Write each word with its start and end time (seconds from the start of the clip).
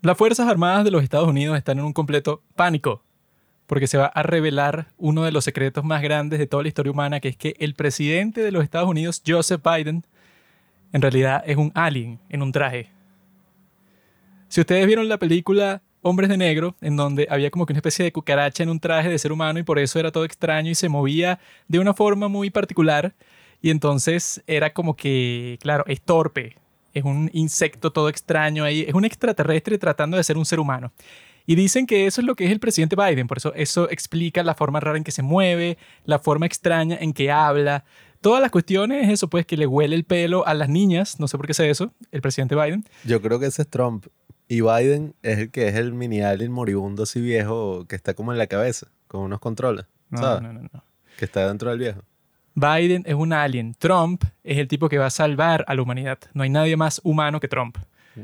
Las 0.00 0.16
Fuerzas 0.16 0.46
Armadas 0.46 0.84
de 0.84 0.92
los 0.92 1.02
Estados 1.02 1.28
Unidos 1.28 1.58
están 1.58 1.80
en 1.80 1.84
un 1.84 1.92
completo 1.92 2.40
pánico 2.54 3.02
porque 3.66 3.88
se 3.88 3.98
va 3.98 4.06
a 4.06 4.22
revelar 4.22 4.92
uno 4.96 5.24
de 5.24 5.32
los 5.32 5.42
secretos 5.42 5.82
más 5.84 6.02
grandes 6.02 6.38
de 6.38 6.46
toda 6.46 6.62
la 6.62 6.68
historia 6.68 6.92
humana, 6.92 7.18
que 7.18 7.28
es 7.28 7.36
que 7.36 7.56
el 7.58 7.74
presidente 7.74 8.40
de 8.40 8.52
los 8.52 8.62
Estados 8.62 8.88
Unidos, 8.88 9.20
Joseph 9.26 9.60
Biden, 9.62 10.06
en 10.92 11.02
realidad 11.02 11.42
es 11.44 11.56
un 11.56 11.72
alien 11.74 12.20
en 12.28 12.42
un 12.42 12.52
traje. 12.52 12.90
Si 14.46 14.60
ustedes 14.60 14.86
vieron 14.86 15.08
la 15.08 15.18
película 15.18 15.82
Hombres 16.00 16.30
de 16.30 16.36
Negro, 16.36 16.76
en 16.80 16.96
donde 16.96 17.26
había 17.28 17.50
como 17.50 17.66
que 17.66 17.72
una 17.72 17.78
especie 17.78 18.04
de 18.04 18.12
cucaracha 18.12 18.62
en 18.62 18.70
un 18.70 18.78
traje 18.78 19.08
de 19.08 19.18
ser 19.18 19.32
humano 19.32 19.58
y 19.58 19.64
por 19.64 19.80
eso 19.80 19.98
era 19.98 20.12
todo 20.12 20.24
extraño 20.24 20.70
y 20.70 20.76
se 20.76 20.88
movía 20.88 21.40
de 21.66 21.80
una 21.80 21.92
forma 21.92 22.28
muy 22.28 22.50
particular, 22.50 23.14
y 23.60 23.70
entonces 23.70 24.44
era 24.46 24.72
como 24.72 24.94
que, 24.94 25.58
claro, 25.60 25.82
es 25.88 26.00
torpe, 26.00 26.56
es 26.98 27.04
un 27.04 27.30
insecto 27.32 27.92
todo 27.92 28.08
extraño 28.08 28.64
ahí, 28.64 28.84
es 28.86 28.94
un 28.94 29.04
extraterrestre 29.04 29.78
tratando 29.78 30.16
de 30.16 30.24
ser 30.24 30.36
un 30.36 30.44
ser 30.44 30.60
humano. 30.60 30.92
Y 31.46 31.54
dicen 31.54 31.86
que 31.86 32.06
eso 32.06 32.20
es 32.20 32.26
lo 32.26 32.34
que 32.34 32.44
es 32.44 32.52
el 32.52 32.60
presidente 32.60 32.94
Biden, 32.94 33.26
por 33.26 33.38
eso 33.38 33.54
eso 33.54 33.88
explica 33.88 34.42
la 34.42 34.54
forma 34.54 34.80
rara 34.80 34.98
en 34.98 35.04
que 35.04 35.12
se 35.12 35.22
mueve, 35.22 35.78
la 36.04 36.18
forma 36.18 36.44
extraña 36.44 36.98
en 37.00 37.14
que 37.14 37.30
habla. 37.30 37.84
Todas 38.20 38.42
las 38.42 38.50
cuestiones, 38.50 39.08
eso 39.08 39.28
pues 39.28 39.46
que 39.46 39.56
le 39.56 39.66
huele 39.66 39.96
el 39.96 40.04
pelo 40.04 40.46
a 40.46 40.52
las 40.52 40.68
niñas, 40.68 41.18
no 41.18 41.26
sé 41.26 41.38
por 41.38 41.46
qué 41.46 41.54
sé 41.54 41.70
eso, 41.70 41.94
el 42.10 42.20
presidente 42.20 42.54
Biden. 42.54 42.84
Yo 43.04 43.22
creo 43.22 43.40
que 43.40 43.46
ese 43.46 43.62
es 43.62 43.68
Trump. 43.68 44.06
Y 44.46 44.60
Biden 44.60 45.14
es 45.22 45.38
el 45.38 45.50
que 45.50 45.68
es 45.68 45.76
el 45.76 45.94
mini 45.94 46.20
alien 46.20 46.52
moribundo 46.52 47.04
así 47.04 47.20
viejo 47.20 47.86
que 47.88 47.96
está 47.96 48.12
como 48.12 48.32
en 48.32 48.38
la 48.38 48.46
cabeza, 48.46 48.88
con 49.06 49.22
unos 49.22 49.40
controles. 49.40 49.86
No, 50.10 50.18
¿sabes? 50.18 50.42
no, 50.42 50.52
no, 50.52 50.60
no. 50.62 50.84
Que 51.16 51.24
está 51.24 51.46
dentro 51.48 51.70
del 51.70 51.78
viejo. 51.78 52.02
Biden 52.60 53.04
es 53.06 53.14
un 53.14 53.32
alien. 53.32 53.74
Trump 53.78 54.24
es 54.42 54.58
el 54.58 54.68
tipo 54.68 54.88
que 54.88 54.98
va 54.98 55.06
a 55.06 55.10
salvar 55.10 55.64
a 55.68 55.74
la 55.74 55.82
humanidad. 55.82 56.18
No 56.34 56.42
hay 56.42 56.50
nadie 56.50 56.76
más 56.76 57.00
humano 57.04 57.40
que 57.40 57.48
Trump. 57.48 57.78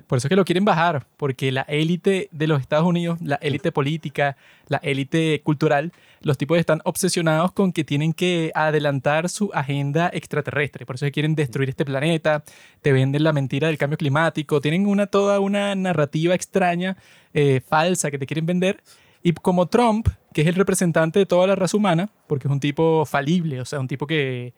Por 0.09 0.19
eso 0.19 0.27
es 0.27 0.31
que 0.31 0.37
lo 0.37 0.45
quieren 0.45 0.65
bajar, 0.65 1.07
porque 1.17 1.53
la 1.53 1.63
élite 1.63 2.29
de 2.33 2.47
los 2.49 2.61
Estados 2.61 2.85
Unidos, 2.85 3.21
la 3.23 3.37
élite 3.37 3.71
política, 3.71 4.37
la 4.67 4.79
élite 4.79 5.41
cultural, 5.43 5.93
los 6.21 6.37
tipos 6.37 6.59
están 6.59 6.81
obsesionados 6.85 7.53
con 7.53 7.73
que 7.73 7.85
tienen 7.85 8.13
que 8.13 8.51
adelantar 8.55 9.29
su 9.29 9.51
agenda 9.55 10.11
extraterrestre. 10.13 10.87
Por 10.87 10.97
eso 10.97 11.07
es 11.07 11.11
que 11.11 11.15
quieren 11.15 11.35
destruir 11.35 11.69
este 11.69 11.85
planeta, 11.85 12.43
te 12.83 12.93
venden 12.93 13.23
la 13.23 13.33
mentira 13.33 13.69
del 13.69 13.79
cambio 13.79 13.99
climático, 13.99 14.61
tienen 14.61 14.87
una, 14.87 15.07
toda 15.07 15.39
una 15.39 15.75
narrativa 15.75 16.35
extraña, 16.35 16.97
eh, 17.33 17.61
falsa, 17.65 18.11
que 18.11 18.19
te 18.19 18.27
quieren 18.27 18.47
vender. 18.47 18.83
Y 19.27 19.33
como 19.33 19.67
Trump, 19.67 20.09
que 20.35 20.43
es 20.43 20.47
el 20.47 20.55
representante 20.55 21.19
de 21.19 21.25
toda 21.25 21.47
la 21.47 21.57
raza 21.57 21.79
humana, 21.79 22.11
porque 22.27 22.47
es 22.47 22.53
un 22.53 22.61
tipo 22.61 23.07
falible, 23.07 23.59
o 23.59 23.65
sea, 23.65 23.81
un 23.81 23.89
tipo 23.89 24.07
que 24.07 24.53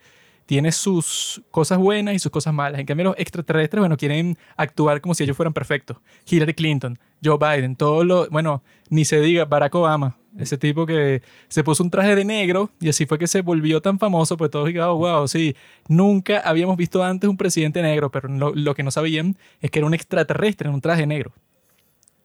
tiene 0.44 0.72
sus 0.72 1.40
cosas 1.52 1.78
buenas 1.78 2.16
y 2.16 2.18
sus 2.18 2.32
cosas 2.32 2.52
malas. 2.52 2.80
En 2.80 2.86
cambio, 2.86 3.04
los 3.04 3.14
extraterrestres, 3.16 3.80
bueno, 3.80 3.96
quieren 3.96 4.36
actuar 4.56 5.00
como 5.00 5.14
si 5.14 5.22
ellos 5.22 5.36
fueran 5.36 5.52
perfectos. 5.52 5.98
Hillary 6.28 6.54
Clinton, 6.54 6.98
Joe 7.24 7.38
Biden, 7.38 7.76
todo 7.76 8.02
lo, 8.02 8.28
bueno, 8.28 8.64
ni 8.90 9.04
se 9.04 9.20
diga 9.20 9.44
Barack 9.44 9.76
Obama, 9.76 10.16
ese 10.36 10.58
tipo 10.58 10.84
que 10.84 11.22
se 11.46 11.62
puso 11.62 11.84
un 11.84 11.90
traje 11.90 12.16
de 12.16 12.24
negro 12.24 12.70
y 12.80 12.88
así 12.88 13.06
fue 13.06 13.20
que 13.20 13.28
se 13.28 13.42
volvió 13.42 13.80
tan 13.80 14.00
famoso, 14.00 14.36
pues 14.36 14.50
todos 14.50 14.66
dijeron, 14.66 14.88
oh, 14.88 14.96
wow, 14.96 15.28
sí, 15.28 15.54
nunca 15.86 16.40
habíamos 16.40 16.76
visto 16.76 17.04
antes 17.04 17.30
un 17.30 17.36
presidente 17.36 17.82
negro, 17.82 18.10
pero 18.10 18.28
lo, 18.28 18.52
lo 18.52 18.74
que 18.74 18.82
no 18.82 18.90
sabían 18.90 19.36
es 19.60 19.70
que 19.70 19.78
era 19.78 19.86
un 19.86 19.94
extraterrestre 19.94 20.68
en 20.68 20.74
un 20.74 20.80
traje 20.80 21.06
negro. 21.06 21.32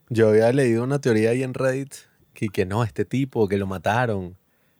Yo 0.09 0.29
había 0.29 0.51
leído 0.51 0.83
una 0.83 0.99
teoría 0.99 1.29
ahí 1.29 1.43
en 1.43 1.53
Reddit 1.53 2.10
que, 2.41 2.49
que 2.49 2.65
no, 2.65 2.83
este 2.83 3.05
tipo, 3.05 3.47
que 3.47 3.57
lo 3.57 3.67
mataron 3.67 4.35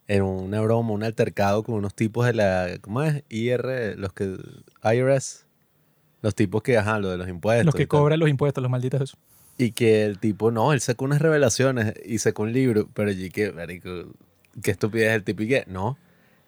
en 0.08 0.23
una 0.23 0.62
broma, 0.62 0.94
un 0.94 1.04
altercado 1.04 1.64
con 1.64 1.76
unos 1.76 1.94
tipos 1.94 2.26
de 2.26 2.34
la, 2.34 2.68
¿cómo 2.81 3.03
es? 3.03 3.23
IR, 3.30 3.95
los 3.98 4.14
que, 4.14 4.36
IRS, 4.84 5.45
los 6.23 6.34
tipos 6.34 6.64
que, 6.64 6.78
ajá, 6.78 6.98
lo 7.00 7.09
de 7.12 7.18
los 7.18 7.30
impuestos. 7.30 7.68
Los 7.68 7.76
que 7.76 7.88
cobran 7.88 8.20
los 8.20 8.30
impuestos, 8.30 8.64
los 8.64 8.72
malditos 8.72 9.02
esos. 9.02 9.20
Y 9.59 9.73
que 9.73 10.06
el 10.06 10.18
tipo, 10.18 10.50
no, 10.50 10.73
él 10.73 10.81
sacó 10.81 11.06
unas 11.06 11.22
revelaciones 11.22 11.94
y 12.03 12.18
sacó 12.18 12.44
un 12.44 12.52
libro, 12.52 12.90
pero 12.95 13.09
allí 13.09 13.30
que, 13.30 13.52
marico, 13.52 13.90
qué 14.64 14.72
estupidez 14.72 15.14
el 15.14 15.23
tipo 15.23 15.44
y 15.44 15.48
que, 15.48 15.64
no, 15.68 16.00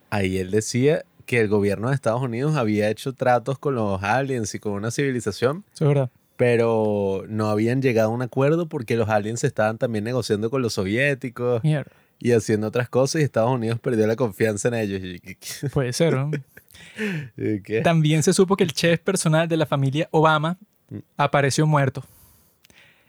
ahí 0.10 0.40
él 0.40 0.50
decía 0.50 1.06
que 1.28 1.40
el 1.40 1.48
gobierno 1.48 1.90
de 1.90 1.96
Estados 1.96 2.24
Unidos 2.24 2.56
había 2.56 2.90
hecho 2.90 3.14
tratos 3.14 3.60
con 3.60 3.76
los 3.76 4.02
aliens 4.02 4.56
y 4.56 4.60
con 4.60 4.74
una 4.74 4.90
civilización, 4.90 5.64
Eso 5.74 5.86
es 5.86 5.90
verdad. 5.90 6.10
Pero 6.46 7.24
no 7.30 7.48
habían 7.50 7.82
llegado 7.82 8.10
a 8.10 8.14
un 8.14 8.22
acuerdo 8.22 8.68
porque 8.68 8.98
los 8.98 9.08
aliens 9.08 9.46
estaban 9.46 9.78
también 9.78 10.04
negociando 10.04 10.50
con 10.50 10.62
los 10.62 10.74
soviéticos 10.74 11.64
Mierda. 11.64 11.90
y 12.20 12.34
haciendo 12.34 12.68
otras 12.68 12.90
cosas 12.90 13.22
y 13.22 13.24
Estados 13.24 13.50
Unidos 13.52 13.80
perdió 13.80 14.06
la 14.08 14.18
confianza 14.18 14.68
en 14.68 14.74
ellos. 14.74 15.02
Y, 15.02 15.20
¿qué- 15.20 15.70
Puede 15.72 15.94
ser, 15.94 16.14
¿no? 16.16 16.32
qué-? 17.64 17.80
También 17.82 18.24
se 18.24 18.34
supo 18.34 18.58
que 18.58 18.66
el 18.66 18.74
chef 18.74 19.00
personal 19.00 19.48
de 19.48 19.56
la 19.56 19.66
familia 19.66 20.10
Obama 20.12 20.58
Mm. 20.90 20.98
apareció 21.16 21.66
muerto 21.66 22.04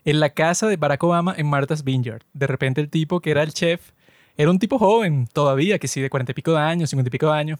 en 0.05 0.21
la 0.21 0.31
casa 0.31 0.69
de 0.69 0.77
Barack 0.77 1.03
Obama 1.03 1.35
en 1.37 1.49
Martha's 1.49 1.83
Vineyard. 1.83 2.23
De 2.33 2.47
repente 2.47 2.81
el 2.81 2.89
tipo 2.89 3.19
que 3.21 3.33
era 3.33 3.43
el 3.43 3.53
chef 3.53 3.91
era 4.37 4.49
un 4.49 4.61
tipo 4.61 4.79
joven 4.79 5.27
todavía, 5.33 5.81
que 5.81 5.89
sí, 5.89 6.01
de 6.01 6.09
cuarenta 6.09 6.31
y 6.31 6.35
pico 6.37 6.53
de 6.53 6.59
años, 6.61 6.91
cincuenta 6.91 7.09
y 7.09 7.11
pico 7.11 7.27
de 7.33 7.37
años, 7.39 7.59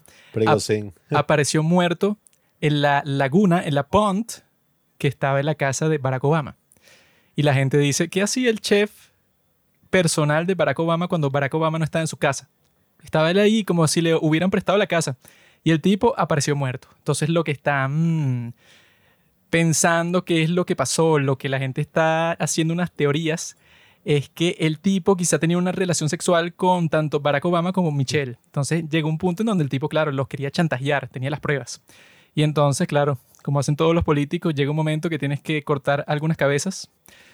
apareció 1.11 1.63
muerto 1.63 2.17
en 2.61 2.81
la 2.81 3.01
laguna, 3.05 3.61
en 3.65 3.75
la 3.75 3.83
pond 3.87 4.25
que 4.97 5.07
estaba 5.07 5.39
en 5.39 5.45
la 5.45 5.55
casa 5.55 5.89
de 5.89 5.97
Barack 5.97 6.23
Obama. 6.23 6.55
Y 7.35 7.43
la 7.43 7.53
gente 7.53 7.77
dice, 7.77 8.09
¿qué 8.09 8.21
hacía 8.21 8.49
el 8.49 8.61
chef 8.61 8.91
personal 9.89 10.45
de 10.45 10.55
Barack 10.55 10.79
Obama 10.79 11.07
cuando 11.07 11.29
Barack 11.29 11.53
Obama 11.53 11.77
no 11.77 11.85
estaba 11.85 12.01
en 12.01 12.07
su 12.07 12.17
casa? 12.17 12.49
Estaba 13.03 13.29
él 13.31 13.39
ahí 13.39 13.63
como 13.63 13.87
si 13.87 14.01
le 14.01 14.15
hubieran 14.15 14.49
prestado 14.49 14.77
la 14.77 14.87
casa. 14.87 15.17
Y 15.63 15.71
el 15.71 15.81
tipo 15.81 16.13
apareció 16.17 16.55
muerto. 16.55 16.87
Entonces 16.97 17.29
lo 17.29 17.43
que 17.43 17.51
están 17.51 18.53
pensando 19.49 20.25
que 20.25 20.43
es 20.43 20.49
lo 20.49 20.65
que 20.65 20.75
pasó, 20.75 21.19
lo 21.19 21.37
que 21.37 21.49
la 21.49 21.59
gente 21.59 21.81
está 21.81 22.31
haciendo 22.33 22.73
unas 22.73 22.91
teorías, 22.91 23.57
es 24.05 24.29
que 24.29 24.55
el 24.59 24.79
tipo 24.79 25.17
quizá 25.17 25.39
tenía 25.39 25.57
una 25.57 25.71
relación 25.71 26.09
sexual 26.09 26.53
con 26.53 26.89
tanto 26.89 27.19
Barack 27.19 27.45
Obama 27.45 27.73
como 27.73 27.91
Michelle. 27.91 28.37
Entonces 28.45 28.87
llegó 28.89 29.09
un 29.09 29.17
punto 29.17 29.41
en 29.41 29.47
donde 29.47 29.63
el 29.63 29.69
tipo, 29.69 29.89
claro, 29.89 30.11
los 30.11 30.27
quería 30.27 30.51
chantajear, 30.51 31.09
tenía 31.09 31.31
las 31.31 31.39
pruebas. 31.39 31.81
Y 32.35 32.43
entonces, 32.43 32.87
claro, 32.87 33.17
como 33.45 33.59
hacen 33.59 33.75
todos 33.75 33.93
los 33.93 34.03
políticos, 34.03 34.55
llega 34.55 34.71
un 34.71 34.75
momento 34.75 35.07
que 35.07 35.19
tienes 35.19 35.39
que 35.39 35.61
cortar 35.61 36.03
algunas 36.07 36.35
cabezas, 36.35 36.89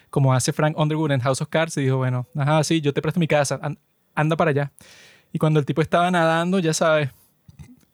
como 0.10 0.34
hace 0.34 0.52
Frank 0.52 0.78
Underwood 0.78 1.12
en 1.12 1.22
House 1.22 1.40
of 1.42 1.48
Cards, 1.48 1.78
y 1.78 1.84
dijo, 1.84 1.96
bueno, 1.96 2.28
ajá, 2.36 2.62
sí, 2.66 2.82
yo 2.82 2.94
te 2.94 3.02
presto 3.02 3.18
mi 3.18 3.28
casa, 3.28 3.58
an- 3.62 3.80
anda 4.14 4.36
para 4.36 4.52
allá. 4.52 4.74
Y 5.32 5.40
cuando 5.40 5.58
el 5.62 5.66
tipo 5.66 5.82
estaba 5.82 6.12
nadando, 6.12 6.60
ya 6.60 6.74
sabes, 6.74 7.12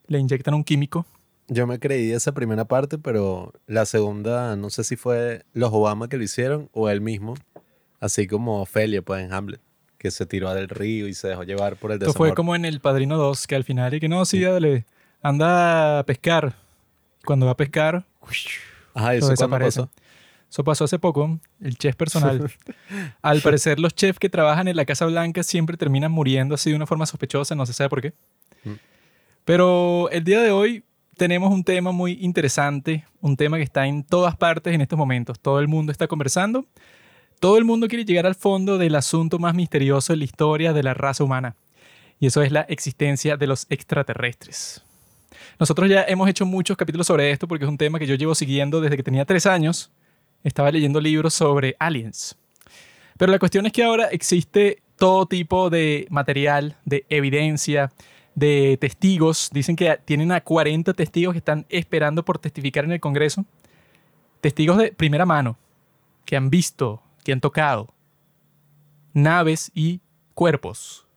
le 0.08 0.18
inyectan 0.18 0.56
un 0.56 0.64
químico. 0.64 1.06
Yo 1.48 1.68
me 1.68 1.78
creí 1.78 2.12
esa 2.12 2.32
primera 2.32 2.66
parte, 2.66 2.98
pero 2.98 3.54
la 3.68 3.86
segunda, 3.86 4.56
no 4.56 4.72
sé 4.72 4.84
si 4.84 4.96
fue 4.96 5.44
los 5.54 5.72
Obama 5.72 6.10
que 6.10 6.18
lo 6.18 6.24
hicieron 6.24 6.70
o 6.74 6.90
él 6.90 7.02
mismo, 7.02 7.36
así 8.00 8.26
como 8.26 8.64
Ofelia, 8.64 9.04
pues 9.04 9.24
en 9.24 9.32
Hamlet, 9.32 9.62
que 10.00 10.10
se 10.10 10.26
tiró 10.26 10.52
del 10.56 10.70
río 10.70 11.08
y 11.08 11.14
se 11.14 11.28
dejó 11.28 11.44
llevar 11.44 11.76
por 11.76 11.92
el 11.92 11.98
Esto 12.00 12.14
fue 12.14 12.30
desamor. 12.30 12.36
como 12.36 12.56
en 12.56 12.66
El 12.66 12.80
Padrino 12.82 13.16
2, 13.18 13.46
que 13.46 13.56
al 13.56 13.64
final, 13.64 13.94
y 13.94 14.00
que 14.00 14.10
no, 14.10 14.26
sí, 14.26 14.42
dale, 14.42 14.86
anda 15.22 16.00
a 16.00 16.04
pescar. 16.04 16.56
Cuando 17.28 17.46
va 17.46 17.52
a 17.52 17.58
pescar, 17.58 18.06
Ajá, 18.94 19.14
¿y 19.14 19.20
lo 19.20 19.28
eso 19.28 19.28
cuándo 19.28 19.30
desaparece. 19.32 19.82
pasó? 19.82 19.92
Eso 20.50 20.64
pasó 20.64 20.86
hace 20.86 20.98
poco, 20.98 21.38
el 21.60 21.78
chef 21.78 21.98
personal. 21.98 22.50
Al 23.22 23.42
parecer, 23.42 23.82
los 23.82 23.94
chefs 23.94 24.18
que 24.18 24.30
trabajan 24.30 24.70
en 24.70 24.78
la 24.78 24.86
Casa 24.86 25.06
Blanca 25.08 25.44
siempre 25.44 25.76
terminan 25.76 26.10
muriendo 26.10 26.56
así 26.56 26.70
de 26.70 26.78
una 26.78 26.86
forma 26.86 27.06
sospechosa, 27.06 27.54
no 27.54 27.66
se 27.66 27.74
sabe 27.74 27.90
por 27.90 28.02
qué. 28.02 28.14
Mm. 28.64 28.72
Pero 29.44 30.10
el 30.10 30.24
día 30.24 30.40
de 30.40 30.52
hoy 30.52 30.86
tenemos 31.18 31.52
un 31.52 31.66
tema 31.66 31.92
muy 31.92 32.14
interesante, 32.22 33.04
un 33.20 33.36
tema 33.36 33.58
que 33.58 33.64
está 33.64 33.88
en 33.88 34.06
todas 34.06 34.38
partes 34.38 34.74
en 34.74 34.80
estos 34.80 34.98
momentos. 34.98 35.38
Todo 35.38 35.60
el 35.60 35.68
mundo 35.68 35.92
está 35.92 36.08
conversando, 36.08 36.66
todo 37.42 37.58
el 37.58 37.66
mundo 37.66 37.90
quiere 37.90 38.06
llegar 38.06 38.26
al 38.26 38.36
fondo 38.36 38.78
del 38.78 38.96
asunto 38.96 39.38
más 39.38 39.54
misterioso 39.54 40.14
en 40.14 40.20
la 40.20 40.26
historia 40.26 40.72
de 40.72 40.82
la 40.82 40.94
raza 40.94 41.26
humana. 41.26 41.58
Y 42.22 42.28
eso 42.28 42.42
es 42.42 42.54
la 42.54 42.62
existencia 42.62 43.36
de 43.36 43.48
los 43.48 43.68
extraterrestres. 43.70 44.82
Nosotros 45.60 45.90
ya 45.90 46.04
hemos 46.04 46.30
hecho 46.30 46.46
muchos 46.46 46.78
capítulos 46.78 47.08
sobre 47.08 47.32
esto 47.32 47.48
porque 47.48 47.66
es 47.66 47.70
un 47.70 47.78
tema 47.78 48.00
que 48.00 48.08
yo 48.08 48.16
llevo 48.16 48.36
siguiendo 48.36 48.82
desde 48.82 48.98
que 48.98 49.04
tenía 49.04 49.26
tres 49.26 49.46
años 49.46 49.92
estaba 50.44 50.72
leyendo 50.72 51.00
libros 51.02 51.34
sobre 51.34 51.76
aliens. 51.80 52.38
Pero 53.18 53.32
la 53.32 53.40
cuestión 53.40 53.66
es 53.66 53.74
que 53.74 53.84
ahora 53.84 54.06
existe 54.06 54.82
todo 54.96 55.26
tipo 55.26 55.70
de 55.70 56.08
material, 56.10 56.78
de 56.86 57.06
evidencia, 57.10 57.92
de 58.36 58.78
testigos. 58.80 59.50
Dicen 59.52 59.76
que 59.76 60.00
tienen 60.06 60.32
a 60.32 60.42
40 60.42 60.94
testigos 60.94 61.34
que 61.34 61.40
están 61.40 61.66
esperando 61.70 62.24
por 62.24 62.38
testificar 62.40 62.86
en 62.86 62.92
el 62.92 63.00
Congreso. 63.00 63.46
Testigos 64.42 64.78
de 64.78 64.92
primera 64.92 65.26
mano, 65.26 65.58
que 66.26 66.38
han 66.38 66.50
visto, 66.50 67.02
que 67.24 67.34
han 67.34 67.42
tocado 67.42 67.94
naves 69.14 69.72
y 69.74 70.00
cuerpos 70.36 71.08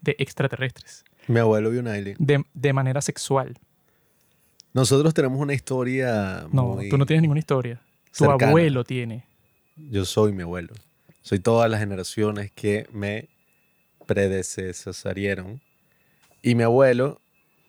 de 0.00 0.16
extraterrestres, 0.18 1.04
Mi 1.28 1.38
abuelo 1.38 1.70
vio 1.70 1.80
un 1.80 1.86
alien. 1.88 2.16
de, 2.18 2.44
de 2.52 2.72
manera 2.72 3.00
sexual. 3.00 3.56
Nosotros 4.74 5.14
tenemos 5.14 5.38
una 5.40 5.54
historia 5.54 6.46
No, 6.52 6.74
muy- 6.74 6.88
tú 6.90 6.98
no 6.98 7.06
tienes 7.06 7.22
ninguna 7.22 7.38
historia. 7.40 7.80
Tu 8.16 8.24
cercana. 8.24 8.48
abuelo 8.50 8.84
tiene. 8.84 9.24
Yo 9.76 10.04
soy 10.04 10.32
mi 10.32 10.42
abuelo. 10.42 10.74
Soy 11.22 11.38
todas 11.38 11.70
las 11.70 11.80
generaciones 11.80 12.50
que 12.52 12.86
me 12.92 13.28
predecesarieron. 14.06 15.60
Y 16.42 16.54
mi 16.54 16.62
abuelo, 16.62 17.20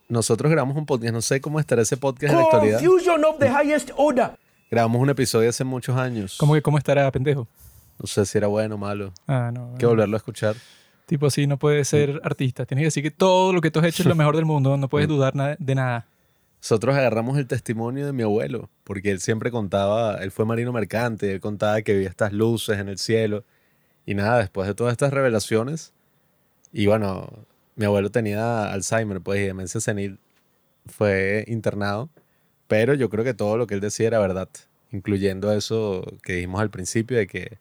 nosotros 0.10 0.52
grabamos 0.52 0.76
un 0.78 0.86
podcast, 0.86 1.14
no 1.14 1.22
sé 1.22 1.40
cómo 1.42 1.60
estará 1.60 1.82
ese 1.84 1.96
podcast 1.98 2.34
en 2.34 2.40
la 2.40 2.44
actualidad. 2.46 2.80
Confusion 2.84 3.24
of 3.24 3.38
the 3.40 3.48
highest 3.48 3.92
order. 3.96 4.32
Grabamos 4.70 5.02
un 5.02 5.10
episodio 5.10 5.50
hace 5.50 5.64
muchos 5.64 5.96
años. 5.98 6.38
¿Cómo 6.40 6.54
que 6.54 6.62
cómo 6.62 6.78
estará, 6.78 7.10
pendejo? 7.12 7.48
No 8.00 8.08
sé 8.08 8.26
si 8.26 8.38
era 8.38 8.48
bueno 8.48 8.76
o 8.76 8.78
malo. 8.78 9.14
Ah, 9.28 9.52
no. 9.54 9.72
Hay 9.72 9.78
que 9.78 9.86
volverlo 9.86 10.16
a 10.16 10.18
escuchar. 10.18 10.56
Tipo 11.06 11.28
así, 11.28 11.48
no 11.48 11.58
puedes 11.58 11.88
ser 11.88 12.20
artista. 12.24 12.66
Tienes 12.66 12.82
que 12.82 12.88
decir 12.88 13.04
que 13.04 13.12
todo 13.12 13.54
lo 13.54 13.62
que 13.62 13.72
tú 13.72 13.80
has 13.80 13.86
hecho 13.86 14.04
es 14.04 14.08
lo 14.10 14.16
mejor 14.16 14.36
del 14.36 14.46
mundo. 14.46 14.76
No 14.76 14.90
puedes 14.90 15.08
dudar 15.08 15.36
na- 15.36 15.56
de 15.60 15.76
nada. 15.76 16.06
Nosotros 16.66 16.96
agarramos 16.96 17.38
el 17.38 17.46
testimonio 17.46 18.08
de 18.08 18.12
mi 18.12 18.24
abuelo, 18.24 18.72
porque 18.86 19.12
él 19.12 19.20
siempre 19.20 19.52
contaba, 19.52 20.16
él 20.24 20.32
fue 20.32 20.46
marino 20.46 20.74
mercante, 20.74 21.32
él 21.32 21.40
contaba 21.40 21.80
que 21.84 21.94
veía 21.94 22.10
estas 22.10 22.34
luces 22.34 22.80
en 22.80 22.90
el 22.90 22.98
cielo. 22.98 23.44
Y 24.04 24.16
nada, 24.16 24.40
después 24.40 24.68
de 24.68 24.74
todas 24.74 24.92
estas 24.92 25.14
revelaciones, 25.14 25.94
y 26.74 26.88
bueno, 26.88 27.30
mi 27.76 27.86
abuelo 27.86 28.10
tenía 28.10 28.74
Alzheimer, 28.74 29.22
pues, 29.22 29.42
y 29.42 29.44
demencia 29.44 29.80
senil, 29.80 30.18
fue 30.88 31.46
internado, 31.48 32.10
pero 32.68 32.96
yo 32.96 33.12
creo 33.12 33.24
que 33.24 33.36
todo 33.36 33.58
lo 33.58 33.68
que 33.68 33.76
él 33.76 33.80
decía 33.80 34.08
era 34.08 34.18
verdad, 34.18 34.50
incluyendo 34.92 35.52
eso 35.52 36.04
que 36.24 36.34
dijimos 36.34 36.62
al 36.62 36.72
principio 36.72 37.16
de 37.16 37.28
que 37.28 37.60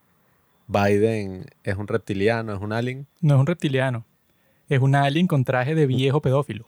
Biden 0.66 1.44
es 1.62 1.76
un 1.76 1.88
reptiliano, 1.88 2.54
es 2.54 2.60
un 2.62 2.72
alien. 2.72 3.06
No 3.20 3.34
es 3.34 3.40
un 3.40 3.46
reptiliano. 3.46 4.06
Es 4.70 4.80
un 4.80 4.94
alien 4.94 5.26
con 5.26 5.44
traje 5.44 5.74
de 5.74 5.86
viejo 5.86 6.22
pedófilo. 6.22 6.64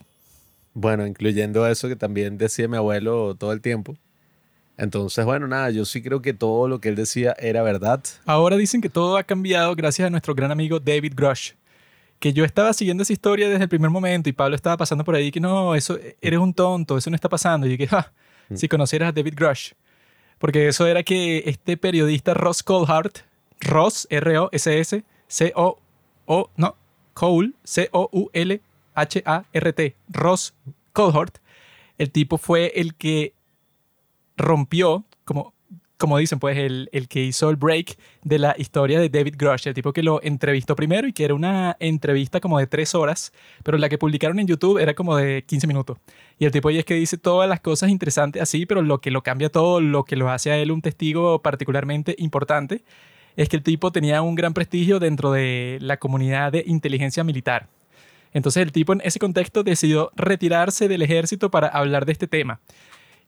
Bueno, 0.79 1.07
incluyendo 1.07 1.67
eso 1.67 1.89
que 1.89 1.97
también 1.97 2.37
decía 2.37 2.69
mi 2.69 2.77
abuelo 2.77 3.35
todo 3.35 3.55
el 3.55 3.63
tiempo. 3.63 3.97
Entonces, 4.77 5.25
bueno, 5.25 5.49
nada, 5.49 5.71
yo 5.71 5.87
sí 5.87 6.03
creo 6.03 6.21
que 6.21 6.35
todo 6.35 6.69
lo 6.69 6.83
que 6.83 6.91
él 6.91 6.97
decía 6.97 7.35
era 7.39 7.63
verdad. 7.63 8.05
Ahora 8.27 8.59
dicen 8.59 8.83
que 8.83 8.91
todo 8.91 9.17
ha 9.17 9.23
cambiado 9.23 9.75
gracias 9.75 10.07
a 10.07 10.11
nuestro 10.11 10.35
gran 10.35 10.51
amigo 10.51 10.79
David 10.79 11.15
Grush. 11.17 11.53
Que 12.19 12.35
yo 12.35 12.45
estaba 12.45 12.75
siguiendo 12.75 13.05
esa 13.05 13.15
historia 13.15 13.49
desde 13.49 13.63
el 13.63 13.71
primer 13.71 13.89
momento 13.89 14.29
y 14.29 14.35
Pablo 14.35 14.55
estaba 14.55 14.77
pasando 14.77 15.03
por 15.03 15.15
ahí 15.15 15.31
que 15.31 15.41
no, 15.41 15.75
eso 15.75 15.99
eres 16.21 16.39
un 16.39 16.53
tonto, 16.53 16.99
eso 16.99 17.09
no 17.09 17.17
está 17.17 17.31
pasando. 17.31 17.67
Y 17.67 17.71
dije, 17.71 17.87
ja, 17.87 18.13
si 18.53 18.69
conocieras 18.69 19.09
a 19.09 19.13
David 19.13 19.33
Grush. 19.35 19.73
Porque 20.39 20.69
eso 20.69 20.87
era 20.87 21.03
que 21.03 21.43
este 21.47 21.79
periodista 21.79 22.35
Ross 22.35 22.63
Coulthard, 22.63 23.13
Ross, 23.61 24.07
R-O-S-S, 24.11 25.05
C-O-O, 25.27 26.51
no, 26.55 26.77
Cole, 27.15 27.53
C-O-U-L-H-A-R-T, 28.97 29.97
Ross 30.09 30.55
Coulthard, 30.93 31.35
el 31.99 32.11
tipo 32.11 32.39
fue 32.39 32.73
el 32.77 32.95
que 32.95 33.35
rompió, 34.37 35.05
como, 35.25 35.55
como 35.97 36.19
dicen, 36.19 36.39
pues 36.39 36.59
el, 36.59 36.89
el 36.93 37.09
que 37.09 37.23
hizo 37.23 37.49
el 37.49 37.57
break 37.57 37.97
de 38.23 38.39
la 38.39 38.55
historia 38.59 39.01
de 39.01 39.09
David 39.09 39.35
Grush, 39.39 39.67
el 39.67 39.75
tipo 39.75 39.93
que 39.93 40.03
lo 40.03 40.23
entrevistó 40.23 40.77
primero 40.77 41.09
y 41.09 41.13
que 41.13 41.25
era 41.25 41.35
una 41.35 41.77
entrevista 41.81 42.41
como 42.41 42.59
de 42.59 42.67
tres 42.67 42.95
horas, 42.95 43.33
pero 43.63 43.79
la 43.79 43.89
que 43.89 43.99
publicaron 43.99 44.39
en 44.39 44.47
YouTube 44.47 44.79
era 44.79 44.95
como 44.95 45.17
de 45.17 45.43
15 45.47 45.67
minutos. 45.67 45.99
Y 46.39 46.45
el 46.45 46.53
tipo 46.53 46.69
ahí 46.69 46.79
es 46.79 46.85
que 46.85 46.95
dice 46.95 47.17
todas 47.17 47.49
las 47.49 47.61
cosas 47.61 47.89
interesantes 47.91 48.43
así, 48.43 48.67
pero 48.67 48.83
lo 48.83 49.01
que 49.01 49.11
lo 49.11 49.23
cambia 49.23 49.49
todo, 49.49 49.81
lo 49.81 50.05
que 50.05 50.17
lo 50.17 50.31
hace 50.31 50.51
a 50.51 50.59
él 50.59 50.71
un 50.71 50.83
testigo 50.83 51.41
particularmente 51.41 52.15
importante, 52.19 52.83
es 53.37 53.49
que 53.49 53.57
el 53.57 53.63
tipo 53.63 53.93
tenía 53.93 54.23
un 54.23 54.35
gran 54.35 54.55
prestigio 54.55 54.99
dentro 54.99 55.33
de 55.33 55.79
la 55.81 55.99
comunidad 55.99 56.53
de 56.53 56.65
inteligencia 56.67 57.23
militar. 57.25 57.69
Entonces 58.37 58.63
el 58.63 58.71
tipo 58.71 58.93
en 58.93 59.01
ese 59.03 59.19
contexto 59.19 59.63
decidió 59.63 60.11
retirarse 60.15 60.89
del 60.89 61.01
ejército 61.01 61.51
para 61.51 61.69
hablar 61.69 62.05
de 62.05 62.13
este 62.13 62.27
tema. 62.27 62.61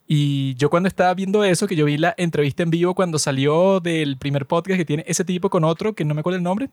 Y 0.06 0.54
yo 0.56 0.68
cuando 0.68 0.86
estaba 0.86 1.14
viendo 1.14 1.44
eso, 1.44 1.66
que 1.66 1.76
yo 1.76 1.86
vi 1.86 1.96
la 1.96 2.14
entrevista 2.18 2.62
en 2.62 2.68
vivo 2.68 2.94
cuando 2.94 3.18
salió 3.18 3.80
del 3.80 4.18
primer 4.18 4.44
podcast 4.44 4.76
que 4.76 4.84
tiene 4.84 5.04
ese 5.06 5.24
tipo 5.24 5.48
con 5.48 5.64
otro, 5.64 5.94
que 5.94 6.04
no 6.04 6.12
me 6.12 6.20
acuerdo 6.20 6.36
el 6.36 6.42
nombre, 6.42 6.68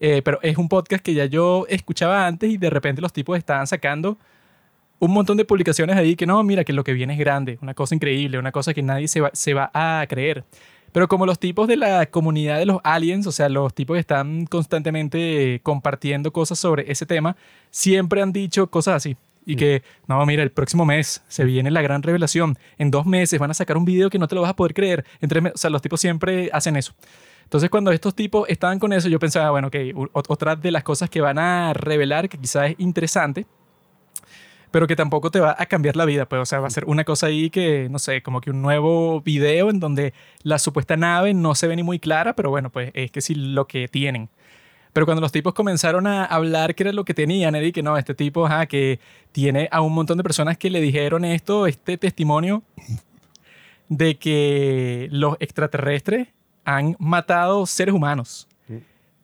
eh, 0.00 0.22
pero 0.24 0.38
es 0.40 0.56
un 0.56 0.70
podcast 0.70 1.04
que 1.04 1.12
ya 1.12 1.26
yo 1.26 1.66
escuchaba 1.68 2.26
antes 2.26 2.50
y 2.50 2.56
de 2.56 2.70
repente 2.70 3.02
los 3.02 3.12
tipos 3.12 3.36
estaban 3.36 3.66
sacando 3.66 4.16
un 4.98 5.10
montón 5.10 5.36
de 5.36 5.44
publicaciones 5.44 5.94
ahí 5.94 6.16
que 6.16 6.24
no, 6.24 6.42
mira, 6.42 6.64
que 6.64 6.72
lo 6.72 6.84
que 6.84 6.94
viene 6.94 7.12
es 7.12 7.18
grande, 7.18 7.58
una 7.60 7.74
cosa 7.74 7.94
increíble, 7.94 8.38
una 8.38 8.50
cosa 8.50 8.72
que 8.72 8.82
nadie 8.82 9.08
se 9.08 9.20
va, 9.20 9.30
se 9.34 9.52
va 9.52 9.70
a 9.74 10.06
creer. 10.06 10.44
Pero 10.94 11.08
como 11.08 11.26
los 11.26 11.40
tipos 11.40 11.66
de 11.66 11.76
la 11.76 12.06
comunidad 12.06 12.56
de 12.56 12.66
los 12.66 12.78
aliens, 12.84 13.26
o 13.26 13.32
sea, 13.32 13.48
los 13.48 13.74
tipos 13.74 13.96
que 13.96 14.00
están 14.00 14.46
constantemente 14.46 15.58
compartiendo 15.64 16.32
cosas 16.32 16.56
sobre 16.56 16.88
ese 16.88 17.04
tema, 17.04 17.36
siempre 17.72 18.22
han 18.22 18.32
dicho 18.32 18.68
cosas 18.68 18.94
así. 18.94 19.16
Y 19.44 19.56
que, 19.56 19.82
no, 20.06 20.24
mira, 20.24 20.44
el 20.44 20.52
próximo 20.52 20.84
mes 20.84 21.24
se 21.26 21.42
viene 21.42 21.72
la 21.72 21.82
gran 21.82 22.04
revelación. 22.04 22.56
En 22.78 22.92
dos 22.92 23.06
meses 23.06 23.40
van 23.40 23.50
a 23.50 23.54
sacar 23.54 23.76
un 23.76 23.84
video 23.84 24.08
que 24.08 24.20
no 24.20 24.28
te 24.28 24.36
lo 24.36 24.42
vas 24.42 24.52
a 24.52 24.54
poder 24.54 24.72
creer. 24.72 25.04
En 25.20 25.28
tres 25.28 25.42
meses, 25.42 25.56
o 25.56 25.58
sea, 25.62 25.70
los 25.70 25.82
tipos 25.82 26.00
siempre 26.00 26.48
hacen 26.52 26.76
eso. 26.76 26.92
Entonces, 27.42 27.70
cuando 27.70 27.90
estos 27.90 28.14
tipos 28.14 28.48
estaban 28.48 28.78
con 28.78 28.92
eso, 28.92 29.08
yo 29.08 29.18
pensaba, 29.18 29.50
bueno, 29.50 29.66
ok, 29.66 30.10
otra 30.12 30.54
de 30.54 30.70
las 30.70 30.84
cosas 30.84 31.10
que 31.10 31.20
van 31.20 31.40
a 31.40 31.72
revelar, 31.72 32.28
que 32.28 32.38
quizás 32.38 32.70
es 32.70 32.76
interesante, 32.78 33.46
pero 34.74 34.88
que 34.88 34.96
tampoco 34.96 35.30
te 35.30 35.38
va 35.38 35.54
a 35.56 35.66
cambiar 35.66 35.94
la 35.94 36.04
vida, 36.04 36.28
pues, 36.28 36.42
o 36.42 36.44
sea, 36.46 36.58
va 36.58 36.66
a 36.66 36.70
ser 36.70 36.84
una 36.86 37.04
cosa 37.04 37.28
ahí 37.28 37.48
que, 37.48 37.86
no 37.92 38.00
sé, 38.00 38.24
como 38.24 38.40
que 38.40 38.50
un 38.50 38.60
nuevo 38.60 39.20
video 39.20 39.70
en 39.70 39.78
donde 39.78 40.14
la 40.42 40.58
supuesta 40.58 40.96
nave 40.96 41.32
no 41.32 41.54
se 41.54 41.68
ve 41.68 41.76
ni 41.76 41.84
muy 41.84 42.00
clara, 42.00 42.34
pero 42.34 42.50
bueno, 42.50 42.70
pues 42.70 42.90
es 42.92 43.12
que 43.12 43.20
sí 43.20 43.36
lo 43.36 43.68
que 43.68 43.86
tienen. 43.86 44.30
Pero 44.92 45.06
cuando 45.06 45.20
los 45.20 45.30
tipos 45.30 45.54
comenzaron 45.54 46.08
a 46.08 46.24
hablar 46.24 46.74
qué 46.74 46.82
era 46.82 46.92
lo 46.92 47.04
que 47.04 47.14
tenían, 47.14 47.54
y 47.54 47.70
que 47.70 47.84
no, 47.84 47.96
este 47.96 48.16
tipo, 48.16 48.46
ajá, 48.46 48.66
que 48.66 48.98
tiene 49.30 49.68
a 49.70 49.80
un 49.80 49.92
montón 49.92 50.16
de 50.16 50.24
personas 50.24 50.58
que 50.58 50.70
le 50.70 50.80
dijeron 50.80 51.24
esto, 51.24 51.68
este 51.68 51.96
testimonio 51.96 52.64
de 53.88 54.16
que 54.16 55.06
los 55.12 55.36
extraterrestres 55.38 56.26
han 56.64 56.96
matado 56.98 57.64
seres 57.66 57.94
humanos. 57.94 58.48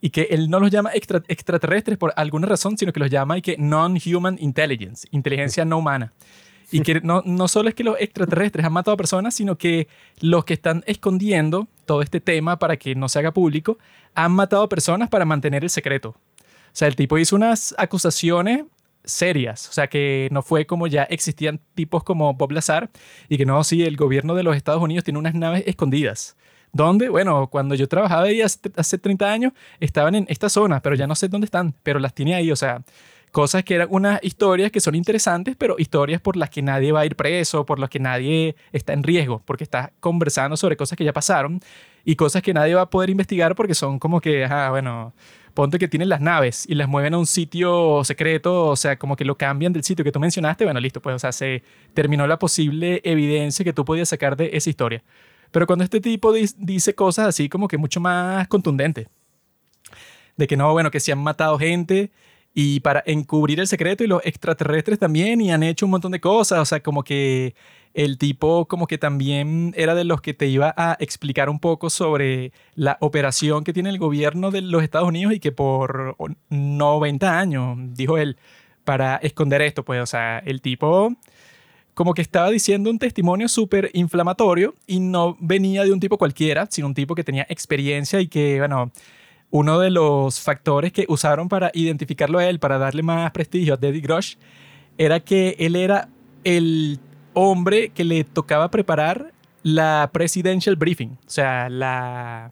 Y 0.01 0.11
que 0.11 0.29
él 0.31 0.49
no 0.49 0.61
los 0.61 0.71
llama 0.71 0.91
extra- 0.95 1.23
extraterrestres 1.29 1.99
por 1.99 2.13
alguna 2.17 2.47
razón, 2.47 2.79
sino 2.79 2.93
que 2.93 3.01
los 3.01 3.11
llama 3.11 3.39
y 3.39 3.43
que 3.43 3.57
non-human 3.59 4.39
intelligence, 4.41 5.07
inteligencia 5.11 5.65
no 5.65 5.79
humana. 5.79 6.13
Y 6.73 6.83
que 6.83 7.01
no, 7.01 7.23
no 7.27 7.49
solo 7.49 7.69
es 7.69 7.75
que 7.75 7.83
los 7.83 7.97
extraterrestres 7.99 8.65
han 8.65 8.73
matado 8.73 8.95
a 8.95 8.97
personas, 8.97 9.35
sino 9.35 9.59
que 9.59 9.89
los 10.21 10.45
que 10.45 10.55
están 10.55 10.85
escondiendo 10.87 11.67
todo 11.85 12.01
este 12.01 12.21
tema 12.21 12.59
para 12.59 12.77
que 12.77 12.95
no 12.95 13.09
se 13.09 13.19
haga 13.19 13.33
público, 13.33 13.77
han 14.15 14.33
matado 14.33 14.63
a 14.63 14.69
personas 14.69 15.09
para 15.09 15.25
mantener 15.25 15.65
el 15.65 15.71
secreto. 15.71 16.11
O 16.11 16.73
sea, 16.73 16.87
el 16.87 16.95
tipo 16.95 17.19
hizo 17.19 17.35
unas 17.35 17.75
acusaciones 17.77 18.65
serias. 19.05 19.69
O 19.69 19.73
sea, 19.73 19.89
que 19.89 20.29
no 20.31 20.43
fue 20.43 20.67
como 20.67 20.87
ya 20.87 21.03
existían 21.05 21.61
tipos 21.75 22.05
como 22.05 22.33
Bob 22.35 22.53
Lazar 22.53 22.91
y 23.29 23.37
que 23.37 23.47
no, 23.47 23.63
sí, 23.65 23.83
el 23.83 23.97
gobierno 23.97 24.35
de 24.35 24.45
los 24.45 24.57
Estados 24.57 24.83
Unidos 24.83 25.05
tiene 25.05 25.19
unas 25.19 25.35
naves 25.35 25.65
escondidas. 25.67 26.37
¿Dónde? 26.73 27.09
Bueno, 27.09 27.49
cuando 27.49 27.75
yo 27.75 27.89
trabajaba 27.89 28.23
ahí 28.25 28.43
hace, 28.43 28.59
hace 28.77 28.99
30 28.99 29.33
años, 29.33 29.53
estaban 29.81 30.15
en 30.15 30.27
esta 30.29 30.49
zona, 30.49 30.81
pero 30.81 30.95
ya 30.95 31.07
no 31.07 31.15
sé 31.15 31.29
dónde 31.29 31.47
están, 31.47 31.75
pero 31.83 31.99
las 31.99 32.15
tiene 32.15 32.35
ahí. 32.35 32.53
O 32.53 32.57
sea, 32.57 32.83
cosas 33.31 33.65
que 33.65 33.75
eran 33.75 33.89
unas 33.91 34.21
historias 34.23 34.71
que 34.71 34.81
son 34.81 34.95
interesantes, 34.95 35.57
pero 35.57 35.77
historias 35.79 36.21
por 36.21 36.37
las 36.37 36.51
que 36.51 36.63
nadie 36.63 36.93
va 36.93 37.01
a 37.01 37.07
ir 37.07 37.17
preso, 37.17 37.65
por 37.65 37.79
las 37.79 37.91
que 37.91 37.99
nadie 38.01 38.57
está 38.73 38.93
en 38.93 39.03
riesgo, 39.03 39.43
porque 39.45 39.65
está 39.65 39.93
conversando 40.01 40.57
sobre 40.57 40.77
cosas 40.77 40.97
que 40.97 41.05
ya 41.05 41.13
pasaron 41.13 41.61
y 42.05 42.17
cosas 42.17 42.43
que 42.43 42.55
nadie 42.55 42.75
va 42.75 42.83
a 42.83 42.91
poder 42.91 43.11
investigar 43.11 43.55
porque 43.55 43.75
son 43.75 43.99
como 43.99 44.21
que, 44.21 44.45
ajá, 44.45 44.71
bueno, 44.71 45.13
ponte 45.55 45.79
que 45.79 45.89
tienen 45.89 46.09
las 46.09 46.21
naves 46.21 46.67
y 46.69 46.75
las 46.75 46.89
mueven 46.89 47.15
a 47.15 47.19
un 47.19 47.27
sitio 47.27 48.03
secreto, 48.05 48.67
o 48.67 48.77
sea, 48.77 48.97
como 48.99 49.17
que 49.17 49.25
lo 49.25 49.37
cambian 49.37 49.73
del 49.73 49.85
sitio 49.85 50.05
que 50.05 50.13
tú 50.13 50.21
mencionaste, 50.21 50.65
bueno, 50.65 50.81
listo, 50.81 51.01
pues, 51.01 51.17
o 51.17 51.19
sea, 51.19 51.33
se 51.33 51.63
terminó 51.95 52.27
la 52.27 52.39
posible 52.39 53.01
evidencia 53.05 53.65
que 53.65 53.73
tú 53.73 53.85
podías 53.85 54.09
sacar 54.09 54.37
de 54.37 54.51
esa 54.53 54.71
historia. 54.71 55.03
Pero 55.51 55.67
cuando 55.67 55.85
este 55.85 56.01
tipo 56.01 56.33
dice 56.33 56.95
cosas 56.95 57.29
así 57.29 57.49
como 57.49 57.69
que 57.69 57.79
mucho 57.79 58.01
más 58.01 58.47
contundentes, 58.49 59.09
de 60.37 60.47
que 60.47 60.57
no, 60.57 60.73
bueno, 60.73 60.91
que 60.91 61.01
se 61.01 61.13
han 61.13 61.19
matado 61.19 61.59
gente 61.59 62.11
y 62.55 62.81
para 62.81 63.03
encubrir 63.07 63.61
el 63.61 63.67
secreto 63.69 64.03
y 64.03 64.07
los 64.09 64.25
extraterrestres 64.25 64.99
también 64.99 65.41
y 65.41 65.53
han 65.53 65.63
hecho 65.63 65.87
un 65.87 65.91
montón 65.93 66.13
de 66.13 66.21
cosas, 66.21 66.59
o 66.59 66.65
sea, 66.65 66.83
como 66.83 67.05
que 67.05 67.55
el 67.95 68.19
tipo 68.19 68.67
como 68.67 68.87
que 68.87 68.99
también 68.99 69.73
era 69.77 69.95
de 69.95 70.05
los 70.05 70.21
que 70.21 70.35
te 70.35 70.47
iba 70.47 70.73
a 70.77 70.97
explicar 71.01 71.49
un 71.49 71.61
poco 71.61 71.91
sobre 71.91 72.53
la 72.75 72.97
operación 73.01 73.65
que 73.65 73.73
tiene 73.73 73.91
el 73.91 73.99
gobierno 73.99 74.51
de 74.51 74.63
los 74.63 74.83
Estados 74.83 75.09
Unidos 75.09 75.35
y 75.35 75.41
que 75.41 75.53
por 75.53 76.17
90 76.49 77.39
años, 77.39 77.77
dijo 77.95 78.19
él, 78.19 78.37
para 78.85 79.17
esconder 79.17 79.63
esto, 79.63 79.85
pues, 79.85 80.01
o 80.03 80.07
sea, 80.07 80.39
el 80.39 80.61
tipo 80.61 81.15
como 82.01 82.15
que 82.15 82.23
estaba 82.23 82.49
diciendo 82.49 82.89
un 82.89 82.99
testimonio 82.99 83.47
súper 83.47 83.91
inflamatorio 83.93 84.75
y 84.87 85.01
no 85.01 85.37
venía 85.39 85.85
de 85.85 85.93
un 85.93 86.01
tipo 86.01 86.17
cualquiera, 86.17 86.67
sino 86.71 86.87
un 86.87 86.95
tipo 86.95 87.15
que 87.15 87.25
tenía 87.25 87.45
experiencia 87.51 88.23
y 88.23 88.27
que, 88.27 88.59
bueno, 88.59 88.91
uno 89.51 89.79
de 89.79 89.91
los 89.91 90.41
factores 90.41 90.95
que 90.95 91.05
usaron 91.09 91.51
para 91.51 91.71
identificarlo 91.75 92.39
a 92.39 92.47
él, 92.47 92.59
para 92.59 92.79
darle 92.79 93.03
más 93.03 93.31
prestigio 93.33 93.75
a 93.75 93.77
David 93.77 94.03
Grush, 94.03 94.37
era 94.97 95.21
que 95.21 95.57
él 95.59 95.77
era 95.77 96.09
el 96.43 97.01
hombre 97.35 97.91
que 97.91 98.05
le 98.05 98.25
tocaba 98.25 98.71
preparar 98.71 99.35
la 99.63 100.09
presidential 100.11 100.77
briefing, 100.77 101.19
o 101.27 101.31
sea, 101.31 101.69
la, 101.69 102.51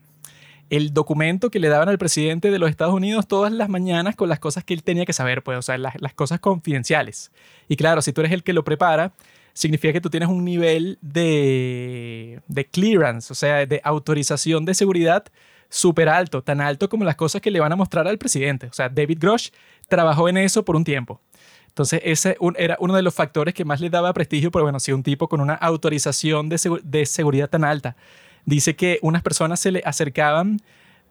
el 0.69 0.93
documento 0.93 1.51
que 1.51 1.59
le 1.59 1.69
daban 1.69 1.89
al 1.89 1.97
presidente 1.97 2.51
de 2.51 2.59
los 2.59 2.69
Estados 2.69 2.93
Unidos 2.93 3.27
todas 3.27 3.51
las 3.51 3.71
mañanas 3.71 4.15
con 4.15 4.29
las 4.29 4.41
cosas 4.41 4.63
que 4.63 4.75
él 4.75 4.83
tenía 4.83 5.07
que 5.07 5.15
saber, 5.15 5.43
pues, 5.43 5.57
o 5.57 5.63
sea, 5.63 5.79
las, 5.79 5.99
las 6.03 6.13
cosas 6.13 6.39
confidenciales. 6.39 7.33
Y 7.67 7.77
claro, 7.77 8.03
si 8.03 8.13
tú 8.13 8.21
eres 8.21 8.35
el 8.35 8.43
que 8.43 8.53
lo 8.53 8.63
prepara, 8.63 9.15
significa 9.53 9.93
que 9.93 10.01
tú 10.01 10.11
tienes 10.11 10.29
un 10.29 10.45
nivel 10.45 10.99
de, 11.01 12.41
de 12.47 12.67
clearance, 12.67 13.33
o 13.33 13.37
sea, 13.37 13.67
de 13.67 13.81
autorización 13.85 14.65
de 14.65 14.75
seguridad 14.75 15.25
súper 15.69 16.09
alto, 16.09 16.43
tan 16.43 16.61
alto 16.61 16.89
como 16.89 17.05
las 17.05 17.17
cosas 17.17 17.41
que 17.41 17.51
le 17.51 17.61
van 17.61 17.73
a 17.73 17.77
mostrar 17.77 18.09
al 18.09 18.19
presidente. 18.19 18.67
O 18.67 18.73
sea, 18.73 18.89
David 18.89 19.19
Grosh 19.21 19.51
trabajó 19.89 20.29
en 20.29 20.39
eso 20.39 20.65
por 20.65 20.77
un 20.77 20.85
tiempo. 20.85 21.21
Entonces, 21.69 22.01
ese 22.05 22.37
era 22.57 22.77
uno 22.81 22.97
de 22.97 23.03
los 23.03 23.15
factores 23.15 23.55
que 23.55 23.65
más 23.65 23.81
le 23.81 23.91
daba 23.91 24.13
prestigio, 24.13 24.51
pero 24.51 24.65
bueno, 24.65 24.81
si 24.81 24.93
un 24.93 25.03
tipo 25.03 25.29
con 25.29 25.41
una 25.41 25.55
autorización 25.55 26.49
de, 26.49 26.81
de 26.83 27.07
seguridad 27.07 27.49
tan 27.49 27.65
alta 27.65 27.97
dice 28.45 28.75
que 28.75 28.99
unas 29.03 29.23
personas 29.23 29.61
se 29.61 29.71
le 29.71 29.83
acercaban 29.85 30.61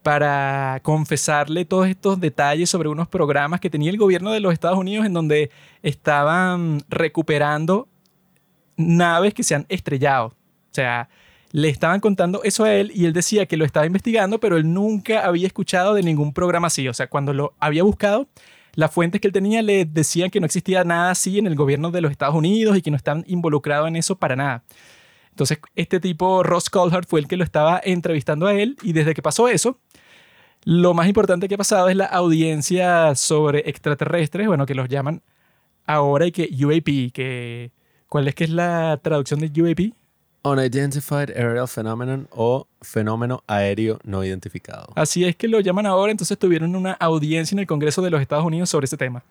para 0.03 0.79
confesarle 0.83 1.65
todos 1.65 1.87
estos 1.87 2.19
detalles 2.19 2.69
sobre 2.69 2.89
unos 2.89 3.07
programas 3.07 3.59
que 3.59 3.69
tenía 3.69 3.89
el 3.89 3.97
gobierno 3.97 4.31
de 4.31 4.39
los 4.39 4.53
Estados 4.53 4.77
Unidos 4.77 5.05
en 5.05 5.13
donde 5.13 5.51
estaban 5.83 6.81
recuperando 6.89 7.87
naves 8.77 9.33
que 9.33 9.43
se 9.43 9.55
han 9.55 9.65
estrellado. 9.67 10.27
O 10.27 10.73
sea, 10.73 11.09
le 11.51 11.69
estaban 11.69 11.99
contando 11.99 12.43
eso 12.43 12.63
a 12.63 12.73
él 12.73 12.91
y 12.93 13.05
él 13.05 13.13
decía 13.13 13.45
que 13.45 13.57
lo 13.57 13.65
estaba 13.65 13.85
investigando, 13.85 14.39
pero 14.39 14.57
él 14.57 14.71
nunca 14.71 15.25
había 15.25 15.47
escuchado 15.47 15.93
de 15.93 16.03
ningún 16.03 16.33
programa 16.33 16.67
así. 16.67 16.87
O 16.87 16.93
sea, 16.93 17.07
cuando 17.07 17.33
lo 17.33 17.53
había 17.59 17.83
buscado, 17.83 18.27
las 18.75 18.91
fuentes 18.91 19.19
que 19.19 19.27
él 19.27 19.33
tenía 19.33 19.61
le 19.61 19.85
decían 19.85 20.29
que 20.29 20.39
no 20.39 20.45
existía 20.45 20.83
nada 20.83 21.11
así 21.11 21.39
en 21.39 21.47
el 21.47 21.55
gobierno 21.55 21.89
de 21.89 22.01
los 22.01 22.11
Estados 22.11 22.35
Unidos 22.35 22.77
y 22.77 22.81
que 22.81 22.91
no 22.91 22.97
están 22.97 23.23
involucrados 23.27 23.87
en 23.87 23.95
eso 23.95 24.17
para 24.17 24.35
nada. 24.35 24.63
Entonces, 25.31 25.59
este 25.75 25.99
tipo, 25.99 26.43
Ross 26.43 26.69
Coulthard, 26.69 27.05
fue 27.07 27.19
el 27.19 27.27
que 27.27 27.37
lo 27.37 27.43
estaba 27.43 27.81
entrevistando 27.83 28.47
a 28.47 28.53
él 28.53 28.75
y 28.81 28.93
desde 28.93 29.13
que 29.13 29.21
pasó 29.21 29.47
eso, 29.47 29.79
lo 30.63 30.93
más 30.93 31.07
importante 31.07 31.47
que 31.47 31.55
ha 31.55 31.57
pasado 31.57 31.89
es 31.89 31.95
la 31.95 32.05
audiencia 32.05 33.15
sobre 33.15 33.69
extraterrestres, 33.69 34.47
bueno, 34.47 34.65
que 34.65 34.75
los 34.75 34.89
llaman 34.89 35.21
ahora 35.85 36.25
y 36.25 36.31
que 36.31 36.49
UAP, 36.51 37.13
que 37.13 37.71
¿cuál 38.09 38.27
es 38.27 38.35
que 38.35 38.45
es 38.45 38.49
la 38.49 38.99
traducción 39.01 39.39
de 39.39 39.61
UAP? 39.61 39.93
Unidentified 40.43 41.31
Aerial 41.35 41.67
Phenomenon 41.67 42.27
o 42.31 42.67
fenómeno 42.81 43.43
aéreo 43.47 43.99
no 44.03 44.23
identificado. 44.23 44.87
Así 44.95 45.25
es 45.25 45.35
que 45.35 45.47
lo 45.47 45.59
llaman 45.59 45.85
ahora, 45.85 46.11
entonces 46.11 46.37
tuvieron 46.37 46.75
una 46.75 46.93
audiencia 46.93 47.55
en 47.55 47.59
el 47.59 47.67
Congreso 47.67 48.01
de 48.01 48.09
los 48.09 48.21
Estados 48.21 48.45
Unidos 48.45 48.69
sobre 48.69 48.85
ese 48.85 48.97
tema. 48.97 49.23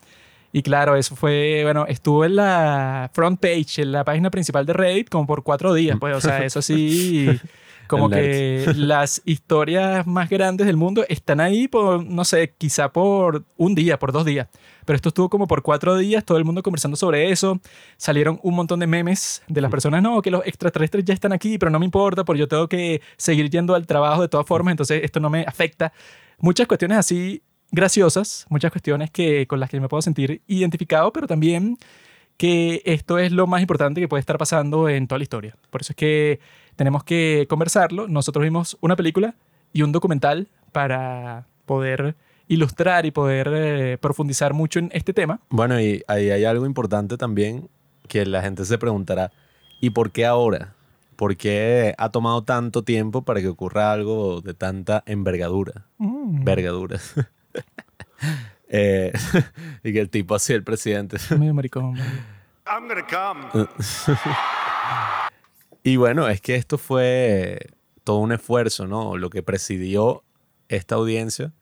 Y 0.52 0.62
claro, 0.62 0.96
eso 0.96 1.16
fue, 1.16 1.60
bueno, 1.64 1.86
estuvo 1.86 2.24
en 2.24 2.36
la 2.36 3.10
front 3.12 3.40
page, 3.40 3.82
en 3.82 3.92
la 3.92 4.04
página 4.04 4.30
principal 4.30 4.64
de 4.64 4.72
Reddit, 4.72 5.08
como 5.08 5.26
por 5.26 5.42
cuatro 5.42 5.74
días, 5.74 5.96
pues, 5.98 6.16
o 6.16 6.20
sea, 6.20 6.44
eso 6.44 6.62
sí, 6.62 7.28
como 7.86 8.08
que 8.08 8.66
las 8.76 9.22
historias 9.24 10.06
más 10.06 10.28
grandes 10.28 10.66
del 10.66 10.76
mundo 10.76 11.04
están 11.08 11.40
ahí 11.40 11.68
por, 11.68 12.04
no 12.04 12.24
sé, 12.24 12.54
quizá 12.56 12.92
por 12.92 13.44
un 13.56 13.74
día, 13.74 13.98
por 13.98 14.12
dos 14.12 14.24
días. 14.24 14.48
Pero 14.84 14.96
esto 14.96 15.08
estuvo 15.08 15.28
como 15.28 15.46
por 15.46 15.62
cuatro 15.62 15.96
días, 15.96 16.24
todo 16.24 16.38
el 16.38 16.44
mundo 16.44 16.62
conversando 16.62 16.96
sobre 16.96 17.30
eso. 17.30 17.60
Salieron 17.96 18.38
un 18.42 18.54
montón 18.54 18.80
de 18.80 18.86
memes 18.86 19.42
de 19.48 19.60
las 19.60 19.70
personas, 19.70 20.02
no, 20.02 20.22
que 20.22 20.30
los 20.30 20.46
extraterrestres 20.46 21.04
ya 21.04 21.14
están 21.14 21.32
aquí, 21.32 21.58
pero 21.58 21.70
no 21.70 21.78
me 21.78 21.84
importa, 21.84 22.24
porque 22.24 22.40
yo 22.40 22.48
tengo 22.48 22.68
que 22.68 23.00
seguir 23.16 23.50
yendo 23.50 23.74
al 23.74 23.86
trabajo 23.86 24.22
de 24.22 24.28
todas 24.28 24.46
formas, 24.46 24.72
entonces 24.72 25.02
esto 25.02 25.20
no 25.20 25.30
me 25.30 25.42
afecta. 25.42 25.92
Muchas 26.38 26.66
cuestiones 26.66 26.98
así 26.98 27.42
graciosas, 27.72 28.46
muchas 28.48 28.70
cuestiones 28.70 29.10
que, 29.10 29.46
con 29.46 29.60
las 29.60 29.70
que 29.70 29.80
me 29.80 29.88
puedo 29.88 30.02
sentir 30.02 30.42
identificado, 30.46 31.12
pero 31.12 31.26
también 31.26 31.76
que 32.36 32.82
esto 32.84 33.18
es 33.18 33.32
lo 33.32 33.46
más 33.46 33.60
importante 33.60 34.00
que 34.00 34.08
puede 34.08 34.20
estar 34.20 34.38
pasando 34.38 34.88
en 34.88 35.06
toda 35.08 35.18
la 35.18 35.22
historia. 35.22 35.56
Por 35.70 35.80
eso 35.80 35.92
es 35.92 35.96
que 35.96 36.40
tenemos 36.76 37.04
que 37.04 37.46
conversarlo. 37.48 38.08
Nosotros 38.08 38.42
vimos 38.44 38.76
una 38.80 38.96
película 38.96 39.34
y 39.72 39.82
un 39.82 39.92
documental 39.92 40.48
para 40.72 41.46
poder 41.64 42.14
ilustrar 42.48 43.06
y 43.06 43.10
poder 43.10 43.50
eh, 43.52 43.98
profundizar 43.98 44.52
mucho 44.54 44.78
en 44.78 44.90
este 44.92 45.12
tema. 45.12 45.40
Bueno, 45.48 45.80
y 45.80 46.02
ahí 46.06 46.30
hay 46.30 46.44
algo 46.44 46.66
importante 46.66 47.16
también 47.16 47.68
que 48.08 48.24
la 48.24 48.42
gente 48.42 48.64
se 48.64 48.78
preguntará, 48.78 49.32
¿y 49.80 49.90
por 49.90 50.12
qué 50.12 50.26
ahora? 50.26 50.74
¿Por 51.16 51.36
qué 51.36 51.94
ha 51.98 52.10
tomado 52.10 52.44
tanto 52.44 52.82
tiempo 52.82 53.22
para 53.22 53.40
que 53.40 53.48
ocurra 53.48 53.92
algo 53.92 54.42
de 54.42 54.54
tanta 54.54 55.02
envergadura? 55.06 55.86
Mm. 55.98 56.38
Envergadura. 56.38 57.00
Eh, 58.68 59.12
y 59.84 59.92
que 59.92 60.00
el 60.00 60.10
tipo 60.10 60.34
así, 60.34 60.52
el 60.52 60.64
presidente. 60.64 61.18
Medio 61.38 61.54
maricón. 61.54 61.94
I'm 62.66 62.88
gonna 62.88 63.06
come. 63.06 63.68
Y 65.86 65.98
bueno, 65.98 66.26
es 66.26 66.40
que 66.40 66.56
esto 66.56 66.78
fue 66.78 67.60
todo 68.02 68.18
un 68.18 68.32
esfuerzo, 68.32 68.88
¿no? 68.88 69.16
Lo 69.16 69.30
que 69.30 69.44
presidió 69.44 70.24
esta 70.68 70.96
audiencia 70.96 71.52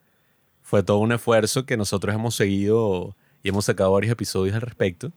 fue 0.62 0.82
todo 0.82 0.96
un 0.96 1.12
esfuerzo 1.12 1.66
que 1.66 1.76
nosotros 1.76 2.14
hemos 2.14 2.34
seguido 2.34 3.14
y 3.42 3.50
hemos 3.50 3.66
sacado 3.66 3.92
varios 3.92 4.12
episodios 4.12 4.54
al 4.54 4.62
respecto, 4.62 5.12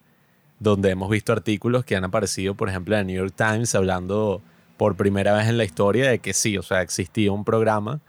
donde 0.60 0.90
hemos 0.90 1.10
visto 1.10 1.32
artículos 1.32 1.86
que 1.86 1.96
han 1.96 2.04
aparecido, 2.04 2.56
por 2.56 2.68
ejemplo, 2.68 2.96
en 2.96 3.00
el 3.00 3.08
New 3.08 3.16
York 3.16 3.34
Times, 3.34 3.76
hablando 3.76 4.42
por 4.76 4.98
primera 4.98 5.32
vez 5.36 5.48
en 5.48 5.58
la 5.58 5.64
historia 5.64 6.10
de 6.10 6.20
que 6.20 6.34
sí, 6.34 6.58
o 6.58 6.62
sea, 6.62 6.82
existía 6.82 7.32
un 7.32 7.46
programa 7.46 8.02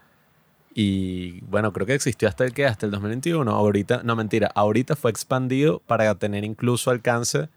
y 0.73 1.39
bueno, 1.45 1.71
creo 1.71 1.87
que 1.87 1.93
existió 1.93 2.27
hasta 2.27 2.43
el 2.43 2.53
que, 2.53 2.65
hasta 2.65 2.85
el 2.85 2.91
2021, 2.91 3.49
ahorita, 3.49 4.01
no 4.03 4.17
mentira, 4.17 4.51
ahorita 4.53 4.97
fue 4.97 5.11
expandido 5.11 5.81
para 5.87 6.13
tener 6.15 6.43
incluso 6.43 6.91
alcance 6.91 7.47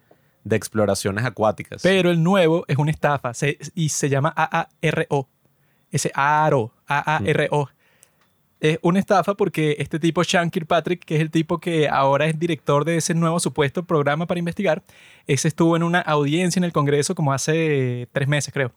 de 0.45 0.57
exploraciones 0.57 1.25
acuáticas. 1.25 1.83
Pero 1.83 2.11
el 2.11 2.23
nuevo 2.23 2.65
es 2.69 2.77
una 2.77 2.91
estafa 2.91 3.33
se- 3.35 3.59
y 3.75 3.89
se 3.89 4.09
llama 4.09 4.33
AARO. 4.37 5.29
Ese 5.91 6.11
AARO, 6.15 6.73
AARO. 6.87 7.71
Es 8.61 8.79
una 8.83 9.01
estafa 9.01 9.35
porque 9.35 9.75
este 9.81 9.99
tipo, 9.99 10.23
Sean 10.23 10.49
Kirkpatrick, 10.49 11.05
que 11.05 11.17
es 11.17 11.21
el 11.21 11.31
tipo 11.33 11.59
que 11.59 11.89
ahora 11.89 12.27
es 12.27 12.39
director 12.39 12.85
de 12.85 12.97
ese 12.97 13.13
nuevo 13.13 13.41
supuesto 13.41 13.83
programa 13.85 14.27
para 14.27 14.39
investigar, 14.39 14.85
ese 15.27 15.49
estuvo 15.49 15.75
en 15.77 15.83
una 15.83 16.01
audiencia 16.01 16.61
en 16.61 16.65
el 16.65 16.73
Congreso 16.73 17.17
como 17.17 17.33
hace 17.33 18.09
tres 18.13 18.29
meses, 18.29 18.55
creo. 18.55 18.73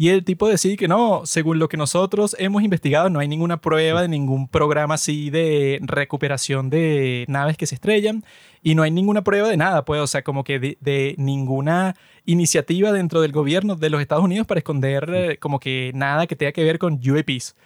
Y 0.00 0.10
el 0.10 0.22
tipo 0.22 0.46
decide 0.46 0.76
que 0.76 0.86
no, 0.86 1.22
según 1.26 1.58
lo 1.58 1.68
que 1.68 1.76
nosotros 1.76 2.36
hemos 2.38 2.62
investigado, 2.62 3.10
no 3.10 3.18
hay 3.18 3.26
ninguna 3.26 3.60
prueba 3.60 4.00
de 4.00 4.06
ningún 4.06 4.46
programa 4.46 4.94
así 4.94 5.28
de 5.28 5.80
recuperación 5.82 6.70
de 6.70 7.24
naves 7.26 7.56
que 7.56 7.66
se 7.66 7.74
estrellan 7.74 8.24
y 8.62 8.76
no 8.76 8.84
hay 8.84 8.92
ninguna 8.92 9.24
prueba 9.24 9.48
de 9.48 9.56
nada, 9.56 9.84
pues, 9.84 10.00
o 10.00 10.06
sea, 10.06 10.22
como 10.22 10.44
que 10.44 10.60
de, 10.60 10.78
de 10.80 11.16
ninguna 11.18 11.96
iniciativa 12.26 12.92
dentro 12.92 13.20
del 13.22 13.32
gobierno 13.32 13.74
de 13.74 13.90
los 13.90 14.00
Estados 14.00 14.22
Unidos 14.24 14.46
para 14.46 14.58
esconder 14.60 15.10
eh, 15.12 15.38
como 15.38 15.58
que 15.58 15.90
nada 15.96 16.28
que 16.28 16.36
tenga 16.36 16.52
que 16.52 16.62
ver 16.62 16.78
con 16.78 17.00
UAPs. 17.04 17.56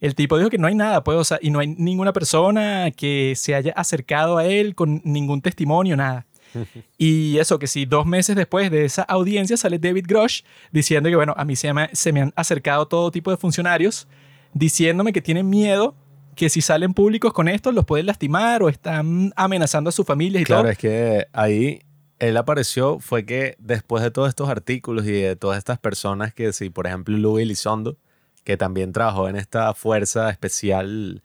El 0.00 0.14
tipo 0.14 0.38
dijo 0.38 0.48
que 0.48 0.56
no 0.56 0.68
hay 0.68 0.74
nada, 0.74 1.04
pues, 1.04 1.18
o 1.18 1.24
sea, 1.24 1.38
y 1.42 1.50
no 1.50 1.58
hay 1.58 1.68
ninguna 1.76 2.14
persona 2.14 2.90
que 2.90 3.34
se 3.36 3.54
haya 3.54 3.72
acercado 3.76 4.38
a 4.38 4.46
él 4.46 4.74
con 4.74 5.02
ningún 5.04 5.42
testimonio, 5.42 5.94
nada. 5.96 6.26
Y 6.98 7.38
eso, 7.38 7.58
que 7.58 7.66
si 7.66 7.84
dos 7.84 8.06
meses 8.06 8.36
después 8.36 8.70
de 8.70 8.84
esa 8.84 9.02
audiencia 9.02 9.56
sale 9.56 9.78
David 9.78 10.04
Grosh 10.08 10.42
diciendo 10.70 11.08
que, 11.08 11.16
bueno, 11.16 11.34
a 11.36 11.44
mí 11.44 11.56
se 11.56 11.72
me, 11.72 11.88
se 11.92 12.12
me 12.12 12.20
han 12.22 12.32
acercado 12.36 12.86
todo 12.86 13.10
tipo 13.10 13.30
de 13.30 13.36
funcionarios 13.36 14.06
diciéndome 14.54 15.12
que 15.12 15.22
tienen 15.22 15.48
miedo 15.48 15.94
que 16.34 16.48
si 16.48 16.60
salen 16.60 16.94
públicos 16.94 17.32
con 17.32 17.48
esto 17.48 17.72
los 17.72 17.84
pueden 17.84 18.06
lastimar 18.06 18.62
o 18.62 18.68
están 18.68 19.32
amenazando 19.36 19.88
a 19.88 19.92
sus 19.92 20.06
familias 20.06 20.42
y 20.42 20.44
Claro, 20.44 20.62
todo. 20.62 20.70
es 20.72 20.78
que 20.78 21.26
ahí 21.32 21.80
él 22.18 22.36
apareció 22.36 23.00
fue 23.00 23.26
que 23.26 23.56
después 23.58 24.02
de 24.02 24.10
todos 24.10 24.28
estos 24.28 24.48
artículos 24.48 25.06
y 25.06 25.12
de 25.12 25.36
todas 25.36 25.58
estas 25.58 25.78
personas 25.78 26.32
que, 26.32 26.52
sí, 26.52 26.70
por 26.70 26.86
ejemplo, 26.86 27.16
Louis 27.18 27.42
Elizondo, 27.42 27.96
que 28.44 28.56
también 28.56 28.92
trabajó 28.92 29.28
en 29.28 29.36
esta 29.36 29.74
fuerza 29.74 30.30
especial 30.30 31.22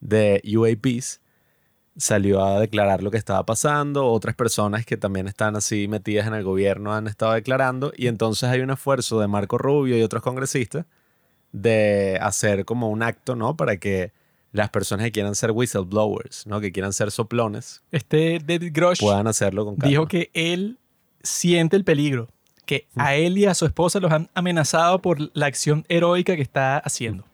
de 0.00 0.40
UAPs, 0.56 1.20
salió 1.96 2.44
a 2.44 2.60
declarar 2.60 3.02
lo 3.02 3.10
que 3.10 3.16
estaba 3.16 3.44
pasando. 3.44 4.06
Otras 4.06 4.34
personas 4.34 4.84
que 4.84 4.96
también 4.96 5.28
están 5.28 5.56
así 5.56 5.88
metidas 5.88 6.26
en 6.26 6.34
el 6.34 6.44
gobierno 6.44 6.94
han 6.94 7.06
estado 7.06 7.32
declarando. 7.32 7.92
Y 7.96 8.06
entonces 8.08 8.48
hay 8.48 8.60
un 8.60 8.70
esfuerzo 8.70 9.20
de 9.20 9.28
Marco 9.28 9.58
Rubio 9.58 9.96
y 9.98 10.02
otros 10.02 10.22
congresistas 10.22 10.86
de 11.52 12.18
hacer 12.20 12.64
como 12.64 12.90
un 12.90 13.02
acto, 13.02 13.34
¿no? 13.34 13.56
Para 13.56 13.78
que 13.78 14.12
las 14.52 14.70
personas 14.70 15.04
que 15.06 15.12
quieran 15.12 15.34
ser 15.34 15.50
whistleblowers, 15.52 16.46
¿no? 16.46 16.60
Que 16.60 16.72
quieran 16.72 16.92
ser 16.92 17.10
soplones, 17.10 17.82
Este 17.92 18.38
David 18.44 18.72
Grosh 18.72 19.00
puedan 19.00 19.26
hacerlo 19.26 19.64
con 19.64 19.76
calma. 19.76 19.90
dijo 19.90 20.06
que 20.06 20.30
él 20.34 20.78
siente 21.22 21.76
el 21.76 21.84
peligro, 21.84 22.28
que 22.64 22.86
a 22.96 23.14
él 23.14 23.38
y 23.38 23.46
a 23.46 23.54
su 23.54 23.66
esposa 23.66 24.00
los 24.00 24.12
han 24.12 24.28
amenazado 24.34 25.00
por 25.00 25.30
la 25.34 25.46
acción 25.46 25.84
heroica 25.88 26.36
que 26.36 26.42
está 26.42 26.78
haciendo. 26.78 27.24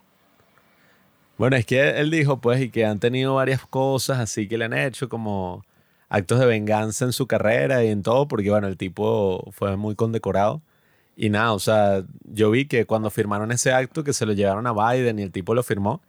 Bueno, 1.43 1.57
es 1.57 1.67
que 1.67 1.99
él 1.99 2.13
dijo, 2.13 2.41
pues, 2.41 2.61
y 2.61 2.71
que 2.71 2.85
han 2.87 3.01
tenido 3.01 3.35
varias 3.35 3.67
cosas 3.67 4.21
así 4.21 4.47
que 4.47 4.57
le 4.57 4.67
han 4.67 4.75
hecho 4.75 5.09
como 5.09 5.65
actos 6.09 6.39
de 6.39 6.47
venganza 6.47 7.05
en 7.05 7.13
su 7.13 7.27
carrera 7.27 7.83
y 7.83 7.89
en 7.89 8.05
todo, 8.05 8.29
porque, 8.29 8.49
bueno, 8.49 8.69
el 8.69 8.77
tipo 8.77 9.51
fue 9.51 9.77
muy 9.77 9.97
condecorado. 9.97 10.63
Y 11.17 11.31
nada, 11.31 11.53
o 11.53 11.59
sea, 11.59 12.05
yo 12.33 12.53
vi 12.53 12.67
que 12.67 12.87
cuando 12.87 13.11
firmaron 13.11 13.51
ese 13.51 13.73
acto, 13.73 14.05
que 14.05 14.13
se 14.13 14.25
lo 14.25 14.35
llevaron 14.35 14.69
a 14.69 14.73
Biden 14.73 15.19
y 15.19 15.23
el 15.23 15.33
tipo 15.33 15.53
lo 15.53 15.65
firmó, 15.65 16.01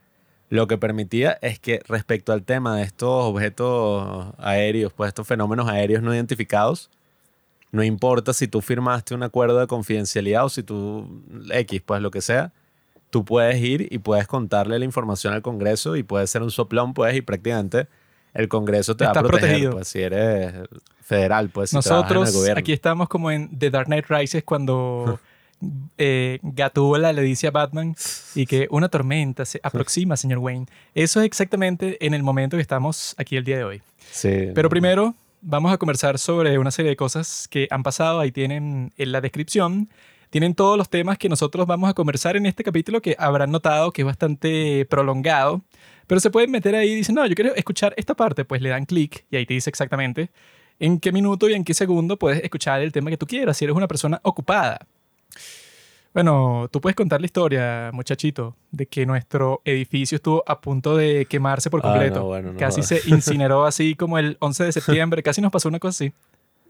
lo 0.50 0.68
que 0.68 0.78
permitía 0.78 1.40
es 1.42 1.58
que 1.58 1.82
respecto 1.88 2.32
al 2.32 2.44
tema 2.44 2.78
de 2.78 2.84
estos 2.84 3.26
objetos 3.26 4.36
aéreos, 4.38 4.94
pues 4.94 5.08
estos 5.08 5.26
fenómenos 5.28 5.68
aéreos 5.68 6.04
no 6.04 6.14
identificados, 6.14 6.92
no 7.72 7.84
importa 7.84 8.34
si 8.34 8.48
tú 8.48 8.62
firmaste 8.62 9.16
un 9.16 9.24
acuerdo 9.24 9.60
de 9.60 9.66
confidencialidad 9.66 10.46
o 10.46 10.50
si 10.50 10.62
tú 10.62 11.24
X, 11.52 11.82
pues 11.84 12.04
lo 12.04 12.12
que 12.12 12.22
sea, 12.22 12.54
tú 13.14 13.24
puedes 13.24 13.62
ir 13.62 13.88
y 13.92 14.00
puedes 14.00 14.26
contarle 14.26 14.80
la 14.80 14.86
información 14.86 15.36
al 15.36 15.44
Congreso 15.44 15.96
y 15.96 16.02
puedes 16.02 16.32
ser 16.32 16.42
un 16.42 16.50
soplón, 16.50 16.96
pues, 16.96 17.16
y 17.16 17.22
prácticamente 17.22 17.86
el 18.34 18.48
Congreso 18.48 18.98
te 18.98 19.06
va 19.06 19.12
a 19.12 19.14
proteger, 19.14 19.40
protegido. 19.40 19.72
pues, 19.74 19.88
si 19.88 20.02
eres 20.02 20.52
federal, 21.04 21.50
pues, 21.50 21.70
si 21.70 21.80
trabajas 21.80 22.10
en 22.10 22.18
el 22.18 22.22
Nosotros 22.22 22.36
gobierno. 22.36 22.60
aquí 22.60 22.74
estamos 22.74 23.08
como 23.08 23.30
en 23.30 23.56
The 23.56 23.70
Dark 23.70 23.86
Knight 23.86 24.06
Rises 24.10 24.44
cuando 24.44 25.20
eh, 26.00 26.40
Gatúbela 26.42 27.14
le 27.14 27.22
dice 27.22 27.46
a 27.46 27.52
Batman 27.52 27.96
y 28.34 28.48
que 28.48 28.68
una 28.72 28.90
tormenta 28.90 29.46
se 29.46 29.60
aproxima, 29.62 30.18
señor 30.18 30.40
Wayne. 30.40 30.66
Eso 30.96 31.20
es 31.22 31.28
exactamente 31.28 32.04
en 32.04 32.16
el 32.16 32.24
momento 32.24 32.58
que 32.58 32.62
estamos 32.62 33.14
aquí 33.20 33.38
el 33.38 33.44
día 33.44 33.58
de 33.58 33.64
hoy. 33.64 33.82
Sí. 34.12 34.50
Pero 34.56 34.70
primero 34.70 35.14
vamos 35.44 35.72
a 35.72 35.78
conversar 35.78 36.18
sobre 36.18 36.58
una 36.58 36.72
serie 36.72 36.90
de 36.90 36.96
cosas 36.96 37.48
que 37.48 37.68
han 37.70 37.84
pasado. 37.84 38.22
Ahí 38.22 38.32
tienen 38.32 38.92
en 38.98 39.12
la 39.12 39.22
descripción 39.22 39.88
tienen 40.34 40.56
todos 40.56 40.80
los 40.80 40.90
temas 40.90 41.20
que 41.20 41.30
nosotros 41.30 41.68
vamos 41.68 41.88
a 41.88 41.94
conversar 41.94 42.36
en 42.36 42.48
este 42.48 42.64
capítulo 42.64 43.04
que 43.04 43.16
habrán 43.20 43.52
notado 43.52 43.92
que 43.92 44.02
es 44.02 44.06
bastante 44.08 44.84
prolongado. 44.90 45.62
Pero 46.08 46.20
se 46.20 46.32
pueden 46.32 46.50
meter 46.50 46.74
ahí 46.74 46.90
y 46.90 46.96
dicen, 46.96 47.14
no, 47.14 47.24
yo 47.28 47.36
quiero 47.36 47.54
escuchar 47.54 47.94
esta 47.98 48.16
parte, 48.16 48.44
pues 48.44 48.60
le 48.60 48.70
dan 48.70 48.86
clic 48.86 49.26
y 49.30 49.36
ahí 49.36 49.46
te 49.46 49.54
dice 49.54 49.70
exactamente 49.70 50.32
en 50.80 51.00
qué 51.00 51.12
minuto 51.12 51.48
y 51.50 51.54
en 51.54 51.64
qué 51.64 51.76
segundo 51.76 52.18
puedes 52.18 52.44
escuchar 52.44 52.82
el 52.82 52.92
tema 52.92 53.12
que 53.12 53.18
tú 53.18 53.28
quieras, 53.28 53.56
si 53.58 53.66
eres 53.66 53.76
una 53.78 53.88
persona 53.88 54.20
ocupada. 54.24 54.80
Bueno, 56.16 56.68
tú 56.72 56.82
puedes 56.82 56.96
contar 56.96 57.22
la 57.22 57.26
historia, 57.26 57.92
muchachito, 57.94 58.56
de 58.72 58.88
que 58.88 59.06
nuestro 59.06 59.62
edificio 59.66 60.16
estuvo 60.16 60.44
a 60.48 60.60
punto 60.62 60.98
de 60.98 61.26
quemarse 61.28 61.70
por 61.70 61.82
Ah, 61.84 61.88
no, 61.88 61.92
completo. 61.94 62.24
bueno, 62.26 62.54
no. 62.54 62.60
casi 62.60 62.82
se 62.82 63.02
incineró 63.08 63.66
así 63.68 63.94
como 63.96 64.18
el 64.18 64.38
11 64.40 64.64
de 64.66 64.72
septiembre, 64.72 65.22
casi 65.22 65.42
nos 65.42 65.52
pasó 65.52 65.70
una 65.70 65.80
cosa 65.80 66.06
así. 66.06 66.14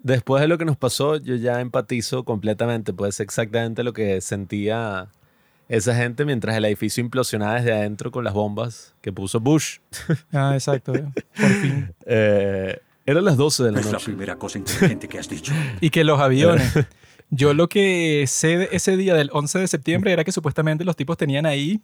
Después 0.03 0.41
de 0.41 0.47
lo 0.47 0.57
que 0.57 0.65
nos 0.65 0.77
pasó, 0.77 1.15
yo 1.17 1.35
ya 1.35 1.61
empatizo 1.61 2.23
completamente. 2.25 2.93
Pues 2.93 3.19
exactamente 3.19 3.83
lo 3.83 3.93
que 3.93 4.19
sentía 4.21 5.07
esa 5.69 5.95
gente 5.95 6.25
mientras 6.25 6.55
el 6.57 6.65
edificio 6.65 7.01
implosionaba 7.01 7.55
desde 7.55 7.71
adentro 7.73 8.11
con 8.11 8.23
las 8.25 8.33
bombas 8.33 8.93
que 9.01 9.11
puso 9.13 9.39
Bush. 9.39 9.77
Ah, 10.33 10.51
exacto, 10.53 10.93
eh, 10.93 11.05
por 11.37 11.49
fin. 11.49 11.93
Eh, 12.05 12.77
eran 13.05 13.25
las 13.25 13.37
12 13.37 13.63
de 13.63 13.71
la 13.71 13.79
Es 13.79 13.85
la 13.87 13.91
noche. 13.93 14.05
primera 14.05 14.35
cosa 14.37 14.57
inteligente 14.57 15.07
que 15.07 15.19
has 15.19 15.29
dicho. 15.29 15.53
Y 15.81 15.89
que 15.89 16.03
los 16.03 16.19
aviones. 16.19 16.73
Yo 17.29 17.53
lo 17.53 17.67
que 17.69 18.25
sé 18.27 18.57
de 18.57 18.69
ese 18.71 18.95
día 18.97 19.15
del 19.15 19.29
11 19.33 19.59
de 19.59 19.67
septiembre 19.67 20.11
era 20.11 20.23
que 20.23 20.31
supuestamente 20.31 20.83
los 20.85 20.95
tipos 20.95 21.17
tenían 21.17 21.45
ahí 21.45 21.81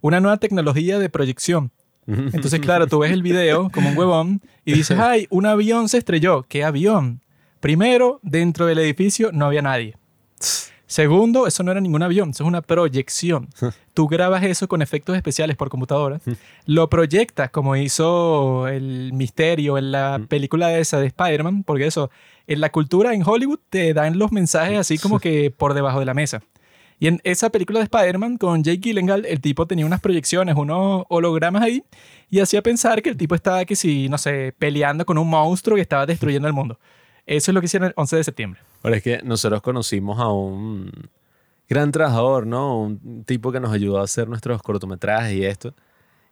una 0.00 0.20
nueva 0.20 0.36
tecnología 0.36 0.98
de 0.98 1.08
proyección. 1.08 1.70
Entonces, 2.06 2.60
claro, 2.60 2.86
tú 2.86 2.98
ves 2.98 3.10
el 3.12 3.22
video 3.22 3.70
como 3.70 3.88
un 3.88 3.96
huevón 3.96 4.42
y 4.66 4.74
dices, 4.74 4.98
ay, 5.00 5.26
un 5.30 5.46
avión 5.46 5.88
se 5.88 5.96
estrelló. 5.98 6.44
¿Qué 6.46 6.62
avión? 6.62 7.20
Primero, 7.64 8.20
dentro 8.20 8.66
del 8.66 8.78
edificio 8.78 9.30
no 9.32 9.46
había 9.46 9.62
nadie. 9.62 9.96
Segundo, 10.86 11.46
eso 11.46 11.62
no 11.62 11.70
era 11.70 11.80
ningún 11.80 12.02
avión, 12.02 12.28
eso 12.28 12.44
es 12.44 12.46
una 12.48 12.60
proyección. 12.60 13.48
Tú 13.94 14.06
grabas 14.06 14.44
eso 14.44 14.68
con 14.68 14.82
efectos 14.82 15.16
especiales 15.16 15.56
por 15.56 15.70
computadora, 15.70 16.20
lo 16.66 16.90
proyectas 16.90 17.48
como 17.48 17.74
hizo 17.74 18.68
el 18.68 19.14
misterio 19.14 19.78
en 19.78 19.92
la 19.92 20.20
película 20.28 20.76
esa 20.76 21.00
de 21.00 21.06
Spider-Man, 21.06 21.62
porque 21.62 21.86
eso, 21.86 22.10
en 22.46 22.60
la 22.60 22.70
cultura 22.70 23.14
en 23.14 23.26
Hollywood 23.26 23.60
te 23.70 23.94
dan 23.94 24.18
los 24.18 24.30
mensajes 24.30 24.78
así 24.78 24.98
como 24.98 25.18
que 25.18 25.50
por 25.50 25.72
debajo 25.72 26.00
de 26.00 26.04
la 26.04 26.12
mesa. 26.12 26.42
Y 27.00 27.06
en 27.06 27.22
esa 27.24 27.48
película 27.48 27.78
de 27.78 27.84
Spider-Man 27.84 28.36
con 28.36 28.62
Jake 28.62 28.80
Gyllenhaal, 28.82 29.24
el 29.24 29.40
tipo 29.40 29.66
tenía 29.66 29.86
unas 29.86 30.02
proyecciones, 30.02 30.54
unos 30.54 31.06
hologramas 31.08 31.62
ahí, 31.62 31.82
y 32.28 32.40
hacía 32.40 32.60
pensar 32.60 33.00
que 33.00 33.08
el 33.08 33.16
tipo 33.16 33.34
estaba, 33.34 33.64
que 33.64 33.74
si, 33.74 34.10
no 34.10 34.18
sé, 34.18 34.54
peleando 34.58 35.06
con 35.06 35.16
un 35.16 35.30
monstruo 35.30 35.76
que 35.76 35.82
estaba 35.82 36.04
destruyendo 36.04 36.46
el 36.46 36.52
mundo. 36.52 36.78
Eso 37.26 37.50
es 37.50 37.54
lo 37.54 37.60
que 37.60 37.66
hicieron 37.66 37.88
el 37.88 37.94
11 37.96 38.16
de 38.16 38.24
septiembre. 38.24 38.60
Ahora 38.82 38.96
es 38.98 39.02
que 39.02 39.20
nosotros 39.22 39.62
conocimos 39.62 40.18
a 40.20 40.28
un 40.28 40.90
gran 41.68 41.90
trabajador, 41.92 42.46
¿no? 42.46 42.80
Un 42.82 43.24
tipo 43.24 43.50
que 43.52 43.60
nos 43.60 43.72
ayudó 43.72 43.98
a 43.98 44.04
hacer 44.04 44.28
nuestros 44.28 44.62
cortometrajes 44.62 45.34
y 45.34 45.44
esto. 45.44 45.74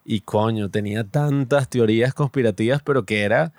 Y 0.05 0.21
coño, 0.21 0.69
tenía 0.69 1.03
tantas 1.03 1.69
teorías 1.69 2.13
conspirativas, 2.13 2.81
pero 2.83 3.05
que 3.05 3.23
era, 3.23 3.53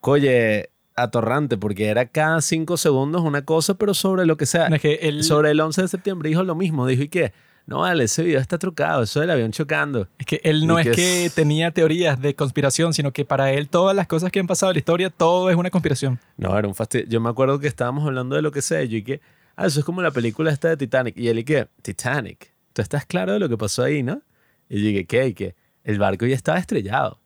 oye, 0.00 0.70
atorrante, 0.94 1.56
porque 1.56 1.86
era 1.88 2.06
cada 2.06 2.40
cinco 2.40 2.76
segundos 2.76 3.22
una 3.22 3.44
cosa, 3.44 3.74
pero 3.74 3.94
sobre 3.94 4.26
lo 4.26 4.36
que 4.36 4.46
sea. 4.46 4.66
Es 4.68 4.80
que 4.82 4.94
él- 5.02 5.24
Sobre 5.24 5.50
el 5.50 5.60
11 5.60 5.82
de 5.82 5.88
septiembre 5.88 6.28
dijo 6.28 6.42
lo 6.42 6.54
mismo, 6.54 6.86
dijo, 6.86 7.02
¿y 7.02 7.08
qué? 7.08 7.32
No, 7.66 7.80
vale, 7.80 8.04
ese 8.04 8.22
video 8.22 8.40
está 8.40 8.58
trucado, 8.58 9.02
eso 9.02 9.20
del 9.20 9.30
avión 9.30 9.50
chocando. 9.50 10.06
Es 10.18 10.26
que 10.26 10.40
él 10.44 10.68
no 10.68 10.78
es 10.78 10.88
que 10.88 11.30
tenía 11.34 11.72
teorías 11.72 12.20
de 12.20 12.36
conspiración, 12.36 12.94
sino 12.94 13.12
que 13.12 13.24
para 13.24 13.52
él 13.52 13.68
todas 13.68 13.94
las 13.96 14.06
cosas 14.06 14.30
que 14.30 14.38
han 14.38 14.46
pasado 14.46 14.70
en 14.70 14.76
la 14.76 14.78
historia, 14.78 15.10
todo 15.10 15.50
es 15.50 15.56
una 15.56 15.70
conspiración. 15.70 16.20
No, 16.36 16.56
era 16.56 16.68
un 16.68 16.76
fastidio. 16.76 17.06
Yo 17.08 17.20
me 17.20 17.28
acuerdo 17.28 17.58
que 17.58 17.66
estábamos 17.66 18.06
hablando 18.06 18.36
de 18.36 18.42
lo 18.42 18.52
que 18.52 18.60
y 18.60 18.88
yo 18.88 18.96
y 18.98 19.02
que, 19.02 19.20
ah, 19.56 19.66
eso 19.66 19.80
es 19.80 19.84
como 19.84 20.00
la 20.00 20.12
película 20.12 20.52
esta 20.52 20.68
de 20.68 20.76
Titanic. 20.76 21.16
Y 21.16 21.26
él 21.26 21.40
y 21.40 21.44
que, 21.44 21.66
Titanic, 21.82 22.52
tú 22.72 22.82
estás 22.82 23.04
claro 23.04 23.32
de 23.32 23.40
lo 23.40 23.48
que 23.48 23.56
pasó 23.56 23.82
ahí, 23.82 24.04
¿no? 24.04 24.22
Y 24.68 24.80
yo 24.80 24.86
dije, 24.86 25.06
¿qué? 25.06 25.26
Y 25.26 25.34
que 25.34 25.56
el 25.82 25.98
barco 25.98 26.24
ya 26.24 26.36
estaba 26.36 26.58
estrellado. 26.58 27.18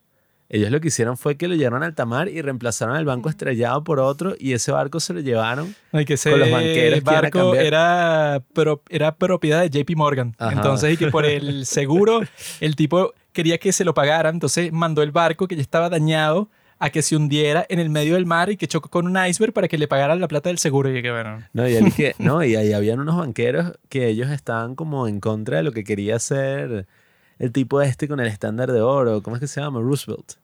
Ellos 0.53 0.71
lo 0.73 0.81
que 0.81 0.89
hicieron 0.89 1.17
fue 1.17 1.37
que 1.37 1.47
lo 1.47 1.55
llevaron 1.55 1.85
al 1.85 1.95
tamar 1.95 2.29
y 2.29 2.43
reemplazaron 2.43 2.97
el 2.97 3.05
banco 3.05 3.29
estrellado 3.31 3.85
por 3.85 4.01
otro 4.01 4.35
y 4.39 4.53
ese 4.53 4.73
barco 4.73 4.99
se 4.99 5.15
lo 5.15 5.21
llevaron. 5.21 5.77
No, 5.93 6.01
y 6.01 6.05
que 6.05 6.15
ese 6.15 6.31
Con 6.33 6.41
los 6.41 6.51
banqueros 6.51 7.01
a 7.07 7.13
barco 7.13 7.55
era, 7.55 8.43
pro- 8.53 8.83
era 8.89 9.15
propiedad 9.15 9.63
de 9.63 9.71
JP 9.71 9.97
Morgan. 9.97 10.35
Ajá. 10.39 10.53
Entonces, 10.53 10.93
y 10.93 10.97
que 10.97 11.07
por 11.07 11.25
el 11.25 11.65
seguro, 11.67 12.21
el 12.61 12.75
tipo 12.75 13.13
quería 13.33 13.59
que 13.59 13.73
se 13.73 13.85
lo 13.85 13.95
pagaran, 13.95 14.35
entonces 14.35 14.73
mandó 14.73 15.03
el 15.03 15.13
barco 15.13 15.47
que 15.47 15.55
ya 15.55 15.63
estaba 15.63 15.89
dañado 15.89 16.51
a 16.83 16.91
que 16.91 17.03
se 17.03 17.15
hundiera 17.15 17.65
en 17.69 17.79
el 17.79 17.91
medio 17.91 18.15
del 18.15 18.25
mar 18.27 18.51
y 18.51 18.57
que 18.57 18.67
chocó 18.67 18.89
con 18.89 19.07
un 19.07 19.17
iceberg 19.25 19.53
para 19.53 19.69
que 19.69 19.79
le 19.79 19.87
pagaran 19.87 20.19
la 20.19 20.27
plata 20.29 20.49
del 20.49 20.59
seguro. 20.59 20.89
Y 20.97 21.01
que 21.03 21.11
bueno, 21.13 21.45
No, 21.53 21.69
y 21.69 21.75
él 21.77 21.89
y 21.89 21.91
que, 21.93 22.15
no, 22.19 22.43
y 22.43 22.57
ahí 22.57 22.73
habían 22.73 22.99
unos 23.01 23.17
banqueros 23.19 23.75
que 23.89 24.09
ellos 24.09 24.31
estaban 24.31 24.75
como 24.75 25.07
en 25.07 25.21
contra 25.21 25.59
de 25.59 25.63
lo 25.63 25.73
que 25.73 25.85
quería 25.85 26.17
hacer 26.17 26.87
el 27.41 27.51
tipo 27.51 27.83
este 27.83 28.07
con 28.07 28.21
el 28.21 28.29
estándar 28.29 28.71
de 28.71 28.81
oro. 28.83 29.21
¿Cómo 29.23 29.35
es 29.37 29.41
que 29.41 29.49
se 29.49 29.61
llama? 29.61 29.81
Roosevelt. 29.81 30.35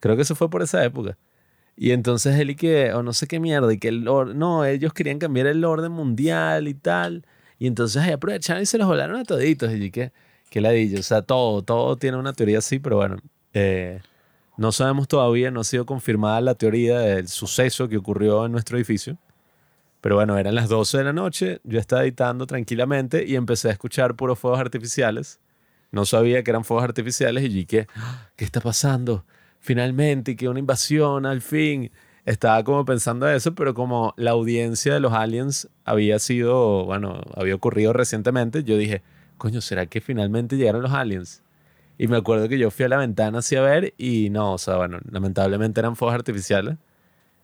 Creo 0.00 0.14
que 0.14 0.22
eso 0.22 0.36
fue 0.36 0.48
por 0.48 0.62
esa 0.62 0.84
época. 0.84 1.18
Y 1.76 1.90
entonces 1.90 2.38
él 2.38 2.50
y 2.50 2.56
que, 2.56 2.92
o 2.94 3.02
no 3.02 3.12
sé 3.12 3.26
qué 3.26 3.40
mierda, 3.40 3.72
y 3.72 3.78
que 3.78 3.88
el 3.88 4.06
or- 4.08 4.34
no, 4.36 4.64
ellos 4.64 4.92
querían 4.94 5.18
cambiar 5.18 5.46
el 5.48 5.64
orden 5.64 5.92
mundial 5.92 6.68
y 6.68 6.74
tal. 6.74 7.26
Y 7.58 7.66
entonces 7.66 8.02
ahí 8.02 8.12
aprovecharon 8.12 8.62
y 8.62 8.66
se 8.66 8.78
los 8.78 8.86
volaron 8.86 9.16
a 9.16 9.24
toditos. 9.24 9.72
Y 9.74 9.90
que, 9.90 10.12
que 10.50 10.60
ladillo. 10.60 11.00
O 11.00 11.02
sea, 11.02 11.22
todo, 11.22 11.62
todo 11.62 11.96
tiene 11.96 12.16
una 12.18 12.32
teoría 12.32 12.58
así, 12.58 12.78
pero 12.78 12.96
bueno, 12.96 13.16
eh, 13.54 14.00
no 14.56 14.72
sabemos 14.72 15.08
todavía, 15.08 15.50
no 15.50 15.60
ha 15.60 15.64
sido 15.64 15.84
confirmada 15.86 16.40
la 16.40 16.54
teoría 16.54 16.98
del 17.00 17.28
suceso 17.28 17.88
que 17.88 17.96
ocurrió 17.98 18.46
en 18.46 18.52
nuestro 18.52 18.76
edificio. 18.78 19.18
Pero 20.00 20.16
bueno, 20.16 20.38
eran 20.38 20.54
las 20.54 20.68
12 20.68 20.98
de 20.98 21.04
la 21.04 21.12
noche, 21.12 21.60
yo 21.64 21.78
estaba 21.80 22.02
editando 22.04 22.46
tranquilamente 22.46 23.24
y 23.26 23.34
empecé 23.36 23.68
a 23.68 23.72
escuchar 23.72 24.14
puros 24.14 24.38
fuegos 24.38 24.60
artificiales. 24.60 25.40
No 25.96 26.04
sabía 26.04 26.44
que 26.44 26.50
eran 26.50 26.62
fuegos 26.62 26.84
artificiales 26.84 27.42
y 27.42 27.48
dije, 27.48 27.86
¿qué 28.36 28.44
está 28.44 28.60
pasando? 28.60 29.24
Finalmente, 29.60 30.36
que 30.36 30.46
una 30.46 30.58
invasión 30.58 31.24
al 31.24 31.40
fin. 31.40 31.90
Estaba 32.26 32.62
como 32.64 32.84
pensando 32.84 33.26
eso, 33.30 33.54
pero 33.54 33.72
como 33.72 34.12
la 34.18 34.32
audiencia 34.32 34.92
de 34.92 35.00
los 35.00 35.14
aliens 35.14 35.70
había 35.86 36.18
sido, 36.18 36.84
bueno, 36.84 37.22
había 37.34 37.54
ocurrido 37.54 37.94
recientemente, 37.94 38.62
yo 38.62 38.76
dije, 38.76 39.00
coño, 39.38 39.62
¿será 39.62 39.86
que 39.86 40.02
finalmente 40.02 40.58
llegaron 40.58 40.82
los 40.82 40.92
aliens? 40.92 41.42
Y 41.96 42.08
me 42.08 42.18
acuerdo 42.18 42.46
que 42.46 42.58
yo 42.58 42.70
fui 42.70 42.84
a 42.84 42.88
la 42.88 42.98
ventana 42.98 43.38
así 43.38 43.56
a 43.56 43.62
ver 43.62 43.94
y 43.96 44.28
no, 44.28 44.52
o 44.52 44.58
sea, 44.58 44.76
bueno, 44.76 44.98
lamentablemente 45.10 45.80
eran 45.80 45.96
fuegos 45.96 46.14
artificiales. 46.14 46.76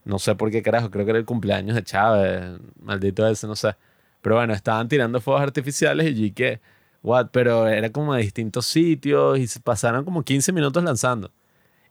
No 0.05 0.19
sé 0.19 0.35
por 0.35 0.51
qué 0.51 0.63
carajo, 0.63 0.91
creo 0.91 1.07
que 1.07 1.13
era 1.13 1.19
el 1.19 1.25
cumpleaños 1.25 1.75
de 1.75 1.85
Chávez, 1.85 2.61
maldito 2.83 3.27
ese, 3.27 3.47
no 3.47 3.57
sé. 3.57 3.77
Pero 4.21 4.35
bueno, 4.35 4.53
estaban 4.53 4.89
tirando 4.89 5.23
fuegos 5.23 5.43
artificiales 5.43 6.11
y 6.11 6.29
yo 6.29 6.35
que, 6.35 6.61
what, 7.03 7.29
pero 7.33 7.69
era 7.69 7.91
como 7.91 8.15
de 8.15 8.23
distintos 8.23 8.67
sitios 8.67 9.39
y 9.39 9.47
se 9.47 9.61
pasaron 9.61 10.05
como 10.05 10.23
15 10.23 10.53
minutos 10.53 10.83
lanzando. 10.85 11.31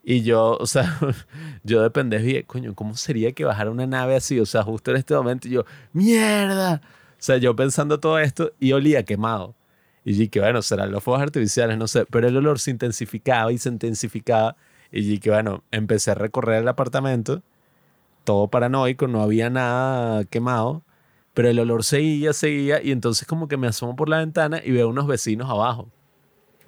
Y 0.04 0.22
yo, 0.22 0.56
o 0.60 0.66
sea, 0.66 0.98
yo 1.64 1.82
de 1.82 1.90
pendejo 1.90 2.24
dije, 2.24 2.44
coño, 2.44 2.74
¿cómo 2.74 2.96
sería 2.96 3.32
que 3.32 3.44
bajara 3.44 3.70
una 3.70 3.86
nave 3.86 4.16
así? 4.16 4.38
O 4.40 4.46
sea, 4.46 4.62
justo 4.62 4.90
en 4.90 4.98
este 4.98 5.14
momento 5.14 5.48
y 5.48 5.52
yo, 5.52 5.64
¡mierda! 5.92 6.80
O 6.84 7.24
sea, 7.24 7.36
yo 7.36 7.54
pensando 7.54 8.00
todo 8.00 8.18
esto 8.18 8.52
y 8.58 8.72
olía 8.72 9.04
quemado. 9.04 9.54
Y 10.04 10.14
dije, 10.14 10.40
bueno, 10.40 10.62
serán 10.62 10.90
los 10.90 11.02
fuegos 11.04 11.22
artificiales, 11.22 11.78
no 11.78 11.86
sé. 11.86 12.04
Pero 12.06 12.28
el 12.28 12.36
olor 12.36 12.58
se 12.58 12.72
intensificaba 12.72 13.52
y 13.52 13.58
se 13.58 13.68
intensificaba. 13.68 14.56
Y 14.90 15.02
dije, 15.02 15.30
bueno, 15.30 15.62
empecé 15.70 16.10
a 16.10 16.14
recorrer 16.14 16.62
el 16.62 16.68
apartamento, 16.68 17.42
todo 18.24 18.48
paranoico, 18.48 19.06
no 19.08 19.22
había 19.22 19.50
nada 19.50 20.24
quemado. 20.24 20.82
Pero 21.34 21.48
el 21.48 21.58
olor 21.58 21.84
seguía, 21.84 22.32
seguía. 22.32 22.82
Y 22.82 22.90
entonces 22.92 23.26
como 23.26 23.48
que 23.48 23.56
me 23.56 23.66
asomo 23.66 23.96
por 23.96 24.08
la 24.08 24.18
ventana 24.18 24.60
y 24.64 24.70
veo 24.70 24.88
unos 24.88 25.06
vecinos 25.06 25.48
abajo. 25.50 25.88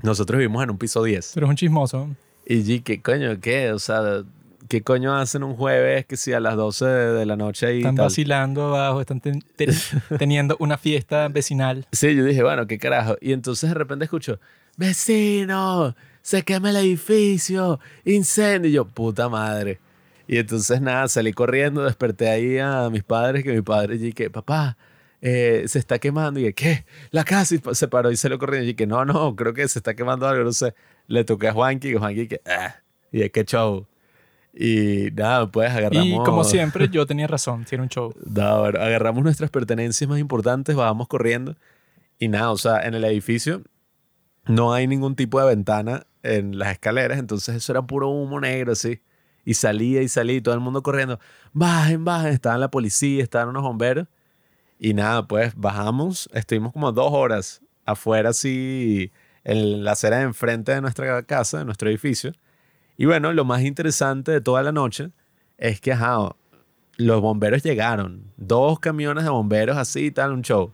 Nosotros 0.02 0.38
vivimos 0.38 0.62
en 0.64 0.70
un 0.70 0.78
piso 0.78 1.02
10. 1.02 1.32
pero 1.34 1.46
es 1.46 1.50
un 1.50 1.56
chismoso. 1.56 2.08
Y 2.46 2.62
G, 2.62 2.82
¿qué 2.82 3.00
coño? 3.02 3.40
¿Qué? 3.40 3.72
O 3.72 3.78
sea, 3.78 4.22
¿qué 4.68 4.82
coño 4.82 5.14
hacen 5.16 5.42
un 5.44 5.54
jueves 5.56 6.04
que 6.06 6.16
si 6.16 6.32
a 6.32 6.40
las 6.40 6.56
12 6.56 6.84
de, 6.84 7.12
de 7.12 7.26
la 7.26 7.36
noche 7.36 7.66
ahí 7.66 7.78
Están 7.78 7.94
tal? 7.96 8.06
vacilando 8.06 8.74
abajo, 8.76 9.00
están 9.00 9.20
ten- 9.20 9.42
ten- 9.56 9.70
teniendo 10.18 10.56
una 10.60 10.76
fiesta 10.78 11.28
vecinal. 11.28 11.86
Sí, 11.92 12.14
yo 12.14 12.24
dije, 12.24 12.42
bueno, 12.42 12.66
¿qué 12.66 12.78
carajo? 12.78 13.16
Y 13.20 13.32
entonces 13.32 13.70
de 13.70 13.74
repente 13.74 14.04
escucho, 14.04 14.38
vecino, 14.76 15.94
se 16.22 16.42
quema 16.42 16.70
el 16.70 16.76
edificio, 16.76 17.80
incendio. 18.04 18.70
Y 18.70 18.74
yo, 18.74 18.84
puta 18.86 19.28
madre. 19.28 19.78
Y 20.26 20.38
entonces 20.38 20.80
nada, 20.80 21.08
salí 21.08 21.32
corriendo, 21.32 21.84
desperté 21.84 22.28
ahí 22.28 22.58
a 22.58 22.88
mis 22.90 23.02
padres, 23.02 23.44
que 23.44 23.52
mi 23.52 23.62
padre 23.62 23.98
dije, 23.98 24.30
papá, 24.30 24.76
eh, 25.20 25.64
se 25.66 25.78
está 25.78 25.98
quemando. 25.98 26.40
Y 26.40 26.44
dije, 26.44 26.54
¿qué? 26.54 26.86
La 27.10 27.24
casa. 27.24 27.54
Y 27.54 27.60
se 27.72 27.88
paró 27.88 28.10
y 28.10 28.16
salió 28.16 28.38
corriendo. 28.38 28.64
Y 28.64 28.72
dije, 28.72 28.86
no, 28.86 29.04
no, 29.04 29.36
creo 29.36 29.52
que 29.52 29.66
se 29.68 29.78
está 29.78 29.94
quemando 29.94 30.26
algo, 30.26 30.44
no 30.44 30.52
sé. 30.52 30.74
Le 31.06 31.24
toqué 31.24 31.48
a 31.48 31.52
Juanqui 31.52 31.90
y 31.90 31.94
Juanqui 31.94 32.28
que, 32.28 32.40
ah. 32.46 32.76
Y 33.12 33.18
dije, 33.18 33.30
qué 33.30 33.44
show. 33.44 33.86
Y 34.56 35.08
nada, 35.14 35.50
pues 35.50 35.70
agarramos... 35.70 36.06
Y 36.06 36.16
como 36.24 36.44
siempre, 36.44 36.88
yo 36.88 37.06
tenía 37.06 37.26
razón, 37.28 37.66
era 37.70 37.82
un 37.82 37.88
show. 37.88 38.14
No, 38.24 38.60
bueno, 38.60 38.80
agarramos 38.80 39.24
nuestras 39.24 39.50
pertenencias 39.50 40.08
más 40.08 40.20
importantes, 40.20 40.76
bajamos 40.76 41.08
corriendo 41.08 41.56
y 42.18 42.28
nada, 42.28 42.52
o 42.52 42.58
sea, 42.58 42.86
en 42.86 42.94
el 42.94 43.04
edificio 43.04 43.62
no 44.46 44.72
hay 44.72 44.86
ningún 44.86 45.16
tipo 45.16 45.40
de 45.40 45.46
ventana 45.46 46.06
en 46.22 46.58
las 46.58 46.72
escaleras, 46.72 47.18
entonces 47.18 47.56
eso 47.56 47.72
era 47.72 47.82
puro 47.82 48.08
humo 48.08 48.40
negro, 48.40 48.72
así. 48.72 49.00
Y 49.44 49.54
salía 49.54 50.02
y 50.02 50.08
salía 50.08 50.36
y 50.36 50.40
todo 50.40 50.54
el 50.54 50.60
mundo 50.60 50.82
corriendo, 50.82 51.18
bajen, 51.52 52.04
bajen, 52.04 52.32
estaban 52.32 52.60
la 52.60 52.70
policía, 52.70 53.22
estaban 53.22 53.48
unos 53.48 53.62
bomberos. 53.62 54.06
Y 54.78 54.94
nada, 54.94 55.26
pues 55.26 55.54
bajamos, 55.56 56.28
estuvimos 56.32 56.72
como 56.72 56.92
dos 56.92 57.12
horas 57.12 57.62
afuera 57.84 58.30
así 58.30 59.12
en 59.44 59.84
la 59.84 59.92
acera 59.92 60.18
de 60.18 60.24
enfrente 60.24 60.72
de 60.72 60.80
nuestra 60.80 61.22
casa, 61.22 61.58
de 61.58 61.64
nuestro 61.64 61.88
edificio. 61.88 62.32
Y 62.96 63.06
bueno, 63.06 63.32
lo 63.32 63.44
más 63.44 63.62
interesante 63.62 64.32
de 64.32 64.40
toda 64.40 64.62
la 64.62 64.72
noche 64.72 65.10
es 65.58 65.80
que, 65.80 65.92
ajá, 65.92 66.34
los 66.96 67.20
bomberos 67.20 67.62
llegaron. 67.62 68.32
Dos 68.36 68.78
camiones 68.80 69.24
de 69.24 69.30
bomberos 69.30 69.76
así 69.76 70.06
y 70.06 70.10
tal, 70.10 70.32
un 70.32 70.42
show. 70.42 70.72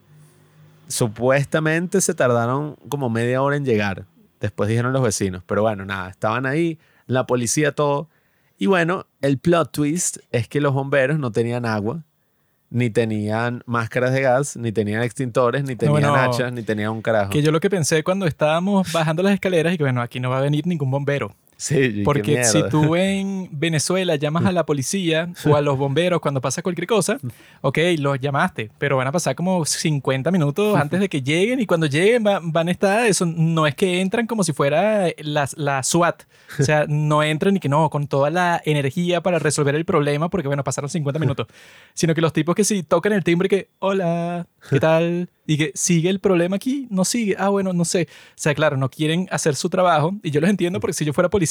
Supuestamente 0.88 2.00
se 2.00 2.14
tardaron 2.14 2.76
como 2.88 3.10
media 3.10 3.42
hora 3.42 3.56
en 3.56 3.64
llegar. 3.64 4.06
Después 4.40 4.68
dijeron 4.68 4.92
los 4.92 5.02
vecinos. 5.02 5.42
Pero 5.46 5.62
bueno, 5.62 5.84
nada, 5.84 6.10
estaban 6.10 6.46
ahí, 6.46 6.78
la 7.06 7.26
policía, 7.26 7.72
todo. 7.72 8.08
Y 8.60 8.66
bueno, 8.66 9.06
el 9.22 9.38
plot 9.38 9.72
twist 9.72 10.18
es 10.32 10.46
que 10.46 10.60
los 10.60 10.74
bomberos 10.74 11.18
no 11.18 11.32
tenían 11.32 11.64
agua, 11.64 12.04
ni 12.68 12.90
tenían 12.90 13.62
máscaras 13.64 14.12
de 14.12 14.20
gas, 14.20 14.54
ni 14.54 14.70
tenían 14.70 15.02
extintores, 15.02 15.64
ni 15.64 15.76
tenían 15.76 15.92
bueno, 15.92 16.14
hachas, 16.14 16.52
ni 16.52 16.62
tenían 16.62 16.90
un 16.90 17.00
carajo. 17.00 17.30
Que 17.30 17.40
yo 17.40 17.52
lo 17.52 17.60
que 17.60 17.70
pensé 17.70 18.04
cuando 18.04 18.26
estábamos 18.26 18.92
bajando 18.92 19.22
las 19.22 19.32
escaleras 19.32 19.72
y 19.72 19.78
que 19.78 19.84
bueno, 19.84 20.02
aquí 20.02 20.20
no 20.20 20.28
va 20.28 20.36
a 20.36 20.42
venir 20.42 20.66
ningún 20.66 20.90
bombero. 20.90 21.34
Sí, 21.62 21.74
Porque 22.04 22.42
si 22.44 22.58
tú 22.70 22.96
en 22.96 23.48
Venezuela 23.52 24.16
llamas 24.16 24.46
a 24.46 24.52
la 24.52 24.64
policía 24.64 25.30
o 25.50 25.56
a 25.56 25.60
los 25.60 25.76
bomberos 25.76 26.18
cuando 26.20 26.40
pasa 26.40 26.62
cualquier 26.62 26.86
cosa, 26.86 27.18
ok, 27.60 27.78
los 27.98 28.18
llamaste, 28.18 28.70
pero 28.78 28.96
van 28.96 29.06
a 29.08 29.12
pasar 29.12 29.34
como 29.36 29.64
50 29.66 30.30
minutos 30.30 30.74
antes 30.76 31.00
de 31.00 31.08
que 31.10 31.20
lleguen 31.22 31.60
y 31.60 31.66
cuando 31.66 31.86
lleguen 31.86 32.24
va- 32.26 32.40
van 32.42 32.68
a 32.68 32.70
estar, 32.70 33.06
eso 33.06 33.26
no 33.26 33.66
es 33.66 33.74
que 33.74 34.00
entran 34.00 34.26
como 34.26 34.42
si 34.42 34.54
fuera 34.54 35.08
la, 35.18 35.46
la 35.56 35.82
SWAT, 35.82 36.22
o 36.58 36.62
sea, 36.62 36.86
no 36.88 37.22
entran 37.22 37.56
y 37.56 37.60
que 37.60 37.68
no, 37.68 37.90
con 37.90 38.06
toda 38.08 38.30
la 38.30 38.62
energía 38.64 39.20
para 39.22 39.38
resolver 39.38 39.74
el 39.74 39.84
problema 39.84 40.30
porque 40.30 40.48
bueno, 40.48 40.64
pasaron 40.64 40.88
50 40.88 41.18
minutos, 41.20 41.46
sino 41.92 42.14
que 42.14 42.22
los 42.22 42.32
tipos 42.32 42.54
que 42.54 42.64
si 42.64 42.82
tocan 42.82 43.12
el 43.12 43.22
timbre 43.22 43.50
que, 43.50 43.68
hola, 43.80 44.46
¿qué 44.70 44.80
tal? 44.80 45.28
Y 45.46 45.56
que 45.58 45.72
sigue 45.74 46.08
el 46.10 46.20
problema 46.20 46.56
aquí, 46.56 46.86
no 46.90 47.04
sigue, 47.04 47.34
ah, 47.36 47.48
bueno, 47.48 47.72
no 47.72 47.84
sé. 47.84 48.06
O 48.08 48.32
sea, 48.36 48.54
claro, 48.54 48.76
no 48.76 48.88
quieren 48.88 49.26
hacer 49.32 49.56
su 49.56 49.68
trabajo 49.68 50.14
y 50.22 50.30
yo 50.30 50.40
los 50.40 50.48
entiendo 50.48 50.78
porque 50.78 50.92
si 50.94 51.04
yo 51.04 51.12
fuera 51.12 51.28
policía, 51.28 51.49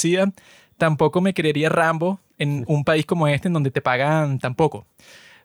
tampoco 0.78 1.22
me 1.22 1.34
creería 1.34 1.70
Rambo 1.70 2.20
en 2.38 2.64
un 2.68 2.84
país 2.84 3.06
como 3.06 3.28
este 3.28 3.48
en 3.48 3.54
donde 3.54 3.72
te 3.72 3.82
pagan 3.82 4.40
tan 4.40 4.56
poco. 4.56 4.86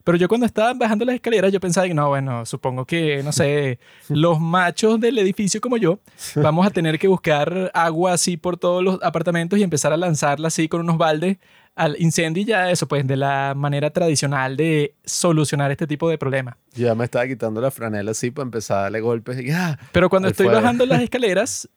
Pero 0.05 0.19
yo 0.19 0.29
cuando 0.29 0.45
estaba 0.45 0.75
bajando 0.75 1.07
las 1.07 1.15
escaleras, 1.15 1.51
yo 1.51 1.61
pensaba 1.61 1.87
que 1.89 1.95
no, 1.95 2.09
bueno, 2.09 2.45
supongo 2.45 2.85
que, 2.85 3.23
no 3.23 3.33
sé, 3.33 3.79
los 4.11 4.39
machos 4.39 5.01
del 5.01 5.19
edificio 5.19 5.63
como 5.63 5.79
yo, 5.79 5.99
vamos 6.37 6.67
a 6.67 6.71
tener 6.71 6.99
que 6.99 7.09
buscar 7.09 7.71
agua 7.73 8.13
así 8.13 8.37
por 8.37 8.59
todos 8.59 8.85
los 8.85 9.03
apartamentos 9.03 9.59
y 9.59 9.63
empezar 9.63 9.95
a 9.95 9.97
lanzarla 9.97 10.49
así 10.49 10.69
con 10.69 10.83
unos 10.83 10.99
baldes 10.99 11.39
al 11.75 11.97
incendio 12.01 12.43
y 12.43 12.47
ya 12.47 12.71
eso, 12.71 12.87
pues 12.87 13.07
de 13.07 13.17
la 13.17 13.55
manera 13.57 13.91
tradicional 13.91 14.57
de 14.57 14.95
solucionar 15.05 15.71
este 15.71 15.87
tipo 15.87 16.09
de 16.09 16.19
problemas. 16.19 16.57
Ya 16.75 16.95
me 16.95 17.05
estaba 17.05 17.27
quitando 17.27 17.61
la 17.61 17.71
franela 17.71 18.11
así 18.13 18.31
para 18.31 18.45
empezar 18.45 18.79
a 18.79 18.83
darle 18.83 19.01
golpes 19.01 19.41
y 19.41 19.51
¡ah! 19.51 19.79
Pero 19.91 20.11
cuando 20.11 20.29
estoy 20.29 20.49
bajando 20.49 20.85
las 20.85 21.03
escaleras, 21.03 21.69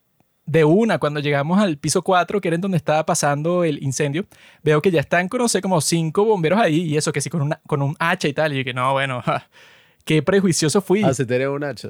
de 0.48 0.64
una, 0.64 0.98
cuando 0.98 1.20
llegamos 1.20 1.60
al 1.60 1.78
piso 1.78 2.02
4, 2.02 2.42
que 2.42 2.48
era 2.48 2.56
en 2.56 2.62
donde 2.62 2.78
estaba 2.78 3.06
pasando 3.06 3.66
el 3.66 3.84
incendio, 3.84 4.26
veo 4.64 4.82
que 4.82 4.90
ya 4.90 5.02
están, 5.02 5.30
no 5.32 5.48
sé, 5.50 5.62
como 5.62 5.80
cinco 5.82 6.24
bomberos 6.24 6.60
ahí, 6.60 6.84
y 6.84 6.98
eso 6.98 7.12
que 7.12 7.22
sí, 7.22 7.30
con, 7.30 7.42
una, 7.42 7.60
con 7.68 7.82
un 7.82 7.96
hacha 8.00 8.30
y 8.30 8.34
tal. 8.34 8.54
Y 8.54 8.60
yo 8.60 8.64
que 8.64 8.74
no, 8.74 8.94
bueno, 8.94 9.22
ja, 9.26 9.48
qué 10.06 10.24
prejuicioso 10.24 10.82
fui. 10.82 11.04
Ah, 11.04 11.14
se 11.14 11.48
un 11.50 11.64
hacha. 11.64 11.90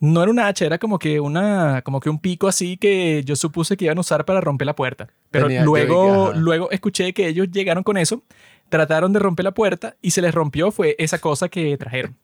No 0.00 0.22
era 0.22 0.30
un 0.30 0.38
hacha, 0.38 0.66
era 0.66 0.76
como 0.76 0.98
que, 0.98 1.18
una, 1.18 1.80
como 1.82 1.98
que 1.98 2.10
un 2.10 2.18
pico 2.18 2.46
así 2.46 2.76
que 2.76 3.22
yo 3.24 3.36
supuse 3.36 3.74
que 3.76 3.86
iban 3.86 3.96
a 3.96 4.02
usar 4.02 4.26
para 4.26 4.40
romper 4.40 4.66
la 4.66 4.76
puerta. 4.76 5.08
Pero 5.30 5.46
Tenía- 5.46 5.60
que, 5.60 5.64
luego, 5.64 6.32
luego 6.34 6.70
escuché 6.72 7.14
que 7.14 7.26
ellos 7.28 7.48
llegaron 7.50 7.82
con 7.82 7.96
eso, 7.96 8.22
trataron 8.68 9.12
de 9.12 9.18
romper 9.18 9.44
la 9.44 9.52
puerta 9.52 9.96
y 10.02 10.10
se 10.10 10.22
les 10.22 10.34
rompió 10.34 10.70
fue 10.70 10.96
esa 10.98 11.18
cosa 11.18 11.48
que 11.48 11.76
trajeron. 11.76 12.16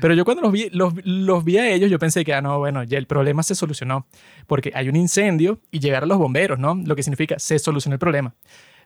Pero 0.00 0.14
yo 0.14 0.24
cuando 0.24 0.42
los 0.42 0.52
vi, 0.52 0.68
los, 0.70 0.94
los 1.04 1.44
vi 1.44 1.58
a 1.58 1.70
ellos, 1.70 1.90
yo 1.90 1.98
pensé 1.98 2.24
que, 2.24 2.34
ah, 2.34 2.42
no, 2.42 2.58
bueno, 2.58 2.82
ya 2.82 2.98
el 2.98 3.06
problema 3.06 3.42
se 3.42 3.54
solucionó. 3.54 4.06
Porque 4.46 4.72
hay 4.74 4.88
un 4.88 4.96
incendio 4.96 5.60
y 5.70 5.80
llegaron 5.80 6.08
los 6.08 6.18
bomberos, 6.18 6.58
¿no? 6.58 6.74
Lo 6.74 6.94
que 6.96 7.02
significa, 7.02 7.38
se 7.38 7.58
solucionó 7.58 7.94
el 7.94 8.00
problema. 8.00 8.34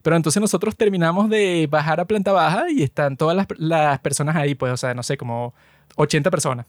Pero 0.02 0.16
entonces 0.16 0.40
nosotros 0.40 0.76
terminamos 0.76 1.28
de 1.28 1.66
bajar 1.68 2.00
a 2.00 2.04
planta 2.04 2.32
baja 2.32 2.70
y 2.70 2.82
están 2.82 3.16
todas 3.16 3.36
las, 3.36 3.46
las 3.56 3.98
personas 3.98 4.36
ahí, 4.36 4.54
pues, 4.54 4.72
o 4.72 4.76
sea, 4.76 4.94
no 4.94 5.02
sé, 5.02 5.16
como 5.16 5.54
80 5.96 6.30
personas. 6.30 6.66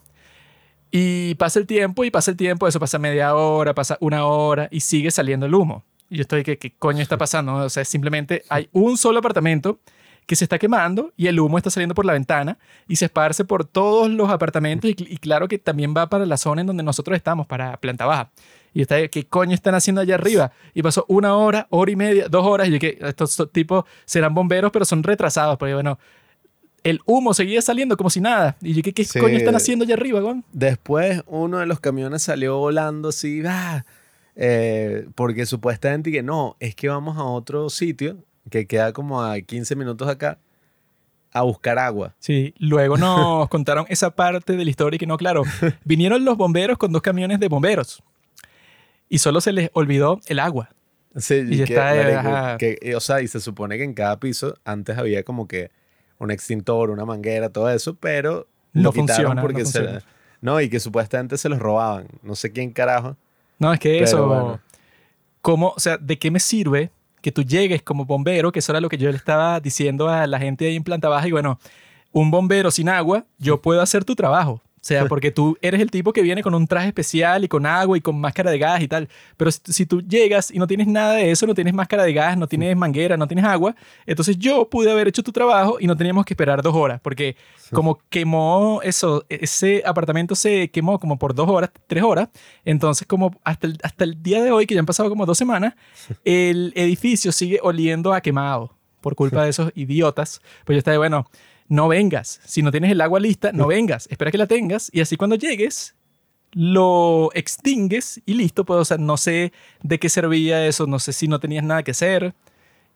Y 0.91 1.35
pasa 1.35 1.59
el 1.59 1.67
tiempo 1.67 2.03
y 2.03 2.09
pasa 2.09 2.31
el 2.31 2.37
tiempo, 2.37 2.67
eso 2.67 2.79
pasa 2.79 2.97
media 2.97 3.35
hora, 3.35 3.75
pasa 3.75 3.97
una 4.01 4.25
hora 4.25 4.67
y 4.71 4.79
sigue 4.79 5.11
saliendo 5.11 5.45
el 5.45 5.53
humo. 5.53 5.83
Y 6.09 6.17
yo 6.17 6.21
estoy, 6.21 6.43
¿qué, 6.43 6.57
qué 6.57 6.73
coño 6.73 7.03
está 7.03 7.17
pasando? 7.17 7.53
O 7.53 7.69
sea, 7.69 7.85
simplemente 7.85 8.43
hay 8.49 8.67
un 8.71 8.97
solo 8.97 9.19
apartamento 9.19 9.79
que 10.29 10.35
se 10.35 10.45
está 10.45 10.59
quemando 10.59 11.11
y 11.17 11.25
el 11.25 11.39
humo 11.39 11.57
está 11.57 11.71
saliendo 11.71 11.95
por 11.95 12.05
la 12.05 12.13
ventana 12.13 12.59
y 12.87 12.97
se 12.97 13.05
esparce 13.05 13.45
por 13.45 13.65
todos 13.65 14.11
los 14.11 14.29
apartamentos 14.29 14.87
y, 14.87 14.93
cl- 14.93 15.07
y 15.09 15.17
claro 15.17 15.47
que 15.47 15.57
también 15.57 15.95
va 15.97 16.07
para 16.07 16.27
la 16.27 16.37
zona 16.37 16.61
en 16.61 16.67
donde 16.67 16.83
nosotros 16.83 17.15
estamos, 17.17 17.47
para 17.47 17.77
planta 17.77 18.05
baja. 18.05 18.29
Y 18.71 18.83
está, 18.83 19.07
¿qué 19.07 19.25
coño 19.25 19.55
están 19.55 19.73
haciendo 19.73 20.01
allá 20.01 20.13
arriba? 20.13 20.51
Y 20.75 20.83
pasó 20.83 21.03
una 21.07 21.35
hora, 21.35 21.65
hora 21.71 21.89
y 21.89 21.95
media, 21.95 22.27
dos 22.29 22.45
horas 22.45 22.67
y 22.67 22.73
yo 22.73 22.79
que 22.79 22.99
estos 23.01 23.51
tipos 23.51 23.85
serán 24.05 24.35
bomberos 24.35 24.69
pero 24.71 24.85
son 24.85 25.01
retrasados, 25.01 25.57
porque 25.57 25.73
bueno, 25.73 25.97
el 26.83 26.99
humo 27.07 27.33
seguía 27.33 27.63
saliendo 27.63 27.97
como 27.97 28.11
si 28.11 28.21
nada. 28.21 28.55
Y 28.61 28.73
yo, 28.75 28.83
¿qué, 28.83 28.93
qué 28.93 29.05
Sí. 29.05 29.19
coño 29.19 29.35
están 29.35 29.55
haciendo 29.55 29.83
allá 29.83 29.95
arriba, 29.95 30.19
gon? 30.19 30.45
Después 30.53 31.23
uno 31.25 31.57
de 31.57 31.65
los 31.65 31.79
camiones 31.79 32.21
salió 32.21 32.57
volando 32.59 33.09
así, 33.09 33.41
¡ah! 33.47 33.83
Eh, 34.35 35.07
porque 35.15 35.45
supuestamente 35.47 36.11
que 36.11 36.21
no, 36.21 36.55
es 36.59 36.75
que 36.75 36.87
vamos 36.87 37.17
a 37.17 37.23
otro 37.23 37.69
sitio 37.71 38.23
que 38.49 38.65
queda 38.67 38.93
como 38.93 39.21
a 39.23 39.39
15 39.39 39.75
minutos 39.75 40.07
acá 40.07 40.37
a 41.31 41.43
buscar 41.43 41.77
agua. 41.79 42.15
Sí, 42.19 42.53
luego 42.57 42.97
nos 42.97 43.47
contaron 43.49 43.85
esa 43.89 44.09
parte 44.11 44.55
de 44.57 44.63
la 44.63 44.69
historia 44.69 44.95
y 44.95 44.99
que 44.99 45.05
no, 45.07 45.17
claro, 45.17 45.43
vinieron 45.83 46.25
los 46.25 46.37
bomberos 46.37 46.77
con 46.77 46.91
dos 46.91 47.01
camiones 47.01 47.39
de 47.39 47.47
bomberos 47.47 48.01
y 49.07 49.19
solo 49.19 49.41
se 49.41 49.51
les 49.51 49.69
olvidó 49.73 50.19
el 50.27 50.39
agua. 50.39 50.69
Sí, 51.15 51.43
Y 51.49 51.57
que, 51.57 51.63
está, 51.63 51.93
marico, 51.95 52.57
que- 52.59 52.77
eh, 52.81 52.95
o 52.95 52.99
sea, 52.99 53.21
y 53.21 53.27
se 53.27 53.39
supone 53.39 53.77
que 53.77 53.83
en 53.83 53.93
cada 53.93 54.19
piso 54.19 54.55
antes 54.65 54.97
había 54.97 55.23
como 55.23 55.47
que 55.47 55.71
un 56.19 56.31
extintor, 56.31 56.89
una 56.91 57.05
manguera, 57.05 57.49
todo 57.49 57.69
eso, 57.69 57.95
pero 57.95 58.47
No 58.73 58.83
lo 58.83 58.91
quitaron 58.91 59.07
funciona, 59.07 59.35
no 59.35 59.41
porque 59.41 59.65
se 59.65 59.79
funciona. 59.79 60.03
no, 60.41 60.61
y 60.61 60.69
que 60.69 60.79
supuestamente 60.79 61.37
se 61.37 61.49
los 61.49 61.57
robaban. 61.59 62.07
No 62.21 62.35
sé 62.35 62.51
quién 62.51 62.71
carajo. 62.71 63.15
No, 63.57 63.73
es 63.73 63.79
que 63.79 64.03
eso, 64.03 64.27
bueno. 64.27 64.59
¿cómo, 65.41 65.73
o 65.75 65.79
sea, 65.79 65.97
¿de 65.97 66.17
qué 66.19 66.29
me 66.31 66.39
sirve 66.39 66.91
que 67.21 67.31
tú 67.31 67.43
llegues 67.43 67.81
como 67.81 68.05
bombero? 68.05 68.51
Que 68.51 68.59
eso 68.59 68.71
era 68.71 68.81
lo 68.81 68.89
que 68.89 68.97
yo 68.97 69.09
le 69.09 69.17
estaba 69.17 69.59
diciendo 69.59 70.09
a 70.09 70.27
la 70.27 70.39
gente 70.39 70.67
ahí 70.67 70.75
en 70.75 70.83
planta 70.83 71.09
baja 71.09 71.27
y 71.27 71.31
bueno, 71.31 71.59
un 72.11 72.31
bombero 72.31 72.71
sin 72.71 72.89
agua, 72.89 73.25
yo 73.37 73.61
puedo 73.61 73.81
hacer 73.81 74.05
tu 74.05 74.15
trabajo. 74.15 74.61
O 74.79 74.85
sea, 74.89 75.05
porque 75.09 75.31
tú 75.31 75.57
eres 75.61 75.81
el 75.81 75.91
tipo 75.91 76.13
que 76.13 76.21
viene 76.21 76.41
con 76.41 76.53
un 76.55 76.67
traje 76.67 76.87
especial 76.87 77.43
y 77.43 77.47
con 77.47 77.65
agua 77.65 77.97
y 77.97 78.01
con 78.01 78.19
máscara 78.19 78.51
de 78.51 78.57
gas 78.57 78.81
y 78.81 78.87
tal. 78.87 79.09
Pero 79.37 79.51
si, 79.51 79.59
si 79.65 79.85
tú 79.85 80.01
llegas 80.01 80.51
y 80.51 80.59
no 80.59 80.67
tienes 80.67 80.87
nada 80.87 81.13
de 81.13 81.31
eso, 81.31 81.45
no 81.45 81.53
tienes 81.53 81.73
máscara 81.73 82.03
de 82.03 82.13
gas, 82.13 82.37
no 82.37 82.47
tienes 82.47 82.75
manguera, 82.75 83.17
no 83.17 83.27
tienes 83.27 83.45
agua, 83.45 83.75
entonces 84.05 84.37
yo 84.37 84.69
pude 84.69 84.91
haber 84.91 85.07
hecho 85.07 85.23
tu 85.23 85.31
trabajo 85.31 85.77
y 85.79 85.87
no 85.87 85.95
teníamos 85.95 86.25
que 86.25 86.33
esperar 86.33 86.61
dos 86.61 86.75
horas. 86.75 86.99
Porque 87.01 87.35
como 87.71 87.99
quemó 88.09 88.81
eso, 88.83 89.25
ese 89.29 89.83
apartamento 89.85 90.35
se 90.35 90.69
quemó 90.69 90.99
como 90.99 91.17
por 91.19 91.33
dos 91.35 91.49
horas, 91.49 91.71
tres 91.87 92.03
horas. 92.03 92.29
Entonces, 92.65 93.07
como 93.07 93.35
hasta 93.43 93.67
el, 93.67 93.77
hasta 93.83 94.03
el 94.03 94.21
día 94.21 94.43
de 94.43 94.51
hoy, 94.51 94.65
que 94.65 94.73
ya 94.73 94.79
han 94.79 94.85
pasado 94.85 95.09
como 95.09 95.25
dos 95.25 95.37
semanas, 95.37 95.75
el 96.25 96.73
edificio 96.75 97.31
sigue 97.31 97.59
oliendo 97.61 98.13
a 98.13 98.21
quemado 98.21 98.75
por 99.01 99.15
culpa 99.15 99.43
de 99.43 99.49
esos 99.49 99.71
idiotas. 99.75 100.41
Pues 100.65 100.75
yo 100.75 100.79
estaba, 100.79 100.97
bueno, 100.97 101.27
no 101.69 101.87
vengas. 101.87 102.41
Si 102.43 102.61
no 102.61 102.71
tienes 102.71 102.91
el 102.91 102.99
agua 102.99 103.19
lista, 103.19 103.51
no 103.53 103.67
vengas. 103.67 104.07
Espera 104.11 104.31
que 104.31 104.37
la 104.37 104.47
tengas 104.47 104.89
y 104.91 104.99
así 105.01 105.15
cuando 105.15 105.37
llegues, 105.37 105.95
lo 106.51 107.29
extingues 107.33 108.21
y 108.25 108.33
listo. 108.33 108.65
Pues, 108.65 108.79
o 108.79 108.85
sea, 108.85 108.97
no 108.97 109.15
sé 109.15 109.53
de 109.81 109.99
qué 109.99 110.09
servía 110.09 110.65
eso, 110.65 110.87
no 110.87 110.99
sé 110.99 111.13
si 111.13 111.27
no 111.27 111.39
tenías 111.39 111.63
nada 111.63 111.83
que 111.83 111.91
hacer 111.91 112.33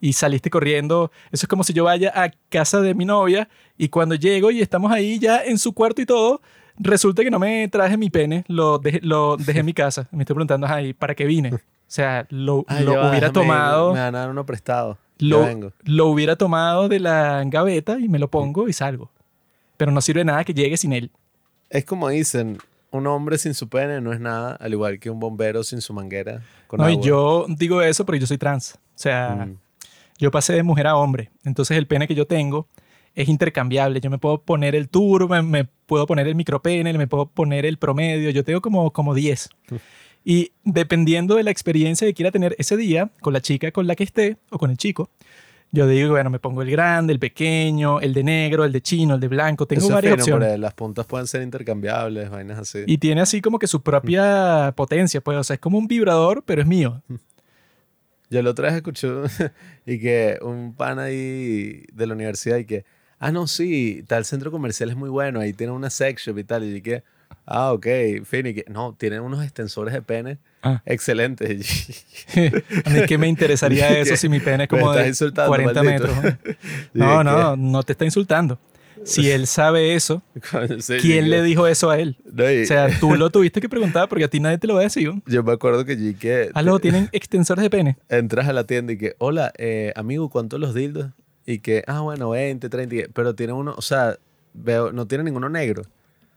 y 0.01 0.13
saliste 0.13 0.49
corriendo. 0.49 1.11
Eso 1.31 1.45
es 1.45 1.47
como 1.47 1.63
si 1.63 1.71
yo 1.71 1.85
vaya 1.85 2.11
a 2.13 2.31
casa 2.49 2.81
de 2.81 2.93
mi 2.93 3.05
novia 3.05 3.47
y 3.77 3.87
cuando 3.87 4.15
llego 4.15 4.51
y 4.51 4.61
estamos 4.61 4.91
ahí 4.91 5.17
ya 5.17 5.41
en 5.43 5.57
su 5.57 5.73
cuarto 5.73 6.01
y 6.01 6.05
todo, 6.05 6.41
resulta 6.77 7.23
que 7.23 7.31
no 7.31 7.39
me 7.39 7.67
traje 7.69 7.95
mi 7.95 8.09
pene, 8.09 8.43
lo 8.47 8.79
dejé, 8.79 8.99
lo 9.01 9.37
dejé 9.37 9.59
en 9.59 9.65
mi 9.65 9.73
casa. 9.73 10.07
Me 10.11 10.23
estoy 10.23 10.33
preguntando, 10.33 10.67
ay, 10.67 10.93
¿para 10.93 11.15
qué 11.15 11.25
vine? 11.25 11.53
O 11.53 11.59
sea, 11.87 12.25
lo, 12.31 12.65
Ay, 12.67 12.83
lo 12.83 12.93
hubiera 12.93 13.29
déjame 13.29 13.33
tomado 13.33 13.93
Me 13.93 13.99
dar 13.99 14.29
uno 14.29 14.45
prestado. 14.45 14.97
Lo, 15.29 15.71
lo 15.83 16.07
hubiera 16.07 16.35
tomado 16.35 16.87
de 16.89 16.99
la 16.99 17.43
gaveta 17.45 17.99
y 17.99 18.07
me 18.09 18.19
lo 18.19 18.29
pongo 18.29 18.67
y 18.67 18.73
salgo. 18.73 19.11
Pero 19.77 19.91
no 19.91 20.01
sirve 20.01 20.23
nada 20.23 20.43
que 20.43 20.53
llegue 20.53 20.77
sin 20.77 20.93
él. 20.93 21.11
Es 21.69 21.85
como 21.85 22.09
dicen, 22.09 22.57
un 22.91 23.07
hombre 23.07 23.37
sin 23.37 23.53
su 23.53 23.67
pene 23.69 23.99
no 24.01 24.13
es 24.13 24.19
nada, 24.19 24.55
al 24.55 24.71
igual 24.73 24.99
que 24.99 25.09
un 25.09 25.19
bombero 25.19 25.63
sin 25.63 25.81
su 25.81 25.93
manguera 25.93 26.41
con 26.67 26.79
No, 26.79 26.89
y 26.89 26.93
agua. 26.93 27.05
yo 27.05 27.45
digo 27.49 27.81
eso 27.81 28.05
porque 28.05 28.19
yo 28.19 28.27
soy 28.27 28.37
trans. 28.37 28.75
O 28.75 28.77
sea, 28.95 29.47
Mm. 29.47 29.57
yo 30.19 30.29
pasé 30.31 30.53
de 30.53 30.63
mujer 30.63 30.87
a 30.87 30.95
hombre. 30.95 31.31
Entonces 31.43 31.77
el 31.77 31.87
pene 31.87 32.07
que 32.07 32.15
yo 32.15 32.27
tengo 32.27 32.67
es 33.15 33.27
intercambiable. 33.29 33.99
Yo 34.01 34.09
me 34.09 34.17
puedo 34.19 34.41
poner 34.41 34.75
el 34.75 34.89
turbo, 34.89 35.27
me, 35.27 35.41
me 35.41 35.65
puedo 35.65 36.05
poner 36.05 36.27
el 36.27 36.35
micropene, 36.35 36.93
me 36.93 37.07
puedo 37.07 37.25
poner 37.27 37.65
el 37.65 37.77
promedio. 37.77 38.29
Yo 38.29 38.43
tengo 38.43 38.61
como, 38.61 38.91
como 38.91 39.13
10. 39.15 39.49
Y 40.23 40.51
dependiendo 40.63 41.35
de 41.35 41.43
la 41.43 41.51
experiencia 41.51 42.07
que 42.07 42.13
quiera 42.13 42.31
tener 42.31 42.55
ese 42.57 42.77
día, 42.77 43.09
con 43.21 43.33
la 43.33 43.41
chica 43.41 43.71
con 43.71 43.87
la 43.87 43.95
que 43.95 44.03
esté 44.03 44.37
o 44.49 44.57
con 44.57 44.71
el 44.71 44.77
chico, 44.77 45.09
Yo 45.75 45.87
digo, 45.87 46.11
bueno, 46.11 46.29
me 46.29 46.37
pongo 46.37 46.61
el 46.61 46.69
grande, 46.69 47.13
el 47.13 47.19
pequeño, 47.19 47.99
el 47.99 48.13
de 48.13 48.23
negro, 48.23 48.63
el 48.63 48.71
de 48.71 48.79
chino, 48.81 49.15
el 49.15 49.19
de 49.19 49.27
blanco. 49.27 49.65
Tengo 49.65 49.79
Eso 49.79 49.87
es 49.89 49.93
varias 49.95 50.13
fino, 50.23 50.35
opciones. 50.35 50.59
las 50.59 50.73
puntas 50.75 51.05
pueden 51.07 51.25
ser 51.25 51.41
intercambiables, 51.41 52.29
vainas 52.29 52.59
así. 52.59 52.83
Y 52.85 52.99
tiene 52.99 53.21
así 53.21 53.41
como 53.41 53.57
que 53.57 53.65
su 53.65 53.81
propia 53.81 54.71
potencia, 54.77 55.19
pues, 55.21 55.35
o 55.37 55.43
sea, 55.43 55.55
es 55.55 55.59
como 55.59 55.79
un 55.79 55.87
vibrador, 55.87 56.43
pero 56.45 56.61
es 56.61 56.67
mío. 56.67 57.01
Yo 58.29 58.41
la 58.43 58.51
otra 58.51 58.67
vez 58.67 58.75
escuché 58.75 59.07
y 59.87 59.99
que 59.99 60.37
un 60.43 60.75
pan 60.75 60.99
ahí 60.99 61.83
de 61.91 62.07
la 62.07 62.13
universidad 62.13 62.57
y 62.57 62.65
que, 62.65 62.85
ah, 63.17 63.31
no, 63.31 63.47
sí, 63.47 64.03
tal 64.07 64.25
centro 64.25 64.51
comercial 64.51 64.91
es 64.91 64.95
muy 64.95 65.09
bueno, 65.09 65.39
ahí 65.39 65.53
tiene 65.53 65.73
una 65.73 65.89
sex 65.89 66.21
shop 66.23 66.37
y 66.37 66.43
tal. 66.43 66.63
Y 66.63 66.81
que, 66.81 67.03
ah, 67.45 67.71
ok, 67.73 67.87
fin, 68.25 68.45
y 68.47 68.53
que, 68.53 68.65
no, 68.69 68.95
tienen 68.97 69.21
unos 69.21 69.43
extensores 69.43 69.93
de 69.93 70.01
pene 70.01 70.37
Ah. 70.65 70.81
excelentes. 70.85 72.05
A 72.85 72.89
mí 72.89 73.05
que 73.05 73.17
me 73.17 73.27
interesaría 73.27 73.89
eso 73.99 74.15
si 74.15 74.29
mi 74.29 74.39
pene 74.39 74.63
es 74.63 74.69
como 74.69 74.93
de 74.93 75.07
insultando, 75.09 75.49
40 75.49 75.83
maldito. 75.83 76.07
metros. 76.15 76.57
No, 76.93 77.23
no, 77.25 77.55
no 77.57 77.83
te 77.83 77.91
está 77.93 78.05
insultando. 78.05 78.57
Si 79.05 79.29
él 79.29 79.47
sabe 79.47 79.95
eso, 79.95 80.21
sí, 80.79 80.93
¿quién 81.01 81.29
le 81.29 81.41
dijo 81.43 81.67
eso 81.67 81.89
a 81.89 81.99
él? 81.99 82.15
No, 82.31 82.49
y- 82.49 82.63
O 82.63 82.65
sea, 82.65 82.87
tú 83.01 83.15
lo 83.15 83.29
tuviste 83.31 83.59
que 83.59 83.67
preguntar 83.67 84.07
porque 84.07 84.23
a 84.23 84.27
ti 84.29 84.39
nadie 84.39 84.57
te 84.57 84.65
lo 84.67 84.75
va 84.75 84.79
a 84.79 84.83
decir. 84.83 85.11
yo 85.25 85.43
me 85.43 85.51
acuerdo 85.51 85.83
que 85.83 86.15
que 86.15 86.49
Aló, 86.53 86.79
¿tienen 86.79 87.09
extensores 87.11 87.61
de 87.63 87.69
pene? 87.69 87.97
entras 88.07 88.47
a 88.47 88.53
la 88.53 88.63
tienda 88.63 88.93
y 88.93 88.97
que, 88.97 89.15
hola, 89.17 89.51
eh, 89.57 89.91
amigo, 89.97 90.29
¿cuántos 90.29 90.57
los 90.61 90.73
dildos? 90.73 91.07
Y 91.45 91.59
que, 91.59 91.83
ah, 91.87 91.99
bueno, 91.99 92.29
20, 92.29 92.69
30, 92.69 92.95
y 92.95 92.97
que- 92.99 93.09
pero 93.09 93.35
tiene 93.35 93.51
uno, 93.51 93.73
o 93.75 93.81
sea, 93.81 94.15
veo, 94.53 94.93
no 94.93 95.05
tiene 95.07 95.25
ninguno 95.25 95.49
negro. 95.49 95.83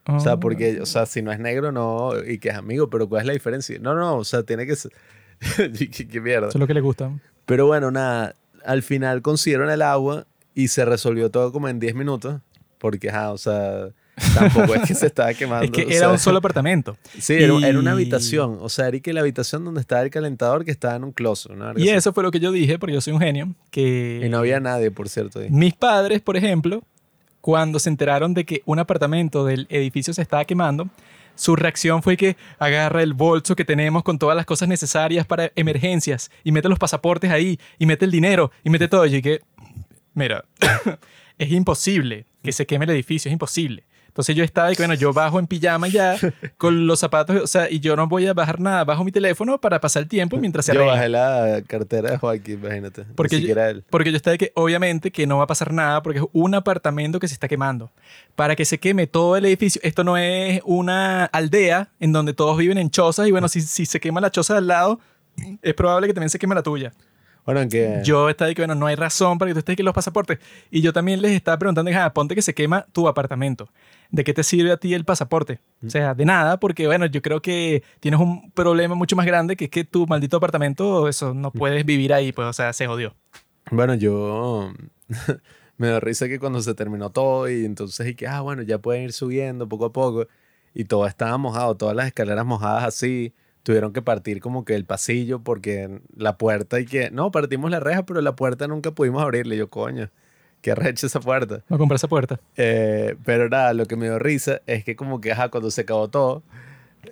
O 0.09 0.21
sea, 0.21 0.35
Oh. 0.35 0.40
porque, 0.40 0.81
o 0.81 0.87
sea, 0.87 1.05
si 1.07 1.21
no 1.23 1.33
es 1.33 1.38
negro, 1.40 1.73
no, 1.73 2.12
y 2.27 2.38
que 2.38 2.51
es 2.51 2.55
amigo, 2.55 2.88
pero 2.90 3.09
¿cuál 3.09 3.23
es 3.23 3.27
la 3.27 3.33
diferencia? 3.33 3.79
No, 3.81 3.95
no, 3.95 4.16
o 4.16 4.25
sea, 4.25 4.42
tiene 4.45 4.66
que 4.66 4.77
ser... 4.77 4.92
Y 5.81 5.88
que- 5.88 6.07
qué 6.09 6.21
mierda. 6.21 6.49
Eso 6.49 6.59
es 6.59 6.61
lo 6.61 6.66
que 6.66 6.75
le 6.75 6.81
gusta. 6.81 7.11
Pero 7.45 7.66
bueno, 7.66 7.90
nada, 7.90 8.35
al 8.64 8.83
final 8.83 9.23
consiguieron 9.23 9.71
el 9.71 9.83
agua 9.83 10.27
y 10.55 10.69
se 10.69 10.85
resolvió 10.85 11.31
todo 11.31 11.53
como 11.53 11.69
en 11.69 11.79
10 11.81 11.95
minutos, 11.95 12.40
porque, 12.79 13.11
ajá, 13.11 13.33
o 13.33 13.38
sea, 13.38 13.88
tampoco 14.35 14.75
es 14.77 14.83
que 14.88 14.95
se 14.95 15.07
estaba 15.07 15.35
quemando. 15.35 15.64
Es 15.66 15.71
que 15.73 15.83
era 15.83 16.07
sea, 16.07 16.09
un 16.11 16.19
solo 16.19 16.38
apartamento. 16.38 16.97
Sí, 17.19 17.35
era, 17.35 17.55
era 17.69 17.79
una 17.79 17.90
y- 17.90 17.95
habitación, 17.95 18.59
o 18.61 18.69
sea, 18.69 18.88
era 18.88 18.99
que 19.01 19.12
la 19.12 19.21
habitación 19.21 19.64
donde 19.64 19.81
estaba 19.81 20.03
el 20.03 20.11
calentador 20.11 20.64
que 20.64 20.71
estaba 20.71 20.97
en 20.97 21.05
un 21.05 21.12
closet. 21.12 21.53
verga 21.53 21.75
Y 21.77 21.88
eso 21.90 22.12
fue 22.12 22.23
lo 22.23 22.31
que 22.31 22.40
yo 22.40 22.51
dije, 22.53 22.79
porque 22.79 22.95
yo 22.95 23.01
soy 23.01 23.12
un 23.12 23.21
genio, 23.21 23.55
que 23.71 24.23
Y 24.25 24.29
no 24.29 24.38
había 24.38 24.61
nadie, 24.61 24.90
por 24.90 25.09
cierto. 25.09 25.40
ahí. 25.40 25.51
mis 25.51 25.75
padres, 25.75 26.21
por 26.23 26.37
ejemplo, 26.37 26.83
cuando 27.47 27.79
se 27.79 27.89
enteraron 27.89 28.35
de 28.35 28.45
que 28.45 28.63
un 28.65 28.81
apartamento 28.81 29.45
del 29.45 29.69
edificio 29.71 30.13
se 30.13 30.21
estaba 30.21 30.45
quemando, 30.45 30.89
su 31.37 31.55
reacción 31.55 32.03
fue 32.03 32.17
que 32.17 32.37
agarra 32.59 33.05
el 33.05 33.15
bolso 33.15 33.55
que 33.55 33.65
tenemos 33.65 34.03
con 34.03 34.19
todas 34.19 34.35
las 34.35 34.45
cosas 34.45 34.69
necesarias 34.69 35.25
para 35.27 35.53
emergencias 35.55 36.33
y 36.43 36.51
mete 36.51 36.69
los 36.69 36.81
pasaportes 36.81 37.31
ahí 37.31 37.61
y 37.79 37.87
mete 37.87 38.05
el 38.05 38.11
dinero 38.11 38.51
y 38.65 38.71
mete 38.71 38.89
todo. 38.89 39.07
Y 39.07 39.23
que, 39.23 39.43
mira, 40.13 40.45
es 41.39 41.53
imposible 41.53 42.27
que 42.43 42.51
se 42.51 42.67
queme 42.67 42.85
el 42.85 42.91
edificio, 42.91 43.29
es 43.29 43.33
imposible. 43.33 43.85
Entonces 44.17 44.35
yo 44.35 44.45
estaba 44.45 44.73
y 44.73 44.77
que, 44.77 44.83
bueno, 44.83 44.95
yo 44.95 45.13
bajo 45.13 45.39
en 45.39 45.47
pijama 45.47 45.89
ya 45.89 46.17
con 46.57 46.87
los 46.87 47.01
zapatos, 47.01 47.37
o 47.43 47.47
sea, 47.47 47.71
y 47.71 47.81
yo 47.81 47.97
no 47.97 48.07
voy 48.09 48.27
a 48.27 48.33
bajar 48.33 48.59
nada, 48.61 48.83
bajo 48.83 49.05
mi 49.05 49.13
teléfono 49.13 49.61
para 49.61 49.79
pasar 49.79 50.05
el 50.05 50.09
tiempo 50.09 50.39
mientras 50.39 50.65
se 50.65 50.73
Yo 50.73 50.81
arregla. 50.91 50.95
bajé 50.95 51.09
la 51.11 51.63
cartera 51.67 52.11
de 52.13 52.17
Joaquín, 52.17 52.61
imagínate. 52.65 53.05
Porque 53.15 53.37
Ni 53.37 53.43
yo- 53.43 53.47
siquiera 53.49 53.69
él. 53.69 53.85
Porque 53.91 54.11
yo 54.11 54.17
estaba 54.17 54.33
de 54.33 54.39
que 54.39 54.53
obviamente 54.55 55.11
que 55.11 55.27
no 55.27 55.37
va 55.37 55.45
a 55.45 55.47
pasar 55.47 55.71
nada 55.75 56.03
porque 56.03 56.21
es 56.21 56.25
un 56.33 56.55
apartamento 56.55 57.21
que 57.21 57.29
se 57.29 57.35
está 57.35 57.47
quemando. 57.47 57.91
Para 58.37 58.57
que 58.57 58.65
se 58.65 58.79
queme 58.79 59.07
todo 59.07 59.37
el 59.37 59.45
edificio, 59.45 59.83
esto 59.85 60.03
no 60.03 60.17
es 60.17 60.63
una 60.65 61.27
aldea 61.27 61.91
en 62.01 62.13
donde 62.13 62.33
todos 62.33 62.57
viven 62.57 62.79
en 62.79 62.89
chozas 62.89 63.29
y 63.29 63.33
bueno, 63.33 63.49
si, 63.49 63.61
si 63.61 63.85
se 63.85 64.01
quema 64.01 64.23
la 64.23 64.31
choza 64.31 64.55
de 64.55 64.59
al 64.61 64.67
lado, 64.67 64.99
es 65.61 65.75
probable 65.75 66.07
que 66.07 66.15
también 66.15 66.31
se 66.31 66.39
queme 66.39 66.55
la 66.55 66.63
tuya. 66.63 66.95
Bueno, 67.45 67.61
aunque... 67.61 68.01
Yo 68.03 68.29
estaba 68.29 68.53
que 68.55 68.63
bueno, 68.63 68.75
no 68.75 68.87
hay 68.87 68.97
razón 68.97 69.39
para 69.39 69.51
que 69.51 69.53
tú 69.53 69.59
estés 69.61 69.77
que 69.77 69.83
los 69.85 69.95
pasaportes. 69.95 70.39
Y 70.71 70.81
yo 70.81 70.93
también 70.93 71.23
les 71.23 71.31
estaba 71.33 71.57
preguntando, 71.59 71.91
ah, 71.95 72.13
ponte 72.13 72.35
que 72.35 72.43
se 72.43 72.55
quema 72.55 72.87
tu 72.93 73.07
apartamento. 73.07 73.69
¿De 74.11 74.25
qué 74.25 74.33
te 74.33 74.42
sirve 74.42 74.73
a 74.73 74.77
ti 74.77 74.95
el 74.95 75.05
pasaporte? 75.05 75.61
O 75.85 75.90
sea, 75.90 76.14
de 76.14 76.25
nada, 76.25 76.59
porque 76.59 76.87
bueno, 76.87 77.07
yo 77.07 77.23
creo 77.23 77.42
que 77.42 77.83
tienes 78.01 78.21
un 78.21 78.51
problema 78.53 78.95
mucho 78.95 79.16
más 79.16 79.27
grande 79.27 79.57
que 79.57 79.64
es 79.64 79.71
que 79.71 79.85
tu 79.85 80.07
maldito 80.07 80.37
apartamento, 80.37 81.09
eso, 81.09 81.35
no 81.35 81.51
puedes 81.51 81.85
vivir 81.85 82.12
ahí, 82.12 82.33
pues, 82.33 82.49
o 82.49 82.53
sea, 82.53 82.73
se 82.73 82.87
jodió. 82.87 83.14
Bueno, 83.71 83.95
yo 83.95 84.73
me 85.77 85.88
da 85.88 86.01
risa 86.01 86.29
que 86.29 86.38
cuando 86.38 86.61
se 86.61 86.75
terminó 86.75 87.11
todo 87.11 87.51
y 87.51 87.64
entonces 87.64 88.07
y 88.07 88.14
que, 88.14 88.27
ah, 88.27 88.40
bueno, 88.40 88.62
ya 88.62 88.79
pueden 88.79 89.05
ir 89.05 89.12
subiendo 89.12 89.69
poco 89.69 89.87
a 89.87 89.92
poco 89.92 90.27
y 90.75 90.85
todo 90.85 91.07
estaba 91.07 91.37
mojado, 91.38 91.77
todas 91.77 91.97
las 91.97 92.07
escaleras 92.07 92.47
mojadas 92.47 92.85
así, 92.85 93.35
tuvieron 93.62 93.92
que 93.92 94.03
partir 94.03 94.40
como 94.40 94.64
que 94.64 94.75
el 94.75 94.85
pasillo 94.85 95.42
porque 95.42 96.01
la 96.14 96.38
puerta 96.38 96.79
y 96.79 96.85
que, 96.85 97.11
no, 97.11 97.31
partimos 97.33 97.71
la 97.71 97.81
reja, 97.81 98.07
pero 98.07 98.21
la 98.21 98.37
puerta 98.37 98.69
nunca 98.69 98.92
pudimos 98.92 99.23
abrirle. 99.23 99.57
Yo, 99.57 99.71
coño, 99.71 100.11
qué 100.62 100.75
recha 100.75 101.07
esa 101.07 101.21
puerta. 101.21 101.62
No 101.69 101.79
comprar 101.79 101.97
esa 101.97 102.09
puerta. 102.09 102.40
Eh, 102.57 103.16
pero 103.25 103.49
nada, 103.49 103.73
lo 103.75 103.87
que 103.87 103.97
me 103.97 104.07
dio 104.07 104.19
risa 104.19 104.61
es 104.66 104.85
que 104.85 104.97
como 104.97 105.21
que, 105.21 105.33
ajá, 105.33 105.49
cuando 105.51 105.71
se 105.71 105.83
acabó 105.83 106.09
todo, 106.09 106.42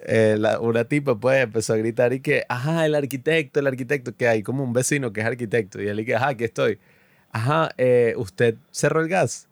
eh, 0.07 0.37
la- 0.39 0.59
una 0.61 0.85
tipa 0.85 1.15
pues 1.19 1.43
empezó 1.43 1.73
a 1.75 1.77
gritar 1.77 2.13
y 2.13 2.21
que, 2.21 2.45
ajá, 2.49 2.85
el 2.87 2.95
arquitecto, 2.95 3.61
el 3.61 3.67
arquitecto, 3.69 4.17
que 4.17 4.27
hay 4.29 4.43
como 4.43 4.65
un 4.65 4.73
vecino 4.73 5.13
que 5.13 5.21
es 5.21 5.27
arquitecto. 5.27 5.81
Y 5.81 5.89
él 5.89 6.01
y 6.01 6.05
que, 6.05 6.15
ajá, 6.17 6.29
aquí 6.29 6.45
estoy. 6.45 6.79
Ajá, 7.31 7.71
eh, 7.79 8.15
¿usted 8.17 8.57
cerró 8.71 9.01
el 9.01 9.09
gas? 9.09 9.49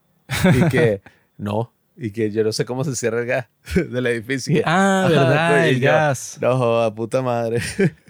Y 0.55 0.69
que, 0.69 1.01
no. 1.39 1.73
Y 1.97 2.11
que 2.11 2.31
yo 2.31 2.43
no 2.43 2.53
sé 2.53 2.65
cómo 2.65 2.85
se 2.85 2.97
cierra 2.97 3.21
el 3.21 3.27
gas 3.27 3.47
del 3.75 4.07
edificio. 4.07 4.63
Ah, 4.65 5.07
verdad, 5.09 5.51
pues, 5.51 5.67
y 5.67 5.75
el 5.75 5.81
yo, 5.81 5.91
gas. 5.91 6.39
No, 6.41 6.57
joda, 6.57 6.95
puta 6.95 7.21
madre. 7.23 7.61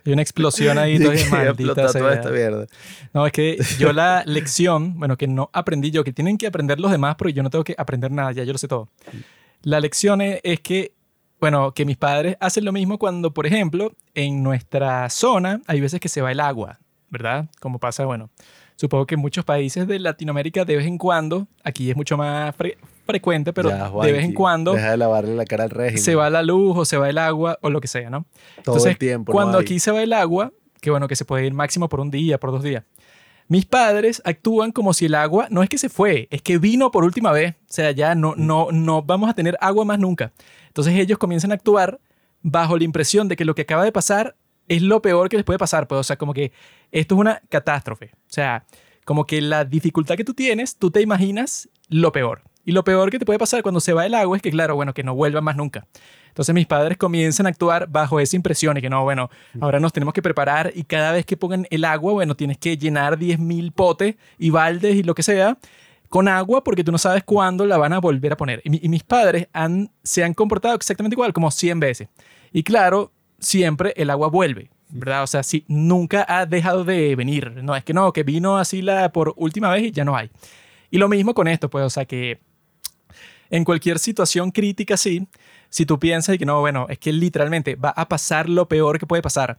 Y 0.05 0.13
una 0.13 0.23
explosión 0.23 0.79
ahí, 0.79 0.95
Y 0.97 0.99
que 0.99 1.13
explotó 1.15 1.75
toda 1.93 2.15
esta 2.15 2.31
mierda. 2.31 2.67
No, 3.13 3.27
es 3.27 3.33
que 3.33 3.59
yo 3.79 3.93
la 3.93 4.23
lección, 4.25 4.99
bueno, 4.99 5.17
que 5.17 5.27
no 5.27 5.51
aprendí 5.53 5.91
yo, 5.91 6.05
que 6.05 6.13
tienen 6.13 6.39
que 6.39 6.47
aprender 6.47 6.79
los 6.81 6.91
demás, 6.93 7.17
porque 7.17 7.33
yo 7.33 7.43
no 7.43 7.51
tengo 7.51 7.65
que 7.65 7.75
aprender 7.77 8.11
nada, 8.13 8.33
ya 8.33 8.45
yo 8.45 8.53
lo 8.53 8.59
sé 8.59 8.69
todo. 8.69 8.89
La 9.63 9.81
lección 9.81 10.21
es, 10.21 10.41
es 10.45 10.61
que, 10.61 10.93
bueno, 11.41 11.73
que 11.73 11.85
mis 11.85 11.97
padres 11.97 12.37
hacen 12.41 12.65
lo 12.65 12.73
mismo 12.73 12.99
cuando, 12.99 13.33
por 13.35 13.47
ejemplo, 13.47 13.93
en 14.15 14.43
nuestra 14.43 15.09
zona 15.11 15.61
hay 15.67 15.81
veces 15.81 15.99
que 16.01 16.09
se 16.09 16.21
va 16.23 16.31
el 16.33 16.41
agua, 16.41 16.79
¿verdad? 17.11 17.47
Como 17.61 17.79
pasa, 17.79 18.05
bueno, 18.05 18.31
supongo 18.77 19.07
que 19.07 19.15
en 19.17 19.21
muchos 19.21 19.45
países 19.45 19.87
de 19.87 19.99
Latinoamérica 19.99 20.65
de 20.65 20.77
vez 20.77 20.87
en 20.87 20.99
cuando, 20.99 21.47
aquí 21.65 21.91
es 21.91 21.97
mucho 21.97 22.17
más 22.17 22.57
fre- 22.57 22.77
frecuente, 23.07 23.53
pero 23.53 23.69
Ya, 23.71 23.91
de 23.91 24.13
vez 24.13 24.25
en 24.25 24.33
cuando 24.35 24.75
Deja 24.75 24.93
de 24.93 24.97
lavarle 24.97 25.35
la 25.35 25.45
cara 25.45 25.65
al 25.65 25.71
régimen. 25.71 26.03
se 26.03 26.15
va 26.15 26.31
la 26.31 26.43
luz 26.43 26.77
o 26.79 26.85
se 26.85 26.97
va 26.97 27.09
el 27.11 27.19
agua 27.19 27.59
o 27.63 27.71
lo 27.71 27.81
que 27.81 27.89
sea, 27.89 28.11
¿no? 28.11 28.25
todo 28.63 28.77
Entonces, 28.77 28.91
el 28.93 28.99
tiempo. 28.99 29.33
no 29.33 29.35
cuando 29.35 29.59
hay. 29.59 29.63
aquí 29.65 29.79
se 29.81 29.91
va 29.91 30.03
el 30.03 30.13
agua, 30.13 30.53
que 30.81 30.91
bueno, 30.91 31.09
que 31.09 31.17
se 31.17 31.25
puede 31.25 31.47
ir 31.47 31.53
máximo 31.55 31.89
por 31.89 32.01
un 32.01 32.11
día, 32.11 32.39
por 32.39 32.51
dos 32.53 32.63
días, 32.63 32.85
mis 33.49 33.67
padres 33.67 34.23
actúan 34.25 34.73
como 34.73 34.95
si 34.95 35.07
el 35.07 35.15
agua 35.15 35.47
no 35.51 35.63
es 35.63 35.69
que 35.69 35.77
se 35.79 35.89
fue, 35.89 36.29
es 36.31 36.41
que 36.43 36.59
vino 36.59 36.91
por 36.91 37.05
última 37.05 37.33
vez. 37.33 37.55
O 37.55 37.73
sea, 37.73 37.91
ya 37.91 38.15
no, 38.15 38.35
no, 38.37 38.69
no 38.73 39.03
vamos 39.03 39.29
a 39.29 39.35
tener 39.35 39.59
agua 39.61 39.85
más 39.85 39.99
nunca. 39.99 40.33
Entonces 40.69 40.95
ellos 40.95 41.19
comienzan 41.19 41.51
a 41.51 41.55
actuar 41.55 42.01
bajo 42.41 42.79
la 42.79 42.85
impresión 42.85 43.29
de 43.29 43.37
que 43.37 43.45
lo 43.45 43.55
que 43.55 43.63
acaba 43.63 43.85
de 43.85 43.93
pasar 43.93 44.37
es 44.69 44.81
lo 44.81 45.03
peor 45.03 45.29
que 45.29 45.37
les 45.37 45.45
puede 45.45 45.59
pasar. 45.59 45.87
Pues, 45.87 46.01
o 46.01 46.05
sea, 46.05 46.17
como 46.17 46.33
que 46.33 46.53
esto 46.93 47.15
es 47.17 47.21
una 47.21 47.43
catástrofe. 47.51 48.13
O 48.15 48.33
sea, 48.33 48.65
como 49.05 49.27
que 49.27 49.43
la 49.43 49.65
dificultad 49.67 50.15
que 50.17 50.25
tú 50.25 50.33
tienes, 50.35 50.77
tú 50.77 50.91
te 50.91 51.03
imaginas 51.03 51.69
lo 51.89 52.11
peor. 52.13 52.43
Y 52.65 52.73
lo 52.73 52.85
peor 52.85 53.11
que 53.11 53.19
te 53.19 53.25
puede 53.27 53.39
pasar 53.39 53.63
cuando 53.63 53.81
se 53.81 53.93
va 53.93 54.07
el 54.07 54.15
agua 54.15 54.37
es 54.37 54.43
que, 54.43 54.51
claro, 54.51 54.77
bueno, 54.77 54.95
que 54.95 55.03
no 55.03 55.15
vuelva 55.15 55.41
más 55.41 55.57
nunca. 55.57 55.87
Entonces 56.29 56.55
mis 56.55 56.67
padres 56.67 56.97
comienzan 56.97 57.47
a 57.47 57.49
actuar 57.51 57.89
bajo 57.89 58.21
esa 58.21 58.37
impresión 58.37 58.77
y 58.77 58.81
que 58.81 58.89
no, 58.89 59.03
bueno, 59.03 59.31
ahora 59.61 59.81
nos 59.81 59.93
tenemos 59.93 60.15
que 60.15 60.23
preparar 60.23 60.73
y 60.75 60.85
cada 60.85 61.13
vez 61.13 61.27
que 61.27 61.37
pongan 61.37 61.67
el 61.71 61.85
agua, 61.85 62.13
bueno, 62.13 62.35
tienes 62.37 62.57
que 62.59 62.77
llenar 62.79 63.19
10.000 63.19 63.73
potes 63.73 64.15
y 64.39 64.51
baldes 64.51 64.95
y 64.97 65.03
lo 65.03 65.15
que 65.15 65.23
sea 65.23 65.59
con 66.09 66.29
agua 66.29 66.63
porque 66.63 66.85
tú 66.85 66.93
no 66.93 66.99
sabes 66.99 67.25
cuándo 67.25 67.67
la 67.67 67.79
van 67.79 67.93
a 67.93 67.99
volver 67.99 68.33
a 68.33 68.37
poner. 68.37 68.61
Y, 68.65 68.71
mi- 68.71 68.81
y 68.83 68.89
mis 68.89 69.03
padres 69.03 69.49
han, 69.53 69.91
se 70.03 70.23
han 70.25 70.33
comportado 70.35 70.75
exactamente 70.75 71.15
igual, 71.15 71.33
como 71.33 71.51
100 71.51 71.81
veces. 71.81 72.09
Y 72.53 72.63
claro, 72.63 73.13
siempre 73.39 73.93
el 73.97 74.09
agua 74.11 74.29
vuelve, 74.29 74.71
¿verdad? 74.91 75.23
O 75.23 75.27
sea, 75.27 75.43
sí, 75.43 75.65
nunca 75.69 76.25
ha 76.29 76.47
dejado 76.47 76.85
de 76.85 77.17
venir. 77.17 77.51
No, 77.63 77.75
es 77.75 77.83
que 77.85 77.93
no, 77.95 78.13
que 78.13 78.23
vino 78.23 78.57
así 78.57 78.83
la 78.83 79.11
por 79.13 79.35
última 79.37 79.71
vez 79.71 79.83
y 79.85 79.91
ya 79.91 80.05
no 80.05 80.17
hay. 80.17 80.31
Y 80.91 80.99
lo 80.99 81.09
mismo 81.09 81.35
con 81.35 81.49
esto, 81.49 81.69
pues, 81.71 81.85
o 81.85 81.91
sea, 81.91 82.05
que 82.05 82.41
en 83.53 83.65
cualquier 83.65 83.99
situación 83.99 84.51
crítica 84.51 84.95
así, 84.95 85.29
si 85.69 85.85
tú 85.87 85.99
piensas 85.99 86.39
que 86.39 86.47
no, 86.47 86.61
bueno, 86.61 86.87
es 86.89 86.99
que 86.99 87.13
literalmente 87.13 87.77
va 87.77 87.91
a 87.91 88.09
pasar 88.09 88.49
lo 88.49 88.67
peor 88.67 88.99
que 88.99 89.07
puede 89.07 89.23
pasar. 89.23 89.59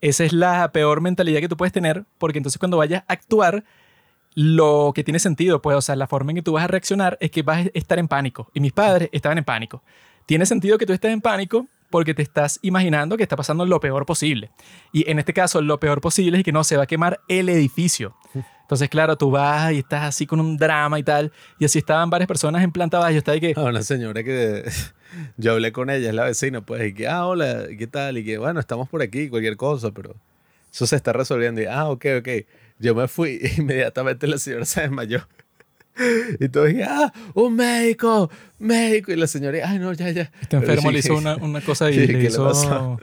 Esa 0.00 0.24
es 0.24 0.32
la 0.32 0.70
peor 0.72 1.00
mentalidad 1.00 1.40
que 1.40 1.48
tú 1.48 1.56
puedes 1.56 1.72
tener, 1.72 2.04
porque 2.18 2.38
entonces 2.38 2.58
cuando 2.58 2.76
vayas 2.76 3.04
a 3.06 3.12
actuar, 3.12 3.64
lo 4.34 4.92
que 4.94 5.04
tiene 5.04 5.20
sentido, 5.20 5.62
pues, 5.62 5.76
o 5.76 5.80
sea, 5.80 5.94
la 5.94 6.08
forma 6.08 6.32
en 6.32 6.36
que 6.36 6.42
tú 6.42 6.52
vas 6.52 6.64
a 6.64 6.66
reaccionar 6.66 7.16
es 7.20 7.30
que 7.30 7.42
vas 7.42 7.66
a 7.66 7.70
estar 7.74 7.98
en 8.00 8.08
pánico. 8.08 8.50
Y 8.54 8.60
mis 8.60 8.72
padres 8.72 9.08
estaban 9.12 9.38
en 9.38 9.44
pánico. 9.44 9.82
Tiene 10.26 10.44
sentido 10.44 10.76
que 10.76 10.86
tú 10.86 10.92
estés 10.92 11.12
en 11.12 11.20
pánico 11.20 11.66
porque 11.90 12.14
te 12.14 12.22
estás 12.22 12.58
imaginando 12.62 13.16
que 13.16 13.22
está 13.22 13.36
pasando 13.36 13.64
lo 13.66 13.80
peor 13.80 14.06
posible. 14.06 14.50
Y 14.92 15.10
en 15.10 15.18
este 15.18 15.32
caso, 15.32 15.60
lo 15.62 15.80
peor 15.80 16.00
posible 16.00 16.38
es 16.38 16.44
que 16.44 16.52
no 16.52 16.64
se 16.64 16.76
va 16.76 16.84
a 16.84 16.86
quemar 16.86 17.20
el 17.28 17.48
edificio. 17.48 18.14
Entonces, 18.68 18.90
claro, 18.90 19.16
tú 19.16 19.30
vas 19.30 19.72
y 19.72 19.78
estás 19.78 20.04
así 20.04 20.26
con 20.26 20.40
un 20.40 20.58
drama 20.58 20.98
y 20.98 21.02
tal. 21.02 21.32
Y 21.58 21.64
así 21.64 21.78
estaban 21.78 22.10
varias 22.10 22.28
personas 22.28 22.62
en 22.62 22.70
planta 22.70 22.98
baja. 22.98 23.12
Yo 23.12 23.18
estaba 23.18 23.34
ahí 23.34 23.40
que, 23.40 23.54
A 23.56 23.64
una 23.64 23.82
señora 23.82 24.22
que 24.22 24.70
yo 25.38 25.52
hablé 25.52 25.72
con 25.72 25.88
ella, 25.88 26.10
es 26.10 26.14
la 26.14 26.24
vecina, 26.24 26.60
pues, 26.60 26.88
y 26.88 26.92
que, 26.92 27.08
ah, 27.08 27.26
hola, 27.26 27.64
¿qué 27.78 27.86
tal? 27.86 28.18
Y 28.18 28.24
que, 28.24 28.36
bueno, 28.36 28.60
estamos 28.60 28.88
por 28.88 29.00
aquí, 29.00 29.30
cualquier 29.30 29.56
cosa, 29.56 29.90
pero 29.92 30.16
Eso 30.70 30.86
se 30.86 30.96
está 30.96 31.14
resolviendo. 31.14 31.62
Y, 31.62 31.64
ah, 31.64 31.88
ok, 31.88 32.04
ok. 32.18 32.28
Yo 32.78 32.94
me 32.94 33.08
fui 33.08 33.40
inmediatamente 33.56 34.26
la 34.26 34.36
señora 34.36 34.66
se 34.66 34.82
desmayó. 34.82 35.26
Y 36.40 36.48
todo 36.48 36.64
dije, 36.64 36.84
ah, 36.84 37.12
un 37.34 37.54
médico, 37.56 38.30
médico. 38.58 39.12
Y 39.12 39.16
la 39.16 39.26
señora, 39.26 39.58
ay, 39.68 39.78
no, 39.78 39.92
ya, 39.92 40.10
ya. 40.10 40.30
Este 40.40 40.56
enfermo 40.56 40.90
le 40.90 40.98
hizo 41.00 41.16
una, 41.16 41.36
una 41.36 41.60
cosa 41.60 41.90
y 41.90 41.94
Sí, 41.94 42.06
¿qué 42.06 42.12
le 42.14 42.24
hizo... 42.28 42.98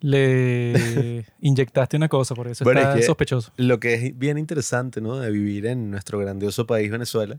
Le 0.00 1.24
inyectaste 1.40 1.96
una 1.96 2.08
cosa, 2.08 2.34
por 2.34 2.46
eso 2.48 2.62
Bueno, 2.64 2.80
está 2.80 2.92
es 2.94 3.00
que- 3.00 3.06
sospechoso. 3.06 3.52
Lo 3.56 3.80
que 3.80 3.94
es 3.94 4.18
bien 4.18 4.36
interesante, 4.36 5.00
¿no? 5.00 5.18
De 5.18 5.30
vivir 5.30 5.66
en 5.66 5.90
nuestro 5.90 6.18
grandioso 6.18 6.66
país, 6.66 6.90
Venezuela, 6.90 7.36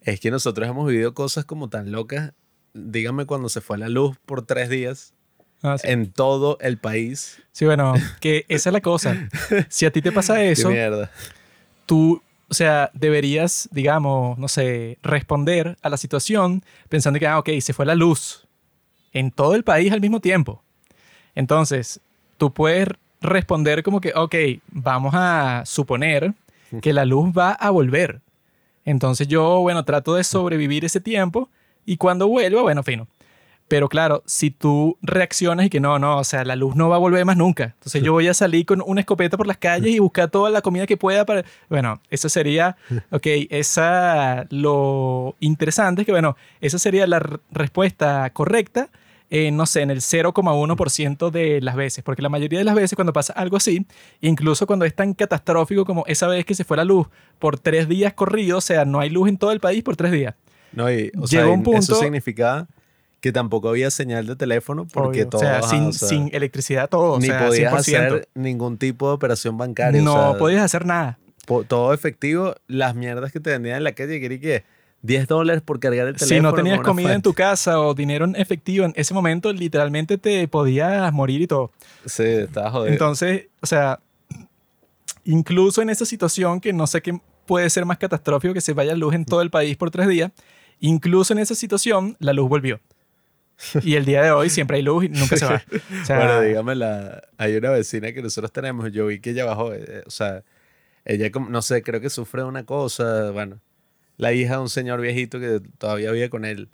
es 0.00 0.18
que 0.18 0.30
nosotros 0.32 0.68
hemos 0.68 0.88
vivido 0.90 1.14
cosas 1.14 1.44
como 1.44 1.68
tan 1.68 1.92
locas. 1.92 2.32
Dígame 2.74 3.24
cuando 3.26 3.48
se 3.48 3.60
fue 3.60 3.78
la 3.78 3.88
luz 3.88 4.16
por 4.26 4.44
tres 4.44 4.68
días 4.68 5.14
Ah, 5.62 5.78
sí. 5.78 5.86
en 5.90 6.10
todo 6.10 6.58
el 6.60 6.76
país. 6.78 7.38
Sí, 7.52 7.66
bueno, 7.66 7.94
que 8.20 8.46
esa 8.48 8.70
es 8.70 8.72
la 8.72 8.80
cosa. 8.80 9.28
Si 9.68 9.86
a 9.86 9.92
ti 9.92 10.02
te 10.02 10.10
pasa 10.10 10.42
eso, 10.42 10.70
tú, 11.86 12.20
o 12.52 12.54
sea, 12.54 12.90
deberías, 12.92 13.66
digamos, 13.72 14.36
no 14.36 14.46
sé, 14.46 14.98
responder 15.02 15.78
a 15.80 15.88
la 15.88 15.96
situación 15.96 16.62
pensando 16.90 17.18
que, 17.18 17.26
ah, 17.26 17.38
ok, 17.38 17.48
se 17.62 17.72
fue 17.72 17.86
la 17.86 17.94
luz 17.94 18.46
en 19.14 19.30
todo 19.30 19.54
el 19.54 19.64
país 19.64 19.90
al 19.90 20.02
mismo 20.02 20.20
tiempo. 20.20 20.62
Entonces, 21.34 22.02
tú 22.36 22.52
puedes 22.52 22.88
responder 23.22 23.82
como 23.82 24.02
que, 24.02 24.12
ok, 24.14 24.34
vamos 24.68 25.14
a 25.16 25.62
suponer 25.64 26.34
que 26.82 26.92
la 26.92 27.06
luz 27.06 27.30
va 27.30 27.52
a 27.52 27.70
volver. 27.70 28.20
Entonces 28.84 29.28
yo, 29.28 29.60
bueno, 29.60 29.86
trato 29.86 30.14
de 30.14 30.22
sobrevivir 30.22 30.84
ese 30.84 31.00
tiempo 31.00 31.48
y 31.86 31.96
cuando 31.96 32.28
vuelva, 32.28 32.60
bueno, 32.60 32.82
fino. 32.82 33.08
Pero 33.72 33.88
claro, 33.88 34.22
si 34.26 34.50
tú 34.50 34.98
reaccionas 35.00 35.64
y 35.64 35.70
que 35.70 35.80
no, 35.80 35.98
no, 35.98 36.18
o 36.18 36.24
sea, 36.24 36.44
la 36.44 36.56
luz 36.56 36.76
no 36.76 36.90
va 36.90 36.96
a 36.96 36.98
volver 36.98 37.24
más 37.24 37.38
nunca. 37.38 37.72
Entonces 37.78 38.02
yo 38.02 38.12
voy 38.12 38.28
a 38.28 38.34
salir 38.34 38.66
con 38.66 38.82
una 38.84 39.00
escopeta 39.00 39.38
por 39.38 39.46
las 39.46 39.56
calles 39.56 39.94
y 39.94 39.98
buscar 39.98 40.28
toda 40.28 40.50
la 40.50 40.60
comida 40.60 40.86
que 40.86 40.98
pueda 40.98 41.24
para... 41.24 41.42
Bueno, 41.70 41.98
eso 42.10 42.28
sería, 42.28 42.76
ok, 43.10 43.26
esa, 43.48 44.44
lo 44.50 45.36
interesante 45.40 46.02
es 46.02 46.06
que, 46.06 46.12
bueno, 46.12 46.36
esa 46.60 46.78
sería 46.78 47.06
la 47.06 47.18
respuesta 47.50 48.28
correcta, 48.34 48.90
eh, 49.30 49.50
no 49.50 49.64
sé, 49.64 49.80
en 49.80 49.90
el 49.90 50.00
0,1% 50.02 51.30
de 51.30 51.62
las 51.62 51.74
veces. 51.74 52.04
Porque 52.04 52.20
la 52.20 52.28
mayoría 52.28 52.58
de 52.58 52.66
las 52.66 52.74
veces 52.74 52.94
cuando 52.94 53.14
pasa 53.14 53.32
algo 53.32 53.56
así, 53.56 53.86
incluso 54.20 54.66
cuando 54.66 54.84
es 54.84 54.94
tan 54.94 55.14
catastrófico 55.14 55.86
como 55.86 56.04
esa 56.06 56.26
vez 56.26 56.44
que 56.44 56.54
se 56.54 56.64
fue 56.64 56.76
la 56.76 56.84
luz 56.84 57.06
por 57.38 57.58
tres 57.58 57.88
días 57.88 58.12
corridos, 58.12 58.58
o 58.58 58.66
sea, 58.66 58.84
no 58.84 59.00
hay 59.00 59.08
luz 59.08 59.30
en 59.30 59.38
todo 59.38 59.50
el 59.50 59.60
país 59.60 59.82
por 59.82 59.96
tres 59.96 60.12
días. 60.12 60.34
No, 60.74 60.92
y, 60.92 61.10
o 61.18 61.26
sea, 61.26 61.40
Llegó 61.40 61.54
un 61.54 61.60
y 61.60 61.64
punto- 61.64 61.78
eso 61.80 61.94
significaba 61.94 62.66
que 63.22 63.30
tampoco 63.30 63.68
había 63.68 63.88
señal 63.92 64.26
de 64.26 64.34
teléfono 64.34 64.84
porque 64.84 65.24
todo, 65.24 65.40
o 65.40 65.44
sea, 65.44 65.62
sin, 65.62 65.84
o 65.84 65.92
sea, 65.92 66.08
sin 66.08 66.28
electricidad 66.34 66.90
todo. 66.90 67.20
ni 67.20 67.30
o 67.30 67.30
sea, 67.30 67.46
podías 67.46 67.72
100%. 67.72 67.78
hacer 67.78 68.28
ningún 68.34 68.78
tipo 68.78 69.06
de 69.06 69.14
operación 69.14 69.56
bancaria. 69.56 70.02
No 70.02 70.14
o 70.14 70.30
sea, 70.30 70.38
podías 70.38 70.62
hacer 70.62 70.84
nada. 70.84 71.20
todo 71.68 71.94
efectivo, 71.94 72.56
las 72.66 72.96
mierdas 72.96 73.30
que 73.30 73.38
te 73.38 73.50
vendían 73.50 73.76
en 73.76 73.84
la 73.84 73.92
calle, 73.92 74.18
que 74.18 74.26
era 74.26 74.38
que 74.38 74.64
10 75.02 75.28
dólares 75.28 75.62
por 75.62 75.78
cargar 75.78 76.08
el 76.08 76.16
teléfono. 76.16 76.36
Si 76.36 76.42
no 76.42 76.52
tenías 76.52 76.80
comida 76.80 77.10
en 77.10 77.12
fuente. 77.12 77.28
tu 77.28 77.32
casa 77.32 77.80
o 77.80 77.94
dinero 77.94 78.24
en 78.24 78.34
efectivo 78.34 78.86
en 78.86 78.92
ese 78.96 79.14
momento, 79.14 79.52
literalmente 79.52 80.18
te 80.18 80.48
podías 80.48 81.12
morir 81.12 81.42
y 81.42 81.46
todo. 81.46 81.70
Sí, 82.04 82.24
estaba 82.24 82.72
jodido. 82.72 82.92
Entonces, 82.92 83.46
o 83.60 83.66
sea, 83.66 84.00
incluso 85.22 85.80
en 85.80 85.90
esa 85.90 86.04
situación 86.04 86.60
que 86.60 86.72
no 86.72 86.88
sé 86.88 87.00
qué 87.02 87.20
puede 87.46 87.70
ser 87.70 87.84
más 87.84 87.98
catastrófico 87.98 88.52
que 88.52 88.60
se 88.60 88.72
vaya 88.72 88.96
luz 88.96 89.14
en 89.14 89.24
todo 89.24 89.42
el 89.42 89.50
país 89.50 89.76
por 89.76 89.92
tres 89.92 90.08
días, 90.08 90.32
incluso 90.80 91.32
en 91.32 91.38
esa 91.38 91.54
situación 91.54 92.16
la 92.18 92.32
luz 92.32 92.48
volvió. 92.48 92.80
Y 93.82 93.94
el 93.94 94.04
día 94.04 94.22
de 94.22 94.30
hoy 94.30 94.50
siempre 94.50 94.76
hay 94.78 94.82
luz 94.82 95.04
y 95.04 95.08
nunca 95.08 95.36
se 95.36 95.44
va. 95.44 95.62
O 96.02 96.04
sea, 96.04 96.16
bueno, 96.18 96.40
dígame, 96.42 96.74
la, 96.74 97.22
hay 97.38 97.56
una 97.56 97.70
vecina 97.70 98.12
que 98.12 98.22
nosotros 98.22 98.52
tenemos, 98.52 98.90
yo 98.92 99.06
vi 99.06 99.20
que 99.20 99.30
ella 99.30 99.44
bajó, 99.44 99.72
eh, 99.74 100.02
o 100.06 100.10
sea, 100.10 100.42
ella, 101.04 101.30
como- 101.30 101.48
no 101.50 101.62
sé, 101.62 101.82
creo 101.82 102.00
que 102.00 102.10
sufre 102.10 102.44
una 102.44 102.64
cosa, 102.64 103.30
bueno, 103.30 103.60
la 104.16 104.32
hija 104.32 104.54
de 104.56 104.60
un 104.62 104.68
señor 104.68 105.00
viejito 105.00 105.40
que 105.40 105.60
todavía 105.78 106.10
vive 106.12 106.30
con 106.30 106.44
él. 106.44 106.68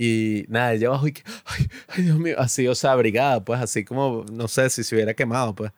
Y 0.00 0.44
nada, 0.48 0.74
ella 0.74 0.90
bajó 0.90 1.08
y 1.08 1.12
que, 1.12 1.22
ay, 1.46 1.66
ay, 1.88 2.02
Dios 2.04 2.18
mío, 2.20 2.36
así, 2.38 2.68
o 2.68 2.74
sea, 2.76 2.92
abrigada, 2.92 3.44
pues, 3.44 3.60
así 3.60 3.84
como, 3.84 4.24
no 4.30 4.46
sé, 4.46 4.70
si 4.70 4.84
se 4.84 4.94
hubiera 4.94 5.14
quemado, 5.14 5.54
pues. 5.56 5.72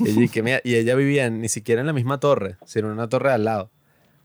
Y 0.00 0.08
ella, 0.10 0.22
y 0.24 0.28
que, 0.30 0.42
mira, 0.42 0.60
y 0.64 0.76
ella 0.76 0.94
vivía 0.94 1.28
ni 1.28 1.48
siquiera 1.50 1.82
en 1.82 1.86
la 1.86 1.92
misma 1.92 2.18
torre, 2.18 2.56
sino 2.64 2.86
en 2.88 2.94
una 2.94 3.08
torre 3.08 3.32
al 3.32 3.44
lado. 3.44 3.70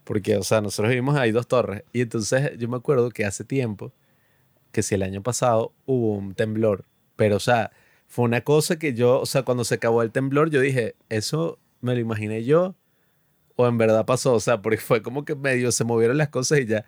Porque, 0.06 0.38
o 0.38 0.44
sea, 0.44 0.62
nosotros 0.62 0.90
vivimos 0.90 1.18
ahí 1.18 1.32
dos 1.32 1.48
torres. 1.48 1.84
Y 1.92 2.00
entonces 2.02 2.52
yo 2.58 2.70
me 2.70 2.78
acuerdo 2.78 3.10
que 3.10 3.26
hace 3.26 3.44
tiempo, 3.44 3.92
que 4.72 4.84
si 4.84 4.96
el 4.96 5.04
año 5.04 5.22
pasado 5.24 5.74
hubo 5.86 6.14
un 6.14 6.34
temblor, 6.36 6.86
pero, 7.16 7.38
o 7.38 7.40
sea, 7.40 7.72
fue 8.08 8.26
una 8.26 8.42
cosa 8.42 8.78
que 8.80 8.94
yo, 8.94 9.20
o 9.22 9.26
sea, 9.26 9.44
cuando 9.44 9.64
se 9.64 9.76
acabó 9.76 10.02
el 10.02 10.12
temblor, 10.12 10.50
yo 10.50 10.62
dije, 10.62 10.96
eso 11.10 11.60
me 11.82 11.94
lo 11.96 12.02
imaginé 12.02 12.44
yo 12.44 12.76
o 13.56 13.68
en 13.68 13.78
verdad 13.78 14.06
pasó, 14.06 14.34
o 14.34 14.40
sea, 14.40 14.62
porque 14.62 14.78
fue 14.78 15.02
como 15.02 15.26
que 15.26 15.36
medio 15.36 15.72
se 15.72 15.84
movieron 15.84 16.18
las 16.18 16.30
cosas 16.30 16.60
y 16.60 16.66
ya. 16.66 16.86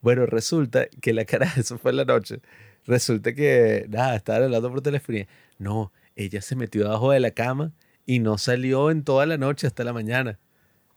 Bueno, 0.00 0.26
resulta 0.26 0.86
que 1.00 1.12
la 1.12 1.24
cara, 1.24 1.52
eso 1.56 1.78
fue 1.78 1.92
en 1.92 1.98
la 1.98 2.04
noche, 2.04 2.40
resulta 2.84 3.34
que, 3.34 3.86
nada, 3.88 4.16
estaban 4.16 4.44
hablando 4.44 4.70
por 4.70 4.82
teléfono 4.82 5.18
y, 5.18 5.28
no, 5.58 5.92
ella 6.16 6.42
se 6.42 6.56
metió 6.56 6.84
debajo 6.84 7.12
de 7.12 7.20
la 7.20 7.30
cama 7.32 7.72
y 8.04 8.20
no 8.20 8.38
salió 8.38 8.90
en 8.90 9.04
toda 9.04 9.26
la 9.26 9.38
noche 9.38 9.66
hasta 9.66 9.84
la 9.84 9.92
mañana. 9.92 10.38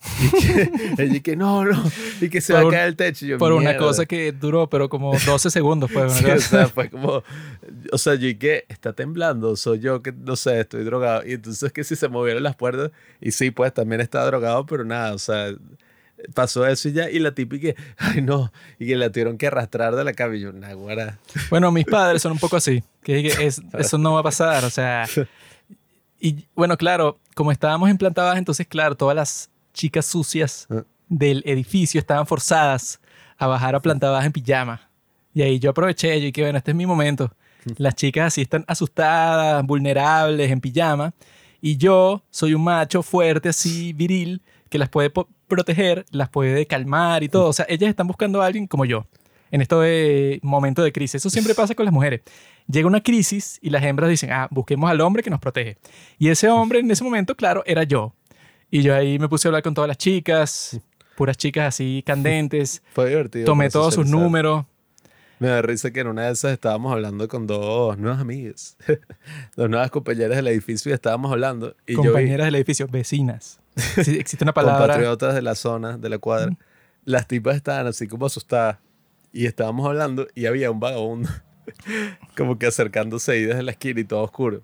Y 0.21 0.29
que, 0.95 1.05
y 1.05 1.21
que 1.21 1.35
no, 1.35 1.65
no, 1.65 1.83
y 2.21 2.29
que 2.29 2.39
se 2.41 2.53
va 2.53 2.59
Por 2.59 2.65
a 2.65 2.67
un- 2.67 2.73
caer 2.73 2.87
el 2.87 2.95
techo. 2.95 3.25
Yo, 3.25 3.37
por 3.37 3.51
una 3.51 3.71
"Mierda". 3.71 3.79
cosa 3.85 4.05
que 4.05 4.31
duró, 4.31 4.69
pero 4.69 4.89
como 4.89 5.11
12 5.17 5.49
segundos. 5.49 5.89
Pues, 5.93 6.13
Sí, 6.13 6.25
una 6.25 6.35
o 6.35 6.39
sea, 6.39 6.67
fue 6.67 6.89
como, 6.89 7.23
o 7.91 7.97
sea, 7.97 8.15
yo 8.15 8.27
y 8.27 8.35
que 8.35 8.65
está 8.69 8.93
temblando, 8.93 9.55
soy 9.55 9.79
yo 9.79 10.01
que 10.01 10.11
no 10.11 10.35
sé, 10.35 10.61
estoy 10.61 10.83
drogado. 10.83 11.25
Y 11.25 11.33
entonces 11.33 11.71
que 11.73 11.83
si 11.83 11.95
se 11.95 12.07
movieron 12.07 12.43
las 12.43 12.55
puertas, 12.55 12.91
y 13.21 13.31
sí, 13.31 13.51
pues 13.51 13.73
también 13.73 14.01
está 14.01 14.25
drogado, 14.25 14.65
pero 14.65 14.83
nada, 14.85 15.13
o 15.13 15.19
sea, 15.19 15.53
pasó 16.33 16.65
eso 16.65 16.89
y 16.89 16.93
ya, 16.93 17.09
y 17.09 17.19
la 17.19 17.33
que, 17.33 17.75
ay 17.97 18.21
no, 18.21 18.51
y 18.77 18.87
que 18.87 18.95
la 18.95 19.09
tuvieron 19.09 19.37
que 19.37 19.47
arrastrar 19.47 19.95
de 19.95 20.03
la 20.03 20.13
cama 20.13 20.35
y 20.35 20.41
yo. 20.41 20.51
Bueno, 21.49 21.71
mis 21.71 21.85
padres 21.85 22.21
son 22.21 22.31
un 22.33 22.39
poco 22.39 22.57
así, 22.57 22.83
que 23.03 23.27
es- 23.27 23.61
eso 23.77 23.97
no 23.97 24.13
va 24.13 24.21
a 24.21 24.23
pasar, 24.23 24.63
o 24.65 24.69
sea. 24.69 25.05
Y 26.21 26.45
bueno, 26.55 26.75
claro, 26.77 27.17
como 27.35 27.51
estábamos 27.51 27.89
en 27.89 27.97
planta 27.97 28.23
baja, 28.23 28.37
entonces, 28.37 28.67
claro, 28.67 28.95
todas 28.95 29.15
las 29.15 29.49
chicas 29.79 30.05
sucias 30.05 30.67
Ah. 30.69 30.83
del 31.07 31.41
edificio 31.45 31.99
estaban 31.99 32.27
forzadas 32.27 32.99
a 33.37 33.47
bajar 33.47 33.73
a 33.75 33.79
planta 33.79 34.09
baja 34.11 34.25
en 34.25 34.31
pijama. 34.33 34.89
Y 35.33 35.41
ahí 35.41 35.57
yo 35.57 35.69
aproveché, 35.69 36.19
yo 36.19 36.25
dije, 36.25 36.41
bueno, 36.41 36.57
este 36.57 36.71
es 36.71 36.77
mi 36.77 36.85
momento. 36.85 37.31
Las 37.77 37.95
chicas 37.95 38.27
así 38.27 38.41
están 38.41 38.65
asustadas, 38.67 39.65
vulnerables, 39.65 40.51
en 40.51 40.59
pijama. 40.59 41.13
Y 41.61 41.77
yo 41.77 42.23
soy 42.29 42.53
un 42.53 42.63
macho 42.63 43.01
fuerte, 43.03 43.49
así, 43.49 43.93
viril, 43.93 44.41
que 44.69 44.77
las 44.77 44.89
puede 44.89 45.11
proteger, 45.47 46.05
las 46.11 46.29
puede 46.29 46.65
calmar 46.65 47.23
y 47.23 47.29
todo. 47.29 47.47
O 47.47 47.53
sea, 47.53 47.65
ellas 47.69 47.89
están 47.89 48.07
buscando 48.07 48.41
a 48.41 48.45
alguien 48.45 48.67
como 48.67 48.83
yo 48.85 49.05
en 49.51 49.61
esto 49.61 49.79
de 49.81 50.39
momento 50.43 50.83
de 50.83 50.91
crisis. 50.91 51.15
Eso 51.15 51.29
siempre 51.29 51.55
pasa 51.55 51.73
con 51.73 51.85
las 51.85 51.93
mujeres. 51.93 52.21
Llega 52.67 52.87
una 52.87 53.01
crisis 53.01 53.57
y 53.61 53.69
las 53.71 53.83
hembras 53.83 54.09
dicen, 54.09 54.31
ah, 54.31 54.47
busquemos 54.51 54.89
al 54.91 55.01
hombre 55.01 55.23
que 55.23 55.29
nos 55.29 55.39
protege. 55.39 55.77
Y 56.19 56.27
ese 56.29 56.49
hombre 56.49 56.79
en 56.79 56.91
ese 56.91 57.03
momento, 57.03 57.35
claro, 57.35 57.63
era 57.65 57.83
yo. 57.83 58.13
Y 58.71 58.81
yo 58.81 58.95
ahí 58.95 59.17
me 59.19 59.27
puse 59.27 59.47
a 59.47 59.49
hablar 59.49 59.63
con 59.63 59.73
todas 59.73 59.87
las 59.87 59.97
chicas, 59.97 60.79
puras 61.15 61.37
chicas 61.37 61.67
así 61.67 62.03
candentes. 62.05 62.83
Fue 62.93 63.09
divertido. 63.09 63.45
Tomé 63.45 63.69
todos 63.69 63.95
sus 63.95 64.07
números. 64.07 64.65
Me 65.39 65.47
da 65.47 65.61
risa 65.61 65.91
que 65.91 66.01
en 66.01 66.07
una 66.07 66.25
de 66.25 66.33
esas 66.33 66.51
estábamos 66.51 66.91
hablando 66.91 67.27
con 67.29 67.47
dos 67.47 67.97
nuevas 67.97 68.19
amigas, 68.19 68.77
dos 69.55 69.69
nuevas 69.69 69.89
compañeras 69.89 70.35
del 70.35 70.47
edificio 70.47 70.91
y 70.91 70.93
estábamos 70.93 71.31
hablando. 71.31 71.75
Y 71.87 71.93
yo 71.93 72.01
vi 72.01 72.07
compañeras 72.07 72.47
del 72.47 72.55
edificio, 72.55 72.87
vecinas. 72.87 73.59
Sí, 74.03 74.17
existe 74.19 74.43
una 74.43 74.53
palabra. 74.53 74.79
compatriotas 74.79 75.33
de 75.33 75.41
la 75.41 75.55
zona, 75.55 75.97
de 75.97 76.09
la 76.09 76.17
cuadra. 76.17 76.51
Las 77.05 77.27
tipas 77.27 77.55
estaban 77.55 77.87
así 77.87 78.07
como 78.07 78.25
asustadas 78.25 78.77
y 79.31 79.45
estábamos 79.45 79.87
hablando 79.87 80.27
y 80.35 80.47
había 80.47 80.69
un 80.69 80.81
vagabundo 80.81 81.29
como 82.37 82.57
que 82.57 82.67
acercándose 82.67 83.31
ahí 83.31 83.43
desde 83.43 83.63
la 83.63 83.71
esquina 83.71 83.99
y 83.99 84.03
todo 84.03 84.21
oscuro. 84.23 84.63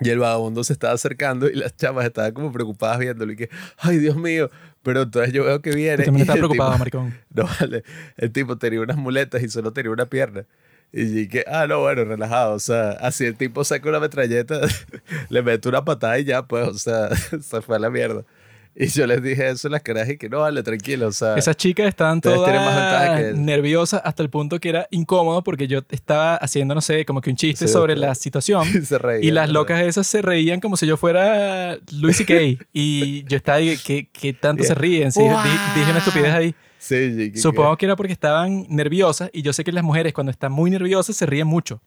Y 0.00 0.08
el 0.08 0.18
vagabundo 0.18 0.64
se 0.64 0.72
estaba 0.72 0.94
acercando 0.94 1.48
y 1.48 1.54
las 1.54 1.76
chamas 1.76 2.04
estaban 2.06 2.32
como 2.32 2.52
preocupadas 2.52 2.98
viéndolo 2.98 3.32
y 3.32 3.36
que, 3.36 3.50
ay 3.78 3.98
Dios 3.98 4.16
mío, 4.16 4.50
pero 4.82 5.02
entonces 5.02 5.32
yo 5.32 5.44
veo 5.44 5.60
que 5.60 5.72
viene. 5.72 5.98
Tú 5.98 6.04
también 6.04 6.20
y 6.20 6.22
estás 6.22 6.36
el 6.36 6.40
preocupado, 6.40 6.70
tipo- 6.72 6.78
maricón. 6.78 7.14
No, 7.34 7.44
vale. 7.60 7.84
El 8.16 8.32
tipo 8.32 8.56
tenía 8.56 8.80
unas 8.80 8.96
muletas 8.96 9.42
y 9.42 9.48
solo 9.48 9.72
tenía 9.72 9.90
una 9.90 10.06
pierna. 10.06 10.44
Y 10.92 11.28
que, 11.28 11.44
ah, 11.46 11.66
no, 11.68 11.80
bueno, 11.80 12.04
relajado. 12.04 12.54
O 12.54 12.58
sea, 12.58 12.90
así 12.92 13.24
el 13.24 13.36
tipo 13.36 13.62
saca 13.62 13.88
una 13.88 14.00
metralleta, 14.00 14.60
le 15.28 15.42
mete 15.42 15.68
una 15.68 15.84
patada 15.84 16.18
y 16.18 16.24
ya, 16.24 16.42
pues, 16.42 16.66
o 16.66 16.74
sea, 16.78 17.14
se 17.40 17.60
fue 17.60 17.76
a 17.76 17.78
la 17.78 17.90
mierda. 17.90 18.24
Y 18.74 18.86
yo 18.86 19.06
les 19.06 19.22
dije 19.22 19.48
eso 19.50 19.68
en 19.68 19.72
las 19.72 19.82
caras 19.82 20.08
y 20.08 20.16
que 20.16 20.28
no, 20.28 20.40
vale, 20.40 20.62
tranquilo. 20.62 21.08
O 21.08 21.12
sea, 21.12 21.34
Esas 21.34 21.56
chicas 21.56 21.88
estaban 21.88 22.20
todas 22.20 22.48
que 23.18 23.32
nerviosas 23.34 24.00
hasta 24.04 24.22
el 24.22 24.30
punto 24.30 24.58
que 24.60 24.68
era 24.68 24.86
incómodo 24.90 25.42
porque 25.42 25.66
yo 25.66 25.80
estaba 25.90 26.36
haciendo, 26.36 26.74
no 26.74 26.80
sé, 26.80 27.04
como 27.04 27.20
que 27.20 27.30
un 27.30 27.36
chiste 27.36 27.66
Sí, 27.66 27.72
sobre 27.72 27.96
la 27.96 28.14
situación. 28.14 28.64
se 28.84 28.98
reían. 28.98 29.24
Y 29.24 29.30
las 29.32 29.50
locas 29.50 29.82
esas 29.82 30.06
se 30.06 30.22
reían 30.22 30.60
como 30.60 30.76
si 30.76 30.86
yo 30.86 30.96
fuera 30.96 31.78
Luis 31.92 32.20
y 32.20 32.58
Y 32.72 33.24
yo 33.24 33.36
estaba 33.36 33.58
ahí, 33.58 33.76
¿qué, 33.84 34.08
qué 34.12 34.32
tanto 34.32 34.62
se 34.64 34.74
ríen? 34.74 35.10
Sí, 35.12 35.20
di- 35.20 35.28
dije 35.80 35.90
una 35.90 35.98
estupidez 35.98 36.32
ahí. 36.34 36.54
Sí, 36.78 36.94
que- 37.34 37.38
Supongo 37.38 37.76
que 37.76 37.84
era 37.86 37.96
porque 37.96 38.12
estaban 38.12 38.64
nerviosas 38.70 39.28
y 39.34 39.42
yo 39.42 39.52
sé 39.52 39.64
que 39.64 39.72
las 39.72 39.84
mujeres 39.84 40.14
cuando 40.14 40.30
están 40.30 40.52
muy 40.52 40.70
nerviosas 40.70 41.14
se 41.16 41.26
ríen 41.26 41.46
mucho. 41.46 41.82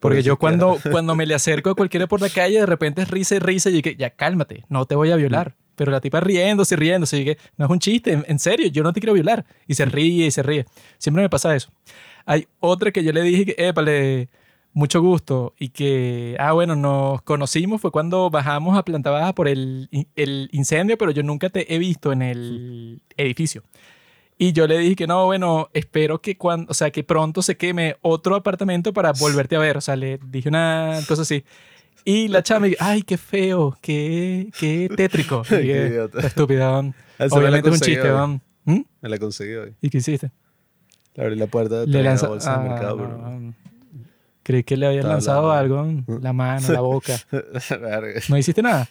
Porque 0.00 0.22
yo 0.22 0.34
que- 0.36 0.40
cuando, 0.40 0.78
cuando 0.90 1.14
me 1.14 1.24
le 1.24 1.34
acerco 1.34 1.70
a 1.70 1.74
cualquiera 1.74 2.06
por 2.06 2.20
la 2.20 2.28
calle, 2.28 2.58
de 2.60 2.66
repente 2.66 3.00
es 3.02 3.08
risa 3.08 3.36
y 3.36 3.38
risa, 3.38 3.70
y 3.70 3.74
dije, 3.80 3.96
ya 3.96 4.10
cálmate, 4.10 4.64
no 4.68 4.84
te 4.84 4.94
voy 4.94 5.10
a 5.10 5.16
violar. 5.16 5.54
Pero 5.76 5.92
la 5.92 6.00
tipa 6.00 6.20
riéndose, 6.20 6.74
riéndose, 6.76 7.16
y 7.16 7.20
dije, 7.20 7.38
no 7.56 7.66
es 7.66 7.70
un 7.70 7.78
chiste, 7.78 8.24
en, 8.26 8.38
serio, 8.38 8.68
yo 8.68 8.82
no 8.82 8.92
te 8.92 9.00
quiero 9.00 9.14
violar. 9.14 9.44
Y 9.66 9.74
se 9.74 9.84
ríe 9.84 10.26
y 10.26 10.30
se 10.30 10.42
ríe. 10.42 10.66
Siempre 10.98 11.22
me 11.22 11.30
pasa 11.30 11.54
eso. 11.54 11.70
Hay 12.24 12.48
otra 12.60 12.90
que 12.90 13.04
yo 13.04 13.12
le 13.12 13.22
dije 13.22 13.46
que, 13.46 13.68
épale, 13.68 14.28
mucho 14.72 15.00
gusto, 15.00 15.54
y 15.58 15.68
que, 15.68 16.36
ah, 16.38 16.52
bueno, 16.52 16.76
nos 16.76 17.22
conocimos, 17.22 17.80
fue 17.80 17.90
cuando 17.90 18.30
bajamos 18.30 18.76
a 18.76 18.84
planta 18.84 19.10
baja 19.10 19.34
por 19.34 19.48
el, 19.48 19.88
el 20.16 20.48
incendio, 20.52 20.98
pero 20.98 21.12
yo 21.12 21.22
nunca 21.22 21.48
te 21.50 21.72
he 21.74 21.78
visto 21.78 22.12
en 22.12 22.22
el 22.22 23.02
edificio. 23.16 23.62
Y 24.38 24.52
yo 24.52 24.66
le 24.66 24.78
dije 24.78 24.96
que 24.96 25.06
no, 25.06 25.24
bueno, 25.24 25.70
espero 25.72 26.20
que 26.20 26.36
cuando, 26.36 26.70
o 26.70 26.74
sea, 26.74 26.90
que 26.90 27.02
pronto 27.02 27.40
se 27.40 27.56
queme 27.56 27.96
otro 28.02 28.34
apartamento 28.34 28.92
para 28.92 29.12
volverte 29.12 29.56
a 29.56 29.58
ver. 29.58 29.78
O 29.78 29.80
sea, 29.80 29.96
le 29.96 30.18
dije 30.26 30.48
una 30.48 30.98
cosa 31.08 31.22
así. 31.22 31.42
Y 32.08 32.28
la 32.28 32.40
chama, 32.42 32.68
ay, 32.78 33.02
qué 33.02 33.18
feo, 33.18 33.76
qué, 33.82 34.48
qué 34.58 34.88
tétrico. 34.96 35.42
Qué 35.48 35.60
idiota. 35.90 36.18
"Está 36.18 36.28
estúpida, 36.28 36.66
don". 36.66 36.94
Esa 37.18 37.24
me 37.24 37.28
la 37.28 37.36
Obviamente 37.48 37.68
es 37.68 37.74
un 37.74 37.80
chiste, 37.80 38.08
don. 38.08 38.40
¿Mm? 38.64 38.80
Me 39.02 39.08
la 39.08 39.18
conseguí 39.18 39.54
hoy. 39.54 39.74
¿Y 39.80 39.90
qué 39.90 39.98
hiciste? 39.98 40.30
Le 41.16 41.24
abrí 41.24 41.34
la 41.36 41.48
puerta 41.48 41.80
de 41.80 41.86
Le 41.88 42.02
la 42.04 42.14
bolsa 42.16 42.54
Ah, 42.54 42.58
mercado, 42.60 42.96
no. 43.08 43.54
Creí 44.44 44.62
que 44.62 44.76
le 44.76 44.86
habías 44.86 45.00
Estaba 45.00 45.14
lanzado 45.14 45.50
hablando. 45.50 45.80
algo, 45.80 46.04
don. 46.06 46.22
la 46.22 46.32
mano, 46.32 46.68
la 46.72 46.80
boca. 46.80 47.12
¿No 48.28 48.38
hiciste 48.38 48.62
nada? 48.62 48.88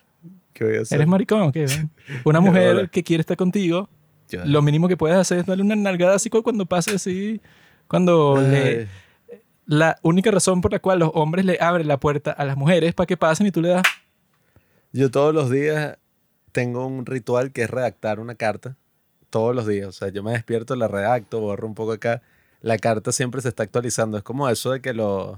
¿Qué 0.51 0.65
voy 0.65 0.75
a 0.77 0.81
hacer? 0.81 0.97
¿Eres 0.97 1.07
maricón 1.07 1.41
o 1.43 1.51
qué? 1.53 1.65
Una 2.25 2.39
mujer 2.41 2.89
que 2.89 3.03
quiere 3.03 3.21
estar 3.21 3.37
contigo, 3.37 3.87
Yo- 4.29 4.43
lo 4.45 4.61
mínimo 4.61 4.87
que 4.89 4.97
puedes 4.97 5.15
hacer 5.17 5.39
es 5.39 5.45
darle 5.45 5.63
una 5.63 5.75
nalgada 5.77 6.15
así 6.15 6.29
cu- 6.29 6.43
cuando 6.43 6.65
pase 6.65 6.95
así, 6.95 7.39
cuando 7.87 8.41
le... 8.41 8.87
La 9.65 9.97
única 10.03 10.29
razón 10.29 10.61
por 10.61 10.71
la 10.71 10.79
cual 10.79 10.99
los 10.99 11.11
hombres 11.13 11.43
le 11.45 11.57
abren 11.59 11.87
la 11.87 11.99
puerta 11.99 12.31
a 12.31 12.45
las 12.45 12.55
mujeres 12.55 12.89
es 12.89 12.95
para 12.95 13.07
que 13.07 13.17
pasen 13.17 13.47
y 13.47 13.51
tú 13.51 13.61
le 13.61 13.69
das. 13.69 13.83
Yo 14.91 15.09
todos 15.09 15.33
los 15.33 15.49
días 15.49 15.97
tengo 16.51 16.85
un 16.85 17.05
ritual 17.05 17.51
que 17.51 17.63
es 17.63 17.69
redactar 17.69 18.19
una 18.19 18.35
carta. 18.35 18.77
Todos 19.29 19.55
los 19.55 19.67
días. 19.67 19.87
O 19.87 19.91
sea, 19.91 20.09
yo 20.09 20.23
me 20.23 20.31
despierto, 20.31 20.75
la 20.75 20.87
redacto, 20.87 21.39
borro 21.39 21.67
un 21.67 21.75
poco 21.75 21.93
acá. 21.93 22.21
La 22.61 22.77
carta 22.77 23.11
siempre 23.11 23.41
se 23.41 23.49
está 23.49 23.63
actualizando. 23.63 24.17
Es 24.17 24.23
como 24.23 24.47
eso 24.47 24.71
de 24.71 24.81
que 24.81 24.93
los 24.93 25.37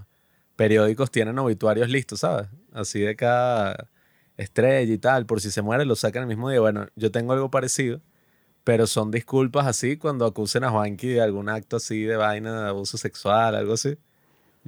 periódicos 0.55 1.09
tienen 1.09 1.39
obituarios 1.39 1.89
listos, 1.89 2.19
¿sabes? 2.19 2.47
Así 2.73 2.99
de 2.99 3.15
cada 3.15 3.89
estrella 4.35 4.93
y 4.93 4.97
tal. 4.97 5.25
Por 5.25 5.41
si 5.41 5.51
se 5.51 5.61
muere, 5.61 5.85
lo 5.85 5.95
sacan 5.95 6.23
el 6.23 6.27
mismo 6.27 6.49
día. 6.49 6.59
Bueno, 6.59 6.87
yo 6.95 7.11
tengo 7.11 7.33
algo 7.33 7.49
parecido. 7.49 8.01
Pero 8.63 8.85
son 8.85 9.09
disculpas 9.09 9.65
así 9.65 9.95
cuando 9.95 10.25
acusen 10.25 10.65
a 10.65 10.69
Juanqui 10.69 11.07
de 11.07 11.21
algún 11.21 11.47
acto 11.47 11.77
así 11.77 12.03
de 12.03 12.17
vaina, 12.17 12.63
de 12.63 12.67
abuso 12.67 12.97
sexual, 12.97 13.55
algo 13.55 13.73
así. 13.73 13.97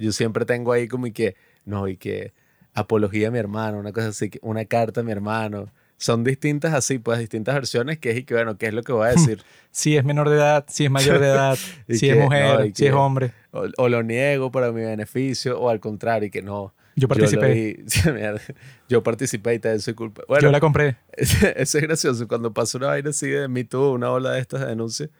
Yo 0.00 0.12
siempre 0.12 0.44
tengo 0.44 0.72
ahí 0.72 0.88
como 0.88 1.06
y 1.06 1.12
que, 1.12 1.36
no, 1.64 1.88
y 1.88 1.96
que 1.96 2.32
apología 2.74 3.28
a 3.28 3.30
mi 3.30 3.38
hermano, 3.38 3.78
una 3.78 3.92
cosa 3.92 4.08
así, 4.08 4.30
una 4.42 4.64
carta 4.64 5.00
a 5.00 5.04
mi 5.04 5.12
hermano. 5.12 5.72
Son 5.96 6.24
distintas 6.24 6.72
así, 6.72 6.98
pues 6.98 7.18
distintas 7.18 7.54
versiones 7.54 7.98
que 7.98 8.10
es 8.12 8.16
y 8.18 8.24
que, 8.24 8.32
bueno, 8.34 8.56
¿qué 8.56 8.66
es 8.68 8.72
lo 8.74 8.82
que 8.82 8.92
voy 8.92 9.06
a 9.06 9.10
decir? 9.10 9.42
Si 9.70 9.96
es 9.98 10.04
menor 10.04 10.30
de 10.30 10.36
edad, 10.36 10.64
si 10.68 10.86
es 10.86 10.90
mayor 10.90 11.18
de 11.18 11.26
edad, 11.26 11.56
si 11.88 11.98
que- 11.98 12.12
es 12.12 12.16
mujer, 12.16 12.58
no, 12.60 12.74
si 12.74 12.86
es 12.86 12.92
hombre. 12.94 13.32
O, 13.50 13.66
o 13.76 13.88
lo 13.90 14.02
niego 14.02 14.50
para 14.50 14.72
mi 14.72 14.80
beneficio, 14.80 15.60
o 15.60 15.68
al 15.68 15.78
contrario, 15.80 16.28
y 16.28 16.30
que 16.30 16.40
no. 16.40 16.72
Yo 16.96 17.06
participé. 17.06 17.52
vi- 17.52 17.84
Yo 18.88 19.02
participé 19.02 19.54
y 19.54 19.58
también 19.58 19.80
soy 19.80 19.94
culpa. 19.94 20.22
Bueno, 20.26 20.48
Yo 20.48 20.52
la 20.52 20.60
compré. 20.60 20.96
eso 21.12 21.78
es 21.78 21.82
gracioso. 21.82 22.26
Cuando 22.26 22.52
pasa 22.54 22.78
una 22.78 22.86
vaina 22.88 23.10
así 23.10 23.28
de 23.28 23.46
Me 23.48 23.64
Too, 23.64 23.92
una 23.92 24.10
ola 24.10 24.32
de 24.32 24.40
estas 24.40 24.60
de 24.60 24.66
denuncias, 24.68 25.10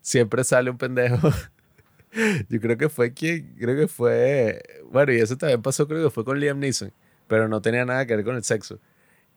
siempre 0.00 0.42
sale 0.44 0.68
un 0.70 0.78
pendejo. 0.78 1.30
Yo 2.48 2.60
creo 2.60 2.76
que 2.76 2.88
fue 2.88 3.12
quien, 3.12 3.54
creo 3.58 3.76
que 3.76 3.88
fue, 3.88 4.62
bueno, 4.90 5.12
y 5.12 5.16
eso 5.16 5.36
también 5.36 5.62
pasó, 5.62 5.86
creo 5.88 6.04
que 6.04 6.10
fue 6.10 6.24
con 6.24 6.38
Liam 6.38 6.58
Neeson, 6.58 6.92
pero 7.26 7.48
no 7.48 7.60
tenía 7.60 7.84
nada 7.84 8.06
que 8.06 8.16
ver 8.16 8.24
con 8.24 8.36
el 8.36 8.44
sexo. 8.44 8.78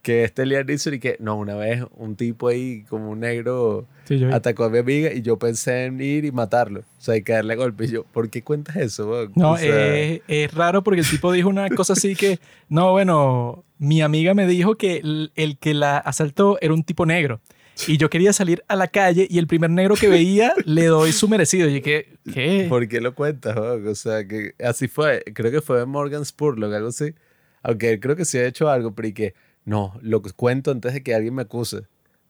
Que 0.03 0.23
este 0.23 0.45
Liam 0.45 0.65
Neeson 0.65 0.93
y 0.93 0.99
que, 0.99 1.17
no, 1.19 1.38
una 1.38 1.55
vez 1.55 1.84
un 1.95 2.15
tipo 2.15 2.47
ahí 2.47 2.84
como 2.88 3.09
un 3.09 3.21
negro 3.21 3.88
Sí, 4.05 4.23
atacó 4.32 4.65
a 4.65 4.69
mi 4.69 4.78
amiga 4.78 5.11
y 5.11 5.21
yo 5.21 5.38
pensé 5.38 5.86
en 5.86 5.99
ir 5.99 6.23
y 6.23 6.32
matarlo, 6.32 6.82
o 6.82 7.01
sea, 7.01 7.17
y 7.17 7.23
caerle 7.23 7.53
a 7.53 7.55
golpe. 7.57 7.86
Y 7.86 7.89
yo, 7.89 8.03
¿por 8.05 8.30
qué 8.30 8.41
cuentas 8.41 8.78
eso? 8.78 9.28
No, 9.36 9.53
O 9.53 9.57
sea, 9.57 9.95
es 9.95 10.53
raro 10.53 10.84
porque 10.84 11.01
el 11.01 11.09
tipo 11.09 11.32
dijo 11.32 11.49
una 11.49 11.69
cosa 11.69 11.93
así 11.93 12.15
que, 12.15 12.39
no, 12.69 12.91
bueno, 12.91 13.65
mi 13.80 14.01
amiga 14.01 14.34
me 14.34 14.47
dijo 14.47 14.75
que 14.75 14.97
el, 14.97 15.32
el 15.36 15.57
que 15.57 15.73
la 15.73 15.97
asaltó 15.97 16.57
era 16.61 16.73
un 16.73 16.84
tipo 16.84 17.05
negro. 17.05 17.41
Y 17.88 17.97
yo 17.97 18.09
quería 18.09 18.34
salir 18.34 18.63
a 18.67 18.75
la 18.75 18.88
calle 18.88 19.28
y 19.30 19.38
el 19.38 19.47
primer 19.47 19.69
negro 19.69 19.95
que 19.95 20.07
veía 20.07 20.53
le 20.65 20.86
doy 20.86 21.11
su 21.11 21.28
merecido. 21.28 21.67
Y 21.67 21.75
dije, 21.75 22.17
¿qué? 22.34 22.65
¿Por 22.69 22.88
qué 22.88 23.01
lo 23.01 23.13
cuentas? 23.13 23.55
O 23.57 23.95
sea, 23.95 24.28
que 24.28 24.53
así 24.63 24.88
fue. 24.88 25.23
Creo 25.34 25.51
que 25.51 25.61
fue 25.61 25.86
Morgan 25.86 26.25
Spurlock, 26.25 26.73
algo 26.73 26.89
así. 26.89 27.13
Aunque 27.61 27.91
él 27.91 27.99
creo 27.99 28.15
que 28.15 28.25
sí 28.25 28.38
ha 28.38 28.45
hecho 28.45 28.69
algo, 28.69 28.95
pero 28.95 29.07
y 29.07 29.13
que 29.13 29.36
no, 29.65 29.99
lo 30.01 30.21
cuento 30.21 30.71
antes 30.71 30.93
de 30.93 31.03
que 31.03 31.13
alguien 31.13 31.36
me 31.36 31.41
acuse. 31.43 31.82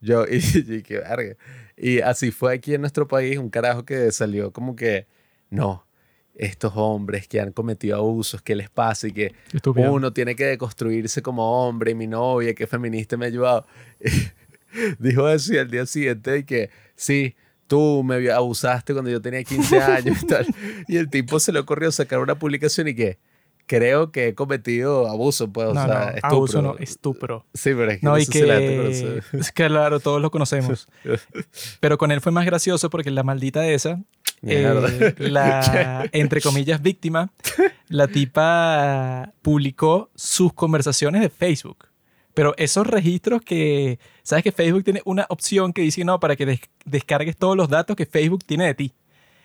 Yo, 0.02 0.26
y, 0.30 0.38
y 0.38 0.82
que 0.82 1.00
verga. 1.00 1.36
Y 1.78 2.00
así 2.00 2.32
fue 2.32 2.54
aquí 2.54 2.74
en 2.74 2.82
nuestro 2.82 3.08
país, 3.08 3.38
un 3.38 3.50
carajo 3.50 3.86
que 3.86 4.12
salió 4.12 4.52
como 4.52 4.76
que, 4.76 5.06
no, 5.50 5.86
estos 6.38 6.74
hombres 6.76 7.28
que 7.28 7.40
han 7.40 7.52
cometido 7.52 7.98
abusos, 7.98 8.42
¿qué 8.42 8.56
les 8.56 8.70
pasa? 8.70 9.08
Y 9.08 9.12
que 9.12 9.34
Estúpido. 9.54 9.92
uno 9.92 10.14
tiene 10.14 10.36
que 10.36 10.46
deconstruirse 10.46 11.22
como 11.22 11.68
hombre, 11.68 11.92
y 11.92 11.96
mi 11.96 12.08
novia, 12.08 12.54
que 12.54 12.68
feminista, 12.68 13.18
me 13.18 13.26
ha 13.26 13.30
ayudado. 13.30 13.66
Dijo 15.00 15.30
eso 15.30 15.54
y 15.54 15.58
al 15.58 15.70
día 15.70 15.86
siguiente 15.86 16.46
que 16.46 16.70
sí, 16.96 17.36
tú 17.68 18.04
me 18.04 18.32
abusaste 18.32 18.94
cuando 18.94 19.12
yo 19.12 19.22
tenía 19.22 19.44
15 19.44 19.80
años 19.82 20.24
y 20.24 20.26
tal. 20.26 20.48
Y 20.88 20.98
el 20.98 21.10
tipo 21.10 21.40
se 21.40 21.52
le 21.52 21.60
ocurrió 21.60 21.92
sacar 21.92 22.20
una 22.20 22.40
publicación 22.40 22.88
y 22.88 22.96
que 22.96 23.20
creo 23.68 24.12
que 24.12 24.30
he 24.30 24.34
cometido 24.36 25.08
abuso, 25.08 25.52
pues, 25.52 25.68
o 25.68 25.74
no, 25.74 25.86
sea, 25.86 25.94
no, 25.94 26.10
estupro. 26.10 26.30
abuso 26.30 26.62
no, 26.62 26.78
estupro. 26.80 27.46
Sí, 27.54 27.72
pero 27.76 27.92
es 27.92 28.00
que 28.00 28.06
No, 28.06 28.12
no, 28.12 28.18
y 28.18 28.26
que... 28.26 29.22
Es 29.34 29.52
que 29.52 29.68
claro, 29.68 30.00
todos 30.00 30.22
lo 30.22 30.32
conocemos. 30.32 30.88
Pero 31.80 31.98
con 31.98 32.12
él 32.12 32.22
fue 32.22 32.32
más 32.32 32.46
gracioso 32.46 32.90
porque 32.90 33.12
la 33.12 33.24
maldita 33.24 33.68
esa, 33.68 34.00
eh, 34.42 35.14
la, 35.18 36.08
entre 36.14 36.42
comillas, 36.42 36.82
víctima, 36.82 37.32
la 37.90 38.08
tipa 38.08 39.34
publicó 39.42 40.10
sus 40.16 40.54
conversaciones 40.54 41.22
de 41.22 41.30
Facebook. 41.30 41.87
Pero 42.38 42.54
esos 42.58 42.86
registros 42.86 43.42
que, 43.42 43.98
sabes 44.22 44.44
que 44.44 44.52
Facebook 44.52 44.84
tiene 44.84 45.02
una 45.06 45.26
opción 45.30 45.74
que 45.74 45.82
dice, 45.82 46.06
no, 46.06 46.20
para 46.20 46.36
que 46.36 46.46
des- 46.46 46.60
descargues 46.86 47.36
todos 47.36 47.58
los 47.58 47.68
datos 47.68 47.96
que 47.96 48.06
Facebook 48.06 48.44
tiene 48.46 48.68
de 48.68 48.76
ti. 48.76 48.94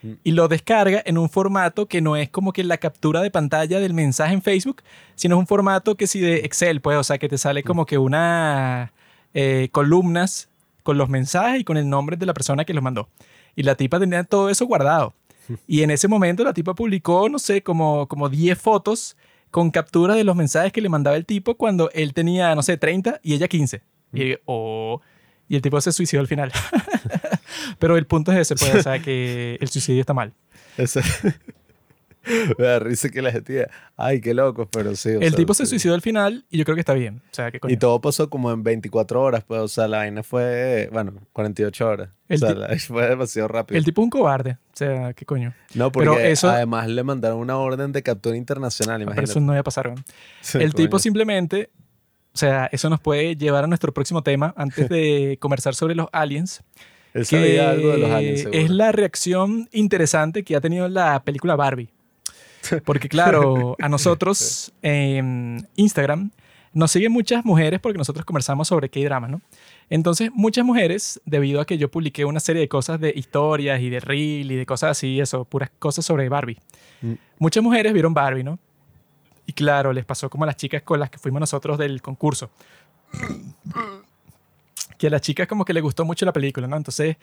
Mm. 0.02 0.12
Y 0.24 0.32
lo 0.32 0.46
descarga 0.46 1.02
en 1.06 1.16
un 1.16 1.30
formato 1.30 1.86
que 1.86 2.02
no 2.02 2.16
es 2.16 2.28
como 2.28 2.52
que 2.52 2.62
la 2.62 2.76
captura 2.76 3.22
de 3.22 3.30
pantalla 3.30 3.80
del 3.80 3.94
mensaje 3.94 4.34
en 4.34 4.42
Facebook, 4.42 4.82
sino 5.14 5.36
es 5.36 5.38
un 5.38 5.46
formato 5.46 5.94
que 5.94 6.06
sí 6.06 6.20
de 6.20 6.40
Excel, 6.40 6.82
pues, 6.82 6.98
o 6.98 7.02
sea, 7.02 7.16
que 7.16 7.30
te 7.30 7.38
sale 7.38 7.62
como 7.62 7.86
que 7.86 7.96
una 7.96 8.92
eh, 9.32 9.70
columnas 9.72 10.50
con 10.82 10.98
los 10.98 11.08
mensajes 11.08 11.62
y 11.62 11.64
con 11.64 11.78
el 11.78 11.88
nombre 11.88 12.18
de 12.18 12.26
la 12.26 12.34
persona 12.34 12.66
que 12.66 12.74
los 12.74 12.84
mandó. 12.84 13.08
Y 13.56 13.62
la 13.62 13.74
tipa 13.74 14.00
tenía 14.00 14.22
todo 14.24 14.50
eso 14.50 14.66
guardado. 14.66 15.14
Y 15.66 15.82
en 15.82 15.90
ese 15.90 16.08
momento 16.08 16.44
la 16.44 16.52
tipa 16.52 16.74
publicó, 16.74 17.30
no 17.30 17.38
sé, 17.38 17.62
como, 17.62 18.06
como 18.06 18.28
10 18.28 18.58
fotos 18.58 19.16
con 19.52 19.70
captura 19.70 20.14
de 20.16 20.24
los 20.24 20.34
mensajes 20.34 20.72
que 20.72 20.80
le 20.80 20.88
mandaba 20.88 21.14
el 21.14 21.26
tipo 21.26 21.56
cuando 21.56 21.90
él 21.92 22.14
tenía, 22.14 22.54
no 22.54 22.62
sé, 22.62 22.78
30 22.78 23.20
y 23.22 23.34
ella 23.34 23.46
15. 23.46 23.82
Y, 24.14 24.34
oh, 24.46 25.00
y 25.46 25.56
el 25.56 25.62
tipo 25.62 25.78
se 25.80 25.92
suicidó 25.92 26.22
al 26.22 26.26
final. 26.26 26.50
Pero 27.78 27.98
el 27.98 28.06
punto 28.06 28.32
es 28.32 28.38
ese, 28.38 28.56
pues, 28.56 28.74
o 28.74 28.82
sea, 28.82 28.98
que 28.98 29.58
el 29.60 29.68
suicidio 29.68 30.00
está 30.00 30.14
mal. 30.14 30.32
Me 32.58 32.64
da 32.64 32.78
risa 32.78 33.08
que 33.08 33.20
la 33.22 33.32
gente 33.32 33.52
diga, 33.52 33.68
ay, 33.96 34.20
qué 34.20 34.32
loco, 34.34 34.68
pero 34.70 34.94
sí. 34.96 35.08
El 35.10 35.20
sea, 35.30 35.32
tipo 35.36 35.54
se 35.54 35.66
suicidó 35.66 35.94
al 35.94 36.00
final 36.02 36.44
y 36.50 36.58
yo 36.58 36.64
creo 36.64 36.74
que 36.76 36.80
está 36.80 36.94
bien. 36.94 37.22
O 37.30 37.34
sea, 37.34 37.50
que 37.50 37.58
coño. 37.60 37.72
Y 37.74 37.76
todo 37.76 38.00
pasó 38.00 38.30
como 38.30 38.52
en 38.52 38.62
24 38.62 39.20
horas, 39.20 39.44
pues, 39.44 39.60
o 39.60 39.68
sea, 39.68 39.88
la 39.88 39.98
vaina 39.98 40.22
fue, 40.22 40.88
bueno, 40.92 41.14
48 41.32 41.88
horas. 41.88 42.10
El 42.28 42.36
o 42.36 42.38
sea, 42.46 42.54
la- 42.54 42.76
fue 42.78 43.08
demasiado 43.08 43.48
rápido. 43.48 43.76
El 43.78 43.84
tipo 43.84 44.00
es 44.00 44.04
un 44.04 44.10
cobarde. 44.10 44.52
O 44.52 44.76
sea, 44.76 45.12
qué 45.14 45.24
coño. 45.26 45.52
No, 45.74 45.90
porque 45.92 46.08
Pero 46.08 46.20
eso- 46.20 46.48
además 46.50 46.88
le 46.88 47.02
mandaron 47.02 47.38
una 47.38 47.56
orden 47.58 47.92
de 47.92 48.02
captura 48.02 48.36
internacional, 48.36 48.98
Pero 49.00 49.10
imagínate. 49.10 49.30
eso 49.30 49.40
no 49.40 49.52
iba 49.52 49.60
a 49.60 49.64
pasar. 49.64 49.92
Sí, 50.40 50.58
El 50.58 50.74
tipo 50.74 50.98
simplemente, 50.98 51.70
o 52.34 52.38
sea, 52.38 52.66
eso 52.72 52.88
nos 52.88 53.00
puede 53.00 53.36
llevar 53.36 53.64
a 53.64 53.66
nuestro 53.66 53.92
próximo 53.92 54.22
tema 54.22 54.54
antes 54.56 54.88
de 54.88 55.36
conversar 55.40 55.74
sobre 55.74 55.94
los 55.94 56.06
aliens. 56.12 56.62
Él 57.14 57.26
que 57.26 57.36
sabía 57.36 57.70
algo 57.72 57.90
de 57.90 57.98
los 57.98 58.10
aliens, 58.10 58.40
seguro. 58.40 58.58
es 58.58 58.70
la 58.70 58.90
reacción 58.92 59.68
interesante 59.72 60.44
que 60.44 60.56
ha 60.56 60.62
tenido 60.62 60.88
la 60.88 61.22
película 61.24 61.56
Barbie. 61.56 61.90
Porque 62.84 63.08
claro, 63.08 63.76
a 63.80 63.88
nosotros 63.88 64.72
en 64.82 65.68
Instagram 65.76 66.30
nos 66.74 66.90
siguen 66.90 67.12
muchas 67.12 67.44
mujeres 67.44 67.80
porque 67.80 67.98
nosotros 67.98 68.24
conversamos 68.24 68.68
sobre 68.68 68.88
K-drama, 68.88 69.28
¿no? 69.28 69.42
Entonces, 69.90 70.30
muchas 70.32 70.64
mujeres, 70.64 71.20
debido 71.26 71.60
a 71.60 71.66
que 71.66 71.76
yo 71.76 71.90
publiqué 71.90 72.24
una 72.24 72.40
serie 72.40 72.60
de 72.60 72.68
cosas 72.68 72.98
de 72.98 73.12
historias 73.14 73.80
y 73.82 73.90
de 73.90 74.00
reel 74.00 74.50
y 74.50 74.56
de 74.56 74.64
cosas 74.64 74.92
así, 74.92 75.20
eso, 75.20 75.44
puras 75.44 75.70
cosas 75.78 76.06
sobre 76.06 76.30
Barbie. 76.30 76.58
Mm. 77.02 77.12
Muchas 77.38 77.62
mujeres 77.62 77.92
vieron 77.92 78.14
Barbie, 78.14 78.42
¿no? 78.42 78.58
Y 79.44 79.52
claro, 79.52 79.92
les 79.92 80.06
pasó 80.06 80.30
como 80.30 80.44
a 80.44 80.46
las 80.46 80.56
chicas 80.56 80.82
con 80.82 80.98
las 80.98 81.10
que 81.10 81.18
fuimos 81.18 81.40
nosotros 81.40 81.76
del 81.76 82.00
concurso. 82.00 82.50
Que 84.96 85.08
a 85.08 85.10
las 85.10 85.20
chicas 85.20 85.46
como 85.46 85.66
que 85.66 85.74
les 85.74 85.82
gustó 85.82 86.06
mucho 86.06 86.24
la 86.24 86.32
película, 86.32 86.66
¿no? 86.66 86.76
Entonces, 86.76 87.16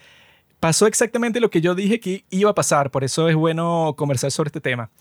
pasó 0.59 0.85
exactamente 0.85 1.39
lo 1.39 1.49
que 1.49 1.61
yo 1.61 1.73
dije 1.73 1.99
que 1.99 2.23
iba 2.29 2.51
a 2.51 2.55
pasar, 2.55 2.91
por 2.91 3.03
eso 3.03 3.29
es 3.29 3.35
bueno 3.35 3.95
conversar 3.97 4.29
sobre 4.29 4.49
este 4.49 4.61
tema. 4.61 4.91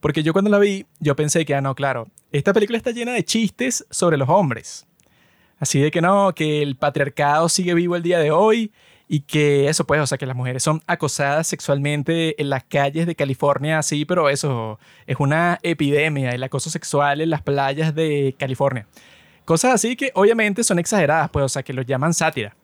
Porque 0.00 0.22
yo 0.22 0.32
cuando 0.32 0.50
la 0.50 0.58
vi, 0.58 0.86
yo 1.00 1.16
pensé 1.16 1.44
que, 1.44 1.54
ah, 1.54 1.60
no, 1.60 1.74
claro, 1.74 2.08
esta 2.32 2.52
película 2.52 2.76
está 2.76 2.90
llena 2.90 3.12
de 3.12 3.24
chistes 3.24 3.86
sobre 3.90 4.16
los 4.16 4.28
hombres. 4.28 4.86
Así 5.58 5.80
de 5.80 5.90
que 5.90 6.00
no, 6.00 6.34
que 6.34 6.62
el 6.62 6.76
patriarcado 6.76 7.48
sigue 7.48 7.74
vivo 7.74 7.96
el 7.96 8.02
día 8.02 8.18
de 8.18 8.30
hoy 8.30 8.72
y 9.08 9.20
que 9.20 9.68
eso 9.68 9.86
pues, 9.86 10.00
o 10.00 10.06
sea, 10.06 10.18
que 10.18 10.26
las 10.26 10.36
mujeres 10.36 10.62
son 10.62 10.82
acosadas 10.86 11.46
sexualmente 11.46 12.40
en 12.40 12.50
las 12.50 12.64
calles 12.64 13.06
de 13.06 13.14
California, 13.14 13.82
sí, 13.82 14.04
pero 14.04 14.28
eso 14.28 14.78
es 15.06 15.16
una 15.18 15.58
epidemia, 15.62 16.30
el 16.30 16.42
acoso 16.42 16.70
sexual 16.70 17.20
en 17.20 17.30
las 17.30 17.42
playas 17.42 17.94
de 17.94 18.34
California. 18.38 18.86
Cosas 19.44 19.74
así 19.74 19.96
que 19.96 20.10
obviamente 20.14 20.64
son 20.64 20.78
exageradas, 20.78 21.30
pues, 21.30 21.44
o 21.44 21.48
sea, 21.48 21.62
que 21.62 21.72
lo 21.72 21.82
llaman 21.82 22.12
sátira. 22.12 22.56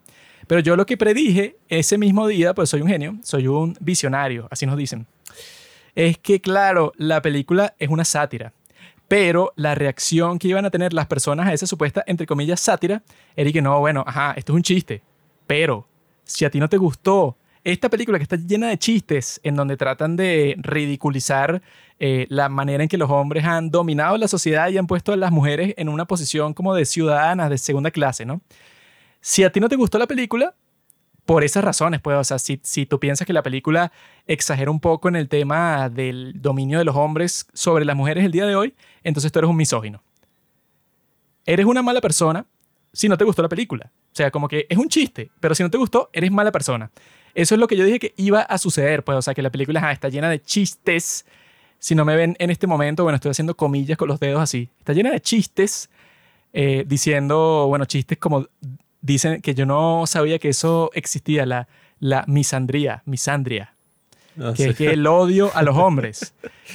Pero 0.48 0.60
yo 0.60 0.74
lo 0.74 0.84
que 0.84 0.96
predije 0.96 1.56
ese 1.68 1.96
mismo 1.96 2.26
día, 2.26 2.54
pues 2.54 2.68
soy 2.68 2.82
un 2.82 2.88
genio, 2.88 3.16
soy 3.22 3.46
un 3.46 3.76
visionario, 3.80 4.48
así 4.50 4.66
nos 4.66 4.76
dicen. 4.76 5.06
Es 5.94 6.18
que, 6.18 6.40
claro, 6.40 6.92
la 6.96 7.20
película 7.20 7.74
es 7.78 7.88
una 7.88 8.04
sátira, 8.04 8.52
pero 9.08 9.52
la 9.56 9.74
reacción 9.74 10.38
que 10.38 10.48
iban 10.48 10.64
a 10.64 10.70
tener 10.70 10.92
las 10.92 11.06
personas 11.06 11.46
a 11.48 11.52
esa 11.52 11.66
supuesta, 11.66 12.02
entre 12.06 12.26
comillas, 12.26 12.60
sátira, 12.60 13.02
era 13.36 13.52
que 13.52 13.60
no, 13.60 13.78
bueno, 13.80 14.02
ajá, 14.06 14.32
esto 14.36 14.52
es 14.52 14.56
un 14.56 14.62
chiste, 14.62 15.02
pero 15.46 15.86
si 16.24 16.44
a 16.44 16.50
ti 16.50 16.58
no 16.58 16.68
te 16.68 16.78
gustó 16.78 17.36
esta 17.64 17.88
película 17.88 18.18
que 18.18 18.24
está 18.24 18.36
llena 18.36 18.68
de 18.68 18.78
chistes 18.78 19.40
en 19.44 19.54
donde 19.54 19.76
tratan 19.76 20.16
de 20.16 20.56
ridiculizar 20.58 21.62
eh, 22.00 22.26
la 22.28 22.48
manera 22.48 22.82
en 22.82 22.88
que 22.88 22.98
los 22.98 23.10
hombres 23.10 23.44
han 23.44 23.70
dominado 23.70 24.16
la 24.16 24.26
sociedad 24.26 24.68
y 24.70 24.78
han 24.78 24.86
puesto 24.86 25.12
a 25.12 25.16
las 25.16 25.30
mujeres 25.30 25.74
en 25.76 25.88
una 25.88 26.06
posición 26.06 26.54
como 26.54 26.74
de 26.74 26.84
ciudadanas 26.84 27.50
de 27.50 27.58
segunda 27.58 27.92
clase, 27.92 28.24
¿no? 28.24 28.40
Si 29.20 29.44
a 29.44 29.52
ti 29.52 29.60
no 29.60 29.68
te 29.68 29.76
gustó 29.76 29.98
la 29.98 30.08
película, 30.08 30.56
por 31.24 31.44
esas 31.44 31.62
razones, 31.64 32.00
pues, 32.00 32.16
o 32.16 32.24
sea, 32.24 32.38
si, 32.38 32.60
si 32.62 32.86
tú 32.86 32.98
piensas 32.98 33.26
que 33.26 33.32
la 33.32 33.42
película 33.42 33.92
exagera 34.26 34.70
un 34.70 34.80
poco 34.80 35.08
en 35.08 35.16
el 35.16 35.28
tema 35.28 35.88
del 35.88 36.40
dominio 36.40 36.78
de 36.78 36.84
los 36.84 36.96
hombres 36.96 37.46
sobre 37.52 37.84
las 37.84 37.96
mujeres 37.96 38.24
el 38.24 38.32
día 38.32 38.46
de 38.46 38.56
hoy, 38.56 38.74
entonces 39.02 39.30
tú 39.30 39.38
eres 39.38 39.50
un 39.50 39.56
misógino. 39.56 40.02
Eres 41.46 41.66
una 41.66 41.82
mala 41.82 42.00
persona 42.00 42.46
si 42.92 43.08
no 43.08 43.16
te 43.16 43.24
gustó 43.24 43.42
la 43.42 43.48
película. 43.48 43.90
O 44.12 44.14
sea, 44.14 44.30
como 44.30 44.48
que 44.48 44.66
es 44.68 44.78
un 44.78 44.88
chiste, 44.88 45.30
pero 45.40 45.54
si 45.54 45.62
no 45.62 45.70
te 45.70 45.78
gustó, 45.78 46.10
eres 46.12 46.30
mala 46.30 46.52
persona. 46.52 46.90
Eso 47.34 47.54
es 47.54 47.58
lo 47.58 47.66
que 47.66 47.76
yo 47.76 47.84
dije 47.84 47.98
que 47.98 48.14
iba 48.16 48.42
a 48.42 48.58
suceder, 48.58 49.04
pues, 49.04 49.16
o 49.16 49.22
sea, 49.22 49.34
que 49.34 49.42
la 49.42 49.50
película 49.50 49.90
está 49.92 50.08
llena 50.08 50.28
de 50.28 50.42
chistes. 50.42 51.24
Si 51.78 51.94
no 51.94 52.04
me 52.04 52.14
ven 52.14 52.36
en 52.38 52.50
este 52.50 52.66
momento, 52.66 53.04
bueno, 53.04 53.16
estoy 53.16 53.30
haciendo 53.30 53.56
comillas 53.56 53.96
con 53.96 54.08
los 54.08 54.20
dedos 54.20 54.40
así. 54.40 54.68
Está 54.78 54.92
llena 54.92 55.10
de 55.10 55.20
chistes 55.20 55.88
eh, 56.52 56.84
diciendo, 56.86 57.66
bueno, 57.68 57.86
chistes 57.86 58.18
como 58.18 58.46
dicen 59.02 59.42
que 59.42 59.54
yo 59.54 59.66
no 59.66 60.06
sabía 60.06 60.38
que 60.38 60.48
eso 60.48 60.90
existía, 60.94 61.44
la, 61.44 61.68
la 62.00 62.24
misandría, 62.26 63.02
misandria. 63.04 63.74
Ah, 64.40 64.54
que 64.56 64.70
es 64.70 64.76
que 64.76 64.90
el 64.92 65.06
odio 65.06 65.50
a 65.54 65.62
los 65.62 65.76
hombres. 65.76 66.32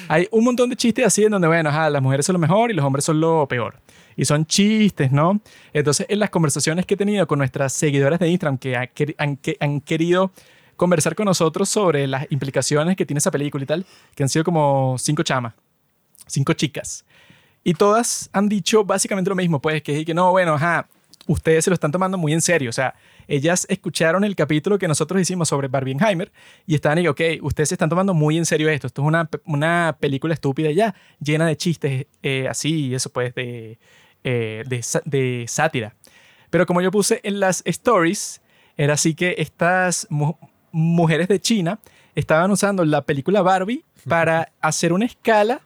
Hay 0.07 0.27
un 0.29 0.43
montón 0.43 0.69
de 0.69 0.75
chistes 0.75 1.05
así 1.05 1.23
en 1.23 1.31
donde, 1.31 1.47
bueno, 1.47 1.71
las 1.89 2.01
mujeres 2.01 2.25
son 2.25 2.33
lo 2.33 2.39
mejor 2.39 2.69
y 2.69 2.73
los 2.73 2.85
hombres 2.85 3.03
son 3.05 3.19
lo 3.19 3.47
peor. 3.47 3.75
Y 4.15 4.25
son 4.25 4.45
chistes, 4.45 5.11
¿no? 5.11 5.39
Entonces, 5.73 6.05
en 6.09 6.19
las 6.19 6.29
conversaciones 6.29 6.85
que 6.85 6.95
he 6.95 6.97
tenido 6.97 7.25
con 7.27 7.39
nuestras 7.39 7.73
seguidoras 7.73 8.19
de 8.19 8.29
Instagram 8.29 8.57
que 8.57 8.75
han, 8.75 9.37
que 9.37 9.57
han 9.59 9.81
querido 9.81 10.31
conversar 10.75 11.15
con 11.15 11.25
nosotros 11.25 11.69
sobre 11.69 12.07
las 12.07 12.27
implicaciones 12.31 12.95
que 12.95 13.05
tiene 13.05 13.17
esa 13.19 13.31
película 13.31 13.63
y 13.63 13.67
tal, 13.67 13.85
que 14.15 14.23
han 14.23 14.29
sido 14.29 14.45
como 14.45 14.95
cinco 14.99 15.23
chamas, 15.23 15.53
cinco 16.27 16.53
chicas. 16.53 17.05
Y 17.63 17.73
todas 17.73 18.29
han 18.33 18.47
dicho 18.47 18.83
básicamente 18.83 19.29
lo 19.29 19.35
mismo, 19.35 19.59
pues, 19.59 19.81
que, 19.81 20.05
que 20.05 20.13
no, 20.13 20.31
bueno, 20.31 20.53
ajá, 20.53 20.87
ustedes 21.27 21.63
se 21.65 21.69
lo 21.69 21.75
están 21.75 21.91
tomando 21.91 22.17
muy 22.17 22.33
en 22.33 22.41
serio. 22.41 22.69
O 22.69 22.73
sea, 22.73 22.95
ellas 23.27 23.65
escucharon 23.69 24.23
el 24.23 24.35
capítulo 24.35 24.79
que 24.79 24.87
nosotros 24.87 25.21
hicimos 25.21 25.49
sobre 25.49 25.67
Barbieheimer 25.67 26.31
y 26.65 26.75
estaban 26.75 26.97
y, 26.99 27.07
ok, 27.07 27.21
ustedes 27.41 27.69
se 27.69 27.75
están 27.75 27.89
tomando 27.89 28.13
muy 28.13 28.37
en 28.37 28.45
serio 28.45 28.69
esto. 28.69 28.87
Esto 28.87 29.01
es 29.01 29.07
una, 29.07 29.29
una 29.45 29.97
película 29.99 30.33
estúpida 30.33 30.71
ya, 30.71 30.95
llena 31.19 31.45
de 31.45 31.57
chistes 31.57 32.07
eh, 32.23 32.47
así, 32.49 32.95
eso 32.95 33.11
pues, 33.11 33.35
de, 33.35 33.77
eh, 34.23 34.63
de, 34.67 34.83
de, 35.05 35.45
sátira. 35.47 35.95
Pero 36.49 36.65
como 36.65 36.81
yo 36.81 36.91
puse 36.91 37.19
en 37.23 37.39
las 37.39 37.61
stories, 37.65 38.41
era 38.77 38.93
así 38.93 39.13
que 39.13 39.35
estas 39.37 40.07
mujeres 40.71 41.27
de 41.27 41.39
China 41.39 41.79
estaban 42.15 42.49
usando 42.51 42.83
la 42.85 43.03
película 43.05 43.41
Barbie 43.41 43.83
para 44.07 44.51
hacer 44.61 44.93
una 44.93 45.05
escala 45.05 45.61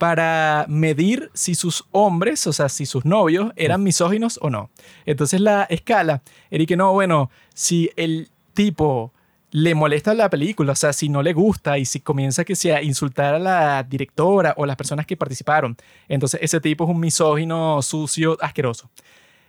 para 0.00 0.64
medir 0.66 1.30
si 1.34 1.54
sus 1.54 1.84
hombres, 1.90 2.46
o 2.46 2.54
sea, 2.54 2.70
si 2.70 2.86
sus 2.86 3.04
novios 3.04 3.52
eran 3.54 3.82
misóginos 3.82 4.38
o 4.40 4.48
no. 4.48 4.70
Entonces 5.04 5.42
la 5.42 5.64
escala 5.64 6.22
era 6.50 6.64
que 6.64 6.74
no, 6.74 6.94
bueno, 6.94 7.30
si 7.52 7.90
el 7.96 8.30
tipo 8.54 9.12
le 9.50 9.74
molesta 9.74 10.14
la 10.14 10.30
película, 10.30 10.72
o 10.72 10.74
sea, 10.74 10.94
si 10.94 11.10
no 11.10 11.22
le 11.22 11.34
gusta 11.34 11.76
y 11.76 11.84
si 11.84 12.00
comienza 12.00 12.46
que 12.46 12.56
sea 12.56 12.82
insultar 12.82 13.34
a 13.34 13.38
la 13.38 13.82
directora 13.82 14.54
o 14.56 14.64
las 14.64 14.76
personas 14.76 15.04
que 15.04 15.18
participaron, 15.18 15.76
entonces 16.08 16.40
ese 16.42 16.62
tipo 16.62 16.84
es 16.84 16.90
un 16.90 17.00
misógino, 17.00 17.82
sucio, 17.82 18.38
asqueroso. 18.40 18.88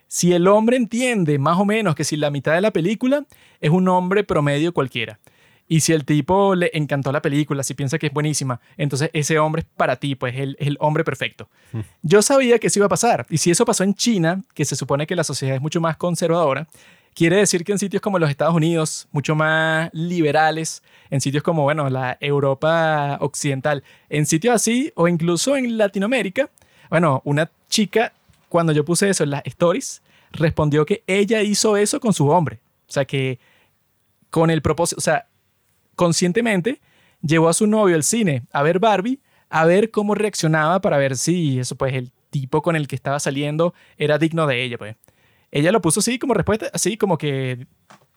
Si 0.10 0.34
el 0.34 0.50
hombre 0.50 0.76
entiende 0.76 1.40
más 1.40 1.60
o 1.60 1.64
menos 1.64 1.96
que 1.96 2.04
si 2.04 2.18
la 2.18 2.30
mitad 2.30 2.56
de 2.56 2.60
la 2.60 2.72
película 2.72 3.26
es 3.62 3.70
un 3.70 3.88
hombre 3.88 4.26
promedio 4.26 4.74
cualquiera. 4.74 5.18
Y 5.72 5.80
si 5.80 5.94
el 5.94 6.04
tipo 6.04 6.54
le 6.54 6.70
encantó 6.74 7.14
la 7.14 7.22
película, 7.22 7.64
si 7.64 7.76
piensa 7.76 7.98
que 7.98 8.08
es 8.08 8.14
buenísima, 8.14 8.60
entonces 8.76 9.10
ese 9.14 9.40
hombre 9.40 9.62
es 9.62 9.68
para 9.78 9.96
ti, 9.96 10.16
pues 10.16 10.34
es 10.34 10.42
el, 10.42 10.58
el 10.60 10.76
hombre 10.82 11.06
perfecto. 11.06 11.48
Hmm. 11.72 11.80
Yo 12.02 12.22
sabía 12.22 12.60
que 12.60 12.68
eso 12.68 12.80
iba 12.80 12.88
a 12.88 12.90
pasar. 12.90 13.26
Y 13.30 13.38
si 13.38 13.52
eso 13.52 13.64
pasó 13.64 13.86
en 13.86 13.94
China, 13.96 14.44
que 14.54 14.66
se 14.66 14.76
supone 14.76 15.08
que 15.08 15.16
la 15.16 15.24
sociedad 15.24 15.56
es 15.56 15.62
mucho 15.62 15.80
más 15.80 15.96
conservadora, 15.96 16.68
quiere 17.14 17.38
decir 17.38 17.64
que 17.64 17.72
en 17.72 17.80
sitios 17.80 18.02
como 18.02 18.20
los 18.20 18.30
Estados 18.30 18.54
Unidos, 18.54 19.08
mucho 19.14 19.34
más 19.34 19.90
liberales, 19.94 20.84
en 21.10 21.22
sitios 21.22 21.42
como, 21.42 21.64
bueno, 21.64 21.90
la 21.90 22.18
Europa 22.20 23.18
occidental, 23.22 23.82
en 24.10 24.26
sitios 24.26 24.54
así, 24.54 24.92
o 24.96 25.08
incluso 25.08 25.56
en 25.56 25.78
Latinoamérica, 25.78 26.50
bueno, 26.90 27.22
una 27.24 27.50
chica, 27.70 28.12
cuando 28.50 28.74
yo 28.74 28.84
puse 28.84 29.10
eso 29.10 29.24
en 29.24 29.30
las 29.30 29.44
stories, 29.46 30.02
respondió 30.34 30.86
que 30.86 31.02
ella 31.08 31.42
hizo 31.44 31.78
eso 31.78 32.02
con 32.02 32.12
su 32.12 32.28
hombre. 32.28 32.60
O 32.90 32.92
sea, 32.92 33.06
que 33.06 33.40
con 34.30 34.50
el 34.50 34.62
propósito, 34.62 35.00
o 35.00 35.02
sea, 35.02 35.28
conscientemente 35.96 36.82
llevó 37.22 37.50
a 37.50 37.54
su 37.54 37.68
novio 37.68 37.96
al 37.96 38.04
cine 38.04 38.44
a 38.52 38.64
ver 38.64 38.80
Barbie, 38.80 39.20
a 39.50 39.66
ver 39.66 39.92
cómo 39.92 40.16
reaccionaba 40.16 40.82
para 40.82 40.98
ver 40.98 41.18
si 41.18 41.60
eso 41.60 41.76
pues 41.76 41.94
el 41.94 42.12
tipo 42.30 42.62
con 42.62 42.76
el 42.76 42.88
que 42.88 42.96
estaba 42.96 43.20
saliendo 43.20 43.74
era 43.98 44.18
digno 44.18 44.48
de 44.48 44.64
ella, 44.64 44.78
pues. 44.78 44.96
Ella 45.52 45.72
lo 45.72 45.82
puso 45.82 46.00
así 46.00 46.18
como 46.18 46.34
respuesta, 46.34 46.70
así 46.74 46.96
como 46.96 47.18
que 47.18 47.68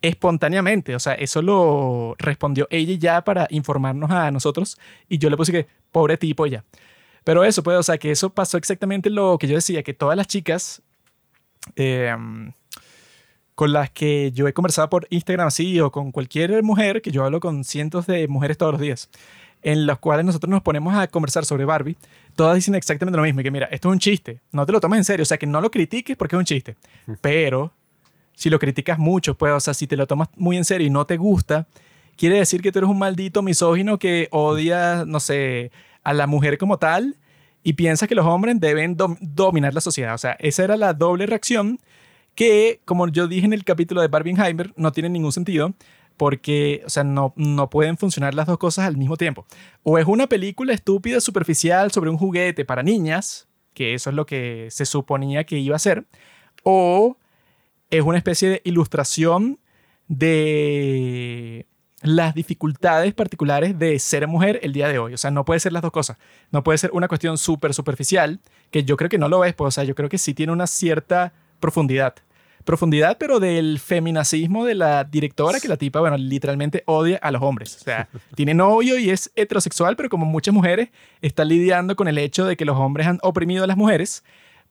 espontáneamente, 0.01 0.95
o 0.95 1.01
sea, 1.01 1.14
eso 1.14 1.43
lo 1.43 2.14
respondió 2.18 2.68
ella 2.70 2.95
ya 2.95 3.25
para 3.25 3.49
informarnos 3.51 4.11
a 4.11 4.31
nosotros 4.31 4.79
y 5.09 5.18
yo 5.18 5.31
le 5.31 5.37
puse 5.37 5.51
que 5.51 5.66
pobre 5.91 6.16
tipo 6.16 6.47
ya. 6.47 6.64
Pero 7.25 7.43
eso, 7.43 7.62
pues, 7.62 7.79
o 7.79 7.83
sea, 7.83 7.99
que 7.99 8.11
eso 8.11 8.31
pasó 8.31 8.59
exactamente 8.59 9.11
lo 9.11 9.39
que 9.39 9.49
yo 9.49 9.55
decía, 9.57 9.83
que 9.83 9.95
todas 9.95 10.16
las 10.16 10.27
chicas 10.27 10.83
eh, 11.77 12.14
con 13.55 13.73
las 13.73 13.91
que 13.91 14.33
yo 14.33 14.49
he 14.49 14.53
conversado 14.53 14.91
por 14.91 15.07
Instagram 15.11 15.47
así 15.47 15.81
o 15.81 15.91
con 15.91 16.13
cualquier 16.13 16.63
mujer, 16.63 17.03
que 17.03 17.11
yo 17.11 17.25
hablo 17.25 17.41
con 17.41 17.65
cientos 17.65 18.07
de 18.07 18.27
mujeres 18.29 18.59
todos 18.59 18.73
los 18.73 18.81
días, 18.81 19.11
en 19.63 19.87
las 19.87 19.99
cuales 19.99 20.27
nosotros 20.27 20.51
nos 20.51 20.63
ponemos 20.63 20.95
a 20.95 21.07
conversar 21.07 21.45
sobre 21.45 21.65
Barbie, 21.65 21.97
todas 22.35 22.57
dicen 22.57 22.75
exactamente 22.75 23.17
lo 23.17 23.23
mismo, 23.23 23.43
que 23.43 23.51
mira, 23.51 23.67
esto 23.67 23.89
es 23.89 23.93
un 23.93 23.99
chiste, 23.99 24.41
no 24.53 24.67
te 24.67 24.73
lo 24.73 24.81
tomes 24.81 24.99
en 24.99 25.05
serio, 25.05 25.23
o 25.23 25.27
sea, 25.27 25.39
que 25.39 25.47
no 25.47 25.61
lo 25.61 25.71
critiques 25.71 26.17
porque 26.17 26.37
es 26.37 26.39
un 26.39 26.45
chiste, 26.45 26.77
pero 27.21 27.73
si 28.35 28.51
lo 28.51 28.59
criticas 28.59 28.99
mucho, 28.99 29.37
pues, 29.37 29.53
o 29.53 29.61
sea, 29.61 29.75
si 29.75 29.87
te 29.87 29.97
lo 29.97 30.07
tomas 30.07 30.29
muy 30.37 30.57
en 30.57 30.65
serio 30.65 30.87
y 30.87 30.91
no 30.91 31.07
te 31.07 31.17
gusta, 31.17 31.67
quiere 32.17 32.39
decir 32.39 32.61
que 32.61 32.73
tú 32.73 32.81
eres 32.81 32.91
un 32.91 32.99
maldito 32.99 33.43
misógino 33.43 33.99
que 33.99 34.29
odia, 34.33 35.05
no 35.07 35.21
sé, 35.21 35.71
a 36.03 36.13
la 36.13 36.27
mujer 36.27 36.59
como 36.59 36.79
tal 36.79 37.17
y 37.63 37.75
piensa 37.75 38.07
que 38.07 38.15
los 38.15 38.27
hombres 38.27 38.61
deben 38.61 38.97
dominar 39.21 39.73
la 39.73 39.81
sociedad. 39.81 40.15
O 40.15 40.19
sea, 40.19 40.33
esa 40.33 40.65
era 40.65 40.77
la 40.77 40.93
doble 40.93 41.27
reacción 41.27 41.81
que, 42.35 42.80
como 42.85 43.09
yo 43.09 43.28
dije 43.28 43.47
en 43.47 43.53
el 43.53 43.64
capítulo 43.64 44.01
de 44.01 44.09
Barbenheimer, 44.09 44.72
no 44.76 44.93
tiene 44.93 45.09
ningún 45.09 45.32
sentido 45.32 45.74
porque, 46.16 46.82
o 46.87 46.91
sea, 46.91 47.05
no, 47.05 47.32
no 47.37 47.70
pueden 47.70 47.99
funcionar 47.99 48.35
las 48.35 48.47
dos 48.47 48.59
cosas 48.59 48.87
al 48.87 48.97
mismo 48.97 49.16
tiempo. 49.16 49.47
O 49.82 49.99
es 49.99 50.07
una 50.07 50.28
película 50.28 50.72
estúpida, 50.72 51.20
superficial 51.20 51.91
sobre 51.91 52.11
un 52.11 52.18
juguete 52.18 52.64
para 52.64 52.82
niñas, 52.82 53.49
que 53.72 53.95
eso 53.95 54.11
es 54.11 54.16
lo 54.16 54.26
que 54.26 54.68
se 54.70 54.87
suponía 54.87 55.45
que 55.45 55.59
iba 55.59 55.76
a 55.76 55.80
ser, 55.80 56.07
o 56.62 57.16
es 57.91 58.03
una 58.03 58.18
especie 58.18 58.49
de 58.49 58.62
ilustración 58.64 59.59
de 60.07 61.66
las 62.03 62.35
dificultades 62.35 63.14
particulares 63.14 63.78
de 63.78 63.99
ser 63.99 64.28
mujer 64.28 64.61
el 64.62 64.72
día 64.72 64.89
de 64.89 64.99
hoy. 64.99 65.14
O 65.14 65.18
sea, 65.18 65.30
no 65.30 65.45
puede 65.45 65.61
ser 65.61 65.72
las 65.72 65.82
dos 65.82 65.91
cosas. 65.91 66.18
No 66.51 66.62
puede 66.62 66.78
ser 66.78 66.91
una 66.93 67.09
cuestión 67.09 67.39
súper 67.39 67.72
superficial, 67.72 68.41
que 68.70 68.85
yo 68.85 68.97
creo 68.97 69.09
que 69.09 69.18
no 69.18 69.28
lo 69.28 69.45
es, 69.45 69.55
pues, 69.55 69.68
o 69.68 69.70
sea, 69.70 69.85
yo 69.85 69.95
creo 69.95 70.09
que 70.09 70.18
sí 70.18 70.35
tiene 70.35 70.53
una 70.53 70.66
cierta 70.66 71.32
profundidad. 71.61 72.15
Profundidad, 72.65 73.19
pero 73.19 73.41
del 73.41 73.79
feminacismo 73.79 74.65
de 74.65 74.75
la 74.75 75.05
directora, 75.05 75.61
que 75.61 75.69
la 75.69 75.77
tipa, 75.77 76.01
bueno, 76.01 76.17
literalmente 76.17 76.83
odia 76.87 77.19
a 77.19 77.31
los 77.31 77.43
hombres. 77.43 77.77
O 77.77 77.85
sea, 77.85 78.09
tiene 78.35 78.55
novio 78.55 78.99
y 78.99 79.11
es 79.11 79.31
heterosexual, 79.37 79.97
pero 79.97 80.09
como 80.09 80.25
muchas 80.25 80.55
mujeres, 80.55 80.89
está 81.21 81.45
lidiando 81.45 81.95
con 81.95 82.09
el 82.09 82.17
hecho 82.17 82.47
de 82.47 82.57
que 82.57 82.65
los 82.65 82.79
hombres 82.79 83.07
han 83.07 83.19
oprimido 83.23 83.65
a 83.65 83.67
las 83.67 83.77
mujeres 83.77 84.25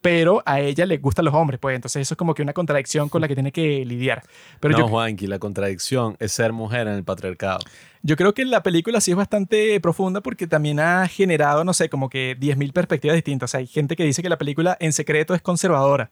pero 0.04 0.44
a 0.46 0.60
ella 0.60 0.86
le 0.86 0.98
gustan 0.98 1.24
los 1.24 1.34
hombres, 1.34 1.62
pues 1.62 1.76
entonces 1.78 2.02
eso 2.02 2.14
es 2.14 2.18
como 2.18 2.34
que 2.34 2.42
una 2.42 2.52
contradicción 2.52 3.08
con 3.08 3.22
la 3.22 3.30
que 3.30 3.36
tiene 3.36 3.54
que 3.54 3.86
lidiar. 3.86 4.22
Pero 4.60 4.74
no, 4.74 4.80
yo, 4.80 4.88
Juanqui, 4.90 5.28
la 5.28 5.40
contradicción 5.40 6.18
es 6.20 6.34
ser 6.34 6.52
mujer 6.52 6.88
en 6.88 6.96
el 6.96 7.06
patriarcado. 7.06 7.60
yo 8.02 8.18
creo 8.18 8.34
que 8.34 8.44
la 8.44 8.62
película 8.64 9.00
sí 9.00 9.12
es 9.12 9.18
bastante 9.18 9.80
profunda 9.80 10.20
porque 10.20 10.46
también 10.46 10.82
ha 10.82 11.08
generado, 11.08 11.64
no 11.64 11.74
sé, 11.74 11.88
como 11.88 12.10
que 12.10 12.38
10.000 12.38 12.74
perspectivas 12.74 13.16
distintas. 13.16 13.50
O 13.50 13.52
sea, 13.52 13.60
hay 13.62 13.68
gente 13.68 13.96
que 13.96 14.04
dice 14.04 14.22
que 14.22 14.28
la 14.28 14.38
película 14.38 14.76
en 14.82 14.92
secreto 14.92 15.34
es 15.36 15.42
conservadora 15.42 16.12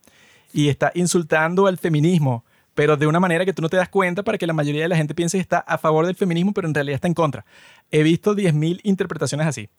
y 0.54 0.70
está 0.70 0.92
insultando 0.96 1.68
al 1.68 1.78
feminismo, 1.78 2.46
pero 2.74 2.98
de 2.98 3.08
una 3.08 3.20
manera 3.20 3.46
que 3.46 3.54
tú 3.54 3.62
no 3.62 3.70
te 3.70 3.78
das 3.78 3.90
cuenta 3.90 4.24
para 4.24 4.38
que 4.38 4.48
la 4.48 4.54
mayoría 4.54 4.84
de 4.84 4.88
la 4.88 4.96
gente 4.96 5.14
piense 5.14 5.38
que 5.38 5.42
está 5.42 5.60
a 5.60 5.78
favor 5.78 6.06
del 6.06 6.16
feminismo, 6.16 6.54
pero 6.54 6.68
en 6.68 6.74
realidad 6.74 6.96
está 6.96 7.08
en 7.08 7.14
contra. 7.14 7.46
He 7.92 8.04
visto 8.04 8.36
10.000 8.36 8.80
interpretaciones 8.84 9.48
así. 9.48 9.70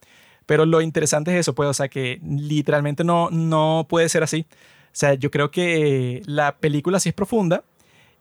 Pero 0.45 0.65
lo 0.65 0.81
interesante 0.81 1.31
es 1.33 1.39
eso, 1.39 1.55
pues, 1.55 1.69
o 1.69 1.73
sea, 1.73 1.87
que 1.87 2.19
literalmente 2.23 3.03
no, 3.03 3.29
no 3.31 3.85
puede 3.89 4.09
ser 4.09 4.23
así. 4.23 4.45
O 4.51 4.95
sea, 4.95 5.13
yo 5.13 5.31
creo 5.31 5.51
que 5.51 6.21
la 6.25 6.57
película 6.57 6.99
sí 6.99 7.09
es 7.09 7.15
profunda 7.15 7.63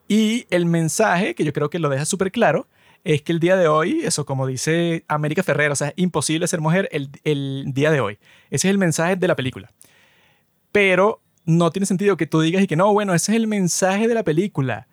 y 0.09 0.46
el 0.50 0.66
mensaje, 0.66 1.34
que 1.34 1.44
yo 1.44 1.53
creo 1.53 1.70
que 1.70 1.78
lo 1.78 1.88
deja 1.88 2.05
súper 2.05 2.30
claro, 2.30 2.68
es 3.05 3.22
que 3.22 3.32
el 3.32 3.40
día 3.40 3.57
de 3.57 3.66
hoy, 3.66 4.00
eso 4.05 4.24
como 4.24 4.46
dice 4.46 5.05
América 5.09 5.42
Ferrera, 5.42 5.72
o 5.72 5.76
sea, 5.76 5.88
es 5.88 5.94
imposible 5.96 6.46
ser 6.46 6.61
mujer 6.61 6.88
el, 6.92 7.11
el 7.24 7.64
día 7.68 7.90
de 7.90 8.00
hoy. 8.00 8.18
Ese 8.50 8.68
es 8.68 8.70
el 8.70 8.78
mensaje 8.78 9.16
de 9.16 9.26
la 9.26 9.34
película. 9.34 9.70
Pero 10.70 11.22
no 11.45 11.70
tiene 11.70 11.86
sentido 11.86 12.16
que 12.16 12.26
tú 12.26 12.40
digas 12.40 12.62
y 12.62 12.66
que 12.66 12.76
no, 12.76 12.93
bueno, 12.93 13.14
ese 13.14 13.32
es 13.32 13.36
el 13.36 13.47
mensaje 13.47 14.09
de 14.09 14.14
la 14.14 14.22
película. 14.22 14.86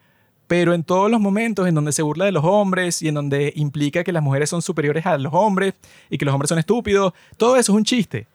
Pero 0.47 0.73
en 0.73 0.83
todos 0.83 1.11
los 1.11 1.21
momentos 1.21 1.67
en 1.67 1.75
donde 1.75 1.91
se 1.91 2.01
burla 2.01 2.25
de 2.25 2.31
los 2.31 2.43
hombres 2.43 3.01
y 3.03 3.07
en 3.07 3.13
donde 3.15 3.53
implica 3.55 4.03
que 4.03 4.11
las 4.11 4.23
mujeres 4.23 4.49
son 4.49 4.63
superiores 4.63 5.05
a 5.05 5.17
los 5.19 5.31
hombres 5.33 5.75
y 6.09 6.17
que 6.17 6.25
los 6.25 6.33
hombres 6.33 6.49
son 6.49 6.57
estúpidos, 6.57 7.13
todo 7.37 7.55
eso 7.55 7.71
es 7.71 7.75
un 7.75 7.83
chiste. 7.83 8.25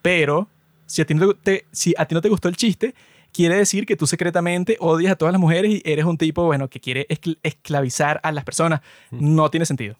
Pero 0.00 0.46
si 0.86 1.02
a 1.02 1.04
ti 1.04 1.14
no 1.14 1.34
te, 1.34 1.64
si 1.72 1.94
a 1.98 2.04
ti 2.06 2.14
no 2.14 2.20
te 2.20 2.28
gustó 2.28 2.48
el 2.48 2.56
chiste, 2.56 2.94
quiere 3.32 3.56
decir 3.56 3.86
que 3.86 3.96
tú 3.96 4.06
secretamente 4.06 4.76
odias 4.78 5.12
a 5.12 5.16
todas 5.16 5.32
las 5.32 5.40
mujeres 5.40 5.72
y 5.72 5.82
eres 5.84 6.04
un 6.04 6.16
tipo, 6.16 6.44
bueno, 6.44 6.68
que 6.68 6.78
quiere 6.78 7.08
escl- 7.08 7.38
esclavizar 7.42 8.20
a 8.22 8.30
las 8.30 8.44
personas. 8.44 8.80
No 9.10 9.50
tiene 9.50 9.66
sentido. 9.66 9.96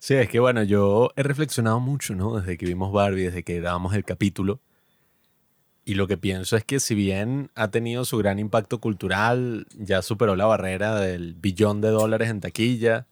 Sí, 0.00 0.14
es 0.14 0.28
que 0.28 0.40
bueno, 0.40 0.62
yo 0.64 1.10
he 1.14 1.22
reflexionado 1.22 1.78
mucho, 1.78 2.14
¿no? 2.16 2.36
Desde 2.40 2.56
que 2.58 2.66
vimos 2.66 2.92
Barbie, 2.92 3.24
desde 3.26 3.44
que 3.44 3.60
grabamos 3.60 3.94
el 3.94 4.04
capítulo. 4.04 4.58
Y 5.88 5.94
lo 5.94 6.06
que 6.06 6.18
pienso 6.18 6.54
es 6.56 6.64
que 6.64 6.80
si 6.80 6.94
bien 6.94 7.50
ha 7.54 7.68
tenido 7.68 8.04
su 8.04 8.18
gran 8.18 8.38
impacto 8.38 8.78
cultural, 8.78 9.66
ya 9.78 10.02
superó 10.02 10.36
la 10.36 10.44
barrera 10.44 10.96
del 10.96 11.32
billón 11.32 11.80
de 11.80 11.88
dólares 11.88 12.28
en 12.28 12.40
taquilla 12.40 13.06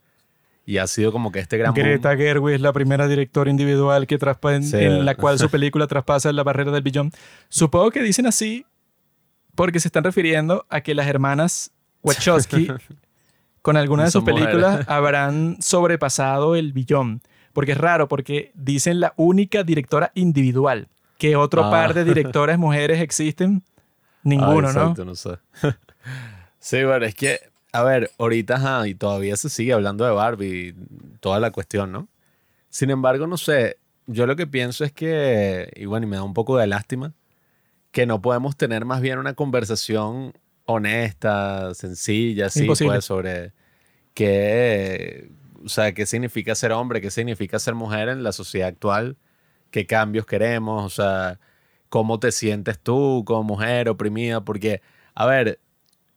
y 0.67 0.77
ha 0.77 0.87
sido 0.87 1.11
como 1.11 1.33
que 1.33 1.39
este 1.39 1.57
gran 1.57 1.73
boom. 1.73 1.87
Greta 1.87 2.15
Gerwig 2.15 2.57
es 2.57 2.61
la 2.61 2.75
primera 2.75 3.09
directora 3.09 3.51
individual 3.51 4.07
que 4.07 4.19
en, 4.53 4.63
Sí. 4.63 4.77
en 4.77 5.07
la 5.07 5.15
cual 5.15 5.39
su 5.39 5.49
película 5.57 5.87
traspasa 5.87 6.31
la 6.33 6.43
barrera 6.43 6.71
del 6.71 6.83
billón. 6.83 7.13
Supongo 7.49 7.91
que 7.91 8.03
dicen 8.03 8.27
así 8.27 8.67
porque 9.55 9.81
se 9.81 9.89
están 9.89 10.05
refiriendo 10.05 10.67
a 10.69 10.83
que 10.83 10.95
las 10.95 11.07
hermanas 11.07 11.71
Wachowski 12.03 12.69
con 13.63 13.79
algunas 13.79 14.09
de 14.09 14.11
sus 14.11 14.21
mujeres. 14.21 14.41
películas 14.45 14.87
habrán 14.87 15.57
sobrepasado 15.61 16.57
el 16.57 16.75
billón. 16.75 17.23
Porque 17.55 17.73
es 17.73 17.79
raro, 17.79 18.07
porque 18.07 18.53
dicen 18.55 19.01
la 19.01 19.15
única 19.17 19.63
directora 19.63 20.13
individual. 20.15 20.89
Que 21.19 21.37
otro 21.37 21.65
Ah. 21.65 21.71
par 21.71 21.95
de 21.95 22.05
directoras 22.05 22.59
mujeres 22.59 23.01
existen? 23.01 23.63
Ninguno, 24.23 24.69
Ah, 24.69 24.73
¿no? 24.73 24.81
exacto, 24.81 25.05
no 25.05 25.15
sé. 25.15 25.39
sí, 26.59 26.83
bueno, 26.85 27.07
es 27.07 27.15
que, 27.15 27.39
a 27.73 27.83
ver, 27.83 28.11
ahorita, 28.19 28.57
ajá, 28.57 28.89
y 28.89 28.95
todavía 28.95 29.37
se 29.37 29.49
sigue 29.49 29.73
hablando 29.73 30.05
de 30.05 30.11
Barbie, 30.13 30.75
toda 31.21 31.41
la 31.41 31.51
cuestión, 31.51 31.93
¿no? 31.93 32.09
Sin 32.71 32.91
embargo, 32.91 33.27
no 33.27 33.37
sé, 33.37 33.79
yo 34.07 34.27
lo 34.27 34.37
que 34.37 34.47
pienso 34.47 34.85
es 34.85 34.93
que, 34.93 35.71
y 35.77 35.87
bueno, 35.87 36.07
y 36.07 36.11
me 36.11 36.17
da 36.17 36.23
un 36.23 36.35
poco 36.35 36.57
de 36.59 36.67
lástima, 36.67 37.13
que 37.93 38.05
no 38.07 38.21
podemos 38.21 38.57
tener 38.57 38.85
más 38.85 39.01
bien 39.01 39.19
una 39.19 39.35
conversación 39.35 40.35
honesta, 40.67 41.73
sencilla, 41.75 42.51
sí, 42.51 42.61
Imposible. 42.63 42.95
pues, 42.97 43.05
sobre 43.05 43.53
qué, 44.15 45.31
o 45.65 45.69
sea, 45.69 45.93
qué 45.93 46.05
significa 46.07 46.55
ser 46.55 46.73
hombre, 46.73 47.01
qué 47.01 47.11
significa 47.11 47.59
ser 47.59 47.75
mujer 47.75 48.09
en 48.09 48.23
la 48.23 48.33
sociedad 48.33 48.69
actual, 48.69 49.17
qué 49.71 49.87
cambios 49.87 50.27
queremos, 50.27 50.85
o 50.85 50.89
sea, 50.89 51.39
cómo 51.89 52.19
te 52.19 52.33
sientes 52.33 52.79
tú 52.79 53.25
como 53.27 53.43
mujer 53.43 53.89
oprimida, 53.89 54.45
porque, 54.45 54.83
a 55.15 55.27
ver, 55.27 55.61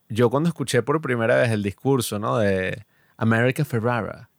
yo 0.09 0.29
cuando 0.29 0.49
escuché 0.49 0.81
por 0.81 1.01
primera 1.01 1.35
vez 1.35 1.51
el 1.51 1.63
discurso, 1.63 2.19
¿no? 2.19 2.37
De 2.37 2.85
America 3.17 3.63
Ferrara, 3.65 4.29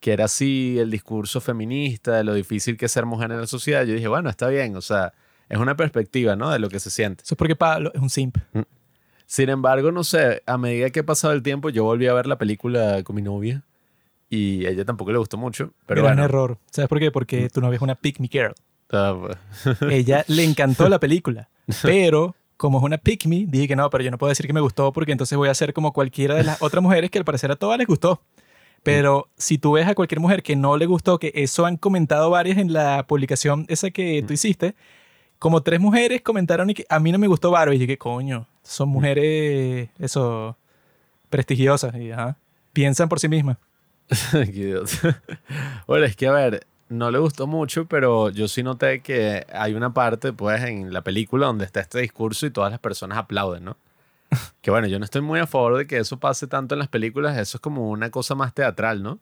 que 0.00 0.12
era 0.12 0.24
así 0.24 0.78
el 0.78 0.90
discurso 0.90 1.40
feminista, 1.40 2.16
de 2.16 2.24
lo 2.24 2.34
difícil 2.34 2.76
que 2.76 2.86
es 2.86 2.92
ser 2.92 3.06
mujer 3.06 3.30
en 3.30 3.40
la 3.40 3.46
sociedad, 3.46 3.84
yo 3.84 3.94
dije, 3.94 4.08
bueno, 4.08 4.28
está 4.30 4.48
bien, 4.48 4.76
o 4.76 4.80
sea, 4.80 5.12
es 5.48 5.58
una 5.58 5.76
perspectiva, 5.76 6.34
¿no? 6.34 6.50
De 6.50 6.58
lo 6.58 6.68
que 6.68 6.80
se 6.80 6.90
siente. 6.90 7.22
Eso 7.24 7.34
es 7.34 7.38
porque 7.38 7.56
Pablo 7.56 7.92
es 7.94 8.00
un 8.00 8.10
simp. 8.10 8.38
Sin 9.26 9.48
embargo, 9.48 9.92
no 9.92 10.02
sé, 10.02 10.42
a 10.46 10.58
medida 10.58 10.90
que 10.90 11.00
ha 11.00 11.06
pasado 11.06 11.32
el 11.34 11.42
tiempo, 11.42 11.70
yo 11.70 11.84
volví 11.84 12.06
a 12.06 12.14
ver 12.14 12.26
la 12.26 12.36
película 12.36 13.02
con 13.04 13.16
mi 13.16 13.22
novia 13.22 13.64
y 14.32 14.64
a 14.64 14.70
ella 14.70 14.86
tampoco 14.86 15.12
le 15.12 15.18
gustó 15.18 15.36
mucho, 15.36 15.74
pero 15.84 16.02
Gran 16.02 16.16
bueno. 16.16 16.24
error. 16.24 16.58
¿Sabes 16.70 16.88
por 16.88 16.98
qué? 16.98 17.10
Porque 17.10 17.50
tu 17.50 17.60
novia 17.60 17.76
es 17.76 17.82
una 17.82 17.94
pick 17.94 18.18
me 18.18 18.28
girl. 18.28 18.54
ah, 18.90 19.14
pues, 19.20 19.82
ella 19.92 20.24
le 20.26 20.42
encantó 20.42 20.88
la 20.88 20.98
película, 20.98 21.50
pero 21.82 22.34
como 22.56 22.78
es 22.78 22.84
una 22.84 22.96
pick 22.96 23.26
me, 23.26 23.44
dije 23.46 23.68
que 23.68 23.76
no, 23.76 23.90
pero 23.90 24.02
yo 24.02 24.10
no 24.10 24.16
puedo 24.16 24.30
decir 24.30 24.46
que 24.46 24.54
me 24.54 24.62
gustó 24.62 24.90
porque 24.90 25.12
entonces 25.12 25.36
voy 25.36 25.50
a 25.50 25.54
ser 25.54 25.74
como 25.74 25.92
cualquiera 25.92 26.34
de 26.34 26.44
las 26.44 26.62
otras 26.62 26.82
mujeres 26.82 27.10
que 27.10 27.18
al 27.18 27.26
parecer 27.26 27.50
a 27.50 27.56
todas 27.56 27.76
les 27.76 27.86
gustó. 27.86 28.22
Pero 28.82 29.28
si 29.36 29.58
tú 29.58 29.72
ves 29.72 29.86
a 29.86 29.94
cualquier 29.94 30.18
mujer 30.18 30.42
que 30.42 30.56
no 30.56 30.78
le 30.78 30.86
gustó, 30.86 31.18
que 31.18 31.30
eso 31.34 31.66
han 31.66 31.76
comentado 31.76 32.30
varias 32.30 32.56
en 32.56 32.72
la 32.72 33.06
publicación 33.06 33.66
esa 33.68 33.90
que 33.90 34.24
tú 34.26 34.32
hiciste, 34.32 34.74
como 35.38 35.62
tres 35.62 35.78
mujeres 35.78 36.22
comentaron 36.22 36.70
y 36.70 36.74
que 36.74 36.86
a 36.88 36.98
mí 36.98 37.12
no 37.12 37.18
me 37.18 37.28
gustó 37.28 37.50
Barbie. 37.50 37.76
Y 37.76 37.80
yo, 37.80 37.86
¿qué 37.86 37.98
coño? 37.98 38.48
Son 38.62 38.88
mujeres, 38.88 39.90
eso, 40.00 40.56
prestigiosas. 41.28 41.94
Y, 41.94 42.10
ajá, 42.10 42.38
piensan 42.72 43.08
por 43.08 43.20
sí 43.20 43.28
mismas. 43.28 43.58
Bueno, 45.86 46.06
es 46.06 46.16
que 46.16 46.26
a 46.26 46.32
ver, 46.32 46.66
no 46.88 47.10
le 47.10 47.18
gustó 47.18 47.46
mucho, 47.46 47.86
pero 47.86 48.30
yo 48.30 48.48
sí 48.48 48.62
noté 48.62 49.00
que 49.00 49.46
hay 49.52 49.74
una 49.74 49.92
parte, 49.92 50.32
pues, 50.32 50.62
en 50.62 50.92
la 50.92 51.02
película 51.02 51.46
donde 51.46 51.64
está 51.64 51.80
este 51.80 52.00
discurso 52.00 52.46
y 52.46 52.50
todas 52.50 52.70
las 52.70 52.80
personas 52.80 53.18
aplauden, 53.18 53.64
¿no? 53.64 53.76
Que 54.60 54.70
bueno, 54.70 54.86
yo 54.86 54.98
no 54.98 55.04
estoy 55.04 55.20
muy 55.20 55.40
a 55.40 55.46
favor 55.46 55.76
de 55.76 55.86
que 55.86 55.98
eso 55.98 56.18
pase 56.18 56.46
tanto 56.46 56.74
en 56.74 56.78
las 56.78 56.88
películas, 56.88 57.36
eso 57.36 57.58
es 57.58 57.60
como 57.60 57.90
una 57.90 58.10
cosa 58.10 58.34
más 58.34 58.54
teatral, 58.54 59.02
¿no? 59.02 59.18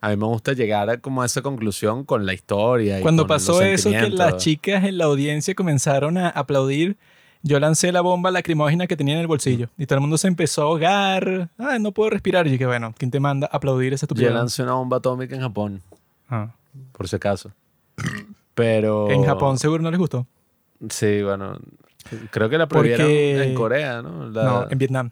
A 0.00 0.10
mí 0.10 0.16
me 0.16 0.26
gusta 0.26 0.52
llegar 0.52 0.90
a 0.90 0.98
como 0.98 1.22
a 1.22 1.26
esa 1.26 1.42
conclusión 1.42 2.04
con 2.04 2.26
la 2.26 2.34
historia. 2.34 2.98
Y 2.98 3.02
Cuando 3.02 3.22
con 3.22 3.28
pasó 3.28 3.62
eso, 3.62 3.90
que 3.90 4.10
las 4.10 4.36
chicas 4.36 4.84
en 4.84 4.98
la 4.98 5.04
audiencia 5.04 5.54
comenzaron 5.54 6.18
a 6.18 6.28
aplaudir, 6.28 6.96
yo 7.42 7.58
lancé 7.60 7.90
la 7.92 8.00
bomba 8.00 8.30
lacrimógena 8.30 8.86
que 8.86 8.96
tenía 8.96 9.14
en 9.14 9.20
el 9.20 9.26
bolsillo 9.26 9.68
y 9.76 9.86
todo 9.86 9.96
el 9.96 10.00
mundo 10.00 10.16
se 10.18 10.28
empezó 10.28 10.62
a 10.62 10.64
ahogar. 10.66 11.48
Ah, 11.58 11.78
no 11.80 11.92
puedo 11.92 12.10
respirar. 12.10 12.46
Y 12.46 12.52
yo 12.52 12.58
que 12.58 12.66
bueno, 12.66 12.94
¿quién 12.98 13.10
te 13.10 13.20
manda 13.20 13.48
a 13.52 13.56
aplaudir 13.56 13.92
esa 13.92 14.02
Yo 14.02 14.06
estupidez? 14.06 14.32
lancé 14.32 14.62
una 14.62 14.74
bomba 14.74 14.98
atómica 14.98 15.34
en 15.34 15.40
Japón, 15.42 15.82
Ah. 16.30 16.48
por 16.92 17.08
si 17.08 17.16
acaso. 17.16 17.50
Pero... 18.54 19.10
En 19.10 19.24
Japón 19.24 19.58
seguro 19.58 19.82
no 19.82 19.90
les 19.90 19.98
gustó. 19.98 20.26
Sí, 20.90 21.22
bueno. 21.22 21.58
Creo 22.30 22.48
que 22.48 22.58
la 22.58 22.66
prohibieron 22.66 23.06
Porque- 23.06 23.42
en 23.44 23.54
Corea, 23.54 24.02
¿no? 24.02 24.28
La- 24.30 24.44
No, 24.44 24.66
en 24.70 24.78
Vietnam. 24.78 25.10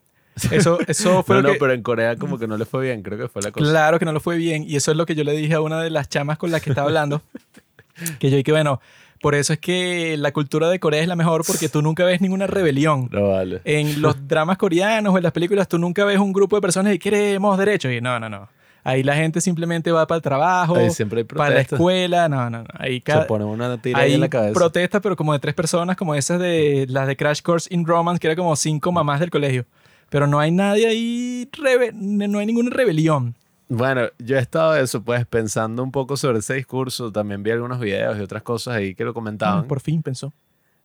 Eso, 0.50 0.78
eso 0.86 1.22
fue 1.26 1.36
no, 1.36 1.42
lo 1.42 1.48
no, 1.48 1.54
que... 1.54 1.60
pero 1.60 1.72
en 1.72 1.82
Corea 1.82 2.16
como 2.16 2.38
que 2.38 2.46
no 2.46 2.56
le 2.56 2.64
fue 2.64 2.84
bien, 2.84 3.02
creo 3.02 3.18
que 3.18 3.28
fue 3.28 3.42
la 3.42 3.50
cosa. 3.50 3.64
Claro 3.70 3.98
que 3.98 4.04
no 4.04 4.12
lo 4.12 4.20
fue 4.20 4.36
bien. 4.36 4.64
Y 4.64 4.76
eso 4.76 4.90
es 4.90 4.96
lo 4.96 5.06
que 5.06 5.14
yo 5.14 5.24
le 5.24 5.32
dije 5.32 5.54
a 5.54 5.60
una 5.60 5.80
de 5.82 5.90
las 5.90 6.08
chamas 6.08 6.38
con 6.38 6.50
las 6.50 6.62
que 6.62 6.70
estaba 6.70 6.88
hablando. 6.88 7.22
que 8.18 8.30
yo 8.30 8.36
dije, 8.36 8.50
bueno, 8.52 8.80
por 9.20 9.34
eso 9.34 9.52
es 9.52 9.58
que 9.58 10.16
la 10.16 10.32
cultura 10.32 10.68
de 10.70 10.80
Corea 10.80 11.02
es 11.02 11.08
la 11.08 11.16
mejor 11.16 11.44
porque 11.46 11.68
tú 11.68 11.82
nunca 11.82 12.04
ves 12.04 12.20
ninguna 12.20 12.46
rebelión. 12.46 13.08
No 13.12 13.28
vale. 13.28 13.60
En 13.64 14.00
los 14.00 14.16
dramas 14.28 14.56
coreanos 14.56 15.14
o 15.14 15.16
en 15.18 15.22
las 15.22 15.32
películas 15.32 15.68
tú 15.68 15.78
nunca 15.78 16.04
ves 16.04 16.18
un 16.18 16.32
grupo 16.32 16.56
de 16.56 16.62
personas 16.62 16.92
que 16.92 16.98
queremos 16.98 17.58
derechos. 17.58 17.92
Y 17.92 18.00
no, 18.00 18.18
no, 18.18 18.28
no. 18.28 18.48
Ahí 18.82 19.02
la 19.02 19.14
gente 19.14 19.42
simplemente 19.42 19.92
va 19.92 20.06
para 20.06 20.16
el 20.16 20.22
trabajo, 20.22 20.76
Ahí 20.76 20.90
siempre 20.90 21.18
hay 21.20 21.24
para 21.24 21.54
la 21.54 21.60
escuela. 21.60 22.30
No, 22.30 22.48
no, 22.48 22.60
no. 22.60 22.68
Ahí 22.78 23.02
Se 23.04 23.20
pone 23.22 23.44
una 23.44 23.76
tira 23.76 24.00
ahí 24.00 24.14
en 24.14 24.20
la 24.20 24.30
cabeza. 24.30 24.54
protestas, 24.54 25.02
pero 25.02 25.16
como 25.16 25.34
de 25.34 25.38
tres 25.38 25.54
personas, 25.54 25.96
como 25.98 26.14
esas 26.14 26.40
de 26.40 26.86
las 26.88 27.06
de 27.06 27.14
Crash 27.14 27.42
Course 27.42 27.72
in 27.74 27.84
Romance, 27.84 28.18
que 28.18 28.26
era 28.26 28.36
como 28.36 28.56
cinco 28.56 28.90
mamás 28.90 29.20
del 29.20 29.30
colegio. 29.30 29.66
Pero 30.08 30.26
no 30.26 30.40
hay 30.40 30.50
nadie 30.50 30.88
ahí, 30.88 31.48
no 31.94 32.38
hay 32.38 32.46
ninguna 32.46 32.70
rebelión. 32.70 33.34
Bueno, 33.72 34.08
yo 34.18 34.36
he 34.36 34.40
estado 34.40 34.74
eso, 34.74 35.00
pues, 35.02 35.24
pensando 35.26 35.84
un 35.84 35.92
poco 35.92 36.16
sobre 36.16 36.40
ese 36.40 36.54
discurso. 36.54 37.12
También 37.12 37.44
vi 37.44 37.52
algunos 37.52 37.78
videos 37.78 38.18
y 38.18 38.20
otras 38.20 38.42
cosas 38.42 38.74
ahí 38.74 38.96
que 38.96 39.04
lo 39.04 39.14
comentaban. 39.14 39.68
Por 39.68 39.78
fin 39.80 40.02
pensó. 40.02 40.32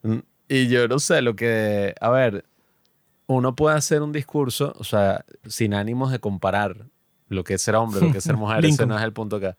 Mm, 0.04 0.20
Y 0.48 0.68
yo 0.68 0.88
no 0.88 1.00
sé, 1.00 1.24
lo 1.24 1.36
que... 1.36 1.96
A 2.00 2.12
ver, 2.12 2.46
uno 3.26 3.56
puede 3.56 3.76
hacer 3.76 4.04
un 4.04 4.12
discurso, 4.12 4.76
o 4.78 4.84
sea, 4.84 5.26
sin 5.48 5.74
ánimos 5.74 6.12
de 6.12 6.20
comparar 6.20 6.86
lo 7.28 7.44
que 7.44 7.56
es 7.56 7.62
ser 7.64 7.76
hombre, 7.76 8.02
lo 8.02 8.12
que 8.12 8.20
es 8.20 8.24
ser 8.24 8.38
mujer. 8.38 8.64
ese 8.64 8.86
no 8.86 8.96
es 8.96 9.04
el 9.04 9.14
punto 9.14 9.38
acá. 9.38 9.58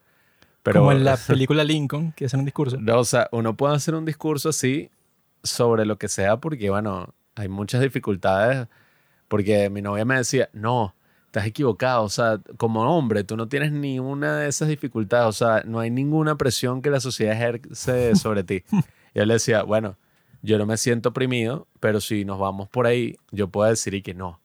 Pero, 0.62 0.80
Como 0.80 0.92
en 0.92 1.02
la 1.02 1.16
película 1.26 1.64
Lincoln, 1.64 2.12
que 2.12 2.26
hacen 2.26 2.38
un 2.40 2.46
discurso. 2.46 2.76
No, 2.80 3.00
o 3.00 3.04
sea, 3.04 3.28
uno 3.32 3.56
puede 3.56 3.74
hacer 3.74 3.96
un 3.96 4.04
discurso 4.04 4.50
así 4.50 4.88
sobre 5.42 5.84
lo 5.84 5.98
que 5.98 6.06
sea 6.06 6.36
porque, 6.36 6.70
bueno, 6.70 7.12
hay 7.34 7.48
muchas 7.48 7.80
dificultades. 7.80 8.68
Porque 9.26 9.68
mi 9.68 9.82
novia 9.82 10.04
me 10.04 10.14
decía, 10.16 10.48
no, 10.52 10.94
estás 11.36 11.46
equivocado. 11.46 12.04
O 12.04 12.08
sea, 12.08 12.40
como 12.56 12.82
hombre, 12.82 13.22
tú 13.22 13.36
no 13.36 13.46
tienes 13.46 13.70
ni 13.70 13.98
una 13.98 14.38
de 14.38 14.48
esas 14.48 14.68
dificultades. 14.68 15.28
O 15.28 15.32
sea, 15.32 15.62
no 15.66 15.80
hay 15.80 15.90
ninguna 15.90 16.36
presión 16.36 16.80
que 16.80 16.90
la 16.90 17.00
sociedad 17.00 17.34
ejerce 17.34 18.16
sobre 18.16 18.42
ti. 18.42 18.64
Y 19.14 19.18
yo 19.18 19.26
le 19.26 19.34
decía, 19.34 19.62
bueno, 19.62 19.98
yo 20.42 20.56
no 20.58 20.64
me 20.64 20.78
siento 20.78 21.10
oprimido, 21.10 21.66
pero 21.78 22.00
si 22.00 22.24
nos 22.24 22.38
vamos 22.38 22.68
por 22.68 22.86
ahí, 22.86 23.16
yo 23.32 23.48
puedo 23.48 23.68
decir 23.68 23.92
y 23.94 24.02
que 24.02 24.14
no. 24.14 24.40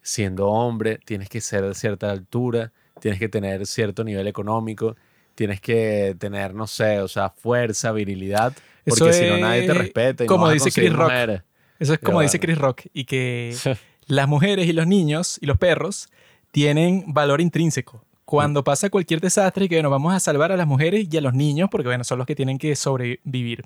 Siendo 0.00 0.46
hombre, 0.48 1.00
tienes 1.04 1.28
que 1.28 1.40
ser 1.40 1.64
de 1.64 1.74
cierta 1.74 2.10
altura, 2.10 2.72
tienes 3.00 3.18
que 3.18 3.28
tener 3.28 3.66
cierto 3.66 4.04
nivel 4.04 4.28
económico, 4.28 4.96
tienes 5.34 5.60
que 5.60 6.14
tener, 6.18 6.54
no 6.54 6.66
sé, 6.66 7.00
o 7.00 7.08
sea, 7.08 7.30
fuerza, 7.30 7.92
virilidad, 7.92 8.56
porque 8.86 9.12
si 9.12 9.26
no 9.26 9.38
nadie 9.38 9.62
te 9.62 9.72
es 9.72 9.78
respeta. 9.78 10.24
Y 10.24 10.26
no 10.26 10.32
como 10.32 10.46
a 10.46 10.52
dice 10.52 10.70
Chris 10.70 10.92
Rock. 10.92 11.10
mujeres. 11.10 11.42
Eso 11.80 11.94
es 11.94 11.98
como 11.98 12.20
dice 12.20 12.38
bueno. 12.38 12.46
Chris 12.46 12.58
Rock. 12.58 12.82
Y 12.92 13.04
que 13.04 13.54
las 14.06 14.28
mujeres 14.28 14.66
y 14.66 14.72
los 14.72 14.86
niños 14.86 15.38
y 15.40 15.46
los 15.46 15.58
perros 15.58 16.08
tienen 16.50 17.04
valor 17.06 17.40
intrínseco. 17.40 18.02
Cuando 18.24 18.62
pasa 18.62 18.90
cualquier 18.90 19.20
desastre, 19.20 19.68
que 19.68 19.76
bueno, 19.76 19.88
vamos 19.88 20.12
a 20.12 20.20
salvar 20.20 20.52
a 20.52 20.56
las 20.56 20.66
mujeres 20.66 21.06
y 21.10 21.16
a 21.16 21.20
los 21.20 21.32
niños, 21.32 21.68
porque 21.70 21.88
bueno, 21.88 22.04
son 22.04 22.18
los 22.18 22.26
que 22.26 22.34
tienen 22.34 22.58
que 22.58 22.76
sobrevivir. 22.76 23.64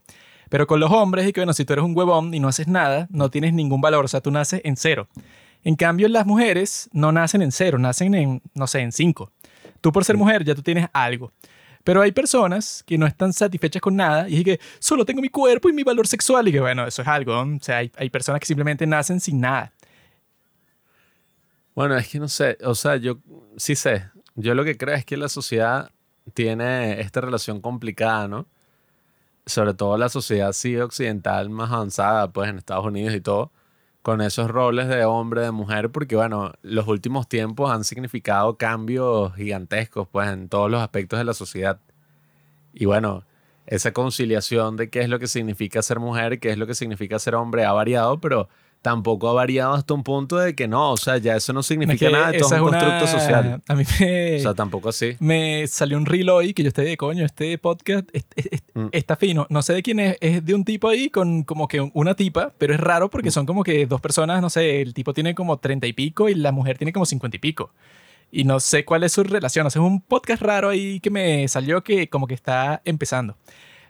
Pero 0.49 0.67
con 0.67 0.79
los 0.79 0.93
hombres, 0.93 1.27
y 1.27 1.33
que 1.33 1.41
bueno, 1.41 1.53
si 1.53 1.65
tú 1.65 1.73
eres 1.73 1.85
un 1.85 1.97
huevón 1.97 2.33
y 2.33 2.39
no 2.39 2.49
haces 2.49 2.69
nada, 2.69 3.09
no 3.11 3.31
tienes 3.31 3.55
ningún 3.55 3.81
valor, 3.81 4.05
o 4.05 4.09
sea, 4.09 4.21
tú 4.21 4.31
naces 4.31 4.61
en 4.65 4.77
cero. 4.77 5.09
En 5.65 5.77
cambio, 5.77 6.09
las 6.09 6.27
mujeres 6.27 6.91
no 6.93 7.11
nacen 7.11 7.43
en 7.43 7.53
cero, 7.53 7.79
nacen 7.79 8.15
en, 8.15 8.43
no 8.55 8.67
sé, 8.67 8.81
en 8.81 8.93
cinco. 8.93 9.33
Tú 9.81 9.91
por 9.93 10.05
ser 10.05 10.17
mujer 10.17 10.45
ya 10.45 10.55
tú 10.55 10.63
tienes 10.63 10.89
algo. 10.93 11.33
Pero 11.85 12.01
hay 12.01 12.13
personas 12.13 12.85
que 12.87 12.97
no 12.97 13.07
están 13.07 13.33
satisfechas 13.33 13.83
con 13.83 13.97
nada 13.97 14.29
y 14.29 14.37
es 14.39 14.45
que 14.45 14.61
solo 14.79 15.05
tengo 15.05 15.21
mi 15.21 15.29
cuerpo 15.29 15.69
y 15.69 15.73
mi 15.73 15.83
valor 15.83 16.07
sexual 16.07 16.47
y 16.47 16.53
que 16.53 16.61
bueno, 16.61 16.87
eso 16.87 17.03
es 17.03 17.09
algo. 17.09 17.41
O 17.41 17.59
sea, 17.61 17.79
hay, 17.79 17.91
hay 17.97 18.11
personas 18.11 18.39
que 18.39 18.47
simplemente 18.47 18.87
nacen 18.87 19.19
sin 19.19 19.41
nada. 19.41 19.73
Bueno, 21.75 21.97
es 21.97 22.09
que 22.09 22.19
no 22.19 22.29
sé, 22.29 22.59
o 22.65 22.75
sea, 22.75 22.97
yo 22.97 23.19
sí 23.57 23.75
sé. 23.77 24.11
Yo 24.35 24.55
lo 24.55 24.65
que 24.65 24.77
creo 24.77 24.95
es 24.95 25.05
que 25.05 25.17
la 25.17 25.29
sociedad 25.29 25.91
tiene 26.35 27.01
esta 27.01 27.21
relación 27.21 27.61
complicada, 27.61 28.29
¿no? 28.29 28.47
Sobre 29.47 29.75
todo 29.75 29.97
la 29.99 30.09
sociedad 30.09 30.51
así 30.51 30.77
occidental 30.77 31.51
más 31.51 31.71
avanzada, 31.73 32.33
pues 32.33 32.49
en 32.51 32.59
Estados 32.59 32.87
Unidos 32.87 33.15
y 33.15 33.21
todo, 33.21 33.51
con 34.03 34.21
esos 34.21 34.51
roles 34.51 34.89
de 34.89 35.05
hombre, 35.05 35.43
de 35.43 35.51
mujer, 35.53 35.91
porque 35.91 36.17
bueno, 36.17 36.53
los 36.63 36.87
últimos 36.89 37.29
tiempos 37.29 37.71
han 37.71 37.85
significado 37.85 38.57
cambios 38.57 39.35
gigantescos, 39.35 40.09
pues 40.09 40.29
en 40.31 40.49
todos 40.49 40.71
los 40.71 40.83
aspectos 40.83 41.19
de 41.19 41.25
la 41.25 41.35
sociedad. 41.35 41.81
Y 42.75 42.87
bueno, 42.87 43.25
esa 43.67 43.93
conciliación 43.93 44.77
de 44.77 44.91
qué 44.91 45.01
es 45.03 45.09
lo 45.09 45.19
que 45.19 45.29
significa 45.29 45.83
ser 45.83 46.01
mujer, 46.01 46.41
qué 46.41 46.51
es 46.51 46.59
lo 46.59 46.67
que 46.67 46.75
significa 46.75 47.19
ser 47.19 47.35
hombre 47.35 47.65
ha 47.65 47.73
variado, 47.73 48.21
pero 48.21 48.49
tampoco 48.83 49.29
ha 49.29 49.33
variado 49.33 49.75
hasta 49.75 49.95
un 49.95 50.03
punto 50.03 50.37
de 50.39 50.55
que 50.55 50.67
no, 50.69 50.91
o 50.93 50.97
sea, 50.97 51.17
ya 51.19 51.37
eso 51.37 51.53
no 51.53 51.63
significa 51.63 51.95
Es 51.95 52.01
que 52.01 52.11
nada, 52.11 52.31
esto 52.33 52.47
es 52.47 52.53
un 52.53 52.61
una- 52.69 52.79
constructo 52.81 53.07
social. 53.07 53.63
A 53.69 53.75
mí 53.75 53.85
me, 54.01 54.37
O 54.37 54.41
sea, 54.41 54.55
tampoco 54.55 54.89
así. 54.89 55.17
me 55.21 55.67
salió 55.69 55.97
un 55.97 56.05
reel 56.05 56.29
hoy 56.31 56.53
que 56.53 56.63
yo 56.65 56.69
estoy 56.69 56.87
de 56.87 56.97
coño, 56.97 57.25
este 57.25 57.57
podcast 57.59 58.09
es- 58.13 58.27
es- 58.37 58.49
es- 58.51 58.63
Mm. 58.75 58.89
está 58.93 59.17
fino. 59.17 59.47
No 59.51 59.63
sé 59.63 59.73
de 59.75 59.83
quién 59.83 60.01
es, 60.01 60.19
es 60.21 60.45
de 60.45 60.55
un 60.55 60.65
tipo 60.65 60.89
ahí 60.89 61.09
con 61.11 61.45
como 61.45 61.69
que 61.69 61.81
una 61.95 62.15
tipa, 62.15 62.53
pero 62.59 62.75
es 62.75 62.81
raro 62.81 63.09
porque 63.09 63.29
Mm. 63.29 63.33
son 63.33 63.47
como 63.47 63.63
que 63.63 63.87
dos 63.87 64.01
personas, 64.01 64.43
no 64.43 64.51
sé, 64.51 64.83
el 64.83 64.93
tipo 64.95 65.15
tiene 65.15 65.35
como 65.35 65.59
treinta 65.59 65.87
y 65.87 65.93
pico 65.93 66.29
y 66.29 66.35
la 66.35 66.51
mujer 66.53 66.77
tiene 66.77 66.93
como 66.93 67.07
cincuenta 67.07 67.37
y 67.37 67.41
pico. 67.41 67.71
Y 68.33 68.45
no 68.45 68.61
sé 68.61 68.85
cuál 68.85 69.05
es 69.05 69.13
su 69.13 69.23
relación. 69.23 69.67
O 69.67 69.71
sea, 69.71 69.81
es 69.83 69.87
un 69.87 70.01
podcast 70.01 70.43
raro 70.43 70.71
ahí 70.71 71.01
que 71.01 71.11
me 71.11 71.47
salió 71.49 71.85
que 71.85 72.09
como 72.09 72.27
que 72.27 72.35
está 72.35 72.81
empezando. 72.85 73.37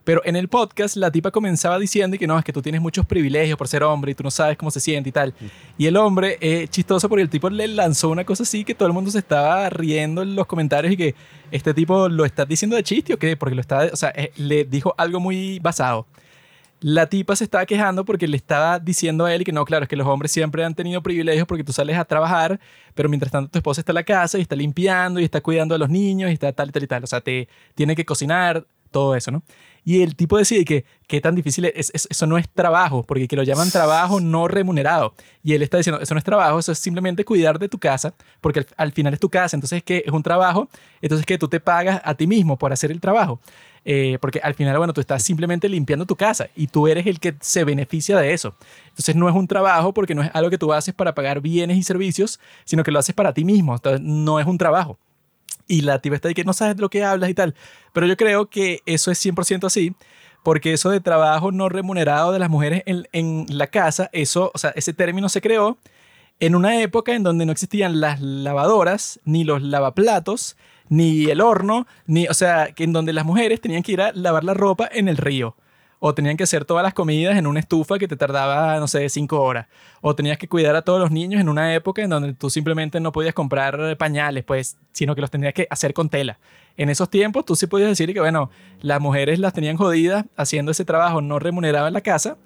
Pero 0.05 0.20
en 0.24 0.36
el 0.36 0.48
podcast 0.48 0.96
la 0.96 1.11
tipa 1.11 1.30
comenzaba 1.30 1.78
diciendo 1.78 2.18
que 2.18 2.26
no, 2.26 2.38
es 2.38 2.44
que 2.44 2.53
tú 2.53 2.61
tienes 2.61 2.80
muchos 2.80 3.07
privilegios 3.07 3.57
por 3.57 3.68
ser 3.68 3.82
hombre 3.84 4.12
y 4.12 4.14
tú 4.14 4.24
no 4.24 4.30
sabes 4.30 4.57
cómo 4.57 4.70
se 4.70 4.80
siente 4.80 5.11
y 5.11 5.12
tal. 5.12 5.34
Y 5.78 5.86
el 5.86 5.96
hombre, 5.96 6.38
eh, 6.40 6.66
chistoso 6.68 7.09
porque 7.09 7.22
el 7.22 7.30
tipo 7.30 7.48
le 7.50 7.68
lanzó 7.68 8.09
una 8.09 8.24
cosa 8.24 8.42
así 8.42 8.64
que 8.64 8.74
todo 8.74 8.88
el 8.88 8.94
mundo 8.94 9.11
se 9.11 9.18
estaba 9.18 9.68
riendo 9.70 10.22
en 10.22 10.34
los 10.34 10.46
comentarios 10.46 10.92
y 10.92 10.96
que 10.96 11.14
este 11.50 11.72
tipo 11.74 12.09
lo 12.09 12.24
está 12.24 12.44
diciendo 12.44 12.76
de 12.76 12.82
chiste 12.82 13.14
o 13.14 13.18
qué, 13.18 13.36
porque 13.36 13.55
lo 13.55 13.61
está, 13.61 13.90
o 13.92 13.96
sea, 13.96 14.12
eh, 14.16 14.32
le 14.36 14.64
dijo 14.64 14.94
algo 14.98 15.20
muy 15.20 15.59
basado. 15.61 16.07
La 16.80 17.07
tipa 17.07 17.36
se 17.36 17.44
estaba 17.44 17.64
quejando 17.64 18.05
porque 18.05 18.26
le 18.26 18.36
estaba 18.36 18.80
diciendo 18.80 19.24
a 19.24 19.32
él 19.32 19.44
que 19.44 19.53
no, 19.53 19.64
claro, 19.64 19.84
es 19.84 19.88
que 19.88 19.94
los 19.94 20.07
hombres 20.07 20.32
siempre 20.32 20.64
han 20.64 20.74
tenido 20.74 21.00
privilegios 21.00 21.46
porque 21.46 21.62
tú 21.62 21.72
sales 21.72 21.96
a 21.96 22.05
trabajar, 22.05 22.59
pero 22.94 23.09
mientras 23.09 23.30
tanto 23.30 23.53
tu 23.53 23.59
esposa 23.59 23.80
está 23.82 23.92
en 23.92 23.94
la 23.94 24.03
casa 24.03 24.36
y 24.36 24.40
está 24.40 24.57
limpiando 24.57 25.20
y 25.20 25.24
está 25.24 25.40
cuidando 25.40 25.76
a 25.76 25.78
los 25.78 25.88
niños 25.88 26.30
y 26.30 26.32
está 26.34 26.53
tal 26.53 26.70
y 26.70 26.72
tal 26.72 26.82
y 26.82 26.86
tal. 26.88 27.05
O 27.05 27.07
sea, 27.07 27.20
te 27.20 27.48
tiene 27.76 27.94
que 27.94 28.05
cocinar, 28.05 28.66
todo 28.93 29.16
eso, 29.16 29.30
¿no? 29.32 29.43
Y 29.84 30.03
el 30.03 30.14
tipo 30.14 30.38
decide 30.38 30.64
que 30.64 30.84
qué 31.09 31.20
tan 31.20 31.34
difícil 31.34 31.64
es, 31.64 31.90
es- 31.93 32.07
eso 32.09 32.26
no 32.28 32.38
es 32.38 32.49
trabajo, 32.49 33.03
porque 33.03 33.26
que 33.26 33.34
lo 33.34 33.43
llaman 33.43 33.68
trabajo 33.72 34.20
no 34.20 34.47
remunerado. 34.47 35.12
Y 35.43 35.55
él 35.55 35.62
está 35.62 35.78
diciendo, 35.78 36.01
eso 36.01 36.14
no 36.14 36.18
es 36.18 36.24
trabajo, 36.24 36.61
eso 36.61 36.70
es 36.70 36.78
simplemente 36.78 37.24
cuidar 37.24 37.59
de 37.59 37.68
tu 37.68 37.78
casa, 37.80 38.14
porque 38.40 38.61
al, 38.61 38.66
al 38.76 38.93
final 38.93 39.12
es 39.14 39.18
tu 39.18 39.28
casa, 39.28 39.57
entonces 39.57 39.82
que 39.82 40.05
es 40.07 40.12
un 40.12 40.22
trabajo, 40.22 40.68
entonces 41.01 41.26
que 41.26 41.36
tú 41.36 41.49
te 41.49 41.59
pagas 41.59 42.01
a 42.05 42.14
ti 42.14 42.28
mismo 42.28 42.57
por 42.57 42.72
hacer 42.72 42.93
el 42.93 43.01
trabajo. 43.01 43.40
Eh, 43.84 44.18
porque 44.20 44.38
al 44.40 44.55
final, 44.55 44.78
bueno, 44.78 44.93
tú 44.93 45.01
estás 45.01 45.24
simplemente 45.24 45.68
limpiando 45.68 46.07
tu 46.07 46.14
casa 46.14 46.47
y 46.55 46.68
tú 46.68 46.86
eres 46.86 47.05
el 47.09 47.18
que 47.18 47.34
se 47.40 47.64
beneficia 47.64 48.16
de 48.18 48.32
eso. 48.32 48.55
Entonces 48.90 49.16
no 49.16 49.28
es 49.28 49.34
un 49.34 49.49
trabajo 49.49 49.93
porque 49.93 50.14
no 50.14 50.22
es 50.22 50.30
algo 50.34 50.51
que 50.51 50.59
tú 50.59 50.72
haces 50.72 50.95
para 50.95 51.16
pagar 51.16 51.40
bienes 51.40 51.76
y 51.76 51.82
servicios, 51.82 52.38
sino 52.64 52.84
que 52.84 52.93
lo 52.93 53.01
haces 53.01 53.16
para 53.16 53.32
ti 53.34 53.45
mismo. 53.45 53.74
Entonces 53.74 54.01
no 54.01 54.38
es 54.38 54.47
un 54.47 54.57
trabajo. 54.59 54.97
Y 55.68 55.82
la 55.82 56.00
tipa 56.00 56.16
está 56.16 56.28
ahí 56.28 56.34
que 56.34 56.44
no 56.44 56.53
sabes 56.53 56.76
de 56.76 56.82
lo 56.82 56.90
que 56.90 57.05
hablas 57.05 57.30
y 57.30 57.34
tal. 57.34 57.55
Pero 57.92 58.07
yo 58.07 58.16
creo 58.16 58.48
que 58.48 58.80
eso 58.86 59.11
es 59.11 59.24
100% 59.24 59.66
así, 59.66 59.94
porque 60.42 60.72
eso 60.72 60.90
de 60.90 61.00
trabajo 61.00 61.53
no 61.53 61.68
remunerado 61.68 62.32
de 62.32 62.38
las 62.38 62.50
mujeres 62.50 62.82
en, 62.86 63.07
en 63.12 63.46
la 63.48 63.68
casa, 63.68 64.11
eso, 64.12 64.50
o 64.55 64.59
sea, 64.59 64.70
ese 64.70 64.92
término 64.92 65.28
se 65.28 65.40
creó 65.40 65.78
en 66.40 66.57
una 66.57 66.80
época 66.80 67.14
en 67.14 67.22
donde 67.22 67.46
no 67.46 67.53
existían 67.53 68.00
las 68.00 68.20
lavadoras, 68.20 69.20
ni 69.24 69.44
los 69.44 69.62
lavaplatos, 69.62 70.57
ni 70.88 71.26
el 71.26 71.40
horno, 71.40 71.86
ni, 72.07 72.26
o 72.26 72.34
sea, 72.34 72.72
que 72.72 72.84
en 72.84 72.92
donde 72.92 73.12
las 73.12 73.24
mujeres 73.24 73.61
tenían 73.61 73.82
que 73.82 73.92
ir 73.92 74.00
a 74.03 74.12
lavar 74.12 74.42
la 74.42 74.53
ropa 74.53 74.88
en 74.90 75.09
el 75.09 75.16
río. 75.16 75.55
O 76.05 76.12
tenían 76.14 76.36
que 76.36 76.42
hacer 76.42 76.64
todas 76.64 76.82
las 76.82 76.94
comidas 76.94 77.36
en 77.36 77.46
una 77.46 77.61
estufa 77.61 77.96
que 77.96 78.09
te 78.09 78.16
tardaba, 78.16 78.80
no 78.80 78.88
sé, 78.88 79.09
cinco 79.09 79.40
horas. 79.40 79.68
O 80.00 80.16
tenías 80.16 80.36
que 80.36 80.48
cuidar 80.48 80.74
a 80.74 80.82
todos 80.82 80.98
los 80.98 81.12
niños 81.12 81.40
en 81.40 81.48
una 81.48 81.72
época 81.76 82.03
en 82.03 82.11
donde 82.11 82.34
tú 82.34 82.50
simplemente 82.50 82.98
no 82.98 83.12
podías 83.12 83.34
comprar 83.34 83.96
pañales, 83.98 84.42
pues, 84.42 84.76
sino 84.92 85.14
que 85.14 85.20
los 85.20 85.30
tenías 85.30 85.55
que 85.55 85.68
hacer 85.70 85.94
con 85.94 86.09
tela. 86.09 86.40
En 86.76 86.88
esos 86.88 87.09
tiempos 87.09 87.44
tú 87.44 87.55
sí 87.55 87.68
podías 87.68 87.88
decir 87.88 88.12
que, 88.12 88.18
bueno, 88.18 88.50
las 88.80 89.00
mujeres 89.00 89.38
las 89.38 89.53
tenían 89.53 89.76
jodidas 89.76 90.24
haciendo 90.36 90.72
ese 90.72 90.84
trabajo 90.84 91.20
no 91.20 91.38
remunerado 91.38 91.86
en 91.86 91.94
la 91.94 92.00
casa. 92.00 92.36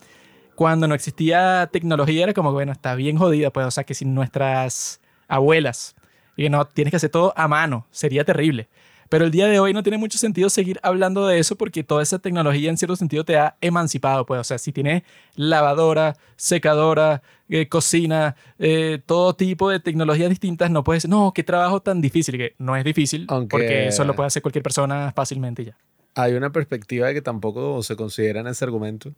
Cuando 0.55 0.87
no 0.87 0.95
existía 0.95 1.71
tecnología 1.73 2.25
era 2.25 2.35
como, 2.35 2.53
bueno, 2.53 2.73
está 2.73 2.95
bien 2.95 3.17
jodida, 3.17 3.51
pues, 3.51 3.67
o 3.67 3.71
sea, 3.71 3.85
que 3.85 3.95
si 3.95 4.05
nuestras 4.05 5.01
abuelas, 5.29 5.97
y 6.37 6.51
no, 6.51 6.67
tienes 6.67 6.91
que 6.91 6.99
hacer 6.99 7.09
todo 7.09 7.33
a 7.37 7.49
mano, 7.49 7.87
sería 7.91 8.23
terrible. 8.23 8.69
Pero 9.09 9.25
el 9.25 9.31
día 9.31 9.47
de 9.47 9.59
hoy 9.59 9.73
no 9.73 9.83
tiene 9.83 9.99
mucho 9.99 10.19
sentido 10.19 10.51
seguir 10.51 10.79
hablando 10.83 11.27
de 11.27 11.39
eso 11.39 11.57
porque 11.57 11.85
toda 11.85 12.03
esa 12.03 12.19
tecnología 12.19 12.71
en 12.71 12.77
cierto 12.77 12.97
sentido 12.97 13.25
te 13.25 13.37
ha 13.37 13.57
emancipado. 13.61 14.27
Pues, 14.27 14.41
o 14.41 14.45
sea, 14.45 14.59
si 14.59 14.73
tienes 14.73 15.03
lavadora, 15.35 16.17
secadora, 16.37 17.23
eh, 17.49 17.69
cocina, 17.69 18.35
eh, 18.59 19.01
todo 19.07 19.35
tipo 19.35 19.71
de 19.71 19.81
tecnologías 19.81 20.31
distintas, 20.31 20.71
no 20.71 20.83
puedes, 20.85 21.09
no, 21.09 21.33
qué 21.35 21.45
trabajo 21.45 21.81
tan 21.81 22.01
difícil, 22.01 22.37
que 22.37 22.55
no 22.59 22.75
es 22.77 22.85
difícil 22.85 23.27
Aunque- 23.29 23.51
porque 23.51 23.89
eso 23.89 24.05
lo 24.05 24.15
puede 24.17 24.27
hacer 24.29 24.43
cualquier 24.43 24.63
persona 24.63 25.13
fácilmente 25.15 25.65
ya. 25.65 25.77
Hay 26.15 26.33
una 26.35 26.51
perspectiva 26.51 27.13
que 27.13 27.23
tampoco 27.23 27.83
se 27.83 27.95
considera 27.95 28.41
en 28.41 28.47
ese 28.49 28.65
argumento, 28.65 29.13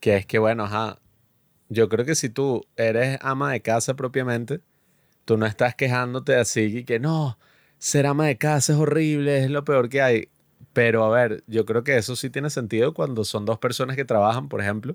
que 0.00 0.16
es 0.16 0.26
que, 0.26 0.38
bueno, 0.38 0.64
ajá, 0.64 0.98
yo 1.68 1.88
creo 1.88 2.04
que 2.04 2.14
si 2.14 2.28
tú 2.28 2.64
eres 2.76 3.18
ama 3.22 3.52
de 3.52 3.60
casa 3.62 3.94
propiamente, 3.94 4.60
tú 5.24 5.36
no 5.36 5.46
estás 5.46 5.74
quejándote 5.74 6.36
así 6.36 6.78
y 6.78 6.84
que 6.84 6.98
no, 6.98 7.38
ser 7.78 8.06
ama 8.06 8.26
de 8.26 8.36
casa 8.38 8.72
es 8.72 8.78
horrible, 8.78 9.44
es 9.44 9.50
lo 9.50 9.64
peor 9.64 9.88
que 9.88 10.02
hay. 10.02 10.28
Pero 10.72 11.04
a 11.04 11.10
ver, 11.10 11.42
yo 11.46 11.64
creo 11.64 11.84
que 11.84 11.96
eso 11.96 12.16
sí 12.16 12.28
tiene 12.30 12.50
sentido 12.50 12.92
cuando 12.94 13.24
son 13.24 13.44
dos 13.46 13.58
personas 13.58 13.96
que 13.96 14.04
trabajan, 14.04 14.48
por 14.48 14.60
ejemplo, 14.60 14.94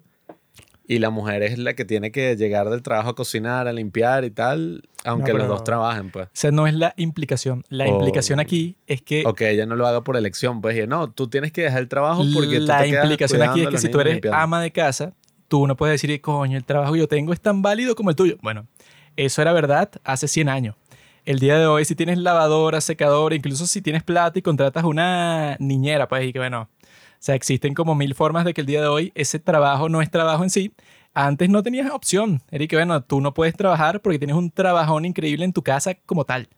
y 0.87 0.99
la 0.99 1.09
mujer 1.09 1.41
es 1.43 1.57
la 1.57 1.73
que 1.73 1.85
tiene 1.85 2.11
que 2.11 2.35
llegar 2.35 2.69
del 2.69 2.81
trabajo 2.83 3.09
a 3.11 3.15
cocinar, 3.15 3.67
a 3.67 3.73
limpiar 3.73 4.23
y 4.25 4.29
tal, 4.31 4.83
aunque 5.05 5.31
No, 5.31 5.39
los 5.39 5.47
dos 5.47 5.63
trabajen, 5.63 6.11
pues. 6.11 6.27
O 6.27 6.31
sea, 6.33 6.51
no 6.51 6.67
es 6.67 6.73
la 6.73 6.93
implicación. 6.97 7.63
La 7.69 7.85
Oh. 7.85 7.93
implicación 7.95 8.39
aquí 8.39 8.75
es 8.87 9.01
que 9.01 9.23
O 9.25 9.33
que 9.33 9.49
ella 9.49 9.65
no 9.65 9.75
lo 9.75 9.87
haga 9.87 10.03
por 10.03 10.17
elección, 10.17 10.61
pues, 10.61 10.77
y 10.77 10.85
no, 10.85 11.09
tú 11.11 11.27
tienes 11.29 11.51
que 11.51 11.61
dejar 11.63 11.79
el 11.81 11.87
trabajo 11.87 12.23
porque 12.33 12.59
tú 12.59 12.65
la 12.65 12.79
te 12.83 12.89
quedas 12.89 13.05
implicación 13.05 13.41
aquí 13.41 13.61
es 13.61 13.69
que 13.69 13.77
si 13.77 13.89
tú 13.89 13.99
eres 14.01 14.13
limpiando. 14.15 14.37
ama 14.37 14.61
de 14.61 14.71
casa, 14.71 15.13
tú 15.47 15.65
no 15.65 15.75
puedes 15.77 15.99
decir, 16.01 16.19
coño, 16.21 16.57
el 16.57 16.65
trabajo 16.65 16.93
que 16.93 16.99
yo 16.99 17.07
tengo 17.07 17.31
es 17.33 17.39
tan 17.41 17.61
válido 17.61 17.95
como 17.95 18.09
el 18.09 18.15
tuyo. 18.15 18.35
Bueno, 18.41 18.67
eso 19.15 19.41
era 19.41 19.53
verdad 19.53 19.89
hace 20.03 20.27
100 20.27 20.49
años. 20.49 20.75
El 21.23 21.37
día 21.39 21.59
de 21.59 21.67
hoy, 21.67 21.85
si 21.85 21.93
tienes 21.95 22.17
lavadora, 22.17 22.81
secadora, 22.81 23.35
incluso 23.35 23.67
si 23.67 23.81
tienes 23.81 24.03
plata 24.03 24.39
y 24.39 24.41
contratas 24.41 24.83
una 24.83 25.55
niñera, 25.59 26.07
pues, 26.07 26.25
y 26.25 26.33
que 26.33 26.39
bueno, 26.39 26.61
o 26.61 26.67
sea, 27.19 27.35
existen 27.35 27.75
como 27.75 27.93
mil 27.93 28.15
formas 28.15 28.43
de 28.43 28.53
que 28.55 28.61
el 28.61 28.67
día 28.67 28.81
de 28.81 28.87
hoy 28.87 29.11
ese 29.13 29.37
trabajo 29.37 29.87
no 29.87 30.01
es 30.01 30.09
trabajo 30.09 30.43
en 30.43 30.49
sí. 30.49 30.73
Antes 31.13 31.49
no 31.49 31.61
tenías 31.61 31.91
opción. 31.91 32.41
Era 32.49 32.65
que, 32.65 32.75
bueno, 32.75 33.03
tú 33.03 33.21
no 33.21 33.33
puedes 33.33 33.55
trabajar 33.55 34.01
porque 34.01 34.17
tienes 34.17 34.35
un 34.35 34.49
trabajón 34.49 35.05
increíble 35.05 35.45
en 35.45 35.53
tu 35.53 35.61
casa 35.61 35.93
como 36.05 36.25
tal. 36.25 36.49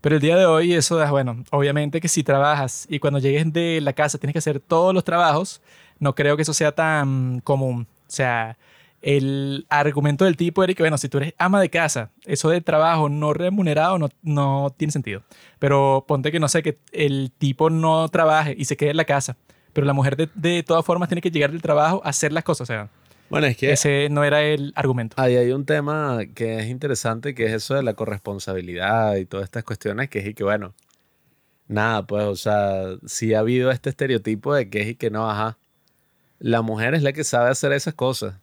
Pero 0.00 0.16
el 0.16 0.22
día 0.22 0.36
de 0.36 0.46
hoy 0.46 0.72
eso 0.72 1.02
es, 1.02 1.10
bueno, 1.10 1.44
obviamente 1.50 2.00
que 2.00 2.08
si 2.08 2.22
trabajas 2.22 2.86
y 2.88 3.00
cuando 3.00 3.18
llegues 3.18 3.52
de 3.52 3.80
la 3.82 3.92
casa 3.92 4.18
tienes 4.18 4.32
que 4.32 4.38
hacer 4.38 4.60
todos 4.60 4.94
los 4.94 5.04
trabajos, 5.04 5.60
no 5.98 6.14
creo 6.14 6.36
que 6.36 6.42
eso 6.42 6.54
sea 6.54 6.72
tan 6.72 7.40
común. 7.40 7.86
O 8.08 8.10
sea, 8.10 8.56
el 9.02 9.66
argumento 9.70 10.24
del 10.24 10.36
tipo 10.36 10.62
era 10.62 10.74
que, 10.74 10.82
bueno, 10.82 10.98
si 10.98 11.08
tú 11.08 11.18
eres 11.18 11.34
ama 11.38 11.60
de 11.60 11.70
casa, 11.70 12.10
eso 12.26 12.50
de 12.50 12.60
trabajo 12.60 13.08
no 13.08 13.32
remunerado 13.32 13.98
no, 13.98 14.08
no 14.22 14.74
tiene 14.76 14.92
sentido. 14.92 15.22
Pero 15.58 16.04
ponte 16.06 16.30
que, 16.30 16.40
no 16.40 16.48
sé, 16.48 16.62
que 16.62 16.78
el 16.92 17.32
tipo 17.36 17.70
no 17.70 18.08
trabaje 18.08 18.54
y 18.58 18.64
se 18.66 18.76
quede 18.76 18.90
en 18.90 18.96
la 18.98 19.04
casa, 19.04 19.36
pero 19.72 19.86
la 19.86 19.92
mujer 19.92 20.16
de, 20.16 20.28
de 20.34 20.62
todas 20.62 20.84
formas 20.84 21.08
tiene 21.08 21.22
que 21.22 21.30
llegar 21.30 21.50
del 21.52 21.62
trabajo 21.62 22.02
a 22.04 22.10
hacer 22.10 22.32
las 22.32 22.44
cosas. 22.44 22.62
O 22.62 22.72
sea, 22.72 22.90
Bueno, 23.30 23.46
es 23.46 23.56
que 23.56 23.72
ese 23.72 24.08
no 24.10 24.24
era 24.24 24.42
el 24.42 24.72
argumento. 24.76 25.14
ahí 25.18 25.36
hay 25.36 25.52
un 25.52 25.64
tema 25.64 26.18
que 26.34 26.58
es 26.58 26.66
interesante, 26.66 27.34
que 27.34 27.46
es 27.46 27.52
eso 27.52 27.74
de 27.74 27.82
la 27.82 27.94
corresponsabilidad 27.94 29.16
y 29.16 29.24
todas 29.24 29.44
estas 29.44 29.64
cuestiones, 29.64 30.10
que 30.10 30.18
es 30.18 30.26
y 30.26 30.34
que, 30.34 30.44
bueno, 30.44 30.74
nada, 31.68 32.06
pues, 32.06 32.24
o 32.24 32.36
sea, 32.36 32.82
sí 33.06 33.32
ha 33.34 33.38
habido 33.38 33.70
este 33.70 33.88
estereotipo 33.90 34.54
de 34.54 34.68
que 34.68 34.82
es 34.82 34.88
y 34.88 34.94
que 34.96 35.10
no, 35.10 35.30
ajá. 35.30 35.56
La 36.38 36.62
mujer 36.62 36.94
es 36.94 37.02
la 37.02 37.12
que 37.12 37.22
sabe 37.24 37.50
hacer 37.50 37.72
esas 37.72 37.94
cosas. 37.94 38.34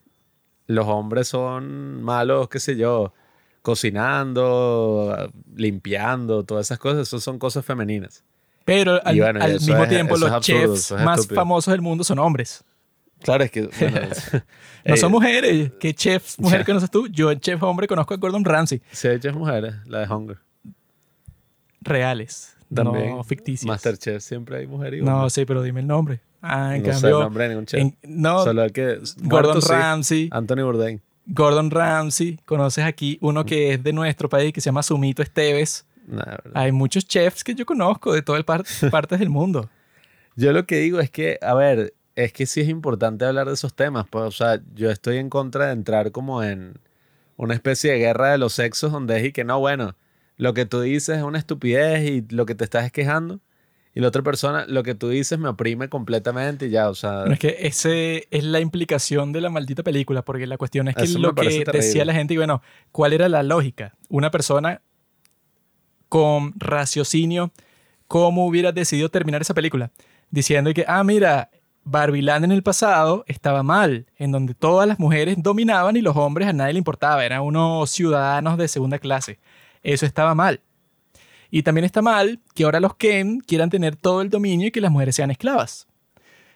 Los 0.68 0.86
hombres 0.88 1.28
son 1.30 2.04
malos, 2.04 2.50
qué 2.50 2.60
sé 2.60 2.76
yo, 2.76 3.14
cocinando, 3.62 5.32
limpiando, 5.56 6.44
todas 6.44 6.68
esas 6.68 6.80
cosas, 6.80 7.08
eso 7.08 7.20
son 7.20 7.40
cosas 7.40 7.66
femeninas. 7.66 8.24
Pero 8.66 9.00
al, 9.06 9.18
bueno, 9.18 9.40
mismo 9.48 9.84
es- 9.84 9.90
tiempo, 9.90 10.18
los 10.18 10.30
absurdo, 10.30 10.76
chefs 10.76 10.92
es 10.92 11.02
más 11.02 11.26
famosos 11.28 11.72
del 11.72 11.82
mundo 11.82 12.04
son 12.04 12.20
hombres. 12.20 12.64
Claro, 13.22 13.44
es 13.46 13.52
que, 13.52 13.62
bueno, 13.80 14.00
No 14.86 14.94
eh, 14.94 14.98
son 14.98 15.12
mujeres. 15.12 15.72
¿Qué 15.80 15.94
chef 15.94 16.38
mujer 16.38 16.66
conoces 16.66 16.92
tú? 16.92 17.08
Yo, 17.08 17.32
en 17.32 17.40
chef 17.40 17.64
hombre, 17.64 17.88
conozco 17.88 18.14
a 18.14 18.18
Gordon 18.18 18.44
Ramsay. 18.46 18.82
sí 18.92 19.08
hay 19.08 19.20
chefs 19.20 19.36
mujeres, 19.38 19.74
la 19.88 20.00
de 20.06 20.14
Hunger. 20.14 20.38
Reales. 21.82 22.56
También, 22.74 23.16
no 23.16 23.24
ficticios. 23.24 23.66
Masterchef 23.66 24.22
siempre 24.22 24.58
hay 24.58 24.68
mujer 24.68 24.96
y 24.96 25.02
No, 25.02 25.30
sí, 25.30 25.46
pero 25.46 25.62
dime 25.64 25.80
el 25.80 25.88
nombre. 25.88 26.20
Ah, 26.50 26.76
en 26.76 26.84
no 26.84 26.90
sé 26.94 26.96
el 26.96 27.02
cambio. 27.02 27.20
nombre 27.22 27.44
de 27.44 27.50
ningún 27.50 27.66
chef. 27.66 27.80
en- 27.82 27.98
no, 28.04 28.44
Solo 28.44 28.64
el 28.64 28.72
que... 28.72 29.00
Gordon 29.18 29.52
muerto, 29.54 29.62
sí. 29.62 29.72
Ramsay. 29.74 30.30
Anthony 30.32 30.64
Bourdain. 30.64 31.02
Gordon 31.28 31.70
Ramsay. 31.72 32.40
Conoces 32.46 32.86
aquí 32.86 33.18
uno 33.22 33.46
que 33.46 33.74
es 33.74 33.84
de 33.84 33.94
nuestro 33.94 34.30
país 34.30 34.54
que 34.54 34.62
se 34.62 34.66
llama 34.70 34.84
Sumito 34.84 35.22
Esteves. 35.22 35.86
Verdad. 36.06 36.40
Hay 36.54 36.72
muchos 36.72 37.06
chefs 37.06 37.44
que 37.44 37.54
yo 37.54 37.66
conozco 37.66 38.14
de 38.14 38.22
todas 38.22 38.44
par- 38.44 38.64
partes 38.92 39.20
del 39.20 39.30
mundo. 39.30 39.70
Yo 40.36 40.54
lo 40.54 40.66
que 40.66 40.78
digo 40.78 41.00
es 41.00 41.10
que, 41.12 41.38
a 41.42 41.54
ver, 41.54 41.94
es 42.16 42.32
que 42.32 42.46
sí 42.46 42.62
es 42.62 42.70
importante 42.70 43.26
hablar 43.26 43.48
de 43.48 43.54
esos 43.56 43.74
temas. 43.76 44.06
Pues, 44.10 44.24
o 44.24 44.32
sea, 44.32 44.62
yo 44.74 44.90
estoy 44.90 45.18
en 45.18 45.30
contra 45.30 45.66
de 45.68 45.74
entrar 45.74 46.12
como 46.12 46.44
en 46.44 46.80
una 47.36 47.54
especie 47.54 47.92
de 47.92 48.00
guerra 48.00 48.32
de 48.32 48.38
los 48.38 48.54
sexos 48.54 48.92
donde 48.92 49.18
es 49.18 49.26
y 49.26 49.32
que 49.32 49.44
no, 49.44 49.60
bueno, 49.60 49.96
lo 50.38 50.54
que 50.54 50.66
tú 50.66 50.80
dices 50.82 51.18
es 51.18 51.24
una 51.24 51.40
estupidez 51.40 52.10
y 52.10 52.26
lo 52.34 52.46
que 52.46 52.56
te 52.56 52.64
estás 52.64 52.86
es 52.86 52.92
quejando. 52.92 53.40
Y 53.98 54.00
la 54.00 54.10
otra 54.10 54.22
persona, 54.22 54.64
lo 54.68 54.84
que 54.84 54.94
tú 54.94 55.10
dices 55.10 55.40
me 55.40 55.50
oprime 55.50 55.90
completamente 55.90 56.68
y 56.68 56.70
ya, 56.70 56.88
o 56.88 56.94
sea, 56.94 57.22
Bueno, 57.22 57.34
es 57.34 57.40
que 57.40 57.58
ese 57.62 58.28
es 58.30 58.44
la 58.44 58.60
implicación 58.60 59.34
de 59.34 59.42
la 59.42 59.50
maldita 59.50 59.82
película, 59.82 60.22
porque 60.22 60.46
la 60.46 60.56
cuestión 60.56 60.88
es 60.88 60.94
que 60.94 61.08
lo 61.18 61.34
que 61.34 61.42
terrible. 61.42 61.72
decía 61.74 62.06
la 62.06 62.14
gente, 62.14 62.36
y 62.36 62.38
bueno, 62.38 62.62
¿cuál 62.92 63.14
era 63.14 63.28
la 63.28 63.42
lógica? 63.42 63.96
Una 64.08 64.30
persona 64.30 64.84
con 66.10 66.54
raciocinio, 66.60 67.52
¿cómo 68.08 68.46
hubiera 68.46 68.72
decidido 68.72 69.10
terminar 69.10 69.42
esa 69.42 69.56
película? 69.56 69.90
Diciendo 70.30 70.72
que, 70.76 70.86
ah, 70.88 71.04
mira, 71.04 71.50
Barbiland 71.84 72.46
en 72.46 72.52
el 72.52 72.62
pasado 72.62 73.24
estaba 73.26 73.64
mal, 73.64 74.06
en 74.18 74.32
donde 74.32 74.54
todas 74.54 74.88
las 74.88 75.00
mujeres 75.00 75.38
dominaban 75.40 75.98
y 75.98 76.02
los 76.02 76.16
hombres 76.16 76.48
a 76.48 76.54
nadie 76.54 76.74
le 76.74 76.78
importaba, 76.78 77.26
eran 77.26 77.42
unos 77.42 77.90
ciudadanos 77.90 78.60
de 78.60 78.68
segunda 78.68 79.00
clase. 79.00 79.40
Eso 79.82 80.06
estaba 80.06 80.36
mal. 80.36 80.62
Y 81.50 81.64
también 81.64 81.86
está 81.86 82.02
mal 82.02 82.40
que 82.54 82.64
ahora 82.64 82.80
los 82.80 82.96
Ken 82.96 83.40
quieran 83.40 83.70
tener 83.70 83.96
todo 83.96 84.22
el 84.22 84.30
dominio 84.30 84.68
y 84.68 84.72
que 84.72 84.82
las 84.82 84.92
mujeres 84.92 85.16
sean 85.16 85.32
esclavas. 85.32 85.88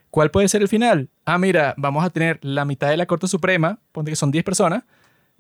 ¿Cuál 0.10 0.30
puede 0.30 0.50
ser 0.50 0.62
el 0.62 0.68
final? 0.68 1.10
Ah, 1.26 1.38
mira, 1.38 1.74
vamos 1.78 2.04
a 2.04 2.10
tener 2.10 2.38
la 2.42 2.66
mitad 2.66 2.90
de 2.90 2.98
la 2.98 3.06
Corte 3.06 3.28
Suprema, 3.28 3.80
ponte 3.94 4.12
que 4.12 4.18
son 4.18 4.30
10 4.30 4.44
personas, 4.44 4.84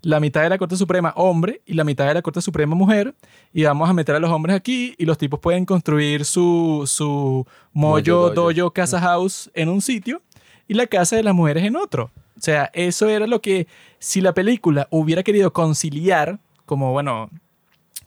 la 0.01 0.19
mitad 0.19 0.41
de 0.41 0.49
la 0.49 0.57
Corte 0.57 0.77
Suprema 0.77 1.13
hombre 1.17 1.61
y 1.65 1.73
la 1.73 1.83
mitad 1.83 2.07
de 2.07 2.13
la 2.13 2.21
Corte 2.21 2.41
Suprema 2.41 2.73
mujer, 2.73 3.13
y 3.53 3.63
vamos 3.63 3.89
a 3.89 3.93
meter 3.93 4.15
a 4.15 4.19
los 4.19 4.31
hombres 4.31 4.55
aquí 4.55 4.95
y 4.97 5.05
los 5.05 5.17
tipos 5.17 5.39
pueden 5.39 5.65
construir 5.65 6.23
su, 6.23 6.83
su 6.87 7.45
Moyo 7.73 8.29
mollo, 8.29 8.51
dojo, 8.53 8.71
casa 8.71 8.99
house 9.01 9.51
en 9.53 9.67
un 9.67 9.81
sitio 9.81 10.21
y 10.67 10.73
la 10.73 10.87
casa 10.87 11.17
de 11.17 11.23
las 11.23 11.35
mujeres 11.35 11.65
en 11.65 11.75
otro. 11.75 12.09
O 12.37 12.41
sea, 12.41 12.71
eso 12.73 13.09
era 13.09 13.27
lo 13.27 13.41
que, 13.41 13.67
si 13.99 14.21
la 14.21 14.33
película 14.33 14.87
hubiera 14.89 15.21
querido 15.21 15.51
conciliar, 15.51 16.39
como 16.65 16.93
bueno, 16.93 17.29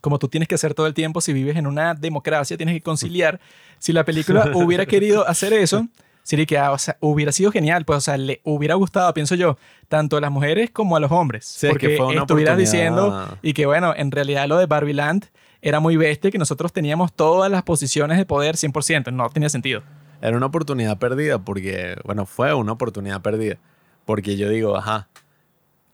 como 0.05 0.18
tú 0.18 0.28
tienes 0.28 0.48
que 0.48 0.55
hacer 0.55 0.74
todo 0.74 0.86
el 0.86 0.92
tiempo 0.92 1.22
si 1.22 1.32
vives 1.32 1.57
en 1.57 1.66
una 1.66 1.94
democracia, 1.94 2.59
tienes 2.59 2.74
que 2.74 2.82
conciliar. 2.82 3.40
Si 3.78 3.90
la 3.90 4.05
película 4.05 4.50
hubiera 4.55 4.84
querido 4.84 5.26
hacer 5.26 5.55
eso, 5.55 5.88
sería 6.22 6.44
que 6.44 6.59
ah, 6.59 6.72
o 6.72 6.78
sea, 6.78 6.98
hubiera 7.00 7.32
sido 7.32 7.50
genial, 7.50 7.86
pues, 7.86 7.96
o 7.96 8.00
sea, 8.02 8.18
le 8.18 8.42
hubiera 8.44 8.74
gustado, 8.74 9.14
pienso 9.14 9.34
yo, 9.34 9.57
tanto 9.88 10.18
a 10.18 10.20
las 10.20 10.30
mujeres 10.30 10.68
como 10.68 10.94
a 10.94 11.00
los 11.00 11.11
hombres. 11.11 11.46
Sí, 11.46 11.68
es 11.68 11.72
que 11.72 11.88
porque 11.88 11.96
fue 11.96 12.07
una 12.09 12.20
estuvieras 12.20 12.59
diciendo 12.59 13.38
y 13.40 13.55
que, 13.55 13.64
bueno, 13.64 13.94
en 13.96 14.11
realidad 14.11 14.46
lo 14.46 14.59
de 14.59 14.66
Barbie 14.66 14.92
Land 14.92 15.24
era 15.62 15.80
muy 15.80 15.96
bestia, 15.96 16.30
que 16.30 16.36
nosotros 16.36 16.70
teníamos 16.70 17.14
todas 17.14 17.50
las 17.50 17.62
posiciones 17.62 18.18
de 18.18 18.26
poder 18.26 18.57
100%, 18.57 19.11
no 19.11 19.30
tenía 19.30 19.48
sentido. 19.48 19.82
era 20.20 20.36
una 20.36 20.44
oportunidad 20.44 20.98
perdida 20.98 21.38
porque, 21.38 21.96
bueno, 22.05 22.26
fue 22.26 22.52
una 22.52 22.72
oportunidad 22.72 23.22
perdida. 23.22 23.57
Porque 24.05 24.36
yo 24.36 24.50
digo, 24.50 24.76
ajá, 24.76 25.09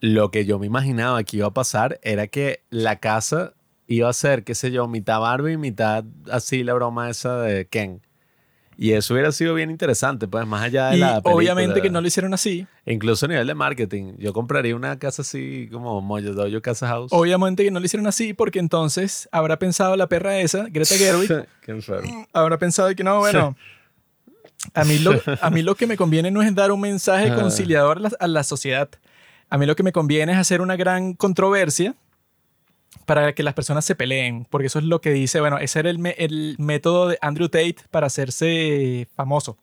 lo 0.01 0.33
que 0.33 0.47
yo 0.47 0.59
me 0.59 0.67
imaginaba 0.67 1.23
que 1.23 1.37
iba 1.37 1.47
a 1.47 1.55
pasar 1.55 2.01
era 2.03 2.27
que 2.27 2.65
la 2.71 2.97
casa 2.97 3.55
iba 3.91 4.09
a 4.09 4.13
ser, 4.13 4.45
qué 4.45 4.55
sé 4.55 4.71
yo, 4.71 4.87
mitad 4.87 5.21
Barbie, 5.21 5.57
mitad 5.57 6.05
así 6.31 6.63
la 6.63 6.75
broma 6.75 7.11
esa 7.11 7.39
de 7.41 7.67
Ken. 7.67 8.01
Y 8.77 8.93
eso 8.93 9.13
hubiera 9.13 9.31
sido 9.33 9.53
bien 9.53 9.69
interesante, 9.71 10.27
pues 10.27 10.47
más 10.47 10.63
allá 10.63 10.89
de 10.91 10.97
Y 10.97 11.01
la 11.01 11.09
película. 11.21 11.35
obviamente 11.35 11.83
que 11.83 11.91
no 11.91 12.01
lo 12.01 12.07
hicieron 12.07 12.33
así. 12.33 12.67
Incluso 12.87 13.27
a 13.27 13.29
nivel 13.29 13.47
de 13.47 13.55
marketing. 13.55 14.15
Yo 14.17 14.33
compraría 14.33 14.75
una 14.75 14.99
casa 14.99 15.21
así 15.23 15.69
como 15.71 16.01
Moyo 16.01 16.33
Dojo 16.33 16.63
Casa 16.63 16.87
House. 16.89 17.11
Obviamente 17.13 17.63
que 17.65 17.71
no 17.71 17.79
lo 17.81 17.85
hicieron 17.85 18.07
así 18.07 18.33
porque 18.33 18.59
entonces 18.59 19.29
habrá 19.33 19.59
pensado 19.59 19.97
la 19.97 20.07
perra 20.07 20.39
esa, 20.39 20.67
Greta 20.71 20.95
Gerwig, 20.95 21.29
Qué 21.63 21.73
enfermo. 21.73 22.27
habrá 22.33 22.57
pensado 22.59 22.95
que 22.95 23.05
no, 23.05 23.19
bueno, 23.19 23.55
a 24.75 24.85
mí 24.85 24.99
lo, 25.01 25.21
a 25.43 25.51
mí 25.51 25.63
lo 25.63 25.75
que 25.75 25.87
me 25.87 25.97
conviene 25.97 26.31
no 26.31 26.41
es 26.41 26.55
dar 26.55 26.71
un 26.73 26.81
mensaje 26.81 27.35
conciliador 27.35 27.99
a 27.99 28.01
la, 28.01 28.11
a 28.19 28.29
la 28.29 28.45
sociedad. 28.45 28.89
A 29.51 29.59
mí 29.59 29.67
lo 29.67 29.75
que 29.77 29.83
me 29.83 29.93
conviene 29.93 30.33
es 30.33 30.39
hacer 30.39 30.63
una 30.63 30.77
gran 30.77 31.13
controversia 31.13 31.97
para 33.07 33.33
que 33.35 33.43
las 33.43 33.55
personas 33.55 33.85
se 33.85 33.95
peleen, 33.95 34.47
porque 34.51 34.67
eso 34.69 34.79
es 34.79 34.85
lo 34.85 35.01
que 35.01 35.11
dice, 35.13 35.41
bueno, 35.41 35.59
ese 35.59 35.79
era 35.81 35.91
el, 35.91 36.05
el 36.19 36.57
método 36.59 37.09
de 37.09 37.19
Andrew 37.21 37.49
Tate 37.49 37.77
para 37.91 38.07
hacerse 38.07 39.09
famoso. 39.17 39.57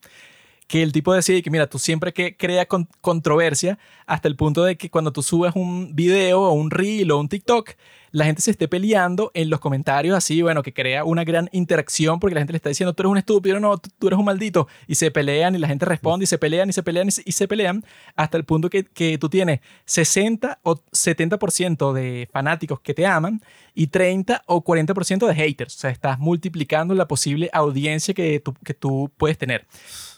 Que 0.68 0.84
el 0.84 0.92
tipo 0.92 1.14
decide 1.14 1.42
que, 1.42 1.50
mira, 1.50 1.68
tú 1.68 1.80
siempre 1.80 2.12
que 2.14 2.36
crea 2.36 2.66
con- 2.66 2.90
controversia 3.02 3.80
hasta 4.08 4.28
el 4.28 4.36
punto 4.36 4.64
de 4.64 4.78
que 4.78 4.90
cuando 4.90 5.12
tú 5.12 5.22
subes 5.22 5.52
un 5.56 5.96
video 5.96 6.42
o 6.42 6.54
un 6.54 6.72
reel 6.72 7.12
o 7.12 7.20
un 7.20 7.30
TikTok, 7.30 7.72
la 8.12 8.26
gente 8.26 8.42
se 8.42 8.52
esté 8.52 8.68
peleando 8.68 9.32
en 9.34 9.50
los 9.50 9.60
comentarios 9.60 10.16
así, 10.16 10.42
bueno, 10.42 10.64
que 10.64 10.74
crea 10.74 11.04
una 11.04 11.24
gran 11.24 11.50
interacción 11.52 12.20
porque 12.20 12.34
la 12.34 12.42
gente 12.42 12.54
le 12.54 12.58
está 12.58 12.70
diciendo, 12.70 12.94
tú 12.94 13.04
eres 13.04 13.12
un 13.12 13.18
estúpido, 13.18 13.60
no, 13.60 13.78
tú, 13.78 14.08
eres 14.08 14.18
un 14.18 14.26
maldito, 14.26 14.68
y 14.88 14.96
se 14.96 15.12
pelean 15.12 15.56
y 15.56 15.58
la 15.58 15.68
gente 15.68 15.86
responde 15.86 16.24
y 16.24 16.28
se 16.28 16.38
pelean 16.38 16.70
y 16.70 16.74
se 16.74 16.84
pelean 16.84 17.10
y 17.10 17.12
se, 17.12 17.22
y 17.26 17.32
se 17.34 17.48
pelean 17.48 17.84
hasta 18.16 18.38
el 18.38 18.46
punto 18.46 18.70
que, 18.70 18.86
que 18.86 19.18
tú 19.18 19.30
tienes 19.30 19.60
60 19.86 20.60
o 20.64 20.76
70% 20.78 21.94
de 21.94 22.30
fanáticos 22.32 22.80
que 22.80 22.94
te 22.94 23.06
aman 23.06 23.42
y 23.76 23.88
30 23.88 24.44
o 24.48 24.64
40% 24.64 25.28
de 25.28 25.36
haters, 25.36 25.76
o 25.76 25.80
sea, 25.80 25.92
estás 25.92 26.18
multiplicando 26.18 26.96
la 26.96 27.08
posible 27.08 27.50
audiencia 27.54 28.14
que 28.14 28.40
tú, 28.40 28.56
que 28.64 28.74
tú 28.74 29.12
puedes 29.18 29.38
tener. 29.38 29.68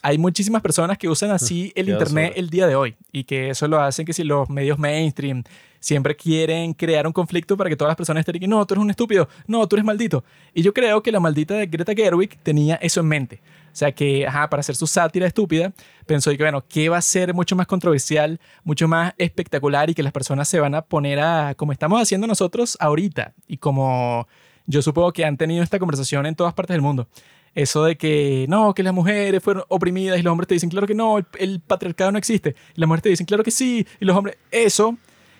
Hay 0.02 0.16
muchísimas 0.16 0.62
personas 0.62 0.96
que 0.96 1.08
usan 1.08 1.30
así 1.30 1.72
el 1.74 1.90
internet 1.90 2.32
el 2.36 2.48
día 2.48 2.66
de 2.66 2.74
hoy 2.74 2.96
y 3.12 3.24
que 3.24 3.50
eso 3.50 3.68
lo 3.68 3.79
hacen 3.80 4.06
que 4.06 4.12
si 4.12 4.24
los 4.24 4.48
medios 4.48 4.78
mainstream 4.78 5.42
siempre 5.80 6.14
quieren 6.14 6.74
crear 6.74 7.06
un 7.06 7.12
conflicto 7.12 7.56
para 7.56 7.70
que 7.70 7.76
todas 7.76 7.90
las 7.90 7.96
personas 7.96 8.20
estén 8.20 8.38
que 8.38 8.46
no, 8.46 8.64
tú 8.66 8.74
eres 8.74 8.84
un 8.84 8.90
estúpido, 8.90 9.28
no, 9.46 9.66
tú 9.66 9.76
eres 9.76 9.84
maldito. 9.84 10.24
Y 10.54 10.62
yo 10.62 10.72
creo 10.72 11.02
que 11.02 11.10
la 11.10 11.20
maldita 11.20 11.54
Greta 11.66 11.94
Gerwig 11.94 12.38
tenía 12.42 12.76
eso 12.76 13.00
en 13.00 13.08
mente. 13.08 13.40
O 13.72 13.76
sea 13.76 13.92
que, 13.92 14.26
ajá, 14.26 14.50
para 14.50 14.60
hacer 14.60 14.76
su 14.76 14.86
sátira 14.86 15.26
estúpida, 15.26 15.72
pensó 16.06 16.30
que, 16.30 16.36
bueno, 16.38 16.64
¿qué 16.68 16.88
va 16.88 16.98
a 16.98 17.02
ser 17.02 17.32
mucho 17.34 17.56
más 17.56 17.66
controversial, 17.66 18.40
mucho 18.64 18.88
más 18.88 19.14
espectacular 19.16 19.88
y 19.90 19.94
que 19.94 20.02
las 20.02 20.12
personas 20.12 20.48
se 20.48 20.60
van 20.60 20.74
a 20.74 20.82
poner 20.82 21.20
a, 21.20 21.54
como 21.54 21.72
estamos 21.72 22.00
haciendo 22.02 22.26
nosotros 22.26 22.76
ahorita 22.80 23.32
y 23.46 23.58
como 23.58 24.26
yo 24.66 24.82
supongo 24.82 25.12
que 25.12 25.24
han 25.24 25.36
tenido 25.36 25.62
esta 25.62 25.78
conversación 25.78 26.26
en 26.26 26.34
todas 26.34 26.52
partes 26.52 26.74
del 26.74 26.82
mundo. 26.82 27.08
Eso 27.54 27.84
de 27.84 27.96
que 27.96 28.46
no, 28.48 28.74
que 28.74 28.82
las 28.82 28.94
mujeres 28.94 29.42
fueron 29.42 29.64
oprimidas 29.68 30.18
y 30.18 30.22
los 30.22 30.30
hombres 30.30 30.48
te 30.48 30.54
dicen, 30.54 30.70
claro 30.70 30.86
que 30.86 30.94
no, 30.94 31.18
el, 31.38 31.60
patriarcado 31.60 32.12
no 32.12 32.18
existe. 32.18 32.54
Y 32.76 32.80
las 32.80 32.86
mujeres 32.86 33.02
te 33.02 33.08
dicen, 33.10 33.26
claro 33.26 33.42
que 33.42 33.50
sí. 33.50 33.86
Y 34.00 34.04
los 34.04 34.16
hombres, 34.16 34.36
eso 34.50 34.96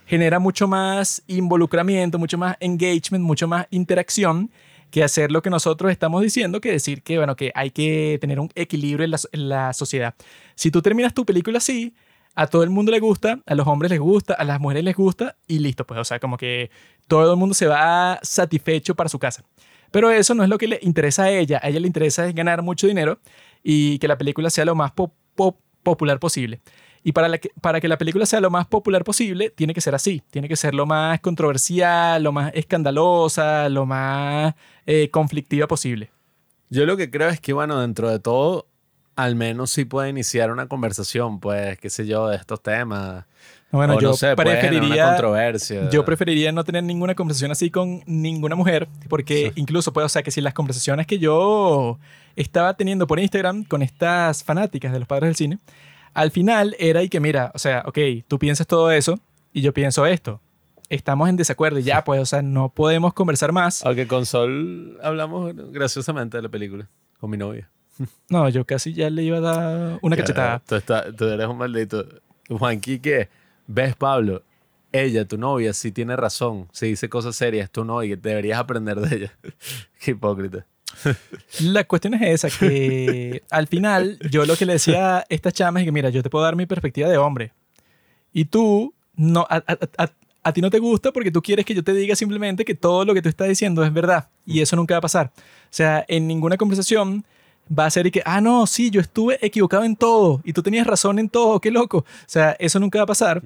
genera 0.07 0.41
mucho 0.41 0.67
más 0.67 1.23
involucramiento, 1.29 2.19
mucho 2.19 2.37
más 2.37 2.57
engagement, 2.61 3.25
mucho 3.25 3.47
más 3.47 3.67
interacción 3.71 4.51
que 4.91 5.05
hacer 5.05 5.31
lo 5.31 5.41
que 5.41 5.51
nosotros 5.51 5.93
estamos 5.93 6.21
diciendo, 6.23 6.61
que 6.61 6.73
decir 6.73 7.03
que, 7.03 7.17
bueno, 7.17 7.37
que 7.37 7.53
hay 7.55 7.71
que 7.71 8.19
tener 8.21 8.41
un 8.41 8.51
equilibrio 8.57 9.05
en 9.05 9.13
la, 9.13 9.21
en 9.31 9.49
la 9.49 9.73
sociedad. 9.73 10.15
Si 10.57 10.73
tú 10.73 10.83
terminas 10.83 11.15
tu 11.15 11.25
película 11.25 11.59
así, 11.59 11.95
a 12.35 12.47
todo 12.47 12.63
el 12.63 12.71
mundo 12.71 12.91
le 12.91 13.01
gusta, 13.01 13.41
a 13.47 13.55
los 13.55 13.67
hombres 13.67 13.91
les 13.91 14.01
gusta, 14.01 14.35
a 14.35 14.45
las 14.45 14.61
mujeres 14.61 14.85
les 14.85 14.97
gusta 14.97 15.37
y 15.47 15.59
listo, 15.59 15.87
pues, 15.87 16.01
o 16.01 16.05
sea, 16.05 16.19
como 16.19 16.37
que 16.37 16.71
todo 17.07 17.33
el 17.33 17.39
mundo 17.39 17.55
se 17.55 17.67
va 17.67 18.19
satisfecho 18.23 18.95
para 18.95 19.09
su 19.09 19.19
casa. 19.19 19.45
Pero 19.91 20.11
eso 20.11 20.35
no 20.35 20.43
es 20.43 20.49
lo 20.49 20.59
que 20.59 20.69
le 20.69 20.79
interesa 20.83 21.25
a 21.25 21.31
ella. 21.31 21.61
A 21.63 21.69
ella 21.69 21.81
le 21.81 21.87
interesa 21.87 22.27
es 22.27 22.35
ganar 22.35 22.63
mucho 22.63 22.87
dinero 22.87 23.19
y 23.63 23.99
que 23.99 24.09
la 24.09 24.17
película 24.19 24.51
sea 24.51 24.65
lo 24.65 24.75
más 24.75 24.93
po- 24.93 25.13
po- 25.35 25.59
popular 25.83 26.19
posible. 26.19 26.61
Y 27.03 27.13
para, 27.13 27.39
que, 27.39 27.51
para 27.63 27.81
que 27.81 27.89
la 27.89 27.97
película 27.97 28.27
sea 28.27 28.41
lo 28.41 28.51
más 28.51 28.67
popular 28.67 29.05
posible, 29.05 29.49
tiene 29.51 29.73
que 29.73 29.81
ser 29.81 29.95
así. 29.95 30.23
Tiene 30.31 30.49
que 30.49 30.57
ser 30.57 30.75
lo 30.75 30.85
más 30.85 31.19
controversial, 31.21 32.23
lo 32.23 32.31
más 32.33 32.53
escandalosa, 32.55 33.69
lo 33.71 33.87
más 33.87 34.55
eh, 34.87 35.09
conflictiva 35.11 35.67
posible. 35.67 36.11
Yo 36.69 36.85
lo 36.87 36.97
que 36.97 37.11
creo 37.11 37.29
es 37.31 37.41
que, 37.41 37.53
bueno, 37.55 37.81
dentro 37.81 38.11
de 38.11 38.19
todo, 38.21 38.67
al 39.17 39.35
menos 39.35 39.71
sí 39.71 39.85
puede 39.87 40.11
iniciar 40.11 40.51
una 40.51 40.69
conversación, 40.69 41.41
pues, 41.41 41.79
qué 41.79 41.89
sé 41.91 42.07
yo, 42.07 42.29
de 42.29 42.37
estos 42.37 42.63
temas. 42.63 43.25
No, 43.73 43.79
Bueno, 43.79 43.95
o 43.95 44.01
yo 44.01 44.09
no 44.09 44.15
sé, 44.15 44.35
preferiría... 44.35 45.07
controversia. 45.09 45.89
Yo 45.91 46.05
preferiría 46.05 46.51
no 46.51 46.65
tener 46.65 46.83
ninguna 46.83 47.15
conversación 47.15 47.53
así 47.53 47.71
con 47.71 48.03
ninguna 48.07 48.57
mujer, 48.57 48.89
porque 49.09 49.53
incluso 49.55 49.93
puedo, 49.93 50.07
o 50.07 50.09
sea, 50.09 50.23
que 50.23 50.31
si 50.33 50.41
las 50.41 50.55
conversaciones 50.55 51.07
que 51.07 51.19
yo 51.21 51.99
estaba 52.37 52.75
teniendo 52.75 53.07
por 53.07 53.21
Instagram 53.21 53.65
con 53.65 53.83
estas 53.83 54.43
fanáticas 54.43 54.93
de 54.93 54.99
los 54.99 55.07
padres 55.07 55.29
del 55.29 55.37
cine, 55.37 55.59
al 56.15 56.33
final 56.33 56.75
era 56.81 57.03
y 57.05 57.09
que 57.09 57.21
mira, 57.21 57.53
o 57.55 57.59
sea, 57.61 57.85
ok, 57.87 57.99
tú 58.27 58.39
piensas 58.41 58.67
todo 58.67 58.91
eso 58.91 59.21
y 59.53 59.61
yo 59.61 59.73
pienso 59.73 60.05
esto. 60.07 60.41
Estamos 60.89 61.29
en 61.29 61.37
desacuerdo 61.37 61.79
y 61.79 61.85
ya, 61.85 62.03
pues, 62.03 62.21
o 62.21 62.27
sea, 62.27 62.43
no 62.43 62.71
podemos 62.71 63.15
conversar 63.15 63.53
más. 63.53 63.87
Aunque 63.87 64.09
con 64.09 64.27
Sol 64.27 64.99
hablamos 65.05 65.53
graciosamente 65.71 66.37
de 66.39 66.43
la 66.43 66.49
película, 66.49 66.89
con 67.21 67.31
mi 67.31 67.37
novia. 67.37 67.71
No, 68.29 68.49
yo 68.49 68.65
casi 68.65 68.93
ya 68.95 69.09
le 69.11 69.23
iba 69.23 69.39
a 69.39 69.41
dar 69.41 69.99
una 70.03 70.17
cachetada. 70.17 70.61
Tú, 70.67 70.75
estás- 70.75 71.15
tú 71.17 71.27
eres 71.27 71.47
un 71.47 71.59
maldito. 71.59 72.05
Juanqui, 72.49 72.99
¿qué? 72.99 73.29
¿Ves, 73.73 73.95
Pablo? 73.95 74.43
Ella, 74.93 75.25
tu 75.25 75.39
novia, 75.39 75.73
sí 75.73 75.93
tiene 75.93 76.17
razón. 76.17 76.67
Si 76.73 76.87
dice 76.87 77.09
cosas 77.09 77.37
serias, 77.37 77.71
tú 77.71 77.85
no, 77.85 78.03
y 78.03 78.17
deberías 78.17 78.59
aprender 78.59 78.99
de 78.99 79.17
ella. 79.17 79.33
Qué 80.01 80.11
hipócrita. 80.11 80.67
La 81.61 81.85
cuestión 81.85 82.15
es 82.15 82.45
esa, 82.45 82.51
que 82.59 83.45
al 83.51 83.69
final 83.69 84.19
yo 84.29 84.45
lo 84.45 84.57
que 84.57 84.67
le 84.67 84.73
decía 84.73 85.19
a 85.19 85.27
esta 85.29 85.53
chama 85.53 85.79
es 85.81 85.85
que, 85.87 85.93
mira, 85.93 86.11
yo 86.11 86.23
te 86.23 86.31
puedo 86.31 86.45
dar 86.45 86.57
mi 86.57 86.67
perspectiva 86.67 87.09
de 87.09 87.17
hombre. 87.17 87.53
Y 88.33 88.47
tú, 88.47 88.93
no, 89.15 89.47
a, 89.49 89.57
a- 89.67 89.79
a- 90.05 90.13
a 90.43 90.53
ti 90.55 90.61
no 90.63 90.71
te 90.71 90.79
gusta 90.81 91.13
porque 91.13 91.31
tú 91.31 91.43
quieres 91.43 91.65
que 91.67 91.75
yo 91.75 91.85
te 91.85 91.93
diga 91.93 92.17
simplemente 92.17 92.65
que 92.65 92.75
todo 92.75 93.05
lo 93.05 93.13
que 93.15 93.21
tú 93.23 93.29
estás 93.29 93.47
diciendo 93.47 93.85
es 93.85 93.93
verdad. 93.93 94.31
Y 94.47 94.63
eso 94.63 94.75
nunca 94.75 94.95
va 94.95 94.99
a 94.99 95.03
pasar. 95.03 95.31
O 95.37 95.69
sea, 95.69 96.05
en 96.09 96.27
ninguna 96.27 96.57
conversación 96.57 97.25
va 97.77 97.87
a 97.87 97.91
ser 97.91 98.07
y 98.07 98.11
que, 98.11 98.23
ah, 98.25 98.41
no, 98.41 98.67
sí, 98.67 98.91
yo 98.91 99.01
estuve 99.01 99.39
equivocado 99.45 99.85
en 99.85 99.97
todo 99.97 100.41
y 100.45 100.53
tú 100.53 100.63
tenías 100.63 100.87
razón 100.87 101.19
en 101.19 101.29
todo, 101.29 101.61
qué 101.61 101.71
loco. 101.71 101.99
O 101.99 102.05
sea, 102.27 102.57
eso 102.59 102.81
nunca 102.81 102.99
va 102.99 103.05
a 103.05 103.07
pasar. 103.07 103.43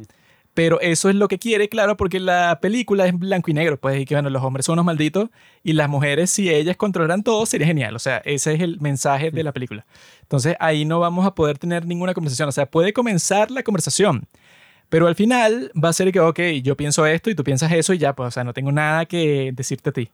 Pero 0.54 0.80
eso 0.80 1.08
es 1.10 1.16
lo 1.16 1.26
que 1.26 1.40
quiere, 1.40 1.68
claro, 1.68 1.96
porque 1.96 2.20
la 2.20 2.60
película 2.60 3.06
es 3.06 3.18
blanco 3.18 3.50
y 3.50 3.54
negro, 3.54 3.76
pues, 3.76 4.00
y 4.00 4.04
que 4.04 4.14
bueno, 4.14 4.30
los 4.30 4.40
hombres 4.44 4.66
son 4.66 4.74
unos 4.74 4.84
malditos 4.84 5.30
y 5.64 5.72
las 5.72 5.88
mujeres, 5.88 6.30
si 6.30 6.48
ellas 6.48 6.76
controlaran 6.76 7.24
todo, 7.24 7.44
sería 7.44 7.66
genial. 7.66 7.96
O 7.96 7.98
sea, 7.98 8.18
ese 8.18 8.54
es 8.54 8.60
el 8.60 8.80
mensaje 8.80 9.32
de 9.32 9.42
la 9.42 9.50
película. 9.52 9.84
Entonces, 10.22 10.54
ahí 10.60 10.84
no 10.84 11.00
vamos 11.00 11.26
a 11.26 11.34
poder 11.34 11.58
tener 11.58 11.86
ninguna 11.86 12.14
conversación. 12.14 12.48
O 12.48 12.52
sea, 12.52 12.66
puede 12.66 12.92
comenzar 12.92 13.50
la 13.50 13.64
conversación, 13.64 14.28
pero 14.88 15.08
al 15.08 15.16
final 15.16 15.72
va 15.82 15.88
a 15.88 15.92
ser 15.92 16.12
que, 16.12 16.20
ok, 16.20 16.38
yo 16.62 16.76
pienso 16.76 17.04
esto 17.04 17.30
y 17.30 17.34
tú 17.34 17.42
piensas 17.42 17.72
eso 17.72 17.92
y 17.92 17.98
ya, 17.98 18.14
pues, 18.14 18.28
o 18.28 18.30
sea, 18.30 18.44
no 18.44 18.52
tengo 18.54 18.70
nada 18.70 19.06
que 19.06 19.50
decirte 19.52 19.90
a 19.90 19.92
ti. 19.92 20.08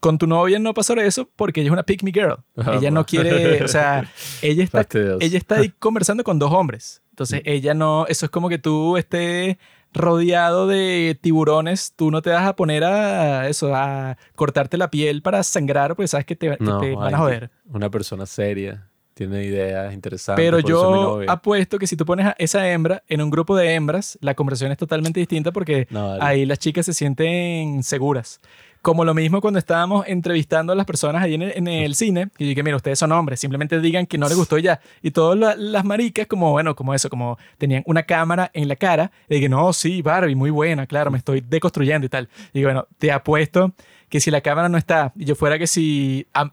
Con 0.00 0.18
tu 0.18 0.26
novia 0.26 0.58
no 0.58 0.74
pasó 0.74 0.94
eso 0.94 1.30
porque 1.36 1.60
ella 1.60 1.68
es 1.68 1.72
una 1.72 1.82
pick 1.82 2.02
me 2.02 2.12
girl. 2.12 2.36
Ella 2.56 2.90
no 2.90 3.04
pues. 3.04 3.22
quiere, 3.22 3.62
o 3.64 3.68
sea, 3.68 4.10
ella 4.42 4.64
está, 4.64 4.86
ella 5.20 5.38
está 5.38 5.56
ahí 5.56 5.70
conversando 5.78 6.24
con 6.24 6.38
dos 6.38 6.52
hombres. 6.52 7.02
Entonces, 7.10 7.42
ella 7.44 7.74
no, 7.74 8.06
eso 8.08 8.26
es 8.26 8.30
como 8.30 8.48
que 8.48 8.58
tú 8.58 8.96
estés 8.96 9.56
rodeado 9.94 10.66
de 10.66 11.16
tiburones, 11.20 11.92
tú 11.94 12.10
no 12.10 12.20
te 12.20 12.30
vas 12.30 12.46
a 12.46 12.56
poner 12.56 12.82
a 12.84 13.48
eso, 13.48 13.74
a 13.74 14.18
cortarte 14.34 14.76
la 14.76 14.90
piel 14.90 15.22
para 15.22 15.42
sangrar 15.44 15.94
porque 15.94 16.08
sabes 16.08 16.26
que 16.26 16.36
te, 16.36 16.56
que 16.58 16.64
No, 16.64 16.80
te 16.80 16.94
van 16.94 17.14
a 17.14 17.18
joder. 17.18 17.50
Una 17.72 17.88
persona 17.90 18.26
seria, 18.26 18.90
tiene 19.14 19.44
ideas 19.44 19.94
interesantes. 19.94 20.44
Pero 20.44 20.58
yo 20.58 21.20
apuesto 21.28 21.78
que 21.78 21.86
si 21.86 21.96
tú 21.96 22.04
pones 22.04 22.26
a 22.26 22.34
esa 22.38 22.68
hembra 22.68 23.04
en 23.08 23.22
un 23.22 23.30
grupo 23.30 23.56
de 23.56 23.72
hembras, 23.74 24.18
la 24.20 24.34
conversación 24.34 24.72
es 24.72 24.78
totalmente 24.78 25.20
distinta 25.20 25.52
porque 25.52 25.86
No, 25.90 26.18
ahí 26.20 26.44
las 26.44 26.58
chicas 26.58 26.86
se 26.86 26.92
sienten 26.92 27.84
seguras. 27.84 28.40
Como 28.84 29.02
lo 29.06 29.14
mismo 29.14 29.40
cuando 29.40 29.58
estábamos 29.58 30.04
entrevistando 30.06 30.74
a 30.74 30.76
las 30.76 30.84
personas 30.84 31.22
ahí 31.22 31.32
en 31.36 31.40
el, 31.40 31.52
en 31.56 31.68
el 31.68 31.94
cine, 31.94 32.28
y 32.36 32.44
dije, 32.48 32.62
mira, 32.62 32.76
ustedes 32.76 32.98
son 32.98 33.12
hombres, 33.12 33.40
simplemente 33.40 33.80
digan 33.80 34.04
que 34.04 34.18
no 34.18 34.28
les 34.28 34.36
gustó 34.36 34.58
y 34.58 34.62
ya. 34.62 34.78
Y 35.00 35.10
todas 35.10 35.38
la- 35.38 35.56
las 35.56 35.86
maricas, 35.86 36.26
como, 36.26 36.50
bueno, 36.50 36.76
como 36.76 36.92
eso, 36.92 37.08
como 37.08 37.38
tenían 37.56 37.82
una 37.86 38.02
cámara 38.02 38.50
en 38.52 38.68
la 38.68 38.76
cara, 38.76 39.10
y 39.26 39.36
dije, 39.36 39.48
no, 39.48 39.72
sí, 39.72 40.02
Barbie, 40.02 40.34
muy 40.34 40.50
buena, 40.50 40.86
claro, 40.86 41.10
me 41.10 41.16
estoy 41.16 41.40
deconstruyendo 41.40 42.04
y 42.04 42.10
tal. 42.10 42.28
Y 42.52 42.58
digo, 42.58 42.66
bueno, 42.68 42.86
te 42.98 43.10
apuesto 43.10 43.72
que 44.10 44.20
si 44.20 44.30
la 44.30 44.42
cámara 44.42 44.68
no 44.68 44.76
está, 44.76 45.14
y 45.16 45.24
yo 45.24 45.34
fuera 45.34 45.58
que 45.58 45.66
si 45.66 46.26
am- 46.34 46.50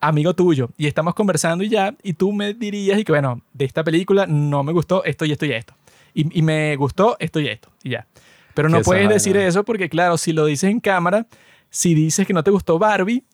amigo 0.00 0.32
tuyo, 0.34 0.70
y 0.78 0.86
estamos 0.86 1.14
conversando 1.14 1.64
y 1.64 1.68
ya, 1.68 1.94
y 2.02 2.14
tú 2.14 2.32
me 2.32 2.54
dirías, 2.54 2.98
y 2.98 3.04
que 3.04 3.12
bueno, 3.12 3.42
de 3.52 3.66
esta 3.66 3.84
película 3.84 4.26
no 4.26 4.62
me 4.64 4.72
gustó 4.72 5.04
esto 5.04 5.26
y 5.26 5.32
esto 5.32 5.44
y 5.44 5.52
esto. 5.52 5.74
Y, 6.14 6.38
y 6.38 6.40
me 6.40 6.76
gustó 6.76 7.16
esto 7.18 7.40
y 7.40 7.48
esto, 7.48 7.68
y 7.82 7.90
ya. 7.90 8.06
Pero 8.54 8.70
no 8.70 8.78
puedes 8.86 9.02
decir 9.12 9.36
eso 9.36 9.64
porque, 9.64 9.90
claro, 9.90 10.16
si 10.16 10.32
lo 10.32 10.46
dices 10.46 10.70
en 10.70 10.80
cámara, 10.80 11.26
si 11.74 11.94
dices 11.94 12.24
que 12.26 12.32
no 12.32 12.44
te 12.44 12.52
gustó 12.52 12.78
Barbie, 12.78 13.24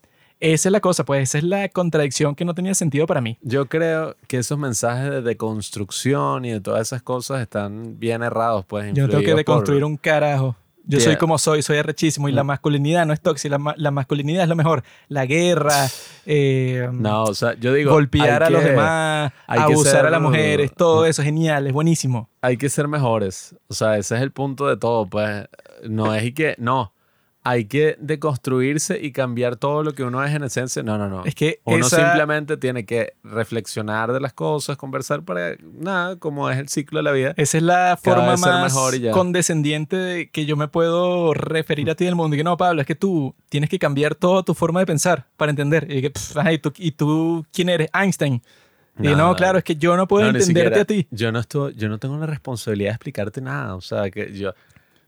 esa 0.41 0.70
es 0.70 0.72
la 0.72 0.80
cosa, 0.80 1.05
pues 1.05 1.22
esa 1.28 1.36
es 1.38 1.45
la 1.45 1.68
contradicción 1.68 2.34
que 2.34 2.47
no 2.47 2.55
tenía 2.55 2.72
sentido 2.74 3.07
para 3.07 3.20
mí. 3.20 3.36
Yo 3.43 3.66
creo 3.68 4.16
que 4.26 4.38
esos 4.38 4.59
mensajes 4.59 5.11
de 5.11 5.20
deconstrucción 5.20 6.45
y 6.47 6.51
de 6.53 6.61
todas 6.61 6.80
esas 6.88 7.03
cosas 7.03 7.43
están 7.43 7.99
bien 7.99 8.22
errados, 8.22 8.64
pues. 8.66 8.86
Yo 8.95 9.03
no 9.05 9.09
tengo 9.11 9.20
que 9.22 9.30
influidos 9.30 9.34
por- 9.34 9.36
deconstruir 9.36 9.84
un 9.84 9.97
carajo. 9.99 10.57
Yo 10.86 10.99
soy 10.99 11.11
Yeah. 11.11 11.18
como 11.18 11.36
soy, 11.38 11.61
soy 11.62 11.76
arrechísimo 11.76 12.28
y 12.28 12.32
la 12.32 12.43
masculinidad 12.43 13.05
no 13.07 13.12
es 13.12 13.20
tóxica, 13.20 13.59
la, 13.59 13.74
la 13.76 13.91
masculinidad 13.91 14.45
es 14.45 14.49
lo 14.49 14.57
mejor. 14.57 14.82
La 15.09 15.26
guerra, 15.26 15.86
eh, 16.26 16.88
No, 16.91 17.24
o 17.24 17.34
sea, 17.34 17.55
yo 17.61 17.74
digo. 17.74 17.93
golpear 17.93 18.43
a 18.43 18.49
los 18.51 18.62
que- 18.62 18.70
demás, 18.70 19.32
hay 19.47 19.59
que 19.59 19.72
abusar 19.74 19.93
ser- 19.93 20.07
a 20.07 20.11
las 20.11 20.22
mujeres, 20.22 20.72
todo 20.74 21.05
eso 21.05 21.20
es 21.20 21.26
genial, 21.26 21.66
es 21.66 21.72
buenísimo. 21.74 22.30
Hay 22.41 22.57
que 22.57 22.70
ser 22.70 22.88
mejores. 22.88 23.55
O 23.68 23.74
sea, 23.74 23.99
ese 23.99 24.16
es 24.16 24.22
el 24.22 24.32
punto 24.32 24.66
de 24.68 24.78
todo, 24.78 25.07
pues. 25.07 25.47
No 25.88 26.14
es 26.14 26.24
y 26.24 26.32
que. 26.32 26.55
No. 26.59 26.93
Hay 27.43 27.64
que 27.64 27.97
deconstruirse 27.99 29.01
y 29.01 29.12
cambiar 29.12 29.57
todo 29.57 29.82
lo 29.82 29.93
que 29.95 30.03
uno 30.05 30.22
es 30.22 30.34
en 30.34 30.45
esencia. 30.45 30.82
No, 30.82 30.99
no, 30.99 31.09
no. 31.09 31.24
Es 31.24 31.34
que 31.34 31.61
Uno 31.64 31.86
esa- 31.86 31.97
simplemente 31.97 32.59
tiene 32.59 32.84
que 32.84 33.14
reflexionar 33.24 34.12
de 34.12 34.20
las 34.20 34.34
cosas, 34.34 34.76
conversar 34.76 35.22
para 35.22 35.57
nada, 35.62 36.16
como 36.16 36.51
es 36.51 36.59
el 36.59 36.68
ciclo 36.68 36.99
de 36.99 37.03
la 37.03 37.12
vida. 37.12 37.32
Esa 37.38 37.57
es 37.57 37.62
la 37.62 37.99
forma 38.01 38.36
más 38.36 38.74
condescendiente 39.12 39.97
de 39.97 40.28
que 40.30 40.45
yo 40.47 40.57
me 40.57 40.68
puedo 40.68 41.34
referir 41.34 41.91
a 41.91 41.95
ti 41.95 42.05
del 42.05 42.14
mundo. 42.14 42.34
Y 42.36 42.38
que 42.38 42.45
no, 42.45 42.57
Pablo, 42.57 42.80
es 42.82 42.86
que 42.86 42.95
tú 42.95 43.34
tienes 43.49 43.70
que 43.70 43.78
cambiar 43.78 44.14
toda 44.14 44.43
tu 44.43 44.55
forma 44.55 44.80
de 44.80 44.86
pensar 44.86 45.26
para 45.36 45.51
entender. 45.51 45.86
Y 45.91 46.03
que, 46.03 46.11
pff, 46.11 46.36
ajá, 46.36 46.53
¿y, 46.53 46.59
tú, 46.59 46.72
¿y 46.76 46.93
tú 46.93 47.45
quién 47.53 47.68
eres? 47.68 47.88
Einstein. 47.95 48.43
Y 48.99 49.09
No, 49.09 49.34
claro, 49.34 49.57
es 49.59 49.64
que 49.64 49.76
yo 49.76 49.97
no 49.97 50.07
puedo 50.07 50.24
No, 50.30 50.36
entenderte 50.38 50.62
siquiera- 50.68 50.82
a 50.82 50.84
ti. 50.84 51.07
Yo 51.11 51.32
no, 51.32 51.38
estoy, 51.41 51.74
yo 51.74 51.88
no 51.88 51.99
tengo 51.99 52.18
la 52.18 52.26
responsabilidad 52.26 52.91
de 52.91 52.95
explicarte 52.97 53.41
nada. 53.41 53.74
O 53.74 53.80
sea, 53.80 54.11
que 54.11 54.32
yo. 54.36 54.53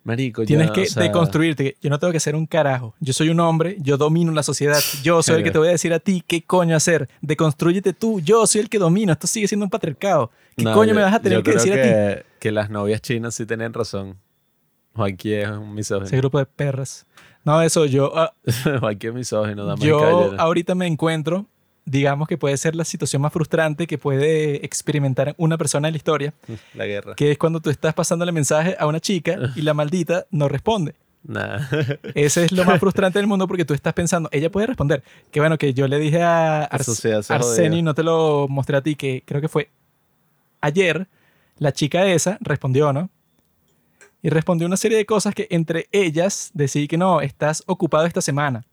Marico, 0.05 0.45
Tienes 0.45 0.73
que 0.73 0.83
o 0.83 0.87
sea, 0.87 1.03
deconstruirte. 1.05 1.77
Yo 1.81 1.89
no 1.89 1.99
tengo 1.99 2.13
que 2.13 2.19
ser 2.19 2.35
un 2.35 2.47
carajo. 2.47 2.95
Yo 2.99 3.13
soy 3.13 3.29
un 3.29 3.39
hombre, 3.39 3.77
yo 3.81 3.97
domino 3.97 4.33
la 4.33 4.43
sociedad. 4.43 4.79
Yo 5.03 5.23
soy 5.23 5.37
el 5.37 5.45
que 5.45 5.53
te 5.53 5.59
voy 5.59 5.69
a 5.69 5.73
decir 5.73 5.93
a 5.95 6.01
ti 6.01 6.25
qué 6.27 6.43
coño 6.43 6.75
hacer. 6.75 7.09
Deconstrúyete 7.21 7.93
tú. 7.93 8.19
Yo 8.21 8.45
soy 8.49 8.63
el 8.63 8.69
que 8.69 8.79
domino. 8.79 9.13
Esto 9.13 9.29
sigue 9.29 9.47
siendo 9.47 9.65
un 9.65 9.71
patriarcado. 9.71 10.31
¿Qué 10.57 10.65
no, 10.65 10.75
coño 10.75 10.91
yo- 10.91 10.95
me 10.97 11.03
vas 11.03 11.15
a 11.15 11.21
tener 11.23 11.39
yo 11.39 11.43
que 11.45 11.53
creo 11.53 11.63
decir 11.65 11.73
a 11.79 11.83
ti? 11.83 11.89
que, 11.89 12.25
que 12.41 12.53
las 12.53 12.69
novias 12.69 13.01
chinas 13.01 13.35
sí 13.37 13.47
tenían 13.47 13.73
razón. 13.73 14.19
Joaquín 14.95 15.33
es 15.35 15.49
un 15.49 15.75
misógino. 15.75 16.07
Ese 16.07 16.17
grupo 16.17 16.39
de 16.39 16.47
perras. 16.47 17.07
No, 17.45 17.63
eso 17.63 17.87
yo. 17.87 18.13
ah, 18.17 18.35
Joaquín 18.81 19.11
es 19.11 19.15
misógino, 19.15 19.65
dama 19.65 19.85
yo 19.85 20.35
ahorita 20.39 20.75
me 20.75 20.87
encuentro, 20.87 21.47
digamos 21.85 22.29
que 22.29 22.39
puede 22.39 22.57
ser 22.57 22.75
la 22.77 22.85
situación 22.85 23.23
más 23.23 23.33
frustrante 23.33 23.87
que 23.87 23.99
puede 23.99 24.65
experimentar 24.65 25.35
una 25.37 25.59
persona 25.59 25.89
en 25.89 25.95
la 25.95 25.97
historia, 25.97 26.33
La 26.75 26.87
guerra. 26.87 27.15
que 27.17 27.33
es 27.33 27.39
cuando 27.39 27.61
tú 27.61 27.71
estás 27.71 27.93
pasándole 27.95 28.33
mensaje 28.33 28.77
a 28.79 28.87
una 28.87 29.01
chica 29.01 29.37
y 29.57 29.63
la 29.63 29.75
maldita 29.75 30.27
no 30.31 30.49
responde. 30.49 30.95
Nah. 31.25 31.61
Ese 32.15 32.45
es 32.47 32.53
lo 32.53 32.65
más 32.65 32.81
frustrante 32.81 33.19
del 33.19 33.27
mundo 33.29 33.47
porque 33.47 33.65
tú 33.65 33.75
estás 33.75 33.93
pensando, 33.95 34.29
ella 34.33 34.51
puede 34.51 34.67
responder. 34.67 35.03
Que 35.31 35.39
bueno, 35.41 35.57
que 35.59 35.73
yo 35.73 35.87
le 35.87 35.99
dije 35.99 36.21
a 36.23 36.65
Ars- 36.65 37.05
Arsenio, 37.31 37.79
y 37.79 37.83
no 37.83 37.95
te 37.95 38.03
lo 38.03 38.49
mostré 38.49 38.77
a 38.77 38.83
ti, 38.83 38.97
que 38.97 39.23
creo 39.25 39.41
que 39.41 39.49
fue 39.49 39.69
ayer, 40.61 41.07
la 41.59 41.73
chica 41.73 42.07
esa 42.07 42.39
respondió, 42.41 42.93
¿no? 42.93 43.09
Y 44.21 44.31
respondió 44.31 44.67
una 44.67 44.77
serie 44.77 44.97
de 44.99 45.07
cosas 45.07 45.35
que 45.35 45.47
entre 45.51 45.89
ellas 45.93 46.51
decía 46.55 46.87
que 46.87 46.97
no, 46.97 47.21
estás 47.21 47.63
ocupado 47.67 48.05
esta 48.07 48.21
semana. 48.21 48.65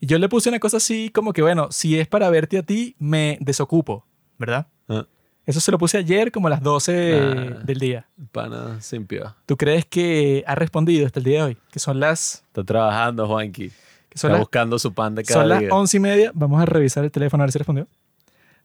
Y 0.00 0.06
yo 0.06 0.18
le 0.18 0.28
puse 0.28 0.48
una 0.48 0.58
cosa 0.60 0.76
así 0.76 1.10
como 1.10 1.32
que, 1.32 1.42
bueno, 1.42 1.68
si 1.70 1.98
es 1.98 2.06
para 2.08 2.28
verte 2.30 2.58
a 2.58 2.62
ti, 2.62 2.94
me 2.98 3.38
desocupo, 3.40 4.04
¿verdad? 4.38 4.66
Ah, 4.88 5.06
Eso 5.46 5.60
se 5.60 5.70
lo 5.70 5.78
puse 5.78 5.96
ayer 5.96 6.32
como 6.32 6.48
a 6.48 6.50
las 6.50 6.62
12 6.62 7.20
Ah. 7.20 7.60
del 7.64 7.78
día. 7.78 8.06
pana 8.32 8.80
sin. 8.80 9.06
¿Tú 9.46 9.56
crees 9.56 9.86
que 9.86 10.42
ha 10.46 10.54
respondido 10.56 11.06
hasta 11.06 11.20
el 11.20 11.24
día 11.24 11.38
de 11.38 11.42
hoy? 11.44 11.56
Que 11.70 11.78
son 11.78 12.00
las... 12.00 12.42
Está 12.48 12.64
trabajando, 12.64 13.26
Juanqui. 13.26 13.70
Que 14.08 14.18
son 14.18 14.28
Está 14.30 14.32
las 14.32 14.40
buscando 14.40 14.78
su 14.78 14.92
pan 14.92 15.14
de 15.14 15.22
cada 15.24 15.40
Son 15.40 15.48
las 15.48 15.60
día. 15.60 15.68
once 15.72 15.96
y 15.96 16.00
media. 16.00 16.30
Vamos 16.34 16.60
a 16.60 16.66
revisar 16.66 17.04
el 17.04 17.10
teléfono 17.10 17.42
a 17.42 17.46
ver 17.46 17.52
si 17.52 17.58
respondió. 17.58 17.86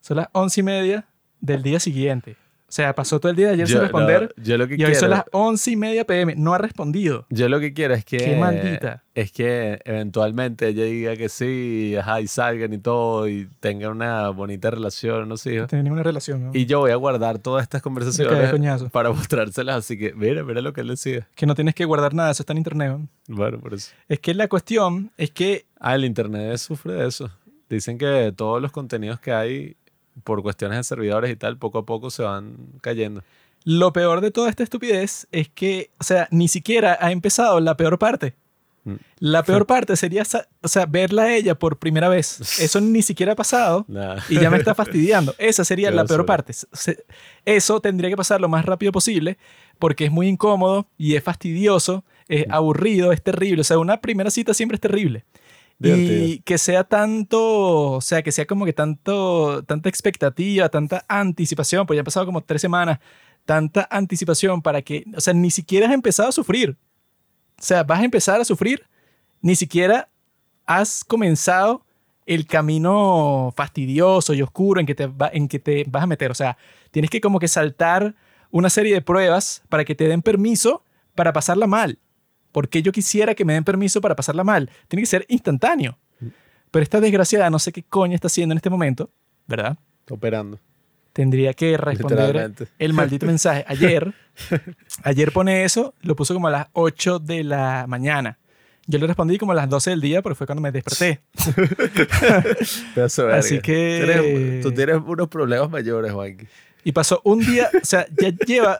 Son 0.01 0.17
las 0.17 0.27
once 0.33 0.59
y 0.59 0.63
media 0.63 1.05
del 1.39 1.61
día 1.61 1.79
siguiente. 1.79 2.35
O 2.71 2.73
sea, 2.73 2.95
pasó 2.95 3.19
todo 3.19 3.29
el 3.29 3.35
día 3.35 3.47
de 3.47 3.53
ayer 3.55 3.67
Yo- 3.67 3.73
sin 3.73 3.81
responder. 3.81 4.33
no, 4.37 4.43
yo 4.45 4.57
lo 4.57 4.65
que 4.65 4.75
y 4.75 4.83
hoy 4.85 4.95
son 4.95 5.09
quiero- 5.09 5.15
las 5.15 5.25
once 5.33 5.71
y 5.71 5.75
media 5.75 6.05
pm. 6.05 6.35
No 6.37 6.53
ha 6.53 6.57
respondido. 6.57 7.25
Yo 7.29 7.49
lo 7.49 7.59
que 7.59 7.73
quiero 7.73 7.93
es 7.95 8.05
que. 8.05 8.15
Qué 8.15 8.37
maldita. 8.37 9.03
Es 9.13 9.33
que 9.33 9.81
eventualmente 9.83 10.69
ella 10.69 10.85
diga 10.85 11.17
que 11.17 11.27
sí, 11.27 11.97
ajá, 11.99 12.21
y 12.21 12.27
salgan 12.27 12.71
y 12.71 12.77
todo, 12.77 13.27
y 13.27 13.49
tengan 13.59 13.91
una 13.91 14.29
bonita 14.29 14.71
relación, 14.71 15.27
no 15.27 15.35
sé. 15.35 15.57
No 15.57 15.67
tiene 15.67 15.83
ninguna 15.83 16.03
relación. 16.03 16.45
¿no? 16.45 16.51
Y 16.53 16.65
yo 16.65 16.79
voy 16.79 16.91
a 16.91 16.95
guardar 16.95 17.39
todas 17.39 17.63
estas 17.63 17.81
conversaciones 17.81 18.53
para 18.91 19.11
mostrárselas. 19.11 19.75
Así 19.75 19.97
que, 19.97 20.13
mira, 20.13 20.41
mira 20.45 20.61
lo 20.61 20.71
que 20.71 20.79
él 20.79 20.87
decía. 20.87 21.27
Que 21.35 21.45
no 21.45 21.55
tienes 21.55 21.75
que 21.75 21.83
guardar 21.83 22.13
nada. 22.13 22.31
Eso 22.31 22.43
está 22.43 22.53
en 22.53 22.57
internet. 22.59 22.89
¿no? 22.97 23.07
Bueno, 23.27 23.59
por 23.59 23.73
eso. 23.73 23.91
Es 24.07 24.19
que 24.21 24.33
la 24.33 24.47
cuestión 24.47 25.11
es 25.17 25.31
que 25.31 25.65
Ah, 25.77 25.95
el 25.95 26.05
internet 26.05 26.55
sufre 26.57 26.93
de 26.93 27.07
eso. 27.07 27.29
Dicen 27.69 27.97
que 27.97 28.31
todos 28.35 28.61
los 28.61 28.71
contenidos 28.71 29.19
que 29.19 29.33
hay, 29.33 29.75
por 30.23 30.41
cuestiones 30.41 30.77
de 30.77 30.83
servidores 30.83 31.31
y 31.31 31.35
tal, 31.35 31.57
poco 31.57 31.79
a 31.79 31.85
poco 31.85 32.09
se 32.09 32.23
van 32.23 32.55
cayendo. 32.81 33.23
lo 33.63 33.93
peor 33.93 34.21
de 34.21 34.31
toda 34.31 34.49
esta 34.49 34.63
estupidez 34.63 35.27
es 35.31 35.47
que, 35.49 35.91
o 35.99 36.03
sea, 36.03 36.27
ni 36.31 36.47
siquiera 36.47 36.97
ha 36.99 37.11
empezado 37.11 37.59
la 37.59 37.77
peor 37.77 37.97
parte. 37.99 38.33
Mm. 38.83 38.95
La 39.19 39.43
peor 39.43 39.65
parte 39.67 39.95
sería, 39.95 40.23
o 40.61 40.67
sea, 40.67 40.85
verla 40.87 41.23
a 41.23 41.35
ella 41.35 41.53
por 41.57 41.77
primera 41.77 42.09
vez. 42.09 42.39
Eso 42.59 42.81
ni 42.81 43.01
siquiera 43.03 43.33
ha 43.33 43.35
pasado 43.35 43.85
Nah. 43.87 44.17
y 44.29 44.39
ya 44.39 44.49
me 44.49 44.57
está 44.57 44.73
fastidiando. 44.73 45.35
Esa 45.37 45.63
sería 45.63 45.89
Qué 45.91 45.95
la 45.95 46.05
peor 46.05 46.25
parte. 46.25 46.53
Eso 47.45 47.79
tendría 47.79 48.09
que 48.09 48.17
pasar 48.17 48.41
lo 48.41 48.49
más 48.49 48.65
rápido 48.65 48.91
posible 48.91 49.37
porque 49.79 50.05
es 50.05 50.11
muy 50.11 50.27
incómodo 50.27 50.87
y 50.97 51.15
es 51.15 51.23
fastidioso, 51.23 52.03
es 52.27 52.47
Mm. 52.47 52.51
aburrido, 52.53 53.11
es 53.11 53.21
terrible. 53.21 53.61
O 53.61 53.63
sea, 53.63 53.77
una 53.79 54.01
primera 54.01 54.31
cita 54.31 54.53
siempre 54.53 54.75
es 54.75 54.81
terrible. 54.81 55.25
Y 55.83 56.39
que 56.39 56.57
sea 56.57 56.83
tanto, 56.83 57.93
o 57.93 58.01
sea, 58.01 58.21
que 58.21 58.31
sea 58.31 58.45
como 58.45 58.65
que 58.65 58.73
tanto, 58.73 59.63
tanta 59.63 59.89
expectativa, 59.89 60.69
tanta 60.69 61.03
anticipación, 61.07 61.85
pues 61.87 61.97
ya 61.97 62.01
han 62.01 62.05
pasado 62.05 62.25
como 62.25 62.41
tres 62.41 62.61
semanas, 62.61 62.99
tanta 63.45 63.87
anticipación 63.89 64.61
para 64.61 64.81
que, 64.81 65.05
o 65.15 65.21
sea, 65.21 65.33
ni 65.33 65.49
siquiera 65.49 65.87
has 65.87 65.93
empezado 65.93 66.29
a 66.29 66.31
sufrir. 66.31 66.77
O 67.59 67.63
sea, 67.63 67.83
vas 67.83 67.99
a 67.99 68.05
empezar 68.05 68.39
a 68.39 68.45
sufrir, 68.45 68.87
ni 69.41 69.55
siquiera 69.55 70.09
has 70.65 71.03
comenzado 71.03 71.83
el 72.25 72.45
camino 72.45 73.51
fastidioso 73.55 74.33
y 74.33 74.41
oscuro 74.41 74.79
en 74.79 74.85
que 74.85 74.95
te, 74.95 75.09
en 75.33 75.47
que 75.47 75.59
te 75.59 75.85
vas 75.87 76.03
a 76.03 76.07
meter. 76.07 76.31
O 76.31 76.35
sea, 76.35 76.57
tienes 76.91 77.09
que 77.09 77.21
como 77.21 77.39
que 77.39 77.47
saltar 77.47 78.15
una 78.51 78.69
serie 78.69 78.93
de 78.93 79.01
pruebas 79.01 79.63
para 79.69 79.83
que 79.83 79.95
te 79.95 80.07
den 80.07 80.21
permiso 80.21 80.83
para 81.15 81.33
pasarla 81.33 81.67
mal. 81.67 81.99
Porque 82.51 82.81
yo 82.81 82.91
quisiera 82.91 83.33
que 83.35 83.45
me 83.45 83.53
den 83.53 83.63
permiso 83.63 84.01
para 84.01 84.15
pasarla 84.15 84.43
mal. 84.43 84.69
Tiene 84.87 85.01
que 85.03 85.07
ser 85.07 85.25
instantáneo. 85.29 85.97
Pero 86.71 86.83
esta 86.83 86.99
desgraciada 87.01 87.49
no 87.49 87.59
sé 87.59 87.71
qué 87.71 87.83
coño 87.83 88.15
está 88.15 88.27
haciendo 88.27 88.53
en 88.53 88.57
este 88.57 88.69
momento, 88.69 89.09
¿verdad? 89.47 89.77
Operando. 90.09 90.59
Tendría 91.13 91.53
que 91.53 91.75
responder 91.77 92.35
el 92.79 92.93
maldito 92.93 93.25
mensaje. 93.25 93.65
Ayer, 93.67 94.13
ayer 95.03 95.31
pone 95.33 95.65
eso, 95.65 95.93
lo 96.01 96.15
puso 96.15 96.33
como 96.33 96.47
a 96.47 96.51
las 96.51 96.67
8 96.71 97.19
de 97.19 97.43
la 97.43 97.85
mañana. 97.87 98.37
Yo 98.87 98.97
le 98.99 99.07
respondí 99.07 99.37
como 99.37 99.51
a 99.51 99.55
las 99.55 99.69
12 99.69 99.89
del 99.91 100.01
día, 100.01 100.21
porque 100.21 100.35
fue 100.35 100.47
cuando 100.47 100.61
me 100.61 100.71
desperté. 100.71 101.21
Así 103.37 103.59
que- 103.59 104.03
Tienes- 104.05 104.61
tú 104.63 104.71
tienes 104.71 104.97
unos 105.05 105.27
problemas 105.27 105.69
mayores, 105.69 106.11
Juanqui. 106.11 106.47
Y 106.83 106.91
pasó 106.93 107.21
un 107.23 107.39
día, 107.39 107.69
o 107.79 107.85
sea, 107.85 108.07
ya 108.19 108.29
lleva. 108.45 108.79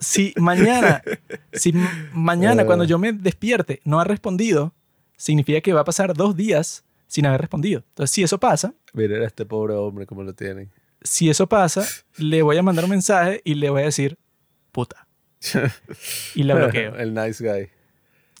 Si 0.00 0.34
mañana, 0.36 1.02
si 1.52 1.72
mañana 2.12 2.64
cuando 2.66 2.84
yo 2.84 2.98
me 2.98 3.12
despierte 3.12 3.80
no 3.84 4.00
ha 4.00 4.04
respondido, 4.04 4.74
significa 5.16 5.60
que 5.60 5.72
va 5.72 5.80
a 5.80 5.84
pasar 5.84 6.14
dos 6.14 6.36
días 6.36 6.84
sin 7.06 7.26
haber 7.26 7.40
respondido. 7.40 7.84
Entonces, 7.88 8.14
si 8.14 8.22
eso 8.22 8.38
pasa, 8.38 8.74
Miren 8.92 9.22
a 9.22 9.26
este 9.26 9.46
pobre 9.46 9.74
hombre 9.74 10.06
como 10.06 10.22
lo 10.22 10.34
tienen. 10.34 10.70
si 11.02 11.30
eso 11.30 11.46
pasa, 11.48 11.86
le 12.16 12.42
voy 12.42 12.56
a 12.56 12.62
mandar 12.62 12.84
un 12.84 12.90
mensaje 12.90 13.40
y 13.44 13.54
le 13.54 13.70
voy 13.70 13.82
a 13.82 13.86
decir, 13.86 14.18
puta. 14.72 15.06
Y 16.34 16.42
la 16.42 16.54
bloqueo. 16.54 16.96
El 16.96 17.14
nice 17.14 17.44
guy. 17.44 17.68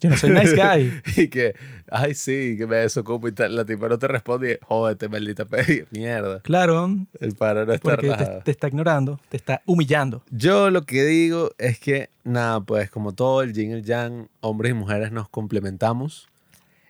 Yo 0.00 0.10
no 0.10 0.16
soy 0.16 0.30
nice 0.30 0.54
guy. 0.54 0.92
Y 1.16 1.28
que, 1.28 1.54
ay, 1.90 2.14
sí, 2.14 2.54
que 2.56 2.66
me 2.66 2.76
desocupo 2.76 3.26
y 3.28 3.32
tal. 3.32 3.56
La 3.56 3.64
tipa 3.64 3.88
no 3.88 3.98
te 3.98 4.06
responde 4.06 4.52
y, 4.60 4.64
jódete, 4.64 5.08
maldita 5.08 5.44
pe- 5.44 5.86
mierda. 5.90 6.40
Claro, 6.40 6.94
El 7.20 7.34
para 7.34 7.64
no 7.64 7.72
está 7.72 7.82
porque 7.90 8.10
te, 8.10 8.24
te 8.44 8.50
está 8.52 8.68
ignorando, 8.68 9.20
te 9.28 9.36
está 9.36 9.60
humillando. 9.66 10.22
Yo 10.30 10.70
lo 10.70 10.82
que 10.82 11.04
digo 11.04 11.50
es 11.58 11.80
que, 11.80 12.10
nada, 12.24 12.60
pues 12.60 12.90
como 12.90 13.12
todo 13.12 13.42
el 13.42 13.52
yin 13.52 13.70
y 13.70 13.74
el 13.74 13.82
yang, 13.84 14.28
hombres 14.40 14.70
y 14.70 14.74
mujeres 14.74 15.10
nos 15.10 15.28
complementamos. 15.28 16.28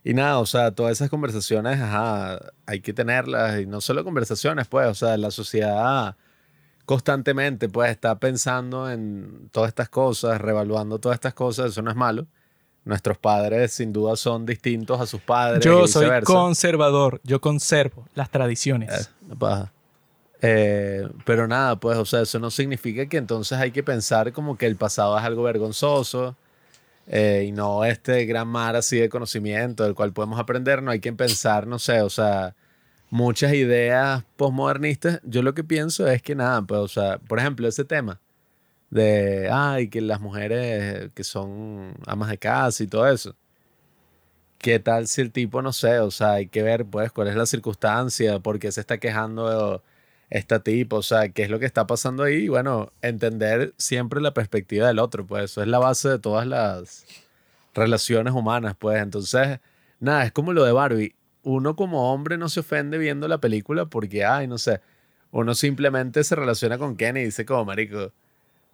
Y 0.05 0.15
nada, 0.15 0.39
o 0.39 0.47
sea, 0.47 0.71
todas 0.73 0.93
esas 0.93 1.11
conversaciones, 1.11 1.81
ajá, 1.81 2.39
hay 2.67 2.81
que 2.81 2.93
tenerlas. 2.93 3.61
Y 3.61 3.67
no 3.67 3.81
solo 3.81 4.05
conversaciones, 4.05 4.67
pues, 4.69 4.87
o 4.87 4.95
sea, 4.95 5.17
la 5.17 5.31
sociedad 5.31 6.15
constantemente, 6.87 7.69
pues, 7.69 7.91
está 7.91 8.19
pensando 8.19 8.91
en 8.91 9.49
todas 9.53 9.69
estas 9.69 9.89
cosas, 9.89 10.41
revaluando 10.41 10.99
todas 10.99 11.17
estas 11.17 11.35
cosas. 11.35 11.71
Eso 11.71 11.83
no 11.83 11.91
es 11.91 11.97
malo. 11.97 12.27
Nuestros 12.85 13.18
padres, 13.18 13.72
sin 13.72 13.93
duda, 13.93 14.16
son 14.16 14.47
distintos 14.47 15.01
a 15.01 15.07
sus 15.07 15.20
padres. 15.20 15.62
Yo 15.64 15.85
y 15.85 15.89
soy 15.89 16.09
conservador, 16.22 17.20
yo 17.22 17.41
conservo 17.41 18.07
las 18.14 18.31
tradiciones. 18.31 19.11
Eh, 19.31 19.35
paja. 19.39 19.72
Eh, 20.41 21.07
pero 21.24 21.49
nada, 21.49 21.76
pues, 21.76 21.99
o 21.99 22.05
sea, 22.05 22.22
eso 22.22 22.39
no 22.39 22.51
significa 22.51 23.07
que 23.07 23.16
entonces 23.16 23.59
hay 23.59 23.72
que 23.72 23.83
pensar 23.83 24.33
como 24.33 24.57
que 24.57 24.66
el 24.66 24.76
pasado 24.76 25.18
es 25.18 25.24
algo 25.24 25.43
vergonzoso 25.43 26.37
eh, 27.09 27.47
y 27.49 27.53
no 27.53 27.85
este 27.85 28.24
gran 28.24 28.47
mar 28.47 28.76
así 28.76 28.99
de 28.99 29.09
conocimiento 29.09 29.85
del 29.85 29.95
cual 29.95 30.12
podemos 30.12 30.39
aprender. 30.39 30.83
No 30.83 30.91
hay 30.91 31.01
que 31.01 31.12
pensar, 31.12 31.66
no 31.66 31.79
sé, 31.79 32.03
o 32.03 32.11
sea, 32.11 32.55
muchas 33.11 33.53
ideas 33.53 34.24
postmodernistas. 34.37 35.20
Yo 35.24 35.43
lo 35.43 35.55
que 35.55 35.64
pienso 35.64 36.07
es 36.07 36.22
que 36.22 36.35
nada, 36.35 36.62
pues, 36.62 36.81
o 36.81 36.89
sea, 36.89 37.18
por 37.18 37.39
ejemplo, 37.39 37.66
ese 37.66 37.85
tema 37.85 38.20
de, 38.91 39.49
ay, 39.53 39.89
que 39.89 40.01
las 40.01 40.20
mujeres 40.20 41.11
que 41.14 41.24
son 41.24 41.95
amas 42.07 42.30
de 42.30 42.39
casa 42.39 42.82
y 42.82 42.86
todo 42.86 43.09
eso. 43.09 43.34
¿Qué 44.59 44.80
tal 44.80 45.07
si 45.07 45.20
el 45.20 45.30
tipo, 45.30 45.62
no 45.62 45.72
sé, 45.72 46.01
o 46.01 46.11
sea, 46.11 46.32
hay 46.32 46.49
que 46.49 46.62
ver, 46.62 46.84
pues, 46.84 47.12
cuál 47.12 47.28
es 47.28 47.36
la 47.36 47.47
circunstancia, 47.47 48.41
por 48.41 48.59
qué 48.59 48.72
se 48.72 48.80
está 48.80 48.99
quejando 48.99 49.82
esta 50.30 50.61
tipo, 50.62 50.97
o 50.97 51.03
sea, 51.03 51.28
qué 51.30 51.45
es 51.45 51.51
lo 51.51 51.59
que 51.61 51.66
está 51.66 51.86
pasando 51.86 52.24
ahí? 52.24 52.45
Y 52.45 52.49
bueno, 52.49 52.93
entender 53.01 53.74
siempre 53.78 54.20
la 54.20 54.34
perspectiva 54.34 54.89
del 54.89 54.99
otro, 54.99 55.26
pues, 55.26 55.45
eso 55.45 55.62
es 55.62 55.68
la 55.68 55.78
base 55.78 56.09
de 56.09 56.18
todas 56.18 56.47
las 56.47 57.07
relaciones 57.74 58.34
humanas, 58.34 58.74
pues. 58.78 59.01
Entonces, 59.03 59.61
nada, 60.01 60.24
es 60.24 60.32
como 60.32 60.53
lo 60.53 60.64
de 60.64 60.72
Barbie. 60.72 61.14
Uno 61.45 61.76
como 61.76 62.12
hombre 62.12 62.36
no 62.39 62.49
se 62.49 62.61
ofende 62.61 62.99
viendo 62.99 63.28
la 63.28 63.39
película 63.39 63.86
porque, 63.86 64.24
ay, 64.24 64.49
no 64.49 64.59
sé, 64.59 64.80
uno 65.30 65.55
simplemente 65.55 66.24
se 66.24 66.34
relaciona 66.34 66.78
con 66.78 66.97
Ken 66.97 67.16
y 67.16 67.24
dice 67.24 67.47
como, 67.47 67.64
marico, 67.64 68.12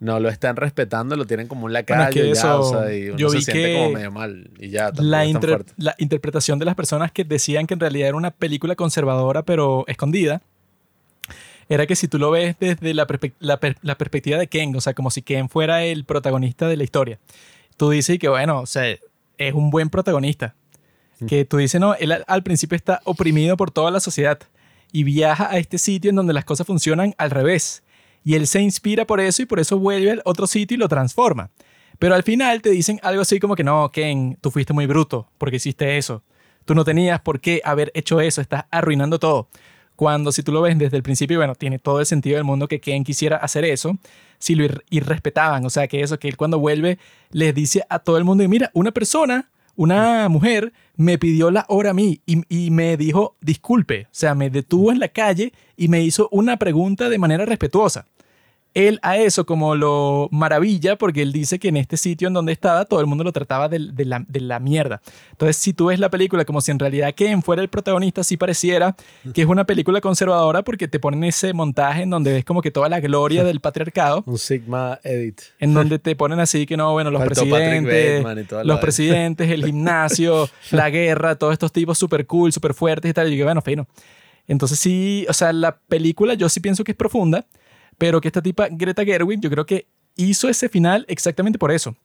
no 0.05 0.19
lo 0.19 0.29
están 0.29 0.55
respetando, 0.55 1.15
lo 1.15 1.25
tienen 1.25 1.47
como 1.47 1.65
un 1.65 1.71
Bueno, 1.73 1.79
es 1.79 1.89
lacayo 1.89 2.21
que 2.21 2.27
ya, 2.27 2.39
eso, 2.39 2.59
o 2.61 2.71
sea, 2.83 2.93
y 2.95 3.09
uno 3.09 3.17
yo 3.17 3.29
se 3.29 3.37
vi 3.37 3.43
siente 3.43 3.63
que 3.63 3.73
como 3.73 3.91
medio 3.91 4.11
mal 4.11 4.49
y 4.59 4.69
ya, 4.69 4.91
la, 4.97 5.23
tan 5.23 5.65
la 5.77 5.95
interpretación 5.97 6.59
de 6.59 6.65
las 6.65 6.75
personas 6.75 7.11
que 7.11 7.23
decían 7.23 7.67
que 7.67 7.73
en 7.73 7.79
realidad 7.79 8.07
era 8.09 8.17
una 8.17 8.31
película 8.31 8.75
conservadora 8.75 9.43
pero 9.43 9.83
escondida 9.87 10.41
era 11.67 11.87
que 11.87 11.95
si 11.95 12.07
tú 12.07 12.19
lo 12.19 12.29
ves 12.31 12.55
desde 12.59 12.93
la, 12.93 13.07
perspe- 13.07 13.33
la 13.39 13.59
per- 13.59 13.77
la 13.81 13.97
perspectiva 13.97 14.37
de 14.37 14.47
Ken, 14.47 14.75
o 14.75 14.81
sea, 14.81 14.93
como 14.93 15.09
si 15.09 15.21
Ken 15.23 15.49
fuera 15.49 15.83
el 15.83 16.05
protagonista 16.05 16.67
de 16.67 16.77
la 16.77 16.83
historia, 16.83 17.17
tú 17.75 17.89
dices 17.89 18.19
que, 18.19 18.29
bueno, 18.29 18.59
o 18.61 18.65
sea, 18.67 18.85
es 19.37 19.53
un 19.53 19.69
buen 19.71 19.89
protagonista. 19.89 20.53
Que 21.27 21.43
tú 21.45 21.57
dices, 21.57 21.79
no, 21.81 21.95
él 21.95 22.11
al, 22.11 22.23
al 22.27 22.43
principio 22.43 22.75
está 22.75 22.99
oprimido 23.05 23.55
por 23.57 23.71
toda 23.71 23.89
la 23.89 23.99
sociedad 24.01 24.37
y 24.91 25.03
viaja 25.05 25.49
a 25.49 25.57
este 25.57 25.77
sitio 25.77 26.09
en 26.09 26.17
donde 26.17 26.33
las 26.33 26.43
cosas 26.45 26.67
funcionan 26.67 27.15
al 27.17 27.31
revés. 27.31 27.83
Y 28.25 28.33
él 28.35 28.47
se 28.47 28.59
inspira 28.59 29.05
por 29.05 29.21
eso 29.21 29.43
y 29.43 29.45
por 29.45 29.59
eso 29.59 29.79
vuelve 29.79 30.11
al 30.11 30.21
otro 30.25 30.47
sitio 30.47 30.75
y 30.75 30.79
lo 30.79 30.89
transforma. 30.89 31.51
Pero 31.99 32.15
al 32.15 32.23
final 32.23 32.61
te 32.61 32.71
dicen 32.71 32.99
algo 33.03 33.21
así 33.21 33.39
como 33.39 33.55
que 33.55 33.63
no, 33.63 33.89
Ken, 33.91 34.37
tú 34.41 34.51
fuiste 34.51 34.73
muy 34.73 34.87
bruto 34.87 35.29
porque 35.37 35.57
hiciste 35.57 35.97
eso. 35.97 36.23
Tú 36.65 36.73
no 36.73 36.83
tenías 36.83 37.21
por 37.21 37.39
qué 37.39 37.61
haber 37.63 37.91
hecho 37.93 38.19
eso, 38.19 38.41
estás 38.41 38.65
arruinando 38.71 39.19
todo. 39.19 39.47
Cuando 39.95 40.31
si 40.31 40.41
tú 40.43 40.51
lo 40.51 40.61
ves 40.61 40.77
desde 40.77 40.97
el 40.97 41.03
principio, 41.03 41.37
bueno, 41.37 41.53
tiene 41.55 41.77
todo 41.79 41.99
el 41.99 42.05
sentido 42.07 42.35
del 42.35 42.43
mundo 42.43 42.67
que 42.67 42.81
Ken 42.81 43.03
quisiera 43.03 43.37
hacer 43.37 43.63
eso, 43.63 43.97
si 44.39 44.55
lo 44.55 44.65
ir- 44.65 44.83
irrespetaban, 44.89 45.63
o 45.63 45.69
sea, 45.69 45.87
que 45.87 46.01
eso, 46.01 46.19
que 46.19 46.27
él 46.27 46.35
cuando 46.35 46.59
vuelve 46.59 46.97
les 47.29 47.53
dice 47.55 47.83
a 47.89 47.99
todo 47.99 48.17
el 48.17 48.25
mundo, 48.25 48.43
y 48.43 48.47
mira, 48.49 48.71
una 48.73 48.91
persona, 48.91 49.51
una 49.75 50.27
mujer, 50.27 50.73
me 50.97 51.17
pidió 51.17 51.49
la 51.51 51.65
hora 51.69 51.91
a 51.91 51.93
mí 51.93 52.19
y, 52.25 52.41
y 52.49 52.71
me 52.71 52.97
dijo, 52.97 53.37
disculpe, 53.39 54.07
o 54.07 54.09
sea, 54.11 54.35
me 54.35 54.49
detuvo 54.49 54.91
en 54.91 54.99
la 54.99 55.09
calle 55.09 55.53
y 55.77 55.87
me 55.87 56.01
hizo 56.01 56.27
una 56.31 56.57
pregunta 56.57 57.07
de 57.07 57.17
manera 57.19 57.45
respetuosa 57.45 58.07
él 58.75 58.99
a 59.01 59.17
eso 59.17 59.45
como 59.45 59.73
lo 59.73 60.27
maravilla 60.31 60.97
porque 60.97 61.21
él 61.21 61.31
dice 61.31 61.59
que 61.59 61.69
en 61.69 61.77
este 61.77 61.95
sitio 61.95 62.27
en 62.27 62.33
donde 62.33 62.51
estaba 62.51 62.83
todo 62.83 62.99
el 62.99 63.07
mundo 63.07 63.23
lo 63.23 63.31
trataba 63.31 63.69
de, 63.69 63.79
de 63.93 64.05
la, 64.05 64.23
de 64.27 64.41
la 64.41 64.59
mierda. 64.59 65.01
Entonces, 65.31 65.55
si 65.55 65.73
tú 65.73 65.87
ves 65.87 65.99
la 65.99 66.09
película 66.09 66.43
como 66.43 66.59
si 66.59 66.71
en 66.71 66.79
realidad 66.79 67.15
Ken 67.15 67.41
fuera 67.41 67.61
el 67.61 67.69
protagonista, 67.69 68.23
sí 68.23 68.35
pareciera 68.35 68.95
que 69.33 69.41
es 69.41 69.47
una 69.47 69.63
película 69.63 70.01
conservadora 70.01 70.61
porque 70.63 70.89
te 70.89 70.99
ponen 70.99 71.23
ese 71.23 71.53
montaje 71.53 72.03
en 72.03 72.09
donde 72.09 72.33
ves 72.33 72.43
como 72.43 72.61
que 72.61 72.69
toda 72.69 72.89
la 72.89 72.99
gloria 72.99 73.45
del 73.45 73.61
patriarcado, 73.61 74.23
Un 74.27 74.37
Sigma 74.37 74.99
Edit. 75.03 75.41
en 75.59 75.73
donde 75.73 75.97
te 75.97 76.13
ponen 76.17 76.41
así 76.41 76.65
que 76.65 76.75
no, 76.75 76.91
bueno, 76.91 77.11
los 77.11 77.19
Faltó 77.19 77.45
presidentes, 77.45 78.25
los 78.63 78.79
presidentes, 78.79 79.49
el 79.49 79.65
gimnasio, 79.65 80.49
la 80.71 80.89
guerra, 80.89 81.35
todos 81.35 81.53
estos 81.53 81.71
tipos 81.71 81.97
súper 81.97 82.27
cool, 82.27 82.51
súper 82.51 82.73
fuertes 82.73 83.09
y 83.09 83.13
tal. 83.13 83.31
Y 83.31 83.37
yo 83.37 83.45
bueno, 83.45 83.61
fino. 83.61 83.87
Entonces 84.47 84.77
sí, 84.79 85.25
o 85.29 85.33
sea, 85.33 85.53
la 85.53 85.77
película 85.77 86.33
yo 86.33 86.49
sí 86.49 86.59
pienso 86.59 86.83
que 86.83 86.91
es 86.91 86.97
profunda, 86.97 87.45
pero 87.97 88.21
que 88.21 88.27
esta 88.29 88.41
tipa 88.41 88.67
Greta 88.71 89.03
Gerwig 89.05 89.39
yo 89.39 89.49
creo 89.49 89.65
que 89.65 89.87
hizo 90.15 90.47
ese 90.49 90.69
final 90.69 91.05
exactamente 91.07 91.59
por 91.59 91.71
eso. 91.71 91.95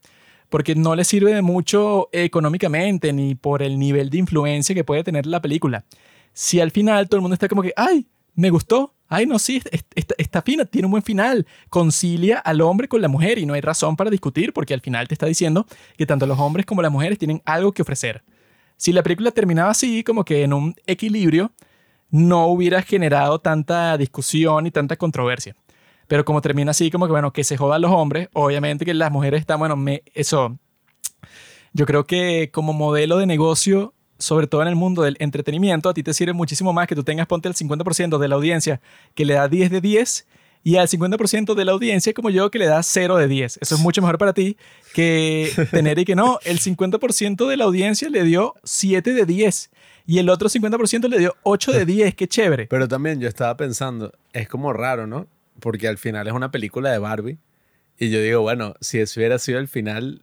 Porque 0.48 0.74
no 0.74 0.96
le 0.96 1.04
sirve 1.04 1.32
de 1.32 1.42
mucho 1.42 2.08
económicamente 2.12 3.12
ni 3.12 3.34
por 3.36 3.62
el 3.62 3.78
nivel 3.78 4.10
de 4.10 4.18
influencia 4.18 4.74
que 4.74 4.82
puede 4.84 5.04
tener 5.04 5.26
la 5.26 5.40
película. 5.40 5.84
Si 6.32 6.60
al 6.60 6.70
final 6.72 7.08
todo 7.08 7.16
el 7.18 7.22
mundo 7.22 7.34
está 7.34 7.46
como 7.48 7.62
que, 7.62 7.72
ay, 7.76 8.06
me 8.34 8.50
gustó, 8.50 8.94
ay, 9.08 9.26
no, 9.26 9.38
sí, 9.38 9.56
est- 9.70 9.92
est- 9.94 10.12
está 10.18 10.42
fina, 10.42 10.64
tiene 10.64 10.86
un 10.86 10.92
buen 10.92 11.02
final, 11.02 11.46
concilia 11.68 12.38
al 12.38 12.60
hombre 12.62 12.88
con 12.88 13.00
la 13.00 13.08
mujer 13.08 13.38
y 13.38 13.46
no 13.46 13.54
hay 13.54 13.60
razón 13.60 13.96
para 13.96 14.10
discutir 14.10 14.52
porque 14.52 14.74
al 14.74 14.80
final 14.80 15.06
te 15.06 15.14
está 15.14 15.26
diciendo 15.26 15.66
que 15.96 16.06
tanto 16.06 16.26
los 16.26 16.38
hombres 16.38 16.66
como 16.66 16.82
las 16.82 16.90
mujeres 16.90 17.18
tienen 17.18 17.42
algo 17.44 17.72
que 17.72 17.82
ofrecer. 17.82 18.22
Si 18.76 18.92
la 18.92 19.02
película 19.02 19.30
terminaba 19.30 19.70
así, 19.70 20.02
como 20.02 20.24
que 20.24 20.42
en 20.42 20.52
un 20.52 20.74
equilibrio, 20.86 21.52
no 22.10 22.46
hubiera 22.46 22.82
generado 22.82 23.38
tanta 23.38 23.96
discusión 23.98 24.66
y 24.66 24.70
tanta 24.72 24.96
controversia. 24.96 25.54
Pero 26.10 26.24
como 26.24 26.42
termina 26.42 26.72
así, 26.72 26.90
como 26.90 27.06
que 27.06 27.12
bueno, 27.12 27.32
que 27.32 27.44
se 27.44 27.56
jodan 27.56 27.82
los 27.82 27.92
hombres, 27.92 28.30
obviamente 28.32 28.84
que 28.84 28.92
las 28.94 29.12
mujeres 29.12 29.42
están, 29.42 29.60
bueno, 29.60 29.76
me, 29.76 30.02
eso. 30.12 30.58
Yo 31.72 31.86
creo 31.86 32.04
que 32.04 32.50
como 32.50 32.72
modelo 32.72 33.16
de 33.18 33.26
negocio, 33.26 33.94
sobre 34.18 34.48
todo 34.48 34.62
en 34.62 34.66
el 34.66 34.74
mundo 34.74 35.02
del 35.02 35.16
entretenimiento, 35.20 35.88
a 35.88 35.94
ti 35.94 36.02
te 36.02 36.12
sirve 36.12 36.32
muchísimo 36.32 36.72
más 36.72 36.88
que 36.88 36.96
tú 36.96 37.04
tengas, 37.04 37.28
ponte 37.28 37.46
el 37.46 37.54
50% 37.54 38.18
de 38.18 38.26
la 38.26 38.34
audiencia 38.34 38.80
que 39.14 39.24
le 39.24 39.34
da 39.34 39.46
10 39.46 39.70
de 39.70 39.80
10 39.80 40.26
y 40.64 40.78
al 40.78 40.88
50% 40.88 41.54
de 41.54 41.64
la 41.64 41.70
audiencia 41.70 42.12
como 42.12 42.28
yo 42.30 42.50
que 42.50 42.58
le 42.58 42.66
da 42.66 42.82
0 42.82 43.16
de 43.16 43.28
10. 43.28 43.60
Eso 43.62 43.76
es 43.76 43.80
mucho 43.80 44.02
mejor 44.02 44.18
para 44.18 44.32
ti 44.32 44.56
que 44.92 45.52
tener 45.70 46.00
y 46.00 46.04
que 46.04 46.16
no, 46.16 46.40
el 46.42 46.58
50% 46.58 47.46
de 47.46 47.56
la 47.56 47.66
audiencia 47.66 48.10
le 48.10 48.24
dio 48.24 48.56
7 48.64 49.14
de 49.14 49.26
10 49.26 49.70
y 50.06 50.18
el 50.18 50.28
otro 50.28 50.48
50% 50.48 51.08
le 51.08 51.18
dio 51.20 51.36
8 51.44 51.70
de 51.70 51.84
10. 51.86 52.16
Qué 52.16 52.26
chévere. 52.26 52.66
Pero 52.66 52.88
también 52.88 53.20
yo 53.20 53.28
estaba 53.28 53.56
pensando, 53.56 54.12
es 54.32 54.48
como 54.48 54.72
raro, 54.72 55.06
¿no? 55.06 55.28
Porque 55.60 55.88
al 55.88 55.98
final 55.98 56.26
es 56.26 56.32
una 56.32 56.50
película 56.50 56.90
de 56.90 56.98
Barbie. 56.98 57.38
Y 57.98 58.10
yo 58.10 58.20
digo, 58.20 58.40
bueno, 58.40 58.74
si 58.80 58.98
eso 58.98 59.20
hubiera 59.20 59.38
sido 59.38 59.58
el 59.58 59.68
final, 59.68 60.22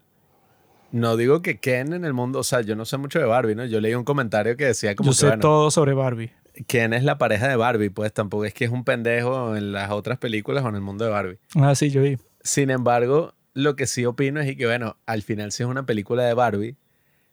no 0.91 1.15
digo 1.15 1.41
que 1.41 1.59
Ken 1.59 1.93
en 1.93 2.05
el 2.05 2.13
mundo, 2.13 2.39
o 2.39 2.43
sea, 2.43 2.61
yo 2.61 2.75
no 2.75 2.85
sé 2.85 2.97
mucho 2.97 3.19
de 3.19 3.25
Barbie, 3.25 3.55
¿no? 3.55 3.65
Yo 3.65 3.79
leí 3.79 3.93
un 3.93 4.03
comentario 4.03 4.57
que 4.57 4.65
decía 4.65 4.95
como 4.95 5.11
yo 5.11 5.11
que, 5.11 5.17
sé 5.17 5.27
bueno, 5.27 5.41
todo 5.41 5.71
sobre 5.71 5.93
Barbie. 5.93 6.31
Ken 6.65 6.93
es 6.93 7.03
la 7.03 7.19
pareja 7.19 7.47
de 7.47 7.55
Barbie, 7.55 7.89
pues 7.89 8.11
tampoco 8.11 8.45
es 8.45 8.53
que 8.53 8.65
es 8.65 8.71
un 8.71 8.83
pendejo 8.83 9.55
en 9.55 9.71
las 9.71 9.91
otras 9.91 10.17
películas 10.17 10.65
o 10.65 10.69
en 10.69 10.75
el 10.75 10.81
mundo 10.81 11.05
de 11.05 11.11
Barbie. 11.11 11.37
Ah, 11.55 11.75
sí, 11.75 11.91
yo 11.91 12.01
vi. 12.01 12.17
Sin 12.41 12.71
embargo, 12.71 13.35
lo 13.53 13.75
que 13.75 13.85
sí 13.85 14.05
opino 14.05 14.39
es 14.39 14.55
que, 14.55 14.65
bueno, 14.65 14.97
al 15.05 15.21
final 15.21 15.51
si 15.51 15.63
es 15.63 15.69
una 15.69 15.85
película 15.85 16.23
de 16.23 16.33
Barbie, 16.33 16.77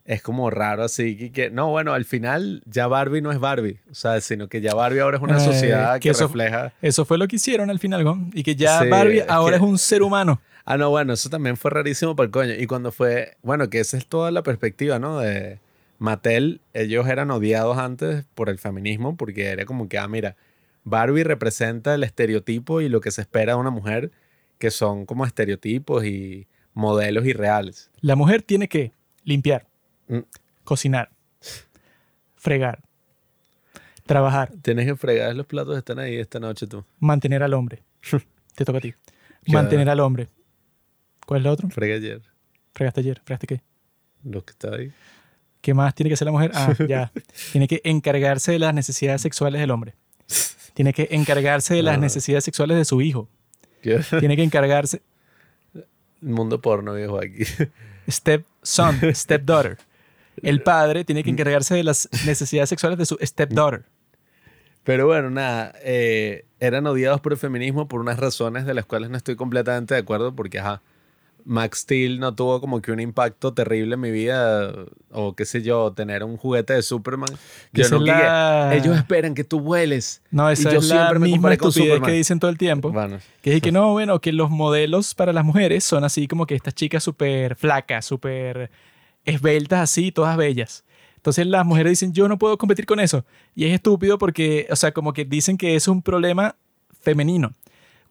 es 0.07 0.21
como 0.23 0.51
raro 0.51 0.85
así 0.85 1.17
que, 1.17 1.33
que- 1.33 1.51
no, 1.51 1.71
bueno, 1.71 1.95
al 1.95 2.05
final 2.05 2.63
ya 2.67 2.87
Barbie 2.87 3.23
no 3.23 3.33
es 3.33 3.39
Barbie, 3.41 3.79
o 3.91 3.95
sea, 3.95 4.21
sino 4.21 4.49
que 4.49 4.61
ya 4.61 4.75
Barbie 4.75 5.01
ahora 5.01 5.17
es 5.17 5.23
una 5.23 5.37
Eh, 5.39 5.41
sociedad 5.41 5.95
que 5.95 6.01
que, 6.01 6.11
eso- 6.11 6.27
refleja... 6.27 6.73
Eso 6.83 7.05
fue 7.05 7.17
lo 7.19 7.27
que 7.27 7.37
hicieron 7.37 7.71
al 7.71 7.79
final, 7.79 8.05
¿no? 8.05 8.29
Y 8.35 8.43
que 8.43 8.55
ya 8.55 8.81
Sí, 8.83 8.89
Barbie 8.89 9.19
es 9.21 9.29
ahora 9.29 9.59
que- 9.59 9.65
es 9.65 9.71
un 9.71 9.79
ser 9.79 10.03
humano. 10.03 10.41
Ah, 10.67 10.77
no, 10.79 10.91
bueno, 10.91 11.13
eso 11.13 11.29
también 11.31 11.57
fue 11.57 11.71
rarísimo 11.71 12.17
para 12.17 12.25
el 12.27 12.31
coño. 12.31 12.53
Y 12.55 12.67
cuando 12.67 12.91
fue, 12.93 13.37
bueno, 13.43 13.69
que 13.69 13.81
esa 13.81 13.97
es 13.99 14.07
toda 14.07 14.31
la 14.31 14.43
perspectiva, 14.43 14.99
¿no? 14.99 15.19
De 15.21 15.59
Mattel, 15.99 16.61
ellos 16.73 17.07
eran 17.07 17.31
odiados 17.31 17.77
antes 17.79 18.25
por 18.35 18.49
el 18.49 18.59
feminismo, 18.59 19.17
porque 19.17 19.47
era 19.49 19.65
como 19.67 19.89
que, 19.89 19.99
ah, 19.99 20.09
mira, 20.09 20.37
Barbie 20.85 21.25
representa 21.25 21.95
el 21.95 22.03
estereotipo 22.03 22.81
y 22.81 22.89
lo 22.89 23.01
que 23.01 23.11
se 23.11 23.21
espera 23.23 23.55
de 23.55 23.59
una 23.61 23.71
mujer, 23.71 24.11
que 24.59 24.71
son 24.71 25.07
como 25.07 25.25
estereotipos 25.25 26.05
y 26.05 26.47
modelos 26.75 27.25
irreales. 27.27 27.91
La 28.01 28.17
mujer 28.17 28.43
tiene 28.43 28.69
que 28.69 28.93
limpiar, 29.23 29.67
Mm. 30.09 30.19
cocinar, 30.65 31.11
fregar, 32.37 32.81
trabajar, 34.07 34.53
Tienes 34.63 34.87
que 34.87 34.97
fregar 34.97 35.35
los 35.35 35.47
platos 35.47 35.75
que 35.75 35.79
están 35.79 35.99
ahí 35.99 36.17
esta 36.17 36.39
noche 36.41 36.67
tú. 36.67 36.85
mantener 37.01 37.43
al 37.43 37.55
hombre. 37.55 37.83
Te 38.55 38.65
toca 38.65 38.79
a 38.79 38.81
ti. 38.81 38.95
Mantener 39.47 39.89
al 39.91 40.01
hombre. 40.01 40.29
¿Cuál 41.27 41.41
es 41.41 41.45
lo 41.45 41.53
otro? 41.53 41.69
Frega 41.71 41.97
ayer, 41.97 42.23
Fregaste 42.73 43.01
ayer. 43.01 43.21
¿Fregaste 43.25 43.47
qué? 43.47 43.61
los 44.25 44.43
que 44.45 44.53
está 44.53 44.75
ahí. 44.75 44.91
¿Qué 45.61 45.75
más 45.75 45.95
tiene 45.95 46.09
que 46.11 46.15
hacer 46.15 46.27
la 46.27 46.33
mujer? 46.33 46.51
Ah, 46.55 46.75
ya. 46.89 47.13
Tiene 47.53 47.67
que 47.69 47.81
encargarse 47.85 48.53
de 48.53 48.59
las 48.59 48.73
necesidades 48.75 49.21
sexuales 49.23 49.61
del 49.61 49.71
hombre. 49.71 49.95
Tiene 50.75 50.93
que 50.93 51.09
encargarse 51.11 51.75
de 51.75 51.83
las 51.83 51.97
Ah. 51.97 52.01
necesidades 52.01 52.45
sexuales 52.45 52.77
de 52.77 52.85
su 52.85 53.01
hijo. 53.03 53.29
¿Qué? 53.83 54.01
Tiene 54.19 54.37
que 54.37 54.43
encargarse. 54.43 55.03
Mundo 56.21 56.61
porno, 56.61 56.95
viejo, 56.95 57.19
aquí. 57.19 57.45
Step 58.09 58.45
son, 58.63 58.99
step 59.15 59.43
daughter. 59.45 59.79
El 60.45 60.63
padre 60.63 61.05
tiene 61.05 61.23
que 61.25 61.31
encargarse 61.31 61.75
de 61.75 61.85
las 61.85 62.09
necesidades 62.27 62.69
sexuales 62.69 62.99
de 62.99 63.07
su 63.07 63.17
step 63.23 63.51
daughter. 63.51 63.85
Pero 64.85 65.07
bueno, 65.07 65.31
nada, 65.31 65.73
eh, 65.83 66.45
eran 66.61 66.87
odiados 66.87 67.21
por 67.21 67.33
el 67.33 67.39
feminismo 67.39 67.89
por 67.89 68.01
unas 68.01 68.19
razones 68.19 68.67
de 68.67 68.75
las 68.75 68.85
cuales 68.85 69.09
no 69.11 69.17
estoy 69.17 69.35
completamente 69.35 69.95
de 69.95 70.01
acuerdo, 70.01 70.35
porque, 70.37 70.59
ajá, 70.59 70.83
Max 71.47 71.81
Steel 71.81 72.21
no 72.21 72.35
tuvo 72.35 72.61
como 72.61 72.81
que 72.81 72.91
un 72.93 73.01
impacto 73.01 73.53
terrible 73.53 73.95
en 73.95 74.01
mi 74.01 74.11
vida, 74.11 74.73
o 75.11 75.35
qué 75.35 75.45
sé 75.45 75.63
yo, 75.63 75.93
tener 75.93 76.25
un 76.25 76.37
juguete 76.39 76.73
de 76.75 76.83
Superman. 76.83 77.29
Que 77.73 77.83
Yo 77.83 77.99
que- 77.99 78.05
la- 78.07 78.75
ellos 78.75 78.97
esperan 78.97 79.35
que 79.35 79.45
tú 79.45 79.61
vueles. 79.61 80.23
No, 80.31 80.49
esa 80.51 80.71
y 80.71 80.73
yo 80.73 80.79
es 80.81 80.89
la 80.89 81.13
me 81.13 81.19
misma 81.21 81.55
con 81.57 81.71
que 81.73 82.13
dicen 82.13 82.39
todo 82.39 82.51
el 82.51 82.57
tiempo. 82.59 82.91
Bueno, 82.93 83.19
Que 83.43 83.57
es 83.57 83.63
que 83.63 83.73
no, 83.73 83.93
bueno, 83.93 84.21
que 84.21 84.33
los 84.33 84.49
modelos 84.51 85.15
para 85.15 85.33
las 85.35 85.45
mujeres 85.45 85.85
son 85.85 86.05
así 86.05 86.29
como 86.29 86.47
que 86.47 86.55
estas 86.55 86.75
chicas 86.75 87.03
súper 87.03 87.57
flacas, 87.57 88.05
súper 88.07 88.71
esbeltas 89.25 89.81
así, 89.81 90.13
todas 90.13 90.37
bellas. 90.37 90.85
Entonces 91.17 91.47
las 91.47 91.65
mujeres 91.65 91.93
dicen, 91.93 92.13
yo 92.13 92.29
no 92.29 92.39
puedo 92.39 92.59
competir 92.59 92.85
con 92.85 93.01
eso. 93.01 93.25
Y 93.55 93.65
es 93.65 93.73
estúpido 93.73 94.19
porque, 94.19 94.67
o 94.71 94.77
sea, 94.77 94.93
como 94.93 95.13
que 95.13 95.25
dicen 95.25 95.57
que 95.57 95.75
es 95.75 95.89
un 95.89 96.03
problema 96.03 96.57
femenino. 97.01 97.53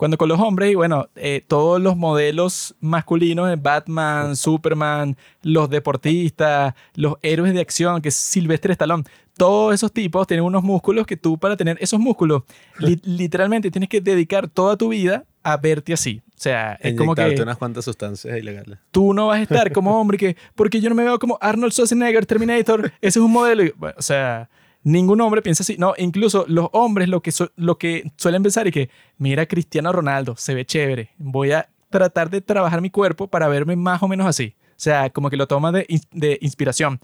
Cuando 0.04 0.18
con 0.18 0.28
los 0.28 0.38
hombres, 0.42 0.70
y 0.70 0.76
bueno, 0.76 1.08
eh, 1.16 1.46
todos 1.48 1.80
los 1.82 1.96
modelos 1.96 2.76
masculinos, 2.82 3.50
eh, 3.50 3.56
Batman, 3.58 4.36
Superman, 4.36 5.16
los 5.44 5.70
deportistas, 5.70 6.74
los 6.96 7.16
héroes 7.22 7.54
de 7.54 7.62
acción, 7.62 8.02
que 8.02 8.10
es 8.10 8.16
Silvestre 8.16 8.74
Stallone, 8.74 9.04
todos 9.38 9.74
esos 9.74 9.94
tipos 9.94 10.28
tienen 10.28 10.44
unos 10.46 10.62
músculos 10.62 11.08
que 11.08 11.16
tú 11.16 11.38
para 11.38 11.56
tener 11.56 11.78
esos 11.80 12.00
músculos, 12.02 12.44
li- 12.80 13.00
literalmente 13.04 13.72
tienes 13.72 13.88
que 13.90 14.02
dedicar 14.02 14.50
toda 14.50 14.76
tu 14.76 14.90
vida 14.90 15.24
a 15.42 15.56
verte 15.58 15.94
así. 15.94 16.22
O 16.28 16.32
sea, 16.44 16.74
es 16.82 16.96
como 16.96 17.16
que 17.16 17.42
unas 17.42 17.58
cuantas 17.58 17.86
sustancias 17.86 18.38
ilegales. 18.38 18.78
tú 18.92 19.14
no 19.14 19.28
vas 19.28 19.40
a 19.40 19.44
estar 19.44 19.72
como 19.72 19.98
hombre 20.02 20.18
que, 20.18 20.36
porque 20.56 20.82
yo 20.82 20.90
no 20.90 20.96
me 20.96 21.04
veo 21.06 21.18
como 21.18 21.38
Arnold 21.40 21.72
Schwarzenegger, 21.72 22.26
Terminator, 22.26 22.88
ese 23.00 23.20
es 23.20 23.24
un 23.24 23.32
modelo. 23.32 23.64
Bueno, 23.78 23.96
o 23.98 24.02
sea, 24.02 24.50
ningún 24.84 25.22
hombre 25.22 25.42
piensa 25.42 25.64
así. 25.64 25.76
No, 25.78 25.94
incluso 25.98 26.46
los 26.48 26.70
hombres 26.74 27.10
lo 27.10 27.22
que, 27.22 27.32
lo 27.56 27.78
que 27.78 28.12
suelen 28.18 28.44
pensar 28.44 28.68
es 28.68 28.74
que, 28.74 28.90
mira 29.18 29.46
Cristiano 29.46 29.92
Ronaldo, 29.92 30.36
se 30.38 30.54
ve 30.54 30.66
chévere, 30.66 31.12
voy 31.18 31.52
a 31.52 31.70
tratar 31.90 32.30
de 32.30 32.42
trabajar 32.42 32.82
mi 32.82 32.90
cuerpo 32.90 33.28
para 33.28 33.48
verme 33.48 33.76
más 33.76 34.02
o 34.04 34.08
menos 34.08 34.28
así. 34.28 34.56
O 34.72 34.84
sea, 34.84 35.10
como 35.10 35.30
que 35.30 35.38
lo 35.38 35.48
toma 35.48 35.72
de, 35.72 35.88
de 36.12 36.38
inspiración. 36.42 37.00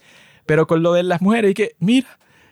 Pero 0.46 0.68
con 0.68 0.82
lo 0.82 0.94
de 0.94 1.04
las 1.04 1.22
mujeres, 1.22 1.52
y 1.52 1.54
que, 1.54 1.76
mira, 1.80 2.08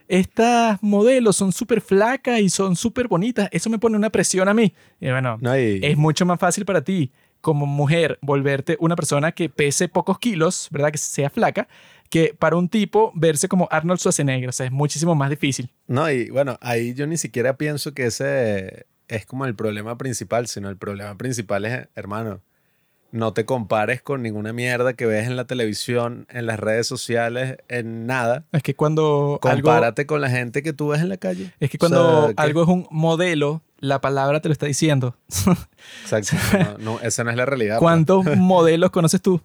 estas 0.08 0.82
modelos 0.82 1.36
son 1.36 1.52
súper 1.52 1.82
flacas 1.82 2.40
y 2.40 2.49
son 2.49 2.76
súper 2.76 3.08
bonitas, 3.08 3.49
eso 3.52 3.70
me 3.70 3.80
pone 3.80 3.98
una 3.98 4.10
presión 4.10 4.48
a 4.48 4.54
mí. 4.54 4.74
Y 5.02 5.10
bueno, 5.10 5.38
No, 5.41 5.54
es 5.54 5.98
mucho 5.98 6.26
más 6.26 6.40
fácil 6.40 6.64
para 6.66 6.82
ti 6.82 7.12
como 7.41 7.66
mujer 7.66 8.18
volverte 8.22 8.78
una 8.80 8.95
persona 8.95 9.32
que 9.32 9.49
pese 9.49 9.88
pocos 9.88 10.20
kilos, 10.20 10.68
¿verdad? 10.72 10.91
Que 10.91 10.98
sea 10.98 11.30
flaca, 11.30 11.68
que 12.09 12.35
para 12.38 12.55
un 12.55 12.69
tipo 12.69 13.11
verse 13.15 13.47
como 13.47 13.67
Arnold 13.71 13.99
Schwarzenegger. 13.99 14.49
O 14.49 14.51
sea, 14.51 14.65
es 14.65 14.71
muchísimo 14.71 15.15
más 15.15 15.29
difícil. 15.29 15.69
no, 15.88 16.09
y 16.11 16.29
bueno, 16.29 16.57
ahí 16.61 16.93
yo 16.93 17.07
ni 17.07 17.17
siquiera 17.17 17.57
pienso 17.57 17.93
que 17.93 18.05
ese 18.05 18.85
es 19.07 19.25
como 19.25 19.45
el 19.45 19.55
problema 19.55 19.97
principal, 19.97 20.47
sino 20.47 20.69
el 20.69 20.77
problema 20.77 21.15
principal 21.17 21.65
es, 21.65 21.88
hermano, 21.95 22.41
no 23.11 23.31
te 23.31 23.45
compares 23.45 24.01
con 24.01 24.21
ninguna 24.21 24.51
mierda 24.51 24.93
que 24.93 25.05
ves 25.05 25.27
en 25.27 25.38
la 25.38 25.45
televisión, 25.45 26.27
en 26.29 26.45
las 26.45 26.59
redes 26.59 26.88
sociales, 26.88 27.57
en 27.69 28.05
nada. 28.05 28.43
Es 28.51 28.63
que 28.63 28.75
cuando 28.75 29.39
algo, 29.43 29.61
Compárate 29.63 30.05
con 30.05 30.19
la 30.19 30.29
gente 30.29 30.61
que 30.61 30.73
tú 30.73 30.89
ves 30.89 30.99
en 31.01 31.07
la 31.07 31.15
calle. 31.17 31.53
es 31.61 31.69
que 31.69 31.77
O 31.77 31.79
cuando 31.79 32.27
que- 32.27 32.34
algo 32.35 32.63
es 32.63 32.67
un 32.67 32.85
modelo, 32.91 33.61
la 33.79 34.01
palabra 34.01 34.41
te 34.41 34.49
lo 34.49 34.51
está 34.53 34.65
diciendo. 34.65 35.15
Exacto. 36.03 36.35
No, 36.84 36.95
no, 36.95 36.99
esa 37.01 37.23
no 37.23 37.29
es 37.31 37.38
la 37.38 37.45
realidad. 37.45 37.75
pues. 37.75 37.84
¿Cuántos 37.84 38.25
modelos 38.38 38.91
conoces 38.91 39.21
tú? 39.21 39.41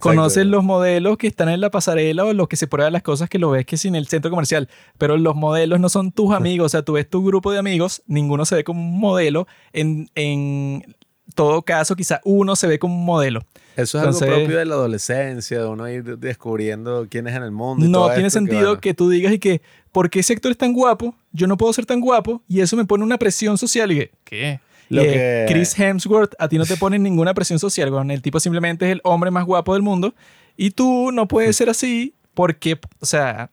Conoces 0.00 0.46
los 0.46 0.64
modelos 0.64 1.16
que 1.16 1.26
están 1.28 1.48
en 1.48 1.60
la 1.60 1.70
pasarela 1.70 2.24
o 2.24 2.32
los 2.32 2.48
que 2.48 2.56
se 2.56 2.66
prueban 2.66 2.92
las 2.92 3.02
cosas 3.02 3.28
que 3.28 3.38
lo 3.38 3.50
ves 3.50 3.64
que 3.66 3.76
es 3.76 3.84
en 3.84 3.94
el 3.94 4.08
centro 4.08 4.30
comercial, 4.30 4.68
pero 4.98 5.16
los 5.16 5.36
modelos 5.36 5.78
no 5.80 5.88
son 5.88 6.10
tus 6.12 6.34
amigos, 6.34 6.66
o 6.66 6.68
sea, 6.70 6.82
tú 6.82 6.94
ves 6.94 7.08
tu 7.08 7.24
grupo 7.24 7.52
de 7.52 7.58
amigos, 7.58 8.02
ninguno 8.06 8.44
se 8.44 8.56
ve 8.56 8.64
como 8.64 8.80
un 8.80 8.98
modelo, 8.98 9.46
en, 9.72 10.08
en 10.16 10.96
todo 11.34 11.62
caso 11.62 11.94
quizá 11.94 12.20
uno 12.24 12.56
se 12.56 12.66
ve 12.66 12.78
como 12.78 12.96
un 12.96 13.04
modelo. 13.04 13.40
Eso 13.76 13.98
es 13.98 14.04
Entonces- 14.04 14.22
algo 14.28 14.36
propio 14.40 14.58
de 14.58 14.64
la 14.64 14.74
adolescencia, 14.74 15.60
de 15.60 15.66
uno 15.68 15.88
ir 15.88 16.18
descubriendo 16.18 17.06
quién 17.10 17.26
es 17.28 17.36
en 17.36 17.42
el 17.42 17.50
mundo. 17.52 17.84
y 17.84 17.88
No 17.88 17.98
todo 18.06 18.14
tiene 18.14 18.26
esto, 18.28 18.40
que, 18.40 18.46
sentido 18.46 18.68
bueno, 18.70 18.80
que 18.80 18.94
tú 18.94 19.10
digas 19.10 19.32
y 19.34 19.38
que, 19.38 19.60
¿por 19.92 20.08
qué 20.10 20.20
ese 20.20 20.32
actor 20.32 20.50
es 20.50 20.58
tan 20.58 20.72
guapo? 20.72 21.14
Yo 21.32 21.46
no 21.46 21.56
puedo 21.56 21.72
ser 21.74 21.84
tan 21.86 22.00
guapo 22.00 22.42
y 22.48 22.60
eso 22.60 22.74
me 22.76 22.86
pone 22.86 23.04
una 23.04 23.18
presión 23.18 23.58
social 23.58 23.92
y 23.92 23.96
que, 23.96 24.10
¿qué? 24.24 24.60
Lo 24.88 25.02
eh, 25.02 25.46
que- 25.48 25.52
Chris 25.52 25.78
Hemsworth, 25.78 26.34
a 26.38 26.48
ti 26.48 26.58
no 26.58 26.64
te 26.66 26.76
pone 26.78 26.98
ninguna 26.98 27.34
presión 27.34 27.58
social, 27.58 27.92
weón. 27.92 28.10
el 28.10 28.22
tipo 28.22 28.38
simplemente 28.40 28.86
es 28.86 28.92
el 28.92 29.00
hombre 29.04 29.30
más 29.30 29.44
guapo 29.44 29.74
del 29.74 29.82
mundo 29.82 30.14
y 30.56 30.70
tú 30.70 31.10
no 31.12 31.26
puedes 31.28 31.56
ser 31.56 31.68
así 31.70 32.14
porque, 32.34 32.78
o 33.00 33.06
sea, 33.06 33.50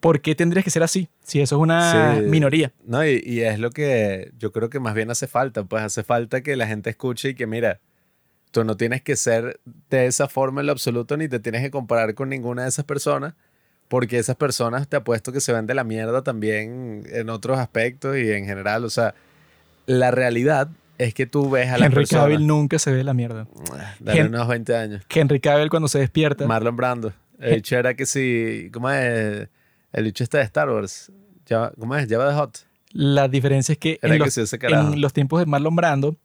¿por 0.00 0.20
qué 0.20 0.34
tendrías 0.34 0.64
que 0.64 0.70
ser 0.70 0.82
así? 0.82 1.08
Si 1.24 1.40
eso 1.40 1.56
es 1.56 1.62
una 1.62 2.16
Sí. 2.16 2.22
minoría. 2.22 2.72
No, 2.84 3.06
y, 3.06 3.22
y 3.24 3.40
es 3.42 3.58
lo 3.60 3.70
que 3.70 4.32
yo 4.38 4.50
creo 4.52 4.68
que 4.68 4.80
más 4.80 4.94
bien 4.94 5.10
hace 5.10 5.28
falta. 5.28 5.62
Pues 5.64 5.82
hace 5.84 6.02
falta 6.02 6.40
que 6.42 6.56
la 6.56 6.66
gente 6.66 6.90
escuche 6.90 7.30
y 7.30 7.34
que, 7.36 7.46
mira, 7.46 7.78
tú 8.50 8.64
no 8.64 8.76
tienes 8.76 9.02
que 9.02 9.14
ser 9.14 9.60
de 9.88 10.06
esa 10.06 10.28
forma 10.28 10.60
en 10.60 10.66
lo 10.66 10.72
absoluto 10.72 11.16
ni 11.16 11.28
te 11.28 11.38
tienes 11.38 11.62
que 11.62 11.70
comparar 11.70 12.14
con 12.14 12.28
ninguna 12.28 12.64
de 12.64 12.68
esas 12.70 12.84
personas. 12.84 13.34
Porque 13.86 14.18
esas 14.18 14.34
personas 14.36 14.88
te 14.88 14.96
apuesto 14.96 15.32
que 15.32 15.40
se 15.40 15.52
ven 15.52 15.66
de 15.66 15.74
la 15.74 15.84
mierda 15.84 16.22
también 16.22 17.04
en 17.10 17.30
otros 17.30 17.58
aspectos 17.58 18.16
y 18.18 18.30
en 18.32 18.44
general. 18.46 18.84
O 18.84 18.90
sea, 18.90 19.14
la 19.86 20.10
realidad 20.10 20.68
es 20.98 21.14
que 21.14 21.26
tú 21.26 21.50
ves 21.50 21.68
a 21.70 21.78
la 21.78 21.86
Henry 21.86 21.96
persona. 21.96 22.22
Cavill 22.22 22.46
nunca 22.46 22.78
se 22.78 22.92
ve 22.92 23.02
la 23.04 23.14
mierda. 23.14 23.46
Dale 24.00 24.20
Hen- 24.20 24.28
unos 24.28 24.46
20 24.48 24.76
años. 24.76 25.02
Henry 25.08 25.40
Cavill 25.40 25.68
cuando 25.70 25.88
se 25.88 25.98
despierta, 25.98 26.46
Marlon 26.46 26.76
Brando. 26.76 27.12
El 27.40 27.56
bicho 27.56 27.76
era 27.76 27.94
que 27.94 28.06
sí. 28.06 28.70
¿Cómo 28.72 28.88
es? 28.90 29.48
El 29.92 30.04
bicho 30.04 30.22
está 30.22 30.38
de 30.38 30.44
Star 30.44 30.68
Wars. 30.70 31.10
¿Cómo 31.78 31.96
es? 31.96 32.08
Java 32.08 32.28
de 32.28 32.34
Hot. 32.34 32.58
la 32.92 33.26
diferencia 33.28 33.72
es 33.72 33.78
que 33.78 33.98
en 34.02 34.12
que 34.12 34.18
los, 34.18 34.54
carajo. 34.58 34.92
en 34.92 35.00
los 35.00 35.12
tiempos 35.12 35.40
de 35.40 35.46
Marlon 35.46 35.74
Brando, 35.76 36.16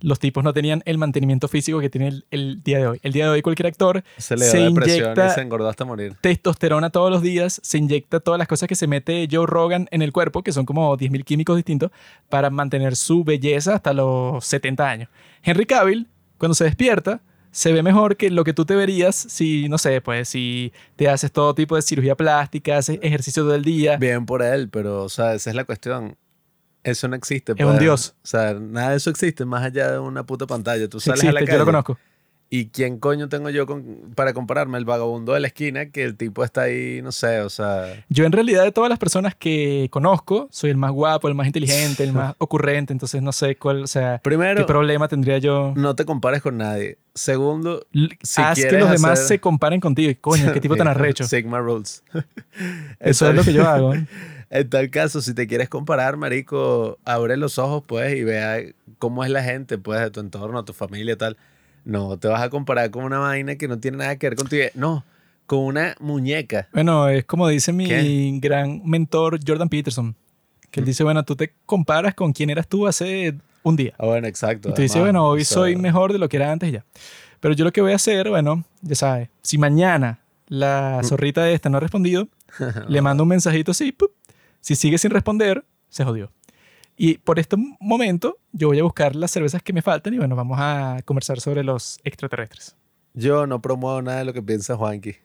los 0.00 0.18
tipos 0.18 0.44
no 0.44 0.52
tenían 0.52 0.82
el 0.86 0.96
mantenimiento 0.98 1.48
físico 1.48 1.80
que 1.80 1.90
tiene 1.90 2.08
el, 2.08 2.26
el 2.30 2.62
día 2.62 2.78
de 2.78 2.86
hoy. 2.86 3.00
El 3.02 3.12
día 3.12 3.24
de 3.24 3.30
hoy 3.30 3.42
cualquier 3.42 3.66
actor 3.66 4.04
Se 4.16 4.36
le 4.36 4.44
se 4.44 4.58
dio 4.58 4.66
depresión 4.68 5.10
inyecta- 5.12 5.26
y 5.26 5.30
se 5.34 5.40
engordó 5.40 5.68
hasta 5.68 5.84
morir. 5.84 6.14
testosterona 6.20 6.90
todos 6.90 7.10
los 7.10 7.20
días, 7.22 7.60
se 7.64 7.78
inyecta 7.78 8.20
todas 8.20 8.38
las 8.38 8.46
cosas 8.48 8.68
que 8.68 8.74
se 8.76 8.86
mete 8.86 9.26
Joe 9.30 9.46
Rogan 9.46 9.88
en 9.90 10.02
el 10.02 10.12
cuerpo, 10.12 10.42
que 10.42 10.52
son 10.52 10.64
como 10.66 10.96
10.000 10.96 11.24
químicos 11.24 11.56
distintos, 11.56 11.90
para 12.28 12.50
mantener 12.50 12.94
su 12.96 13.24
belleza 13.24 13.74
hasta 13.74 13.92
los 13.92 14.44
70 14.44 14.88
años. 14.88 15.08
Henry 15.42 15.66
Cavill, 15.66 16.06
cuando 16.38 16.54
se 16.54 16.64
despierta, 16.64 17.20
se 17.50 17.72
ve 17.72 17.82
mejor 17.82 18.16
que 18.16 18.30
lo 18.30 18.44
que 18.44 18.52
tú 18.52 18.64
te 18.66 18.76
verías 18.76 19.16
si, 19.16 19.68
no 19.68 19.78
sé, 19.78 20.00
pues 20.00 20.28
si 20.28 20.72
te 20.96 21.08
haces 21.08 21.32
todo 21.32 21.54
tipo 21.54 21.74
de 21.76 21.82
cirugía 21.82 22.14
plástica, 22.14 22.76
haces 22.78 22.98
ejercicio 23.02 23.42
todo 23.42 23.54
el 23.54 23.64
día. 23.64 23.96
Bien 23.96 24.26
por 24.26 24.42
él, 24.42 24.68
pero, 24.68 25.02
o 25.02 25.08
sea, 25.08 25.34
esa 25.34 25.50
es 25.50 25.56
la 25.56 25.64
cuestión. 25.64 26.16
Eso 26.90 27.08
no 27.08 27.16
existe. 27.16 27.52
Es 27.56 27.60
un 27.60 27.66
pues. 27.72 27.80
dios. 27.80 28.14
O 28.22 28.26
sea, 28.26 28.54
nada 28.54 28.90
de 28.90 28.96
eso 28.96 29.10
existe 29.10 29.44
más 29.44 29.62
allá 29.64 29.92
de 29.92 29.98
una 29.98 30.24
puta 30.24 30.46
pantalla. 30.46 30.88
Tú 30.88 31.00
sales 31.00 31.22
a 31.22 31.26
la 31.26 31.30
existe, 31.40 31.46
calle 31.46 31.54
yo 31.54 31.58
lo 31.60 31.64
conozco. 31.66 31.98
¿Y 32.50 32.68
quién 32.68 32.98
coño 32.98 33.28
tengo 33.28 33.50
yo 33.50 33.66
con- 33.66 34.10
para 34.14 34.32
compararme? 34.32 34.78
El 34.78 34.86
vagabundo 34.86 35.34
de 35.34 35.40
la 35.40 35.48
esquina, 35.48 35.90
que 35.90 36.02
el 36.02 36.16
tipo 36.16 36.42
está 36.44 36.62
ahí, 36.62 37.02
no 37.02 37.12
sé, 37.12 37.42
o 37.42 37.50
sea... 37.50 38.02
Yo 38.08 38.24
en 38.24 38.32
realidad 38.32 38.64
de 38.64 38.72
todas 38.72 38.88
las 38.88 38.98
personas 38.98 39.34
que 39.34 39.88
conozco, 39.90 40.48
soy 40.50 40.70
el 40.70 40.78
más 40.78 40.90
guapo, 40.92 41.28
el 41.28 41.34
más 41.34 41.46
inteligente, 41.46 42.04
el 42.04 42.14
más 42.14 42.34
ocurrente, 42.38 42.94
entonces 42.94 43.20
no 43.20 43.32
sé 43.32 43.56
cuál, 43.56 43.82
o 43.82 43.86
sea, 43.86 44.18
Primero, 44.24 44.62
qué 44.62 44.64
problema 44.64 45.08
tendría 45.08 45.36
yo. 45.36 45.74
no 45.76 45.94
te 45.94 46.06
compares 46.06 46.40
con 46.40 46.56
nadie. 46.56 46.96
Segundo, 47.14 47.86
si 48.22 48.40
Haz 48.40 48.58
que 48.64 48.72
los 48.78 48.92
demás 48.92 49.18
hacer- 49.20 49.26
se 49.28 49.40
comparen 49.40 49.80
contigo. 49.80 50.10
Y 50.10 50.14
coño, 50.14 50.50
qué 50.50 50.60
tipo 50.62 50.74
tan 50.78 50.88
arrecho. 50.88 51.24
Sigma 51.24 51.58
Rules. 51.58 52.02
Eso 52.98 53.28
es 53.28 53.34
lo 53.34 53.42
que 53.44 53.52
yo 53.52 53.68
hago. 53.68 53.92
En 54.50 54.70
tal 54.70 54.90
caso, 54.90 55.20
si 55.20 55.34
te 55.34 55.46
quieres 55.46 55.68
comparar, 55.68 56.16
marico, 56.16 56.98
abre 57.04 57.36
los 57.36 57.58
ojos, 57.58 57.84
pues, 57.86 58.16
y 58.16 58.24
vea 58.24 58.60
cómo 58.98 59.24
es 59.24 59.30
la 59.30 59.42
gente, 59.42 59.76
pues, 59.76 60.00
de 60.00 60.10
tu 60.10 60.20
entorno, 60.20 60.64
tu 60.64 60.72
familia 60.72 61.16
tal. 61.16 61.36
No 61.84 62.18
te 62.18 62.28
vas 62.28 62.42
a 62.42 62.50
comparar 62.50 62.90
con 62.90 63.04
una 63.04 63.18
vaina 63.18 63.56
que 63.56 63.68
no 63.68 63.78
tiene 63.78 63.98
nada 63.98 64.16
que 64.16 64.28
ver 64.28 64.36
contigo. 64.36 64.64
No, 64.74 65.04
con 65.46 65.60
una 65.60 65.96
muñeca. 66.00 66.68
Bueno, 66.72 67.08
es 67.08 67.24
como 67.24 67.48
dice 67.48 67.72
mi 67.72 67.86
¿Qué? 67.86 68.38
gran 68.40 68.82
mentor 68.84 69.38
Jordan 69.44 69.68
Peterson, 69.68 70.14
que 70.70 70.80
él 70.80 70.86
dice, 70.86 71.04
bueno, 71.04 71.24
tú 71.24 71.36
te 71.36 71.54
comparas 71.66 72.14
con 72.14 72.32
quién 72.32 72.50
eras 72.50 72.68
tú 72.68 72.86
hace 72.86 73.34
un 73.62 73.76
día. 73.76 73.94
Ah, 73.98 74.06
bueno, 74.06 74.26
exacto. 74.26 74.70
Y 74.70 74.74
tú 74.74 74.82
dices, 74.82 75.00
bueno, 75.00 75.26
hoy 75.26 75.42
o 75.42 75.44
sea, 75.44 75.54
soy 75.56 75.76
mejor 75.76 76.12
de 76.12 76.18
lo 76.18 76.28
que 76.28 76.36
era 76.36 76.52
antes 76.52 76.68
y 76.68 76.72
ya. 76.72 76.84
Pero 77.40 77.54
yo 77.54 77.64
lo 77.64 77.72
que 77.72 77.80
voy 77.80 77.92
a 77.92 77.96
hacer, 77.96 78.28
bueno, 78.28 78.64
ya 78.82 78.94
sabes, 78.94 79.28
si 79.42 79.58
mañana 79.58 80.20
la 80.48 81.00
zorrita 81.04 81.42
de 81.42 81.54
esta 81.54 81.70
no 81.70 81.78
ha 81.78 81.80
respondido, 81.80 82.28
le 82.88 83.00
mando 83.00 83.22
un 83.22 83.28
mensajito 83.30 83.70
así, 83.70 83.92
¡pup! 83.92 84.12
Si 84.68 84.76
sigue 84.76 84.98
sin 84.98 85.10
responder, 85.10 85.64
se 85.88 86.04
jodió. 86.04 86.30
Y 86.94 87.16
por 87.16 87.38
este 87.38 87.56
momento 87.80 88.36
yo 88.52 88.68
voy 88.68 88.78
a 88.78 88.82
buscar 88.82 89.16
las 89.16 89.30
cervezas 89.30 89.62
que 89.62 89.72
me 89.72 89.80
faltan 89.80 90.12
y 90.12 90.18
bueno, 90.18 90.36
vamos 90.36 90.58
a 90.60 90.98
conversar 91.06 91.40
sobre 91.40 91.64
los 91.64 91.98
extraterrestres. 92.04 92.76
Yo 93.14 93.46
no 93.46 93.62
promuevo 93.62 94.02
nada 94.02 94.18
de 94.18 94.24
lo 94.26 94.34
que 94.34 94.42
piensa 94.42 94.76
Juanqui. 94.76 95.16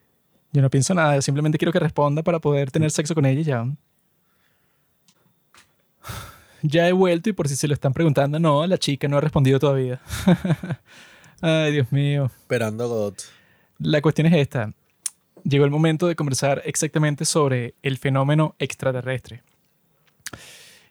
Yo 0.53 0.61
no 0.61 0.69
pienso 0.69 0.93
nada, 0.93 1.21
simplemente 1.21 1.57
quiero 1.57 1.73
que 1.73 1.79
responda 1.79 2.23
para 2.23 2.39
poder 2.39 2.71
tener 2.71 2.89
sexo 2.91 3.13
con 3.13 3.25
ella 3.25 3.41
y 3.41 3.43
ya. 3.43 3.67
Ya 6.61 6.87
he 6.87 6.93
vuelto 6.93 7.29
y 7.29 7.33
por 7.33 7.49
si 7.49 7.57
se 7.57 7.67
lo 7.67 7.73
están 7.73 7.91
preguntando, 7.91 8.39
no, 8.39 8.65
la 8.65 8.77
chica 8.77 9.09
no 9.09 9.17
ha 9.17 9.21
respondido 9.21 9.59
todavía. 9.59 9.99
Ay, 11.41 11.73
Dios 11.73 11.91
mío. 11.91 12.27
Esperando 12.27 12.85
a 12.85 12.87
Godot. 12.87 13.21
La 13.79 14.01
cuestión 14.01 14.27
es 14.27 14.35
esta. 14.35 14.71
Llegó 15.43 15.65
el 15.65 15.71
momento 15.71 16.07
de 16.07 16.15
conversar 16.15 16.61
exactamente 16.65 17.25
sobre 17.25 17.75
el 17.83 17.97
fenómeno 17.97 18.55
extraterrestre. 18.59 19.43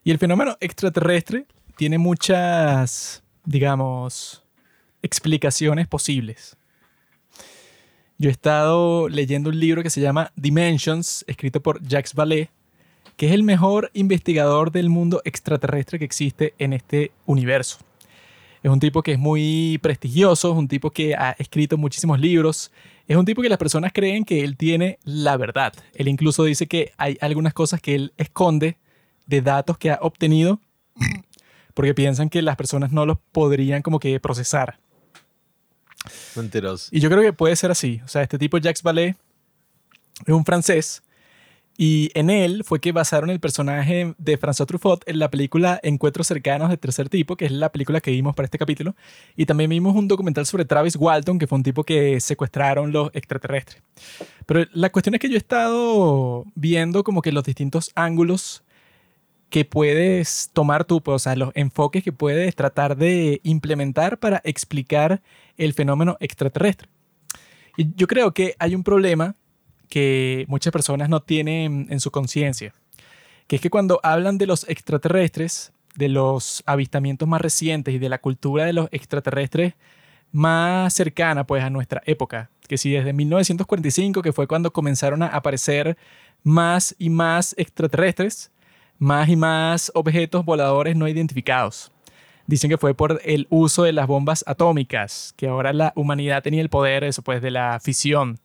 Y 0.05 0.11
el 0.11 0.19
fenómeno 0.19 0.57
extraterrestre 0.61 1.47
tiene 1.77 1.99
muchas, 1.99 3.23
digamos, 3.45 4.45
explicaciones 5.03 5.89
posibles. 5.89 6.57
Yo 8.19 8.29
he 8.29 8.33
estado 8.33 9.09
leyendo 9.09 9.51
un 9.51 9.59
libro 9.59 9.83
que 9.83 9.91
se 9.91 10.01
llama 10.01 10.33
Dimensions, 10.37 11.25
escrito 11.27 11.61
por 11.61 11.83
Jacques 11.83 12.15
Vallée, 12.15 12.51
que 13.17 13.27
es 13.27 13.33
el 13.33 13.43
mejor 13.43 13.91
investigador 13.95 14.71
del 14.71 14.91
mundo 14.91 15.23
extraterrestre 15.25 15.99
que 15.99 16.05
existe 16.05 16.55
en 16.59 16.73
este 16.73 17.13
universo. 17.27 17.79
Es 18.63 18.71
un 18.71 18.79
tipo 18.79 19.03
que 19.03 19.13
es 19.13 19.19
muy 19.19 19.79
prestigioso, 19.83 20.53
es 20.53 20.57
un 20.57 20.69
tipo 20.69 20.91
que 20.91 21.15
ha 21.15 21.33
escrito 21.33 21.77
muchísimos 21.77 22.21
libros, 22.21 22.71
es 23.07 23.17
un 23.17 23.25
tipo 23.25 23.43
que 23.43 23.49
las 23.49 23.59
personas 23.59 23.93
creen 23.93 24.25
que 24.25 24.45
él 24.45 24.57
tiene 24.57 24.99
la 25.05 25.37
verdad. 25.37 25.73
Él 25.95 26.09
incluso 26.09 26.45
dice 26.45 26.67
que 26.67 26.93
hay 26.97 27.19
algunas 27.21 27.53
cosas 27.53 27.81
que 27.81 27.95
él 27.95 28.13
esconde 28.17 28.79
de 29.27 29.43
datos 29.43 29.79
que 29.79 29.91
ha 29.91 29.99
obtenido 30.01 30.61
porque 31.75 31.95
piensan 31.95 32.29
que 32.29 32.43
las 32.43 32.57
personas 32.57 32.93
no 32.93 33.07
los 33.07 33.19
podrían 33.33 33.83
como 33.83 33.99
que 33.99 34.19
procesar. 34.21 34.79
Mentiroso. 36.35 36.89
Y 36.91 37.01
yo 37.01 37.09
creo 37.09 37.23
que 37.23 37.33
puede 37.33 37.57
ser 37.57 37.71
así. 37.71 38.01
O 38.05 38.09
sea, 38.09 38.23
este 38.23 38.39
tipo 38.39 38.59
Jacques 38.59 38.83
Vallée 38.83 39.17
es 40.27 40.35
un 40.35 40.45
francés 40.45 41.03
y 41.77 42.11
en 42.15 42.29
él 42.29 42.65
fue 42.65 42.81
que 42.81 42.93
basaron 42.93 43.31
el 43.31 43.41
personaje 43.41 44.15
de 44.19 44.39
François 44.39 44.67
Truffaut 44.67 45.03
en 45.07 45.19
la 45.19 45.31
película 45.31 45.81
Encuentros 45.83 46.27
cercanos 46.27 46.69
de 46.69 46.77
tercer 46.77 47.09
tipo, 47.09 47.37
que 47.37 47.47
es 47.47 47.53
la 47.53 47.73
película 47.73 48.01
que 48.01 48.11
vimos 48.11 48.35
para 48.35 48.45
este 48.45 48.59
capítulo. 48.59 48.95
Y 49.37 49.47
también 49.47 49.71
vimos 49.71 49.97
un 49.97 50.07
documental 50.07 50.45
sobre 50.45 50.65
Travis 50.65 50.97
Walton, 50.97 51.39
que 51.39 51.47
fue 51.47 51.57
un 51.57 51.63
tipo 51.63 51.85
que 51.85 52.21
secuestraron 52.21 52.93
los 52.93 53.11
extraterrestres. 53.15 53.83
Pero 54.47 54.67
la 54.73 54.91
cuestión 54.91 55.15
es 55.15 55.21
que 55.21 55.29
yo 55.29 55.35
he 55.35 55.39
estado 55.39 56.45
viendo 56.55 57.05
como 57.05 57.23
que 57.23 57.33
los 57.33 57.45
distintos 57.45 57.91
ángulos 57.95 58.63
que 59.49 59.65
puedes 59.65 60.51
tomar 60.53 60.85
tú, 60.85 61.03
pues, 61.03 61.17
o 61.17 61.19
sea, 61.19 61.37
los 61.37 61.51
enfoques 61.55 62.03
que 62.03 62.13
puedes 62.13 62.55
tratar 62.55 62.97
de 62.97 63.41
implementar 63.45 64.19
para 64.19 64.41
explicar 64.45 65.23
el 65.57 65.75
fenómeno 65.75 66.17
extraterrestre. 66.21 66.89
Y 67.77 67.95
yo 67.95 68.07
creo 68.07 68.33
que 68.33 68.55
hay 68.59 68.75
un 68.75 68.83
problema 68.83 69.37
que 69.93 70.47
muchas 70.49 70.73
personas 70.73 71.11
no 71.11 71.21
tienen 71.21 71.87
en 71.91 72.01
su 72.01 72.11
conciencia, 72.11 72.73
que 73.47 73.57
es 73.57 73.63
que 73.63 73.69
cuando 73.69 74.01
hablan 74.03 74.39
de 74.39 74.47
los 74.47 74.67
extraterrestres, 74.67 75.71
de 75.97 76.09
los 76.09 76.63
avistamientos 76.65 77.29
más 77.29 77.43
recientes 77.43 77.93
y 77.93 77.99
de 77.99 78.09
la 78.09 78.17
cultura 78.17 78.65
de 78.65 78.73
los 78.73 78.89
extraterrestres 78.91 79.75
más 80.31 80.95
cercana 80.95 81.45
pues 81.45 81.63
a 81.63 81.69
nuestra 81.69 82.03
época, 82.07 82.49
que 82.69 82.79
si 82.79 82.91
desde 82.91 83.13
1945, 83.13 84.23
que 84.23 84.33
fue 84.33 84.47
cuando 84.47 84.73
comenzaron 84.73 85.23
a 85.23 85.27
aparecer 85.27 85.99
más 86.43 86.95
y 86.99 87.11
más 87.11 87.55
extraterrestres, 87.59 88.51
más 88.97 89.29
y 89.29 89.37
más 89.37 89.93
objetos 89.95 90.43
voladores 90.47 90.97
no 90.97 91.07
identificados. 91.07 91.93
Dicen 92.47 92.71
que 92.71 92.79
fue 92.79 92.95
por 92.95 93.21
el 93.27 93.47
uso 93.51 93.83
de 93.83 93.93
las 93.93 94.07
bombas 94.07 94.43
atómicas, 94.47 95.35
que 95.37 95.49
ahora 95.49 95.75
la 95.75 95.93
humanidad 95.97 96.43
tenía 96.43 96.63
el 96.63 96.71
poder 96.71 97.05
eso, 97.05 97.21
pues, 97.21 97.43
de 97.43 97.51
la 97.51 97.79
fisión. 97.79 98.39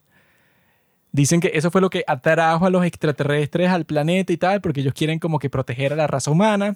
Dicen 1.18 1.39
que 1.39 1.49
eso 1.56 1.72
fue 1.72 1.81
lo 1.81 1.89
que 1.89 2.03
atrajo 2.06 2.65
a 2.68 2.69
los 2.69 2.85
extraterrestres 2.85 3.69
al 3.69 3.85
planeta 3.85 4.31
y 4.31 4.38
tal, 4.38 4.61
porque 4.61 4.81
ellos 4.81 4.94
quieren 4.94 5.18
como 5.18 5.39
que 5.39 5.49
proteger 5.49 5.91
a 5.94 5.95
la 5.95 6.06
raza 6.06 6.30
humana 6.30 6.76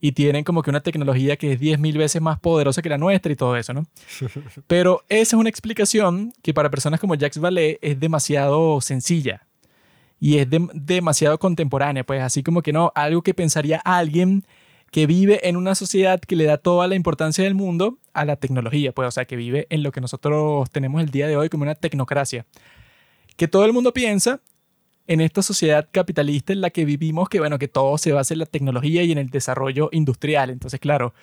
y 0.00 0.10
tienen 0.12 0.42
como 0.42 0.62
que 0.62 0.70
una 0.70 0.80
tecnología 0.80 1.36
que 1.36 1.52
es 1.52 1.60
10.000 1.60 1.96
veces 1.96 2.20
más 2.20 2.40
poderosa 2.40 2.82
que 2.82 2.88
la 2.88 2.98
nuestra 2.98 3.30
y 3.32 3.36
todo 3.36 3.56
eso, 3.56 3.72
¿no? 3.74 3.86
Pero 4.66 5.04
esa 5.08 5.36
es 5.36 5.40
una 5.40 5.48
explicación 5.48 6.32
que 6.42 6.52
para 6.52 6.68
personas 6.68 6.98
como 6.98 7.14
Jacques 7.14 7.40
Vallée 7.40 7.78
es 7.80 8.00
demasiado 8.00 8.80
sencilla 8.80 9.46
y 10.18 10.38
es 10.38 10.48
dem- 10.50 10.70
demasiado 10.72 11.38
contemporánea, 11.38 12.02
pues 12.04 12.22
así 12.22 12.42
como 12.42 12.62
que 12.62 12.72
no, 12.72 12.90
algo 12.94 13.22
que 13.22 13.34
pensaría 13.34 13.78
alguien 13.84 14.44
que 14.90 15.06
vive 15.06 15.48
en 15.48 15.56
una 15.56 15.74
sociedad 15.74 16.18
que 16.20 16.34
le 16.36 16.44
da 16.44 16.56
toda 16.58 16.88
la 16.88 16.94
importancia 16.94 17.44
del 17.44 17.54
mundo 17.54 17.98
a 18.14 18.24
la 18.24 18.36
tecnología, 18.36 18.92
pues 18.92 19.06
o 19.06 19.10
sea, 19.10 19.26
que 19.26 19.36
vive 19.36 19.66
en 19.70 19.82
lo 19.82 19.92
que 19.92 20.00
nosotros 20.00 20.70
tenemos 20.70 21.02
el 21.02 21.10
día 21.10 21.26
de 21.28 21.36
hoy 21.36 21.48
como 21.50 21.62
una 21.64 21.74
tecnocracia. 21.74 22.46
Que 23.36 23.48
todo 23.48 23.64
el 23.64 23.72
mundo 23.72 23.92
piensa 23.92 24.40
en 25.06 25.20
esta 25.20 25.42
sociedad 25.42 25.88
capitalista 25.90 26.52
en 26.52 26.60
la 26.60 26.70
que 26.70 26.84
vivimos, 26.84 27.28
que 27.28 27.38
bueno, 27.38 27.58
que 27.58 27.68
todo 27.68 27.96
se 27.98 28.12
basa 28.12 28.34
en 28.34 28.40
la 28.40 28.46
tecnología 28.46 29.02
y 29.02 29.12
en 29.12 29.18
el 29.18 29.30
desarrollo 29.30 29.88
industrial. 29.92 30.50
Entonces, 30.50 30.80
claro, 30.80 31.14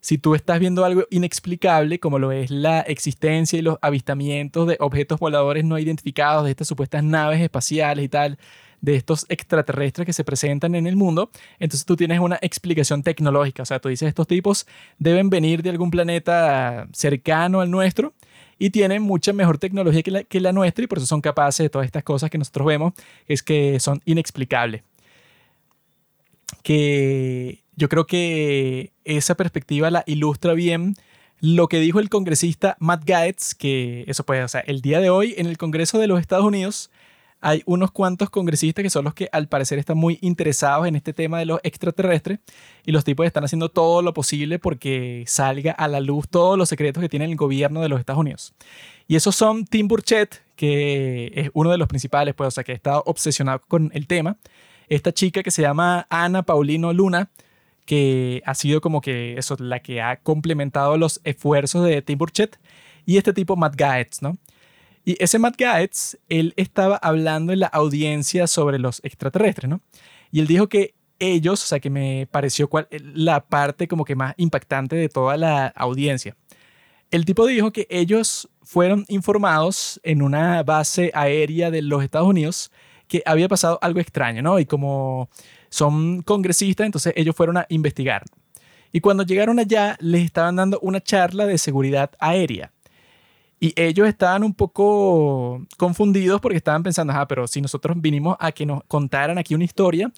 si 0.00 0.18
tú 0.18 0.34
estás 0.34 0.58
viendo 0.60 0.84
algo 0.84 1.04
inexplicable, 1.10 2.00
como 2.00 2.18
lo 2.18 2.32
es 2.32 2.50
la 2.50 2.80
existencia 2.80 3.58
y 3.58 3.62
los 3.62 3.78
avistamientos 3.82 4.66
de 4.66 4.76
objetos 4.80 5.20
voladores 5.20 5.64
no 5.64 5.78
identificados, 5.78 6.44
de 6.44 6.50
estas 6.50 6.68
supuestas 6.68 7.04
naves 7.04 7.40
espaciales 7.40 8.04
y 8.04 8.08
tal, 8.08 8.38
de 8.80 8.96
estos 8.96 9.26
extraterrestres 9.28 10.06
que 10.06 10.14
se 10.14 10.24
presentan 10.24 10.74
en 10.74 10.86
el 10.86 10.96
mundo, 10.96 11.30
entonces 11.58 11.84
tú 11.84 11.96
tienes 11.96 12.18
una 12.18 12.38
explicación 12.40 13.02
tecnológica. 13.02 13.62
O 13.62 13.66
sea, 13.66 13.78
tú 13.78 13.90
dices, 13.90 14.08
estos 14.08 14.26
tipos 14.26 14.66
deben 14.98 15.28
venir 15.28 15.62
de 15.62 15.70
algún 15.70 15.90
planeta 15.90 16.88
cercano 16.92 17.60
al 17.60 17.70
nuestro 17.70 18.14
y 18.60 18.68
tienen 18.70 19.02
mucha 19.02 19.32
mejor 19.32 19.56
tecnología 19.56 20.02
que 20.02 20.40
la, 20.40 20.52
nuestra 20.52 20.84
y 20.84 20.86
por 20.86 20.98
eso 20.98 21.06
son 21.06 21.22
capaces 21.22 21.64
de 21.64 21.70
todas 21.70 21.86
estas 21.86 22.04
cosas 22.04 22.28
que 22.28 22.36
nosotros 22.36 22.66
vemos, 22.66 22.92
es 23.26 23.42
que 23.42 23.80
son 23.80 24.02
inexplicables. 24.04 24.82
Que 26.62 27.64
yo 27.74 27.88
creo 27.88 28.06
que 28.06 28.92
esa 29.04 29.34
perspectiva 29.34 29.90
la 29.90 30.04
ilustra 30.06 30.52
bien 30.52 30.94
lo 31.40 31.68
que 31.68 31.80
dijo 31.80 32.00
el 32.00 32.10
congresista 32.10 32.76
Matt 32.80 33.04
Gaetz, 33.06 33.54
que 33.54 34.04
eso 34.06 34.24
puede, 34.24 34.44
o 34.44 34.48
sea, 34.48 34.60
el 34.60 34.82
día 34.82 35.00
de 35.00 35.08
hoy 35.08 35.34
en 35.38 35.46
el 35.46 35.56
Congreso 35.56 35.98
de 35.98 36.06
los 36.06 36.20
Estados 36.20 36.44
Unidos 36.44 36.90
hay 37.40 37.62
unos 37.64 37.90
cuantos 37.90 38.28
congresistas 38.30 38.82
que 38.82 38.90
son 38.90 39.04
los 39.04 39.14
que 39.14 39.28
al 39.32 39.48
parecer 39.48 39.78
están 39.78 39.96
muy 39.96 40.18
interesados 40.20 40.86
en 40.86 40.96
este 40.96 41.12
tema 41.12 41.38
de 41.38 41.46
los 41.46 41.60
extraterrestres 41.62 42.38
y 42.84 42.92
los 42.92 43.04
tipos 43.04 43.26
están 43.26 43.44
haciendo 43.44 43.70
todo 43.70 44.02
lo 44.02 44.12
posible 44.12 44.58
porque 44.58 45.24
salga 45.26 45.72
a 45.72 45.88
la 45.88 46.00
luz 46.00 46.28
todos 46.28 46.58
los 46.58 46.68
secretos 46.68 47.00
que 47.00 47.08
tiene 47.08 47.24
el 47.24 47.36
gobierno 47.36 47.80
de 47.80 47.88
los 47.88 47.98
Estados 47.98 48.20
Unidos. 48.20 48.52
Y 49.08 49.16
esos 49.16 49.34
son 49.34 49.64
Tim 49.64 49.88
Burchett, 49.88 50.42
que 50.54 51.32
es 51.34 51.50
uno 51.54 51.70
de 51.70 51.78
los 51.78 51.88
principales, 51.88 52.34
pues, 52.34 52.48
o 52.48 52.50
sea, 52.50 52.64
que 52.64 52.72
estado 52.72 53.02
obsesionado 53.06 53.60
con 53.66 53.90
el 53.94 54.06
tema. 54.06 54.36
Esta 54.88 55.12
chica 55.12 55.42
que 55.42 55.50
se 55.50 55.62
llama 55.62 56.06
Ana 56.10 56.42
Paulino 56.42 56.92
Luna, 56.92 57.30
que 57.86 58.42
ha 58.44 58.54
sido 58.54 58.80
como 58.80 59.00
que 59.00 59.36
eso, 59.38 59.56
la 59.58 59.80
que 59.80 60.02
ha 60.02 60.16
complementado 60.16 60.96
los 60.96 61.20
esfuerzos 61.24 61.84
de 61.84 62.02
Tim 62.02 62.18
Burchett. 62.18 62.58
Y 63.06 63.16
este 63.16 63.32
tipo, 63.32 63.56
Matt 63.56 63.74
Gaetz, 63.76 64.22
¿no? 64.22 64.36
Y 65.04 65.22
ese 65.22 65.38
Matt 65.38 65.56
Gaetz, 65.56 66.16
él 66.28 66.52
estaba 66.56 66.96
hablando 66.96 67.52
en 67.52 67.60
la 67.60 67.66
audiencia 67.66 68.46
sobre 68.46 68.78
los 68.78 69.00
extraterrestres, 69.02 69.68
¿no? 69.68 69.80
Y 70.30 70.40
él 70.40 70.46
dijo 70.46 70.68
que 70.68 70.94
ellos, 71.18 71.62
o 71.62 71.66
sea, 71.66 71.80
que 71.80 71.90
me 71.90 72.26
pareció 72.30 72.68
cual, 72.68 72.88
la 72.90 73.40
parte 73.40 73.88
como 73.88 74.04
que 74.04 74.14
más 74.14 74.34
impactante 74.36 74.96
de 74.96 75.08
toda 75.08 75.36
la 75.36 75.66
audiencia. 75.68 76.36
El 77.10 77.24
tipo 77.24 77.46
dijo 77.46 77.72
que 77.72 77.86
ellos 77.90 78.48
fueron 78.62 79.04
informados 79.08 80.00
en 80.04 80.22
una 80.22 80.62
base 80.62 81.10
aérea 81.14 81.70
de 81.70 81.82
los 81.82 82.02
Estados 82.02 82.28
Unidos 82.28 82.70
que 83.08 83.22
había 83.26 83.48
pasado 83.48 83.78
algo 83.82 84.00
extraño, 84.00 84.42
¿no? 84.42 84.58
Y 84.60 84.66
como 84.66 85.28
son 85.68 86.22
congresistas, 86.22 86.86
entonces 86.86 87.12
ellos 87.16 87.34
fueron 87.34 87.56
a 87.56 87.66
investigar. 87.68 88.24
Y 88.92 89.00
cuando 89.00 89.24
llegaron 89.24 89.58
allá, 89.58 89.96
les 90.00 90.24
estaban 90.24 90.56
dando 90.56 90.78
una 90.80 91.00
charla 91.00 91.46
de 91.46 91.58
seguridad 91.58 92.10
aérea. 92.18 92.72
Y 93.62 93.74
ellos 93.76 94.08
estaban 94.08 94.42
un 94.42 94.54
poco 94.54 95.60
confundidos 95.76 96.40
porque 96.40 96.56
estaban 96.56 96.82
pensando, 96.82 97.12
ah, 97.12 97.28
pero 97.28 97.46
si 97.46 97.60
nosotros 97.60 98.00
vinimos 98.00 98.36
a 98.40 98.52
que 98.52 98.64
nos 98.64 98.82
contaran 98.84 99.36
aquí 99.36 99.54
una 99.54 99.64
historia 99.64 100.10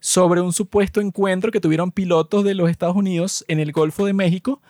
sobre 0.00 0.40
un 0.40 0.52
supuesto 0.52 1.02
encuentro 1.02 1.52
que 1.52 1.60
tuvieron 1.60 1.92
pilotos 1.92 2.42
de 2.42 2.54
los 2.54 2.70
Estados 2.70 2.96
Unidos 2.96 3.44
en 3.48 3.60
el 3.60 3.72
Golfo 3.72 4.06
de 4.06 4.14
México 4.14 4.62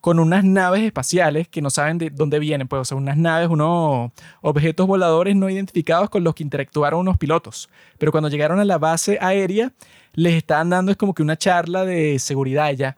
con 0.00 0.18
unas 0.18 0.44
naves 0.44 0.82
espaciales 0.82 1.48
que 1.48 1.62
no 1.62 1.70
saben 1.70 1.98
de 1.98 2.10
dónde 2.10 2.38
vienen, 2.38 2.68
pues, 2.68 2.80
o 2.80 2.84
sea, 2.84 2.96
unas 2.96 3.16
naves, 3.16 3.48
unos 3.48 4.12
objetos 4.42 4.86
voladores 4.86 5.34
no 5.36 5.48
identificados 5.48 6.10
con 6.10 6.24
los 6.24 6.34
que 6.34 6.42
interactuaron 6.42 7.00
unos 7.00 7.18
pilotos. 7.18 7.70
Pero 7.98 8.12
cuando 8.12 8.28
llegaron 8.28 8.60
a 8.60 8.64
la 8.64 8.78
base 8.78 9.18
aérea, 9.20 9.72
les 10.12 10.34
estaban 10.34 10.70
dando 10.70 10.90
es 10.90 10.98
como 10.98 11.14
que 11.14 11.22
una 11.22 11.36
charla 11.36 11.84
de 11.84 12.18
seguridad 12.18 12.72
ya. 12.72 12.96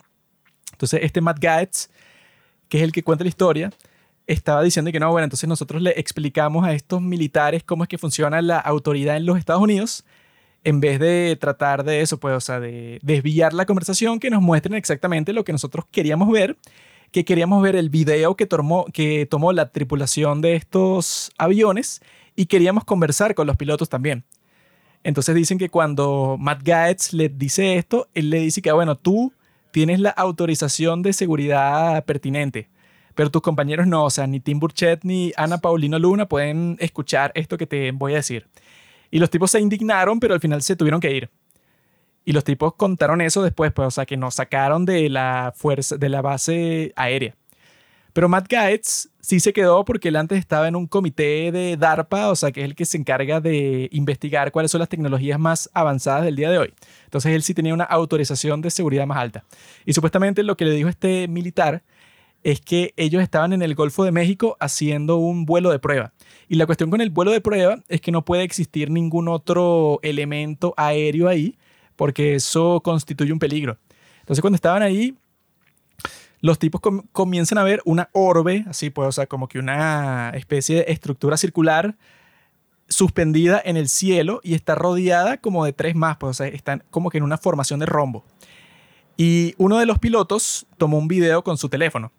Entonces, 0.72 1.00
este 1.02 1.20
Matt 1.20 1.38
Gaetz, 1.40 1.90
que 2.68 2.78
es 2.78 2.82
el 2.84 2.92
que 2.92 3.04
cuenta 3.04 3.24
la 3.24 3.28
historia, 3.28 3.70
estaba 4.26 4.62
diciendo 4.62 4.90
que 4.90 5.00
no, 5.00 5.10
bueno, 5.10 5.24
entonces 5.24 5.48
nosotros 5.48 5.82
le 5.82 5.90
explicamos 5.98 6.66
a 6.66 6.72
estos 6.72 7.00
militares 7.00 7.62
cómo 7.62 7.84
es 7.84 7.88
que 7.88 7.98
funciona 7.98 8.42
la 8.42 8.58
autoridad 8.58 9.16
en 9.16 9.26
los 9.26 9.38
Estados 9.38 9.62
Unidos, 9.62 10.04
en 10.64 10.80
vez 10.80 10.98
de 10.98 11.36
tratar 11.40 11.84
de 11.84 12.00
eso, 12.00 12.18
pues, 12.18 12.34
o 12.34 12.40
sea, 12.40 12.58
de 12.58 12.98
desviar 13.02 13.54
la 13.54 13.66
conversación, 13.66 14.18
que 14.18 14.30
nos 14.30 14.42
muestren 14.42 14.74
exactamente 14.74 15.32
lo 15.32 15.44
que 15.44 15.52
nosotros 15.52 15.84
queríamos 15.92 16.28
ver, 16.30 16.56
que 17.12 17.24
queríamos 17.24 17.62
ver 17.62 17.76
el 17.76 17.88
video 17.88 18.34
que 18.34 18.46
tomó, 18.46 18.84
que 18.86 19.26
tomó 19.26 19.52
la 19.52 19.70
tripulación 19.70 20.40
de 20.40 20.56
estos 20.56 21.30
aviones 21.38 22.00
y 22.34 22.46
queríamos 22.46 22.84
conversar 22.84 23.36
con 23.36 23.46
los 23.46 23.56
pilotos 23.56 23.88
también. 23.88 24.24
Entonces 25.04 25.36
dicen 25.36 25.56
que 25.56 25.68
cuando 25.68 26.36
Matt 26.36 26.62
Gaetz 26.64 27.12
le 27.12 27.28
dice 27.28 27.76
esto, 27.76 28.08
él 28.12 28.30
le 28.30 28.40
dice 28.40 28.60
que, 28.60 28.72
bueno, 28.72 28.96
tú 28.96 29.32
tienes 29.70 30.00
la 30.00 30.10
autorización 30.10 31.02
de 31.02 31.12
seguridad 31.12 32.04
pertinente 32.04 32.68
pero 33.16 33.30
tus 33.30 33.42
compañeros 33.42 33.86
no, 33.86 34.04
o 34.04 34.10
sea, 34.10 34.26
ni 34.26 34.40
Tim 34.40 34.60
Burchett 34.60 35.02
ni 35.02 35.32
Ana 35.36 35.58
Paulino 35.58 35.98
Luna 35.98 36.28
pueden 36.28 36.76
escuchar 36.78 37.32
esto 37.34 37.56
que 37.56 37.66
te 37.66 37.90
voy 37.90 38.12
a 38.12 38.16
decir. 38.16 38.46
Y 39.10 39.18
los 39.18 39.30
tipos 39.30 39.50
se 39.50 39.58
indignaron, 39.58 40.20
pero 40.20 40.34
al 40.34 40.40
final 40.40 40.60
se 40.62 40.76
tuvieron 40.76 41.00
que 41.00 41.10
ir. 41.10 41.30
Y 42.26 42.32
los 42.32 42.44
tipos 42.44 42.74
contaron 42.74 43.22
eso 43.22 43.42
después, 43.42 43.72
pues, 43.72 43.88
o 43.88 43.90
sea, 43.90 44.04
que 44.04 44.18
nos 44.18 44.34
sacaron 44.34 44.84
de 44.84 45.08
la 45.08 45.54
fuerza, 45.56 45.96
de 45.96 46.08
la 46.10 46.20
base 46.20 46.92
aérea. 46.94 47.34
Pero 48.12 48.28
Matt 48.28 48.48
Gaetz 48.48 49.08
sí 49.20 49.40
se 49.40 49.52
quedó 49.52 49.84
porque 49.84 50.08
él 50.08 50.16
antes 50.16 50.38
estaba 50.38 50.68
en 50.68 50.76
un 50.76 50.86
comité 50.86 51.52
de 51.52 51.76
DARPA, 51.78 52.30
o 52.30 52.36
sea, 52.36 52.52
que 52.52 52.60
es 52.60 52.66
el 52.66 52.74
que 52.74 52.84
se 52.84 52.98
encarga 52.98 53.40
de 53.40 53.88
investigar 53.92 54.52
cuáles 54.52 54.70
son 54.70 54.78
las 54.78 54.88
tecnologías 54.88 55.38
más 55.38 55.70
avanzadas 55.72 56.24
del 56.24 56.36
día 56.36 56.50
de 56.50 56.58
hoy. 56.58 56.74
Entonces 57.04 57.32
él 57.32 57.42
sí 57.42 57.54
tenía 57.54 57.72
una 57.72 57.84
autorización 57.84 58.60
de 58.60 58.70
seguridad 58.70 59.06
más 59.06 59.18
alta. 59.18 59.44
Y 59.86 59.94
supuestamente 59.94 60.42
lo 60.42 60.56
que 60.56 60.66
le 60.66 60.72
dijo 60.72 60.88
este 60.88 61.28
militar 61.28 61.82
es 62.46 62.60
que 62.60 62.94
ellos 62.96 63.24
estaban 63.24 63.52
en 63.52 63.60
el 63.60 63.74
Golfo 63.74 64.04
de 64.04 64.12
México 64.12 64.56
haciendo 64.60 65.16
un 65.16 65.46
vuelo 65.46 65.72
de 65.72 65.80
prueba. 65.80 66.12
Y 66.46 66.54
la 66.54 66.66
cuestión 66.66 66.90
con 66.90 67.00
el 67.00 67.10
vuelo 67.10 67.32
de 67.32 67.40
prueba 67.40 67.82
es 67.88 68.00
que 68.00 68.12
no 68.12 68.24
puede 68.24 68.44
existir 68.44 68.88
ningún 68.88 69.26
otro 69.26 69.98
elemento 70.04 70.72
aéreo 70.76 71.26
ahí, 71.26 71.58
porque 71.96 72.36
eso 72.36 72.80
constituye 72.84 73.32
un 73.32 73.40
peligro. 73.40 73.78
Entonces 74.20 74.40
cuando 74.42 74.54
estaban 74.54 74.82
ahí, 74.82 75.16
los 76.40 76.60
tipos 76.60 76.80
comienzan 77.10 77.58
a 77.58 77.64
ver 77.64 77.82
una 77.84 78.10
orbe, 78.12 78.64
así 78.68 78.90
pues, 78.90 79.08
o 79.08 79.12
sea, 79.12 79.26
como 79.26 79.48
que 79.48 79.58
una 79.58 80.30
especie 80.30 80.76
de 80.76 80.92
estructura 80.92 81.36
circular 81.36 81.96
suspendida 82.88 83.60
en 83.64 83.76
el 83.76 83.88
cielo 83.88 84.38
y 84.44 84.54
está 84.54 84.76
rodeada 84.76 85.38
como 85.38 85.64
de 85.64 85.72
tres 85.72 85.96
más, 85.96 86.16
pues, 86.18 86.30
o 86.30 86.34
sea, 86.34 86.46
están 86.46 86.84
como 86.90 87.10
que 87.10 87.18
en 87.18 87.24
una 87.24 87.38
formación 87.38 87.80
de 87.80 87.86
rombo. 87.86 88.24
Y 89.16 89.56
uno 89.58 89.78
de 89.78 89.86
los 89.86 89.98
pilotos 89.98 90.68
tomó 90.78 90.96
un 90.96 91.08
video 91.08 91.42
con 91.42 91.58
su 91.58 91.68
teléfono 91.68 92.12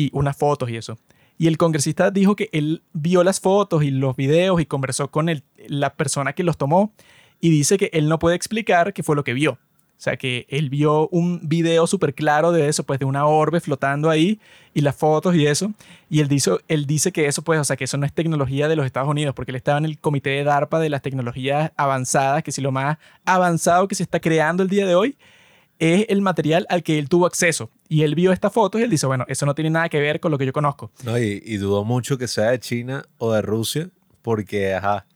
y 0.00 0.10
unas 0.14 0.36
fotos 0.36 0.70
y 0.70 0.76
eso. 0.76 0.98
Y 1.36 1.46
el 1.46 1.58
congresista 1.58 2.10
dijo 2.10 2.36
que 2.36 2.48
él 2.52 2.82
vio 2.92 3.22
las 3.22 3.40
fotos 3.40 3.82
y 3.82 3.90
los 3.90 4.16
videos 4.16 4.60
y 4.60 4.66
conversó 4.66 5.10
con 5.10 5.28
el, 5.28 5.42
la 5.68 5.94
persona 5.94 6.32
que 6.32 6.42
los 6.42 6.56
tomó 6.56 6.92
y 7.40 7.50
dice 7.50 7.76
que 7.76 7.90
él 7.92 8.08
no 8.08 8.18
puede 8.18 8.36
explicar 8.36 8.92
qué 8.92 9.02
fue 9.02 9.16
lo 9.16 9.24
que 9.24 9.34
vio. 9.34 9.52
O 9.52 10.02
sea, 10.02 10.16
que 10.16 10.46
él 10.48 10.70
vio 10.70 11.08
un 11.08 11.40
video 11.46 11.86
súper 11.86 12.14
claro 12.14 12.52
de 12.52 12.68
eso, 12.68 12.84
pues 12.84 12.98
de 12.98 13.04
una 13.04 13.26
orbe 13.26 13.60
flotando 13.60 14.08
ahí 14.08 14.40
y 14.72 14.80
las 14.80 14.96
fotos 14.96 15.34
y 15.34 15.46
eso. 15.46 15.72
Y 16.08 16.20
él 16.20 16.28
dice, 16.28 16.52
él 16.68 16.86
dice 16.86 17.12
que 17.12 17.26
eso, 17.26 17.42
pues, 17.42 17.60
o 17.60 17.64
sea, 17.64 17.76
que 17.76 17.84
eso 17.84 17.98
no 17.98 18.06
es 18.06 18.12
tecnología 18.14 18.66
de 18.66 18.76
los 18.76 18.86
Estados 18.86 19.10
Unidos, 19.10 19.34
porque 19.34 19.52
él 19.52 19.56
estaba 19.56 19.76
en 19.76 19.84
el 19.84 19.98
comité 19.98 20.30
de 20.30 20.44
DARPA 20.44 20.78
de 20.78 20.88
las 20.88 21.02
tecnologías 21.02 21.72
avanzadas, 21.76 22.42
que 22.42 22.52
si 22.52 22.62
lo 22.62 22.72
más 22.72 22.96
avanzado 23.26 23.88
que 23.88 23.94
se 23.94 24.02
está 24.02 24.20
creando 24.20 24.62
el 24.62 24.70
día 24.70 24.86
de 24.86 24.94
hoy 24.94 25.16
es 25.80 26.06
el 26.10 26.20
material 26.20 26.66
al 26.68 26.82
que 26.82 26.98
él 26.98 27.08
tuvo 27.08 27.26
acceso. 27.26 27.70
Y 27.88 28.02
él 28.02 28.14
vio 28.14 28.32
esta 28.32 28.50
foto 28.50 28.78
y 28.78 28.82
él 28.82 28.90
dice, 28.90 29.06
bueno, 29.06 29.24
eso 29.28 29.46
no 29.46 29.54
tiene 29.54 29.70
nada 29.70 29.88
que 29.88 29.98
ver 29.98 30.20
con 30.20 30.30
lo 30.30 30.38
que 30.38 30.46
yo 30.46 30.52
conozco. 30.52 30.92
No, 31.04 31.18
y, 31.18 31.42
y 31.44 31.56
dudó 31.56 31.84
mucho 31.84 32.18
que 32.18 32.28
sea 32.28 32.50
de 32.50 32.60
China 32.60 33.02
o 33.18 33.32
de 33.32 33.42
Rusia, 33.42 33.88
porque, 34.22 34.74
ajá, 34.74 35.06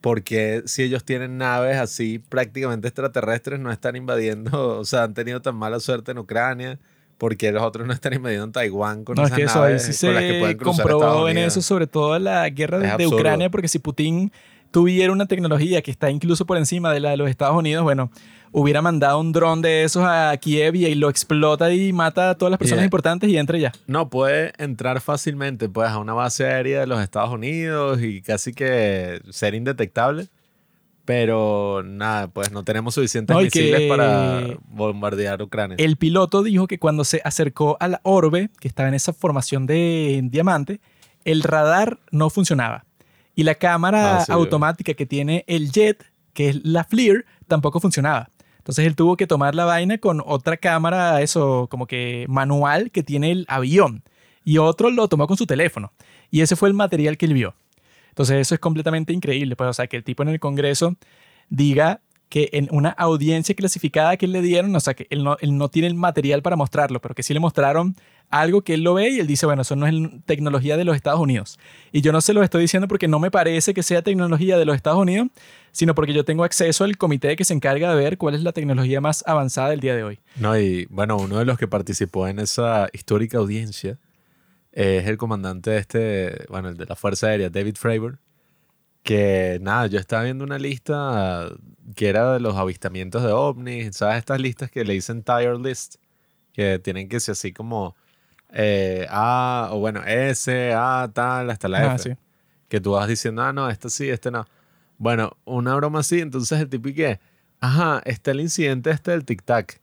porque 0.00 0.62
si 0.64 0.82
ellos 0.82 1.04
tienen 1.04 1.36
naves 1.36 1.76
así 1.76 2.18
prácticamente 2.18 2.88
extraterrestres, 2.88 3.60
no 3.60 3.70
están 3.70 3.96
invadiendo, 3.96 4.78
o 4.78 4.84
sea, 4.84 5.04
han 5.04 5.14
tenido 5.14 5.42
tan 5.42 5.56
mala 5.56 5.78
suerte 5.78 6.12
en 6.12 6.18
Ucrania, 6.18 6.78
porque 7.18 7.52
los 7.52 7.62
otros 7.62 7.86
no 7.86 7.92
están 7.92 8.14
invadiendo 8.14 8.50
Taiwán 8.50 9.04
con 9.04 9.16
no, 9.16 9.24
esas 9.24 9.32
es 9.32 9.36
que 9.36 9.44
eso 9.44 9.60
naves 9.60 9.86
ahí 9.86 9.92
sí 9.92 10.06
con 10.06 10.14
las 10.14 10.24
que 10.24 10.32
se 10.32 10.38
pueden 10.40 10.56
cruzar 10.56 10.86
comprobó 10.88 11.28
en 11.28 11.36
eso, 11.36 11.60
sobre 11.60 11.86
todo 11.86 12.18
la 12.18 12.48
guerra 12.48 12.78
de, 12.78 12.96
de. 12.96 13.06
Ucrania, 13.06 13.50
porque 13.50 13.68
si 13.68 13.78
Putin 13.78 14.32
tuviera 14.70 15.12
una 15.12 15.26
tecnología 15.26 15.82
que 15.82 15.90
está 15.90 16.10
incluso 16.10 16.46
por 16.46 16.56
encima 16.56 16.92
de 16.94 17.00
la 17.00 17.10
de 17.10 17.18
los 17.18 17.28
Estados 17.28 17.56
Unidos, 17.56 17.84
bueno, 17.84 18.10
hubiera 18.52 18.82
mandado 18.82 19.20
un 19.20 19.32
dron 19.32 19.62
de 19.62 19.84
esos 19.84 20.02
a 20.04 20.36
Kiev 20.38 20.74
y 20.74 20.94
lo 20.94 21.08
explota 21.08 21.72
y 21.72 21.92
mata 21.92 22.30
a 22.30 22.34
todas 22.34 22.50
las 22.50 22.58
personas 22.58 22.80
Yeah. 22.80 22.86
importantes 22.86 23.30
y 23.30 23.36
entra 23.36 23.58
ya. 23.58 23.72
No, 23.86 24.08
puede 24.10 24.52
entrar 24.58 25.00
fácilmente 25.00 25.68
pues, 25.68 25.88
a 25.90 25.98
una 25.98 26.14
base 26.14 26.44
aérea 26.46 26.80
de 26.80 26.86
los 26.86 27.00
Estados 27.00 27.30
Unidos 27.30 28.00
y 28.02 28.22
casi 28.22 28.52
que 28.52 29.20
ser 29.30 29.54
indetectable. 29.54 30.28
Pero 31.04 31.82
nada, 31.84 32.28
pues 32.28 32.52
no 32.52 32.62
tenemos 32.62 32.94
suficientes 32.94 33.34
No, 33.34 33.42
misiles 33.42 33.88
para 33.88 34.42
bombardear 34.68 35.42
Ucrania. 35.42 35.76
El 35.80 35.96
piloto 35.96 36.42
dijo 36.42 36.66
que 36.68 36.78
cuando 36.78 37.04
se 37.04 37.20
acercó 37.24 37.76
a 37.80 37.88
la 37.88 38.00
orbe, 38.04 38.50
que 38.60 38.68
estaba 38.68 38.88
en 38.88 38.94
esa 38.94 39.12
formación 39.12 39.66
de 39.66 40.20
diamante, 40.24 40.80
el 41.24 41.42
radar 41.42 41.98
no 42.12 42.30
funcionaba. 42.30 42.84
Y 43.34 43.42
la 43.44 43.54
cámara 43.56 44.18
Ah, 44.18 44.24
sí. 44.26 44.32
automática 44.32 44.94
que 44.94 45.06
tiene 45.06 45.44
el 45.48 45.72
jet, 45.72 46.04
que 46.32 46.50
es 46.50 46.64
la 46.64 46.84
FLIR, 46.84 47.24
tampoco 47.48 47.80
funcionaba. 47.80 48.28
Entonces 48.70 48.86
él 48.86 48.94
tuvo 48.94 49.16
que 49.16 49.26
tomar 49.26 49.56
la 49.56 49.64
vaina 49.64 49.98
con 49.98 50.22
otra 50.24 50.56
cámara, 50.56 51.20
eso 51.22 51.66
como 51.68 51.88
que 51.88 52.24
manual 52.28 52.92
que 52.92 53.02
tiene 53.02 53.32
el 53.32 53.44
avión. 53.48 54.04
Y 54.44 54.58
otro 54.58 54.90
lo 54.90 55.08
tomó 55.08 55.26
con 55.26 55.36
su 55.36 55.44
teléfono. 55.44 55.92
Y 56.30 56.42
ese 56.42 56.54
fue 56.54 56.68
el 56.68 56.74
material 56.76 57.16
que 57.16 57.26
él 57.26 57.34
vio. 57.34 57.56
Entonces 58.10 58.36
eso 58.36 58.54
es 58.54 58.60
completamente 58.60 59.12
increíble. 59.12 59.56
Pues, 59.56 59.70
o 59.70 59.72
sea, 59.72 59.88
que 59.88 59.96
el 59.96 60.04
tipo 60.04 60.22
en 60.22 60.28
el 60.28 60.38
Congreso 60.38 60.94
diga 61.48 62.00
que 62.30 62.48
en 62.52 62.68
una 62.70 62.90
audiencia 62.90 63.54
clasificada 63.56 64.16
que 64.16 64.28
le 64.28 64.40
dieron, 64.40 64.74
o 64.74 64.80
sea, 64.80 64.94
que 64.94 65.06
él 65.10 65.24
no, 65.24 65.36
él 65.40 65.58
no 65.58 65.68
tiene 65.68 65.88
el 65.88 65.96
material 65.96 66.42
para 66.42 66.54
mostrarlo, 66.56 67.00
pero 67.00 67.14
que 67.14 67.24
sí 67.24 67.34
le 67.34 67.40
mostraron 67.40 67.96
algo 68.30 68.62
que 68.62 68.74
él 68.74 68.82
lo 68.82 68.94
ve 68.94 69.10
y 69.10 69.18
él 69.18 69.26
dice, 69.26 69.44
bueno, 69.44 69.62
eso 69.62 69.74
no 69.74 69.88
es 69.88 69.94
tecnología 70.24 70.76
de 70.76 70.84
los 70.84 70.94
Estados 70.94 71.18
Unidos. 71.18 71.58
Y 71.90 72.00
yo 72.02 72.12
no 72.12 72.20
se 72.20 72.32
lo 72.32 72.44
estoy 72.44 72.62
diciendo 72.62 72.86
porque 72.86 73.08
no 73.08 73.18
me 73.18 73.32
parece 73.32 73.74
que 73.74 73.82
sea 73.82 74.02
tecnología 74.02 74.56
de 74.56 74.64
los 74.64 74.76
Estados 74.76 75.00
Unidos, 75.00 75.26
sino 75.72 75.96
porque 75.96 76.12
yo 76.12 76.24
tengo 76.24 76.44
acceso 76.44 76.84
al 76.84 76.96
comité 76.96 77.34
que 77.34 77.44
se 77.44 77.52
encarga 77.52 77.92
de 77.92 78.00
ver 78.00 78.16
cuál 78.16 78.36
es 78.36 78.42
la 78.44 78.52
tecnología 78.52 79.00
más 79.00 79.24
avanzada 79.26 79.70
del 79.70 79.80
día 79.80 79.96
de 79.96 80.04
hoy. 80.04 80.20
No, 80.36 80.56
y 80.56 80.86
bueno, 80.86 81.16
uno 81.16 81.38
de 81.38 81.44
los 81.44 81.58
que 81.58 81.66
participó 81.66 82.28
en 82.28 82.38
esa 82.38 82.88
histórica 82.92 83.38
audiencia 83.38 83.98
es 84.70 85.08
el 85.08 85.16
comandante 85.16 85.70
de 85.70 85.78
este, 85.78 86.46
bueno, 86.48 86.68
el 86.68 86.76
de 86.76 86.86
la 86.86 86.94
Fuerza 86.94 87.26
Aérea, 87.26 87.50
David 87.50 87.74
Fravor. 87.74 88.20
que 89.02 89.58
nada, 89.60 89.88
yo 89.88 89.98
estaba 89.98 90.22
viendo 90.22 90.44
una 90.44 90.60
lista 90.60 91.50
que 91.94 92.08
era 92.08 92.32
de 92.34 92.40
los 92.40 92.56
avistamientos 92.56 93.22
de 93.22 93.32
ovnis, 93.32 93.96
¿sabes? 93.96 94.18
Estas 94.18 94.40
listas 94.40 94.70
que 94.70 94.84
le 94.84 94.94
dicen 94.94 95.22
tire 95.22 95.58
list, 95.58 95.96
que 96.52 96.78
tienen 96.78 97.08
que 97.08 97.20
ser 97.20 97.32
así 97.32 97.52
como 97.52 97.96
eh, 98.52 99.06
A, 99.10 99.68
o 99.72 99.78
bueno, 99.78 100.02
S, 100.04 100.72
A, 100.74 101.10
tal, 101.12 101.50
hasta 101.50 101.68
la 101.68 101.92
Ah, 101.92 101.94
F. 101.96 102.10
sí. 102.10 102.16
Que 102.68 102.80
tú 102.80 102.92
vas 102.92 103.08
diciendo, 103.08 103.42
ah, 103.42 103.52
no, 103.52 103.68
este 103.68 103.90
sí, 103.90 104.08
este 104.08 104.30
no. 104.30 104.46
Bueno, 104.98 105.36
una 105.44 105.74
broma 105.74 106.00
así, 106.00 106.20
entonces 106.20 106.60
el 106.60 106.68
tipo 106.68 106.88
y 106.88 106.94
que, 106.94 107.20
ajá, 107.60 108.02
está 108.04 108.30
el 108.32 108.40
incidente 108.40 108.90
este 108.90 109.10
del 109.12 109.24
tic-tac. 109.24 109.78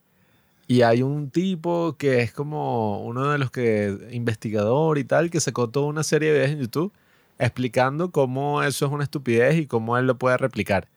Y 0.67 0.81
hay 0.81 1.01
un 1.01 1.29
tipo 1.29 1.95
que 1.97 2.21
es 2.21 2.33
como 2.33 3.01
uno 3.03 3.29
de 3.31 3.37
los 3.37 3.51
que, 3.51 4.09
investigador 4.11 4.97
y 4.97 5.05
tal, 5.05 5.29
que 5.29 5.39
sacó 5.39 5.69
toda 5.69 5.87
una 5.87 6.03
serie 6.03 6.29
de 6.29 6.35
videos 6.35 6.51
en 6.51 6.59
YouTube 6.59 6.93
explicando 7.39 8.11
cómo 8.11 8.63
eso 8.63 8.85
es 8.85 8.91
una 8.91 9.03
estupidez 9.03 9.57
y 9.57 9.67
cómo 9.67 9.97
él 9.97 10.07
lo 10.07 10.17
puede 10.17 10.37
replicar. 10.37 10.87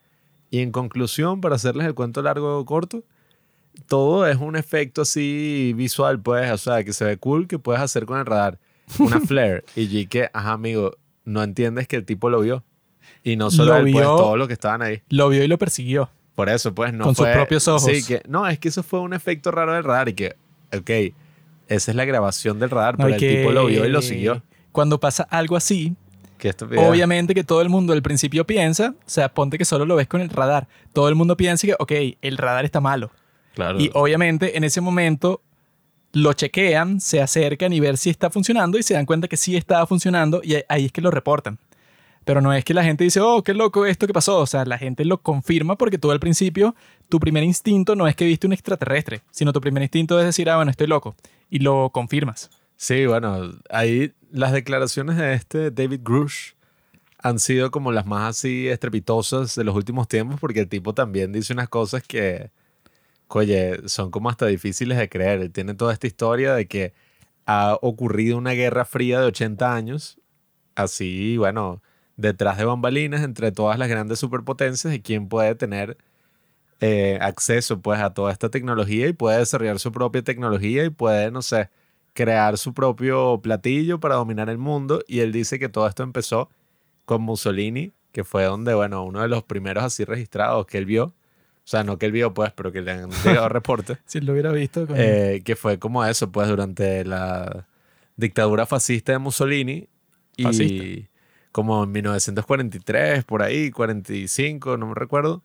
Y 0.51 0.60
en 0.60 0.72
conclusión, 0.72 1.40
para 1.40 1.55
hacerles 1.56 1.86
el 1.86 1.94
cuento 1.94 2.22
largo 2.22 2.59
o 2.59 2.64
corto, 2.64 3.05
todo 3.86 4.27
es 4.27 4.36
un 4.36 4.56
efecto 4.56 5.02
así 5.02 5.72
visual, 5.77 6.20
pues, 6.20 6.51
o 6.51 6.59
sea, 6.59 6.82
que 6.85 6.93
se 6.93 7.05
ve 7.05 7.16
cool 7.16 7.47
que 7.47 7.59
puedes 7.59 7.81
hacer 7.81 8.05
con 8.06 8.18
el 8.18 8.27
radar. 8.27 8.59
Una 8.98 9.20
flare. 9.20 9.64
y 9.77 9.86
yo 9.86 10.09
que, 10.09 10.28
ajá, 10.32 10.52
amigo, 10.52 10.97
no 11.24 11.43
entiendes 11.43 11.86
que 11.86 11.97
el 11.97 12.05
tipo 12.05 12.31
lo 12.31 12.40
vio. 12.40 12.64
Y 13.22 13.36
no 13.36 13.51
solo 13.51 13.72
Lo 13.72 13.77
él, 13.78 13.82
pues, 13.93 14.05
vio. 14.05 14.16
todos 14.16 14.39
los 14.39 14.48
que 14.48 14.55
estaban 14.55 14.82
ahí. 14.82 15.02
Lo 15.09 15.28
vio 15.28 15.44
y 15.44 15.48
lo 15.48 15.59
persiguió. 15.59 16.10
Por 16.35 16.48
eso, 16.48 16.74
pues, 16.74 16.93
no 16.93 17.05
Con 17.05 17.14
sus 17.14 17.24
fue- 17.27 17.35
propios 17.35 17.68
ojos. 17.68 17.85
Sí, 17.90 18.05
que, 18.05 18.22
no, 18.28 18.47
es 18.48 18.59
que 18.59 18.68
eso 18.68 18.82
fue 18.82 19.01
un 19.01 19.12
efecto 19.14 19.51
raro 19.51 19.74
del 19.74 19.85
radar 19.85 20.09
y 20.09 20.14
que, 20.14 20.36
ok, 20.77 21.14
esa 21.68 21.90
es 21.93 21.94
la 21.97 22.05
grabación 22.05 22.59
del 22.59 22.70
radar, 22.70 22.98
No, 22.98 23.05
pero 23.05 23.16
el 23.16 23.20
tipo 23.20 23.52
lo 23.52 23.66
vio 23.66 23.85
y 23.85 23.89
lo 23.90 24.02
siguió. 24.02 24.43
Cuando 24.72 24.98
pasa 24.98 25.22
algo 25.24 25.56
así, 25.56 25.94
Obviamente 26.79 27.35
que 27.35 27.45
todo 27.45 27.61
el 27.61 27.69
mundo 27.69 27.93
al 27.93 28.03
principio 28.03 28.47
piensa, 28.47 28.95
o 28.99 29.11
sea, 29.11 29.33
ponte 29.33 29.59
que 29.59 29.65
solo 29.65 29.87
lo 29.87 29.97
ves 29.97 30.09
con 30.09 30.21
el 30.21 30.31
radar. 30.31 30.69
Todo 30.93 31.09
el 31.09 31.15
mundo 31.15 31.37
piensa 31.37 31.67
que, 31.67 31.75
ok, 31.79 31.93
el 32.23 32.39
radar 32.39 32.65
está 32.65 32.81
malo. 32.81 33.11
Claro. 33.55 33.81
Y 33.81 33.91
obviamente 33.95 34.57
en 34.57 34.65
ese 34.65 34.81
momento 34.81 35.43
lo 36.12 36.33
chequean, 36.33 37.01
se 37.01 37.21
acercan 37.21 37.73
y 37.73 37.81
ver 37.81 37.97
si 37.97 38.11
está 38.11 38.31
funcionando 38.31 38.79
y 38.79 38.83
se 38.83 38.95
dan 38.95 39.07
cuenta 39.07 39.29
que 39.29 39.37
sí 39.37 39.57
estaba 39.57 39.87
funcionando 39.87 40.41
y 40.43 40.57
ahí 40.69 40.87
es 40.87 40.93
que 40.93 41.01
lo 41.01 41.11
reportan. 41.11 41.59
Pero 42.25 42.41
no 42.41 42.53
es 42.53 42.65
que 42.65 42.75
la 42.75 42.85
gente 42.85 43.05
dice, 43.05 43.21
oh, 43.21 43.43
qué 43.43 43.55
loco 43.55 43.87
esto 43.87 44.07
que 44.07 44.12
pasó. 44.12 44.39
O 44.39 44.47
sea, 44.47 44.65
la 44.65 44.79
gente 44.79 45.05
lo 45.05 45.19
confirma 45.23 45.77
porque 45.77 45.99
tú 45.99 46.11
al 46.11 46.21
principio, 46.21 46.75
tu 47.09 47.19
primer 47.19 47.43
instinto 47.45 47.97
no 47.97 48.07
es 48.07 48.15
que 48.15 48.25
viste 48.25 48.47
un 48.47 48.53
extraterrestre, 48.53 49.23
sino 49.31 49.53
tu 49.53 49.61
primer 49.61 49.83
instinto 49.83 50.19
es 50.19 50.27
decir, 50.27 50.51
ah, 50.51 50.57
bueno, 50.57 50.71
estoy 50.71 50.87
loco. 50.87 51.17
Y 51.49 51.61
lo 51.61 51.91
confirmas. 51.91 52.51
Sí, 52.82 53.05
bueno, 53.05 53.52
ahí 53.69 54.15
las 54.31 54.52
declaraciones 54.52 55.19
de 55.19 55.35
este 55.35 55.70
David 55.70 56.01
Grush 56.02 56.52
han 57.19 57.39
sido 57.39 57.70
como 57.70 57.93
las 57.93 58.07
más 58.07 58.39
así 58.39 58.69
estrepitosas 58.69 59.55
de 59.57 59.65
los 59.65 59.77
últimos 59.77 60.09
tiempos 60.09 60.40
porque 60.40 60.61
el 60.61 60.69
tipo 60.69 60.94
también 60.94 61.32
dice 61.32 61.52
unas 61.52 61.69
cosas 61.69 62.02
que, 62.02 62.51
oye, 63.28 63.89
son 63.89 64.11
como 64.11 64.31
hasta 64.31 64.47
difíciles 64.47 64.98
de 64.98 65.09
creer. 65.11 65.40
Él 65.43 65.52
tiene 65.52 65.74
toda 65.74 65.93
esta 65.94 66.07
historia 66.09 66.55
de 66.55 66.69
que 66.69 66.94
ha 67.47 67.78
ocurrido 67.82 68.39
una 68.39 68.52
guerra 68.52 68.85
fría 68.86 69.20
de 69.20 69.27
80 69.27 69.74
años, 69.74 70.19
así, 70.77 71.36
bueno, 71.39 71.82
detrás 72.16 72.59
de 72.59 72.66
bambalinas 72.66 73.23
entre 73.24 73.52
todas 73.52 73.78
las 73.78 73.89
grandes 73.90 74.20
superpotencias 74.20 74.94
y 74.94 75.02
quién 75.02 75.28
puede 75.28 75.55
tener 75.57 75.98
eh, 76.81 77.19
acceso 77.20 77.81
pues 77.82 78.01
a 78.01 78.15
toda 78.15 78.32
esta 78.32 78.51
tecnología 78.51 79.09
y 79.09 79.12
puede 79.12 79.39
desarrollar 79.39 79.78
su 79.81 79.93
propia 79.93 80.23
tecnología 80.23 80.85
y 80.85 80.90
puede, 80.90 81.31
no 81.31 81.43
sé, 81.43 81.70
crear 82.12 82.59
su 82.59 82.74
propio 82.74 83.41
platillo 83.43 84.01
para 84.01 84.16
dominar 84.16 84.49
el 84.51 84.59
mundo. 84.59 85.03
Y 85.07 85.20
él 85.20 85.32
dice 85.32 85.59
que 85.59 85.69
todo 85.69 85.87
esto 85.87 86.03
empezó 86.03 86.51
con 87.05 87.23
Mussolini, 87.23 87.93
que 88.12 88.24
fue 88.24 88.45
donde, 88.45 88.74
bueno, 88.74 89.05
uno 89.05 89.20
de 89.23 89.28
los 89.28 89.43
primeros 89.45 89.85
así 89.85 90.05
registrados 90.05 90.66
que 90.66 90.78
él 90.78 90.87
vio, 90.87 91.05
o 91.05 91.15
sea, 91.70 91.85
no 91.85 91.99
que 91.99 92.07
él 92.07 92.12
vio 92.12 92.35
pues, 92.35 92.53
pero 92.53 92.73
que 92.73 92.81
le 92.82 92.91
han 92.93 93.11
llegado 93.24 93.49
reportes, 93.49 93.99
Si 94.07 94.20
lo 94.20 94.32
hubiera 94.32 94.51
visto. 94.53 94.87
con- 94.87 94.97
eh, 94.99 95.43
que 95.45 95.55
fue 95.57 95.78
como 95.78 96.05
eso, 96.05 96.31
pues, 96.32 96.49
durante 96.49 97.05
la 97.05 97.66
dictadura 98.16 98.66
fascista 98.66 99.12
de 99.12 99.19
Mussolini. 99.19 99.89
Y 100.37 100.43
Fascista. 100.45 100.85
como 101.53 101.85
en 101.85 101.93
1943, 101.93 103.24
por 103.24 103.43
ahí, 103.43 103.70
45, 103.70 104.77
no 104.77 104.87
me 104.89 104.95
recuerdo, 104.95 105.43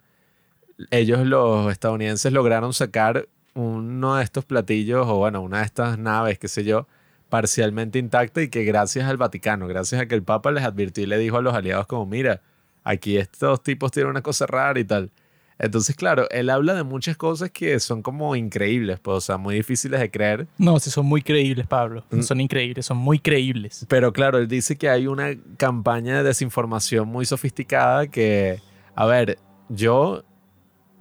ellos 0.92 1.26
los 1.26 1.72
estadounidenses 1.72 2.32
lograron 2.34 2.74
sacar 2.74 3.28
uno 3.56 4.15
de 4.15 4.23
estos 4.23 4.45
platillos, 4.45 5.07
o 5.07 5.15
bueno, 5.18 5.41
una 5.41 5.60
de 5.60 5.65
estas 5.65 5.98
naves, 5.98 6.38
qué 6.40 6.48
sé 6.48 6.64
yo, 6.64 6.88
parcialmente 7.30 7.98
intacta 7.99 8.41
y 8.41 8.49
que 8.49 8.64
gracias 8.64 9.10
al 9.10 9.18
Vaticano, 9.18 9.68
gracias 9.68 10.02
a 10.02 10.06
que 10.07 10.15
el 10.15 10.23
Papa 10.23 10.52
les 10.52 10.64
advirtió 10.64 11.03
y 11.03 11.07
le 11.07 11.18
dijo 11.18 11.38
a 11.38 11.41
los 11.41 11.53
aliados 11.53 11.88
como, 11.88 12.06
mira, 12.06 12.41
aquí 12.84 13.18
estos 13.18 13.64
tipos 13.64 13.91
tienen 13.91 14.11
una 14.11 14.22
cosa 14.22 14.45
rara 14.45 14.80
y 14.80 14.84
tal. 14.86 15.11
Entonces, 15.57 15.95
claro, 15.95 16.27
él 16.32 16.49
habla 16.49 16.73
de 16.73 16.84
muchas 16.84 17.15
cosas 17.15 17.49
que 17.49 17.80
son 17.80 18.02
como 18.02 18.36
increíbles, 18.36 18.99
pues, 18.99 19.18
o 19.18 19.22
sea, 19.22 19.38
muy 19.38 19.56
difíciles 19.56 20.02
de 20.02 20.11
creer. 20.11 20.48
No, 20.57 20.77
sí 20.80 20.91
son 20.91 21.06
muy 21.06 21.22
creíbles, 21.22 21.65
Pablo. 21.65 22.03
No 22.11 22.18
Mm. 22.19 22.23
son 22.23 22.41
increíbles, 22.41 22.86
son 22.86 22.98
muy 22.98 23.19
creíbles. 23.19 23.86
Pero 23.88 24.11
claro, 24.11 24.38
él 24.38 24.49
dice 24.49 24.76
que 24.77 24.90
hay 24.90 25.07
una 25.07 25.30
campaña 25.56 26.18
de 26.18 26.23
desinformación 26.23 27.07
muy 27.07 27.26
sofisticada 27.26 28.07
que, 28.07 28.60
a 28.95 29.06
ver, 29.06 29.40
yo 29.69 30.26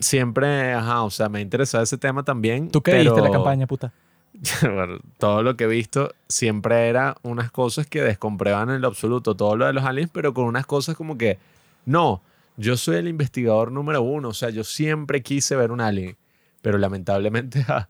siempre, 0.04 0.72
ajá, 0.72 1.02
o 1.02 1.10
sea, 1.10 1.28
me 1.28 1.38
ha 1.38 1.42
interesado 1.42 1.82
ese 1.82 1.98
tema 1.98 2.22
también. 2.22 2.70
¿Tú 2.70 2.82
creíste 2.82 3.12
pero, 3.14 3.24
la 3.24 3.30
campaña, 3.30 3.66
puta? 3.66 3.92
bueno, 4.62 4.98
todo 5.18 5.42
lo 5.42 5.56
que 5.56 5.64
he 5.64 5.68
visto 5.68 6.12
siempre 6.28 6.88
era 6.88 7.16
unas 7.22 7.50
cosas 7.50 7.86
que 7.86 8.02
descomprueban 8.02 8.70
en 8.70 8.80
lo 8.80 8.88
absoluto 8.88 9.34
todo 9.36 9.56
lo 9.56 9.66
de 9.66 9.72
los 9.72 9.84
aliens, 9.84 10.10
pero 10.12 10.34
con 10.34 10.44
unas 10.44 10.66
cosas 10.66 10.96
como 10.96 11.16
que, 11.16 11.38
no, 11.86 12.22
yo 12.56 12.76
soy 12.76 12.96
el 12.96 13.08
investigador 13.08 13.70
número 13.72 14.02
uno, 14.02 14.28
o 14.28 14.34
sea, 14.34 14.50
yo 14.50 14.64
siempre 14.64 15.22
quise 15.22 15.56
ver 15.56 15.70
un 15.70 15.80
alien, 15.80 16.16
pero 16.62 16.78
lamentablemente 16.78 17.62
ja, 17.64 17.88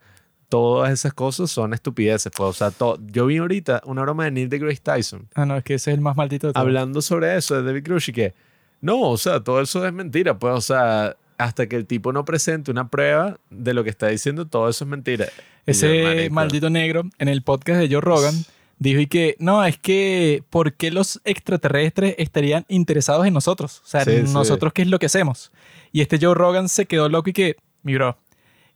todas 0.49 0.93
esas 0.93 1.15
cosas 1.15 1.51
son 1.51 1.73
estupideces. 1.75 2.31
Pues, 2.37 2.49
o 2.49 2.53
sea, 2.53 2.71
to- 2.71 2.99
yo 3.07 3.27
vi 3.27 3.39
ahorita 3.39 3.83
una 3.87 4.03
broma 4.03 4.25
de 4.25 4.31
Neil 4.31 4.49
deGrasse 4.49 4.81
Tyson 4.81 5.29
Ah, 5.35 5.47
no, 5.47 5.57
es 5.57 5.65
que 5.65 5.75
ese 5.75 5.91
es 5.91 5.97
el 5.97 6.03
más 6.03 6.17
maldito 6.17 6.47
de 6.49 6.53
todos. 6.53 6.63
hablando 6.65 7.01
sobre 7.03 7.37
eso 7.37 7.57
de 7.57 7.63
David 7.63 7.85
Grush 7.85 8.11
y 8.11 8.13
que, 8.13 8.35
no, 8.81 9.01
o 9.01 9.17
sea, 9.17 9.41
todo 9.41 9.63
eso 9.63 9.87
es 9.87 9.93
mentira, 9.95 10.39
pues, 10.39 10.55
o 10.55 10.61
sea, 10.61 11.17
hasta 11.39 11.67
que 11.69 11.77
el 11.77 11.87
tipo 11.87 12.13
no 12.13 12.25
presente 12.25 12.71
una 12.71 12.89
prueba 12.89 13.39
de 13.51 13.75
lo 13.75 13.85
que 13.85 13.91
está 13.91 14.09
diciendo, 14.09 14.47
todo 14.47 14.69
eso 14.69 14.85
es 14.85 14.89
mentira. 14.91 15.27
Yo, 15.27 15.33
Ese 15.67 16.29
maldito 16.31 16.71
negro 16.71 17.05
en 17.19 17.29
el 17.29 17.43
podcast 17.43 17.81
de 17.81 17.89
Joe 17.89 18.01
Rogan 18.01 18.35
dijo 18.79 19.01
y 19.01 19.07
que 19.07 19.37
no, 19.39 19.65
es 19.65 19.79
que 19.79 20.43
¿por 20.51 20.75
qué 20.75 20.91
los 20.91 21.21
extraterrestres 21.25 22.15
estarían 22.19 22.65
interesados 22.69 23.27
en 23.27 23.35
nosotros? 23.35 23.81
O 23.85 23.87
sea, 23.89 24.05
Sí, 24.05 24.27
sí. 24.27 24.33
nosotros 24.33 24.73
qué 24.73 24.83
es 24.83 24.89
lo 24.89 24.99
que 24.99 25.07
hacemos. 25.07 25.53
Y 25.93 26.01
este 26.01 26.19
Joe 26.21 26.35
Rogan 26.35 26.69
se 26.69 26.87
quedó 26.87 27.09
loco 27.09 27.31
y 27.31 27.33
que, 27.33 27.57
mi 27.83 27.95
bro, 27.95 28.19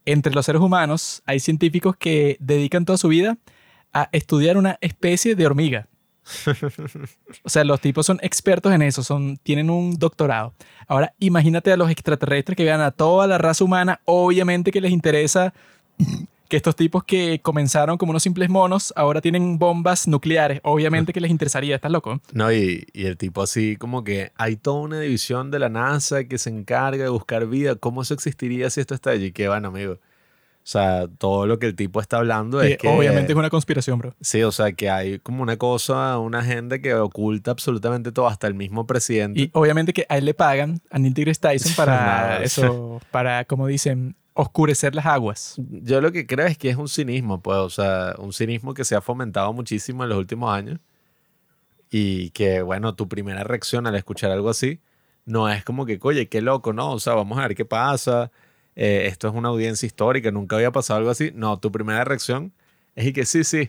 entre 0.06 0.32
los 0.32 0.46
seres 0.46 0.62
humanos 0.62 1.22
hay 1.26 1.40
científicos 1.40 1.96
que 1.98 2.36
dedican 2.40 2.84
toda 2.84 2.96
su 2.96 3.08
vida 3.08 3.36
a 3.92 4.08
estudiar 4.12 4.56
una 4.56 4.78
especie 4.80 5.34
de 5.34 5.46
hormiga. 5.46 5.88
O 7.44 7.48
sea, 7.48 7.64
los 7.64 7.80
tipos 7.80 8.06
son 8.06 8.18
expertos 8.22 8.72
en 8.72 8.82
eso, 8.82 9.02
son, 9.02 9.36
tienen 9.38 9.70
un 9.70 9.98
doctorado. 9.98 10.54
Ahora, 10.86 11.14
imagínate 11.18 11.72
a 11.72 11.76
los 11.76 11.90
extraterrestres 11.90 12.56
que 12.56 12.64
vean 12.64 12.80
a 12.80 12.90
toda 12.90 13.26
la 13.26 13.38
raza 13.38 13.64
humana, 13.64 14.00
obviamente 14.04 14.70
que 14.70 14.80
les 14.80 14.92
interesa 14.92 15.52
que 16.48 16.56
estos 16.56 16.74
tipos 16.76 17.04
que 17.04 17.40
comenzaron 17.40 17.98
como 17.98 18.10
unos 18.10 18.22
simples 18.22 18.48
monos, 18.48 18.92
ahora 18.96 19.20
tienen 19.20 19.58
bombas 19.58 20.08
nucleares. 20.08 20.60
Obviamente 20.64 21.12
que 21.12 21.20
les 21.20 21.30
interesaría, 21.30 21.76
¿estás 21.76 21.92
loco? 21.92 22.20
No, 22.32 22.50
y, 22.50 22.86
el 22.94 23.16
tipo 23.18 23.42
así 23.42 23.76
como 23.76 24.02
que 24.02 24.32
hay 24.36 24.56
toda 24.56 24.80
una 24.80 25.00
división 25.00 25.50
de 25.50 25.58
la 25.58 25.68
NASA 25.68 26.24
que 26.24 26.38
se 26.38 26.48
encarga 26.48 27.04
de 27.04 27.10
buscar 27.10 27.46
vida. 27.46 27.76
¿Cómo 27.76 28.02
eso 28.02 28.14
existiría 28.14 28.70
si 28.70 28.80
esto 28.80 28.94
está 28.94 29.10
allí? 29.10 29.32
Que 29.32 29.48
bueno, 29.48 29.68
amigo. 29.68 29.98
O 30.68 30.70
sea, 30.70 31.08
todo 31.08 31.46
lo 31.46 31.58
que 31.58 31.64
el 31.64 31.74
tipo 31.74 31.98
está 31.98 32.18
hablando 32.18 32.60
es 32.60 32.76
que... 32.76 32.88
Obviamente 32.88 33.32
es 33.32 33.38
una 33.38 33.48
conspiración, 33.48 34.00
bro. 34.00 34.14
Sí, 34.20 34.42
o 34.42 34.52
sea, 34.52 34.72
que 34.72 34.90
hay 34.90 35.18
como 35.18 35.42
una 35.42 35.56
cosa, 35.56 36.18
una 36.18 36.40
agenda 36.40 36.78
que 36.78 36.92
oculta 36.92 37.52
absolutamente 37.52 38.12
todo, 38.12 38.26
hasta 38.26 38.48
el 38.48 38.52
mismo 38.52 38.86
presidente. 38.86 39.40
Y 39.40 39.50
obviamente 39.54 39.94
que 39.94 40.04
a 40.10 40.18
él 40.18 40.26
le 40.26 40.34
pagan, 40.34 40.82
a 40.90 40.98
Neil 40.98 41.14
deGrasse 41.14 41.40
Tyson, 41.40 41.72
para 41.74 42.42
eso, 42.42 43.00
para, 43.10 43.46
como 43.46 43.66
dicen, 43.66 44.14
oscurecer 44.34 44.94
las 44.94 45.06
aguas. 45.06 45.54
Yo 45.56 46.02
lo 46.02 46.12
que 46.12 46.26
creo 46.26 46.46
es 46.46 46.58
que 46.58 46.68
es 46.68 46.76
un 46.76 46.88
cinismo, 46.88 47.40
pues, 47.40 47.56
o 47.56 47.70
sea, 47.70 48.14
un 48.18 48.34
cinismo 48.34 48.74
que 48.74 48.84
se 48.84 48.94
ha 48.94 49.00
fomentado 49.00 49.54
muchísimo 49.54 50.02
en 50.02 50.10
los 50.10 50.18
últimos 50.18 50.52
años 50.54 50.80
y 51.90 52.28
que, 52.32 52.60
bueno, 52.60 52.94
tu 52.94 53.08
primera 53.08 53.42
reacción 53.42 53.86
al 53.86 53.94
escuchar 53.94 54.32
algo 54.32 54.50
así 54.50 54.82
no 55.24 55.48
es 55.48 55.64
como 55.64 55.86
que, 55.86 55.98
oye, 56.02 56.28
qué 56.28 56.42
loco, 56.42 56.74
¿no? 56.74 56.92
O 56.92 57.00
sea, 57.00 57.14
vamos 57.14 57.38
a 57.38 57.42
ver 57.48 57.54
qué 57.54 57.64
pasa, 57.64 58.30
eh, 58.78 59.06
esto 59.08 59.28
es 59.28 59.34
una 59.34 59.48
audiencia 59.48 59.86
histórica, 59.86 60.30
nunca 60.30 60.56
había 60.56 60.70
pasado 60.70 60.98
algo 60.98 61.10
así. 61.10 61.32
No, 61.34 61.58
tu 61.58 61.70
primera 61.72 62.04
reacción 62.04 62.52
es 62.94 63.06
y 63.08 63.12
que 63.12 63.26
sí, 63.26 63.42
sí, 63.44 63.68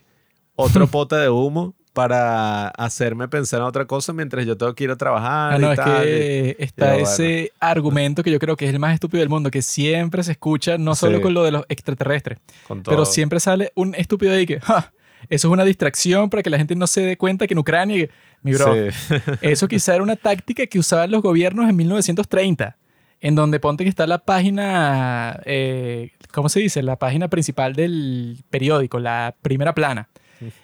otro 0.55 0.85
pote 0.87 1.15
de 1.17 1.29
humo 1.29 1.73
para 1.93 2.67
hacerme 2.69 3.27
pensar 3.27 3.59
en 3.61 3.65
otra 3.65 3.85
cosa 3.85 4.13
mientras 4.13 4.45
yo 4.45 4.55
tengo 4.55 4.73
que 4.75 4.83
ir 4.85 4.91
a 4.91 4.95
trabajar. 4.95 5.53
Ah, 5.53 5.57
no, 5.57 5.69
y 5.69 5.71
es 5.71 5.75
tal, 5.77 6.03
y- 6.03 6.05
que 6.05 6.55
está 6.59 6.85
pero 6.85 6.93
bueno. 6.99 7.09
ese 7.09 7.51
argumento 7.59 8.23
que 8.23 8.31
yo 8.31 8.39
creo 8.39 8.55
que 8.55 8.65
es 8.65 8.71
el 8.73 8.79
más 8.79 8.93
estúpido 8.93 9.19
del 9.19 9.29
mundo, 9.29 9.49
que 9.51 9.61
siempre 9.63 10.23
se 10.23 10.33
escucha, 10.33 10.77
no 10.77 10.93
solo 10.95 11.17
Sí. 11.17 11.23
con 11.23 11.33
lo 11.33 11.43
de 11.43 11.51
los 11.51 11.65
extraterrestres, 11.67 12.39
con 12.67 12.83
todo. 12.83 12.93
pero 12.95 13.05
siempre 13.05 13.39
sale 13.39 13.71
un 13.75 13.95
estúpido 13.95 14.31
ahí 14.33 14.45
que, 14.45 14.59
"Ja, 14.61 14.93
Eso 15.27 15.49
es 15.49 15.51
una 15.51 15.65
distracción 15.65 16.29
para 16.29 16.41
que 16.41 16.49
la 16.49 16.57
gente 16.57 16.75
no 16.75 16.87
se 16.87 17.01
dé 17.01 17.17
cuenta 17.17 17.45
que 17.45 17.53
en 17.53 17.57
Ucrania, 17.59 18.07
mi 18.41 18.53
bro, 18.53 18.73
Sí. 18.73 19.15
eso 19.41 19.67
quizá 19.67 19.93
era 19.95 20.01
una 20.03 20.15
táctica 20.15 20.65
que 20.65 20.79
usaban 20.79 21.11
los 21.11 21.21
gobiernos 21.21 21.67
en 21.69 21.75
1930, 21.75 22.77
en 23.21 23.35
donde 23.35 23.59
ponte 23.59 23.83
que 23.83 23.89
está 23.89 24.07
la 24.07 24.19
página, 24.19 25.39
eh, 25.45 26.11
¿cómo 26.31 26.49
se 26.49 26.59
dice? 26.59 26.81
La 26.83 26.97
página 26.97 27.27
principal 27.27 27.73
del 27.75 28.37
periódico, 28.49 28.99
la 28.99 29.35
primera 29.41 29.73
plana. 29.73 30.09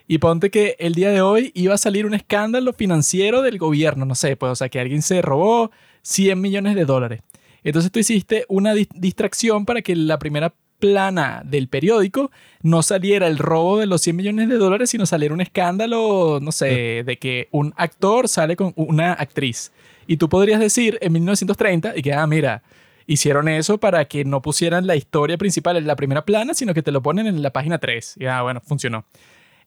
Y 0.08 0.20
ponte 0.20 0.50
que 0.50 0.78
el 0.80 0.96
día 0.96 1.10
de 1.12 1.20
hoy 1.22 1.52
iba 1.54 1.74
a 1.74 1.78
salir 1.78 2.06
un 2.06 2.14
escándalo 2.14 2.72
financiero 2.72 3.42
del 3.42 3.58
gobierno, 3.58 4.06
no 4.06 4.16
sé, 4.16 4.38
pues, 4.38 4.52
o 4.54 4.56
sea, 4.56 4.70
que 4.70 4.80
alguien 4.80 5.02
se 5.02 5.22
robó 5.22 5.70
100 6.02 6.40
millones 6.40 6.76
de 6.76 6.86
dólares. 6.86 7.22
Entonces 7.62 7.92
tú 7.92 8.00
hiciste 8.00 8.46
una 8.48 8.74
dis- 8.74 8.88
distracción 8.96 9.66
para 9.66 9.82
que 9.82 9.96
la 9.96 10.18
primera 10.18 10.54
plana 10.80 11.42
del 11.44 11.68
periódico 11.68 12.32
no 12.62 12.84
saliera 12.84 13.28
el 13.28 13.38
robo 13.38 13.80
de 13.80 13.86
los 13.88 14.02
100 14.02 14.16
millones 14.16 14.48
de 14.50 14.56
dólares, 14.56 14.90
sino 14.92 15.06
saliera 15.06 15.34
un 15.34 15.42
escándalo, 15.42 16.40
no 16.42 16.52
sé, 16.54 17.04
de 17.06 17.18
que 17.18 17.50
un 17.52 17.74
actor 17.76 18.30
sale 18.30 18.56
con 18.56 18.72
una 18.78 19.12
actriz. 19.14 19.74
Y 20.08 20.18
tú 20.18 20.30
podrías 20.30 20.60
decir 20.60 20.98
en 21.02 21.14
1930 21.14 21.94
y 21.96 22.02
que, 22.02 22.14
ah, 22.14 22.26
mira, 22.28 22.64
hicieron 23.08 23.48
eso 23.48 23.78
para 23.78 24.06
que 24.06 24.26
no 24.26 24.42
pusieran 24.42 24.88
la 24.88 24.96
historia 24.96 25.38
principal 25.38 25.78
en 25.78 25.88
la 25.88 25.96
primera 25.96 26.26
plana, 26.26 26.54
sino 26.54 26.74
que 26.74 26.84
te 26.84 26.92
lo 26.92 27.02
ponen 27.02 27.28
en 27.28 27.42
la 27.42 27.52
página 27.52 27.78
3. 27.78 28.18
Y 28.20 28.26
ah, 28.26 28.42
bueno, 28.42 28.62
funcionó. 28.62 29.06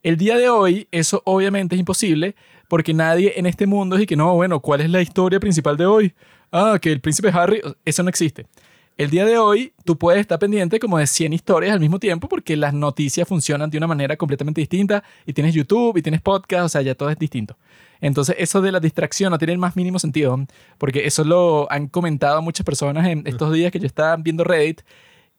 El 0.01 0.17
día 0.17 0.37
de 0.37 0.49
hoy, 0.49 0.87
eso 0.91 1.21
obviamente 1.25 1.75
es 1.75 1.79
imposible 1.79 2.35
porque 2.69 2.93
nadie 2.93 3.33
en 3.35 3.45
este 3.45 3.65
mundo 3.65 3.99
y 3.99 4.05
que 4.05 4.15
no, 4.15 4.33
bueno, 4.35 4.61
¿cuál 4.61 4.81
es 4.81 4.89
la 4.89 5.01
historia 5.01 5.39
principal 5.39 5.75
de 5.75 5.85
hoy? 5.85 6.13
Ah, 6.51 6.77
que 6.81 6.91
el 6.91 7.01
príncipe 7.01 7.29
Harry, 7.33 7.61
eso 7.83 8.03
no 8.03 8.09
existe. 8.09 8.47
El 8.97 9.09
día 9.09 9.25
de 9.25 9.37
hoy, 9.37 9.73
tú 9.85 9.97
puedes 9.97 10.19
estar 10.19 10.39
pendiente 10.39 10.79
como 10.79 10.97
de 10.97 11.07
100 11.07 11.33
historias 11.33 11.73
al 11.73 11.79
mismo 11.79 11.99
tiempo 11.99 12.27
porque 12.27 12.57
las 12.57 12.73
noticias 12.73 13.27
funcionan 13.27 13.69
de 13.69 13.77
una 13.77 13.87
manera 13.87 14.17
completamente 14.17 14.59
distinta 14.59 15.03
y 15.25 15.33
tienes 15.33 15.53
YouTube 15.53 15.97
y 15.97 16.01
tienes 16.01 16.21
podcast, 16.21 16.65
o 16.65 16.69
sea, 16.69 16.81
ya 16.81 16.95
todo 16.95 17.09
es 17.09 17.17
distinto. 17.17 17.57
Entonces, 18.01 18.35
eso 18.39 18.61
de 18.61 18.71
la 18.71 18.79
distracción 18.79 19.31
no 19.31 19.37
tiene 19.37 19.53
el 19.53 19.59
más 19.59 19.75
mínimo 19.75 19.99
sentido 19.99 20.37
porque 20.77 21.05
eso 21.05 21.23
lo 21.23 21.71
han 21.71 21.87
comentado 21.87 22.41
muchas 22.41 22.65
personas 22.65 23.07
en 23.07 23.23
estos 23.25 23.51
días 23.53 23.71
que 23.71 23.79
yo 23.79 23.87
estaba 23.87 24.15
viendo 24.17 24.43
Reddit 24.43 24.81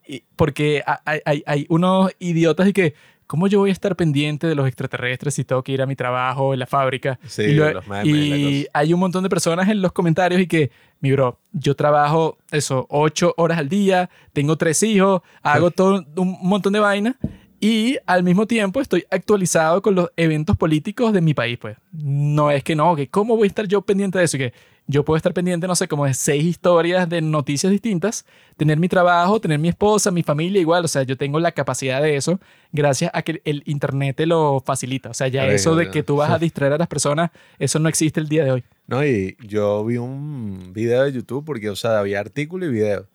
y- 0.07 0.25
porque 0.37 0.83
ha- 0.87 1.01
hay, 1.05 1.21
hay- 1.25 1.43
hay 1.47 1.67
unos 1.69 2.11
idiotas 2.19 2.67
y 2.69 2.73
que, 2.73 2.95
¿cómo 3.27 3.47
yo 3.47 3.61
voy 3.61 3.71
a 3.71 3.73
estar 3.73 3.95
pendiente 3.97 4.47
de 4.47 4.55
los 4.57 4.67
extraterrestres 4.67 5.35
si 5.35 5.45
tengo 5.45 5.63
que 5.63 5.73
ir 5.73 5.81
a 5.83 5.87
mi 5.87 5.95
trabajo 5.97 6.53
en 6.53 6.59
la 6.59 6.67
fábrica? 6.67 7.19
Sí, 7.27 7.43
y 7.43 7.55
lo- 7.55 7.73
los 7.73 7.87
memes 7.87 8.05
y 8.07 8.67
hay 8.73 8.93
un 8.93 9.01
montón 9.01 9.23
de 9.23 9.29
personas 9.29 9.69
en 9.69 9.81
los 9.81 9.93
comentarios 9.93 10.41
y 10.41 10.47
que, 10.47 10.71
mi 11.01 11.13
bro, 11.13 11.39
yo 11.53 11.75
trabajo 11.77 12.39
eso, 12.51 12.87
ocho 12.91 13.35
horas 13.37 13.59
al 13.59 13.69
día, 13.69 14.11
tengo 14.33 14.57
tres 14.57 14.83
hijos, 14.83 15.23
hago 15.43 15.71
todo 15.71 16.05
un 16.17 16.37
montón 16.43 16.73
de 16.73 16.81
vaina 16.81 17.17
y 17.61 17.99
al 18.07 18.23
mismo 18.23 18.47
tiempo 18.47 18.81
estoy 18.81 19.05
actualizado 19.11 19.83
con 19.83 19.95
los 19.95 20.11
eventos 20.17 20.57
políticos 20.57 21.13
de 21.13 21.21
mi 21.21 21.35
país, 21.35 21.59
pues. 21.59 21.77
No 21.93 22.51
es 22.51 22.65
que 22.65 22.75
no, 22.75 22.97
que 22.97 23.09
cómo 23.09 23.37
voy 23.37 23.47
a 23.47 23.49
estar 23.49 23.67
yo 23.69 23.83
pendiente 23.83 24.19
de 24.19 24.25
eso, 24.25 24.39
que 24.39 24.55
yo 24.87 25.05
puedo 25.05 25.19
estar 25.19 25.35
pendiente, 25.35 25.67
no 25.67 25.77
sé, 25.77 25.87
como 25.87 26.07
de 26.07 26.15
seis 26.15 26.43
historias 26.43 27.07
de 27.09 27.21
noticias 27.21 27.71
distintas, 27.71 28.25
tener 28.57 28.79
mi 28.79 28.89
trabajo, 28.89 29.41
tener 29.41 29.59
mi 29.59 29.69
esposa, 29.69 30.11
mi 30.11 30.23
familia 30.23 30.61
igual, 30.61 30.85
o 30.87 30.89
sea, 30.89 31.03
yo 31.03 31.19
tengo 31.19 31.39
la 31.39 31.53
capacidad 31.53 32.03
de 32.03 32.17
eso 32.17 32.41
gracias 32.73 33.11
a 33.15 33.23
que 33.23 33.43
el 33.45 33.63
internet 33.67 34.17
te 34.17 34.27
lo 34.27 34.63
facilita, 34.65 35.11
o 35.11 35.15
sea, 35.15 35.29
ya 35.29 35.47
eso 35.47 35.77
de 35.77 35.91
que 35.91 36.03
tú 36.03 36.17
vas 36.17 36.31
a 36.31 36.39
distraer 36.41 36.73
a 36.73 36.79
las 36.79 36.89
personas, 36.89 37.31
eso 37.59 37.79
no 37.79 37.89
existe 37.89 38.21
el 38.21 38.29
día 38.29 38.45
de 38.45 38.53
hoy. 38.53 38.65
No, 38.87 39.05
y 39.05 39.37
yo 39.47 39.85
vi 39.85 39.99
un 39.99 40.73
video 40.73 41.05
de 41.05 41.13
YouTube 41.13 41.45
porque, 41.45 41.71
o 41.71 41.77
sea, 41.77 41.99
había 41.99 42.19
artículo 42.21 42.67
y 42.67 42.71
video 42.71 43.07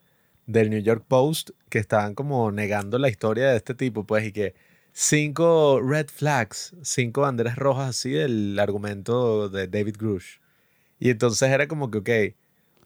del 0.46 0.70
New 0.70 0.80
York 0.80 1.04
Post 1.06 1.50
que 1.68 1.78
estaban 1.78 2.14
como 2.14 2.50
negando 2.52 2.98
la 2.98 3.08
historia 3.08 3.50
de 3.50 3.56
este 3.56 3.74
tipo, 3.74 4.04
pues, 4.04 4.26
y 4.26 4.32
que 4.32 4.54
cinco 4.92 5.80
red 5.80 6.06
flags, 6.08 6.74
cinco 6.82 7.22
banderas 7.22 7.56
rojas 7.56 7.90
así 7.90 8.10
del 8.10 8.58
argumento 8.58 9.48
de 9.48 9.68
David 9.68 9.96
Grush. 9.98 10.38
Y 10.98 11.10
entonces 11.10 11.50
era 11.50 11.68
como 11.68 11.90
que, 11.90 11.98
ok, 11.98 12.34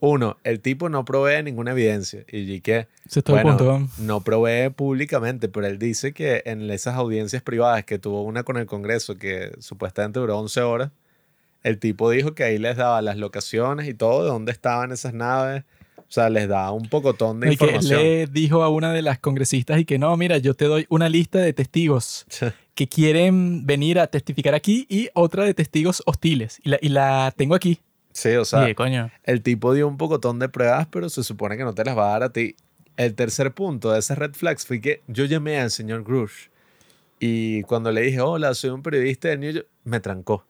uno, 0.01 0.39
el 0.45 0.61
tipo 0.61 0.89
no 0.89 1.05
provee 1.05 1.43
ninguna 1.43 1.73
evidencia. 1.73 2.24
Y 2.27 2.61
que, 2.62 2.89
bueno, 3.28 3.89
no 3.99 4.23
provee 4.23 4.70
públicamente, 4.70 5.49
pero 5.49 5.66
él 5.66 5.78
dice 5.78 6.12
que 6.12 6.43
en 6.47 6.69
esas 6.70 6.97
audiencias 6.97 7.43
privadas 7.43 7.85
que 7.85 7.99
tuvo 7.99 8.23
una 8.23 8.43
con 8.43 8.57
el 8.57 8.66
Congreso 8.66 9.16
que 9.16 9.53
supuestamente 9.61 10.19
duró 10.19 10.39
11 10.39 10.62
horas, 10.62 10.91
el 11.62 11.78
tipo 11.78 12.11
dijo 12.11 12.35
que 12.35 12.45
ahí 12.45 12.59
les 12.59 12.77
daba 12.77 13.03
las 13.03 13.19
locaciones 13.19 13.87
y 13.89 13.95
todo, 13.95 14.24
de 14.24 14.31
dónde 14.31 14.53
estaban 14.53 14.91
esas 14.91 15.12
naves. 15.12 15.65
O 16.11 16.12
sea, 16.12 16.28
les 16.28 16.49
daba 16.49 16.73
un 16.73 16.89
pocotón 16.89 17.39
de 17.39 17.53
Y 17.53 17.57
que 17.57 17.66
información. 17.66 18.03
le 18.03 18.27
dijo 18.27 18.65
a 18.65 18.69
una 18.69 18.93
de 18.93 19.01
las 19.01 19.20
congresistas 19.20 19.78
y 19.78 19.85
que 19.85 19.97
no, 19.97 20.16
mira, 20.16 20.39
yo 20.39 20.55
te 20.55 20.65
doy 20.65 20.85
una 20.89 21.09
lista 21.09 21.39
de 21.39 21.53
testigos 21.53 22.27
que 22.74 22.89
quieren 22.89 23.65
venir 23.65 24.01
a 24.01 24.09
testificar 24.09 24.57
aquí 24.57 24.87
y 24.89 25.09
otra 25.15 25.45
de 25.45 25.55
testigos 25.55 26.03
hostiles. 26.07 26.59
Y 26.65 26.70
la, 26.70 26.78
y 26.82 26.89
la 26.89 27.32
tengo 27.37 27.55
aquí. 27.55 27.78
sí, 28.12 28.31
o 28.31 28.45
sea, 28.45 28.74
coño. 28.74 29.09
el 29.23 29.41
tipo 29.43 29.73
dio 29.73 29.87
un 29.87 29.97
pocotón 29.99 30.41
de 30.41 30.49
pruebas, 30.49 30.89
pero 30.91 31.09
se 31.09 31.23
supone 31.23 31.57
que 31.57 31.62
no 31.62 31.74
te 31.74 31.85
las 31.85 31.97
va 31.97 32.09
a 32.09 32.11
dar 32.11 32.23
a 32.24 32.32
ti. 32.32 32.57
El 32.97 33.15
tercer 33.15 33.53
punto 33.53 33.93
de 33.93 34.01
esas 34.01 34.19
red 34.19 34.32
flags 34.35 34.66
fue 34.66 34.81
que 34.81 35.03
yo 35.07 35.27
llamé 35.27 35.61
al 35.61 35.70
señor 35.70 36.03
Grush 36.03 36.49
y 37.20 37.62
cuando 37.62 37.93
le 37.93 38.01
dije, 38.01 38.20
hola, 38.20 38.53
soy 38.55 38.70
un 38.70 38.82
periodista 38.82 39.28
de 39.28 39.37
New 39.37 39.53
York, 39.53 39.66
me 39.85 40.01
trancó. 40.01 40.45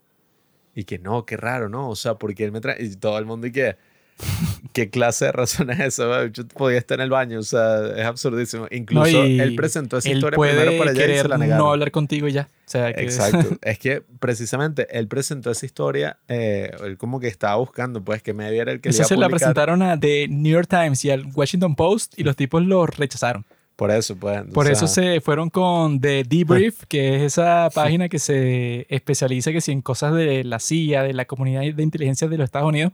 Y 0.74 0.84
que 0.84 0.98
no, 0.98 1.26
qué 1.26 1.36
raro, 1.36 1.68
¿no? 1.68 1.90
O 1.90 1.96
sea, 1.96 2.14
porque 2.14 2.44
él 2.44 2.52
me 2.52 2.60
trancó. 2.60 2.82
Y 2.82 2.96
todo 2.96 3.18
el 3.18 3.26
mundo, 3.26 3.46
y 3.48 3.52
que, 3.52 3.76
¿qué 4.72 4.90
clase 4.90 5.26
de 5.26 5.32
razón 5.32 5.70
es 5.70 5.80
esa? 5.80 6.26
Yo 6.26 6.46
podía 6.48 6.78
estar 6.78 6.98
en 6.98 7.04
el 7.04 7.10
baño, 7.10 7.38
o 7.38 7.42
sea, 7.42 7.86
es 7.96 8.04
absurdísimo. 8.04 8.66
Incluso 8.70 9.10
No, 9.10 9.24
él 9.24 9.54
presentó 9.56 9.98
esa 9.98 10.08
Él 10.08 10.16
historia 10.16 10.36
puede 10.36 10.52
primero 10.52 10.78
para 10.78 10.90
allá 10.90 11.04
y 11.04 11.18
se 11.18 11.28
la 11.28 11.38
negaron. 11.38 11.64
no 11.64 11.72
hablar 11.72 11.90
contigo 11.90 12.28
y 12.28 12.32
ya. 12.32 12.48
O 12.66 12.70
sea, 12.70 12.92
que 12.92 13.02
Exacto. 13.02 13.56
es 13.62 13.78
que 13.78 14.02
precisamente 14.20 14.86
él 14.96 15.08
presentó 15.08 15.50
esa 15.50 15.66
historia, 15.66 16.18
eh, 16.28 16.70
él 16.84 16.96
como 16.96 17.20
que 17.20 17.28
estaba 17.28 17.56
buscando, 17.56 18.02
pues, 18.02 18.22
que 18.22 18.32
medio 18.32 18.62
era 18.62 18.72
el 18.72 18.80
que 18.80 18.90
le 18.90 18.90
Eso 18.90 19.02
iba 19.02 19.04
a 19.04 19.08
se 19.08 19.16
la 19.16 19.28
presentaron 19.28 19.82
a 19.82 19.98
The 19.98 20.28
New 20.28 20.52
York 20.52 20.68
Times 20.68 21.04
y 21.04 21.10
al 21.10 21.26
Washington 21.34 21.74
Post 21.74 22.18
y 22.18 22.24
los 22.24 22.36
tipos 22.36 22.64
lo 22.64 22.86
rechazaron. 22.86 23.44
Por 23.80 23.90
eso, 23.90 24.14
pues. 24.14 24.42
Por 24.52 24.70
eso 24.70 24.86
se 24.86 25.22
fueron 25.22 25.48
con 25.48 26.02
The 26.02 26.24
Debrief, 26.24 26.84
que 26.88 27.16
es 27.16 27.22
esa 27.22 27.70
página 27.74 28.10
que 28.10 28.18
se 28.18 28.86
especializa 28.90 29.52
que 29.52 29.62
si 29.62 29.72
en 29.72 29.80
cosas 29.80 30.14
de 30.14 30.44
la 30.44 30.58
CIA, 30.58 31.02
de 31.04 31.14
la 31.14 31.24
comunidad 31.24 31.62
de 31.62 31.82
inteligencia 31.82 32.28
de 32.28 32.36
los 32.36 32.44
Estados 32.44 32.68
Unidos, 32.68 32.92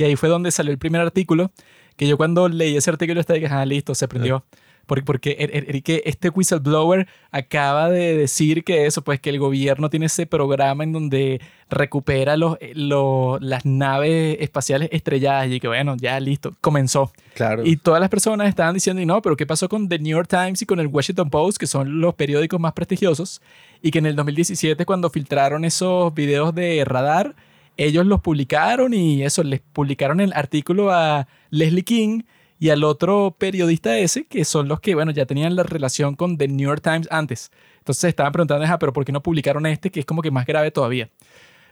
que 0.00 0.06
ahí 0.06 0.16
fue 0.16 0.30
donde 0.30 0.50
salió 0.50 0.72
el 0.72 0.78
primer 0.78 1.02
artículo, 1.02 1.50
que 1.98 2.08
yo 2.08 2.16
cuando 2.16 2.48
leí 2.48 2.74
ese 2.74 2.88
artículo 2.88 3.20
estaba 3.20 3.38
dije, 3.38 3.52
ah, 3.52 3.66
listo, 3.66 3.94
se 3.94 4.08
prendió. 4.08 4.46
Porque, 4.86 5.04
porque 5.04 5.36
er- 5.38 5.50
er- 5.54 5.76
er- 5.76 6.02
este 6.06 6.30
whistleblower 6.30 7.06
acaba 7.30 7.90
de 7.90 8.16
decir 8.16 8.64
que 8.64 8.86
eso, 8.86 9.02
pues 9.04 9.20
que 9.20 9.28
el 9.28 9.38
gobierno 9.38 9.90
tiene 9.90 10.06
ese 10.06 10.24
programa 10.26 10.84
en 10.84 10.92
donde 10.92 11.42
recupera 11.68 12.38
los, 12.38 12.56
eh, 12.60 12.72
los- 12.74 13.40
las 13.42 13.66
naves 13.66 14.38
espaciales 14.40 14.88
estrelladas 14.90 15.48
y 15.50 15.60
que 15.60 15.68
bueno, 15.68 15.96
ya 16.00 16.18
listo, 16.18 16.56
comenzó. 16.62 17.12
Claro. 17.34 17.62
Y 17.66 17.76
todas 17.76 18.00
las 18.00 18.08
personas 18.08 18.48
estaban 18.48 18.72
diciendo, 18.72 19.02
y 19.02 19.06
no, 19.06 19.20
pero 19.20 19.36
¿qué 19.36 19.44
pasó 19.46 19.68
con 19.68 19.86
The 19.86 19.98
New 19.98 20.16
York 20.16 20.28
Times 20.30 20.62
y 20.62 20.66
con 20.66 20.80
el 20.80 20.86
Washington 20.86 21.28
Post, 21.28 21.58
que 21.58 21.66
son 21.66 22.00
los 22.00 22.14
periódicos 22.14 22.58
más 22.58 22.72
prestigiosos? 22.72 23.42
Y 23.82 23.90
que 23.90 23.98
en 23.98 24.06
el 24.06 24.16
2017, 24.16 24.86
cuando 24.86 25.10
filtraron 25.10 25.66
esos 25.66 26.12
videos 26.14 26.54
de 26.54 26.82
radar, 26.86 27.36
ellos 27.80 28.04
los 28.04 28.20
publicaron 28.20 28.92
y 28.92 29.22
eso, 29.22 29.42
les 29.42 29.60
publicaron 29.60 30.20
el 30.20 30.34
artículo 30.34 30.90
a 30.90 31.26
Leslie 31.48 31.82
King 31.82 32.22
y 32.58 32.68
al 32.68 32.84
otro 32.84 33.34
periodista 33.38 33.96
ese, 33.96 34.26
que 34.26 34.44
son 34.44 34.68
los 34.68 34.80
que, 34.80 34.94
bueno, 34.94 35.12
ya 35.12 35.24
tenían 35.24 35.56
la 35.56 35.62
relación 35.62 36.14
con 36.14 36.36
The 36.36 36.46
New 36.46 36.68
York 36.68 36.82
Times 36.82 37.08
antes. 37.10 37.50
Entonces 37.78 38.04
estaban 38.04 38.32
preguntando, 38.32 38.66
ah, 38.68 38.78
pero 38.78 38.92
¿por 38.92 39.06
qué 39.06 39.12
no 39.12 39.22
publicaron 39.22 39.64
este, 39.64 39.90
que 39.90 40.00
es 40.00 40.06
como 40.06 40.20
que 40.20 40.30
más 40.30 40.44
grave 40.44 40.70
todavía? 40.70 41.08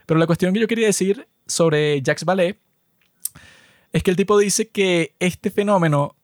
Pero 0.07 0.19
la 0.19 0.25
cuestión 0.25 0.51
que 0.51 0.59
yo 0.59 0.67
quería 0.67 0.87
decir 0.87 1.27
sobre 1.45 2.01
Jacques 2.01 2.25
Vallée 2.25 2.57
es 3.93 4.01
que 4.01 4.09
el 4.09 4.17
tipo 4.17 4.35
dice 4.39 4.67
que 4.67 5.13
este 5.19 5.51
fenómeno, 5.51 6.15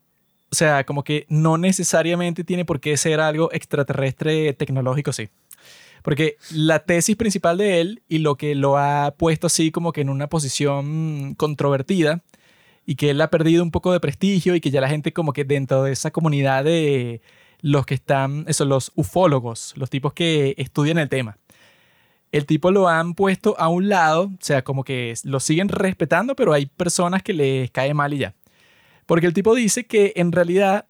o 0.51 0.55
sea, 0.55 0.83
como 0.83 1.03
que 1.03 1.27
no 1.29 1.59
necesariamente 1.59 2.43
tiene 2.43 2.65
por 2.65 2.79
qué 2.79 2.97
ser 2.97 3.19
algo 3.19 3.51
extraterrestre 3.53 4.51
tecnológico, 4.53 5.13
sí. 5.13 5.29
Porque 6.05 6.37
la 6.51 6.85
tesis 6.85 7.15
principal 7.15 7.57
de 7.57 7.81
él 7.81 8.03
y 8.07 8.19
lo 8.19 8.35
que 8.35 8.53
lo 8.53 8.77
ha 8.77 9.15
puesto 9.17 9.47
así 9.47 9.71
como 9.71 9.91
que 9.91 10.01
en 10.01 10.09
una 10.09 10.27
posición 10.27 11.33
controvertida 11.33 12.21
y 12.85 12.93
que 12.93 13.09
él 13.09 13.19
ha 13.21 13.31
perdido 13.31 13.63
un 13.63 13.71
poco 13.71 13.91
de 13.91 13.99
prestigio 13.99 14.53
y 14.53 14.61
que 14.61 14.69
ya 14.69 14.81
la 14.81 14.87
gente 14.87 15.13
como 15.13 15.33
que 15.33 15.45
dentro 15.45 15.81
de 15.81 15.93
esa 15.93 16.11
comunidad 16.11 16.63
de 16.63 17.21
los 17.61 17.87
que 17.87 17.95
están, 17.95 18.45
eso, 18.47 18.65
los 18.65 18.91
ufólogos, 18.93 19.73
los 19.77 19.89
tipos 19.89 20.13
que 20.13 20.53
estudian 20.59 20.99
el 20.99 21.09
tema, 21.09 21.39
el 22.31 22.45
tipo 22.45 22.69
lo 22.69 22.87
han 22.87 23.15
puesto 23.15 23.55
a 23.57 23.67
un 23.67 23.89
lado, 23.89 24.25
o 24.25 24.37
sea, 24.41 24.63
como 24.63 24.83
que 24.83 25.15
lo 25.23 25.39
siguen 25.39 25.69
respetando, 25.69 26.35
pero 26.35 26.53
hay 26.53 26.67
personas 26.67 27.23
que 27.23 27.33
les 27.33 27.71
cae 27.71 27.95
mal 27.95 28.13
y 28.13 28.19
ya. 28.19 28.35
Porque 29.07 29.25
el 29.25 29.33
tipo 29.33 29.55
dice 29.55 29.87
que 29.87 30.13
en 30.17 30.31
realidad 30.31 30.85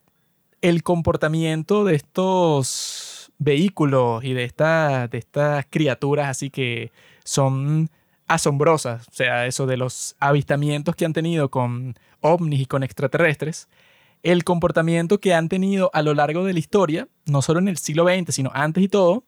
el 0.59 0.83
comportamiento 0.83 1.85
de 1.85 1.95
estos 1.95 3.05
vehículos 3.37 4.23
y 4.23 4.33
de, 4.33 4.43
esta- 4.43 5.07
de 5.07 5.17
estas 5.17 5.65
criaturas 5.69 6.27
así 6.29 6.49
que 6.49 6.91
son 7.23 7.89
asombrosas, 8.27 9.07
o 9.07 9.13
sea, 9.13 9.45
eso 9.45 9.65
de 9.67 9.77
los 9.77 10.15
avistamientos 10.19 10.95
que 10.95 11.05
han 11.05 11.13
tenido 11.13 11.49
con 11.51 11.95
ovnis 12.21 12.61
y 12.61 12.65
con 12.65 12.81
extraterrestres, 12.83 13.67
el 14.23 14.43
comportamiento 14.43 15.19
que 15.19 15.35
han 15.35 15.47
tenido 15.49 15.91
a 15.93 16.01
lo 16.01 16.15
largo 16.15 16.43
de 16.43 16.53
la 16.53 16.59
historia, 16.59 17.07
no 17.25 17.43
solo 17.43 17.59
en 17.59 17.67
el 17.67 17.77
siglo 17.77 18.05
XX, 18.05 18.33
sino 18.33 18.51
antes 18.55 18.83
y 18.83 18.87
todo, 18.87 19.23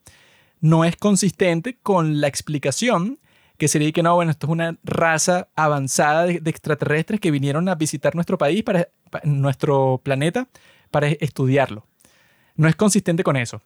no 0.60 0.84
es 0.84 0.96
consistente 0.96 1.78
con 1.82 2.20
la 2.20 2.26
explicación 2.26 3.18
que 3.56 3.68
sería 3.68 3.90
que 3.92 4.02
no, 4.04 4.14
bueno, 4.14 4.30
esto 4.30 4.46
es 4.46 4.52
una 4.52 4.76
raza 4.84 5.48
avanzada 5.56 6.24
de, 6.26 6.40
extraterrestres 6.46 7.20
que 7.20 7.30
vinieron 7.32 7.68
a 7.68 7.74
visitar 7.74 8.14
nuestro 8.14 8.38
país, 8.38 8.62
para, 8.62 8.88
pa- 9.10 9.20
nuestro 9.24 10.00
planeta, 10.02 10.48
para 10.92 11.08
estudiarlo. 11.08 11.84
No 12.54 12.68
es 12.68 12.76
consistente 12.76 13.22
con 13.24 13.36
eso. 13.36 13.60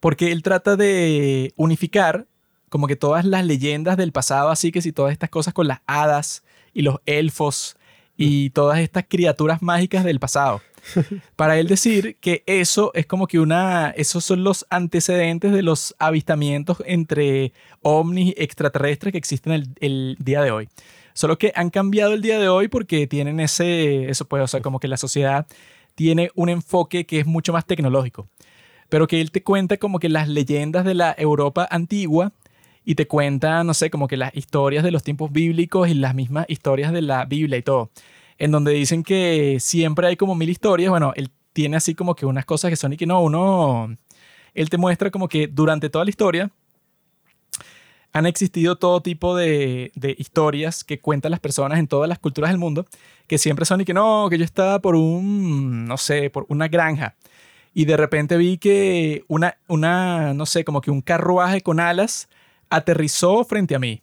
Porque 0.00 0.32
él 0.32 0.42
trata 0.42 0.76
de 0.76 1.52
unificar 1.56 2.26
como 2.68 2.86
que 2.86 2.96
todas 2.96 3.24
las 3.24 3.44
leyendas 3.44 3.96
del 3.96 4.12
pasado, 4.12 4.48
así 4.48 4.72
que 4.72 4.80
si 4.80 4.92
todas 4.92 5.12
estas 5.12 5.30
cosas 5.30 5.52
con 5.52 5.68
las 5.68 5.80
hadas 5.86 6.44
y 6.72 6.82
los 6.82 7.00
elfos 7.04 7.76
y 8.16 8.50
todas 8.50 8.78
estas 8.80 9.04
criaturas 9.08 9.62
mágicas 9.62 10.04
del 10.04 10.20
pasado. 10.20 10.62
Para 11.36 11.58
él 11.58 11.68
decir 11.68 12.16
que 12.20 12.42
eso 12.46 12.92
es 12.94 13.06
como 13.06 13.26
que 13.26 13.40
una, 13.40 13.90
esos 13.90 14.24
son 14.24 14.44
los 14.44 14.66
antecedentes 14.70 15.52
de 15.52 15.62
los 15.62 15.94
avistamientos 15.98 16.82
entre 16.86 17.52
ovnis 17.82 18.34
extraterrestres 18.36 19.12
que 19.12 19.18
existen 19.18 19.52
el, 19.52 19.68
el 19.80 20.16
día 20.20 20.42
de 20.42 20.50
hoy. 20.50 20.68
Solo 21.12 21.38
que 21.38 21.52
han 21.54 21.70
cambiado 21.70 22.12
el 22.12 22.22
día 22.22 22.38
de 22.38 22.48
hoy 22.48 22.68
porque 22.68 23.06
tienen 23.06 23.40
ese, 23.40 24.08
eso 24.08 24.26
pues, 24.26 24.42
o 24.42 24.46
sea, 24.46 24.60
como 24.60 24.80
que 24.80 24.88
la 24.88 24.96
sociedad 24.96 25.46
tiene 25.94 26.30
un 26.34 26.48
enfoque 26.48 27.04
que 27.04 27.20
es 27.20 27.26
mucho 27.26 27.52
más 27.52 27.66
tecnológico. 27.66 28.28
Pero 28.90 29.06
que 29.06 29.20
él 29.20 29.30
te 29.30 29.42
cuenta 29.42 29.78
como 29.78 29.98
que 29.98 30.10
las 30.10 30.28
leyendas 30.28 30.84
de 30.84 30.94
la 30.94 31.14
Europa 31.16 31.66
antigua 31.70 32.32
y 32.84 32.96
te 32.96 33.06
cuenta, 33.06 33.64
no 33.64 33.72
sé, 33.72 33.90
como 33.90 34.08
que 34.08 34.16
las 34.16 34.34
historias 34.34 34.84
de 34.84 34.90
los 34.90 35.02
tiempos 35.02 35.32
bíblicos 35.32 35.88
y 35.88 35.94
las 35.94 36.14
mismas 36.14 36.46
historias 36.48 36.92
de 36.92 37.02
la 37.02 37.24
Biblia 37.24 37.56
y 37.58 37.62
todo. 37.62 37.90
En 38.38 38.50
donde 38.50 38.72
dicen 38.72 39.02
que 39.02 39.58
siempre 39.60 40.06
hay 40.08 40.16
como 40.16 40.34
mil 40.34 40.48
historias. 40.50 40.90
Bueno, 40.90 41.12
él 41.16 41.30
tiene 41.52 41.76
así 41.76 41.94
como 41.94 42.14
que 42.14 42.26
unas 42.26 42.44
cosas 42.44 42.70
que 42.70 42.76
son 42.76 42.92
y 42.92 42.96
que 42.96 43.06
no, 43.06 43.22
uno. 43.22 43.96
Él 44.54 44.70
te 44.70 44.78
muestra 44.78 45.10
como 45.10 45.28
que 45.28 45.46
durante 45.46 45.90
toda 45.90 46.04
la 46.04 46.10
historia 46.10 46.50
han 48.12 48.26
existido 48.26 48.76
todo 48.76 49.02
tipo 49.02 49.36
de, 49.36 49.92
de 49.94 50.16
historias 50.18 50.82
que 50.82 50.98
cuentan 50.98 51.30
las 51.30 51.38
personas 51.40 51.78
en 51.78 51.86
todas 51.86 52.08
las 52.08 52.18
culturas 52.18 52.50
del 52.50 52.58
mundo, 52.58 52.86
que 53.28 53.38
siempre 53.38 53.64
son 53.64 53.82
y 53.82 53.84
que 53.84 53.94
no, 53.94 54.26
que 54.28 54.38
yo 54.38 54.44
estaba 54.44 54.80
por 54.80 54.96
un, 54.96 55.84
no 55.84 55.96
sé, 55.96 56.28
por 56.30 56.44
una 56.48 56.66
granja. 56.66 57.14
Y 57.72 57.84
de 57.84 57.96
repente 57.96 58.36
vi 58.36 58.58
que 58.58 59.24
una, 59.28 59.56
una, 59.68 60.34
no 60.34 60.44
sé, 60.46 60.64
como 60.64 60.80
que 60.80 60.90
un 60.90 61.02
carruaje 61.02 61.60
con 61.60 61.78
alas 61.80 62.28
aterrizó 62.68 63.44
frente 63.44 63.74
a 63.74 63.78
mí. 63.78 64.02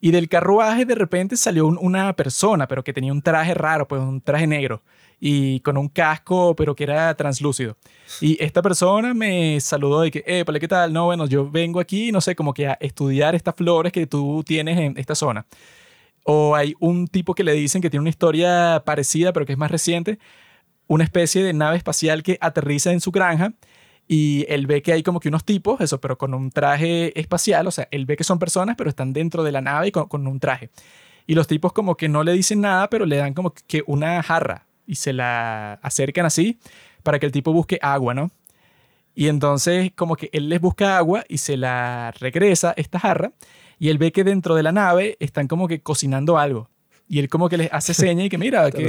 Y 0.00 0.10
del 0.10 0.28
carruaje 0.28 0.84
de 0.84 0.94
repente 0.94 1.36
salió 1.36 1.66
un- 1.66 1.78
una 1.80 2.12
persona, 2.14 2.68
pero 2.68 2.84
que 2.84 2.92
tenía 2.92 3.12
un 3.12 3.22
traje 3.22 3.54
raro, 3.54 3.88
pues 3.88 4.02
un 4.02 4.20
traje 4.20 4.46
negro. 4.46 4.82
Y 5.20 5.60
con 5.60 5.78
un 5.78 5.88
casco, 5.88 6.54
pero 6.54 6.74
que 6.74 6.84
era 6.84 7.14
translúcido. 7.14 7.76
Y 8.20 8.36
esta 8.42 8.60
persona 8.60 9.14
me 9.14 9.58
saludó 9.60 10.02
de 10.02 10.10
que, 10.10 10.22
eh, 10.26 10.44
¿qué 10.60 10.68
tal? 10.68 10.92
No, 10.92 11.06
bueno, 11.06 11.26
yo 11.26 11.50
vengo 11.50 11.80
aquí, 11.80 12.12
no 12.12 12.20
sé, 12.20 12.34
como 12.36 12.52
que 12.52 12.66
a 12.66 12.76
estudiar 12.80 13.34
estas 13.34 13.54
flores 13.54 13.92
que 13.92 14.06
tú 14.06 14.42
tienes 14.44 14.76
en 14.78 14.98
esta 14.98 15.14
zona. 15.14 15.46
O 16.24 16.54
hay 16.56 16.74
un 16.80 17.06
tipo 17.06 17.34
que 17.34 17.44
le 17.44 17.52
dicen 17.52 17.80
que 17.82 17.90
tiene 17.90 18.00
una 18.02 18.10
historia 18.10 18.82
parecida, 18.84 19.32
pero 19.32 19.46
que 19.46 19.52
es 19.52 19.58
más 19.58 19.70
reciente, 19.70 20.18
una 20.86 21.04
especie 21.04 21.42
de 21.42 21.52
nave 21.52 21.76
espacial 21.76 22.22
que 22.22 22.38
aterriza 22.40 22.92
en 22.92 23.00
su 23.00 23.10
granja 23.10 23.52
y 24.06 24.44
él 24.48 24.66
ve 24.66 24.82
que 24.82 24.92
hay 24.92 25.02
como 25.02 25.20
que 25.20 25.28
unos 25.28 25.44
tipos, 25.44 25.80
eso, 25.80 26.00
pero 26.00 26.18
con 26.18 26.34
un 26.34 26.50
traje 26.50 27.18
espacial, 27.18 27.66
o 27.66 27.70
sea, 27.70 27.88
él 27.90 28.04
ve 28.06 28.16
que 28.16 28.24
son 28.24 28.38
personas, 28.38 28.76
pero 28.76 28.90
están 28.90 29.12
dentro 29.12 29.42
de 29.42 29.52
la 29.52 29.60
nave 29.60 29.88
y 29.88 29.92
con, 29.92 30.08
con 30.08 30.26
un 30.26 30.40
traje. 30.40 30.70
Y 31.26 31.34
los 31.34 31.46
tipos 31.46 31.72
como 31.72 31.96
que 31.96 32.08
no 32.08 32.22
le 32.22 32.32
dicen 32.32 32.60
nada, 32.60 32.90
pero 32.90 33.06
le 33.06 33.16
dan 33.16 33.32
como 33.32 33.54
que 33.66 33.82
una 33.86 34.22
jarra 34.22 34.66
y 34.86 34.96
se 34.96 35.12
la 35.12 35.74
acercan 35.74 36.26
así 36.26 36.58
para 37.02 37.18
que 37.18 37.26
el 37.26 37.32
tipo 37.32 37.52
busque 37.52 37.78
agua, 37.80 38.12
¿no? 38.12 38.30
Y 39.14 39.28
entonces 39.28 39.92
como 39.94 40.16
que 40.16 40.28
él 40.32 40.48
les 40.48 40.60
busca 40.60 40.98
agua 40.98 41.24
y 41.28 41.38
se 41.38 41.56
la 41.56 42.12
regresa 42.18 42.74
esta 42.76 42.98
jarra 42.98 43.32
y 43.78 43.88
él 43.88 43.98
ve 43.98 44.12
que 44.12 44.24
dentro 44.24 44.54
de 44.54 44.62
la 44.62 44.72
nave 44.72 45.16
están 45.20 45.48
como 45.48 45.68
que 45.68 45.80
cocinando 45.80 46.36
algo. 46.38 46.68
Y 47.08 47.18
él 47.18 47.28
como 47.28 47.48
que 47.48 47.56
les 47.58 47.72
hace 47.72 47.92
seña 47.94 48.24
y 48.24 48.28
que 48.28 48.38
mira, 48.38 48.70
que. 48.70 48.84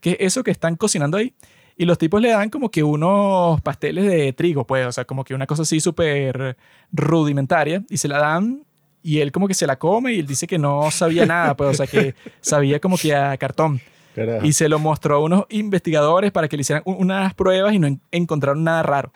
¿qué 0.00 0.10
es 0.12 0.16
eso 0.20 0.42
que 0.44 0.50
están 0.50 0.76
cocinando 0.76 1.16
ahí? 1.16 1.34
Y 1.76 1.84
los 1.86 1.98
tipos 1.98 2.20
le 2.22 2.28
dan 2.30 2.50
como 2.50 2.70
que 2.70 2.82
unos 2.84 3.60
pasteles 3.62 4.06
de 4.06 4.32
trigo, 4.32 4.64
pues, 4.66 4.86
o 4.86 4.92
sea, 4.92 5.04
como 5.04 5.24
que 5.24 5.34
una 5.34 5.46
cosa 5.46 5.62
así 5.62 5.80
súper 5.80 6.56
rudimentaria 6.92 7.82
y 7.90 7.96
se 7.96 8.06
la 8.08 8.18
dan 8.18 8.64
y 9.02 9.18
él 9.20 9.32
como 9.32 9.48
que 9.48 9.54
se 9.54 9.66
la 9.66 9.76
come 9.76 10.12
y 10.14 10.20
él 10.20 10.26
dice 10.26 10.46
que 10.46 10.56
no 10.58 10.90
sabía 10.92 11.26
nada, 11.26 11.56
pues, 11.56 11.70
o 11.70 11.74
sea, 11.74 11.86
que 11.88 12.14
sabía 12.40 12.78
como 12.80 12.96
que 12.96 13.14
a 13.14 13.36
cartón. 13.36 13.80
Carajo. 14.14 14.46
Y 14.46 14.52
se 14.52 14.68
lo 14.68 14.78
mostró 14.78 15.16
a 15.16 15.18
unos 15.18 15.46
investigadores 15.50 16.30
para 16.30 16.46
que 16.46 16.56
le 16.56 16.60
hicieran 16.60 16.84
un- 16.86 16.94
unas 17.00 17.34
pruebas 17.34 17.74
y 17.74 17.80
no 17.80 17.88
en- 17.88 18.00
encontraron 18.12 18.62
nada 18.62 18.84
raro. 18.84 19.12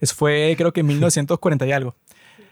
Eso 0.00 0.14
fue 0.16 0.54
creo 0.58 0.72
que 0.72 0.80
en 0.80 0.86
1940 0.88 1.66
y 1.66 1.72
algo. 1.72 1.94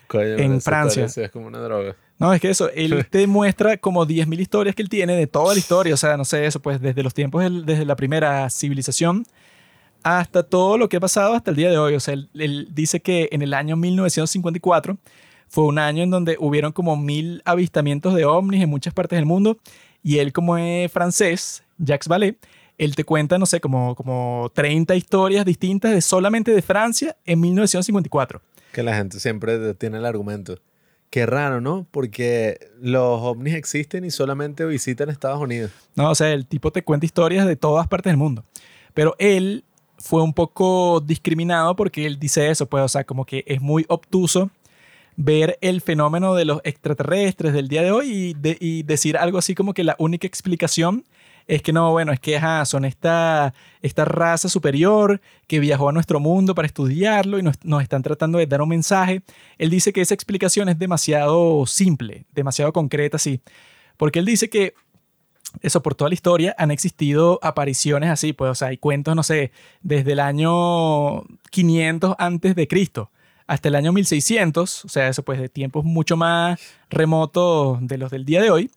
Coño, 0.06 0.36
en 0.36 0.60
Francia. 0.60 1.04
Es 1.06 1.30
como 1.32 1.48
una 1.48 1.58
droga. 1.58 1.96
No, 2.18 2.32
es 2.32 2.40
que 2.40 2.48
eso, 2.50 2.70
él 2.74 3.06
te 3.10 3.26
muestra 3.26 3.76
como 3.76 4.06
10.000 4.06 4.40
historias 4.40 4.74
que 4.74 4.82
él 4.82 4.88
tiene 4.88 5.14
de 5.16 5.26
toda 5.26 5.52
la 5.52 5.58
historia, 5.58 5.92
o 5.92 5.96
sea, 5.98 6.16
no 6.16 6.24
sé, 6.24 6.46
eso 6.46 6.60
pues 6.60 6.80
desde 6.80 7.02
los 7.02 7.12
tiempos, 7.12 7.42
del- 7.42 7.66
desde 7.66 7.84
la 7.84 7.94
primera 7.96 8.48
civilización 8.48 9.26
hasta 10.02 10.42
todo 10.44 10.78
lo 10.78 10.88
que 10.88 10.96
ha 10.98 11.00
pasado 11.00 11.34
hasta 11.34 11.50
el 11.50 11.56
día 11.56 11.68
de 11.70 11.78
hoy. 11.78 11.94
O 11.94 12.00
sea, 12.00 12.14
él, 12.14 12.28
él 12.34 12.68
dice 12.72 13.00
que 13.00 13.28
en 13.32 13.42
el 13.42 13.52
año 13.52 13.76
1954 13.76 14.96
fue 15.48 15.64
un 15.64 15.78
año 15.78 16.02
en 16.04 16.10
donde 16.10 16.36
hubieron 16.40 16.72
como 16.72 16.96
mil 16.96 17.42
avistamientos 17.44 18.14
de 18.14 18.24
ovnis 18.24 18.62
en 18.62 18.70
muchas 18.70 18.94
partes 18.94 19.16
del 19.16 19.26
mundo 19.26 19.58
y 20.02 20.18
él 20.18 20.32
como 20.32 20.56
es 20.58 20.90
francés, 20.92 21.64
Jacques 21.78 22.08
Vallée, 22.08 22.36
él 22.78 22.94
te 22.94 23.04
cuenta, 23.04 23.38
no 23.38 23.46
sé, 23.46 23.60
como, 23.60 23.94
como 23.94 24.50
30 24.54 24.94
historias 24.94 25.44
distintas 25.44 25.92
de 25.92 26.00
solamente 26.00 26.52
de 26.52 26.62
Francia 26.62 27.16
en 27.24 27.40
1954. 27.40 28.40
Que 28.72 28.82
la 28.82 28.94
gente 28.96 29.18
siempre 29.18 29.74
tiene 29.74 29.98
el 29.98 30.06
argumento. 30.06 30.58
Qué 31.10 31.24
raro, 31.24 31.60
¿no? 31.60 31.86
Porque 31.90 32.58
los 32.80 33.20
ovnis 33.22 33.54
existen 33.54 34.04
y 34.04 34.10
solamente 34.10 34.64
visitan 34.66 35.08
Estados 35.08 35.40
Unidos. 35.40 35.70
No, 35.94 36.10
o 36.10 36.14
sea, 36.14 36.32
el 36.32 36.46
tipo 36.46 36.72
te 36.72 36.82
cuenta 36.82 37.06
historias 37.06 37.46
de 37.46 37.56
todas 37.56 37.86
partes 37.88 38.10
del 38.10 38.18
mundo. 38.18 38.44
Pero 38.92 39.14
él 39.18 39.64
fue 39.98 40.22
un 40.22 40.34
poco 40.34 41.00
discriminado 41.00 41.74
porque 41.76 42.06
él 42.06 42.18
dice 42.18 42.50
eso, 42.50 42.66
pues, 42.66 42.82
o 42.84 42.88
sea, 42.88 43.04
como 43.04 43.24
que 43.24 43.44
es 43.46 43.60
muy 43.62 43.86
obtuso 43.88 44.50
ver 45.16 45.56
el 45.62 45.80
fenómeno 45.80 46.34
de 46.34 46.44
los 46.44 46.60
extraterrestres 46.64 47.54
del 47.54 47.68
día 47.68 47.82
de 47.82 47.90
hoy 47.92 48.10
y, 48.10 48.34
de- 48.34 48.58
y 48.60 48.82
decir 48.82 49.16
algo 49.16 49.38
así 49.38 49.54
como 49.54 49.72
que 49.72 49.84
la 49.84 49.96
única 49.98 50.26
explicación 50.26 51.04
es 51.46 51.62
que 51.62 51.72
no, 51.72 51.92
bueno, 51.92 52.12
es 52.12 52.20
que 52.20 52.36
ajá, 52.36 52.64
son 52.64 52.84
esta, 52.84 53.54
esta 53.82 54.04
raza 54.04 54.48
superior 54.48 55.20
que 55.46 55.60
viajó 55.60 55.88
a 55.88 55.92
nuestro 55.92 56.18
mundo 56.18 56.54
para 56.54 56.66
estudiarlo 56.66 57.38
y 57.38 57.42
nos, 57.42 57.56
nos 57.64 57.82
están 57.82 58.02
tratando 58.02 58.38
de 58.38 58.46
dar 58.46 58.62
un 58.62 58.68
mensaje. 58.68 59.22
Él 59.58 59.70
dice 59.70 59.92
que 59.92 60.00
esa 60.00 60.14
explicación 60.14 60.68
es 60.68 60.78
demasiado 60.78 61.64
simple, 61.66 62.26
demasiado 62.32 62.72
concreta, 62.72 63.18
sí. 63.18 63.40
Porque 63.96 64.18
él 64.18 64.24
dice 64.24 64.50
que 64.50 64.74
eso 65.62 65.82
por 65.82 65.94
toda 65.94 66.10
la 66.10 66.14
historia 66.14 66.54
han 66.58 66.70
existido 66.70 67.38
apariciones 67.42 68.10
así, 68.10 68.32
pues, 68.32 68.50
o 68.50 68.54
sea, 68.54 68.68
hay 68.68 68.78
cuentos, 68.78 69.14
no 69.14 69.22
sé, 69.22 69.52
desde 69.82 70.12
el 70.12 70.20
año 70.20 71.22
500 71.50 72.16
antes 72.18 72.54
de 72.56 72.68
Cristo 72.68 73.10
hasta 73.46 73.68
el 73.68 73.76
año 73.76 73.92
1600, 73.92 74.84
o 74.84 74.88
sea, 74.88 75.08
eso 75.08 75.22
pues 75.22 75.38
de 75.38 75.48
tiempos 75.48 75.84
mucho 75.84 76.16
más 76.16 76.60
remotos 76.90 77.78
de 77.80 77.98
los 77.98 78.10
del 78.10 78.24
día 78.24 78.42
de 78.42 78.50
hoy, 78.50 78.70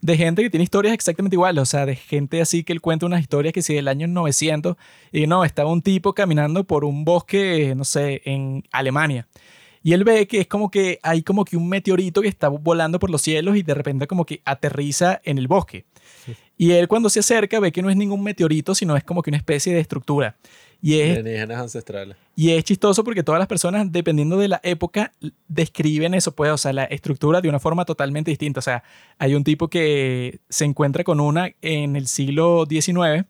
de 0.00 0.16
gente 0.16 0.42
que 0.42 0.50
tiene 0.50 0.64
historias 0.64 0.94
exactamente 0.94 1.34
iguales, 1.34 1.62
o 1.62 1.66
sea, 1.66 1.86
de 1.86 1.96
gente 1.96 2.40
así 2.40 2.64
que 2.64 2.72
él 2.72 2.80
cuenta 2.80 3.06
unas 3.06 3.20
historias 3.20 3.52
que 3.52 3.62
si 3.62 3.74
del 3.74 3.88
año 3.88 4.06
900 4.06 4.76
y 5.12 5.26
no, 5.26 5.44
estaba 5.44 5.70
un 5.70 5.82
tipo 5.82 6.14
caminando 6.14 6.64
por 6.64 6.84
un 6.84 7.04
bosque, 7.04 7.74
no 7.76 7.84
sé, 7.84 8.22
en 8.24 8.64
Alemania. 8.70 9.26
Y 9.88 9.94
él 9.94 10.04
ve 10.04 10.26
que 10.26 10.40
es 10.40 10.46
como 10.46 10.70
que 10.70 10.98
hay 11.02 11.22
como 11.22 11.46
que 11.46 11.56
un 11.56 11.66
meteorito 11.66 12.20
que 12.20 12.28
está 12.28 12.48
volando 12.48 12.98
por 12.98 13.08
los 13.08 13.22
cielos 13.22 13.56
y 13.56 13.62
de 13.62 13.72
repente 13.72 14.06
como 14.06 14.26
que 14.26 14.42
aterriza 14.44 15.18
en 15.24 15.38
el 15.38 15.48
bosque. 15.48 15.86
Y 16.58 16.72
él 16.72 16.88
cuando 16.88 17.08
se 17.08 17.20
acerca 17.20 17.58
ve 17.58 17.72
que 17.72 17.80
no 17.80 17.88
es 17.88 17.96
ningún 17.96 18.22
meteorito, 18.22 18.74
sino 18.74 18.98
es 18.98 19.02
como 19.02 19.22
que 19.22 19.30
una 19.30 19.38
especie 19.38 19.72
de 19.72 19.80
estructura. 19.80 20.36
Y 20.82 21.00
es, 21.00 21.16
Alienígenas 21.16 21.58
ancestrales. 21.58 22.18
y 22.36 22.50
es 22.50 22.64
chistoso 22.64 23.02
porque 23.02 23.22
todas 23.22 23.38
las 23.38 23.48
personas, 23.48 23.90
dependiendo 23.90 24.36
de 24.36 24.48
la 24.48 24.60
época, 24.62 25.14
describen 25.48 26.12
eso, 26.12 26.32
pues, 26.34 26.50
o 26.50 26.58
sea, 26.58 26.74
la 26.74 26.84
estructura 26.84 27.40
de 27.40 27.48
una 27.48 27.58
forma 27.58 27.86
totalmente 27.86 28.30
distinta. 28.30 28.58
O 28.58 28.62
sea, 28.62 28.84
hay 29.16 29.34
un 29.34 29.42
tipo 29.42 29.68
que 29.68 30.40
se 30.50 30.66
encuentra 30.66 31.02
con 31.02 31.18
una 31.18 31.50
en 31.62 31.96
el 31.96 32.08
siglo 32.08 32.66
XIX 32.68 33.24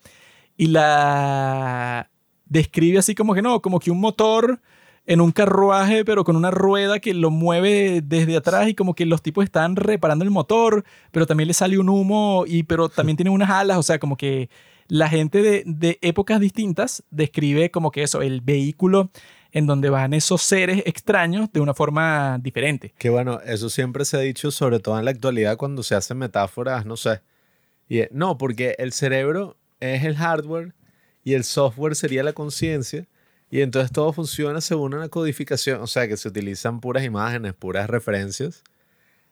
y 0.57 0.67
la 0.67 2.11
describe 2.47 2.99
así 2.99 3.15
como 3.15 3.33
que 3.33 3.43
no, 3.43 3.63
como 3.63 3.79
que 3.79 3.93
un 3.93 4.01
motor 4.01 4.61
en 5.09 5.23
un 5.23 5.33
carruaje, 5.33 6.05
pero 6.05 6.23
con 6.23 6.37
una 6.37 6.51
rueda 6.51 7.01
que 7.01 7.15
lo 7.15 7.31
mueve 7.31 8.03
desde 8.05 8.37
atrás 8.37 8.69
y 8.69 8.75
como 8.75 8.95
que 8.95 9.07
los 9.07 9.23
tipos 9.23 9.43
están 9.43 9.75
reparando 9.75 10.23
el 10.23 10.31
motor, 10.31 10.85
pero 11.11 11.27
también 11.27 11.49
le 11.49 11.55
sale 11.55 11.79
un 11.79 11.89
humo 11.89 12.45
y 12.47 12.65
pero 12.65 12.91
también 12.91 13.17
tiene 13.17 13.31
unas 13.31 13.49
alas, 13.49 13.79
o 13.79 13.83
sea, 13.83 13.99
como 13.99 14.19
que 14.19 14.51
la 14.87 15.09
gente 15.09 15.41
de, 15.41 15.63
de 15.65 15.99
épocas 16.03 16.41
distintas 16.41 17.03
describe 17.11 17.71
como 17.71 17.91
que 17.91 18.03
eso, 18.03 18.21
el 18.21 18.43
vehículo 18.43 19.11
en 19.51 19.67
donde 19.67 19.89
van 19.89 20.13
esos 20.13 20.43
seres 20.43 20.83
extraños 20.85 21.51
de 21.53 21.61
una 21.61 21.73
forma 21.73 22.39
diferente. 22.39 22.93
Que 22.99 23.09
bueno, 23.09 23.41
eso 23.47 23.71
siempre 23.71 24.05
se 24.05 24.19
ha 24.19 24.21
dicho, 24.21 24.51
sobre 24.51 24.79
todo 24.79 24.99
en 24.99 25.07
la 25.07 25.11
actualidad, 25.11 25.57
cuando 25.57 25.83
se 25.83 25.95
hacen 25.95 26.19
metáforas, 26.19 26.85
no 26.85 26.99
sé. 26.99 27.23
Eh, 27.89 28.11
no, 28.13 28.37
porque 28.37 28.77
el 28.79 28.93
cerebro 28.93 29.57
es 29.81 30.05
el 30.05 30.17
hardware 30.17 30.75
y 31.25 31.33
el 31.33 31.45
software 31.45 31.97
sería 31.97 32.23
la 32.23 32.35
conciencia. 32.35 33.07
Y 33.51 33.63
entonces 33.63 33.91
todo 33.93 34.13
funciona 34.13 34.61
según 34.61 34.95
una 34.95 35.09
codificación, 35.09 35.81
o 35.81 35.87
sea, 35.87 36.07
que 36.07 36.17
se 36.17 36.29
utilizan 36.29 36.81
puras 36.81 37.05
imágenes, 37.05 37.55
puras 37.55 37.89
referencias 37.89 38.63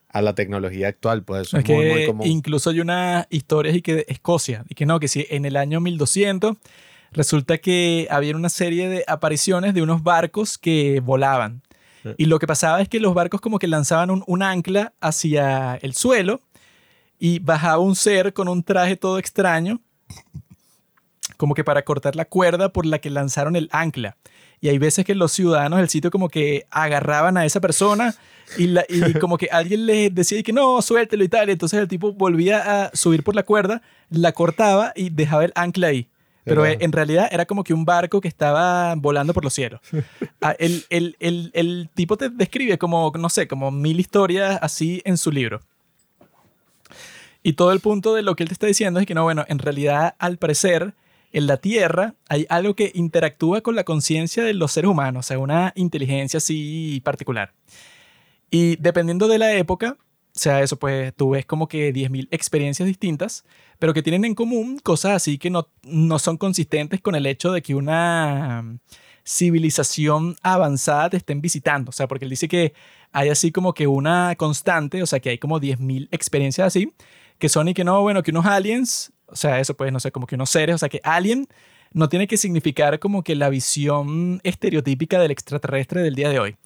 a 0.09 0.23
la 0.23 0.35
tecnología 0.35 0.89
actual, 0.89 1.23
pues 1.23 1.49
eso 1.49 1.59
Es 1.59 1.65
es, 1.65 1.69
muy, 1.71 1.87
muy 1.91 2.07
común. 2.07 2.27
incluso 2.27 2.71
hay 2.71 2.81
unas 2.81 3.27
historias 3.29 3.77
y 3.77 3.83
que 3.83 3.95
de 3.97 4.07
Escocia, 4.09 4.65
y 4.69 4.75
que 4.75 4.87
no, 4.87 4.99
que 5.01 5.09
si 5.09 5.27
en 5.29 5.45
el 5.45 5.57
año 5.57 5.81
1200 5.81 6.57
resulta 7.13 7.59
que 7.59 8.09
había 8.11 8.35
una 8.35 8.49
serie 8.49 8.89
de 8.89 9.05
apariciones 9.07 9.75
de 9.75 9.83
unos 9.83 10.03
barcos 10.03 10.57
que 10.59 11.01
volaban. 11.01 11.63
Sí. 12.03 12.11
Y 12.19 12.25
lo 12.27 12.39
que 12.39 12.47
pasaba 12.47 12.81
es 12.81 12.89
que 12.89 13.01
los 13.01 13.15
barcos 13.15 13.41
como 13.41 13.59
que 13.59 13.67
lanzaban 13.67 14.11
un, 14.11 14.25
un 14.27 14.43
ancla 14.43 14.95
hacia 15.01 15.77
el 15.83 15.95
suelo 15.95 16.41
y 17.19 17.39
bajaba 17.41 17.79
un 17.79 17.97
ser 17.97 18.33
con 18.33 18.49
un 18.49 18.63
traje 18.63 18.97
todo 18.97 19.19
extraño, 19.19 19.81
como 21.37 21.55
que 21.55 21.65
para 21.65 21.83
cortar 21.83 22.17
la 22.17 22.25
cuerda 22.25 22.71
por 22.73 22.87
la 22.87 22.99
que 22.99 23.11
lanzaron 23.11 23.57
el 23.57 23.69
ancla. 23.73 24.17
Y 24.61 24.69
hay 24.69 24.79
veces 24.79 25.05
que 25.05 25.15
los 25.15 25.33
ciudadanos 25.33 25.79
del 25.79 25.89
sitio 25.91 26.11
como 26.11 26.29
que 26.31 26.67
agarraban 26.71 27.37
a 27.37 27.45
esa 27.45 27.61
persona 27.61 28.15
y, 28.57 28.69
la- 28.69 28.87
y 28.89 29.13
como 29.21 29.37
que 29.37 29.49
alguien 29.53 29.85
les 29.87 30.15
decía 30.15 30.43
que 30.43 30.53
no, 30.53 30.81
suéltelo 30.81 31.23
y 31.25 31.29
tal. 31.29 31.49
Y 31.49 31.53
entonces 31.53 31.79
el 31.79 31.89
tipo 31.89 32.13
volvía 32.13 32.85
a 32.87 32.91
subir 32.97 33.23
por 33.23 33.35
la 33.35 33.43
cuerda, 33.43 33.83
la 34.09 34.33
cortaba 34.33 34.93
y 34.97 35.11
dejaba 35.11 35.45
el 35.45 35.53
ancla 35.55 35.89
ahí. 35.89 36.09
Pero 36.45 36.65
eh, 36.65 36.79
en 36.81 36.93
realidad 36.93 37.29
era 37.33 37.45
como 37.45 37.65
que 37.65 37.75
un 37.75 37.85
barco 37.85 38.21
que 38.21 38.29
estaba 38.29 38.95
volando 38.95 39.35
por 39.35 39.43
los 39.45 39.53
cielos. 39.53 39.81
Ah, 40.41 40.55
el, 40.59 40.85
el- 40.91 41.17
el- 41.19 41.51
el 41.55 41.91
tipo 41.95 42.17
te 42.17 42.29
describe 42.31 42.79
como, 42.79 43.13
no 43.19 43.29
sé, 43.29 43.49
como 43.49 43.71
mil 43.71 43.99
historias 44.01 44.59
así 44.63 45.03
en 45.05 45.17
su 45.19 45.33
libro. 45.33 45.61
Y 47.43 47.53
todo 47.55 47.73
el 47.73 47.81
punto 47.81 48.15
de 48.15 48.23
lo 48.23 48.35
que 48.37 48.43
él 48.43 48.49
te 48.49 48.53
está 48.55 48.67
diciendo 48.67 49.01
es 49.01 49.07
que 49.07 49.15
no, 49.15 49.23
bueno, 49.25 49.45
en 49.49 49.59
realidad 49.59 50.15
al 50.19 50.37
parecer 50.37 50.95
en 51.37 51.47
la 51.47 51.59
Tierra 51.59 52.15
hay 52.31 52.47
algo 52.49 52.75
que 52.75 52.93
interactúa 52.95 53.61
con 53.61 53.77
la 53.77 53.85
conciencia 53.85 54.43
de 54.43 54.55
los 54.55 54.73
seres 54.73 54.91
humanos, 54.91 55.27
o 55.27 55.29
sea, 55.29 55.39
una 55.39 55.75
inteligencia 55.77 56.39
así 56.39 57.03
particular. 57.05 57.53
Y 58.51 58.77
dependiendo 58.77 59.29
de 59.29 59.39
la 59.39 59.53
época, 59.53 59.99
o 60.01 60.39
sea, 60.39 60.63
eso 60.63 60.79
pues 60.79 61.15
tú 61.15 61.31
ves 61.31 61.45
como 61.45 61.69
que 61.69 61.93
10.000 61.93 62.29
experiencias 62.31 62.87
distintas, 62.87 63.45
pero 63.79 63.93
que 63.93 64.03
tienen 64.03 64.25
en 64.25 64.35
común 64.35 64.79
cosas 64.83 65.13
así 65.13 65.37
que 65.37 65.51
no, 65.51 65.69
no 65.83 66.19
son 66.19 66.39
consistentes 66.39 67.03
con 67.03 67.15
el 67.15 67.27
hecho 67.27 67.53
de 67.53 67.61
que 67.61 67.75
una 67.75 68.63
mm, 68.63 68.79
civilización 69.23 70.37
avanzada 70.43 71.11
te 71.11 71.19
estén 71.19 71.43
visitando. 71.43 71.91
O 71.91 71.93
sea, 71.93 72.09
porque 72.09 72.25
él 72.25 72.31
dice 72.31 72.49
que 72.49 72.73
hay 73.13 73.29
así 73.29 73.53
como 73.53 73.75
que 73.75 73.87
una 73.87 74.37
constante, 74.37 75.03
o 75.03 75.07
sea, 75.07 75.21
que 75.21 75.29
hay 75.29 75.39
como 75.39 75.61
10.000 75.61 76.09
experiencias 76.13 76.67
así, 76.67 76.95
que 77.39 77.51
son 77.51 77.69
y 77.69 77.75
que 77.75 77.85
no, 77.85 78.01
bueno, 78.01 78.23
que 78.23 78.31
unos 78.31 78.47
aliens, 78.47 79.13
o 79.27 79.37
sea, 79.37 79.61
eso 79.61 79.77
pues, 79.77 79.93
no 79.93 80.01
sé, 80.01 80.13
como 80.13 80.27
que 80.27 80.35
unos 80.35 80.51
seres, 80.51 80.75
o 80.75 80.79
sea, 80.79 80.89
que 80.89 81.01
alien 81.05 81.47
no 81.93 82.09
tiene 82.09 82.27
que 82.27 82.37
significar 82.37 82.99
como 82.99 83.23
que 83.23 83.35
la 83.35 83.49
visión 83.49 84.41
estereotípica 84.45 85.19
del 85.19 85.31
extraterrestre 85.31 86.03
del 86.03 86.15
día 86.15 86.29
de 86.29 86.39
hoy, 86.39 86.57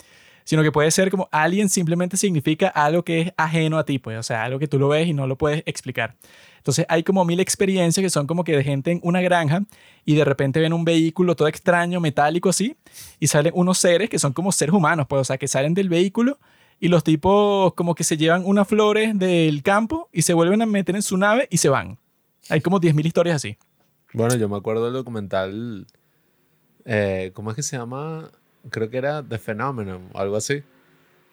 sino 0.44 0.62
que 0.62 0.72
puede 0.72 0.90
ser 0.90 1.10
como 1.10 1.28
alien 1.30 1.68
simplemente 1.68 2.16
significa 2.16 2.68
algo 2.68 3.04
que 3.04 3.20
es 3.20 3.32
ajeno 3.36 3.78
a 3.78 3.84
ti, 3.84 3.98
pues, 3.98 4.18
o 4.18 4.22
sea, 4.22 4.44
algo 4.44 4.58
que 4.58 4.66
tú 4.66 4.78
lo 4.78 4.88
ves 4.88 5.06
y 5.06 5.12
no 5.12 5.26
lo 5.26 5.36
puedes 5.36 5.62
explicar. 5.66 6.16
Entonces 6.58 6.84
hay 6.88 7.02
como 7.02 7.24
mil 7.24 7.40
experiencias 7.40 8.02
que 8.02 8.10
son 8.10 8.26
como 8.26 8.44
que 8.44 8.56
de 8.56 8.64
gente 8.64 8.90
en 8.90 9.00
una 9.02 9.20
granja 9.22 9.62
y 10.04 10.14
de 10.14 10.24
repente 10.24 10.60
ven 10.60 10.72
un 10.72 10.84
vehículo 10.84 11.36
todo 11.36 11.48
extraño, 11.48 12.00
metálico 12.00 12.48
así, 12.48 12.76
y 13.18 13.28
salen 13.28 13.52
unos 13.54 13.78
seres 13.78 14.10
que 14.10 14.18
son 14.18 14.32
como 14.32 14.52
seres 14.52 14.74
humanos, 14.74 15.06
pues, 15.08 15.20
o 15.20 15.24
sea, 15.24 15.38
que 15.38 15.48
salen 15.48 15.74
del 15.74 15.88
vehículo 15.88 16.38
y 16.80 16.88
los 16.88 17.04
tipos 17.04 17.74
como 17.74 17.94
que 17.94 18.02
se 18.02 18.16
llevan 18.16 18.42
unas 18.44 18.66
flores 18.66 19.16
del 19.16 19.62
campo 19.62 20.08
y 20.12 20.22
se 20.22 20.34
vuelven 20.34 20.62
a 20.62 20.66
meter 20.66 20.96
en 20.96 21.02
su 21.02 21.16
nave 21.16 21.46
y 21.50 21.58
se 21.58 21.68
van. 21.68 21.99
Hay 22.50 22.60
como 22.60 22.80
10.000 22.80 23.06
historias 23.06 23.36
así. 23.36 23.56
Bueno, 24.12 24.34
yo 24.36 24.48
me 24.48 24.56
acuerdo 24.56 24.84
del 24.84 24.94
documental, 24.94 25.86
eh, 26.84 27.30
¿cómo 27.34 27.50
es 27.50 27.56
que 27.56 27.62
se 27.62 27.76
llama? 27.76 28.30
Creo 28.70 28.90
que 28.90 28.98
era 28.98 29.22
The 29.22 29.38
Phenomenon 29.38 30.08
o 30.12 30.18
algo 30.18 30.36
así. 30.36 30.62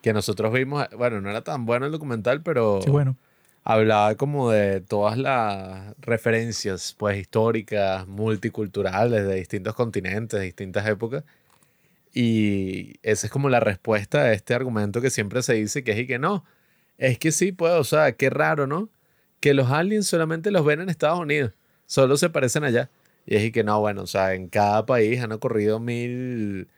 Que 0.01 0.13
nosotros 0.13 0.53
vimos, 0.53 0.87
bueno, 0.95 1.19
no 1.21 1.29
era 1.29 1.41
tan 1.43 1.65
bueno 1.65 1.85
el 1.87 1.91
documental, 1.91 2.41
pero 2.43 2.81
Sí, 2.83 2.89
bueno. 2.91 3.17
hablaba 3.63 4.15
como 4.15 4.51
de 4.51 4.79
todas 4.81 5.17
las 5.17 5.95
referencias, 5.99 6.95
pues, 6.97 7.17
históricas, 7.17 8.07
multiculturales, 8.07 9.25
de 9.27 9.35
distintos 9.35 9.73
continentes, 9.75 10.39
de 10.39 10.45
distintas 10.45 10.87
épocas. 10.87 11.23
Y 12.13 12.95
esa 13.03 13.27
es 13.27 13.31
como 13.31 13.49
la 13.49 13.59
respuesta 13.59 14.19
a 14.21 14.33
este 14.33 14.53
argumento 14.53 15.01
que 15.01 15.09
siempre 15.09 15.41
se 15.43 15.53
dice 15.55 15.83
que 15.83 15.91
es 15.91 15.99
y 15.99 16.07
que 16.07 16.19
no. 16.19 16.45
Es 16.97 17.19
que 17.19 17.31
sí, 17.31 17.51
pues, 17.51 17.73
o 17.73 17.83
sea, 17.83 18.11
qué 18.13 18.29
raro, 18.29 18.65
¿no? 18.67 18.89
Que 19.39 19.53
los 19.53 19.69
aliens 19.71 20.07
solamente 20.07 20.51
los 20.51 20.65
ven 20.65 20.81
en 20.81 20.89
Estados 20.89 21.19
Unidos, 21.19 21.53
solo 21.85 22.17
se 22.17 22.29
parecen 22.29 22.63
allá. 22.63 22.89
Y 23.25 23.35
es 23.35 23.51
que 23.51 23.63
no, 23.63 23.79
bueno, 23.79 24.03
o 24.03 24.07
sea, 24.07 24.33
en 24.33 24.47
cada 24.47 24.85
país 24.85 25.21
han 25.21 25.31
ocurrido 25.33 25.79
mil, 25.79 26.69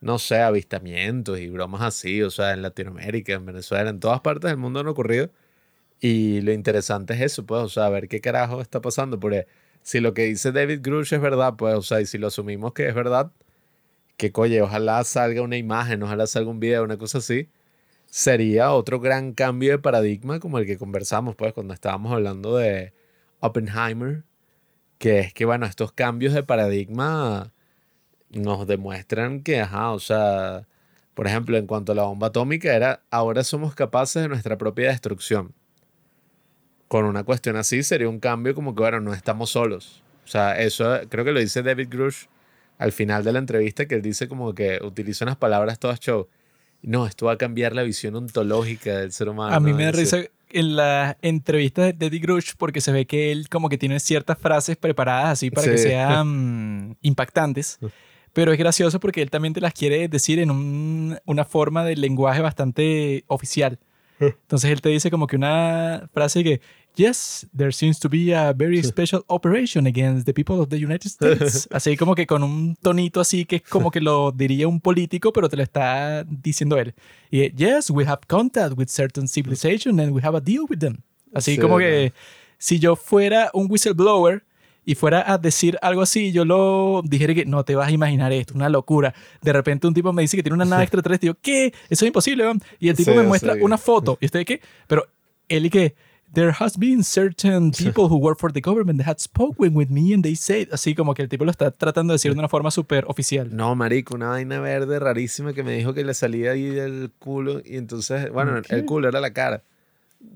no 0.00 0.18
sé, 0.18 0.40
avistamientos 0.40 1.38
y 1.40 1.48
bromas 1.48 1.82
así, 1.82 2.22
o 2.22 2.30
sea, 2.30 2.52
en 2.52 2.62
Latinoamérica, 2.62 3.34
en 3.34 3.46
Venezuela, 3.46 3.90
en 3.90 4.00
todas 4.00 4.20
partes 4.20 4.50
del 4.50 4.56
mundo 4.58 4.80
han 4.80 4.88
ocurrido. 4.88 5.30
Y 6.00 6.40
lo 6.42 6.52
interesante 6.52 7.14
es 7.14 7.20
eso, 7.22 7.46
pues, 7.46 7.62
o 7.62 7.68
sea, 7.68 7.88
ver 7.88 8.08
qué 8.08 8.20
carajo 8.20 8.60
está 8.60 8.80
pasando. 8.80 9.18
Porque 9.20 9.46
si 9.82 10.00
lo 10.00 10.14
que 10.14 10.24
dice 10.24 10.52
David 10.52 10.80
Grush 10.82 11.14
es 11.14 11.20
verdad, 11.20 11.54
pues, 11.56 11.74
o 11.74 11.82
sea, 11.82 12.00
y 12.00 12.06
si 12.06 12.18
lo 12.18 12.28
asumimos 12.28 12.72
que 12.74 12.88
es 12.88 12.94
verdad, 12.94 13.32
que 14.16 14.32
coye, 14.32 14.62
ojalá 14.62 15.04
salga 15.04 15.42
una 15.42 15.56
imagen, 15.56 16.02
ojalá 16.02 16.26
salga 16.26 16.50
un 16.50 16.60
video, 16.60 16.84
una 16.84 16.98
cosa 16.98 17.18
así, 17.18 17.48
sería 18.16 18.72
otro 18.72 18.98
gran 18.98 19.34
cambio 19.34 19.72
de 19.72 19.78
paradigma 19.78 20.40
como 20.40 20.58
el 20.58 20.64
que 20.64 20.78
conversamos, 20.78 21.36
pues, 21.36 21.52
cuando 21.52 21.74
estábamos 21.74 22.14
hablando 22.14 22.56
de 22.56 22.94
Oppenheimer, 23.40 24.24
que 24.96 25.20
es 25.20 25.34
que, 25.34 25.44
bueno, 25.44 25.66
estos 25.66 25.92
cambios 25.92 26.32
de 26.32 26.42
paradigma 26.42 27.52
nos 28.30 28.66
demuestran 28.66 29.42
que, 29.42 29.60
ajá, 29.60 29.92
o 29.92 29.98
sea, 29.98 30.66
por 31.12 31.26
ejemplo, 31.26 31.58
en 31.58 31.66
cuanto 31.66 31.92
a 31.92 31.94
la 31.94 32.04
bomba 32.04 32.28
atómica, 32.28 32.74
era 32.74 33.02
ahora 33.10 33.44
somos 33.44 33.74
capaces 33.74 34.22
de 34.22 34.28
nuestra 34.28 34.56
propia 34.56 34.88
destrucción. 34.88 35.52
Con 36.88 37.04
una 37.04 37.22
cuestión 37.22 37.56
así 37.56 37.82
sería 37.82 38.08
un 38.08 38.18
cambio 38.18 38.54
como 38.54 38.74
que, 38.74 38.80
bueno, 38.80 39.00
no 39.00 39.12
estamos 39.12 39.50
solos. 39.50 40.02
O 40.24 40.28
sea, 40.28 40.58
eso 40.58 41.00
creo 41.10 41.26
que 41.26 41.32
lo 41.32 41.40
dice 41.40 41.62
David 41.62 41.88
Grush 41.90 42.28
al 42.78 42.92
final 42.92 43.24
de 43.24 43.32
la 43.32 43.40
entrevista, 43.40 43.84
que 43.84 43.96
él 43.96 44.02
dice 44.02 44.26
como 44.26 44.54
que 44.54 44.78
utiliza 44.82 45.26
unas 45.26 45.36
palabras 45.36 45.78
todas 45.78 46.00
show. 46.00 46.28
No, 46.82 47.06
esto 47.06 47.26
va 47.26 47.32
a 47.32 47.38
cambiar 47.38 47.74
la 47.74 47.82
visión 47.82 48.14
ontológica 48.16 48.98
del 48.98 49.12
ser 49.12 49.28
humano. 49.28 49.54
A 49.54 49.60
mí 49.60 49.72
me 49.72 49.84
da 49.84 49.92
risa 49.92 50.18
en 50.50 50.76
las 50.76 51.16
entrevistas 51.22 51.98
de 51.98 52.06
Eddie 52.06 52.20
Grush 52.20 52.52
porque 52.56 52.80
se 52.80 52.92
ve 52.92 53.06
que 53.06 53.32
él 53.32 53.48
como 53.48 53.68
que 53.68 53.76
tiene 53.78 53.98
ciertas 54.00 54.38
frases 54.38 54.76
preparadas 54.76 55.30
así 55.30 55.50
para 55.50 55.66
que 55.72 55.78
sean 55.78 56.96
impactantes. 57.02 57.78
Pero 58.32 58.52
es 58.52 58.58
gracioso 58.58 59.00
porque 59.00 59.22
él 59.22 59.30
también 59.30 59.54
te 59.54 59.60
las 59.60 59.72
quiere 59.72 60.08
decir 60.08 60.38
en 60.38 60.50
un- 60.50 61.18
una 61.24 61.44
forma 61.44 61.84
de 61.84 61.96
lenguaje 61.96 62.40
bastante 62.42 63.24
oficial. 63.26 63.78
Entonces 64.20 64.70
él 64.70 64.80
te 64.80 64.88
dice 64.90 65.10
como 65.10 65.26
que 65.26 65.36
una 65.36 66.08
frase 66.12 66.44
que, 66.44 66.60
yes, 66.96 67.46
there 67.56 67.72
seems 67.72 67.98
to 68.00 68.08
be 68.08 68.32
a 68.34 68.52
very 68.52 68.82
special 68.82 69.24
operation 69.28 69.86
against 69.86 70.26
the 70.26 70.32
people 70.32 70.60
of 70.60 70.68
the 70.68 70.76
United 70.78 71.06
States. 71.10 71.68
Así 71.70 71.96
como 71.96 72.14
que 72.14 72.26
con 72.26 72.42
un 72.42 72.76
tonito 72.76 73.20
así 73.20 73.44
que 73.44 73.56
es 73.56 73.62
como 73.62 73.90
que 73.90 74.00
lo 74.00 74.32
diría 74.32 74.66
un 74.68 74.80
político, 74.80 75.32
pero 75.32 75.48
te 75.48 75.56
lo 75.56 75.62
está 75.62 76.24
diciendo 76.24 76.78
él. 76.78 76.94
Y 77.30 77.50
yes, 77.54 77.90
we 77.90 78.04
have 78.04 78.20
contact 78.26 78.76
with 78.76 78.88
certain 78.88 79.28
civilization 79.28 80.00
and 80.00 80.12
we 80.12 80.20
have 80.22 80.36
a 80.36 80.40
deal 80.40 80.64
with 80.68 80.78
them. 80.78 80.98
Así 81.34 81.54
Sí, 81.54 81.58
como 81.60 81.78
que 81.78 82.12
si 82.58 82.78
yo 82.78 82.96
fuera 82.96 83.50
un 83.52 83.66
whistleblower 83.70 84.42
y 84.88 84.94
fuera 84.94 85.30
a 85.30 85.36
decir 85.36 85.76
algo 85.82 86.00
así, 86.00 86.30
yo 86.32 86.44
lo 86.44 87.02
dijera 87.04 87.34
que 87.34 87.44
no 87.44 87.64
te 87.64 87.74
vas 87.74 87.88
a 87.88 87.90
imaginar 87.90 88.32
esto, 88.32 88.54
una 88.54 88.68
locura. 88.68 89.12
De 89.42 89.52
repente 89.52 89.86
un 89.88 89.92
tipo 89.94 90.12
me 90.12 90.22
dice 90.22 90.36
que 90.36 90.42
tiene 90.44 90.54
una 90.54 90.64
nave 90.64 90.82
extraterrestre 90.84 91.26
y 91.26 91.30
yo, 91.30 91.38
¿qué? 91.42 91.66
Eso 91.90 92.04
es 92.04 92.08
imposible, 92.08 92.44
weón. 92.44 92.62
Y 92.78 92.88
el 92.88 92.96
tipo 92.96 93.10
Sí, 93.10 93.16
me 93.16 93.24
muestra 93.24 93.54
sí. 93.54 93.60
una 93.62 93.78
foto. 93.78 94.16
¿Y 94.20 94.26
usted 94.26 94.46
qué? 94.46 94.60
Pero 94.86 95.06
él 95.48 95.66
y 95.66 95.70
que 95.70 95.94
there 96.32 96.52
has 96.58 96.76
been 96.76 97.02
certain 97.02 97.70
people 97.70 98.08
who 98.08 98.16
work 98.16 98.38
for 98.38 98.52
the 98.52 98.60
government 98.60 98.98
that 98.98 99.06
had 99.06 99.18
spoken 99.18 99.74
with 99.74 99.88
me 99.88 100.12
and 100.12 100.22
they 100.22 100.36
said, 100.36 100.68
así 100.72 100.94
como 100.94 101.14
que 101.14 101.22
el 101.22 101.28
tipo 101.28 101.44
lo 101.44 101.50
está 101.50 101.70
tratando 101.70 102.12
de 102.12 102.16
decir 102.16 102.32
de 102.32 102.38
una 102.38 102.48
forma 102.48 102.70
súper 102.70 103.04
oficial. 103.08 103.54
No, 103.54 103.74
marico, 103.74 104.14
una 104.14 104.28
vaina 104.28 104.60
verde 104.60 104.98
rarísima 104.98 105.52
que 105.52 105.62
me 105.62 105.76
dijo 105.76 105.94
que 105.94 106.04
le 106.04 106.14
salía 106.14 106.52
ahí 106.52 106.66
del 106.66 107.10
culo 107.18 107.60
y 107.64 107.76
entonces, 107.76 108.30
bueno, 108.30 108.60
el 108.68 108.84
culo 108.84 109.08
era 109.08 109.20
la 109.20 109.32
cara. 109.32 109.62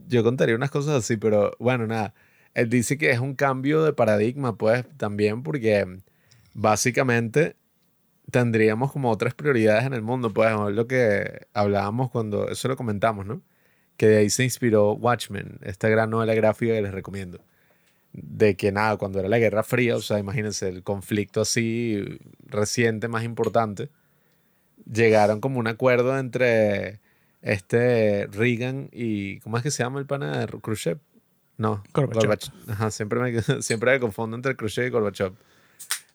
Yo 0.09 0.23
contaría 0.23 0.55
unas 0.55 0.71
cosas 0.71 0.95
así, 0.95 1.17
pero 1.17 1.53
bueno, 1.59 1.87
nada. 1.87 2.15
Él 2.55 2.69
dice 2.69 2.99
que 2.99 3.11
es 3.11 3.21
un 3.21 3.35
cambio 3.35 3.85
de 3.85 3.93
paradigma, 3.93 4.57
pues, 4.57 4.85
también 4.97 5.43
porque 5.43 5.87
básicamente 6.55 7.57
tendríamos 8.31 8.93
como 8.93 9.11
otras 9.11 9.35
prioridades 9.35 9.85
en 9.85 9.95
el 9.95 10.03
mundo, 10.03 10.33
pues, 10.33 10.51
es 10.51 10.75
lo 10.75 10.87
que 10.87 11.47
hablábamos 11.53 12.11
cuando, 12.11 12.49
eso 12.49 12.69
lo 12.69 12.77
comentamos, 12.77 13.27
¿no? 13.27 13.43
Que 14.01 14.07
de 14.09 14.17
ahí 14.17 14.31
se 14.31 14.45
inspiró 14.45 14.93
Watchmen, 14.95 15.59
esta 15.61 15.91
gran 15.91 16.09
novela 16.09 16.33
gráfica 16.33 16.73
que 16.73 16.81
les 16.81 16.91
recomiendo. 16.91 17.39
De 18.15 18.57
que 18.57 18.73
nada, 18.73 18.97
cuando 18.97 19.19
era 19.21 19.29
la 19.29 19.39
Guerra 19.39 19.63
Fría, 19.63 19.95
o 19.95 20.01
sea, 20.01 20.19
imagínense, 20.19 20.71
el 20.71 20.83
conflicto 20.83 21.43
así 21.43 22.03
reciente, 22.47 23.09
más 23.09 23.25
importante, 23.25 23.91
llegaron 24.91 25.43
como 25.43 25.59
un 25.59 25.67
acuerdo 25.67 26.19
entre 26.19 27.01
este 27.43 28.27
Reagan 28.29 28.89
y, 28.91 29.39
¿cómo 29.41 29.59
es 29.59 29.63
que 29.63 29.71
se 29.71 29.83
llama 29.83 30.01
el 30.01 30.07
pana 30.07 30.39
de 30.39 30.47
Khrushchev? 30.47 30.99
No, 31.59 31.83
Gorbachev. 31.93 32.39
Ajá, 32.69 32.91
siempre 32.91 33.21
me, 33.21 33.43
siempre 33.63 33.93
me 33.93 34.01
confundo 34.01 34.35
entre 34.35 34.57
Khrushchev 34.57 34.87
y 34.87 34.89
Gorbachev. 34.89 35.35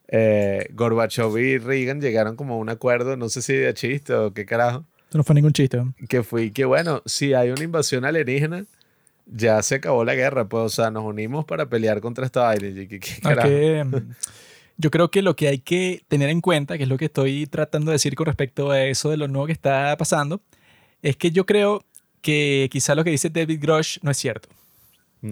eh, 0.08 0.70
Gorbachev 0.74 1.38
y 1.38 1.60
Reagan 1.60 2.02
llegaron 2.02 2.36
como 2.36 2.56
a 2.56 2.58
un 2.58 2.70
acuerdo, 2.70 3.16
no 3.16 3.30
sé 3.30 3.44
si 3.44 3.54
de 3.54 3.76
chiste 3.76 4.12
o 4.16 4.34
qué 4.34 4.48
carajo, 4.48 4.86
no 5.14 5.24
fue 5.24 5.36
ningún 5.36 5.54
chiste. 5.54 5.82
que 6.10 6.24
fue 6.24 6.52
que 6.52 6.66
bueno, 6.66 7.02
si 7.06 7.34
hay 7.34 7.50
una 7.50 7.64
invasión 7.64 8.06
alienígena, 8.06 8.66
ya 9.26 9.62
se 9.64 9.76
acabó 9.76 10.06
la 10.06 10.16
guerra, 10.16 10.48
pues, 10.48 10.64
o 10.64 10.70
sea, 10.70 10.92
nos 10.92 11.04
unimos 11.04 11.46
para 11.46 11.68
pelear 11.68 12.02
contra 12.02 12.26
esta 12.26 12.44
vaina. 12.44 12.68
¿qué-? 12.88 13.02
Aunque, 13.24 13.84
mm, 13.84 14.12
yo 14.78 14.92
creo 14.92 15.10
que 15.10 15.22
lo 15.22 15.36
que 15.36 15.48
hay 15.48 15.60
que 15.60 16.04
tener 16.08 16.30
en 16.30 16.42
cuenta, 16.42 16.78
que 16.78 16.84
es 16.84 16.90
lo 16.90 16.98
que 16.98 17.06
estoy 17.06 17.48
tratando 17.48 17.92
de 17.92 17.96
decir 17.96 18.16
con 18.16 18.28
respecto 18.28 18.72
a 18.72 18.84
eso 18.84 19.10
de 19.10 19.18
lo 19.18 19.28
nuevo 19.28 19.48
que 19.48 19.54
está 19.54 19.96
pasando, 19.98 20.42
es 21.02 21.18
que 21.18 21.32
yo 21.32 21.46
creo 21.46 21.84
que 22.22 22.70
quizá 22.72 22.96
lo 22.96 23.04
que 23.04 23.12
dice 23.12 23.30
David 23.30 23.60
Grosh 23.62 24.00
no 24.02 24.12
es 24.12 24.18
cierto. 24.18 24.50
Mm. 25.22 25.30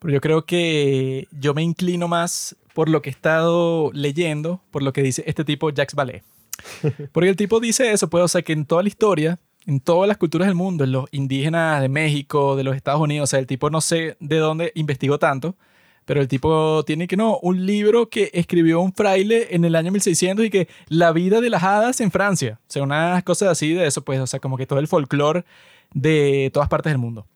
Pero 0.00 0.14
yo 0.14 0.20
creo 0.20 0.44
que 0.44 1.26
yo 1.32 1.54
me 1.54 1.62
inclino 1.62 2.06
más 2.06 2.56
por 2.72 2.88
lo 2.88 3.02
que 3.02 3.10
he 3.10 3.12
estado 3.12 3.90
leyendo, 3.92 4.62
por 4.70 4.82
lo 4.82 4.92
que 4.92 5.02
dice 5.02 5.24
este 5.26 5.44
tipo 5.44 5.70
Jacques 5.70 5.96
Vallée. 5.96 6.22
Porque 7.12 7.30
el 7.30 7.36
tipo 7.36 7.60
dice 7.60 7.92
eso, 7.92 8.08
pues, 8.08 8.24
o 8.24 8.28
sea, 8.28 8.42
que 8.42 8.52
en 8.52 8.64
toda 8.64 8.82
la 8.82 8.88
historia, 8.88 9.38
en 9.66 9.80
todas 9.80 10.08
las 10.08 10.16
culturas 10.16 10.48
del 10.48 10.54
mundo, 10.54 10.84
en 10.84 10.92
los 10.92 11.06
indígenas 11.12 11.80
de 11.80 11.88
México, 11.88 12.56
de 12.56 12.64
los 12.64 12.76
Estados 12.76 13.00
Unidos, 13.00 13.28
o 13.28 13.30
sea, 13.30 13.38
el 13.38 13.46
tipo 13.46 13.70
no 13.70 13.80
sé 13.80 14.16
de 14.20 14.36
dónde 14.38 14.72
investigó 14.74 15.18
tanto, 15.18 15.56
pero 16.04 16.22
el 16.22 16.28
tipo 16.28 16.84
tiene 16.86 17.06
que 17.06 17.18
no, 17.18 17.38
un 17.42 17.66
libro 17.66 18.08
que 18.08 18.30
escribió 18.32 18.80
un 18.80 18.94
fraile 18.94 19.48
en 19.50 19.64
el 19.66 19.76
año 19.76 19.92
1600 19.92 20.46
y 20.46 20.50
que 20.50 20.68
la 20.88 21.12
vida 21.12 21.42
de 21.42 21.50
las 21.50 21.62
hadas 21.62 22.00
en 22.00 22.10
Francia. 22.10 22.58
O 22.62 22.72
sea, 22.72 22.82
unas 22.82 23.22
cosas 23.24 23.50
así 23.50 23.74
de 23.74 23.86
eso, 23.86 24.02
pues, 24.02 24.18
o 24.18 24.26
sea, 24.26 24.40
como 24.40 24.56
que 24.56 24.66
todo 24.66 24.78
el 24.78 24.88
folclore 24.88 25.44
de 25.92 26.50
todas 26.52 26.68
partes 26.68 26.92
del 26.92 26.98
mundo. 26.98 27.26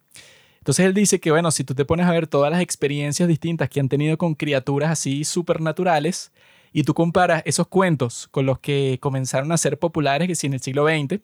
Entonces 0.57 0.85
él 0.85 0.93
dice 0.93 1.19
que, 1.19 1.29
bueno, 1.29 1.51
si 1.51 1.63
tú 1.63 1.75
te 1.75 1.85
pones 1.85 2.07
a 2.07 2.11
ver 2.11 2.25
todas 2.25 2.49
las 2.49 2.61
experiencias 2.61 3.27
distintas 3.27 3.69
que 3.69 3.79
han 3.79 3.89
tenido 3.89 4.17
con 4.17 4.33
criaturas 4.33 4.89
así 4.89 5.23
supernaturales 5.23 6.31
y 6.73 6.83
tú 6.83 6.93
comparas 6.93 7.43
esos 7.45 7.67
cuentos 7.67 8.27
con 8.31 8.45
los 8.45 8.59
que 8.59 8.97
comenzaron 8.99 9.51
a 9.51 9.57
ser 9.57 9.79
populares, 9.79 10.27
que 10.27 10.35
si 10.35 10.47
en 10.47 10.53
el 10.53 10.59
siglo 10.59 10.85
XX, 10.87 11.21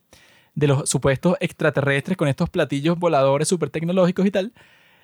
de 0.55 0.67
los 0.67 0.89
supuestos 0.89 1.35
extraterrestres 1.39 2.17
con 2.17 2.27
estos 2.27 2.49
platillos 2.49 2.97
voladores 2.97 3.47
súper 3.47 3.69
tecnológicos 3.69 4.25
y 4.25 4.31
tal, 4.31 4.53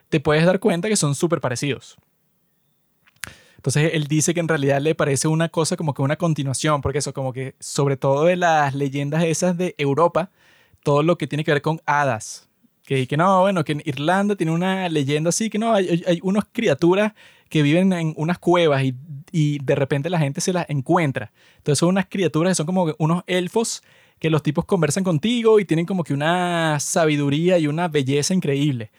te 0.10 0.20
puedes 0.20 0.46
dar 0.46 0.60
cuenta 0.60 0.88
que 0.88 0.96
son 0.96 1.16
súper 1.16 1.42
parecidos. 1.42 1.98
Entonces 3.58 3.92
él 3.96 4.06
dice 4.06 4.36
que 4.36 4.40
en 4.40 4.48
realidad 4.48 4.80
le 4.80 4.94
parece 4.94 5.28
una 5.28 5.50
cosa 5.50 5.76
como 5.76 5.96
que 5.96 6.04
una 6.04 6.18
continuación, 6.18 6.82
porque 6.82 7.00
eso 7.00 7.14
como 7.14 7.34
que 7.34 7.56
sobre 7.60 7.98
todo 7.98 8.26
de 8.26 8.36
las 8.36 8.76
leyendas 8.76 9.24
esas 9.24 9.58
de 9.58 9.74
Europa, 9.80 10.30
todo 10.84 11.02
lo 11.02 11.18
que 11.18 11.26
tiene 11.26 11.44
que 11.44 11.52
ver 11.52 11.64
con 11.64 11.82
hadas. 11.88 12.48
Que, 12.84 13.08
que 13.08 13.18
no, 13.18 13.42
bueno, 13.42 13.64
que 13.64 13.72
en 13.72 13.82
Irlanda 13.84 14.36
tiene 14.36 14.52
una 14.52 14.88
leyenda 14.90 15.30
así, 15.30 15.50
que 15.50 15.58
no, 15.58 15.74
hay, 15.74 16.04
hay, 16.06 16.22
criaturas 16.52 17.14
que 17.50 17.64
viven 17.64 17.92
en 17.94 18.14
unas 18.16 18.38
cuevas 18.38 18.84
y, 18.84 18.94
y 19.32 19.60
de 19.60 19.76
repente 19.76 20.10
la 20.10 20.20
gente 20.20 20.42
se 20.42 20.54
las 20.54 20.70
encuentra. 20.70 21.32
Entonces 21.58 21.80
son 21.80 21.90
unas 21.90 22.08
criaturas 22.08 22.52
que 22.52 22.56
son 22.56 22.66
como 22.66 22.94
unos 22.98 23.24
elfos 23.28 23.84
que 24.20 24.30
los 24.30 24.44
tipos 24.44 24.66
conversan 24.66 25.04
contigo 25.04 25.60
y 25.60 25.66
tienen 25.66 25.86
como 25.86 26.04
que 26.04 26.14
una 26.14 26.80
sabiduría 26.80 27.58
y 27.60 27.68
una 27.68 27.88
belleza 27.88 28.34
increíble. 28.34 28.92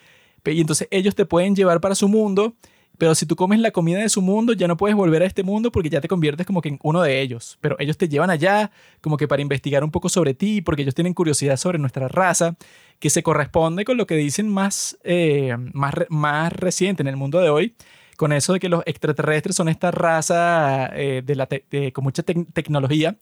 Y 0.44 0.61
entonces 0.61 0.89
ellos 0.90 1.15
te 1.15 1.24
pueden 1.24 1.57
llevar 1.57 1.81
para 1.81 1.94
su 1.94 2.09
mundo, 2.09 2.55
pero 2.98 3.15
si 3.15 3.27
tú 3.27 3.36
comes 3.36 3.59
la 3.61 3.73
comida 3.73 3.98
de 3.98 4.09
su 4.09 4.23
mundo, 4.23 4.53
ya 4.53 4.69
no 4.69 4.77
puedes 4.77 4.97
volver 4.97 5.23
a 5.23 5.27
este 5.27 5.43
mundo 5.43 5.70
porque 5.73 5.90
ya 5.90 6.01
te 6.01 6.09
conviertes 6.09 6.47
como 6.47 6.62
que 6.62 6.70
en 6.70 6.78
uno 6.82 7.03
de 7.03 7.20
ellos. 7.20 7.59
Pero 7.61 7.77
ellos 7.78 7.97
te 7.97 8.09
llevan 8.09 8.31
allá 8.31 8.70
como 9.01 9.16
que 9.16 9.28
para 9.28 9.43
investigar 9.43 9.85
un 9.85 9.90
poco 9.90 10.09
sobre 10.09 10.35
ti, 10.35 10.62
porque 10.62 10.82
ellos 10.82 10.94
tienen 10.94 11.15
curiosidad 11.15 11.57
sobre 11.57 11.78
nuestra 11.78 12.09
raza, 12.09 12.57
que 12.98 13.11
se 13.11 13.23
corresponde 13.23 13.85
con 13.85 13.97
lo 13.97 14.07
que 14.07 14.15
dicen 14.15 14.48
más, 14.48 14.97
eh, 15.05 15.57
más, 15.73 15.94
más 16.09 16.53
reciente 16.53 17.03
en 17.03 17.09
el 17.09 17.16
mundo 17.16 17.40
de 17.40 17.51
hoy, 17.51 17.74
con 18.17 18.33
eso 18.33 18.53
de 18.53 18.61
que 18.61 18.69
los 18.69 18.83
extraterrestres 18.87 19.57
son 19.57 19.69
esta 19.69 19.91
raza 19.91 20.91
eh, 20.95 21.23
de 21.25 21.35
la 21.35 21.47
te- 21.47 21.93
con 21.93 22.05
mucha 22.05 22.25
tec- 22.25 22.47
tecnología 22.53 23.17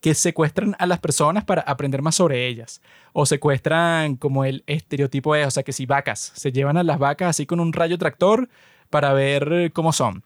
que 0.00 0.14
secuestran 0.14 0.76
a 0.78 0.86
las 0.86 0.98
personas 0.98 1.44
para 1.44 1.62
aprender 1.62 2.02
más 2.02 2.14
sobre 2.14 2.46
ellas. 2.46 2.82
O 3.12 3.24
secuestran 3.24 4.16
como 4.16 4.44
el 4.44 4.62
estereotipo 4.66 5.34
es, 5.34 5.46
o 5.46 5.50
sea, 5.50 5.62
que 5.62 5.72
si 5.72 5.86
vacas, 5.86 6.32
se 6.34 6.52
llevan 6.52 6.76
a 6.76 6.82
las 6.82 6.98
vacas 6.98 7.30
así 7.30 7.46
con 7.46 7.58
un 7.58 7.72
rayo 7.72 7.96
tractor 7.96 8.48
para 8.90 9.14
ver 9.14 9.50
eh, 9.52 9.70
cómo 9.70 9.92
son. 9.92 10.22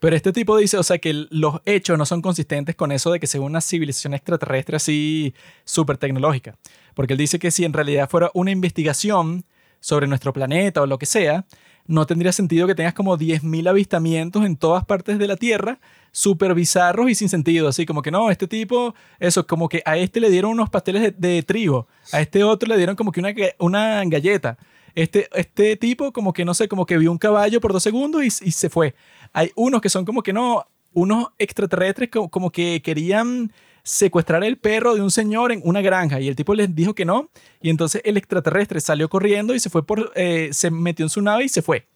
Pero 0.00 0.14
este 0.14 0.32
tipo 0.32 0.56
dice, 0.56 0.76
o 0.76 0.82
sea, 0.82 0.98
que 0.98 1.26
los 1.30 1.60
hechos 1.64 1.96
no 1.96 2.04
son 2.04 2.20
consistentes 2.20 2.76
con 2.76 2.92
eso 2.92 3.12
de 3.12 3.20
que 3.20 3.26
sea 3.26 3.40
una 3.40 3.60
civilización 3.60 4.14
extraterrestre 4.14 4.76
así 4.76 5.32
súper 5.64 5.96
tecnológica. 5.96 6.56
Porque 6.94 7.14
él 7.14 7.18
dice 7.18 7.38
que 7.38 7.50
si 7.50 7.64
en 7.64 7.72
realidad 7.72 8.10
fuera 8.10 8.30
una 8.34 8.50
investigación 8.50 9.44
sobre 9.80 10.06
nuestro 10.06 10.32
planeta 10.32 10.82
o 10.82 10.86
lo 10.86 10.98
que 10.98 11.06
sea, 11.06 11.46
no 11.86 12.06
tendría 12.06 12.32
sentido 12.32 12.66
que 12.66 12.74
tengas 12.74 12.94
como 12.94 13.16
10.000 13.16 13.68
avistamientos 13.68 14.44
en 14.44 14.56
todas 14.56 14.84
partes 14.84 15.18
de 15.18 15.26
la 15.26 15.36
Tierra, 15.36 15.78
súper 16.12 16.54
bizarros 16.54 17.10
y 17.10 17.14
sin 17.14 17.28
sentido. 17.28 17.68
Así 17.68 17.86
como 17.86 18.02
que 18.02 18.10
no, 18.10 18.30
este 18.30 18.48
tipo, 18.48 18.94
eso, 19.18 19.46
como 19.46 19.68
que 19.68 19.82
a 19.84 19.96
este 19.96 20.20
le 20.20 20.30
dieron 20.30 20.52
unos 20.52 20.70
pasteles 20.70 21.14
de, 21.16 21.42
trigo, 21.42 21.86
a 22.12 22.20
este 22.20 22.44
otro 22.44 22.68
le 22.68 22.76
dieron 22.76 22.96
como 22.96 23.12
que 23.12 23.20
una, 23.20 23.34
una 23.58 24.04
galleta. 24.04 24.58
Este, 24.94 25.28
este 25.34 25.76
tipo 25.76 26.12
como 26.12 26.32
que 26.32 26.44
no 26.44 26.54
sé, 26.54 26.68
como 26.68 26.86
que 26.86 26.96
vio 26.96 27.12
un 27.12 27.18
caballo 27.18 27.60
por 27.60 27.72
dos 27.72 27.82
segundos 27.82 28.22
y, 28.22 28.26
y 28.26 28.50
se 28.50 28.70
fue. 28.70 28.94
Hay 29.32 29.52
unos 29.54 29.80
que 29.80 29.90
son 29.90 30.04
como 30.04 30.22
que 30.22 30.32
no, 30.32 30.66
unos 30.96 31.28
extraterrestres 31.38 32.08
como, 32.10 32.30
como 32.30 32.50
que 32.50 32.80
querían 32.82 33.52
secuestrar 33.86 34.42
el 34.42 34.56
perro 34.58 34.96
de 34.96 35.00
un 35.00 35.12
señor 35.12 35.52
en 35.52 35.60
una 35.62 35.80
granja 35.80 36.20
y 36.20 36.26
el 36.26 36.34
tipo 36.34 36.54
les 36.54 36.74
dijo 36.74 36.92
que 36.96 37.04
no 37.04 37.30
y 37.62 37.70
entonces 37.70 38.02
el 38.04 38.16
extraterrestre 38.16 38.80
salió 38.80 39.08
corriendo 39.08 39.54
y 39.54 39.60
se 39.60 39.70
fue 39.70 39.86
por, 39.86 40.10
eh, 40.16 40.48
se 40.52 40.72
metió 40.72 41.06
en 41.06 41.10
su 41.10 41.22
nave 41.22 41.44
y 41.44 41.48
se 41.48 41.62
fue. 41.62 41.86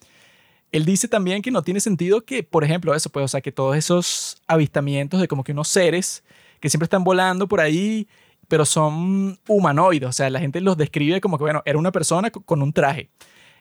Él 0.70 0.84
dice 0.84 1.08
también 1.08 1.42
que 1.42 1.50
no 1.50 1.62
tiene 1.62 1.80
sentido 1.80 2.20
que, 2.20 2.44
por 2.44 2.62
ejemplo, 2.62 2.94
eso, 2.94 3.10
pues, 3.10 3.24
o 3.24 3.28
sea, 3.28 3.40
que 3.40 3.50
todos 3.50 3.76
esos 3.76 4.40
avistamientos 4.46 5.20
de 5.20 5.26
como 5.26 5.42
que 5.42 5.50
unos 5.50 5.66
seres 5.66 6.22
que 6.60 6.70
siempre 6.70 6.84
están 6.84 7.02
volando 7.02 7.48
por 7.48 7.60
ahí, 7.60 8.06
pero 8.46 8.64
son 8.64 9.36
humanoides, 9.48 10.08
o 10.08 10.12
sea, 10.12 10.30
la 10.30 10.38
gente 10.38 10.60
los 10.60 10.76
describe 10.76 11.20
como 11.20 11.38
que, 11.38 11.42
bueno, 11.44 11.60
era 11.64 11.76
una 11.76 11.90
persona 11.90 12.30
co- 12.30 12.42
con 12.42 12.62
un 12.62 12.72
traje. 12.72 13.10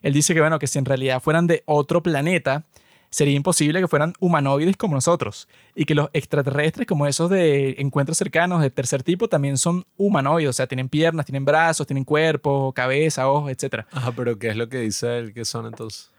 Él 0.04 0.14
dice 0.14 0.36
que, 0.36 0.40
bueno, 0.40 0.60
que 0.60 0.68
si 0.68 0.78
en 0.78 0.86
realidad 0.86 1.20
fueran 1.20 1.48
de 1.48 1.64
otro 1.66 2.04
planeta, 2.04 2.64
sería 3.10 3.36
imposible 3.36 3.80
que 3.80 3.88
fueran 3.88 4.14
humanoides 4.20 4.78
como 4.78 4.96
nosotros. 4.96 5.48
Y 5.76 5.86
que 5.86 5.96
los 5.96 6.10
extraterrestres, 6.14 6.88
como 6.88 7.08
esos 7.08 7.30
de 7.30 7.76
encuentros 7.80 8.18
cercanos 8.18 8.62
de 8.62 8.70
tercer 8.70 9.04
tipo, 9.04 9.28
también 9.28 9.58
son 9.58 9.86
humanoides. 9.98 10.50
O 10.50 10.54
sea, 10.54 10.68
tienen 10.68 10.90
piernas, 10.90 11.26
tienen 11.26 11.46
brazos, 11.46 11.88
tienen 11.88 12.04
cuerpo, 12.04 12.74
cabeza, 12.74 13.30
ojos, 13.30 13.52
etc. 13.52 13.86
Ajá, 13.92 14.12
pero 14.12 14.38
¿qué 14.38 14.50
es 14.50 14.56
lo 14.56 14.70
que 14.70 14.80
dice 14.80 15.18
él 15.18 15.34
que 15.34 15.46
son 15.46 15.66
entonces? 15.66 16.12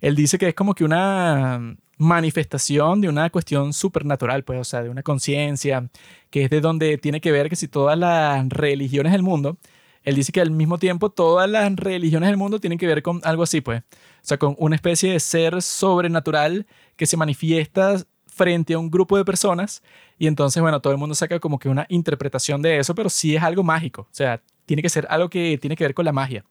Él 0.00 0.14
dice 0.16 0.38
que 0.38 0.48
es 0.48 0.54
como 0.54 0.74
que 0.74 0.84
una 0.84 1.76
manifestación 1.96 3.00
de 3.00 3.08
una 3.08 3.30
cuestión 3.30 3.72
supernatural, 3.72 4.44
pues, 4.44 4.60
o 4.60 4.64
sea, 4.64 4.82
de 4.82 4.90
una 4.90 5.02
conciencia, 5.02 5.88
que 6.30 6.44
es 6.44 6.50
de 6.50 6.60
donde 6.60 6.98
tiene 6.98 7.20
que 7.20 7.32
ver 7.32 7.48
que 7.48 7.56
si 7.56 7.68
todas 7.68 7.98
las 7.98 8.46
religiones 8.48 9.12
del 9.12 9.22
mundo, 9.22 9.56
él 10.02 10.16
dice 10.16 10.32
que 10.32 10.40
al 10.40 10.50
mismo 10.50 10.78
tiempo 10.78 11.10
todas 11.10 11.48
las 11.48 11.74
religiones 11.76 12.28
del 12.28 12.36
mundo 12.36 12.58
tienen 12.60 12.78
que 12.78 12.86
ver 12.86 13.02
con 13.02 13.20
algo 13.24 13.42
así, 13.44 13.60
pues, 13.60 13.82
sea, 14.26 14.38
con 14.38 14.54
una 14.58 14.76
especie 14.76 15.12
de 15.12 15.20
ser 15.20 15.60
sobrenatural 15.62 16.66
que 16.96 17.06
se 17.06 17.16
manifiesta 17.16 17.96
frente 18.26 18.74
a 18.74 18.78
un 18.78 18.90
grupo 18.90 19.16
de 19.16 19.24
personas 19.24 19.82
y 20.18 20.26
entonces, 20.26 20.60
bueno, 20.62 20.80
todo 20.80 20.92
el 20.92 20.98
mundo 20.98 21.14
saca 21.14 21.38
como 21.40 21.58
que 21.58 21.68
una 21.68 21.86
interpretación 21.88 22.62
de 22.62 22.78
eso, 22.78 22.94
pero 22.94 23.08
sí 23.08 23.36
es 23.36 23.42
algo 23.42 23.62
mágico, 23.62 24.02
o 24.02 24.08
sea, 24.14 24.40
tiene 24.66 24.82
que 24.82 24.88
ser 24.88 25.06
algo 25.10 25.28
que 25.30 25.58
tiene 25.58 25.76
que 25.76 25.84
ver 25.84 25.94
con 25.94 26.04
la 26.04 26.12
magia, 26.12 26.44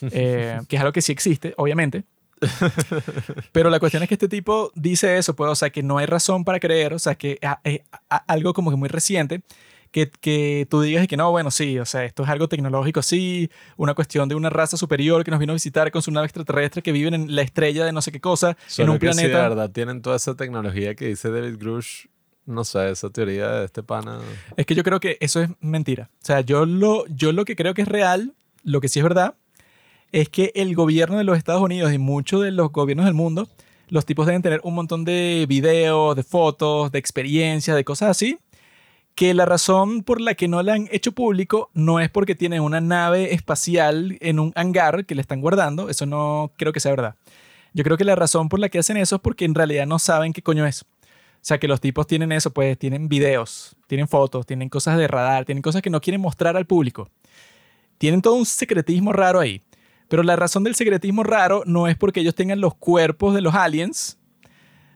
eh, 0.10 0.60
que 0.68 0.76
es 0.76 0.80
algo 0.80 0.92
que 0.92 1.00
sí 1.02 1.12
existe, 1.12 1.54
obviamente. 1.56 2.04
Pero 3.52 3.70
la 3.70 3.78
cuestión 3.80 4.02
es 4.02 4.08
que 4.08 4.14
este 4.16 4.28
tipo 4.28 4.70
dice 4.74 5.16
eso, 5.16 5.34
pues, 5.34 5.50
o 5.50 5.54
sea, 5.54 5.70
que 5.70 5.82
no 5.82 5.98
hay 5.98 6.06
razón 6.06 6.44
para 6.44 6.60
creer, 6.60 6.92
o 6.94 6.98
sea, 6.98 7.14
que 7.14 7.38
a- 7.42 7.60
es 7.64 7.80
a- 8.10 8.16
algo 8.26 8.52
como 8.52 8.70
que 8.70 8.76
muy 8.76 8.88
reciente, 8.88 9.42
que, 9.94 10.10
que 10.10 10.66
tú 10.68 10.80
digas 10.80 11.04
y 11.04 11.06
que 11.06 11.16
no, 11.16 11.30
bueno, 11.30 11.52
sí, 11.52 11.78
o 11.78 11.84
sea, 11.84 12.04
esto 12.04 12.24
es 12.24 12.28
algo 12.28 12.48
tecnológico, 12.48 13.00
sí, 13.00 13.48
una 13.76 13.94
cuestión 13.94 14.28
de 14.28 14.34
una 14.34 14.50
raza 14.50 14.76
superior 14.76 15.22
que 15.22 15.30
nos 15.30 15.38
vino 15.38 15.52
a 15.52 15.54
visitar 15.54 15.92
con 15.92 16.02
su 16.02 16.10
nave 16.10 16.26
extraterrestre 16.26 16.82
que 16.82 16.90
viven 16.90 17.14
en 17.14 17.36
la 17.36 17.42
estrella 17.42 17.84
de 17.84 17.92
no 17.92 18.02
sé 18.02 18.10
qué 18.10 18.20
cosa, 18.20 18.56
Solo 18.66 18.86
en 18.86 18.90
un 18.94 18.98
que 18.98 19.12
si 19.12 19.22
de 19.22 19.28
planeta. 19.28 19.48
verdad 19.48 19.70
tienen 19.70 20.02
toda 20.02 20.16
esa 20.16 20.34
tecnología 20.34 20.96
que 20.96 21.06
dice 21.06 21.30
David 21.30 21.58
Grush, 21.60 22.06
no 22.44 22.64
sé, 22.64 22.90
esa 22.90 23.08
teoría 23.10 23.48
de 23.50 23.66
este 23.66 23.84
pana. 23.84 24.18
Es 24.56 24.66
que 24.66 24.74
yo 24.74 24.82
creo 24.82 24.98
que 24.98 25.16
eso 25.20 25.40
es 25.40 25.50
mentira. 25.60 26.10
O 26.20 26.26
sea, 26.26 26.40
yo 26.40 26.66
lo, 26.66 27.06
yo 27.06 27.30
lo 27.30 27.44
que 27.44 27.54
creo 27.54 27.72
que 27.72 27.82
es 27.82 27.88
real, 27.88 28.34
lo 28.64 28.80
que 28.80 28.88
sí 28.88 28.98
es 28.98 29.04
verdad, 29.04 29.36
es 30.10 30.28
que 30.28 30.50
el 30.56 30.74
gobierno 30.74 31.18
de 31.18 31.22
los 31.22 31.38
Estados 31.38 31.62
Unidos 31.62 31.92
y 31.92 31.98
muchos 31.98 32.42
de 32.42 32.50
los 32.50 32.72
gobiernos 32.72 33.06
del 33.06 33.14
mundo, 33.14 33.48
los 33.90 34.04
tipos 34.04 34.26
deben 34.26 34.42
tener 34.42 34.60
un 34.64 34.74
montón 34.74 35.04
de 35.04 35.46
videos, 35.48 36.16
de 36.16 36.24
fotos, 36.24 36.90
de 36.90 36.98
experiencias, 36.98 37.76
de 37.76 37.84
cosas 37.84 38.10
así, 38.10 38.40
que 39.14 39.32
la 39.32 39.44
razón 39.44 40.02
por 40.02 40.20
la 40.20 40.34
que 40.34 40.48
no 40.48 40.62
la 40.62 40.74
han 40.74 40.88
hecho 40.90 41.12
público 41.12 41.70
no 41.72 42.00
es 42.00 42.10
porque 42.10 42.34
tienen 42.34 42.62
una 42.62 42.80
nave 42.80 43.32
espacial 43.32 44.18
en 44.20 44.40
un 44.40 44.52
hangar 44.56 45.06
que 45.06 45.14
le 45.14 45.20
están 45.20 45.40
guardando, 45.40 45.88
eso 45.88 46.04
no 46.06 46.52
creo 46.56 46.72
que 46.72 46.80
sea 46.80 46.90
verdad. 46.92 47.14
Yo 47.74 47.84
creo 47.84 47.96
que 47.96 48.04
la 48.04 48.16
razón 48.16 48.48
por 48.48 48.60
la 48.60 48.68
que 48.68 48.78
hacen 48.78 48.96
eso 48.96 49.16
es 49.16 49.22
porque 49.22 49.44
en 49.44 49.54
realidad 49.54 49.86
no 49.86 49.98
saben 49.98 50.32
qué 50.32 50.42
coño 50.42 50.66
es. 50.66 50.82
O 50.82 51.46
sea, 51.46 51.58
que 51.58 51.68
los 51.68 51.80
tipos 51.80 52.06
tienen 52.06 52.32
eso, 52.32 52.52
pues 52.52 52.78
tienen 52.78 53.08
videos, 53.08 53.76
tienen 53.86 54.08
fotos, 54.08 54.46
tienen 54.46 54.68
cosas 54.68 54.96
de 54.96 55.06
radar, 55.06 55.44
tienen 55.44 55.62
cosas 55.62 55.82
que 55.82 55.90
no 55.90 56.00
quieren 56.00 56.20
mostrar 56.20 56.56
al 56.56 56.66
público. 56.66 57.10
Tienen 57.98 58.22
todo 58.22 58.34
un 58.34 58.46
secretismo 58.46 59.12
raro 59.12 59.40
ahí. 59.40 59.60
Pero 60.08 60.22
la 60.22 60.36
razón 60.36 60.64
del 60.64 60.74
secretismo 60.74 61.22
raro 61.22 61.62
no 61.66 61.86
es 61.86 61.96
porque 61.96 62.20
ellos 62.20 62.34
tengan 62.34 62.60
los 62.60 62.74
cuerpos 62.74 63.34
de 63.34 63.40
los 63.40 63.54
aliens, 63.54 64.18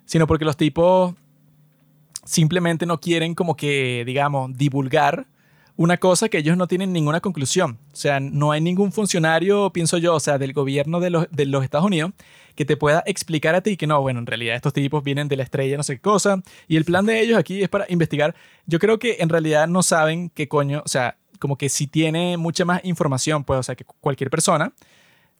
sino 0.05 0.27
porque 0.27 0.45
los 0.45 0.57
tipos 0.57 1.15
simplemente 2.29 2.85
no 2.85 3.01
quieren 3.01 3.35
como 3.35 3.57
que, 3.57 4.03
digamos, 4.05 4.57
divulgar 4.57 5.27
una 5.77 5.97
cosa 5.97 6.29
que 6.29 6.39
ellos 6.39 6.57
no 6.57 6.67
tienen 6.67 6.93
ninguna 6.93 7.21
conclusión. 7.21 7.79
O 7.93 7.97
sea, 7.97 8.21
no 8.21 8.53
hay 8.53 8.61
ningún 8.61 8.93
funcionario, 8.93 9.71
pienso 9.73 9.97
yo, 9.97 10.15
o 10.15 10.21
sea, 10.21 10.37
del 10.37 10.53
gobierno 10.53 11.01
de 11.01 11.09
los, 11.09 11.27
de 11.31 11.47
los 11.47 11.65
Estados 11.65 11.87
Unidos 11.87 12.13
que 12.55 12.65
te 12.65 12.77
pueda 12.77 13.03
explicar 13.07 13.55
a 13.55 13.61
ti 13.61 13.77
que 13.77 13.87
no, 13.87 14.01
bueno, 14.03 14.19
en 14.19 14.27
realidad 14.27 14.57
estos 14.57 14.73
tipos 14.73 15.05
vienen 15.05 15.29
de 15.29 15.37
la 15.37 15.45
estrella, 15.45 15.77
no 15.77 15.85
sé 15.85 15.95
qué 15.95 16.01
cosa, 16.01 16.43
y 16.67 16.77
el 16.77 16.85
plan 16.85 17.07
de 17.07 17.21
ellos 17.21 17.39
aquí 17.39 17.63
es 17.63 17.69
para 17.69 17.87
investigar. 17.89 18.35
Yo 18.67 18.81
creo 18.81 18.99
que 18.99 19.19
en 19.21 19.29
realidad 19.29 19.69
no 19.69 19.83
saben 19.83 20.31
qué 20.31 20.49
coño, 20.49 20.83
o 20.85 20.89
sea, 20.89 21.17
como 21.39 21.57
que 21.57 21.69
si 21.69 21.87
tiene 21.87 22.37
mucha 22.37 22.65
más 22.65 22.85
información, 22.85 23.45
pues, 23.45 23.61
o 23.61 23.63
sea, 23.63 23.77
que 23.77 23.85
cualquier 23.85 24.29
persona, 24.29 24.73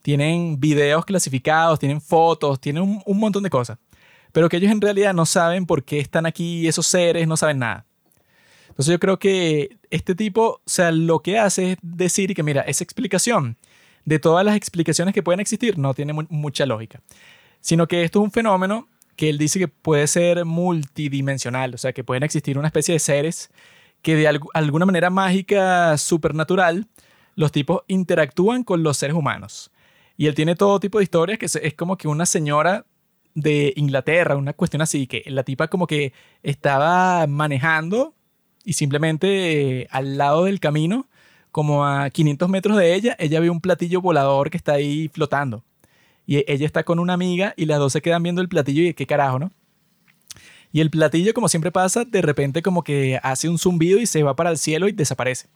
tienen 0.01 0.61
videos 0.61 1.05
clasificados, 1.05 1.81
tienen 1.81 2.01
fotos, 2.01 2.61
tienen 2.61 2.85
un, 2.85 3.03
un 3.05 3.19
montón 3.19 3.43
de 3.43 3.51
cosas, 3.51 3.79
pero 4.33 4.49
que 4.49 4.59
ellos 4.59 4.71
en 4.71 4.81
realidad 4.81 5.15
no 5.15 5.27
saben 5.27 5.67
por 5.67 5.85
qué 5.85 5.99
están 5.99 6.27
aquí 6.27 6.67
esos 6.69 6.87
seres, 6.87 7.27
no 7.27 7.37
saben 7.37 7.59
nada. 7.59 7.87
Entonces 8.69 8.93
yo 8.93 8.99
creo 9.01 9.19
que 9.19 9.77
este 9.91 10.15
tipo, 10.15 10.43
o 10.43 10.63
sea, 10.65 10.93
lo 10.93 11.21
que 11.21 11.39
hace 11.39 11.73
es 11.73 11.79
decir 11.83 12.35
que, 12.35 12.43
mira, 12.43 12.63
esa 12.63 12.85
explicación 12.85 13.57
de 14.05 14.19
todas 14.19 14.45
las 14.45 14.57
explicaciones 14.57 15.15
que 15.15 15.23
pueden 15.23 15.41
existir 15.41 15.79
no 15.79 15.95
tiene 15.95 16.13
mucha 16.13 16.65
lógica, 16.65 17.01
sino 17.61 17.89
que 17.89 18.05
esto 18.05 18.21
es 18.21 18.25
un 18.25 18.31
fenómeno 18.31 18.89
que 19.17 19.29
él 19.29 19.37
dice 19.37 19.59
que 19.59 19.69
puede 19.69 20.07
ser 20.07 20.45
multidimensional, 20.45 21.75
o 21.75 21.79
sea, 21.79 21.93
que 21.93 22.05
pueden 22.05 22.23
existir 22.23 22.57
una 22.57 22.69
especie 22.69 22.93
de 22.93 23.01
seres 23.01 23.51
que 24.01 24.15
de 24.15 24.29
alguna 24.29 24.87
manera 24.87 25.11
mágica, 25.11 25.99
supernatural, 25.99 26.87
los 27.35 27.51
tipos 27.51 27.83
interactúan 27.89 28.63
con 28.63 28.83
los 28.83 28.97
seres 28.97 29.17
humanos. 29.17 29.73
Y 30.17 30.27
él 30.27 30.35
tiene 30.35 30.55
todo 30.55 30.79
tipo 30.81 30.99
de 30.99 31.05
historias 31.05 31.39
que 31.39 31.47
es 31.47 31.75
como 31.75 31.97
que 31.97 32.09
una 32.09 32.27
señora 32.27 32.87
de 33.41 33.73
Inglaterra, 33.77 34.37
una 34.37 34.53
cuestión 34.53 34.83
así, 34.83 35.07
que 35.07 35.23
la 35.27 35.43
tipa 35.43 35.69
como 35.69 35.87
que 35.87 36.13
estaba 36.43 37.27
manejando 37.27 38.15
y 38.65 38.75
simplemente 38.75 39.81
eh, 39.81 39.89
al 39.91 40.19
lado 40.19 40.45
del 40.45 40.61
camino, 40.61 41.09
como 41.51 41.87
a 41.87 42.11
500 42.11 42.49
metros 42.49 42.77
de 42.77 42.95
ella, 42.95 43.17
ella 43.19 43.41
ve 43.41 43.51
un 43.51 43.61
platillo 43.61 44.01
volador 44.01 44.51
que 44.51 44.57
está 44.57 44.75
ahí 44.75 45.09
flotando. 45.09 45.65
Y 46.27 46.45
ella 46.47 46.67
está 46.67 46.85
con 46.85 46.99
una 46.99 47.15
amiga 47.15 47.55
y 47.57 47.65
las 47.65 47.79
dos 47.79 47.95
se 47.95 48.03
quedan 48.03 48.23
viendo 48.23 48.43
el 48.43 48.49
platillo 48.49 48.83
y 48.83 48.93
qué 48.93 49.07
carajo, 49.07 49.39
¿no? 49.39 49.51
Y 50.71 50.81
el 50.81 50.91
platillo, 50.91 51.33
como 51.33 51.49
siempre 51.49 51.73
pasa, 51.73 52.05
de 52.05 52.21
repente 52.21 52.61
como 52.61 52.83
que 52.85 53.19
hace 53.23 53.49
un 53.49 53.59
zumbido 53.59 53.99
y 53.99 54.07
se 54.07 54.23
va 54.23 54.37
para 54.37 54.51
el 54.51 54.59
cielo 54.59 54.89
y 54.89 54.93
desaparece. 54.93 55.49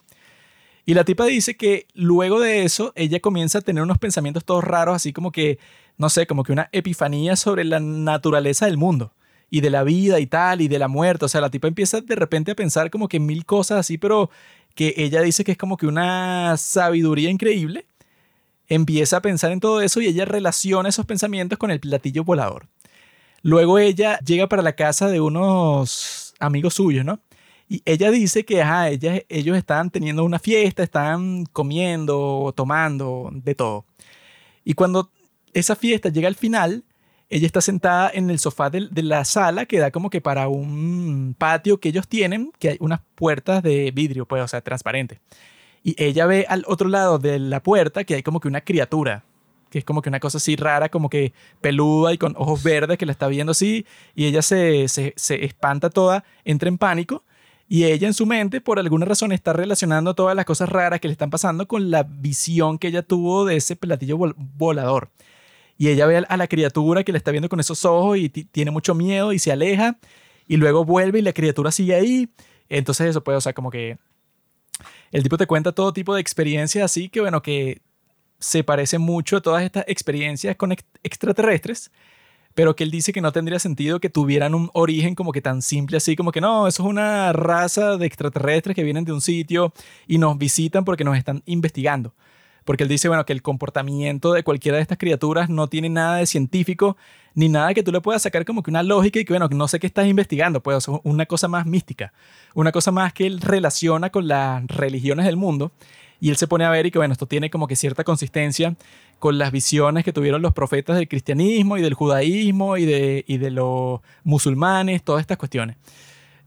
Y 0.85 0.95
la 0.95 1.05
tipa 1.05 1.27
dice 1.27 1.57
que 1.57 1.87
luego 1.95 2.41
de 2.41 2.65
eso, 2.65 2.93
ella 2.97 3.21
comienza 3.21 3.59
a 3.59 3.63
tener 3.63 3.83
unos 3.83 3.99
pensamientos 3.99 4.45
todos 4.45 4.65
raros, 4.65 4.97
así 4.97 5.13
como 5.13 5.31
que, 5.31 5.59
no 5.97 6.09
sé, 6.09 6.27
como 6.27 6.43
que 6.43 6.53
una 6.53 6.69
epifanía 6.73 7.37
sobre 7.37 7.65
la 7.65 7.79
naturaleza 7.79 8.67
del 8.67 8.79
mundo 8.79 9.13
y 9.49 9.61
de 9.61 9.71
la 9.71 9.85
vida 9.85 10.19
y 10.19 10.27
tal, 10.27 10.61
y 10.61 10.69
de 10.69 10.79
la 10.79 10.89
muerte. 10.89 11.27
O 11.27 11.29
sea, 11.29 11.41
la 11.41 11.51
tipa 11.51 11.69
empieza 11.69 12.01
de 12.01 12.17
repente 12.17 12.53
a 12.53 12.57
pensar 12.57 12.91
como 12.91 13.07
que 13.07 13.21
mil 13.21 13.45
cosas 13.45 13.79
así, 13.79 13.99
pero 13.99 14.31
que 14.75 14.95
ella 14.97 15.21
dice 15.23 15.45
que 15.45 15.53
es 15.53 15.59
como 15.59 15.77
que 15.77 15.87
una 15.87 16.57
sabiduría 16.57 17.31
increíble. 17.31 17.87
Empieza 18.69 19.19
a 19.19 19.23
pensar 19.23 19.53
en 19.53 19.61
todo 19.61 19.83
eso 19.83 20.01
y 20.01 20.07
ella 20.07 20.25
relaciona 20.25 20.89
esos 20.89 21.07
pensamientos 21.07 21.59
con 21.59 21.71
el 21.71 21.81
platillo 21.81 22.25
volador. 22.25 22.69
Luego 23.43 23.79
ella 23.79 24.19
llega 24.21 24.49
para 24.49 24.63
la 24.63 24.75
casa 24.75 25.09
de 25.09 25.21
unos 25.21 26.35
amigos 26.41 26.75
suyos, 26.75 27.05
¿no? 27.05 27.21
Y 27.73 27.81
ella 27.86 28.11
dice 28.11 28.44
que 28.44 28.61
ajá, 28.61 28.90
ellos 28.90 29.57
están 29.57 29.89
teniendo 29.89 30.24
una 30.24 30.39
fiesta, 30.39 30.82
están 30.82 31.47
comiendo, 31.47 32.53
tomando, 32.55 33.31
de 33.32 33.55
todo. 33.55 33.86
Y 34.62 34.74
cuando 34.74 35.11
esa 35.55 35.74
fiesta 35.74 36.11
llega 36.11 36.28
al 36.28 36.35
final, 36.35 36.85
ella 37.31 37.47
está 37.47 37.62
sentada 37.62 38.11
en 38.12 38.28
el 38.28 38.39
sofá 38.40 38.69
de, 38.69 38.90
la 39.03 39.24
sala 39.24 39.65
que 39.65 39.78
da 39.78 39.90
como 39.90 40.11
que 40.11 40.20
para 40.20 40.49
un 40.49 41.35
patio 41.39 41.81
que 41.81 41.89
ellos 41.89 42.07
tienen, 42.09 42.53
que 42.59 42.69
hay 42.69 42.77
unas 42.78 43.01
puertas 43.15 43.62
de 43.62 43.90
vidrio, 43.90 44.27
pues, 44.27 44.43
o 44.43 44.49
sea, 44.49 44.61
transparente. 44.61 45.20
Y 45.82 45.94
ella 45.97 46.27
ve 46.27 46.44
al 46.51 46.65
otro 46.66 46.90
lado 46.90 47.19
de 47.19 47.39
la 47.39 47.62
puerta 47.62 48.05
que 48.05 48.16
hay 48.16 48.23
como 48.23 48.40
que 48.40 48.49
una 48.49 48.61
criatura, 48.61 49.24
que 49.70 49.78
es 49.78 49.85
como 49.86 50.03
que 50.03 50.11
una 50.11 50.20
cosa 50.20 50.36
así 50.36 50.57
rara, 50.57 50.90
como 50.90 51.09
que 51.09 51.32
peluda 51.62 52.12
y 52.12 52.19
con 52.19 52.35
ojos 52.36 52.62
verdes 52.62 52.99
que 52.99 53.07
la 53.07 53.12
está 53.12 53.28
viendo 53.28 53.53
así, 53.53 53.86
y 54.15 54.27
ella 54.27 54.43
se, 54.43 54.85
espanta 54.85 55.89
toda, 55.89 56.23
entra 56.44 56.69
en 56.69 56.77
pánico, 56.77 57.24
y 57.73 57.86
ella 57.86 58.07
en 58.07 58.12
su 58.12 58.27
mente, 58.27 58.61
por 58.61 58.78
alguna 58.78 59.07
razón, 59.07 59.32
está 59.32 59.55
relacionando 59.55 60.15
todas 60.15 60.36
las 60.36 60.44
cosas 60.44 60.69
raras 60.69 61.01
que 61.01 61.09
le 61.09 61.12
están 61.12 61.31
pasando 61.31 61.66
con 61.66 61.90
la 61.90 62.03
visión 62.03 62.78
que 62.78 62.89
ella 62.89 63.01
tuvo 63.01 63.47
de 63.47 63.57
ese 63.57 63.77
platillo 63.77 64.19
volador 64.36 65.09
y 65.78 65.89
ella 65.89 66.05
ve 66.05 66.19
a 66.19 66.36
la 66.36 66.49
criatura 66.49 67.03
que 67.03 67.12
le 67.12 67.16
está 67.16 67.31
viendo 67.31 67.49
con 67.49 67.61
esos 67.61 67.86
ojos 67.86 68.19
y 68.19 68.28
tiene 68.28 68.70
mucho 68.70 68.94
miedo 68.94 69.32
y 69.32 69.39
se 69.39 69.53
aleja 69.53 69.97
y 70.47 70.59
luego 70.59 70.85
vuelve 70.85 71.20
y 71.20 71.23
la 71.23 71.32
criatura 71.32 71.70
sigue 71.70 71.94
ahí. 71.94 72.28
Entonces 72.69 73.09
eso 73.09 73.24
puede, 73.24 73.39
o 73.39 73.40
sea, 73.40 73.55
como 73.55 73.70
que 73.70 73.97
el 75.11 75.23
tipo 75.23 75.39
te 75.39 75.47
cuenta 75.47 75.73
todo 75.73 75.94
tipo 75.94 76.15
de 76.15 76.20
experiencias 76.20 76.85
así 76.85 77.09
que, 77.09 77.23
bueno, 77.23 77.40
que 77.40 77.81
se 78.39 78.65
parece 78.65 78.99
mucho 78.99 79.39
a 79.39 79.40
todas 79.40 79.62
estas 79.65 79.85
experiencias 79.89 80.57
con 80.57 80.77
extraterrestres, 81.03 81.90
pero 82.55 82.77
que 82.77 82.85
él 82.85 82.91
dice 82.91 83.12
que 83.12 83.20
no 83.20 83.33
tendría 83.33 83.59
sentido 83.59 84.01
que 84.01 84.11
tuvieran 84.11 84.55
un 84.55 84.70
origen 84.74 85.15
como 85.15 85.33
que 85.33 85.41
tan 85.41 85.62
simple 85.62 85.97
así, 85.97 86.16
como 86.16 86.33
que 86.33 86.41
no, 86.41 86.66
eso 86.66 86.83
es 86.83 86.89
una 86.89 87.33
raza 87.33 87.97
de 87.97 88.07
extraterrestres 88.07 88.77
que 88.77 88.83
vienen 88.83 89.05
de 89.05 89.12
un 89.12 89.20
sitio 89.20 89.73
y 90.07 90.19
nos 90.19 90.37
visitan 90.39 90.85
porque 90.85 91.05
nos 91.05 91.16
están 91.16 91.43
investigando. 91.47 92.15
Porque 92.65 92.85
él 92.85 92.89
dice, 92.89 93.09
bueno, 93.09 93.24
que 93.27 93.33
el 93.33 93.43
comportamiento 93.43 94.33
de 94.33 94.45
cualquiera 94.45 94.77
de 94.77 94.83
estas 94.83 94.99
criaturas 94.99 95.49
no 95.49 95.66
tiene 95.66 95.89
nada 95.89 96.19
de 96.19 96.27
científico, 96.27 96.97
ni 97.35 97.49
nada 97.49 97.74
que 97.74 97.83
tú 97.83 97.91
le 97.91 98.01
puedas 98.01 98.23
sacar 98.23 98.45
como 98.45 98.62
que 98.62 98.70
una 98.70 98.85
lógica 98.85 99.19
y 99.19 99.24
que, 99.24 99.33
bueno, 99.33 99.49
no 99.49 99.66
sé 99.66 99.81
qué 99.81 99.87
estás 99.89 100.07
investigando, 100.07 100.62
pues 100.62 100.87
una 101.03 101.27
cosa 101.27 101.49
más 101.49 101.66
mística, 101.66 102.12
una 102.55 102.70
cosa 102.70 102.93
más 102.93 103.12
que 103.12 103.27
él 103.27 103.41
relaciona 103.41 104.11
con 104.11 104.29
las 104.29 104.65
religiones 104.66 105.27
del 105.27 105.37
mundo, 105.37 105.73
y 106.20 106.31
él 106.31 106.37
se 106.37 106.47
pone 106.47 106.65
a 106.65 106.70
ver 106.70 106.87
y 106.87 106.93
que, 106.93 106.99
bueno, 106.99 107.12
esto 107.12 107.27
tiene 107.27 107.51
como 107.51 107.66
que 107.66 107.74
cierta 107.74 108.05
consistencia 108.05 108.77
con 109.23 109.39
las 109.39 109.53
visiones 109.53 110.05
que 110.05 110.12
tuvieron 110.12 110.43
los 110.43 110.53
profetas 110.53 110.97
del 110.97 111.07
cristianismo 111.07 111.78
y 111.78 111.81
del 111.81 111.94
judaísmo 111.94 112.77
y 112.77 112.85
de, 112.85 113.24
y 113.28 113.39
de 113.39 113.53
los 113.53 114.01
musulmanes, 114.24 115.05
todas 115.05 115.20
estas 115.20 115.39
cuestiones. 115.39 115.77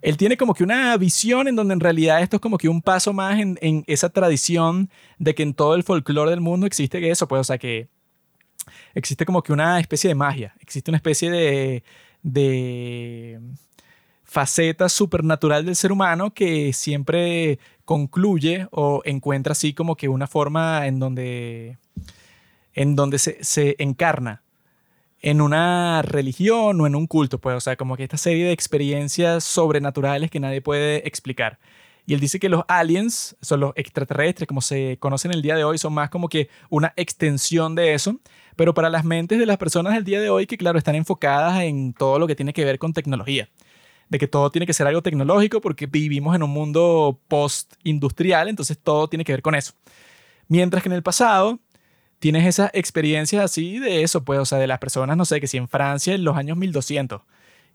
Él 0.01 0.17
tiene 0.17 0.35
como 0.35 0.53
que 0.53 0.65
una 0.65 0.97
visión 0.97 1.47
en 1.47 1.55
donde 1.55 1.73
en 1.73 1.79
realidad 1.79 2.21
esto 2.21 2.35
es 2.35 2.41
como 2.41 2.57
que 2.57 2.67
un 2.67 2.81
paso 2.81 3.13
más 3.13 3.39
en, 3.39 3.85
esa 3.87 4.09
tradición 4.09 4.89
de 5.19 5.33
que 5.35 5.43
en 5.43 5.53
todo 5.53 5.75
el 5.75 5.83
folclore 5.83 6.31
del 6.31 6.41
mundo 6.41 6.67
existe 6.67 7.09
eso, 7.09 7.29
pues, 7.29 7.39
o 7.39 7.43
sea, 7.45 7.57
que 7.57 7.87
existe 8.93 9.25
como 9.25 9.41
que 9.41 9.53
una 9.53 9.79
especie 9.79 10.09
de 10.09 10.15
magia, 10.15 10.53
existe 10.59 10.91
una 10.91 10.97
especie 10.97 11.31
de, 11.31 11.83
de 12.23 13.39
faceta 14.25 14.89
supernatural 14.89 15.65
del 15.65 15.77
ser 15.77 15.93
humano 15.93 16.33
que 16.33 16.73
siempre 16.73 17.57
concluye 17.85 18.67
o 18.71 19.01
encuentra 19.05 19.53
así 19.53 19.73
como 19.73 19.95
que 19.95 20.09
una 20.09 20.27
forma 20.27 20.87
en 20.87 20.99
donde, 20.99 21.77
en 22.75 22.95
donde 22.95 23.17
se, 23.17 23.75
encarna 23.79 24.43
en 25.21 25.41
una 25.41 26.01
religión 26.03 26.79
o 26.79 26.85
en 26.85 26.95
un 26.95 27.07
culto, 27.07 27.39
pues, 27.39 27.55
o 27.55 27.59
sea, 27.61 27.77
como 27.77 27.97
que 27.97 28.03
esta 28.03 28.17
serie 28.17 28.45
de 28.45 28.51
experiencias 28.51 29.43
sobrenaturales 29.43 30.29
que 30.29 30.39
nadie 30.39 30.61
puede 30.61 31.07
explicar. 31.07 31.57
Y 32.05 32.13
él 32.13 32.19
dice 32.19 32.39
que 32.39 32.49
los 32.49 32.63
aliens, 32.67 33.35
son 33.41 33.61
los 33.61 33.73
extraterrestres, 33.75 34.47
como 34.47 34.61
se 34.61 34.97
conocen 34.99 35.31
el 35.31 35.41
día 35.41 35.55
de 35.55 35.63
hoy, 35.63 35.79
son 35.79 35.93
más 35.93 36.11
como 36.11 36.29
que 36.29 36.49
una 36.69 36.93
extensión 36.97 37.73
de 37.73 37.95
eso, 37.95 38.19
pero 38.55 38.75
para 38.75 38.91
las 38.91 39.03
mentes 39.03 39.39
de 39.39 39.47
las 39.47 39.57
personas 39.57 39.93
del 39.95 40.03
día 40.03 40.21
de 40.21 40.29
hoy 40.29 40.45
que, 40.45 40.57
claro, 40.57 40.77
están 40.77 40.93
enfocadas 40.93 41.61
en 41.61 41.93
todo 41.93 42.19
lo 42.19 42.27
que 42.27 42.35
tiene 42.35 42.53
que 42.53 42.65
ver 42.65 42.77
con 42.77 42.93
tecnología, 42.93 43.49
de 44.09 44.19
que 44.19 44.27
todo 44.27 44.51
tiene 44.51 44.67
que 44.67 44.73
ser 44.73 44.85
algo 44.85 45.01
tecnológico 45.01 45.61
porque 45.61 45.87
vivimos 45.87 46.35
en 46.35 46.43
un 46.43 46.51
mundo 46.51 47.19
post-industrial, 47.27 48.49
entonces 48.49 48.77
todo 48.77 49.07
tiene 49.07 49.23
que 49.23 49.31
ver 49.31 49.41
con 49.41 49.55
eso. 49.55 49.73
Mientras 50.47 50.83
que 50.83 50.89
en 50.89 50.93
el 50.93 51.01
pasado 51.01 51.59
tienes 52.25 52.47
esas 52.47 52.71
experiencias 52.73 53.45
así 53.45 53.77
de 53.77 54.01
eso, 54.01 54.23
pues, 54.23 54.39
o 54.39 54.45
sea, 54.45 54.57
de 54.57 54.65
las 54.65 54.79
personas, 54.79 55.15
no 55.15 55.25
sé, 55.25 55.39
que 55.39 55.45
si 55.45 55.57
en 55.57 55.67
Francia 55.67 56.15
en 56.15 56.23
los 56.23 56.35
años 56.35 56.57
1200 56.57 57.21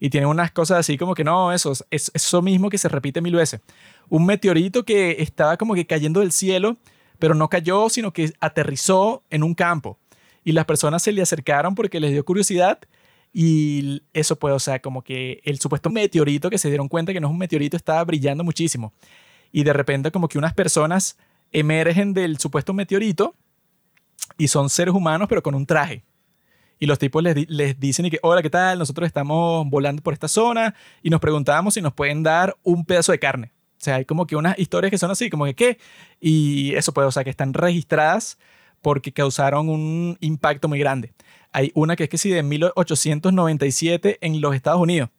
y 0.01 0.11
tienen 0.11 0.29
unas 0.29 0.51
cosas 0.51 0.81
así 0.81 0.99
como 0.99 1.15
que 1.15 1.23
no, 1.23 1.53
eso 1.53 1.71
es 1.71 2.11
eso 2.13 2.43
mismo 2.43 2.69
que 2.69 2.77
se 2.77 2.89
repite 2.89 3.21
mil 3.21 3.37
veces. 3.37 3.61
Un 4.09 4.27
meteorito 4.27 4.85
que 4.85 5.23
estaba 5.23 5.57
como 5.57 5.77
que 5.77 5.87
cayendo 5.87 6.19
del 6.19 6.33
cielo, 6.33 6.79
pero 7.21 7.37
no 7.37 7.49
cayó, 7.49 7.89
sino 7.91 8.13
que 8.13 8.33
aterrizó 8.41 9.23
en 9.31 9.45
un 9.45 9.55
campo 9.55 10.01
y 10.43 10.51
las 10.51 10.65
personas 10.65 11.05
se 11.05 11.13
le 11.13 11.23
acercaron 11.23 11.77
porque 11.77 12.01
les 12.01 12.11
dio 12.11 12.25
curiosidad 12.25 12.81
y 13.33 14.03
eso 14.13 14.37
pues, 14.37 14.53
o 14.53 14.59
sea, 14.59 14.83
como 14.83 15.03
que 15.03 15.43
el 15.45 15.61
supuesto 15.61 15.91
meteorito 15.91 16.51
que 16.51 16.59
se 16.59 16.67
dieron 16.67 16.89
cuenta 16.89 17.13
que 17.13 17.21
no 17.21 17.29
es 17.29 17.31
un 17.31 17.39
meteorito 17.39 17.77
estaba 17.77 18.03
brillando 18.03 18.43
muchísimo 18.43 18.93
y 19.53 19.63
de 19.63 19.73
repente 19.73 20.11
como 20.11 20.27
que 20.27 20.39
unas 20.39 20.55
personas 20.55 21.19
emergen 21.53 22.15
del 22.15 22.39
supuesto 22.39 22.75
meteorito 22.75 23.37
y 24.41 24.49
son 24.49 24.69
seres 24.71 24.95
humanos, 24.95 25.29
pero 25.29 25.43
con 25.43 25.55
un 25.55 25.67
traje. 25.67 26.03
Y 26.79 26.87
los 26.87 26.99
tipos 26.99 27.23
les, 27.23 27.49
les 27.51 27.79
dicen 27.79 28.07
y 28.07 28.11
que, 28.11 28.19
hola, 28.23 28.41
¿qué 28.43 28.49
tal? 28.51 28.79
Nosotros 28.79 29.07
estamos 29.07 29.69
volando 29.69 30.03
por 30.03 30.15
esta 30.15 30.29
zona 30.29 30.75
y 31.03 31.11
nos 31.11 31.21
preguntábamos 31.21 31.75
si 31.75 31.83
nos 31.83 31.93
pueden 31.93 32.23
dar 32.23 32.57
un 32.63 32.85
pedazo 32.87 33.13
de 33.13 33.19
carne. 33.19 33.53
O 33.79 33.83
sea, 33.83 33.97
hay 33.97 34.05
como 34.05 34.27
que 34.27 34.37
unas 34.37 34.59
historias 34.59 34.91
que 34.91 34.99
son 34.99 35.11
así, 35.11 35.29
como 35.31 35.45
que 35.45 35.55
qué. 35.55 35.79
Y 36.21 36.75
eso 36.75 36.93
puede, 36.95 37.09
o 37.09 37.11
sea, 37.13 37.23
que 37.25 37.31
están 37.31 37.53
registradas 37.55 38.39
porque 38.83 39.13
causaron 39.13 39.69
un 39.69 40.17
impacto 40.21 40.69
muy 40.69 40.79
grande. 40.79 41.13
Hay 41.53 41.71
una 41.75 41.97
que 41.97 42.05
es 42.05 42.09
que 42.09 42.17
sí, 42.19 42.31
de 42.31 42.43
1897 42.43 44.19
en 44.21 44.41
los 44.41 44.55
Estados 44.55 44.81
Unidos. 44.81 45.11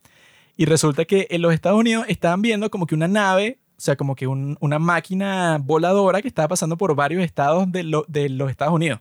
Y 0.57 0.65
resulta 0.65 1.06
que 1.06 1.27
en 1.30 1.41
los 1.41 1.53
Estados 1.53 1.80
Unidos 1.80 2.06
estaban 2.07 2.41
viendo 2.41 2.69
como 2.69 2.85
que 2.88 2.95
una 2.95 3.07
nave, 3.07 3.60
o 3.77 3.81
sea, 3.81 3.95
como 3.95 4.15
que 4.15 4.27
un- 4.27 4.57
una 4.61 4.80
máquina 4.80 5.57
voladora 5.64 6.22
que 6.22 6.27
estaba 6.27 6.48
pasando 6.49 6.77
por 6.77 6.93
varios 6.95 7.23
estados 7.23 7.72
de, 7.72 7.84
lo- 7.84 8.06
de 8.07 8.30
los 8.30 8.49
Estados 8.49 8.73
Unidos. 8.73 8.99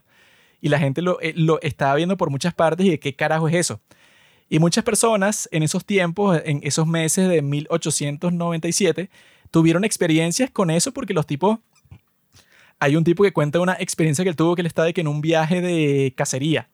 Y 0.61 0.69
la 0.69 0.79
gente 0.79 1.01
lo, 1.01 1.19
eh, 1.21 1.33
lo 1.35 1.59
estaba 1.61 1.95
viendo 1.95 2.15
por 2.17 2.29
muchas 2.29 2.53
partes 2.53 2.85
y 2.85 2.91
de 2.91 2.99
qué 2.99 3.15
carajo 3.15 3.47
es 3.47 3.55
eso. 3.55 3.81
Y 4.49 4.59
muchas 4.59 4.83
personas 4.83 5.47
en 5.51 5.63
esos 5.63 5.85
tiempos, 5.85 6.41
en 6.43 6.59
esos 6.63 6.85
meses 6.85 7.29
de 7.29 7.41
1897, 7.41 9.09
tuvieron 9.49 9.83
experiencias 9.83 10.51
con 10.51 10.69
eso 10.69 10.91
porque 10.91 11.13
los 11.13 11.25
tipos... 11.25 11.59
Hay 12.77 12.95
un 12.95 13.03
tipo 13.03 13.23
que 13.23 13.31
cuenta 13.31 13.59
una 13.59 13.77
experiencia 13.79 14.25
que 14.25 14.29
él 14.29 14.35
tuvo 14.35 14.55
que 14.55 14.61
él 14.61 14.65
estaba 14.65 14.87
de 14.87 14.93
que 14.93 15.01
en 15.01 15.07
un 15.07 15.21
viaje 15.21 15.61
de 15.61 16.13
cacería. 16.17 16.67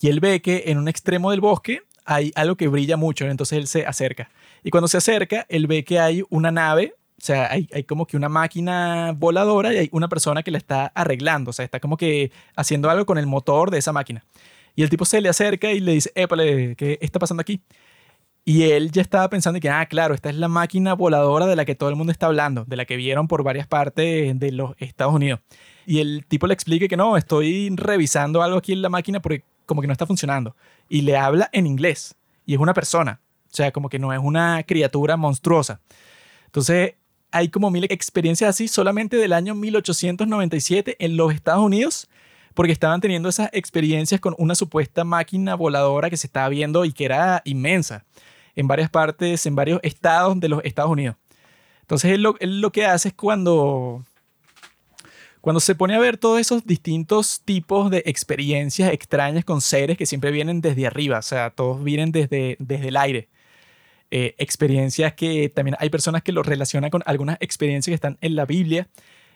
Y 0.00 0.08
él 0.08 0.20
ve 0.20 0.42
que 0.42 0.64
en 0.66 0.78
un 0.78 0.88
extremo 0.88 1.30
del 1.30 1.40
bosque 1.40 1.82
hay 2.04 2.30
algo 2.34 2.56
que 2.56 2.68
brilla 2.68 2.96
mucho, 2.96 3.26
entonces 3.26 3.58
él 3.58 3.66
se 3.66 3.86
acerca. 3.86 4.30
Y 4.62 4.70
cuando 4.70 4.88
se 4.88 4.98
acerca, 4.98 5.46
él 5.48 5.66
ve 5.66 5.84
que 5.84 5.98
hay 5.98 6.22
una 6.30 6.50
nave, 6.50 6.94
o 7.16 7.24
sea, 7.24 7.50
hay, 7.50 7.68
hay 7.72 7.84
como 7.84 8.06
que 8.06 8.16
una 8.16 8.28
máquina 8.28 9.12
voladora 9.16 9.72
y 9.72 9.78
hay 9.78 9.88
una 9.92 10.08
persona 10.08 10.42
que 10.42 10.50
la 10.50 10.58
está 10.58 10.86
arreglando, 10.86 11.50
o 11.50 11.52
sea, 11.52 11.64
está 11.64 11.80
como 11.80 11.96
que 11.96 12.32
haciendo 12.56 12.90
algo 12.90 13.06
con 13.06 13.18
el 13.18 13.26
motor 13.26 13.70
de 13.70 13.78
esa 13.78 13.92
máquina. 13.92 14.24
Y 14.76 14.82
el 14.82 14.90
tipo 14.90 15.04
se 15.04 15.20
le 15.20 15.28
acerca 15.28 15.70
y 15.72 15.80
le 15.80 15.92
dice, 15.92 16.10
épale, 16.14 16.74
¿qué 16.76 16.98
está 17.00 17.18
pasando 17.18 17.40
aquí? 17.40 17.62
Y 18.44 18.64
él 18.64 18.90
ya 18.90 19.00
estaba 19.00 19.30
pensando 19.30 19.58
que, 19.58 19.70
ah, 19.70 19.86
claro, 19.86 20.14
esta 20.14 20.28
es 20.28 20.36
la 20.36 20.48
máquina 20.48 20.94
voladora 20.94 21.46
de 21.46 21.56
la 21.56 21.64
que 21.64 21.74
todo 21.74 21.88
el 21.88 21.96
mundo 21.96 22.12
está 22.12 22.26
hablando, 22.26 22.64
de 22.66 22.76
la 22.76 22.84
que 22.84 22.96
vieron 22.96 23.26
por 23.26 23.42
varias 23.42 23.66
partes 23.66 24.38
de 24.38 24.52
los 24.52 24.74
Estados 24.78 25.14
Unidos. 25.14 25.40
Y 25.86 26.00
el 26.00 26.26
tipo 26.26 26.46
le 26.46 26.54
explica 26.54 26.86
que 26.86 26.96
no, 26.96 27.16
estoy 27.16 27.70
revisando 27.74 28.42
algo 28.42 28.58
aquí 28.58 28.72
en 28.72 28.82
la 28.82 28.90
máquina 28.90 29.20
porque 29.20 29.44
como 29.64 29.80
que 29.80 29.86
no 29.86 29.92
está 29.92 30.06
funcionando. 30.06 30.56
Y 30.90 31.02
le 31.02 31.16
habla 31.16 31.48
en 31.52 31.66
inglés. 31.66 32.16
Y 32.44 32.54
es 32.54 32.60
una 32.60 32.74
persona. 32.74 33.20
O 33.46 33.54
sea, 33.54 33.72
como 33.72 33.88
que 33.88 33.98
no 33.98 34.12
es 34.12 34.20
una 34.22 34.62
criatura 34.64 35.16
monstruosa. 35.16 35.80
Entonces, 36.46 36.94
hay 37.34 37.48
como 37.48 37.68
mil 37.72 37.84
experiencias 37.90 38.48
así 38.48 38.68
solamente 38.68 39.16
del 39.16 39.32
año 39.32 39.56
1897 39.56 40.96
en 41.00 41.16
los 41.16 41.34
Estados 41.34 41.64
Unidos, 41.64 42.08
porque 42.54 42.70
estaban 42.70 43.00
teniendo 43.00 43.28
esas 43.28 43.50
experiencias 43.52 44.20
con 44.20 44.36
una 44.38 44.54
supuesta 44.54 45.02
máquina 45.02 45.56
voladora 45.56 46.10
que 46.10 46.16
se 46.16 46.28
estaba 46.28 46.48
viendo 46.48 46.84
y 46.84 46.92
que 46.92 47.06
era 47.06 47.42
inmensa 47.44 48.04
en 48.54 48.68
varias 48.68 48.88
partes, 48.88 49.46
en 49.46 49.56
varios 49.56 49.80
estados 49.82 50.38
de 50.38 50.48
los 50.48 50.64
Estados 50.64 50.92
Unidos. 50.92 51.16
Entonces, 51.80 52.12
él 52.12 52.22
lo, 52.22 52.36
lo 52.40 52.70
que 52.70 52.86
hace 52.86 53.08
es 53.08 53.14
cuando 53.14 54.04
cuando 55.40 55.58
se 55.58 55.74
pone 55.74 55.96
a 55.96 55.98
ver 55.98 56.16
todos 56.16 56.40
esos 56.40 56.64
distintos 56.64 57.42
tipos 57.44 57.90
de 57.90 58.04
experiencias 58.06 58.92
extrañas 58.92 59.44
con 59.44 59.60
seres 59.60 59.98
que 59.98 60.06
siempre 60.06 60.30
vienen 60.30 60.60
desde 60.60 60.86
arriba, 60.86 61.18
o 61.18 61.22
sea, 61.22 61.50
todos 61.50 61.82
vienen 61.82 62.12
desde, 62.12 62.56
desde 62.60 62.88
el 62.88 62.96
aire. 62.96 63.28
Eh, 64.16 64.36
experiencias 64.38 65.14
que 65.14 65.48
también 65.48 65.76
hay 65.80 65.90
personas 65.90 66.22
que 66.22 66.30
lo 66.30 66.44
relacionan 66.44 66.88
con 66.88 67.02
algunas 67.04 67.36
experiencias 67.40 67.90
que 67.90 67.96
están 67.96 68.16
en 68.20 68.36
la 68.36 68.46
Biblia, 68.46 68.86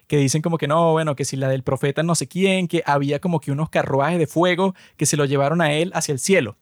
que 0.06 0.18
dicen 0.18 0.40
como 0.40 0.56
que 0.56 0.68
no, 0.68 0.92
bueno, 0.92 1.16
que 1.16 1.24
si 1.24 1.34
la 1.34 1.48
del 1.48 1.64
profeta 1.64 2.04
no 2.04 2.14
sé 2.14 2.28
quién, 2.28 2.68
que 2.68 2.84
había 2.86 3.18
como 3.18 3.40
que 3.40 3.50
unos 3.50 3.70
carruajes 3.70 4.20
de 4.20 4.28
fuego 4.28 4.76
que 4.96 5.04
se 5.04 5.16
lo 5.16 5.24
llevaron 5.24 5.62
a 5.62 5.72
él 5.72 5.90
hacia 5.94 6.12
el 6.12 6.20
cielo. 6.20 6.58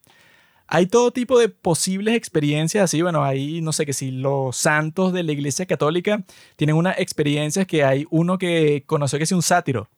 Hay 0.67 0.87
todo 0.87 1.11
tipo 1.11 1.39
de 1.39 1.51
posibles 1.51 2.15
experiencias 2.17 2.85
así, 2.85 3.03
bueno, 3.03 3.23
hay, 3.23 3.61
no 3.61 3.75
sé, 3.75 3.85
que 3.85 3.93
si 3.93 4.11
los 4.11 4.57
santos 4.57 5.13
de 5.13 5.23
la 5.23 5.33
Iglesia 5.33 5.67
Católica 5.67 6.25
tienen 6.57 6.77
unas 6.77 6.99
experiencias 6.99 7.67
que 7.67 7.85
hay 7.85 8.07
uno 8.09 8.39
que 8.39 8.85
conoció 8.87 9.19
que 9.19 9.25
es 9.25 9.33
un 9.33 9.43
sátiro, 9.43 9.83
o 9.83 9.89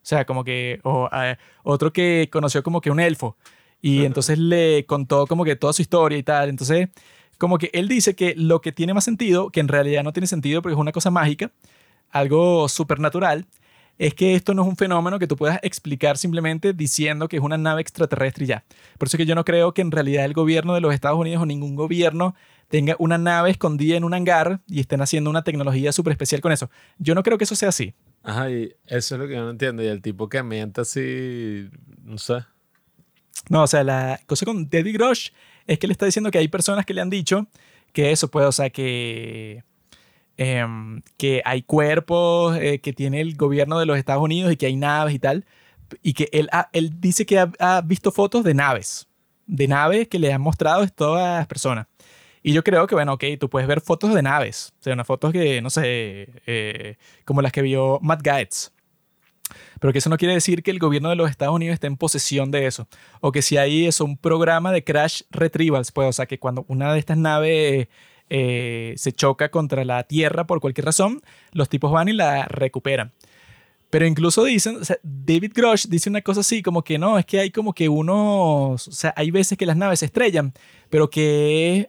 sea, 0.00 0.24
como 0.24 0.44
que, 0.44 0.80
o 0.82 1.10
eh, 1.12 1.36
otro 1.62 1.92
que 1.92 2.30
conoció 2.32 2.62
como 2.62 2.80
que 2.80 2.90
un 2.90 3.00
elfo, 3.00 3.36
y 3.82 4.06
entonces 4.06 4.38
le 4.38 4.86
contó 4.86 5.26
como 5.26 5.44
que 5.44 5.56
toda 5.56 5.74
su 5.74 5.82
historia 5.82 6.16
y 6.16 6.22
tal, 6.22 6.48
entonces, 6.48 6.88
como 7.38 7.58
que 7.58 7.70
él 7.72 7.88
dice 7.88 8.14
que 8.14 8.34
lo 8.36 8.60
que 8.60 8.72
tiene 8.72 8.94
más 8.94 9.04
sentido, 9.04 9.50
que 9.50 9.60
en 9.60 9.68
realidad 9.68 10.02
no 10.02 10.12
tiene 10.12 10.26
sentido 10.26 10.62
porque 10.62 10.74
es 10.74 10.80
una 10.80 10.92
cosa 10.92 11.10
mágica, 11.10 11.52
algo 12.10 12.68
supernatural, 12.68 13.46
es 13.98 14.14
que 14.14 14.34
esto 14.34 14.52
no 14.54 14.62
es 14.62 14.68
un 14.68 14.76
fenómeno 14.76 15.18
que 15.18 15.26
tú 15.26 15.36
puedas 15.36 15.58
explicar 15.62 16.18
simplemente 16.18 16.72
diciendo 16.72 17.28
que 17.28 17.36
es 17.36 17.42
una 17.42 17.56
nave 17.56 17.80
extraterrestre 17.80 18.44
y 18.44 18.48
ya. 18.48 18.64
Por 18.98 19.08
eso 19.08 19.16
que 19.16 19.26
yo 19.26 19.34
no 19.34 19.44
creo 19.44 19.72
que 19.72 19.80
en 19.80 19.90
realidad 19.90 20.24
el 20.24 20.34
gobierno 20.34 20.74
de 20.74 20.80
los 20.80 20.92
Estados 20.92 21.18
Unidos 21.18 21.42
o 21.42 21.46
ningún 21.46 21.76
gobierno 21.76 22.34
tenga 22.68 22.96
una 22.98 23.16
nave 23.16 23.50
escondida 23.50 23.96
en 23.96 24.04
un 24.04 24.12
hangar 24.12 24.60
y 24.66 24.80
estén 24.80 25.00
haciendo 25.00 25.30
una 25.30 25.44
tecnología 25.44 25.92
súper 25.92 26.12
especial 26.12 26.40
con 26.40 26.52
eso. 26.52 26.70
Yo 26.98 27.14
no 27.14 27.22
creo 27.22 27.38
que 27.38 27.44
eso 27.44 27.56
sea 27.56 27.70
así. 27.70 27.94
Ajá, 28.22 28.50
y 28.50 28.74
eso 28.86 29.14
es 29.14 29.20
lo 29.20 29.28
que 29.28 29.34
yo 29.34 29.44
no 29.44 29.50
entiendo. 29.50 29.82
Y 29.82 29.86
el 29.86 30.02
tipo 30.02 30.28
que 30.28 30.42
miente 30.42 30.80
así, 30.80 31.68
no 32.02 32.18
sé. 32.18 32.44
No, 33.48 33.62
o 33.62 33.66
sea, 33.66 33.84
la 33.84 34.20
cosa 34.26 34.44
con 34.44 34.68
David 34.68 34.94
Grosh 34.94 35.30
es 35.66 35.78
que 35.78 35.86
le 35.86 35.92
está 35.92 36.06
diciendo 36.06 36.30
que 36.30 36.38
hay 36.38 36.48
personas 36.48 36.86
que 36.86 36.94
le 36.94 37.00
han 37.00 37.10
dicho 37.10 37.46
que 37.96 38.12
eso 38.12 38.28
puede, 38.28 38.46
o 38.46 38.52
sea, 38.52 38.68
que, 38.68 39.64
em, 40.36 41.00
que 41.16 41.40
hay 41.46 41.62
cuerpos 41.62 42.56
eh, 42.58 42.78
que 42.80 42.92
tiene 42.92 43.22
el 43.22 43.36
gobierno 43.36 43.78
de 43.78 43.86
los 43.86 43.96
Estados 43.96 44.22
Unidos 44.22 44.52
y 44.52 44.56
que 44.58 44.66
hay 44.66 44.76
naves 44.76 45.14
y 45.14 45.18
tal. 45.18 45.46
Y 46.02 46.12
que 46.12 46.28
él, 46.32 46.50
él 46.72 47.00
dice 47.00 47.24
que 47.24 47.38
ha, 47.38 47.80
visto 47.80 48.12
fotos 48.12 48.44
de 48.44 48.52
naves, 48.52 49.06
de 49.46 49.66
naves 49.66 50.08
que 50.08 50.18
le 50.18 50.30
han 50.32 50.42
mostrado 50.42 50.86
todas 50.88 51.38
las 51.38 51.46
personas. 51.46 51.86
Y 52.42 52.52
yo 52.52 52.62
creo 52.62 52.86
que, 52.86 52.94
bueno, 52.94 53.14
ok, 53.14 53.24
tú 53.40 53.48
puedes 53.48 53.66
ver 53.66 53.80
fotos 53.80 54.14
de 54.14 54.22
naves, 54.22 54.74
o 54.80 54.82
sea, 54.82 54.92
unas 54.92 55.06
fotos 55.06 55.32
que, 55.32 55.62
no 55.62 55.70
sé, 55.70 56.28
eh, 56.46 56.96
como 57.24 57.40
las 57.40 57.50
que 57.50 57.62
vio 57.62 57.98
Matt 58.02 58.20
Gaetz. 58.22 58.72
Pero 59.80 59.92
que 59.92 59.98
eso 59.98 60.10
no 60.10 60.16
quiere 60.16 60.34
decir 60.34 60.62
que 60.62 60.70
el 60.70 60.78
gobierno 60.78 61.10
de 61.10 61.16
los 61.16 61.30
Estados 61.30 61.54
Unidos 61.54 61.74
esté 61.74 61.86
en 61.86 61.96
posesión 61.96 62.50
de 62.50 62.66
eso. 62.66 62.88
O 63.20 63.32
que 63.32 63.42
si 63.42 63.56
hay 63.56 63.86
eso, 63.86 64.04
un 64.04 64.16
programa 64.16 64.72
de 64.72 64.84
crash 64.84 65.22
retrievals, 65.30 65.92
pues, 65.92 66.08
o 66.08 66.12
sea, 66.12 66.26
que 66.26 66.38
cuando 66.38 66.64
una 66.68 66.92
de 66.92 66.98
estas 66.98 67.18
naves 67.18 67.88
eh, 68.28 68.94
se 68.96 69.12
choca 69.12 69.50
contra 69.50 69.84
la 69.84 70.02
Tierra 70.04 70.46
por 70.46 70.60
cualquier 70.60 70.86
razón, 70.86 71.22
los 71.52 71.68
tipos 71.68 71.92
van 71.92 72.08
y 72.08 72.12
la 72.12 72.46
recuperan. 72.46 73.12
Pero 73.90 74.06
incluso 74.06 74.44
dicen, 74.44 74.76
o 74.76 74.94
David 75.02 75.52
Grosh 75.54 75.86
dice 75.86 76.10
una 76.10 76.20
cosa 76.20 76.40
así, 76.40 76.62
como 76.62 76.82
que 76.82 76.98
no, 76.98 77.18
es 77.18 77.24
que 77.24 77.38
hay 77.38 77.50
como 77.50 77.72
que 77.72 77.88
unos, 77.88 78.88
o 78.88 78.92
sea, 78.92 79.14
hay 79.16 79.30
veces 79.30 79.56
que 79.56 79.64
las 79.66 79.76
naves 79.76 80.00
se 80.00 80.06
estrellan, 80.06 80.52
pero 80.90 81.08
que 81.08 81.88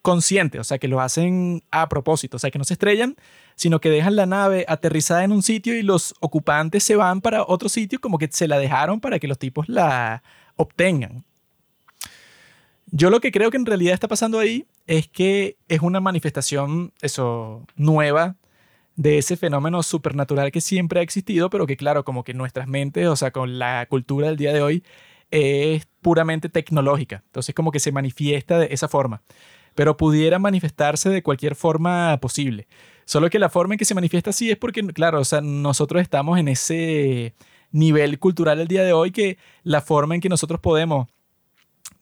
consciente, 0.00 0.60
o 0.60 0.64
sea, 0.64 0.78
que 0.78 0.88
lo 0.88 1.00
hacen 1.00 1.62
a 1.70 1.88
propósito, 1.88 2.36
o 2.36 2.40
sea, 2.40 2.50
que 2.50 2.58
no 2.58 2.64
se 2.64 2.74
estrellan, 2.74 3.16
sino 3.54 3.80
que 3.80 3.90
dejan 3.90 4.16
la 4.16 4.26
nave 4.26 4.64
aterrizada 4.68 5.24
en 5.24 5.32
un 5.32 5.42
sitio 5.42 5.74
y 5.74 5.82
los 5.82 6.14
ocupantes 6.20 6.84
se 6.84 6.96
van 6.96 7.20
para 7.20 7.44
otro 7.46 7.68
sitio 7.68 8.00
como 8.00 8.18
que 8.18 8.28
se 8.30 8.48
la 8.48 8.58
dejaron 8.58 9.00
para 9.00 9.18
que 9.18 9.28
los 9.28 9.38
tipos 9.38 9.68
la 9.68 10.22
obtengan. 10.56 11.24
Yo 12.86 13.08
lo 13.08 13.20
que 13.20 13.32
creo 13.32 13.50
que 13.50 13.56
en 13.56 13.66
realidad 13.66 13.94
está 13.94 14.08
pasando 14.08 14.38
ahí 14.38 14.66
es 14.86 15.08
que 15.08 15.56
es 15.68 15.80
una 15.80 16.00
manifestación, 16.00 16.92
eso, 17.00 17.66
nueva 17.76 18.36
de 18.96 19.18
ese 19.18 19.36
fenómeno 19.36 19.82
supernatural 19.82 20.52
que 20.52 20.60
siempre 20.60 21.00
ha 21.00 21.02
existido, 21.02 21.48
pero 21.48 21.66
que 21.66 21.76
claro, 21.78 22.04
como 22.04 22.24
que 22.24 22.34
nuestras 22.34 22.68
mentes, 22.68 23.06
o 23.06 23.16
sea, 23.16 23.30
con 23.30 23.58
la 23.58 23.86
cultura 23.88 24.26
del 24.26 24.36
día 24.36 24.52
de 24.52 24.60
hoy, 24.60 24.84
es 25.30 25.86
puramente 26.02 26.48
tecnológica. 26.48 27.22
Entonces 27.26 27.54
como 27.54 27.72
que 27.72 27.80
se 27.80 27.92
manifiesta 27.92 28.58
de 28.58 28.68
esa 28.70 28.88
forma. 28.88 29.22
Pero 29.74 29.96
pudiera 29.96 30.38
manifestarse 30.38 31.08
de 31.08 31.22
cualquier 31.22 31.54
forma 31.54 32.18
posible. 32.20 32.68
Solo 33.04 33.28
que 33.30 33.38
la 33.38 33.48
forma 33.48 33.74
en 33.74 33.78
que 33.78 33.84
se 33.84 33.94
manifiesta 33.94 34.30
así 34.30 34.50
es 34.50 34.56
porque, 34.56 34.82
claro, 34.88 35.20
o 35.20 35.24
sea, 35.24 35.40
nosotros 35.40 36.00
estamos 36.02 36.38
en 36.38 36.48
ese 36.48 37.34
nivel 37.70 38.18
cultural 38.18 38.60
el 38.60 38.68
día 38.68 38.84
de 38.84 38.92
hoy 38.92 39.10
que 39.10 39.38
la 39.62 39.80
forma 39.80 40.14
en 40.14 40.20
que 40.20 40.28
nosotros 40.28 40.60
podemos, 40.60 41.08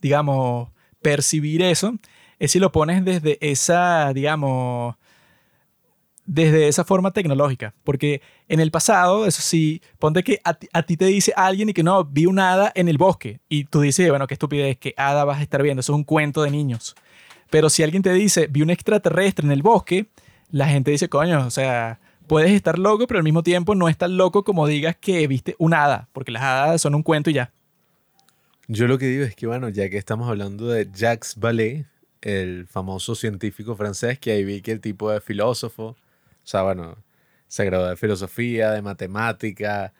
digamos, 0.00 0.68
percibir 1.00 1.62
eso 1.62 1.94
es 2.38 2.52
si 2.52 2.58
lo 2.58 2.72
pones 2.72 3.04
desde 3.04 3.38
esa, 3.40 4.12
digamos, 4.12 4.96
desde 6.26 6.68
esa 6.68 6.84
forma 6.84 7.12
tecnológica. 7.12 7.74
Porque 7.84 8.22
en 8.48 8.60
el 8.60 8.70
pasado, 8.70 9.26
eso 9.26 9.42
sí, 9.42 9.82
ponte 9.98 10.22
que 10.22 10.40
a, 10.44 10.54
ti- 10.54 10.68
a 10.72 10.82
ti 10.82 10.96
te 10.96 11.06
dice 11.06 11.32
alguien 11.36 11.68
y 11.68 11.72
que 11.72 11.82
no, 11.82 12.04
vi 12.04 12.26
una 12.26 12.52
hada 12.52 12.72
en 12.74 12.88
el 12.88 12.98
bosque. 12.98 13.40
Y 13.48 13.64
tú 13.64 13.80
dices, 13.80 14.08
bueno, 14.08 14.26
qué 14.26 14.34
estupidez, 14.34 14.78
que 14.78 14.94
hada 14.96 15.24
vas 15.24 15.38
a 15.38 15.42
estar 15.42 15.62
viendo, 15.62 15.80
eso 15.80 15.92
es 15.92 15.96
un 15.96 16.04
cuento 16.04 16.42
de 16.42 16.50
niños. 16.50 16.94
Pero 17.50 17.68
si 17.68 17.82
alguien 17.82 18.02
te 18.02 18.12
dice, 18.12 18.46
vi 18.46 18.62
un 18.62 18.70
extraterrestre 18.70 19.44
en 19.44 19.52
el 19.52 19.62
bosque, 19.62 20.06
la 20.50 20.68
gente 20.68 20.90
dice, 20.90 21.08
coño, 21.08 21.46
o 21.46 21.50
sea, 21.50 22.00
puedes 22.26 22.52
estar 22.52 22.78
loco, 22.78 23.06
pero 23.06 23.18
al 23.18 23.24
mismo 23.24 23.42
tiempo 23.42 23.74
no 23.74 23.88
es 23.88 23.96
tan 23.96 24.16
loco 24.16 24.44
como 24.44 24.66
digas 24.66 24.96
que 24.96 25.26
viste 25.26 25.56
una 25.58 25.84
hada, 25.84 26.08
porque 26.12 26.30
las 26.30 26.42
hadas 26.42 26.80
son 26.80 26.94
un 26.94 27.02
cuento 27.02 27.30
y 27.30 27.34
ya. 27.34 27.52
Yo 28.68 28.86
lo 28.86 28.98
que 28.98 29.06
digo 29.06 29.24
es 29.24 29.34
que, 29.34 29.46
bueno, 29.46 29.68
ya 29.68 29.88
que 29.88 29.98
estamos 29.98 30.28
hablando 30.28 30.68
de 30.68 30.88
Jacques 30.92 31.34
Vallée, 31.36 31.86
el 32.22 32.66
famoso 32.68 33.14
científico 33.14 33.74
francés, 33.74 34.18
que 34.18 34.32
ahí 34.32 34.44
vi 34.44 34.62
que 34.62 34.72
el 34.72 34.80
tipo 34.80 35.10
de 35.10 35.20
filósofo, 35.20 35.84
o 35.84 35.96
sea, 36.44 36.62
bueno, 36.62 36.96
se 37.48 37.64
graduó 37.64 37.88
de 37.88 37.96
filosofía, 37.96 38.70
de 38.70 38.82
matemática, 38.82 39.92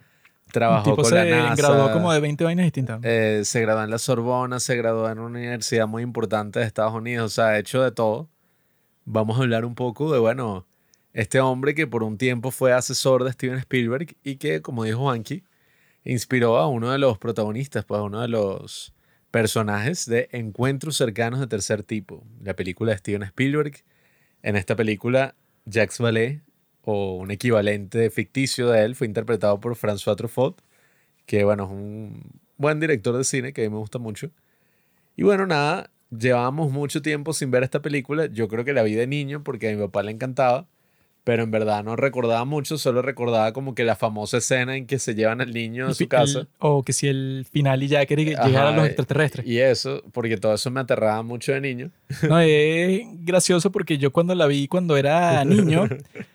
trabajó 0.53 0.85
tipo 0.85 1.03
con 1.03 1.07
se 1.07 1.17
la 1.17 1.49
NASA. 1.49 1.55
graduó 1.57 1.93
como 1.93 2.13
de 2.13 2.21
20 2.21 2.45
vainas 2.45 2.65
distintas. 2.65 3.01
eh, 3.03 3.43
se 3.45 3.61
graduó 3.61 3.83
en 3.83 3.91
la 3.91 3.99
Sorbona, 3.99 4.61
se 4.61 4.77
graduó 4.77 5.09
en 5.11 5.19
una 5.19 5.39
universidad 5.39 5.89
muy 5.89 6.03
importante 6.03 6.61
de 6.61 6.67
Estados 6.67 6.95
Unidos, 6.95 7.33
o 7.33 7.35
sea, 7.35 7.47
ha 7.47 7.59
hecho 7.59 7.83
de 7.83 7.91
todo. 7.91 8.29
Vamos 9.05 9.39
a 9.39 9.43
hablar 9.43 9.65
un 9.65 9.75
poco 9.75 10.13
de, 10.13 10.19
bueno, 10.19 10.67
este 11.13 11.41
hombre 11.41 11.75
que 11.75 11.87
por 11.87 12.03
un 12.03 12.19
tiempo 12.19 12.51
fue 12.51 12.73
asesor 12.73 13.25
de 13.25 13.33
Steven 13.33 13.59
Spielberg 13.59 14.17
y 14.23 14.37
que, 14.37 14.63
como 14.63 14.85
dijo 14.85 15.01
Juanqui, 15.01 15.43
inspiró 16.05 16.59
a 16.59 16.69
uno 16.69 16.91
de 16.91 16.99
los 16.99 17.19
protagonistas, 17.19 17.85
pues 17.85 17.99
a 17.99 18.03
uno 18.05 18.21
de 18.21 18.29
los 18.29 18.95
personajes 19.31 20.07
de 20.07 20.29
encuentros 20.33 20.97
cercanos 20.97 21.41
de 21.41 21.47
tercer 21.47 21.83
tipo. 21.83 22.25
La 22.43 22.55
película 22.55 22.93
de 22.93 22.99
Steven 22.99 23.23
Spielberg. 23.23 23.83
En 24.43 24.57
esta 24.57 24.77
película, 24.77 25.35
Jacques 25.67 25.99
Vallée, 25.99 26.43
o 26.83 27.17
un 27.17 27.31
equivalente 27.31 28.11
ficticio 28.11 28.69
de 28.71 28.85
él, 28.85 28.95
fue 28.95 29.07
interpretado 29.07 29.61
por 29.61 29.77
François 29.77 30.17
Truffaut, 30.17 30.61
que 31.27 31.45
bueno, 31.45 31.65
es 31.65 31.71
un 31.71 32.23
buen 32.57 32.81
director 32.81 33.17
de 33.17 33.25
cine 33.25 33.53
que 33.53 33.63
a 33.63 33.65
mí 33.65 33.71
me 33.71 33.79
gusta 33.79 33.99
mucho. 33.99 34.31
Y 35.17 35.23
bueno, 35.23 35.47
nada, 35.47 35.91
llevábamos 36.17 36.73
mucho 36.73 37.03
tiempo 37.03 37.33
sin 37.33 37.51
ver 37.51 37.63
esta 37.63 37.83
película. 37.83 38.27
Yo 38.27 38.49
creo 38.49 38.65
que 38.65 38.73
la 38.73 38.83
vi 38.83 38.95
de 38.95 39.07
niño 39.07 39.43
porque 39.43 39.71
a 39.71 39.73
mi 39.73 39.81
papá 39.81 40.03
le 40.03 40.13
encantaba 40.13 40.67
pero 41.25 41.43
en 41.43 41.51
verdad 41.51 41.85
no 41.85 41.97
recordaba 41.97 42.45
mucho, 42.45 42.79
solo 42.79 43.03
recordaba 43.03 43.53
como 43.53 43.75
que 43.75 43.85
la 43.85 43.95
famosa 43.97 44.39
escena 44.39 44.77
en 44.77 44.87
que 44.87 44.99
se 44.99 45.15
llevan 45.15 45.41
al 45.41 45.53
niño 45.53 45.89
a 45.89 45.95
su 45.95 46.09
casa. 46.09 46.47
o 46.59 46.83
que 46.83 46.93
si 46.93 47.09
el 47.09 47.47
final 47.51 47.83
y 47.83 47.89
ya 47.89 48.05
quería 48.07 48.25
que 48.37 48.49
llegaran 48.49 48.77
los 48.77 48.87
extraterrestres. 48.87 49.47
Y 49.47 49.59
eso, 49.59 50.03
porque 50.13 50.37
todo 50.39 50.55
eso 50.55 50.71
me 50.71 50.81
aterraba 50.81 51.23
mucho 51.23 51.53
de 51.53 51.61
niño. 51.61 51.91
No, 52.29 52.39
es 52.41 53.03
gracioso 53.25 53.73
porque 53.73 53.99
yo 53.99 54.13
cuando 54.13 54.35
la 54.35 54.47
vi 54.47 54.69
cuando 54.69 54.97
era 54.97 55.45
niño, 55.45 55.89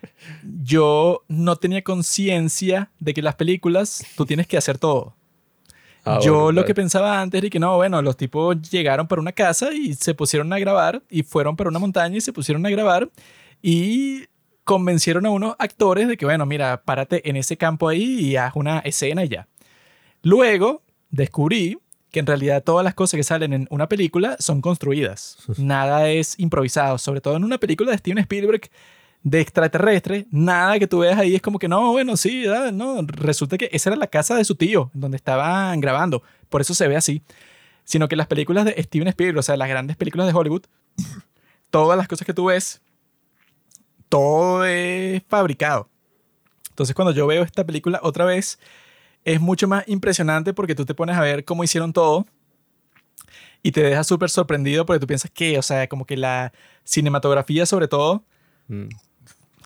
yo 0.63 1.23
no 1.27 1.55
tenía 1.57 1.83
conciencia 1.83 2.89
de 2.99 3.13
que 3.13 3.21
las 3.21 3.35
películas 3.35 4.05
tú 4.15 4.25
tienes 4.25 4.47
que 4.47 4.57
hacer 4.57 4.77
todo. 4.77 5.15
Ah, 6.05 6.19
yo 6.21 6.51
lo 6.51 6.63
que 6.65 6.75
pensaba 6.75 7.19
antes 7.19 7.39
era 7.39 7.49
que 7.49 7.59
no, 7.59 7.75
bueno, 7.77 8.01
los 8.01 8.15
tipos 8.15 8.61
llegaron 8.69 9.07
para 9.07 9.21
una 9.21 9.31
casa 9.31 9.73
y 9.73 9.95
se 9.95 10.13
pusieron 10.13 10.53
a 10.53 10.59
grabar 10.59 11.01
y 11.09 11.23
fueron 11.23 11.55
para 11.55 11.69
una 11.69 11.79
montaña 11.79 12.17
y 12.17 12.21
se 12.21 12.31
pusieron 12.31 12.63
a 12.65 12.69
grabar 12.69 13.09
y 13.61 14.25
convencieron 14.63 15.25
a 15.25 15.31
unos 15.31 15.55
actores 15.57 16.07
de 16.07 16.15
que, 16.15 16.25
bueno, 16.25 16.45
mira, 16.45 16.83
párate 16.83 17.27
en 17.27 17.37
ese 17.37 17.57
campo 17.57 17.87
ahí 17.87 18.19
y 18.19 18.35
haz 18.35 18.55
una 18.55 18.79
escena 18.79 19.25
y 19.25 19.29
ya. 19.29 19.47
Luego 20.21 20.83
descubrí 21.09 21.77
que 22.11 22.19
en 22.19 22.27
realidad 22.27 22.63
todas 22.63 22.83
las 22.83 22.93
cosas 22.93 23.17
que 23.17 23.23
salen 23.23 23.53
en 23.53 23.67
una 23.69 23.89
película 23.89 24.37
son 24.39 24.61
construidas. 24.61 25.37
Nada 25.57 26.09
es 26.09 26.39
improvisado, 26.39 26.97
sobre 26.97 27.19
todo 27.19 27.35
en 27.35 27.43
una 27.43 27.57
película 27.57 27.91
de 27.91 27.97
Steven 27.97 28.19
Spielberg 28.19 28.69
de 29.25 29.41
extraterrestre, 29.41 30.27
nada 30.29 30.77
que 30.77 30.85
tú 30.85 30.99
veas 30.99 31.17
ahí 31.17 31.33
es 31.33 31.41
como 31.41 31.57
que 31.57 31.67
no, 31.67 31.91
bueno, 31.91 32.15
sí, 32.15 32.45
no, 32.71 33.01
resulta 33.07 33.57
que 33.57 33.69
esa 33.71 33.89
era 33.89 33.97
la 33.97 34.05
casa 34.05 34.35
de 34.35 34.45
su 34.45 34.53
tío, 34.53 34.91
donde 34.93 35.17
estaban 35.17 35.81
grabando, 35.81 36.21
por 36.47 36.61
eso 36.61 36.75
se 36.75 36.87
ve 36.87 36.95
así. 36.95 37.23
Sino 37.83 38.07
que 38.07 38.15
las 38.15 38.27
películas 38.27 38.65
de 38.65 38.81
Steven 38.83 39.07
Spielberg, 39.07 39.39
o 39.39 39.41
sea, 39.41 39.57
las 39.57 39.67
grandes 39.67 39.97
películas 39.97 40.27
de 40.27 40.33
Hollywood, 40.33 40.63
todas 41.71 41.97
las 41.97 42.07
cosas 42.07 42.25
que 42.27 42.35
tú 42.35 42.45
ves 42.45 42.83
todo 44.09 44.63
es 44.63 45.23
fabricado. 45.27 45.89
Entonces 46.69 46.95
cuando 46.95 47.11
yo 47.11 47.25
veo 47.25 47.41
esta 47.41 47.65
película 47.65 47.99
otra 48.03 48.25
vez, 48.25 48.59
es 49.23 49.41
mucho 49.41 49.67
más 49.67 49.87
impresionante 49.87 50.53
porque 50.53 50.75
tú 50.75 50.85
te 50.85 50.93
pones 50.93 51.17
a 51.17 51.21
ver 51.21 51.45
cómo 51.45 51.63
hicieron 51.63 51.93
todo 51.93 52.27
y 53.63 53.71
te 53.71 53.81
deja 53.81 54.03
súper 54.03 54.29
sorprendido 54.29 54.85
porque 54.85 54.99
tú 54.99 55.07
piensas 55.07 55.31
que, 55.31 55.57
o 55.57 55.63
sea, 55.63 55.87
como 55.87 56.05
que 56.05 56.15
la 56.15 56.53
cinematografía 56.83 57.65
sobre 57.65 57.87
todo, 57.87 58.23
mm. 58.67 58.89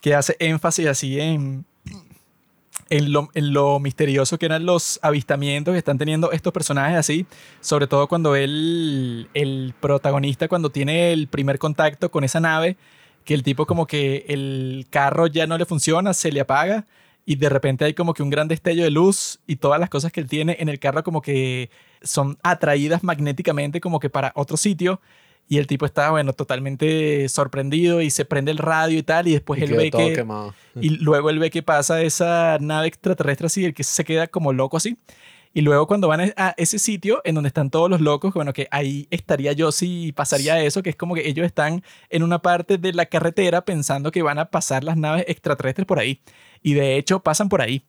Que 0.02 0.16
hace 0.16 0.36
énfasis 0.40 0.88
así 0.88 1.20
en, 1.20 1.66
en 2.90 3.12
lo, 3.12 3.30
en 3.34 3.54
lo, 3.54 3.80
misterioso 3.80 4.38
que 4.38 4.46
eran 4.46 4.66
los 4.66 5.00
avistamientos 5.02 5.74
que 5.74 5.78
están 5.78 5.98
teniendo 5.98 6.32
estos 6.32 6.54
personajes 6.54 6.98
así, 6.98 7.26
sobre 7.62 7.88
todo 7.88 8.08
cuando 8.08 8.36
él, 8.36 9.30
el 9.34 9.74
protagonista, 9.80 10.48
cuando 10.48 10.70
tiene 10.70 11.14
el 11.14 11.28
primer 11.28 11.60
contacto 11.60 12.10
con 12.12 12.24
esa 12.24 12.40
nave, 12.40 12.78
que 13.26 13.34
el 13.34 13.44
tipo 13.44 13.66
como 13.66 13.86
que 13.86 14.26
el 14.28 14.88
carro 14.90 15.28
ya 15.28 15.46
no 15.46 15.58
le 15.58 15.66
funciona, 15.66 16.14
se 16.14 16.32
le 16.32 16.42
apaga 16.42 16.86
y 17.26 17.36
de 17.36 17.50
repente 17.50 17.86
hay 17.86 17.94
como 17.94 18.16
que 18.16 18.24
un 18.24 18.32
gran 18.32 18.48
destello 18.48 18.84
de 18.84 18.90
luz 18.90 19.40
y 19.46 19.58
todas 19.58 19.80
las 19.80 19.90
cosas 19.90 20.12
que 20.12 20.20
él 20.20 20.28
tiene 20.28 20.58
en 20.60 20.68
el 20.68 20.80
carro 20.80 21.04
como 21.04 21.22
que 21.22 21.70
son 22.02 22.40
atraídas 22.42 23.04
magnéticamente 23.04 23.82
como 23.82 24.00
que 24.00 24.10
para 24.10 24.32
otro 24.36 24.58
sitio 24.58 25.00
y 25.52 25.58
el 25.58 25.66
tipo 25.66 25.88
está, 25.88 26.12
bueno, 26.12 26.32
totalmente 26.34 27.28
sorprendido 27.28 28.02
y 28.02 28.12
se 28.12 28.24
prende 28.24 28.52
el 28.52 28.60
radio 28.60 29.00
y 29.00 29.04
tal 29.04 29.28
y 29.28 29.32
después 29.34 29.60
él 29.60 29.74
ve 29.74 29.90
que... 29.90 30.24
Y 30.80 30.90
luego 30.92 31.32
él 31.32 31.40
ve 31.40 31.50
que 31.50 31.64
pasa 31.64 32.04
esa 32.04 32.60
nave 32.62 32.88
extraterrestre 32.88 33.48
así, 33.48 33.66
el 33.66 33.74
que 33.74 33.84
se 33.84 34.06
queda 34.06 34.28
como 34.28 34.54
loco 34.54 34.78
así. 34.78 35.00
Y 35.52 35.62
luego 35.62 35.88
cuando 35.88 36.08
van 36.08 36.32
a 36.38 36.54
ese 36.56 36.78
sitio 36.78 37.22
en 37.26 37.34
donde 37.34 37.48
están 37.48 37.72
todos 37.72 37.90
los 37.90 38.00
locos, 38.00 38.32
bueno, 38.36 38.54
que 38.54 38.68
ahí 38.70 39.08
estaría 39.10 39.52
yo 39.54 39.72
si 39.72 40.12
pasaría 40.12 40.62
eso, 40.62 40.84
que 40.84 40.92
es 40.92 40.96
como 40.96 41.16
que 41.16 41.28
ellos 41.28 41.48
están 41.48 41.84
en 42.12 42.22
una 42.22 42.44
parte 42.44 42.78
de 42.78 42.94
la 42.94 43.08
carretera 43.08 43.66
pensando 43.66 44.12
que 44.12 44.22
van 44.22 44.38
a 44.38 44.52
pasar 44.52 44.84
las 44.84 44.98
naves 44.98 45.26
extraterrestres 45.28 45.88
por 45.88 45.98
ahí. 45.98 46.22
Y 46.62 46.76
de 46.76 46.98
hecho 46.98 47.22
pasan 47.22 47.50
por 47.50 47.64
ahí. 47.64 47.84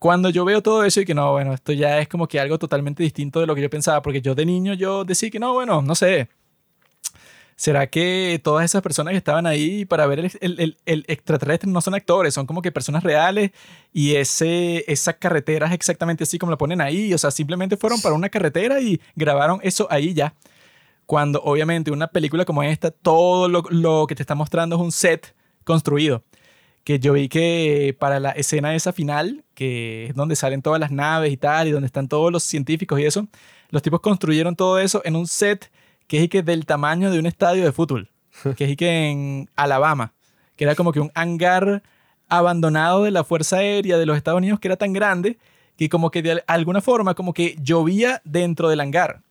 Cuando 0.00 0.28
yo 0.28 0.44
veo 0.44 0.60
todo 0.60 0.84
eso 0.84 1.00
y 1.00 1.04
que 1.04 1.14
no, 1.14 1.30
bueno, 1.30 1.54
esto 1.54 1.72
ya 1.72 2.00
es 2.00 2.08
como 2.08 2.26
que 2.26 2.40
algo 2.40 2.58
totalmente 2.58 3.04
distinto 3.04 3.38
de 3.38 3.46
lo 3.46 3.54
que 3.54 3.62
yo 3.62 3.70
pensaba, 3.70 4.02
porque 4.02 4.20
yo 4.20 4.34
de 4.34 4.44
niño 4.44 4.74
yo 4.74 5.04
decía 5.04 5.30
que 5.30 5.38
no, 5.38 5.52
bueno, 5.54 5.80
no 5.80 5.94
sé, 5.94 6.28
¿Será 7.56 7.86
que 7.86 8.40
todas 8.42 8.64
esas 8.64 8.82
personas 8.82 9.12
que 9.12 9.18
estaban 9.18 9.46
ahí 9.46 9.84
para 9.84 10.06
ver 10.06 10.30
el, 10.40 10.76
extraterrestre 10.84 11.70
no 11.70 11.80
son 11.80 11.94
actores, 11.94 12.34
son 12.34 12.46
como 12.46 12.62
que 12.62 12.72
personas 12.72 13.04
reales 13.04 13.52
y 13.92 14.16
ese, 14.16 14.84
esa 14.90 15.12
carretera 15.12 15.68
es 15.68 15.72
exactamente 15.72 16.24
así 16.24 16.38
como 16.38 16.50
la 16.50 16.58
ponen 16.58 16.80
ahí? 16.80 17.14
O 17.14 17.18
sea, 17.18 17.30
simplemente 17.30 17.76
fueron 17.76 18.00
para 18.00 18.14
una 18.16 18.28
carretera 18.28 18.80
y 18.80 19.00
grabaron 19.14 19.60
eso 19.62 19.86
ahí 19.90 20.14
ya. 20.14 20.34
Cuando 21.06 21.42
obviamente 21.42 21.90
una 21.90 22.08
película 22.08 22.44
como 22.44 22.62
esta, 22.62 22.90
todo 22.90 23.48
lo, 23.48 23.62
lo 23.70 24.06
que 24.08 24.14
te 24.16 24.22
está 24.22 24.34
mostrando 24.34 24.76
es 24.76 24.82
un 24.82 24.92
set 24.92 25.34
construido. 25.64 26.24
Que 26.84 26.98
yo 26.98 27.14
vi 27.14 27.28
que 27.28 27.96
para 27.98 28.20
la 28.20 28.30
escena 28.32 28.74
esa 28.74 28.92
final, 28.92 29.44
que 29.54 30.06
es 30.06 30.14
donde 30.14 30.36
salen 30.36 30.62
todas 30.62 30.80
las 30.80 30.90
naves 30.90 31.32
y 31.32 31.36
tal, 31.36 31.68
y 31.68 31.70
donde 31.70 31.86
están 31.86 32.08
todos 32.08 32.32
los 32.32 32.42
científicos 32.44 33.00
y 33.00 33.04
eso, 33.04 33.28
los 33.70 33.82
tipos 33.82 34.00
construyeron 34.00 34.56
todo 34.56 34.78
eso 34.78 35.02
en 35.04 35.16
un 35.16 35.26
set 35.26 35.70
que 36.06 36.22
es 36.22 36.28
que 36.28 36.42
del 36.42 36.66
tamaño 36.66 37.10
de 37.10 37.18
un 37.18 37.26
estadio 37.26 37.64
de 37.64 37.72
fútbol, 37.72 38.10
que 38.56 38.64
es 38.64 38.76
que 38.76 39.10
en 39.10 39.48
Alabama, 39.56 40.12
que 40.56 40.64
era 40.64 40.74
como 40.74 40.92
que 40.92 41.00
un 41.00 41.10
hangar 41.14 41.82
abandonado 42.28 43.04
de 43.04 43.10
la 43.10 43.24
Fuerza 43.24 43.58
Aérea 43.58 43.98
de 43.98 44.06
los 44.06 44.16
Estados 44.16 44.38
Unidos 44.38 44.60
que 44.60 44.68
era 44.68 44.76
tan 44.76 44.92
grande 44.92 45.38
que 45.76 45.88
como 45.88 46.10
que 46.10 46.22
de 46.22 46.42
alguna 46.46 46.80
forma 46.80 47.14
como 47.14 47.32
que 47.32 47.56
llovía 47.60 48.22
dentro 48.24 48.68
del 48.68 48.80
hangar. 48.80 49.22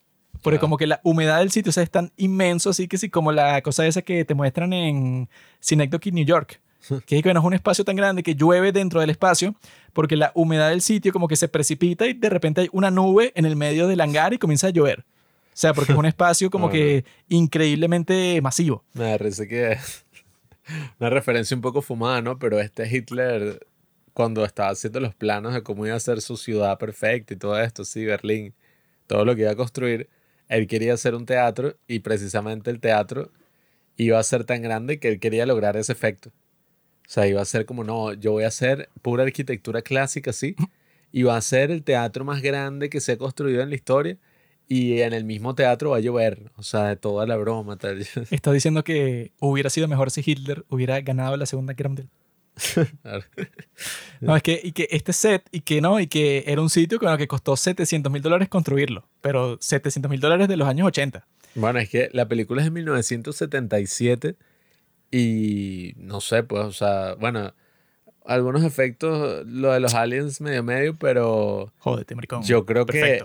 Porque 0.41 0.59
como 0.59 0.75
que 0.75 0.87
la 0.87 0.99
humedad 1.03 1.39
del 1.39 1.51
sitio 1.51 1.69
o 1.69 1.73
sea, 1.73 1.83
es 1.83 1.89
tan 1.89 2.11
inmenso, 2.17 2.71
así 2.71 2.89
que 2.89 2.97
sí, 2.97 3.09
como 3.09 3.31
la 3.31 3.61
cosa 3.61 3.87
esa 3.87 4.01
que 4.01 4.25
te 4.25 4.33
muestran 4.33 4.73
en 4.73 5.29
Synecdoche, 5.61 6.11
New 6.11 6.25
York, 6.25 6.59
que 7.05 7.17
es 7.17 7.23
que 7.23 7.33
no 7.33 7.39
es 7.39 7.45
un 7.45 7.53
espacio 7.53 7.85
tan 7.85 7.95
grande 7.95 8.23
que 8.23 8.35
llueve 8.35 8.73
dentro 8.73 8.99
del 8.99 9.09
espacio, 9.09 9.55
porque 9.93 10.17
la 10.17 10.31
humedad 10.35 10.69
del 10.69 10.81
sitio 10.81 11.13
como 11.13 11.29
que 11.29 11.37
se 11.37 11.47
precipita 11.47 12.07
y 12.07 12.13
de 12.13 12.29
repente 12.29 12.59
hay 12.59 12.69
una 12.73 12.91
nube 12.91 13.31
en 13.35 13.45
el 13.45 13.55
medio 13.55 13.87
del 13.87 14.01
hangar 14.01 14.33
y 14.33 14.37
comienza 14.37 14.67
a 14.67 14.71
llover. 14.71 15.05
O 15.53 15.55
sea, 15.55 15.73
porque 15.73 15.91
es 15.91 15.97
un 15.97 16.05
espacio 16.07 16.49
como 16.49 16.69
que 16.69 17.05
increíblemente 17.29 18.41
masivo. 18.41 18.83
Me 18.93 19.17
parece 19.17 19.47
que 19.47 19.73
es 19.73 20.05
una 20.99 21.09
referencia 21.09 21.55
un 21.55 21.61
poco 21.61 21.81
fumada, 21.81 22.21
¿no? 22.21 22.39
Pero 22.39 22.59
este 22.59 22.87
Hitler, 22.87 23.65
cuando 24.13 24.43
estaba 24.45 24.69
haciendo 24.69 24.99
los 24.99 25.13
planos 25.13 25.53
de 25.53 25.63
cómo 25.63 25.85
iba 25.85 25.95
a 25.95 25.99
ser 25.99 26.21
su 26.21 26.37
ciudad 26.37 26.77
perfecta 26.77 27.33
y 27.33 27.37
todo 27.37 27.59
esto, 27.59 27.85
sí, 27.85 28.05
Berlín, 28.05 28.53
todo 29.07 29.25
lo 29.25 29.35
que 29.35 29.41
iba 29.43 29.51
a 29.51 29.55
construir, 29.55 30.09
él 30.49 30.67
quería 30.67 30.93
hacer 30.93 31.15
un 31.15 31.25
teatro 31.25 31.75
y 31.87 31.99
precisamente 31.99 32.71
el 32.71 32.79
teatro 32.79 33.31
iba 33.97 34.19
a 34.19 34.23
ser 34.23 34.43
tan 34.43 34.61
grande 34.61 34.99
que 34.99 35.09
él 35.09 35.19
quería 35.19 35.45
lograr 35.45 35.77
ese 35.77 35.91
efecto. 35.91 36.29
O 37.05 37.09
sea, 37.09 37.27
iba 37.27 37.41
a 37.41 37.45
ser 37.45 37.65
como, 37.65 37.83
no, 37.83 38.13
yo 38.13 38.31
voy 38.31 38.43
a 38.43 38.47
hacer 38.47 38.89
pura 39.01 39.23
arquitectura 39.23 39.81
clásica, 39.81 40.33
sí, 40.33 40.55
y 41.11 41.23
va 41.23 41.37
a 41.37 41.41
ser 41.41 41.69
el 41.69 41.83
teatro 41.83 42.25
más 42.25 42.41
grande 42.41 42.89
que 42.89 43.01
se 43.01 43.13
ha 43.13 43.17
construido 43.17 43.61
en 43.61 43.69
la 43.69 43.75
historia 43.75 44.17
y 44.67 45.01
en 45.01 45.13
el 45.13 45.25
mismo 45.25 45.55
teatro 45.55 45.91
va 45.91 45.97
a 45.97 45.99
llover, 45.99 46.51
o 46.55 46.63
sea, 46.63 46.87
de 46.87 46.95
toda 46.95 47.25
la 47.25 47.35
broma. 47.35 47.77
Tal. 47.77 47.99
Está 48.31 48.51
diciendo 48.51 48.83
que 48.83 49.31
hubiera 49.39 49.69
sido 49.69 49.87
mejor 49.87 50.11
si 50.11 50.21
Hitler 50.25 50.65
hubiera 50.69 50.99
ganado 51.01 51.37
la 51.37 51.45
Segunda 51.45 51.73
Guerra 51.73 51.89
Mundial. 51.89 52.09
no, 54.21 54.35
es 54.35 54.43
que, 54.43 54.59
y 54.63 54.73
que 54.73 54.87
este 54.91 55.11
set, 55.11 55.43
y 55.51 55.61
que 55.61 55.81
no, 55.81 55.99
y 55.99 56.07
que 56.07 56.43
era 56.47 56.61
un 56.61 56.69
sitio 56.69 56.99
con 56.99 57.11
el 57.11 57.17
que 57.17 57.27
costó 57.27 57.57
700 57.57 58.11
mil 58.11 58.21
dólares 58.21 58.47
construirlo, 58.47 59.07
pero 59.21 59.57
700 59.59 60.09
mil 60.09 60.19
dólares 60.19 60.47
de 60.47 60.57
los 60.57 60.67
años 60.67 60.87
80. 60.87 61.25
Bueno, 61.55 61.79
es 61.79 61.89
que 61.89 62.09
la 62.13 62.27
película 62.27 62.61
es 62.61 62.65
de 62.65 62.71
1977 62.71 64.35
y 65.11 65.93
no 65.97 66.21
sé, 66.21 66.43
pues, 66.43 66.63
o 66.63 66.71
sea, 66.71 67.15
bueno, 67.15 67.53
algunos 68.25 68.63
efectos, 68.63 69.45
lo 69.47 69.71
de 69.71 69.79
los 69.79 69.93
aliens 69.93 70.39
medio 70.41 70.63
medio, 70.63 70.95
pero... 70.95 71.71
Jódete, 71.79 72.15
maricón. 72.15 72.43
Yo 72.43 72.65
creo 72.65 72.85
que 72.85 73.23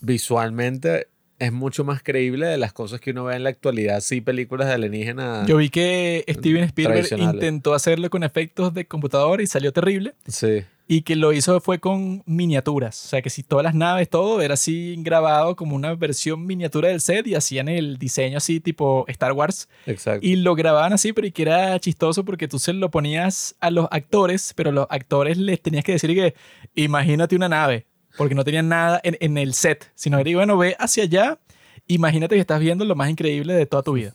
visualmente 0.00 1.08
es 1.40 1.52
mucho 1.52 1.84
más 1.84 2.02
creíble 2.02 2.46
de 2.46 2.58
las 2.58 2.72
cosas 2.72 3.00
que 3.00 3.10
uno 3.12 3.24
ve 3.24 3.34
en 3.34 3.44
la 3.44 3.50
actualidad, 3.50 4.00
sí, 4.00 4.20
películas 4.20 4.68
de 4.68 4.74
alienígenas. 4.74 5.48
Yo 5.48 5.56
vi 5.56 5.70
que 5.70 6.22
Steven 6.28 6.64
Spielberg 6.64 7.08
intentó 7.18 7.72
hacerlo 7.72 8.10
con 8.10 8.22
efectos 8.22 8.74
de 8.74 8.86
computador 8.86 9.40
y 9.40 9.46
salió 9.46 9.72
terrible. 9.72 10.14
Sí. 10.28 10.64
Y 10.86 11.02
que 11.02 11.16
lo 11.16 11.32
hizo 11.32 11.60
fue 11.60 11.78
con 11.78 12.22
miniaturas. 12.26 13.06
O 13.06 13.08
sea, 13.08 13.22
que 13.22 13.30
si 13.30 13.42
todas 13.42 13.64
las 13.64 13.74
naves, 13.74 14.10
todo 14.10 14.42
era 14.42 14.54
así 14.54 14.96
grabado 14.98 15.56
como 15.56 15.76
una 15.76 15.94
versión 15.94 16.44
miniatura 16.44 16.88
del 16.88 17.00
set 17.00 17.26
y 17.26 17.36
hacían 17.36 17.68
el 17.68 17.96
diseño 17.96 18.36
así 18.36 18.60
tipo 18.60 19.06
Star 19.08 19.32
Wars. 19.32 19.68
Exacto. 19.86 20.26
Y 20.26 20.36
lo 20.36 20.54
grababan 20.54 20.92
así, 20.92 21.14
pero 21.14 21.26
y 21.26 21.32
que 21.32 21.42
era 21.42 21.78
chistoso 21.78 22.24
porque 22.24 22.48
tú 22.48 22.58
se 22.58 22.74
lo 22.74 22.90
ponías 22.90 23.54
a 23.60 23.70
los 23.70 23.86
actores, 23.90 24.52
pero 24.54 24.72
los 24.72 24.86
actores 24.90 25.38
les 25.38 25.62
tenías 25.62 25.84
que 25.84 25.92
decir 25.92 26.14
que 26.14 26.34
imagínate 26.74 27.34
una 27.34 27.48
nave 27.48 27.86
porque 28.16 28.34
no 28.34 28.44
tenían 28.44 28.68
nada 28.68 29.00
en, 29.02 29.16
en 29.20 29.38
el 29.38 29.54
set, 29.54 29.90
sino 29.94 30.22
que 30.22 30.34
bueno, 30.34 30.56
ve 30.58 30.76
hacia 30.78 31.04
allá, 31.04 31.38
imagínate 31.86 32.34
que 32.34 32.40
estás 32.40 32.60
viendo 32.60 32.84
lo 32.84 32.94
más 32.94 33.10
increíble 33.10 33.54
de 33.54 33.66
toda 33.66 33.82
tu 33.82 33.92
vida. 33.94 34.14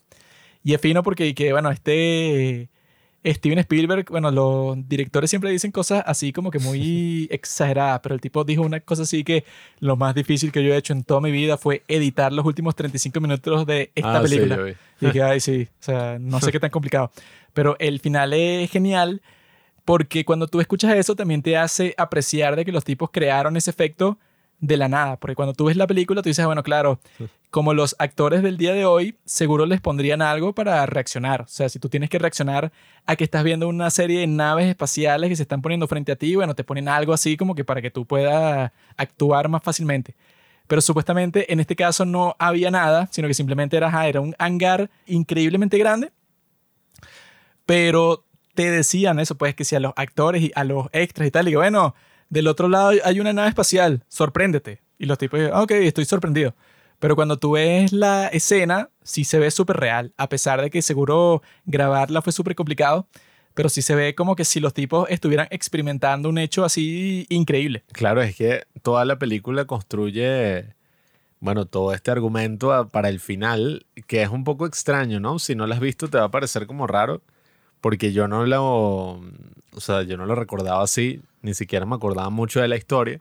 Y 0.64 0.74
es 0.74 0.82
fino 0.82 1.04
porque, 1.04 1.34
que, 1.36 1.52
bueno, 1.52 1.70
este 1.70 2.70
Steven 3.26 3.58
Spielberg, 3.60 4.06
bueno, 4.10 4.30
los 4.30 4.78
directores 4.88 5.30
siempre 5.32 5.50
dicen 5.50 5.72
cosas 5.72 6.04
así 6.06 6.32
como 6.32 6.52
que 6.52 6.60
muy 6.60 7.28
exageradas, 7.32 8.00
pero 8.04 8.14
el 8.16 8.22
tipo 8.22 8.44
dijo 8.44 8.62
una 8.62 8.80
cosa 8.80 9.04
así 9.04 9.24
que 9.24 9.44
lo 9.80 9.96
más 9.96 10.14
difícil 10.14 10.52
que 10.52 10.64
yo 10.64 10.74
he 10.74 10.78
hecho 10.78 10.94
en 10.94 11.04
toda 11.04 11.22
mi 11.22 11.32
vida 11.32 11.58
fue 11.58 11.84
editar 11.88 12.32
los 12.32 12.46
últimos 12.46 12.76
35 12.76 13.20
minutos 13.22 13.66
de 13.66 13.92
esta 13.96 14.20
Ah, 14.20 14.22
película. 14.22 14.76
y 15.02 15.06
dije, 15.08 15.24
ay, 15.24 15.40
sí, 15.40 15.68
o 15.80 15.84
sea, 15.84 16.18
no 16.20 16.40
sé 16.40 16.52
qué 16.52 16.60
tan 16.60 16.70
complicado. 16.70 17.12
Pero 17.54 17.76
el 17.80 18.00
final 18.00 18.34
es 18.34 18.70
genial 18.70 19.22
porque 19.86 20.26
cuando 20.26 20.48
tú 20.48 20.60
escuchas 20.60 20.96
eso 20.96 21.16
también 21.16 21.44
te 21.44 21.56
hace 21.56 21.94
apreciar 21.98 22.56
de 22.56 22.66
que 22.66 22.72
los 22.72 22.84
tipos 22.84 23.12
crearon 23.12 23.56
ese 23.56 23.70
efecto 23.70 24.18
de 24.60 24.78
la 24.78 24.88
nada. 24.88 25.18
Porque 25.18 25.36
cuando 25.36 25.54
tú 25.54 25.66
ves 25.66 25.78
la 25.78 25.88
película, 25.88 26.22
tú 26.22 26.30
dices, 26.30 26.46
bueno, 26.46 26.64
claro, 26.64 27.00
como 27.52 27.74
los 27.74 27.96
actores 28.00 28.42
del 28.42 28.58
día 28.58 28.74
de 28.74 28.86
hoy, 28.86 29.16
seguro 29.26 29.66
les 29.66 29.82
pondrían 29.82 30.22
algo 30.22 30.54
para 30.54 30.86
reaccionar. 30.86 31.42
O 31.42 31.48
sea, 31.48 31.70
si 31.70 31.78
tú 31.78 31.88
tienes 31.88 32.10
que 32.10 32.18
reaccionar 32.18 32.72
a 33.06 33.16
que 33.16 33.24
estás 33.24 33.44
viendo 33.44 33.68
una 33.68 33.90
serie 33.92 34.22
de 34.22 34.28
naves 34.28 34.68
espaciales 34.68 35.30
que 35.30 35.36
se 35.36 35.44
están 35.44 35.62
poniendo 35.62 35.88
frente 35.88 36.12
a 36.12 36.16
ti, 36.16 36.36
bueno, 36.36 36.56
te 36.56 36.64
ponen 36.64 36.88
algo 36.88 37.14
así 37.14 37.38
como 37.38 37.54
que 37.54 37.64
para 37.64 37.82
que 37.82 37.92
tú 37.92 38.06
puedas 38.06 38.72
actuar 38.98 39.50
más 39.50 39.62
fácilmente. 39.62 40.16
Pero 40.68 40.82
supuestamente 40.82 41.54
en 41.54 41.60
este 41.60 41.76
caso 41.76 42.06
no 42.06 42.36
había 42.40 42.72
nada, 42.72 43.08
sino 43.12 43.28
que 43.28 43.36
simplemente 43.36 43.78
era, 43.78 44.08
era 44.08 44.20
un 44.20 44.36
hangar 44.40 44.90
increíblemente 45.06 45.78
grande. 45.78 46.12
Pero 47.68 48.26
te 48.56 48.72
decían 48.72 49.20
eso, 49.20 49.36
pues, 49.36 49.54
que 49.56 49.66
si 49.66 49.76
a 49.76 49.80
los 49.80 49.94
actores 49.96 50.42
y 50.42 50.52
a 50.56 50.64
los 50.64 50.88
extras 50.94 51.28
y 51.28 51.32
tal, 51.32 51.48
y 51.48 51.52
que 51.52 51.58
bueno, 51.58 51.94
del 52.30 52.48
otro 52.48 52.68
lado 52.70 52.94
hay 53.04 53.20
una 53.20 53.34
nave 53.34 53.50
espacial, 53.50 54.04
sorpréndete. 54.08 54.82
Y 54.98 55.06
los 55.06 55.18
tipos, 55.18 55.40
"Ah, 55.54 55.62
ok, 55.62 55.72
estoy 55.72 56.06
sorprendido. 56.06 56.56
Pero 57.00 57.16
cuando 57.16 57.38
tú 57.38 57.52
ves 57.52 57.92
la 57.92 58.28
escena, 58.30 58.90
sí 59.04 59.26
se 59.26 59.38
ve 59.38 59.52
súper 59.52 59.78
real, 59.78 60.14
a 60.18 60.30
pesar 60.30 60.62
de 60.62 60.70
que 60.70 60.82
seguro 60.82 61.44
grabarla 61.66 62.22
fue 62.22 62.32
súper 62.32 62.56
complicado, 62.56 63.08
pero 63.54 63.70
sí 63.70 63.82
se 63.82 63.96
ve 63.96 64.16
como 64.16 64.36
que 64.36 64.46
si 64.46 64.60
los 64.62 64.74
tipos 64.74 65.10
estuvieran 65.10 65.48
experimentando 65.52 66.30
un 66.30 66.38
hecho 66.38 66.64
así 66.66 67.26
increíble. 67.30 67.84
Claro, 67.92 68.22
es 68.22 68.36
que 68.36 68.64
toda 68.82 69.04
la 69.06 69.20
película 69.20 69.66
construye, 69.66 70.74
bueno, 71.42 71.66
todo 71.66 71.94
este 71.94 72.12
argumento 72.12 72.90
para 72.90 73.10
el 73.10 73.20
final, 73.20 73.86
que 74.08 74.22
es 74.24 74.30
un 74.30 74.44
poco 74.46 74.66
extraño, 74.66 75.20
¿no? 75.20 75.38
Si 75.40 75.54
no 75.56 75.68
lo 75.68 75.74
has 75.74 75.80
visto 75.82 76.10
te 76.10 76.18
va 76.18 76.26
a 76.26 76.32
parecer 76.32 76.66
como 76.66 76.88
raro, 76.88 77.22
porque 77.86 78.12
yo 78.12 78.28
no 78.28 78.48
lo, 78.48 78.64
o 78.64 79.80
sea, 79.80 80.02
yo 80.02 80.18
no 80.18 80.26
lo 80.26 80.34
recordaba 80.34 80.82
así, 80.84 81.22
ni 81.44 81.54
siquiera 81.54 81.86
me 81.86 81.94
acordaba 81.94 82.32
mucho 82.32 82.60
de 82.60 82.68
la 82.68 82.78
historia, 82.78 83.20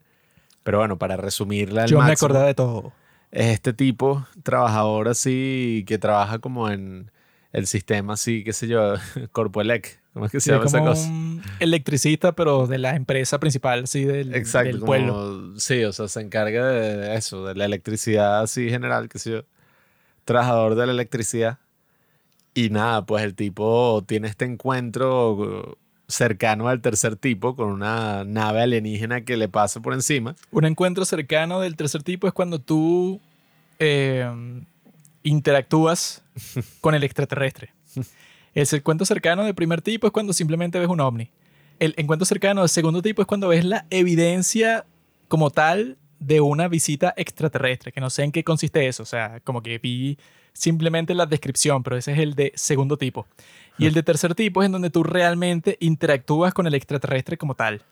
pero 0.63 0.79
bueno, 0.79 0.97
para 0.99 1.19
resumirla 1.19 1.83
al 1.83 1.91
Yo 1.91 1.99
me 1.99 2.05
máximo, 2.07 2.29
acordaba 2.29 2.47
de 2.47 2.55
todo. 2.55 2.93
es 3.31 3.49
este 3.49 3.75
tipo, 3.75 4.27
trabajador 4.43 5.09
así, 5.09 5.85
que 5.87 5.99
trabaja 5.99 6.39
como 6.39 6.71
en 6.71 7.11
el 7.53 7.67
sistema 7.67 8.15
así, 8.15 8.43
qué 8.43 8.55
sé 8.55 8.67
yo, 8.67 8.95
Corpoelec, 9.33 10.01
¿cómo 10.15 10.25
es 10.25 10.33
que 10.33 10.41
se 10.41 10.47
Sí, 10.47 10.53
llama 10.53 10.65
esa 10.65 10.79
como 10.79 10.91
cosa? 10.93 11.11
un 11.11 11.43
electricista, 11.61 12.33
pero 12.33 12.67
de 12.67 12.79
la 12.79 12.97
empresa 12.97 13.39
principal, 13.39 13.87
sí, 13.87 14.05
del, 14.05 14.35
Exacto, 14.35 14.71
del 14.71 14.81
como- 14.81 14.87
pueblo. 14.87 15.59
sí, 15.61 15.85
o 15.85 15.93
sea, 15.93 16.09
se 16.09 16.23
encarga 16.23 16.67
de 16.69 17.17
eso, 17.17 17.45
de 17.45 17.55
la 17.55 17.67
electricidad 17.67 18.41
así 18.41 18.71
general, 18.71 19.11
que 19.11 19.19
sé 19.19 19.31
yo, 19.31 19.43
trabajador 20.25 20.75
de 20.75 20.87
la 20.87 20.93
electricidad. 20.93 21.59
Y 22.55 22.71
nada, 22.71 23.05
pues 23.05 23.25
el 23.25 23.35
tipo 23.35 24.05
tiene 24.07 24.29
este 24.29 24.45
encuentro 24.45 25.33
uh, 25.33 25.77
cercano 26.07 26.69
al 26.69 26.81
tercer 26.81 27.17
tipo 27.17 27.57
con 27.57 27.69
una 27.69 28.25
nave 28.25 28.63
alienígena 28.63 29.23
que 29.23 29.37
le 29.37 29.49
pasa 29.49 29.81
por 29.81 29.93
encima. 29.93 30.37
Un 30.53 30.65
encuentro 30.65 31.05
cercano 31.05 31.61
del 31.61 31.77
tercer 31.77 32.03
tipo 32.03 32.29
es 32.29 32.33
cuando 32.33 32.61
tú 32.61 33.21
eh, 33.79 34.31
interactúas 35.25 36.23
con 36.81 36.95
el 36.95 37.03
extraterrestre. 37.03 37.73
El 38.55 38.69
encuentro 38.71 39.05
cercano 39.05 39.45
del 39.45 39.55
primer 39.55 39.83
tipo 39.83 40.07
es 40.07 40.13
cuando 40.13 40.33
simplemente 40.33 40.79
ves 40.79 40.89
un 40.89 41.01
ovni. 41.01 41.31
El 41.81 41.95
encuentro 41.97 42.25
cercano 42.25 42.61
del 42.61 42.69
segundo 42.69 43.03
tipo 43.03 43.21
es 43.21 43.27
cuando 43.27 43.49
ves 43.49 43.65
la 43.65 43.85
evidencia 43.91 44.87
como 45.27 45.51
tal 45.51 45.99
de 46.21 46.41
una 46.41 46.69
visita 46.69 47.13
extraterrestre, 47.17 47.91
que 47.91 48.01
no 48.01 48.11
sé 48.11 48.23
en 48.23 48.31
qué 48.31 48.45
consiste 48.45 48.87
eso, 48.87 49.03
o 49.03 49.07
sea, 49.07 49.41
como 49.41 49.63
que 49.63 49.79
vi 49.79 50.17
simplemente 50.55 51.15
la 51.15 51.27
descripción, 51.27 51.83
pero 51.83 51.97
ese 51.97 52.13
es 52.13 52.19
el 52.19 52.35
de 52.35 52.53
segundo 52.55 52.97
tipo. 52.97 53.27
Y 53.77 53.87
el 53.87 53.93
de 53.93 54.03
tercer 54.03 54.35
tipo 54.35 54.63
es 54.63 54.67
en 54.67 54.73
donde 54.73 54.89
tú 54.89 55.03
realmente 55.03 55.77
interactúas 55.81 56.55
con 56.55 56.67
el 56.67 56.75
extraterrestre 56.75 57.37
como 57.37 57.55
tal. 57.55 57.83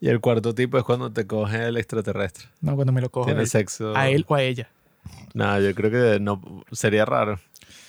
Y 0.00 0.08
el 0.08 0.20
cuarto 0.20 0.54
tipo 0.54 0.78
es 0.78 0.84
cuando 0.84 1.10
te 1.10 1.26
coge 1.26 1.66
el 1.66 1.76
extraterrestre. 1.76 2.46
No, 2.60 2.74
cuando 2.76 2.92
me 2.92 3.00
lo 3.00 3.10
a 3.12 3.24
Tiene 3.24 3.40
él, 3.42 3.48
sexo. 3.48 3.96
a 3.96 4.08
él 4.08 4.24
o 4.28 4.34
a 4.34 4.42
ella. 4.42 4.68
Nada, 5.34 5.60
yo 5.60 5.74
creo 5.74 5.90
que 5.90 6.20
no 6.20 6.64
sería 6.72 7.04
raro. 7.04 7.40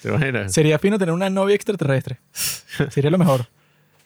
¿Te 0.02 0.10
imaginas? 0.10 0.52
Sería 0.54 0.80
fino 0.80 0.98
tener 0.98 1.14
una 1.14 1.30
novia 1.30 1.56
extraterrestre. 1.56 2.20
Sería 2.90 3.10
lo 3.10 3.18
mejor. 3.18 3.48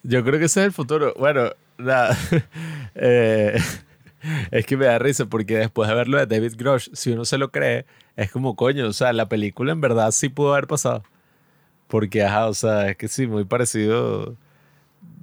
Yo 0.03 0.23
creo 0.23 0.39
que 0.39 0.45
ese 0.45 0.61
es 0.61 0.65
el 0.67 0.71
futuro. 0.71 1.13
Bueno, 1.17 1.49
nada. 1.77 2.17
Eh, 3.01 3.57
es 4.51 4.65
que 4.65 4.77
me 4.77 4.85
da 4.85 4.99
risa 4.99 5.25
porque 5.25 5.57
después 5.57 5.89
de 5.89 5.95
verlo 5.95 6.17
de 6.17 6.25
David 6.25 6.53
Grosh, 6.57 6.89
si 6.93 7.11
uno 7.11 7.25
se 7.25 7.37
lo 7.37 7.51
cree, 7.51 7.85
es 8.15 8.31
como 8.31 8.55
coño. 8.55 8.87
O 8.87 8.93
sea, 8.93 9.13
la 9.13 9.27
película 9.27 9.71
en 9.71 9.81
verdad 9.81 10.11
sí 10.11 10.29
pudo 10.29 10.53
haber 10.53 10.67
pasado. 10.67 11.03
Porque, 11.87 12.23
ajá, 12.23 12.47
o 12.47 12.53
sea, 12.53 12.89
es 12.89 12.97
que 12.97 13.07
sí, 13.07 13.27
muy 13.27 13.45
parecido. 13.45 14.35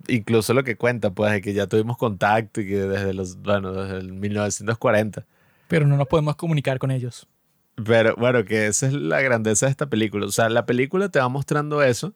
Incluso 0.09 0.55
lo 0.55 0.65
que 0.65 0.77
cuenta, 0.77 1.11
pues, 1.11 1.33
de 1.33 1.41
que 1.41 1.53
ya 1.53 1.67
tuvimos 1.67 1.97
contacto 1.97 2.61
y 2.61 2.67
que 2.67 2.77
desde 2.77 3.15
los, 3.15 3.37
bueno, 3.37 3.73
desde 3.73 3.99
el 3.99 4.13
1940. 4.13 5.25
Pero 5.69 5.87
no 5.87 5.97
nos 5.97 6.09
podemos 6.09 6.37
comunicar 6.37 6.79
con 6.79 6.91
ellos. 6.91 7.29
Pero 7.85 8.15
bueno, 8.17 8.45
que 8.45 8.67
esa 8.67 8.87
es 8.87 8.95
la 8.95 9.21
grandeza 9.21 9.67
de 9.67 9.71
esta 9.71 9.87
película. 9.87 10.27
O 10.27 10.31
sea, 10.31 10.49
la 10.49 10.65
película 10.65 11.09
te 11.11 11.19
va 11.19 11.29
mostrando 11.29 11.83
eso 11.83 12.15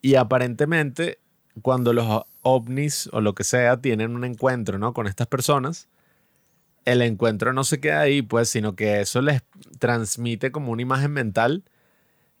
y 0.00 0.14
aparentemente 0.14 1.18
cuando 1.60 1.92
los 1.92 2.24
ovnis 2.42 3.10
o 3.12 3.20
lo 3.20 3.34
que 3.34 3.44
sea 3.44 3.80
tienen 3.80 4.14
un 4.14 4.24
encuentro, 4.24 4.78
¿no? 4.78 4.94
Con 4.94 5.06
estas 5.06 5.26
personas, 5.26 5.88
el 6.84 7.02
encuentro 7.02 7.52
no 7.52 7.64
se 7.64 7.80
queda 7.80 8.00
ahí, 8.00 8.22
pues, 8.22 8.48
sino 8.48 8.74
que 8.76 9.00
eso 9.00 9.22
les 9.22 9.42
transmite 9.78 10.52
como 10.52 10.72
una 10.72 10.82
imagen 10.82 11.12
mental 11.12 11.64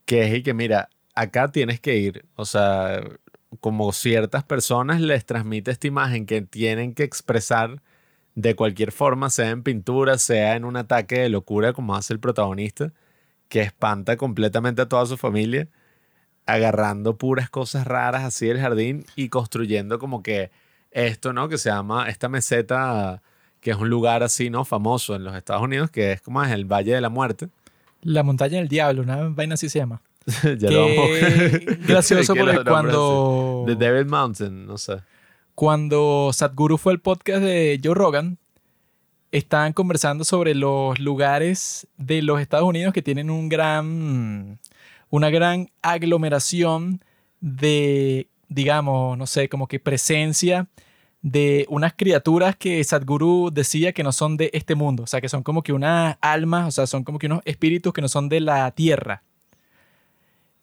que 0.04 0.26
es 0.26 0.34
y 0.34 0.42
que, 0.42 0.54
mira, 0.54 0.90
acá 1.14 1.48
tienes 1.52 1.80
que 1.80 1.96
ir. 1.96 2.26
O 2.36 2.44
sea, 2.44 3.02
como 3.60 3.92
ciertas 3.92 4.44
personas 4.44 5.00
les 5.00 5.24
transmite 5.24 5.70
esta 5.70 5.86
imagen 5.86 6.26
que 6.26 6.42
tienen 6.42 6.94
que 6.94 7.04
expresar 7.04 7.82
de 8.34 8.56
cualquier 8.56 8.92
forma, 8.92 9.30
sea 9.30 9.50
en 9.50 9.62
pintura, 9.62 10.18
sea 10.18 10.56
en 10.56 10.64
un 10.64 10.76
ataque 10.76 11.20
de 11.20 11.28
locura 11.28 11.72
como 11.72 11.94
hace 11.96 12.14
el 12.14 12.20
protagonista, 12.20 12.92
que 13.48 13.60
espanta 13.62 14.16
completamente 14.16 14.82
a 14.82 14.88
toda 14.88 15.06
su 15.06 15.16
familia, 15.18 15.68
agarrando 16.46 17.18
puras 17.18 17.50
cosas 17.50 17.86
raras 17.86 18.24
así 18.24 18.46
del 18.46 18.60
jardín 18.60 19.04
y 19.16 19.28
construyendo 19.28 19.98
como 19.98 20.22
que 20.22 20.50
esto, 20.90 21.32
¿no? 21.32 21.48
Que 21.48 21.58
se 21.58 21.70
llama 21.70 22.08
esta 22.08 22.28
meseta, 22.28 23.22
que 23.62 23.70
es 23.70 23.76
un 23.78 23.88
lugar 23.88 24.22
así, 24.22 24.50
¿no? 24.50 24.66
Famoso 24.66 25.14
en 25.16 25.24
los 25.24 25.34
Estados 25.34 25.62
Unidos, 25.62 25.90
que 25.90 26.12
es 26.12 26.20
como 26.20 26.42
es 26.42 26.50
el 26.52 26.66
Valle 26.66 26.92
de 26.94 27.00
la 27.00 27.08
Muerte. 27.08 27.48
La 28.02 28.22
montaña 28.22 28.58
del 28.58 28.68
diablo, 28.68 29.00
una 29.02 29.28
vaina 29.28 29.54
así 29.54 29.70
se 29.70 29.78
llama. 29.78 30.02
ya 30.26 30.56
Qué 30.68 30.70
lo 30.70 30.88
vamos- 30.88 31.78
gracioso 31.86 32.34
porque 32.36 32.62
cuando. 32.64 33.64
The 33.66 33.76
Devil 33.76 34.04
Mountain, 34.06 34.66
no 34.66 34.76
sé. 34.76 34.96
cuando 35.54 36.30
Sadhguru 36.32 36.76
fue 36.76 36.92
al 36.92 37.00
podcast 37.00 37.42
de 37.42 37.80
Joe 37.82 37.94
Rogan, 37.94 38.38
estaban 39.30 39.72
conversando 39.72 40.24
sobre 40.24 40.54
los 40.54 40.98
lugares 40.98 41.86
de 41.96 42.20
los 42.22 42.40
Estados 42.40 42.68
Unidos 42.68 42.92
que 42.92 43.00
tienen 43.02 43.30
un 43.30 43.48
gran, 43.48 44.58
una 45.08 45.30
gran 45.30 45.70
aglomeración 45.82 47.02
de, 47.40 48.28
digamos, 48.48 49.16
no 49.16 49.26
sé, 49.26 49.48
como 49.48 49.66
que 49.68 49.80
presencia 49.80 50.66
de 51.22 51.66
unas 51.68 51.94
criaturas 51.94 52.56
que 52.56 52.82
Sadhguru 52.82 53.50
decía 53.52 53.92
que 53.92 54.02
no 54.02 54.12
son 54.12 54.36
de 54.36 54.50
este 54.52 54.74
mundo, 54.74 55.04
o 55.04 55.06
sea, 55.06 55.20
que 55.20 55.28
son 55.28 55.44
como 55.44 55.62
que 55.62 55.72
unas 55.72 56.18
almas, 56.20 56.68
o 56.68 56.70
sea, 56.72 56.86
son 56.86 57.04
como 57.04 57.18
que 57.18 57.26
unos 57.26 57.40
espíritus 57.44 57.92
que 57.92 58.02
no 58.02 58.08
son 58.08 58.28
de 58.28 58.40
la 58.40 58.70
tierra. 58.72 59.22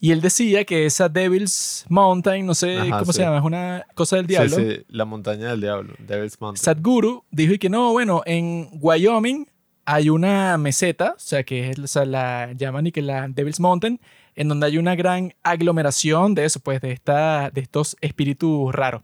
Y 0.02 0.12
él 0.12 0.22
decía 0.22 0.64
que 0.64 0.86
esa 0.86 1.10
Devil's 1.10 1.86
Mountain, 1.90 2.46
no 2.46 2.54
sé 2.54 2.78
Ajá, 2.78 3.00
cómo 3.00 3.12
sí. 3.12 3.18
se 3.18 3.24
llama, 3.24 3.38
es 3.38 3.44
una 3.44 3.86
cosa 3.96 4.18
del 4.18 4.28
diablo. 4.28 4.56
Sí, 4.56 4.70
sí, 4.70 4.86
la 4.90 5.06
montaña 5.06 5.50
del 5.50 5.62
diablo, 5.62 5.94
Devil's 6.00 6.40
Mountain. 6.40 6.64
Sadhguru 6.64 7.24
dijo 7.32 7.54
y 7.54 7.60
que 7.60 7.70
no, 7.70 7.92
bueno, 7.92 8.22
en 8.26 8.70
Wyoming 8.80 9.48
hay 9.86 10.10
una 10.10 10.58
meseta, 10.58 11.14
o 11.16 11.20
sea, 11.20 11.44
que 11.44 11.70
es, 11.70 11.80
o 11.80 11.88
sea, 11.88 12.06
la 12.06 12.54
llaman 12.54 12.88
y 12.88 12.92
que 12.92 13.02
la 13.02 13.28
Devil's 13.28 13.60
Mountain, 13.60 14.00
en 14.36 14.48
donde 14.48 14.68
hay 14.68 14.78
una 14.78 14.96
gran 14.96 15.34
aglomeración 15.42 16.36
de 16.36 16.46
eso, 16.46 16.60
pues, 16.60 16.80
de, 16.82 16.92
esta, 16.92 17.50
de 17.50 17.62
estos 17.62 17.98
espíritus 18.02 18.74
raros. 18.74 19.02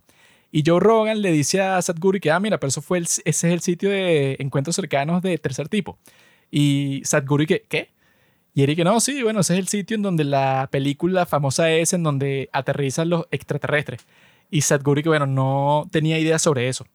Y 0.55 0.63
Joe 0.65 0.79
Rogan 0.79 1.21
le 1.21 1.31
dice 1.33 1.61
a 1.61 1.81
Sadhguru 1.81 2.19
que, 2.19 2.31
ah, 2.31 2.39
mira, 2.39 2.57
pero 2.59 2.69
eso 2.69 2.81
fue 2.81 2.99
el- 2.99 3.05
ese 3.05 3.21
es 3.25 3.43
el 3.43 3.59
sitio 3.61 3.89
de 3.89 4.37
encuentros 4.39 4.75
cercanos 4.75 5.21
de 5.21 5.37
tercer 5.37 5.67
tipo. 5.69 5.97
Y 6.51 7.01
Sadhguru 7.03 7.45
que, 7.45 7.63
¿qué? 7.67 7.89
Y 8.53 8.63
Eric 8.63 8.77
que 8.77 8.83
no, 8.85 8.99
sí, 9.01 9.21
bueno, 9.23 9.41
ese 9.41 9.53
es 9.53 9.59
el 9.59 9.67
sitio 9.67 9.95
en 9.95 10.01
donde 10.03 10.23
la 10.23 10.69
película 10.71 11.25
famosa 11.25 11.71
es, 11.71 11.91
en 11.93 12.03
donde 12.03 12.49
aterrizan 12.53 13.09
los 13.09 13.25
extraterrestres. 13.31 14.05
Y 14.49 14.61
Sadhguru 14.61 15.01
que, 15.03 15.09
bueno, 15.09 15.25
no 15.27 15.87
tenía 15.91 16.17
idea 16.19 16.39
sobre 16.39 16.69
eso. 16.69 16.85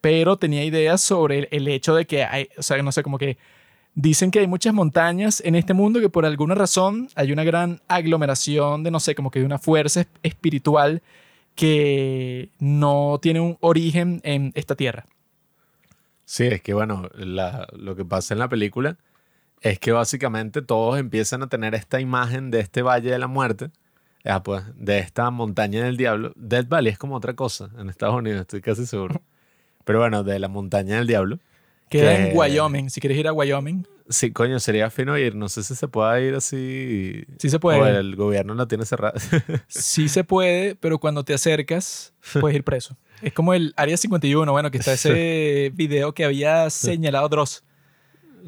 pero 0.00 0.36
tenía 0.38 0.64
ideas 0.64 1.00
sobre 1.00 1.40
el, 1.40 1.48
el 1.50 1.68
hecho 1.68 1.94
de 1.94 2.06
que 2.06 2.24
hay, 2.24 2.48
o 2.56 2.62
sea, 2.62 2.80
no 2.82 2.92
sé, 2.92 3.02
como 3.02 3.18
que 3.18 3.36
dicen 3.94 4.30
que 4.30 4.38
hay 4.40 4.46
muchas 4.46 4.72
montañas 4.74 5.42
en 5.44 5.54
este 5.56 5.74
mundo 5.74 6.00
que 6.00 6.08
por 6.08 6.24
alguna 6.24 6.54
razón 6.54 7.08
hay 7.16 7.32
una 7.32 7.44
gran 7.44 7.80
aglomeración 7.88 8.84
de, 8.84 8.90
no 8.92 9.00
sé, 9.00 9.14
como 9.16 9.30
que 9.30 9.40
de 9.40 9.46
una 9.46 9.58
fuerza 9.58 10.02
es- 10.02 10.08
espiritual 10.22 11.02
que 11.58 12.52
no 12.60 13.18
tiene 13.20 13.40
un 13.40 13.58
origen 13.60 14.20
en 14.22 14.52
esta 14.54 14.76
tierra. 14.76 15.06
Sí, 16.24 16.44
es 16.46 16.62
que 16.62 16.72
bueno, 16.72 17.08
la- 17.16 17.66
lo 17.76 17.96
que 17.96 18.04
pasa 18.04 18.32
en 18.32 18.38
la 18.38 18.48
película 18.48 18.96
es 19.60 19.80
que 19.80 19.90
básicamente 19.90 20.62
todos 20.62 21.00
empiezan 21.00 21.42
a 21.42 21.48
tener 21.48 21.74
esta 21.74 22.00
imagen 22.00 22.52
de 22.52 22.60
este 22.60 22.82
Valle 22.82 23.10
de 23.10 23.18
la 23.18 23.26
Muerte, 23.26 23.70
ah, 24.24 24.40
pues, 24.44 24.62
de 24.76 25.00
esta 25.00 25.28
montaña 25.32 25.82
del 25.84 25.96
diablo. 25.96 26.32
Dead 26.36 26.64
Valley 26.68 26.92
es 26.92 26.98
como 26.98 27.16
otra 27.16 27.34
cosa 27.34 27.70
en 27.76 27.90
Estados 27.90 28.14
Unidos, 28.14 28.42
estoy 28.42 28.60
casi 28.60 28.86
seguro. 28.86 29.20
Pero 29.84 29.98
bueno, 29.98 30.22
de 30.22 30.38
la 30.38 30.46
montaña 30.46 30.98
del 30.98 31.08
diablo. 31.08 31.40
Queda 31.88 32.14
Que- 32.16 32.30
en 32.30 32.38
Wyoming. 32.38 32.88
Si 32.88 33.00
quieres 33.00 33.18
ir 33.18 33.26
a 33.26 33.32
Wyoming, 33.32 33.84
Sí, 34.08 34.32
coño, 34.32 34.58
sería 34.58 34.88
fino 34.90 35.16
ir. 35.18 35.34
No 35.34 35.48
sé 35.48 35.62
si 35.62 35.74
se 35.74 35.86
pueda 35.88 36.20
ir 36.20 36.34
así. 36.34 37.24
sí 37.38 37.50
se 37.50 37.56
O 37.56 37.60
puede. 37.60 37.98
el 37.98 38.16
gobierno 38.16 38.54
la 38.54 38.66
tiene 38.66 38.84
cerrada. 38.86 39.14
Sí 39.68 40.08
se 40.08 40.24
puede, 40.24 40.74
pero 40.76 40.98
cuando 40.98 41.24
te 41.24 41.34
acercas, 41.34 42.14
puedes 42.40 42.56
ir 42.56 42.64
preso. 42.64 42.96
Es 43.20 43.32
como 43.32 43.52
el 43.54 43.74
Área 43.76 43.96
51, 43.96 44.50
bueno, 44.50 44.70
que 44.70 44.78
está 44.78 44.92
ese 44.94 45.70
video 45.74 46.14
que 46.14 46.24
había 46.24 46.70
señalado 46.70 47.28
Dross. 47.28 47.64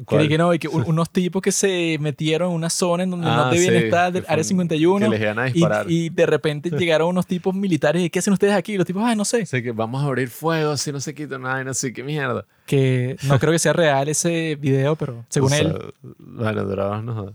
¿Cuál? 0.05 0.27
que 0.27 0.37
no, 0.37 0.53
y 0.53 0.59
que 0.59 0.67
un- 0.67 0.83
unos 0.87 1.09
tipos 1.11 1.41
que 1.41 1.51
se 1.51 1.97
metieron 1.99 2.49
en 2.51 2.55
una 2.55 2.69
zona 2.69 3.03
en 3.03 3.11
donde 3.11 3.27
Ah, 3.27 3.35
no 3.45 3.51
debían 3.51 3.73
sí, 3.79 3.83
estar, 3.85 4.11
del 4.11 4.23
Área 4.27 4.41
un- 4.43 4.47
51. 4.47 5.05
Que 5.05 5.09
les 5.11 5.21
iban 5.21 5.39
a 5.39 5.49
Y, 5.49 5.53
disparar. 5.53 5.85
y 5.91 6.09
de 6.09 6.25
repente 6.25 6.69
llegaron 6.77 7.09
unos 7.09 7.27
tipos 7.27 7.53
militares 7.55 8.01
y 8.03 8.09
¿qué 8.09 8.19
hacen 8.19 8.33
ustedes 8.33 8.53
aquí? 8.53 8.73
Y 8.73 8.77
los 8.77 8.85
tipos, 8.85 9.03
ah, 9.05 9.13
no 9.15 9.25
sé. 9.25 9.41
Así 9.43 9.61
que 9.61 9.71
vamos 9.71 10.01
a 10.03 10.07
abrir 10.07 10.29
fuego 10.29 10.75
si 10.77 10.91
no 10.91 10.99
se 10.99 11.13
quita 11.13 11.37
nada 11.37 11.61
y 11.61 11.65
no 11.65 11.73
sé 11.73 11.93
qué 11.93 12.03
mierda. 12.03 12.45
Que 12.65 13.17
no 13.23 13.37
creo 13.39 13.51
que 13.53 13.59
sea 13.59 13.73
real 13.73 14.07
ese 14.09 14.55
video, 14.59 14.95
pero 14.95 15.25
según 15.29 15.51
O 15.53 15.55
sea, 15.55 15.61
él. 15.67 15.93
Bueno, 16.17 16.63
Dross 16.65 17.03
no. 17.03 17.33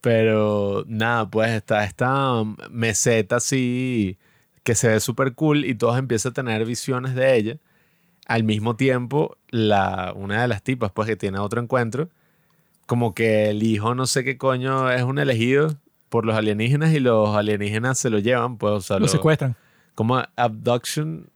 Pero 0.00 0.84
nada, 0.88 1.30
pues 1.30 1.50
está 1.52 1.84
esta 1.84 2.42
meseta 2.70 3.36
así 3.36 4.18
que 4.64 4.74
se 4.74 4.88
ve 4.88 5.00
súper 5.00 5.34
cool 5.34 5.64
y 5.64 5.74
todos 5.74 5.98
empiezan 5.98 6.30
a 6.30 6.34
tener 6.34 6.64
visiones 6.64 7.14
de 7.14 7.36
ella. 7.36 7.56
Al 8.26 8.44
mismo 8.44 8.76
tiempo, 8.76 9.36
la, 9.50 10.12
una 10.14 10.42
de 10.42 10.48
las 10.48 10.62
tipas, 10.62 10.92
pues 10.92 11.08
que 11.08 11.16
tiene 11.16 11.38
otro 11.38 11.60
encuentro, 11.60 12.08
como 12.86 13.14
que 13.14 13.50
el 13.50 13.62
hijo 13.62 13.94
no 13.94 14.06
sé 14.06 14.22
qué 14.24 14.36
coño 14.38 14.90
es 14.90 15.02
un 15.02 15.18
elegido 15.18 15.74
por 16.08 16.24
los 16.26 16.36
alienígenas 16.36 16.92
y 16.92 17.00
los 17.00 17.34
alienígenas 17.36 17.98
se 17.98 18.10
lo 18.10 18.18
llevan, 18.18 18.58
pues, 18.58 18.72
o 18.72 18.80
sea, 18.80 18.96
Lo 18.98 19.06
lo- 19.06 19.08
secuestran. 19.08 19.56
como 19.94 20.22
abduction 20.36 21.28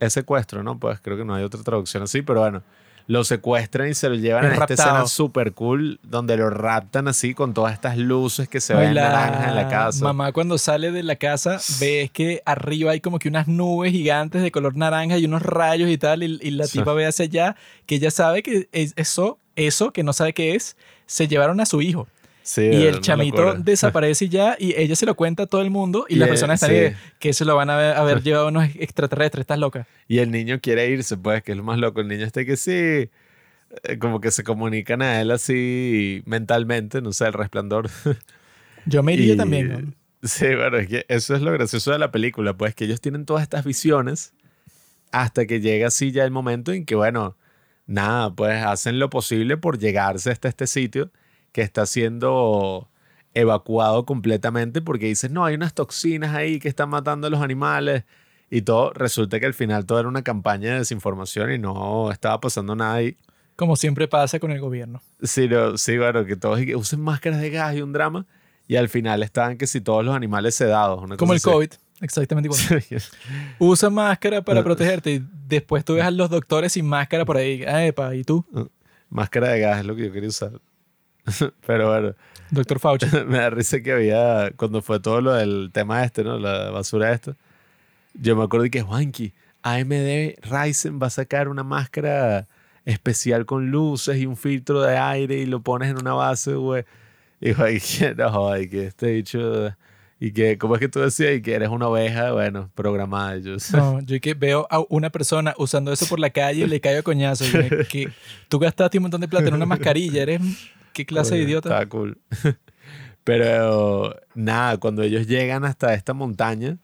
es 0.00 0.12
secuestro, 0.12 0.62
¿no? 0.62 0.78
Pues 0.78 1.00
creo 1.00 1.16
que 1.16 1.24
no 1.24 1.34
hay 1.34 1.44
otra 1.44 1.62
traducción 1.62 2.02
así, 2.02 2.22
pero 2.22 2.40
bueno, 2.40 2.62
lo 3.08 3.22
secuestran 3.24 3.88
y 3.88 3.94
se 3.94 4.08
lo 4.08 4.16
llevan 4.16 4.44
Es 4.44 4.50
a 4.50 4.54
esta 4.54 4.66
raptado. 4.66 4.88
escena 4.90 5.06
súper 5.06 5.52
cool 5.52 6.00
donde 6.02 6.36
lo 6.36 6.50
raptan 6.50 7.06
así 7.08 7.34
con 7.34 7.54
todas 7.54 7.72
estas 7.72 7.96
luces 7.96 8.48
que 8.48 8.60
se 8.60 8.74
ven 8.74 8.94
la 8.94 9.08
naranjas 9.10 9.48
en 9.48 9.54
la 9.54 9.68
casa. 9.68 10.04
Mamá 10.04 10.32
cuando 10.32 10.58
sale 10.58 10.90
de 10.90 11.02
la 11.04 11.16
casa 11.16 11.58
ves 11.80 12.10
que 12.10 12.42
arriba 12.44 12.90
hay 12.92 13.00
como 13.00 13.18
que 13.20 13.28
unas 13.28 13.46
nubes 13.46 13.92
gigantes 13.92 14.42
de 14.42 14.50
color 14.50 14.76
naranja 14.76 15.18
y 15.18 15.24
unos 15.24 15.42
rayos 15.42 15.88
y 15.88 15.98
tal 15.98 16.22
y, 16.24 16.38
y 16.42 16.50
la 16.50 16.66
Sí. 16.66 16.78
tipa 16.78 16.92
ve 16.94 17.06
hacia 17.06 17.24
allá 17.26 17.56
que 17.86 17.94
ella 17.94 18.10
sabe 18.10 18.42
que 18.42 18.68
es- 18.72 18.92
eso, 18.96 19.38
eso 19.54 19.92
que 19.92 20.02
no 20.02 20.12
sabe 20.12 20.32
qué 20.34 20.54
es, 20.56 20.76
se 21.06 21.28
llevaron 21.28 21.60
a 21.60 21.66
su 21.66 21.82
hijo. 21.82 22.08
Sí, 22.48 22.62
y 22.62 22.84
el 22.86 23.00
chamito 23.00 23.42
locura. 23.42 23.60
desaparece 23.64 24.26
y 24.26 24.28
ya 24.28 24.56
y 24.56 24.72
ella 24.80 24.94
se 24.94 25.04
lo 25.04 25.16
cuenta 25.16 25.42
a 25.42 25.46
todo 25.46 25.62
el 25.62 25.70
mundo 25.70 26.06
y, 26.08 26.14
Y 26.14 26.16
las 26.18 26.28
personas 26.28 26.62
están 26.62 26.70
sí. 26.76 26.82
ahí 26.84 26.96
que 27.18 27.32
se 27.32 27.44
lo 27.44 27.56
van 27.56 27.70
a 27.70 27.74
haber, 27.74 27.96
haber 27.96 28.22
llevado 28.22 28.46
unos 28.46 28.68
extraterrestres, 28.76 29.40
estás 29.40 29.58
loca. 29.58 29.88
Y 30.06 30.18
el 30.18 30.30
niño 30.30 30.60
quiere 30.60 30.88
irse, 30.88 31.16
pues, 31.16 31.42
que 31.42 31.50
es 31.52 31.58
lo 31.58 31.64
más 31.64 31.78
loco. 31.80 32.00
El 32.00 32.06
niño 32.06 32.24
está 32.24 32.44
que 32.44 32.56
sí, 32.56 32.70
eh, 32.70 33.10
como 33.98 34.20
que 34.20 34.30
se 34.30 34.44
comunican 34.44 35.02
a 35.02 35.20
él 35.20 35.32
así 35.32 36.22
mentalmente, 36.24 37.02
no 37.02 37.12
sé, 37.12 37.26
el 37.26 37.32
resplandor. 37.32 37.90
Yo 38.86 39.02
me 39.02 39.14
iría 39.14 39.34
Y- 39.34 39.36
también. 39.36 39.68
¿no? 40.22 40.28
Sí, 40.28 40.46
bueno, 40.54 40.76
es 40.78 40.86
que 40.86 41.04
eso 41.08 41.34
es 41.34 41.42
lo 41.42 41.50
gracioso 41.52 41.90
de 41.90 41.98
la 41.98 42.12
película, 42.12 42.56
pues 42.56 42.76
que 42.76 42.84
ellos 42.84 43.00
tienen 43.00 43.26
todas 43.26 43.42
estas 43.42 43.64
visiones 43.64 44.32
hasta 45.10 45.46
que 45.46 45.60
llega 45.60 45.88
así 45.88 46.12
ya 46.12 46.24
el 46.24 46.30
momento 46.30 46.72
en 46.72 46.84
que, 46.84 46.94
bueno, 46.94 47.36
nada, 47.86 48.32
pues 48.32 48.62
hacen 48.64 49.00
lo 49.00 49.10
posible 49.10 49.56
por 49.56 49.78
llegarse 49.78 50.30
hasta 50.30 50.48
este 50.48 50.66
sitio 50.68 51.10
que 51.56 51.62
está 51.62 51.86
siendo 51.86 52.86
evacuado 53.32 54.04
completamente 54.04 54.82
porque 54.82 55.06
dicen, 55.06 55.32
no, 55.32 55.42
hay 55.42 55.54
unas 55.54 55.72
toxinas 55.72 56.34
ahí 56.34 56.58
que 56.58 56.68
están 56.68 56.90
matando 56.90 57.28
a 57.28 57.30
los 57.30 57.40
animales 57.40 58.04
y 58.50 58.60
todo. 58.60 58.92
Resulta 58.92 59.40
que 59.40 59.46
al 59.46 59.54
final 59.54 59.86
todo 59.86 59.98
era 59.98 60.06
una 60.06 60.20
campaña 60.20 60.72
de 60.72 60.78
desinformación 60.80 61.50
y 61.52 61.58
no 61.58 62.10
estaba 62.12 62.38
pasando 62.40 62.76
nada 62.76 62.96
ahí. 62.96 63.16
Como 63.56 63.74
siempre 63.76 64.06
pasa 64.06 64.38
con 64.38 64.50
el 64.50 64.60
gobierno. 64.60 65.00
Sí, 65.22 65.48
no, 65.48 65.78
sí, 65.78 65.96
bueno, 65.96 66.26
que 66.26 66.36
todos 66.36 66.60
usen 66.74 67.00
máscaras 67.00 67.40
de 67.40 67.48
gas 67.48 67.74
y 67.74 67.80
un 67.80 67.94
drama. 67.94 68.26
Y 68.68 68.76
al 68.76 68.90
final 68.90 69.22
estaban 69.22 69.56
que 69.56 69.66
si 69.66 69.80
todos 69.80 70.04
los 70.04 70.14
animales 70.14 70.54
sedados. 70.56 71.02
una 71.02 71.16
Como 71.16 71.32
el 71.32 71.40
cosa 71.40 71.52
así. 71.52 71.68
COVID, 71.68 71.70
exactamente 72.02 72.50
igual. 72.50 72.84
Usa 73.58 73.88
máscara 73.88 74.42
para 74.42 74.62
protegerte 74.62 75.10
y 75.10 75.26
después 75.48 75.86
tú 75.86 75.94
ves 75.94 76.04
a 76.04 76.10
los 76.10 76.28
doctores 76.28 76.74
sin 76.74 76.86
máscara 76.86 77.24
por 77.24 77.38
ahí. 77.38 77.64
Ah, 77.66 77.86
epa, 77.86 78.14
¿y 78.14 78.24
tú? 78.24 78.44
Máscara 79.08 79.48
de 79.48 79.60
gas 79.60 79.78
es 79.78 79.86
lo 79.86 79.96
que 79.96 80.04
yo 80.04 80.12
quería 80.12 80.28
usar. 80.28 80.52
Pero 81.66 81.90
bueno, 81.90 82.14
Doctor 82.50 82.78
Fauci. 82.78 83.06
me 83.26 83.38
da 83.38 83.50
risa 83.50 83.80
que 83.80 83.92
había, 83.92 84.52
cuando 84.56 84.82
fue 84.82 85.00
todo 85.00 85.20
lo 85.20 85.32
del 85.34 85.70
tema 85.72 86.04
este, 86.04 86.24
¿no? 86.24 86.38
La 86.38 86.70
basura 86.70 87.12
esta. 87.12 87.34
Yo 88.14 88.36
me 88.36 88.44
acuerdo 88.44 88.68
que 88.70 88.82
Juanqui, 88.82 89.32
AMD 89.62 90.36
Ryzen 90.42 91.00
va 91.02 91.08
a 91.08 91.10
sacar 91.10 91.48
una 91.48 91.62
máscara 91.62 92.46
especial 92.84 93.46
con 93.46 93.70
luces 93.70 94.16
y 94.18 94.26
un 94.26 94.36
filtro 94.36 94.80
de 94.82 94.96
aire 94.96 95.38
y 95.38 95.46
lo 95.46 95.60
pones 95.60 95.90
en 95.90 95.98
una 95.98 96.14
base, 96.14 96.54
güey. 96.54 96.84
Y 97.40 97.52
Juanqui, 97.52 98.04
no, 98.16 98.30
joder, 98.30 98.70
que 98.70 98.86
este 98.86 99.08
dicho... 99.08 99.74
Y 100.18 100.32
que, 100.32 100.56
¿cómo 100.56 100.76
es 100.76 100.80
que 100.80 100.88
tú 100.88 101.00
decías? 101.00 101.34
Y 101.34 101.42
que 101.42 101.52
eres 101.52 101.68
una 101.68 101.88
oveja, 101.88 102.32
bueno, 102.32 102.70
programada. 102.74 103.36
Yo, 103.36 103.56
No, 103.74 104.00
yo 104.00 104.18
que 104.18 104.32
veo 104.32 104.66
a 104.70 104.80
una 104.88 105.10
persona 105.10 105.52
usando 105.58 105.92
eso 105.92 106.06
por 106.06 106.18
la 106.18 106.30
calle 106.30 106.64
y 106.64 106.66
le 106.66 106.80
caigo 106.80 107.00
a 107.00 107.02
coñazo. 107.02 107.44
Y 107.44 107.52
me- 107.52 107.68
que 107.90 108.08
tú 108.48 108.58
gastaste 108.58 108.96
un 108.96 109.02
montón 109.02 109.20
de 109.20 109.28
plata 109.28 109.48
en 109.48 109.52
una 109.54 109.66
mascarilla. 109.66 110.22
¿Eres 110.22 110.40
qué 110.96 111.04
clase 111.04 111.34
de 111.34 111.42
idiota? 111.42 111.68
Está 111.68 111.88
cool. 111.88 112.18
Pero 113.24 114.16
nada, 114.34 114.78
cuando 114.78 115.02
ellos 115.02 115.26
llegan 115.26 115.64
hasta 115.64 115.92
esta 115.92 116.14
montaña 116.14 116.78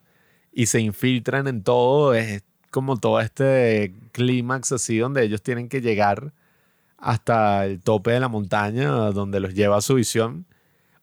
y 0.53 0.67
se 0.67 0.81
infiltran 0.81 1.49
en 1.49 1.63
todo, 1.63 2.13
es 2.13 2.45
como 2.71 2.99
todo 2.99 3.21
este 3.21 3.95
clímax 4.13 4.73
así 4.73 4.99
donde 4.99 5.25
ellos 5.25 5.43
tienen 5.43 5.69
que 5.69 5.81
llegar 5.81 6.35
hasta 6.99 7.65
el 7.65 7.81
tope 7.81 8.13
de 8.13 8.21
la 8.21 8.29
montaña 8.29 8.89
donde 9.13 9.41
los 9.41 9.55
lleva 9.55 9.79
a 9.79 9.81
su 9.81 9.95
visión, 9.95 10.47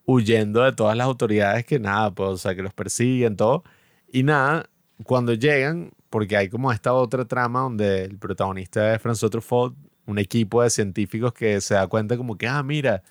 huyendo 0.05 0.63
de 0.63 0.73
todas 0.73 0.95
las 0.95 1.05
autoridades 1.07 1.65
que 1.65 1.79
nada, 1.79 2.11
pues, 2.11 2.29
o 2.29 2.37
sea, 2.37 2.55
que 2.55 2.61
los 2.61 2.73
persiguen, 2.73 3.35
todo. 3.35 3.63
Y 4.11 4.23
nada, 4.23 4.69
cuando 5.03 5.33
llegan, 5.33 5.91
porque 6.11 6.37
hay 6.37 6.49
como 6.49 6.71
esta 6.71 6.93
otra 6.93 7.25
trama 7.25 7.61
donde 7.61 8.03
el 8.05 8.17
protagonista 8.19 8.93
es 8.93 9.01
François 9.01 9.31
Truffaut, 9.31 9.75
un 10.09 10.19
equipo 10.19 10.63
de 10.63 10.69
científicos 10.69 11.33
que 11.33 11.61
se 11.61 11.75
da 11.75 11.87
cuenta 11.87 12.17
como 12.17 12.37
que, 12.37 12.47
ah, 12.47 12.63
mira, 12.63 13.03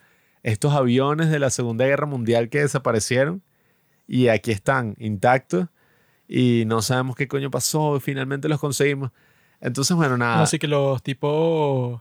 estos 0.43 0.73
aviones 0.75 1.31
de 1.31 1.39
la 1.39 1.51
Segunda 1.51 1.87
Guerra 1.87 2.07
Mundial 2.07 2.49
que 2.49 2.61
desaparecieron 2.61 3.43
y 4.07 4.29
aquí 4.29 4.51
están 4.51 4.95
intactos 4.99 5.67
y 6.29 6.65
no 6.67 6.83
sabemos 6.83 7.17
qué 7.17 7.29
coño 7.29 7.51
pasó 7.51 7.97
y 7.97 8.01
finalmente 8.01 8.49
los 8.49 8.59
conseguimos. 8.61 9.11
Entonces, 9.61 9.97
bueno, 9.97 10.17
nada. 10.17 10.43
Así 10.43 10.59
que 10.59 10.67
los 10.69 11.03
tipos 11.03 12.01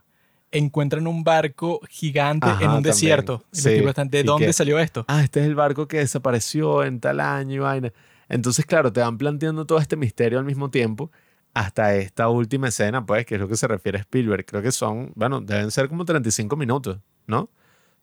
encuentran 0.52 1.08
un 1.08 1.24
barco 1.24 1.80
gigante 1.90 2.48
Ajá, 2.48 2.64
en 2.64 2.70
un 2.70 2.76
también. 2.78 2.94
desierto. 2.94 3.44
Y 3.52 3.58
Sí, 3.58 3.64
los 3.70 3.74
tipos 3.76 3.90
están, 3.90 4.10
¿de 4.10 4.24
dónde 4.24 4.48
que- 4.48 4.54
salió 4.54 4.80
esto? 4.80 5.06
ah, 5.08 5.24
este 5.24 5.42
es 5.42 5.46
el 5.48 5.56
barco 5.56 5.88
que 5.88 5.98
desapareció 5.98 6.84
en 6.84 7.00
tal 7.00 7.20
año 7.20 7.56
y 7.56 7.60
vaina. 7.60 7.94
Entonces, 8.30 8.66
claro, 8.66 8.92
te 8.92 9.00
van 9.02 9.18
planteando 9.18 9.66
todo 9.66 9.80
este 9.80 9.96
misterio 9.96 10.40
al 10.40 10.46
mismo 10.46 10.70
tiempo 10.70 11.12
hasta 11.58 11.96
esta 11.96 12.30
última 12.30 12.68
escena, 12.68 13.04
pues, 13.06 13.26
que 13.26 13.36
es 13.36 13.42
lo 13.42 13.48
que 13.48 13.58
se 13.58 13.68
refiere 13.68 13.98
a 13.98 14.02
Spielberg. 14.02 14.46
Creo 14.46 14.62
que 14.62 14.72
son, 14.72 15.12
bueno, 15.16 15.42
deben 15.42 15.72
ser 15.72 15.90
como 15.90 16.06
35 16.06 16.56
minutos, 16.56 17.00
¿no? 17.26 17.50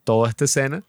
Toda 0.02 0.28
esta 0.28 0.44
escena, 0.44 0.82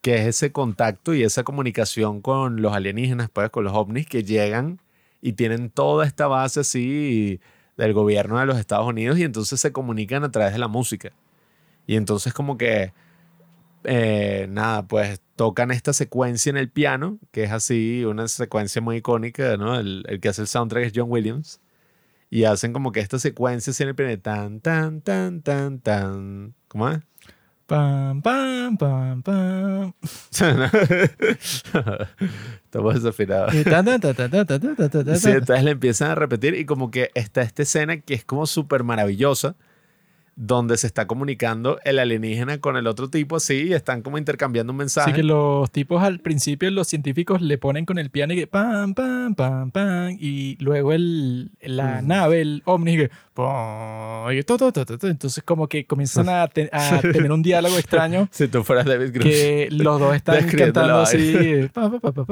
que 0.00 0.14
es 0.16 0.26
ese 0.26 0.50
contacto 0.50 1.14
y 1.14 1.22
esa 1.22 1.44
comunicación 1.44 2.22
con 2.22 2.62
los 2.62 2.72
alienígenas, 2.72 3.28
pues, 3.30 3.50
con 3.50 3.64
los 3.64 3.74
ovnis 3.74 4.06
que 4.06 4.24
llegan 4.24 4.80
y 5.20 5.34
tienen 5.34 5.68
toda 5.68 6.06
esta 6.06 6.26
base 6.26 6.60
así 6.60 7.38
del 7.76 7.92
gobierno 7.92 8.38
de 8.38 8.46
los 8.46 8.58
Estados 8.58 8.86
Unidos 8.88 9.18
y 9.18 9.24
entonces 9.24 9.60
se 9.60 9.72
comunican 9.72 10.24
a 10.24 10.30
través 10.30 10.54
de 10.54 10.58
la 10.58 10.68
música. 10.68 11.12
Y 11.86 11.96
entonces 11.96 12.32
como 12.32 12.56
que 12.56 12.94
eh, 13.84 14.46
nada, 14.48 14.86
pues 14.86 15.20
tocan 15.36 15.70
esta 15.70 15.92
secuencia 15.92 16.48
en 16.50 16.56
el 16.56 16.70
piano, 16.70 17.18
que 17.30 17.44
es 17.44 17.52
así, 17.52 18.04
una 18.06 18.26
secuencia 18.28 18.80
muy 18.80 18.96
icónica, 18.96 19.58
¿no? 19.58 19.78
El, 19.78 20.04
el 20.08 20.20
que 20.20 20.30
hace 20.30 20.42
el 20.42 20.48
soundtrack 20.48 20.84
es 20.86 20.92
John 20.96 21.10
Williams 21.10 21.60
y 22.30 22.44
hacen 22.44 22.72
como 22.72 22.92
que 22.92 23.00
esta 23.00 23.18
secuencia 23.18 23.72
siempre 23.72 24.16
tan, 24.18 24.60
tan, 24.60 25.00
tan, 25.00 25.42
tan, 25.42 25.80
tan. 25.80 26.54
¿Cómo 26.68 26.88
es? 26.88 27.00
Pam, 27.66 28.22
pam, 28.22 28.76
pam, 28.76 29.22
pam. 29.22 29.92
Estamos 32.64 32.94
desafinados. 32.94 33.52
Y 33.54 33.64
sí, 35.18 35.30
entonces 35.30 35.64
le 35.64 35.72
empiezan 35.72 36.12
a 36.12 36.14
repetir 36.14 36.54
y 36.54 36.64
como 36.64 36.92
que 36.92 37.10
está 37.14 37.42
esta 37.42 37.62
escena 37.62 38.00
que 38.00 38.14
es 38.14 38.24
como 38.24 38.46
súper 38.46 38.84
maravillosa 38.84 39.56
donde 40.38 40.76
se 40.76 40.86
está 40.86 41.06
comunicando 41.06 41.78
el 41.84 41.98
alienígena 41.98 42.58
con 42.58 42.76
el 42.76 42.86
otro 42.86 43.08
tipo 43.08 43.36
así 43.36 43.68
y 43.68 43.72
están 43.72 44.02
como 44.02 44.18
intercambiando 44.18 44.70
un 44.72 44.76
mensaje. 44.76 45.10
Así 45.10 45.16
que 45.16 45.22
los 45.22 45.70
tipos 45.70 46.02
al 46.02 46.20
principio, 46.20 46.70
los 46.70 46.86
científicos 46.88 47.40
le 47.40 47.56
ponen 47.56 47.86
con 47.86 47.96
el 47.98 48.10
piano 48.10 48.34
y 48.34 48.36
que 48.36 48.46
pam, 48.46 48.92
pam, 48.92 49.34
pam, 49.34 49.70
pam. 49.70 50.16
Y 50.20 50.56
luego 50.62 50.92
el, 50.92 51.52
la 51.62 52.02
Mm. 52.02 52.06
nave, 52.06 52.40
el 52.42 52.62
ovni, 52.66 52.96
que 52.98 53.10
pam, 53.32 54.30
y 54.32 54.42
to, 54.42 54.58
to, 54.58 54.72
to, 54.72 54.84
to, 54.84 54.98
to. 54.98 55.08
entonces 55.08 55.42
como 55.42 55.68
que 55.68 55.86
comienzan 55.86 56.28
a, 56.28 56.46
te- 56.48 56.68
a 56.70 57.00
tener 57.00 57.32
un 57.32 57.42
diálogo 57.42 57.78
extraño 57.78 58.28
Si 58.32 58.46
tú 58.48 58.62
fueras 58.62 58.84
David 58.84 59.12
Grush. 59.14 59.24
que 59.24 59.68
los 59.70 59.98
dos 59.98 60.14
están 60.14 60.46
cantando 60.48 60.98
así. 61.00 61.66
pa, 61.72 61.90
pa, 61.98 62.12
pa. 62.12 62.24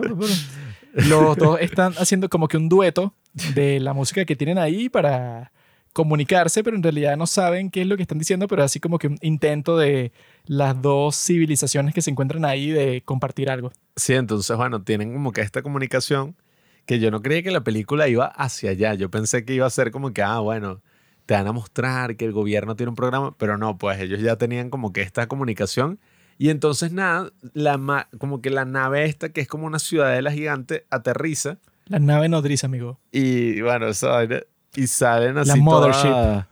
Los 0.93 1.37
dos 1.37 1.59
están 1.61 1.93
haciendo 1.99 2.29
como 2.29 2.49
que 2.49 2.57
un 2.57 2.69
dueto 2.69 3.15
de 3.55 3.81
la 3.81 3.93
música 3.95 4.25
que 4.25 4.37
tienen 4.37 4.59
ahí 4.59 4.89
para 4.89 5.51
comunicarse, 5.95 6.63
pero 6.63 6.77
en 6.77 6.83
realidad 6.83 7.17
no 7.17 7.27
saben 7.27 7.71
qué 7.71 7.81
es 7.81 7.87
lo 7.87 7.97
que 7.97 8.03
están 8.03 8.19
diciendo, 8.19 8.47
pero 8.49 8.63
así 8.63 8.81
como 8.81 8.99
que 8.99 9.07
un 9.07 9.19
intento 9.23 9.79
de 9.79 10.13
las 10.45 10.81
dos 10.83 11.17
civilizaciones 11.17 11.95
que 11.95 12.03
se 12.03 12.11
encuentran 12.11 12.45
ahí 12.45 12.71
de 12.71 13.01
compartir 13.07 13.49
algo. 13.49 13.73
Sí, 13.97 14.13
entonces, 14.13 14.55
bueno, 14.57 14.83
tienen 14.83 15.15
como 15.15 15.33
que 15.33 15.41
esta 15.41 15.63
comunicación 15.63 16.37
que 16.85 16.99
yo 16.99 17.11
no 17.11 17.23
creía 17.23 17.43
que 17.43 17.51
la 17.51 17.63
película 17.65 18.09
iba 18.09 18.27
hacia 18.27 18.71
allá. 18.71 18.93
Yo 18.95 19.11
pensé 19.11 19.45
que 19.47 19.55
iba 19.55 19.67
a 19.67 19.71
ser 19.71 19.91
como 19.91 20.13
que, 20.13 20.21
ah, 20.23 20.41
bueno, 20.41 20.83
te 21.27 21.35
van 21.35 21.47
a 21.47 21.53
mostrar 21.53 22.17
que 22.17 22.25
el 22.27 22.33
gobierno 22.33 22.77
tiene 22.77 22.91
un 22.91 22.97
programa, 22.97 23.35
pero 23.39 23.57
no, 23.57 23.79
pues 23.79 23.99
ellos 24.01 24.21
ya 24.21 24.37
tenían 24.37 24.69
como 24.69 24.93
que 24.93 25.01
esta 25.01 25.27
comunicación. 25.29 25.99
Y 26.37 26.51
entonces, 26.51 26.93
nada, 26.93 27.31
la 27.55 27.79
ma- 27.79 28.09
como 28.19 28.43
que 28.43 28.51
la 28.51 28.65
nave 28.65 29.05
esta, 29.05 29.29
que 29.31 29.41
es 29.41 29.47
como 29.49 29.67
una 29.67 29.79
ciudadela 29.79 30.33
gigante, 30.33 30.85
aterriza 30.91 31.59
La 31.87 32.01
nave 32.01 32.29
nodriza, 32.29 32.67
amigo. 32.67 32.99
y, 33.13 33.61
bueno, 33.63 33.87
vaina, 34.03 34.41
y 34.77 34.87
salen 34.87 35.39
así 35.39 35.61
mothership. 35.61 36.09
todas, 36.09 36.47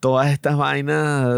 todas 0.00 0.30
estas 0.32 0.56
vainas, 0.56 1.28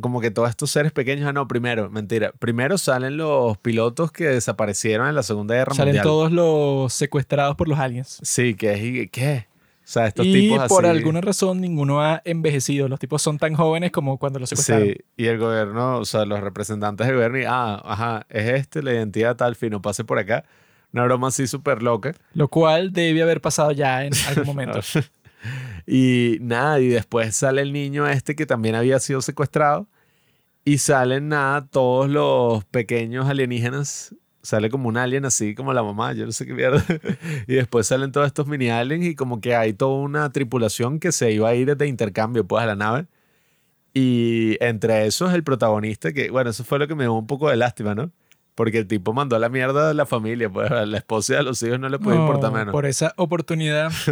como 0.00 0.20
que 0.20 0.30
todos 0.30 0.48
estos 0.50 0.70
seres 0.70 0.92
pequeños. 0.92 1.28
Ah, 1.28 1.32
no, 1.32 1.46
primero, 1.48 1.90
mentira. 1.90 2.32
Primero 2.38 2.78
salen 2.78 3.16
los 3.16 3.58
pilotos 3.58 4.10
que 4.12 4.24
desaparecieron 4.24 5.08
en 5.08 5.14
la 5.14 5.22
Segunda 5.22 5.54
Guerra 5.54 5.74
Salen 5.74 5.88
Mundial. 5.96 6.04
todos 6.04 6.32
los 6.32 6.92
secuestrados 6.92 7.56
por 7.56 7.68
los 7.68 7.78
aliens. 7.78 8.18
Sí, 8.22 8.54
que 8.54 8.72
es, 9.02 9.10
¿qué? 9.10 9.46
O 9.84 9.84
sea, 9.92 10.06
estos 10.06 10.24
y 10.24 10.32
tipos 10.32 10.68
por 10.68 10.86
así- 10.86 10.96
alguna 10.96 11.20
razón 11.20 11.60
ninguno 11.60 12.00
ha 12.00 12.22
envejecido. 12.24 12.88
Los 12.88 13.00
tipos 13.00 13.20
son 13.20 13.38
tan 13.38 13.54
jóvenes 13.54 13.90
como 13.90 14.16
cuando 14.16 14.38
los 14.38 14.48
secuestraron. 14.48 14.88
Sí, 14.88 14.96
y 15.16 15.26
el 15.26 15.38
gobierno, 15.38 15.98
o 15.98 16.04
sea, 16.04 16.24
los 16.24 16.40
representantes 16.40 17.04
del 17.06 17.16
gobierno, 17.16 17.40
y, 17.40 17.44
ah, 17.48 17.82
ajá, 17.84 18.26
es 18.30 18.48
este, 18.60 18.82
la 18.82 18.92
identidad 18.92 19.34
tal, 19.36 19.56
fino, 19.56 19.82
pase 19.82 20.04
por 20.04 20.18
acá. 20.20 20.44
Una 20.92 21.04
broma 21.04 21.28
así 21.28 21.46
súper 21.48 21.82
loca. 21.82 22.14
Lo 22.34 22.46
cual 22.48 22.92
debe 22.92 23.22
haber 23.22 23.40
pasado 23.40 23.72
ya 23.72 24.04
en 24.04 24.12
algún 24.28 24.46
momento. 24.46 24.78
Y 25.86 26.38
nada, 26.40 26.80
y 26.80 26.88
después 26.88 27.34
sale 27.36 27.62
el 27.62 27.72
niño 27.72 28.06
este 28.06 28.34
que 28.34 28.46
también 28.46 28.74
había 28.74 28.98
sido 29.00 29.20
secuestrado. 29.22 29.88
Y 30.64 30.78
salen 30.78 31.28
nada, 31.28 31.66
todos 31.66 32.08
los 32.08 32.64
pequeños 32.66 33.28
alienígenas. 33.28 34.14
Sale 34.42 34.70
como 34.70 34.88
un 34.88 34.96
alien 34.96 35.24
así, 35.24 35.54
como 35.54 35.72
la 35.72 35.82
mamá, 35.84 36.12
yo 36.14 36.26
no 36.26 36.32
sé 36.32 36.46
qué 36.46 36.54
mierda. 36.54 36.84
y 37.46 37.54
después 37.54 37.86
salen 37.86 38.10
todos 38.12 38.26
estos 38.26 38.46
mini 38.46 38.70
aliens 38.70 39.04
y 39.06 39.14
como 39.14 39.40
que 39.40 39.54
hay 39.54 39.72
toda 39.72 40.00
una 40.00 40.30
tripulación 40.30 40.98
que 40.98 41.12
se 41.12 41.30
iba 41.32 41.48
a 41.48 41.54
ir 41.54 41.76
de 41.76 41.86
intercambio 41.86 42.44
pues 42.44 42.62
a 42.62 42.66
la 42.66 42.76
nave. 42.76 43.06
Y 43.94 44.56
entre 44.60 45.06
esos 45.06 45.32
el 45.34 45.44
protagonista, 45.44 46.12
que 46.12 46.30
bueno, 46.30 46.50
eso 46.50 46.64
fue 46.64 46.78
lo 46.78 46.88
que 46.88 46.94
me 46.94 47.04
dio 47.04 47.12
un 47.12 47.26
poco 47.26 47.50
de 47.50 47.56
lástima, 47.56 47.94
¿no? 47.94 48.10
Porque 48.54 48.78
el 48.78 48.86
tipo 48.86 49.12
mandó 49.12 49.36
a 49.36 49.38
la 49.38 49.48
mierda 49.48 49.90
a 49.90 49.94
la 49.94 50.06
familia, 50.06 50.50
pues 50.50 50.70
a 50.70 50.86
la 50.86 50.98
esposa 50.98 51.34
y 51.34 51.36
a 51.36 51.42
los 51.42 51.62
hijos 51.62 51.78
no 51.78 51.88
le 51.88 51.98
puede 51.98 52.16
No, 52.16 52.24
importar 52.26 52.52
menos. 52.52 52.72
Por 52.72 52.86
esa 52.86 53.14
oportunidad. 53.16 53.92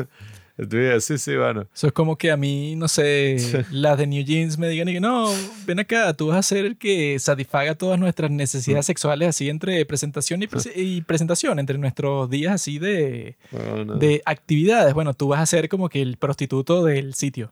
Sí, 1.00 1.16
sí, 1.18 1.36
bueno. 1.36 1.66
Eso 1.74 1.86
es 1.86 1.92
como 1.92 2.16
que 2.16 2.30
a 2.30 2.36
mí, 2.36 2.76
no 2.76 2.86
sé, 2.88 3.64
las 3.70 3.96
de 3.98 4.06
New 4.06 4.22
Jeans 4.24 4.58
me 4.58 4.68
digan 4.68 4.88
y 4.88 4.92
que 4.94 5.00
no, 5.00 5.28
ven 5.66 5.80
acá, 5.80 6.12
tú 6.14 6.28
vas 6.28 6.38
a 6.38 6.42
ser 6.42 6.66
el 6.66 6.76
que 6.76 7.18
satisfaga 7.18 7.74
todas 7.74 7.98
nuestras 7.98 8.30
necesidades 8.30 8.86
sexuales 8.86 9.28
así 9.30 9.48
entre 9.48 9.84
presentación 9.86 10.42
y, 10.42 10.46
prese- 10.46 10.72
y 10.76 11.00
presentación, 11.02 11.58
entre 11.58 11.78
nuestros 11.78 12.28
días 12.28 12.52
así 12.54 12.78
de, 12.78 13.36
Bueno, 13.50 13.96
de 13.96 14.22
actividades. 14.26 14.92
Bueno, 14.94 15.14
tú 15.14 15.28
vas 15.28 15.40
a 15.40 15.46
ser 15.46 15.68
como 15.68 15.88
que 15.88 16.02
el 16.02 16.16
prostituto 16.16 16.84
del 16.84 17.14
sitio. 17.14 17.50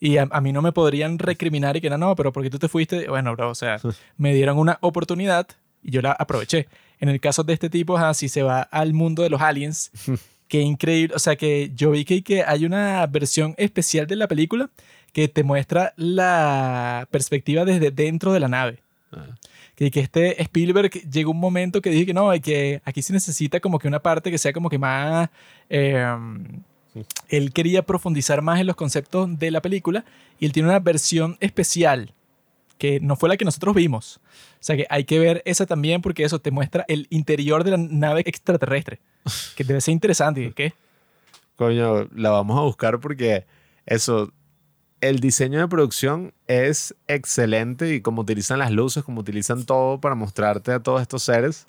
Y 0.00 0.18
a, 0.18 0.28
a 0.30 0.40
mí 0.40 0.52
no 0.52 0.62
me 0.62 0.70
podrían 0.70 1.18
recriminar 1.18 1.76
y 1.76 1.80
que 1.80 1.90
no, 1.90 1.98
no, 1.98 2.14
pero 2.14 2.32
porque 2.32 2.50
tú 2.50 2.58
te 2.60 2.68
fuiste, 2.68 3.08
bueno, 3.08 3.34
bro, 3.34 3.50
o 3.50 3.54
sea, 3.56 3.78
me 4.16 4.32
dieron 4.32 4.56
una 4.58 4.78
oportunidad 4.80 5.48
y 5.82 5.90
yo 5.90 6.02
la 6.02 6.12
aproveché. 6.12 6.68
En 7.00 7.08
el 7.08 7.20
caso 7.20 7.42
de 7.42 7.52
este 7.52 7.68
tipo, 7.68 7.96
ajá, 7.98 8.14
si 8.14 8.28
se 8.28 8.42
va 8.42 8.62
al 8.62 8.92
mundo 8.92 9.24
de 9.24 9.30
los 9.30 9.40
aliens, 9.40 9.90
qué 10.48 10.60
increíble, 10.60 11.14
o 11.14 11.18
sea, 11.18 11.36
que 11.36 11.70
yo 11.74 11.90
vi 11.90 12.04
que, 12.04 12.22
que 12.22 12.42
hay 12.42 12.64
una 12.64 13.06
versión 13.06 13.54
especial 13.58 14.06
de 14.06 14.16
la 14.16 14.28
película 14.28 14.70
que 15.12 15.28
te 15.28 15.42
muestra 15.42 15.94
la 15.96 17.06
perspectiva 17.10 17.64
desde 17.64 17.90
dentro 17.90 18.32
de 18.32 18.40
la 18.40 18.48
nave. 18.48 18.78
Ah. 19.12 19.26
Que, 19.74 19.90
que 19.90 20.00
este 20.00 20.42
Spielberg 20.42 20.90
llegó 20.90 21.30
un 21.30 21.38
momento 21.38 21.80
que 21.80 21.90
dije 21.90 22.06
que 22.06 22.14
no, 22.14 22.30
hay 22.30 22.40
que 22.40 22.82
aquí 22.84 23.00
se 23.00 23.12
necesita 23.12 23.60
como 23.60 23.78
que 23.78 23.86
una 23.86 24.00
parte 24.00 24.30
que 24.30 24.38
sea 24.38 24.52
como 24.52 24.68
que 24.68 24.78
más... 24.78 25.30
eh, 25.70 26.04
él 27.28 27.52
quería 27.52 27.82
profundizar 27.82 28.42
más 28.42 28.60
en 28.60 28.66
los 28.66 28.76
conceptos 28.76 29.38
de 29.38 29.50
la 29.50 29.62
película 29.62 30.04
y 30.38 30.46
él 30.46 30.52
tiene 30.52 30.68
una 30.68 30.80
versión 30.80 31.36
especial 31.40 32.12
que 32.78 33.00
no 33.00 33.16
fue 33.16 33.28
la 33.28 33.36
que 33.36 33.44
nosotros 33.44 33.74
vimos. 33.74 34.20
O 34.60 34.64
sea 34.68 34.76
que 34.76 34.86
hay 34.90 35.04
que 35.04 35.18
ver 35.18 35.42
esa 35.44 35.66
también 35.66 36.02
porque 36.02 36.24
eso 36.24 36.40
te 36.40 36.50
muestra 36.50 36.84
el 36.88 37.06
interior 37.10 37.64
de 37.64 37.72
la 37.72 37.76
nave 37.78 38.22
extraterrestre, 38.26 39.00
que 39.56 39.64
debe 39.64 39.80
ser 39.80 39.92
interesante. 39.92 40.42
¿y 40.44 40.52
¿Qué? 40.52 40.74
Coño, 41.56 42.08
la 42.14 42.30
vamos 42.30 42.58
a 42.58 42.62
buscar 42.62 43.00
porque 43.00 43.46
eso, 43.86 44.32
el 45.00 45.20
diseño 45.20 45.60
de 45.60 45.68
producción 45.68 46.32
es 46.46 46.94
excelente 47.06 47.94
y 47.94 48.00
como 48.00 48.22
utilizan 48.22 48.58
las 48.58 48.70
luces, 48.70 49.04
como 49.04 49.20
utilizan 49.20 49.64
todo 49.64 50.00
para 50.00 50.14
mostrarte 50.14 50.72
a 50.72 50.80
todos 50.80 51.02
estos 51.02 51.22
seres. 51.22 51.66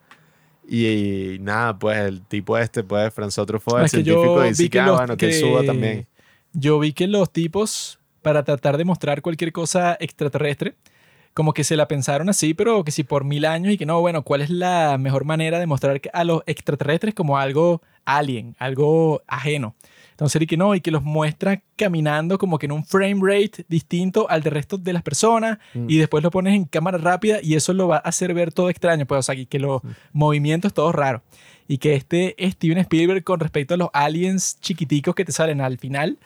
Y, 0.68 1.38
nada, 1.42 1.80
pues 1.80 1.98
el 1.98 2.22
tipo 2.22 2.56
este, 2.58 2.84
pues 2.84 3.11
François 3.16 3.48
Truffaut, 3.48 3.82
el 3.82 3.90
científico, 3.90 4.43
dice 4.43 4.64
que, 4.64 4.69
que, 4.69 4.80
ah, 4.80 4.85
los, 4.85 4.98
bueno, 4.98 5.18
que, 5.18 5.27
que- 5.27 5.40
suba 5.40 5.64
también. 5.64 6.08
Yo 6.53 6.80
vi 6.80 6.93
que 6.93 7.08
los 7.08 7.32
tipos, 7.32 8.00
para 8.22 8.43
tratar 8.43 8.77
de 8.77 8.85
mostrar 8.85 9.22
cualquier 9.22 9.51
cosa 9.51 9.98
extraterrestre, 10.00 10.76
como 11.33 11.53
que 11.53 11.64
se 11.64 11.75
la 11.75 11.88
pensaron 11.88 12.27
así, 12.30 12.53
pero 12.53 12.83
que 12.83 12.91
si 12.91 13.03
por 13.03 13.24
mil 13.24 13.45
años 13.45 13.74
y 13.74 13.77
que 13.77 13.85
no, 13.85 13.99
bueno, 14.01 14.24
¿cuál 14.24 14.41
es 14.41 14.49
la 14.49 14.98
mejor 14.98 15.24
manera 15.25 15.59
de 15.59 15.67
mostrar 15.67 16.01
que- 16.01 16.09
a 16.14 16.24
los 16.24 16.41
extraterrestres 16.48 17.14
como 17.14 17.38
algo 17.38 17.82
alien, 18.06 18.56
algo 18.59 19.22
ajeno? 19.27 19.75
Entonces, 20.11 20.41
y 20.41 20.48
que 20.48 20.58
no, 20.58 20.75
y 20.75 20.82
que 20.82 20.91
los 20.91 21.01
muestra 21.01 21.61
caminando 21.77 22.38
como 22.38 22.59
que 22.59 22.66
en 22.66 22.74
un 22.74 22.83
frame 22.83 23.22
rate 23.22 23.64
distinto 23.69 24.30
al 24.30 24.41
del 24.43 24.51
resto 24.53 24.77
de 24.77 24.91
las 24.91 25.01
personas 25.01 25.59
Mm. 25.74 25.85
y 25.90 25.98
después 25.98 26.22
lo 26.22 26.30
pones 26.30 26.56
en 26.56 26.66
cámara 26.66 26.98
rápida 26.98 27.38
y 27.41 27.56
eso 27.56 27.72
lo 27.72 27.88
va 27.88 27.98
a 27.98 27.99
hacer 27.99 28.33
ver 28.33 28.51
todo 28.51 28.69
extraño, 28.69 29.06
pues, 29.06 29.19
o 29.19 29.24
sea, 29.24 29.35
y 29.35 29.45
que 29.45 29.59
los 29.59 29.82
movimientos 30.11 30.74
todos 30.74 30.93
raros. 30.93 31.22
Y 31.69 31.77
que 31.77 31.93
este 31.95 32.35
Steven 32.38 32.80
Spielberg 32.80 33.24
con 33.24 33.40
respecto 33.40 33.75
a 33.75 33.77
los 33.77 33.90
aliens 33.93 34.59
chiquiticos 34.59 35.16
que 35.16 35.24
te 35.24 35.32
salen 35.32 35.61
al 35.61 35.77
final, 35.77 36.17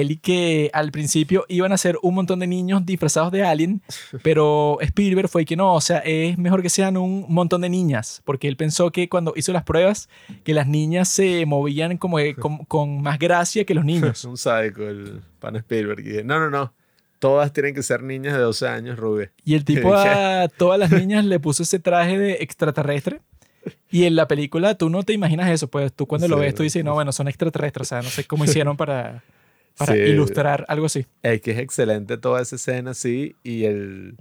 él 0.00 0.12
y 0.12 0.16
que 0.16 0.70
al 0.72 0.92
principio 0.92 1.44
iban 1.48 1.72
a 1.72 1.78
ser 1.78 1.98
un 2.02 2.14
montón 2.14 2.40
de 2.40 2.46
niños 2.46 2.84
disfrazados 2.84 3.32
de 3.32 3.44
alien, 3.44 3.82
pero 4.22 4.78
Spielberg 4.80 5.28
fue 5.28 5.44
que 5.44 5.56
no, 5.56 5.74
o 5.74 5.80
sea, 5.80 5.98
es 5.98 6.38
mejor 6.38 6.62
que 6.62 6.70
sean 6.70 6.96
un 6.96 7.26
montón 7.28 7.62
de 7.62 7.68
niñas, 7.68 8.22
porque 8.24 8.48
él 8.48 8.56
pensó 8.56 8.90
que 8.90 9.08
cuando 9.08 9.32
hizo 9.36 9.52
las 9.52 9.64
pruebas, 9.64 10.08
que 10.44 10.54
las 10.54 10.66
niñas 10.66 11.08
se 11.08 11.46
movían 11.46 11.96
como 11.98 12.18
que 12.18 12.34
con, 12.34 12.58
con 12.64 13.02
más 13.02 13.18
gracia 13.18 13.64
que 13.64 13.74
los 13.74 13.82
Es 13.82 13.86
niños. 13.92 14.24
un 14.24 14.36
sádico 14.36 14.82
el 14.82 15.20
pan 15.38 15.56
Spielberg. 15.56 16.06
Y 16.06 16.24
no, 16.24 16.38
no, 16.40 16.50
no. 16.50 16.72
Todas 17.18 17.52
tienen 17.52 17.74
que 17.74 17.82
ser 17.82 18.02
niñas 18.02 18.34
de 18.34 18.40
12 18.40 18.68
años, 18.68 18.98
rubias. 18.98 19.30
Y 19.44 19.54
el 19.54 19.64
tipo 19.64 19.94
a 19.94 20.48
todas 20.56 20.78
las 20.78 20.90
niñas 20.90 21.24
le 21.24 21.40
puso 21.40 21.62
ese 21.62 21.78
traje 21.78 22.18
de 22.18 22.32
extraterrestre. 22.40 23.20
Y 23.90 24.04
en 24.04 24.14
la 24.14 24.28
película 24.28 24.76
tú 24.76 24.90
no 24.90 25.02
te 25.02 25.12
imaginas 25.12 25.50
eso, 25.50 25.68
pues 25.68 25.92
tú 25.92 26.06
cuando 26.06 26.28
lo 26.28 26.38
ves 26.38 26.54
tú 26.54 26.62
dices, 26.62 26.84
no, 26.84 26.94
bueno, 26.94 27.10
son 27.10 27.26
extraterrestres, 27.26 27.88
o 27.88 27.88
sea, 27.88 28.02
no 28.02 28.10
sé 28.10 28.24
cómo 28.24 28.44
hicieron 28.44 28.76
para, 28.76 29.24
para 29.76 29.94
Sí. 29.94 30.00
ilustrar 30.00 30.64
algo 30.68 30.86
así. 30.86 31.06
Es 31.22 31.40
que 31.42 31.52
es 31.52 31.58
excelente 31.58 32.16
toda 32.18 32.42
esa 32.42 32.56
escena 32.56 32.92
así 32.92 33.36
y 33.42 33.64
el 33.64 34.16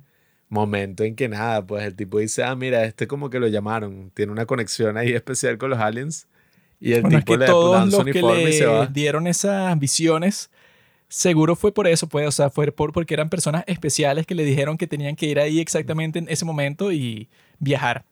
momento 0.50 1.04
en 1.04 1.16
que 1.16 1.28
nada, 1.28 1.66
pues 1.66 1.86
el 1.86 1.96
tipo 1.96 2.20
dice, 2.20 2.44
ah, 2.44 2.56
mira, 2.56 2.86
este 2.86 3.08
como 3.08 3.30
que 3.30 3.40
lo 3.40 3.48
llamaron, 3.48 4.12
tiene 4.14 4.32
una 4.32 4.46
conexión 4.46 4.98
ahí 4.98 5.12
especial 5.14 5.58
con 5.58 5.70
los 5.72 5.80
aliens 5.80 6.28
y 6.80 6.94
el 6.94 7.02
Bueno, 7.02 7.18
es 7.18 7.24
tipo 7.26 7.34
que 7.34 7.40
le 7.40 7.46
todos 7.46 7.86
los 7.92 8.04
que 8.04 8.50
y 8.50 8.54
se 8.54 8.60
le 8.60 8.66
va. 8.68 8.86
dieron 8.88 9.28
esas 9.28 9.78
visiones, 9.80 10.50
seguro 11.08 11.56
fue 11.56 11.74
por 11.74 11.88
eso, 11.88 12.08
pues, 12.08 12.28
o 12.28 12.32
sea, 12.32 12.50
fue 12.50 12.72
por, 12.72 12.92
porque 12.94 13.14
eran 13.14 13.30
personas 13.30 13.64
especiales 13.68 14.26
que 14.28 14.36
le 14.36 14.44
dijeron 14.44 14.78
que 14.78 14.88
tenían 14.88 15.16
que 15.16 15.26
ir 15.26 15.40
ahí 15.40 15.60
exactamente 15.60 16.20
en 16.20 16.28
ese 16.30 16.46
momento 16.46 16.92
y 16.92 17.28
viajar. 17.60 18.04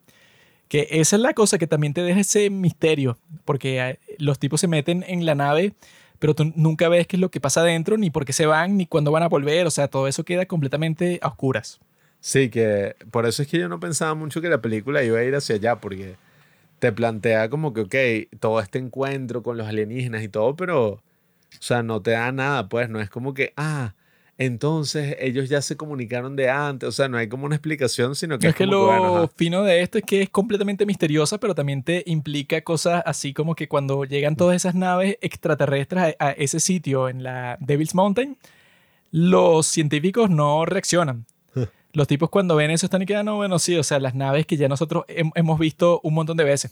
Que 0.70 0.88
esa 0.92 1.18
es 1.18 1.22
la 1.22 1.34
cosa 1.34 1.58
que 1.60 1.68
también 1.68 1.94
te 1.94 2.02
deja 2.02 2.22
ese 2.22 2.50
misterio, 2.50 3.18
porque 3.46 3.80
eh, 3.80 4.00
los 4.18 4.40
tipos 4.40 4.60
se 4.60 4.68
meten 4.68 5.04
en 5.08 5.26
la 5.26 5.36
nave, 5.36 5.74
pero 6.20 6.34
tú 6.34 6.52
nunca 6.56 6.90
ves 6.90 7.08
qué 7.08 7.18
es 7.18 7.20
lo 7.20 7.30
que 7.32 7.42
pasa 7.42 7.62
adentro, 7.62 7.98
ni 7.98 8.10
por 8.10 8.26
qué 8.26 8.34
se 8.34 8.46
van, 8.46 8.78
ni 8.78 8.86
cuándo 8.86 9.12
van 9.12 9.24
a 9.24 9.30
volver, 9.30 9.68
o 9.68 9.72
sea, 9.72 9.88
todo 9.88 10.08
eso 10.08 10.24
queda 10.24 10.46
completamente 10.46 11.20
a 11.22 11.28
oscuras. 11.28 11.80
Sí, 12.20 12.50
que 12.50 12.96
por 13.12 13.26
eso 13.26 13.42
es 13.42 13.50
que 13.50 13.60
yo 13.60 13.68
no 13.68 13.80
pensaba 13.80 14.16
mucho 14.16 14.40
que 14.42 14.50
la 14.50 14.62
película 14.62 15.04
iba 15.04 15.20
a 15.20 15.24
ir 15.24 15.36
hacia 15.36 15.56
allá, 15.56 15.82
porque 15.82 16.16
te 16.80 16.92
plantea 16.92 17.50
como 17.50 17.74
que, 17.74 17.82
ok, 17.82 18.40
todo 18.40 18.60
este 18.60 18.80
encuentro 18.80 19.44
con 19.44 19.58
los 19.58 19.68
alienígenas 19.68 20.24
y 20.24 20.30
todo, 20.30 20.56
pero, 20.56 20.90
o 20.90 21.02
sea, 21.60 21.84
no 21.84 22.02
te 22.02 22.12
da 22.12 22.32
nada, 22.32 22.70
pues, 22.70 22.90
no 22.90 23.02
es 23.02 23.10
como 23.10 23.34
que, 23.34 23.54
ah, 23.58 23.94
entonces 24.38 25.16
ellos 25.20 25.48
ya 25.50 25.62
se 25.62 25.78
comunicaron 25.78 26.36
de 26.36 26.50
antes, 26.50 26.90
o 26.90 26.92
sea, 26.92 27.08
no 27.08 27.18
hay 27.18 27.28
como 27.30 27.46
una 27.46 27.56
explicación, 27.56 28.16
sino 28.16 28.40
que 28.40 28.48
es, 28.48 28.52
es, 28.52 28.58
que 28.58 28.66
lo 28.66 28.88
bueno, 28.88 29.18
ajá. 29.18 29.32
fino 29.36 29.64
de 29.64 29.82
esto 29.82 29.98
es 30.00 30.04
que 30.04 30.24
es 30.24 30.30
completamente 30.30 30.86
misteriosa, 30.86 31.40
pero 31.40 31.54
también 31.54 31.84
te 31.84 32.04
implica 32.08 32.62
cosas 32.62 33.04
así 33.06 33.34
como 33.34 33.54
que 33.56 33.68
cuando 33.68 34.06
llegan 34.06 34.36
todas 34.36 34.56
esas 34.56 34.74
naves 34.76 35.18
extraterrestres 35.22 36.16
a, 36.20 36.28
a 36.28 36.32
ese 36.32 36.60
sitio 36.60 37.10
en 37.10 37.22
la 37.24 37.58
Devil's 37.60 37.94
Mountain, 37.96 38.38
los 39.12 39.68
científicos 39.68 40.30
no 40.30 40.66
reaccionan. 40.66 41.26
Los 41.96 42.08
tipos 42.08 42.32
cuando 42.32 42.56
ven 42.56 42.72
eso 42.72 42.88
están 42.88 43.04
y 43.04 43.06
quedan, 43.06 43.28
no, 43.28 43.36
bueno, 43.36 43.60
sí, 43.60 43.76
o 43.76 43.84
sea, 43.84 44.00
las 44.00 44.16
naves 44.16 44.48
que 44.48 44.58
ya 44.58 44.68
nosotros 44.68 45.04
hem- 45.08 45.32
hemos 45.36 45.60
visto 45.60 46.00
un 46.04 46.16
montón 46.16 46.36
de 46.38 46.44
veces. 46.44 46.72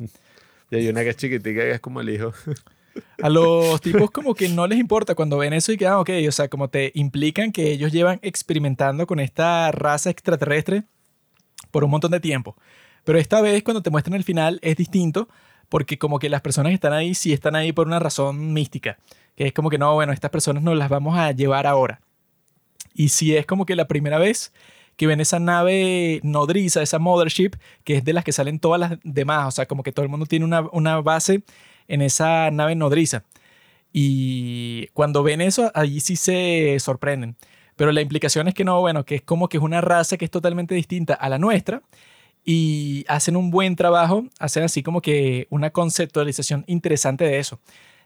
Y 0.72 0.76
hay 0.78 0.88
una 0.88 1.04
que 1.04 1.10
es 1.10 1.18
chiquitica 1.18 1.62
que 1.62 1.72
es 1.74 1.80
como 1.80 2.02
el 2.02 2.10
hijo. 2.10 2.34
A 3.22 3.30
los 3.30 3.80
tipos 3.82 4.12
como 4.12 4.34
que 4.36 4.50
no 4.50 4.68
les 4.68 4.80
importa 4.80 5.16
cuando 5.16 5.38
ven 5.38 5.54
eso 5.54 5.72
y 5.72 5.78
quedan, 5.78 5.96
ok, 5.96 6.10
o 6.28 6.32
sea, 6.32 6.50
como 6.50 6.70
te 6.70 6.92
implican 6.96 7.52
que 7.52 7.72
ellos 7.72 7.92
llevan 7.92 8.20
experimentando 8.22 9.08
con 9.08 9.20
esta 9.20 9.72
raza 9.72 10.10
extraterrestre 10.10 10.84
por 11.72 11.84
un 11.84 11.92
montón 11.92 12.12
de 12.12 12.20
tiempo. 12.20 12.58
Pero 13.04 13.18
esta 13.18 13.42
vez 13.42 13.64
cuando 13.64 13.82
te 13.82 13.90
muestran 13.90 14.16
el 14.16 14.24
final 14.24 14.60
es 14.62 14.76
distinto 14.76 15.30
porque 15.70 15.98
como 15.98 16.20
que 16.20 16.30
las 16.30 16.42
personas 16.42 16.74
están 16.74 16.94
ahí 16.94 17.16
sí 17.16 17.32
están 17.32 17.56
ahí 17.56 17.72
por 17.72 17.88
una 17.88 18.00
razón 18.00 18.54
mística, 18.54 18.98
que 19.36 19.48
es 19.48 19.54
como 19.54 19.70
que 19.70 19.78
no, 19.78 19.94
bueno, 19.94 20.12
estas 20.12 20.32
personas 20.32 20.64
nos 20.64 20.78
las 20.78 20.90
vamos 20.90 21.18
a 21.18 21.32
llevar 21.32 21.66
ahora. 21.66 22.02
Y 22.94 23.10
sí 23.10 23.36
es 23.36 23.46
como 23.46 23.66
que 23.66 23.76
la 23.76 23.88
primera 23.88 24.18
vez 24.18 24.52
que 24.98 25.08
ven 25.08 25.22
esa 25.22 25.40
nave 25.40 26.20
nodriza, 26.24 26.82
esa 26.82 27.00
mothership, 27.00 27.52
que 27.84 27.96
es 27.96 28.04
de 28.04 28.14
las 28.14 28.24
que 28.24 28.34
salen 28.34 28.60
todas 28.60 28.80
las 28.80 29.00
demás, 29.04 29.48
o 29.48 29.52
sea, 29.52 29.66
como 29.66 29.82
que 29.82 29.92
todo 29.92 30.04
el 30.04 30.10
mundo 30.10 30.26
tiene 30.26 30.46
una, 30.46 30.62
una 30.74 31.00
base 31.02 31.42
en 31.92 32.02
esa 32.02 32.52
nave 32.52 32.76
nodriza. 32.76 33.24
Y 33.94 34.88
cuando 34.94 35.24
ven 35.24 35.42
eso, 35.42 35.72
allí 35.76 36.00
sí 36.00 36.16
se 36.16 36.78
sorprenden. 36.80 37.36
Pero 37.76 37.92
la 37.92 38.02
implicación 38.02 38.48
es 38.48 38.54
que 38.54 38.64
no, 38.64 38.80
bueno, 38.80 39.06
que 39.06 39.16
es 39.16 39.22
como 39.24 39.50
que 39.50 39.58
es 39.58 39.64
una 39.64 39.82
raza 39.82 40.18
que 40.18 40.26
es 40.26 40.32
totalmente 40.32 40.76
distinta 40.76 41.14
a 41.14 41.30
la 41.30 41.38
nuestra 41.38 41.82
y 42.46 43.06
hacen 43.08 43.36
un 43.36 43.52
buen 43.52 43.76
trabajo, 43.76 44.26
hacen 44.40 44.64
así 44.64 44.84
como 44.84 45.02
que 45.02 45.48
una 45.50 45.72
conceptualización 45.72 46.64
interesante 46.68 47.26
de 47.26 47.40
eso, 47.40 47.60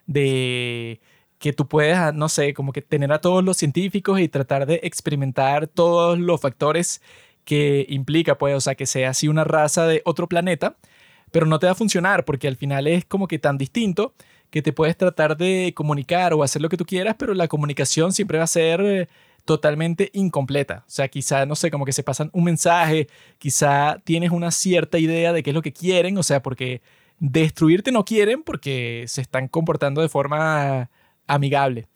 de 0.07 1.01
que 1.39 1.53
tú 1.53 1.67
puedes, 1.67 1.97
ah, 1.97 2.11
no 2.13 2.29
sé, 2.29 2.53
como 2.53 2.71
que 2.73 2.81
tener 2.81 3.11
a 3.13 3.21
todos 3.21 3.43
los 3.43 3.57
científicos 3.57 4.19
y 4.19 4.29
tratar 4.29 4.65
de 4.65 4.79
experimentar 4.83 5.67
todos 5.67 6.17
los 6.19 6.41
factores 6.41 7.01
que 7.45 7.85
implica, 7.89 8.37
pues, 8.37 8.55
o 8.55 8.61
sea, 8.61 8.75
que 8.75 8.85
sea 8.87 9.11
así 9.11 9.27
una 9.27 9.43
raza 9.43 9.85
de 9.87 10.01
otro 10.05 10.27
planeta, 10.27 10.77
pero 11.35 11.47
no 11.47 11.59
te 11.59 11.65
va 11.65 11.73
a 11.73 11.75
funcionar 11.75 12.23
porque 12.23 12.47
al 12.47 12.55
final 12.55 12.87
es 12.87 13.03
como 13.03 13.27
que 13.27 13.39
tan 13.39 13.57
distinto 13.57 14.13
que 14.49 14.61
te 14.61 14.71
puedes 14.71 14.95
tratar 14.95 15.35
de 15.35 15.73
comunicar 15.75 16.33
o 16.33 16.43
hacer 16.43 16.61
lo 16.61 16.69
que 16.69 16.77
tú 16.77 16.85
quieras, 16.85 17.15
pero 17.19 17.33
la 17.33 17.49
comunicación 17.49 18.13
siempre 18.13 18.37
va 18.37 18.45
a 18.45 18.47
ser 18.47 18.79
eh, 18.79 19.09
totalmente 19.43 20.11
incompleta. 20.13 20.85
O 20.87 20.89
sea, 20.89 21.09
quizá, 21.09 21.45
no 21.45 21.57
sé, 21.57 21.71
como 21.71 21.83
que 21.83 21.91
se 21.91 22.03
pasan 22.03 22.29
un 22.31 22.45
mensaje, 22.45 23.09
quizá 23.37 24.01
tienes 24.05 24.31
una 24.31 24.49
cierta 24.49 24.97
idea 24.97 25.33
de 25.33 25.43
qué 25.43 25.49
es 25.49 25.53
lo 25.53 25.61
que 25.61 25.73
quieren, 25.73 26.17
o 26.17 26.23
sea, 26.23 26.41
porque 26.41 26.81
destruirte 27.19 27.91
no 27.91 28.05
quieren 28.05 28.41
porque 28.41 29.03
se 29.09 29.19
están 29.19 29.49
comportando 29.49 29.99
de 29.99 30.07
forma 30.07 30.89
amigable. 31.27 31.89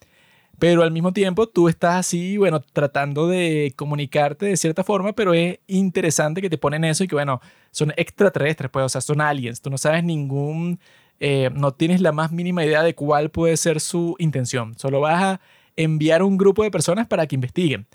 Pero 0.59 0.83
al 0.83 0.91
mismo 0.91 1.13
tiempo 1.13 1.47
tú 1.47 1.69
estás 1.69 1.95
así, 1.95 2.37
bueno, 2.37 2.59
tratando 2.59 3.27
de 3.27 3.73
comunicarte 3.77 4.45
de 4.45 4.57
cierta 4.57 4.83
forma, 4.83 5.13
pero 5.13 5.33
es 5.33 5.59
interesante 5.67 6.41
que 6.41 6.49
te 6.49 6.57
ponen 6.57 6.83
eso 6.83 7.03
y 7.03 7.07
que, 7.07 7.15
bueno, 7.15 7.39
son 7.71 7.93
extraterrestres, 7.95 8.69
pues, 8.69 8.85
o 8.85 8.89
sea, 8.89 9.01
son 9.01 9.21
aliens. 9.21 9.61
Tú 9.61 9.69
no 9.69 9.77
sabes 9.77 10.03
ningún, 10.03 10.79
eh, 11.19 11.49
no 11.53 11.73
tienes 11.73 12.01
la 12.01 12.11
más 12.11 12.31
mínima 12.31 12.65
idea 12.65 12.83
de 12.83 12.93
cuál 12.93 13.29
puede 13.31 13.55
ser 13.55 13.79
su 13.79 14.15
intención. 14.19 14.77
Solo 14.77 14.99
vas 14.99 15.23
a 15.23 15.41
enviar 15.77 16.23
un 16.23 16.37
grupo 16.37 16.63
de 16.63 16.71
personas 16.71 17.07
para 17.07 17.25
que 17.25 17.35
investiguen, 17.35 17.87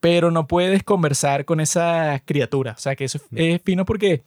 pero 0.00 0.30
no 0.30 0.46
puedes 0.46 0.82
conversar 0.82 1.46
con 1.46 1.60
esa 1.60 2.20
criatura. 2.26 2.72
O 2.72 2.80
sea, 2.80 2.94
que 2.94 3.04
eso 3.04 3.18
es, 3.18 3.24
es 3.32 3.62
fino 3.62 3.86
porque 3.86 4.22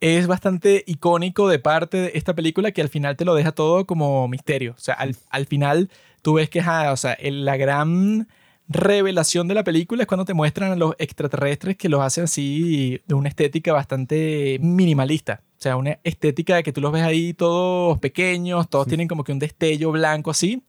es 0.00 0.26
bastante 0.26 0.84
icónico 0.86 1.48
de 1.48 1.58
parte 1.58 1.96
de 1.96 2.10
esta 2.14 2.34
película 2.34 2.70
que 2.72 2.80
al 2.82 2.88
final 2.88 3.16
te 3.16 3.24
lo 3.24 3.34
deja 3.34 3.52
todo 3.52 3.84
como 3.86 4.28
misterio. 4.28 4.74
O 4.76 4.80
sea, 4.80 4.94
al, 4.94 5.16
al 5.30 5.46
final 5.46 5.90
tú 6.22 6.34
ves 6.34 6.48
que, 6.50 6.60
o 6.60 6.96
sea, 6.96 7.12
el- 7.14 7.44
la 7.44 7.56
gran 7.56 8.28
revelación 8.68 9.48
de 9.48 9.54
la 9.54 9.64
película 9.64 10.02
es 10.02 10.06
cuando 10.06 10.24
te 10.26 10.34
muestran 10.34 10.72
a 10.72 10.76
los 10.76 10.94
extraterrestres 10.98 11.76
que 11.76 11.88
los 11.88 12.02
hacen 12.02 12.24
así 12.24 13.00
de 13.06 13.14
una 13.14 13.28
estética 13.30 13.72
bastante 13.72 14.58
minimalista. 14.60 15.40
O 15.58 15.60
sea, 15.60 15.76
una 15.76 15.98
estética 16.04 16.56
de 16.56 16.62
que 16.62 16.72
tú 16.72 16.80
los 16.80 16.92
ves 16.92 17.02
ahí 17.02 17.32
todos 17.34 17.98
pequeños, 17.98 18.68
todos 18.68 18.86
tienen 18.86 19.08
como 19.08 19.24
que 19.24 19.32
un 19.32 19.38
destello 19.38 19.90
blanco 19.90 20.30
así, 20.30 20.62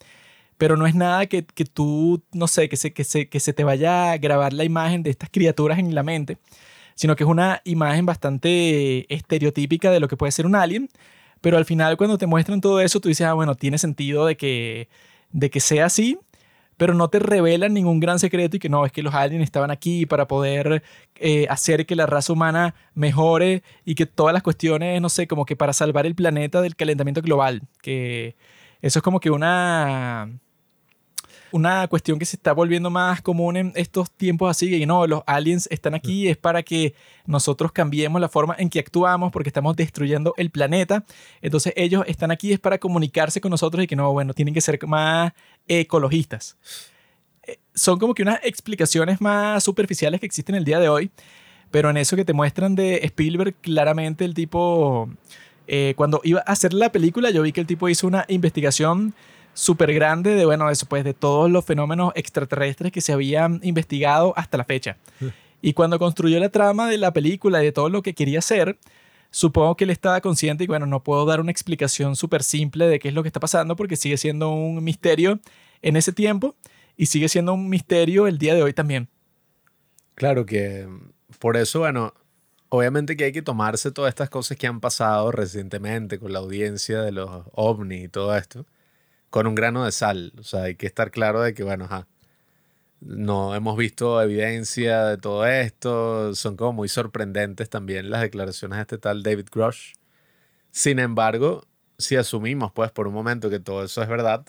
pero 0.58 0.78
no 0.78 0.88
es 0.88 0.96
nada 0.96 1.26
que, 1.28 1.46
que 1.46 1.66
tú, 1.66 2.24
no 2.34 2.48
sé, 2.48 2.70
que 2.70 2.78
se, 2.78 2.94
que, 2.94 3.04
se, 3.04 3.28
que 3.30 3.40
se 3.40 3.54
te 3.54 3.64
vaya 3.64 4.12
a 4.14 4.18
grabar 4.18 4.54
la 4.54 4.64
imagen 4.64 5.04
de 5.04 5.10
estas 5.10 5.30
criaturas 5.30 5.78
en 5.80 5.94
la 5.94 6.02
mente, 6.04 6.38
sino 7.00 7.16
que 7.16 7.24
es 7.24 7.30
una 7.30 7.62
imagen 7.64 8.06
bastante 8.06 9.06
estereotípica 9.14 9.90
de 9.90 10.02
lo 10.02 10.10
que 10.10 10.18
puede 10.18 10.34
ser 10.34 10.46
un 10.46 10.54
alien, 10.54 10.90
pero 11.40 11.56
al 11.56 11.64
final 11.64 11.96
cuando 11.96 12.18
te 12.18 12.28
muestran 12.28 12.60
todo 12.60 12.82
eso, 12.82 13.00
tú 13.00 13.08
dices, 13.08 13.26
ah, 13.26 13.32
bueno, 13.32 13.56
tiene 13.56 13.78
sentido 13.78 14.26
de 14.26 14.36
que, 14.36 14.90
de 15.32 15.50
que 15.50 15.62
sea 15.62 15.86
así, 15.86 16.20
pero 16.76 16.94
no 16.94 17.10
te 17.10 17.20
revelan 17.20 17.74
ningún 17.74 18.02
gran 18.02 18.20
secreto 18.20 18.58
y 18.58 18.60
que 18.60 18.68
no, 18.68 18.86
es 18.86 18.92
que 18.92 19.02
los 19.02 19.14
aliens 19.14 19.46
estaban 19.46 19.72
aquí 19.72 20.06
para 20.06 20.28
poder 20.28 20.84
eh, 21.16 21.48
hacer 21.50 21.86
que 21.86 21.96
la 21.96 22.06
raza 22.06 22.34
humana 22.34 22.76
mejore 22.96 23.64
y 23.86 23.96
que 23.96 24.06
todas 24.06 24.34
las 24.34 24.44
cuestiones, 24.44 25.02
no 25.02 25.08
sé, 25.08 25.26
como 25.26 25.46
que 25.46 25.56
para 25.56 25.72
salvar 25.72 26.06
el 26.06 26.16
planeta 26.16 26.60
del 26.62 26.76
calentamiento 26.76 27.22
global, 27.22 27.62
que 27.82 28.36
eso 28.82 29.00
es 29.00 29.04
como 29.04 29.22
que 29.22 29.32
una 29.32 30.30
una 31.52 31.88
cuestión 31.88 32.20
que 32.20 32.26
se 32.26 32.36
está 32.36 32.54
volviendo 32.54 32.90
más 32.90 33.22
común 33.22 33.58
en 33.58 33.72
estos 33.76 34.12
tiempos 34.12 34.50
así, 34.50 34.70
que 34.70 34.86
no, 34.86 35.08
los 35.08 35.24
aliens 35.26 35.68
están 35.72 35.96
aquí, 35.96 36.28
es 36.28 36.38
para 36.38 36.64
que 36.64 36.94
nosotros 37.26 37.72
cambiemos 37.72 38.20
la 38.22 38.30
forma 38.30 38.56
en 38.58 38.70
que 38.70 38.80
actuamos 38.80 39.32
porque 39.32 39.50
estamos 39.50 39.76
destruyendo 39.76 40.34
el 40.38 40.50
planeta. 40.50 41.04
Entonces 41.42 41.74
ellos 41.76 42.04
están 42.08 42.32
aquí 42.32 42.52
es 42.52 42.60
para 42.60 42.78
comunicarse 42.78 43.42
con 43.42 43.52
nosotros 43.52 43.84
y 43.84 43.88
que 43.88 43.96
no, 43.96 44.12
bueno, 44.12 44.34
tienen 44.34 44.54
que 44.54 44.62
ser 44.62 44.80
más 44.88 45.34
ecologistas. 45.68 46.58
Eh, 47.44 47.60
Son 47.74 48.00
como 48.00 48.14
que 48.14 48.24
unas 48.24 48.40
explicaciones 48.44 49.22
más 49.22 49.64
superficiales 49.64 50.20
que 50.20 50.26
existen 50.26 50.56
el 50.56 50.66
día 50.66 50.80
de 50.80 50.90
hoy, 50.90 51.12
pero 51.72 51.90
en 51.90 51.98
eso 51.98 52.16
que 52.16 52.26
te 52.26 52.34
muestran 52.34 52.76
de 52.76 52.98
Spielberg, 53.04 53.54
claramente 53.62 54.26
el 54.26 54.34
tipo, 54.34 55.10
eh, 55.68 55.94
cuando 55.96 56.20
iba 56.24 56.40
a 56.40 56.52
hacer 56.52 56.74
la 56.74 56.92
película, 56.92 57.30
yo 57.30 57.44
vi 57.44 57.52
que 57.52 57.62
el 57.62 57.68
tipo 57.68 57.88
hizo 57.90 58.08
una 58.08 58.26
investigación 58.28 59.14
súper 59.54 59.94
grande 59.94 60.36
de, 60.36 60.46
bueno, 60.46 60.70
eso 60.70 60.86
pues, 60.86 61.04
de 61.04 61.14
todos 61.14 61.50
los 61.50 61.66
fenómenos 61.66 62.12
extraterrestres 62.16 62.92
que 62.92 63.02
se 63.02 63.14
habían 63.14 63.60
investigado 63.64 64.34
hasta 64.38 64.58
la 64.58 64.64
fecha. 64.64 64.98
Y 65.62 65.74
cuando 65.74 66.00
construyó 66.00 66.40
la 66.40 66.50
trama 66.50 66.90
de 66.90 66.98
la 66.98 67.12
película 67.12 67.62
y 67.62 67.66
de 67.66 67.72
todo 67.72 67.90
lo 67.90 68.02
que 68.02 68.14
quería 68.14 68.40
hacer, 68.40 68.78
supongo 69.32 69.76
que 69.76 69.84
él 69.84 69.90
estaba 69.90 70.22
consciente 70.22 70.64
y, 70.64 70.68
bueno, 70.68 70.86
no 70.86 71.04
puedo 71.04 71.26
dar 71.26 71.40
una 71.40 71.52
explicación 71.52 72.16
súper 72.16 72.44
simple 72.44 72.88
de 72.88 73.00
qué 73.00 73.10
es 73.10 73.14
lo 73.14 73.24
que 73.24 73.30
está 73.30 73.40
pasando 73.40 73.76
porque 73.76 73.96
sigue 73.96 74.18
siendo 74.18 74.52
un 74.52 74.84
misterio 74.84 75.40
en 75.82 75.96
ese 75.96 76.14
tiempo 76.14 76.56
y 76.96 77.08
sigue 77.08 77.30
siendo 77.30 77.54
un 77.54 77.70
misterio 77.70 78.28
el 78.28 78.38
día 78.38 78.56
de 78.56 78.64
hoy 78.64 78.74
también. 78.74 79.10
Claro 80.16 80.46
que 80.46 80.88
por 81.40 81.56
eso, 81.56 81.80
bueno, 81.80 82.14
obviamente 82.70 83.16
que 83.16 83.26
hay 83.26 83.32
que 83.32 83.42
tomarse 83.42 83.92
todas 83.92 84.10
estas 84.10 84.30
cosas 84.30 84.58
que 84.58 84.68
han 84.68 84.80
pasado 84.80 85.32
recientemente 85.32 86.20
con 86.20 86.34
la 86.34 86.40
audiencia 86.40 87.02
de 87.02 87.12
los 87.12 87.46
ovnis 87.54 88.06
y 88.06 88.08
todo 88.10 88.36
esto, 88.36 88.66
con 89.30 89.48
un 89.48 89.56
grano 89.56 89.86
de 89.86 89.92
sal. 89.92 90.34
O 90.40 90.44
sea, 90.44 90.64
hay 90.64 90.76
que 90.76 90.88
estar 90.88 91.12
claro 91.12 91.42
de 91.42 91.54
que, 91.54 91.64
bueno, 91.64 91.86
ajá, 91.86 92.08
no 93.02 93.56
hemos 93.56 93.78
visto 93.78 94.22
evidencia 94.22 95.06
de 95.06 95.18
todo 95.18 95.46
esto, 95.46 96.36
son 96.36 96.58
como 96.58 96.74
muy 96.74 96.90
sorprendentes 96.90 97.70
también 97.70 98.10
las 98.10 98.22
declaraciones 98.22 98.78
de 98.78 98.82
este 98.82 98.98
tal 98.98 99.24
David 99.24 99.48
Grush. 99.52 99.94
Sin 100.72 101.00
embargo, 101.00 101.66
si 101.98 102.16
asumimos 102.18 102.72
pues 102.74 102.92
por 102.92 103.08
un 103.08 103.14
momento 103.14 103.50
que 103.50 103.60
todo 103.60 103.84
eso 103.84 104.02
es 104.02 104.10
verdad, 104.10 104.46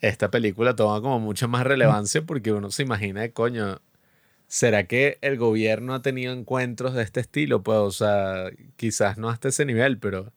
esta 0.00 0.30
película 0.30 0.74
toma 0.76 1.00
como 1.00 1.20
mucha 1.20 1.46
más 1.46 1.64
relevancia 1.64 2.22
porque 2.22 2.52
uno 2.52 2.70
se 2.70 2.82
imagina, 2.82 3.28
coño, 3.30 3.80
¿será 4.46 4.86
que 4.86 5.18
el 5.22 5.38
gobierno 5.38 5.94
ha 5.94 6.02
tenido 6.02 6.32
encuentros 6.32 6.94
de 6.94 7.02
este 7.02 7.20
estilo? 7.20 7.62
Pues, 7.62 7.78
o 7.78 7.90
sea, 7.90 8.50
quizás 8.76 9.18
no 9.18 9.30
hasta 9.30 9.48
ese 9.48 9.64
nivel, 9.64 9.98
pero 9.98 10.32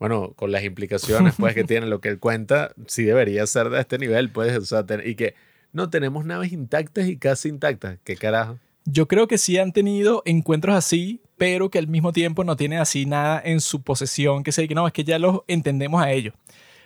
bueno, 0.00 0.32
con 0.34 0.50
las 0.50 0.64
implicaciones 0.64 1.34
pues 1.38 1.54
que 1.54 1.62
tiene 1.62 1.86
lo 1.86 2.00
que 2.00 2.08
él 2.08 2.18
cuenta, 2.18 2.72
sí 2.86 3.04
debería 3.04 3.46
ser 3.46 3.68
de 3.68 3.78
este 3.80 3.98
nivel, 3.98 4.30
pues, 4.30 4.56
o 4.56 4.64
sea, 4.64 4.84
y 5.04 5.14
que 5.14 5.34
no 5.72 5.90
tenemos 5.90 6.24
naves 6.24 6.52
intactas 6.52 7.06
y 7.06 7.18
casi 7.18 7.50
intactas, 7.50 7.98
¿qué 8.02 8.16
carajo? 8.16 8.58
Yo 8.86 9.06
creo 9.06 9.28
que 9.28 9.36
sí 9.36 9.58
han 9.58 9.72
tenido 9.72 10.22
encuentros 10.24 10.74
así, 10.74 11.20
pero 11.36 11.70
que 11.70 11.78
al 11.78 11.86
mismo 11.86 12.12
tiempo 12.12 12.44
no 12.44 12.56
tienen 12.56 12.78
así 12.78 13.04
nada 13.04 13.40
en 13.44 13.60
su 13.60 13.82
posesión, 13.82 14.42
que 14.42 14.52
sé 14.52 14.66
que 14.66 14.74
no, 14.74 14.86
es 14.86 14.92
que 14.94 15.04
ya 15.04 15.18
los 15.18 15.42
entendemos 15.46 16.02
a 16.02 16.10
ellos. 16.10 16.34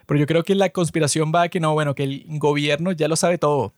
Pero 0.06 0.18
yo 0.18 0.26
creo 0.26 0.42
que 0.42 0.56
la 0.56 0.70
conspiración 0.70 1.32
va 1.34 1.42
a 1.42 1.48
que 1.48 1.60
no, 1.60 1.72
bueno, 1.72 1.94
que 1.94 2.02
el 2.02 2.26
gobierno 2.38 2.90
ya 2.92 3.06
lo 3.08 3.14
sabe 3.16 3.38
todo. 3.38 3.72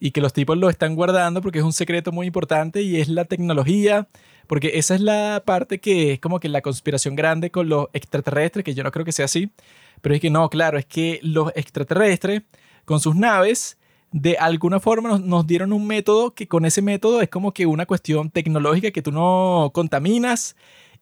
y 0.00 0.12
que 0.12 0.22
los 0.22 0.32
tipos 0.32 0.56
lo 0.56 0.70
están 0.70 0.94
guardando 0.96 1.42
porque 1.42 1.58
es 1.58 1.64
un 1.64 1.74
secreto 1.74 2.10
muy 2.10 2.26
importante 2.26 2.80
y 2.82 3.00
es 3.00 3.08
la 3.08 3.26
tecnología, 3.26 4.08
porque 4.50 4.72
esa 4.74 4.96
es 4.96 5.00
la 5.00 5.44
parte 5.46 5.78
que 5.78 6.14
es 6.14 6.18
como 6.18 6.40
que 6.40 6.48
la 6.48 6.60
conspiración 6.60 7.14
grande 7.14 7.52
con 7.52 7.68
los 7.68 7.86
extraterrestres, 7.92 8.64
que 8.64 8.74
yo 8.74 8.82
no 8.82 8.90
creo 8.90 9.04
que 9.04 9.12
sea 9.12 9.26
así, 9.26 9.52
pero 10.00 10.12
es 10.12 10.20
que 10.20 10.28
no, 10.28 10.50
claro, 10.50 10.76
es 10.76 10.86
que 10.86 11.20
los 11.22 11.52
extraterrestres 11.54 12.42
con 12.84 12.98
sus 12.98 13.14
naves 13.14 13.78
de 14.10 14.38
alguna 14.38 14.80
forma 14.80 15.08
nos, 15.08 15.20
nos, 15.20 15.46
dieron 15.46 15.72
un 15.72 15.86
método 15.86 16.34
que 16.34 16.48
con 16.48 16.64
ese 16.64 16.82
método 16.82 17.20
es 17.20 17.28
como 17.28 17.54
que 17.54 17.64
una 17.64 17.86
cuestión 17.86 18.28
tecnológica 18.28 18.90
que 18.90 19.02
tú 19.02 19.12
no 19.12 19.70
contaminas 19.72 20.56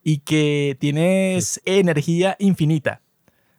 y 0.05 0.19
que 0.19 0.77
tienes 0.79 1.59
energía 1.65 2.37
infinita. 2.39 3.01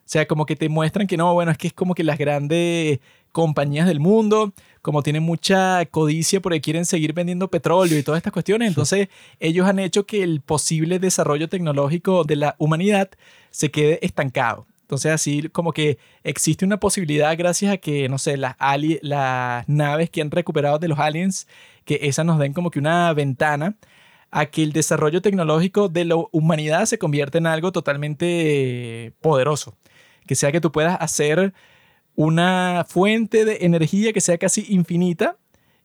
O 0.09 0.11
sea, 0.11 0.27
como 0.27 0.47
que 0.47 0.55
te 0.55 0.69
muestran 0.69 1.05
que 1.05 1.17
no, 1.17 1.35
bueno, 1.35 1.51
es 1.51 1.57
que 1.59 1.67
es 1.67 1.73
como 1.73 1.93
que 1.93 2.03
las 2.03 2.17
grandes 2.17 2.99
compañías 3.31 3.85
del 3.85 3.99
mundo, 3.99 4.53
como 4.81 5.03
tienen 5.03 5.21
mucha 5.21 5.85
codicia 5.85 6.39
porque 6.41 6.61
quieren 6.61 6.85
seguir 6.85 7.13
vendiendo 7.13 7.51
petróleo 7.51 7.95
y 7.95 8.01
todas 8.01 8.17
estas 8.17 8.33
cuestiones, 8.33 8.69
entonces 8.69 9.09
ellos 9.39 9.67
han 9.67 9.77
hecho 9.77 10.07
que 10.07 10.23
el 10.23 10.41
posible 10.41 10.97
desarrollo 10.97 11.47
tecnológico 11.47 12.23
de 12.23 12.37
la 12.37 12.55
humanidad 12.57 13.11
se 13.51 13.69
quede 13.69 13.99
estancado. 14.01 14.65
Entonces 14.81 15.11
así 15.11 15.47
como 15.49 15.73
que 15.73 15.99
existe 16.23 16.65
una 16.65 16.79
posibilidad 16.79 17.37
gracias 17.37 17.71
a 17.71 17.77
que, 17.77 18.09
no 18.09 18.17
sé, 18.17 18.35
las, 18.35 18.55
las 19.03 19.69
naves 19.69 20.09
que 20.09 20.21
han 20.21 20.31
recuperado 20.31 20.79
de 20.79 20.87
los 20.87 20.97
aliens, 20.97 21.47
que 21.85 21.99
esas 22.01 22.25
nos 22.25 22.39
den 22.39 22.53
como 22.53 22.71
que 22.71 22.79
una 22.79 23.13
ventana 23.13 23.77
a 24.31 24.47
que 24.47 24.63
el 24.63 24.73
desarrollo 24.73 25.21
tecnológico 25.21 25.87
de 25.87 26.05
la 26.05 26.15
humanidad 26.31 26.85
se 26.85 26.97
convierta 26.97 27.37
en 27.37 27.45
algo 27.45 27.71
totalmente 27.71 29.13
poderoso. 29.21 29.77
Que 30.29 30.35
sea 30.35 30.51
que 30.51 30.61
tú 30.61 30.71
puedas 30.71 30.95
hacer 31.01 31.55
una 32.13 32.85
fuente 32.87 33.45
de 33.45 33.57
energía 33.61 34.13
que 34.13 34.21
sea 34.21 34.37
casi 34.37 34.63
infinita 34.69 35.37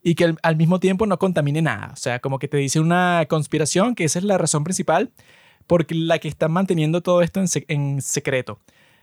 y 0.02 0.16
que 0.16 0.34
al, 0.42 0.56
mismo 0.56 0.80
tiempo 0.80 1.06
no 1.06 1.18
contamine 1.18 1.62
nada. 1.62 1.92
O 1.94 1.96
sea, 1.96 2.18
como 2.18 2.38
que 2.38 2.46
te 2.46 2.58
dice 2.58 2.78
una 2.78 3.24
conspiración 3.26 3.94
que 3.94 4.04
esa 4.04 4.18
es 4.18 4.24
la 4.26 4.36
razón 4.36 4.62
principal 4.62 5.10
por 5.66 5.90
la 5.94 6.18
que 6.18 6.28
están 6.28 6.52
manteniendo 6.52 7.00
todo 7.00 7.22
esto 7.22 7.40
en, 7.40 7.46
en 7.68 8.02
secreto. 8.02 8.60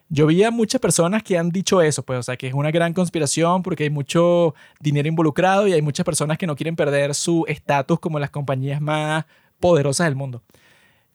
Yo 0.09 0.27
vi 0.27 0.43
a 0.43 0.51
muchas 0.51 0.79
personas 0.79 1.23
que 1.23 1.39
han 1.39 1.49
dicho 1.49 1.81
eso, 1.81 2.03
pues, 2.03 2.19
o 2.19 2.21
sea, 2.23 2.37
que 2.37 2.45
es 2.45 2.53
una 2.53 2.69
gran 2.69 2.93
conspiración 2.93 3.63
porque 3.63 3.85
hay 3.85 3.89
mucho 3.89 4.53
dinero 4.79 5.07
involucrado 5.07 5.67
y 5.67 5.73
hay 5.73 5.81
muchas 5.81 6.05
personas 6.05 6.37
que 6.37 6.45
no 6.45 6.55
quieren 6.55 6.75
perder 6.75 7.15
su 7.15 7.45
estatus 7.47 7.99
como 7.99 8.19
las 8.19 8.29
compañías 8.29 8.79
más 8.79 9.25
poderosas 9.59 10.05
del 10.05 10.15
mundo. 10.15 10.43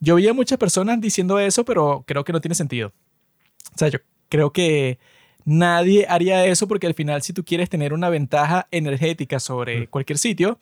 Yo 0.01 0.17
vi 0.17 0.27
a 0.27 0.35
muchas 0.35 0.59
personas 0.59 1.01
diciendo 1.01 1.39
eso, 1.39 1.65
pero 1.65 2.03
creo 2.09 2.25
que 2.25 2.33
no 2.33 2.41
tiene 2.41 2.57
sentido. 2.57 2.93
O 3.73 3.79
sea, 3.79 3.87
yo 3.87 4.01
creo 4.29 4.53
que 4.53 4.99
nadie 5.45 6.07
haría 6.09 6.45
eso 6.47 6.69
porque 6.69 6.87
al 6.87 6.95
final 6.95 7.23
si 7.23 7.33
tú 7.33 7.45
quieres 7.45 7.69
tener 7.71 7.93
una 7.93 8.09
ventaja 8.09 8.69
energética 8.71 9.41
sobre 9.41 9.89
cualquier 9.89 10.19
sitio, 10.19 10.59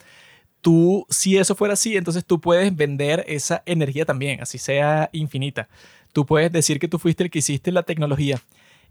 tú, 0.60 1.06
si 1.10 1.36
eso 1.36 1.54
fuera 1.54 1.74
así, 1.74 1.96
entonces 1.96 2.24
tú 2.24 2.40
puedes 2.40 2.74
vender 2.74 3.24
esa 3.28 3.62
energía 3.66 4.04
también, 4.04 4.40
así 4.40 4.58
sea 4.58 5.10
infinita 5.12 5.68
tú 6.14 6.24
puedes 6.24 6.50
decir 6.52 6.78
que 6.78 6.88
tú 6.88 6.98
fuiste 6.98 7.24
el 7.24 7.30
que 7.30 7.40
hiciste 7.40 7.72
la 7.72 7.82
tecnología. 7.82 8.40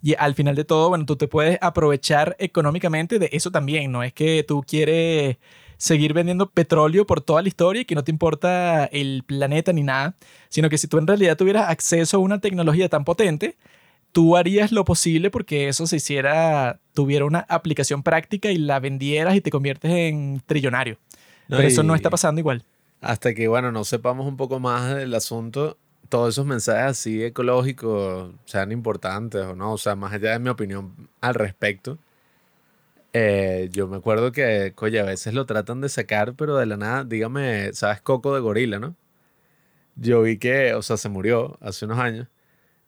Y 0.03 0.15
al 0.15 0.35
final 0.35 0.55
de 0.55 0.65
todo, 0.65 0.89
bueno, 0.89 1.05
tú 1.05 1.15
te 1.15 1.27
puedes 1.27 1.57
aprovechar 1.61 2.35
económicamente 2.37 3.17
de 3.17 3.29
eso 3.31 3.49
también. 3.49 3.91
No 3.91 4.03
es 4.03 4.13
que 4.13 4.43
tú 4.43 4.63
quieres 4.67 5.37
seguir 5.77 6.13
vendiendo 6.13 6.49
petróleo 6.49 7.05
por 7.07 7.21
toda 7.21 7.41
la 7.41 7.47
historia 7.47 7.81
y 7.81 7.85
que 7.85 7.95
no 7.95 8.03
te 8.03 8.11
importa 8.11 8.85
el 8.85 9.23
planeta 9.25 9.71
ni 9.73 9.83
nada, 9.83 10.15
sino 10.49 10.69
que 10.69 10.77
si 10.77 10.87
tú 10.87 10.97
en 10.97 11.07
realidad 11.07 11.37
tuvieras 11.37 11.69
acceso 11.69 12.17
a 12.17 12.19
una 12.19 12.39
tecnología 12.41 12.89
tan 12.89 13.05
potente, 13.05 13.55
tú 14.14 14.38
harías 14.38 14.72
lo 14.72 14.85
posible 14.85 15.30
porque 15.30 15.67
eso 15.67 15.85
se 15.88 15.98
hiciera, 15.98 16.80
tuviera 16.93 17.25
una 17.25 17.40
aplicación 17.50 18.03
práctica 18.03 18.51
y 18.51 18.58
la 18.58 18.80
vendieras 18.80 19.35
y 19.35 19.42
te 19.42 19.51
conviertes 19.51 19.92
en 19.92 20.42
trillonario. 20.45 20.98
Pero 21.50 21.64
eso 21.64 21.83
no 21.83 21.93
está 21.93 22.09
pasando 22.09 22.40
igual. 22.40 22.64
Hasta 23.01 23.33
que, 23.33 23.50
bueno, 23.50 23.72
no 23.72 23.83
sepamos 23.83 24.25
un 24.25 24.38
poco 24.38 24.59
más 24.61 24.95
del 24.95 25.14
asunto, 25.14 25.77
todos 26.08 26.35
esos 26.35 26.45
mensajes 26.45 26.92
así 26.92 27.24
ecológicos 27.24 28.32
sean 28.45 28.72
importantes 28.72 29.42
o 29.42 29.56
no, 29.56 29.74
o 29.74 29.77
sea, 29.77 29.95
más 29.95 30.14
allá 30.14 30.32
de 30.32 30.40
mi 30.40 30.50
opinión 30.50 31.09
al 31.19 31.33
respecto, 31.33 31.98
eh, 33.11 33.67
yo 33.72 33.88
me 33.88 33.98
acuerdo 33.98 34.32
que, 34.32 34.74
oye, 34.77 35.00
a 35.00 35.03
veces 35.03 35.33
lo 35.33 35.45
tratan 35.45 35.82
de 35.82 35.90
sacar, 35.90 36.35
pero 36.35 36.56
de 36.56 36.66
la 36.66 36.77
nada, 36.77 37.03
dígame, 37.03 37.74
¿sabes 37.74 38.00
Coco 38.01 38.33
de 38.33 38.42
Gorila, 38.42 38.80
no? 38.80 38.95
Yo 39.95 40.22
vi 40.22 40.38
que, 40.38 40.74
o 40.75 40.82
sea, 40.82 40.98
se 40.98 41.09
murió 41.09 41.58
hace 41.61 41.85
unos 41.85 42.00
años 42.00 42.27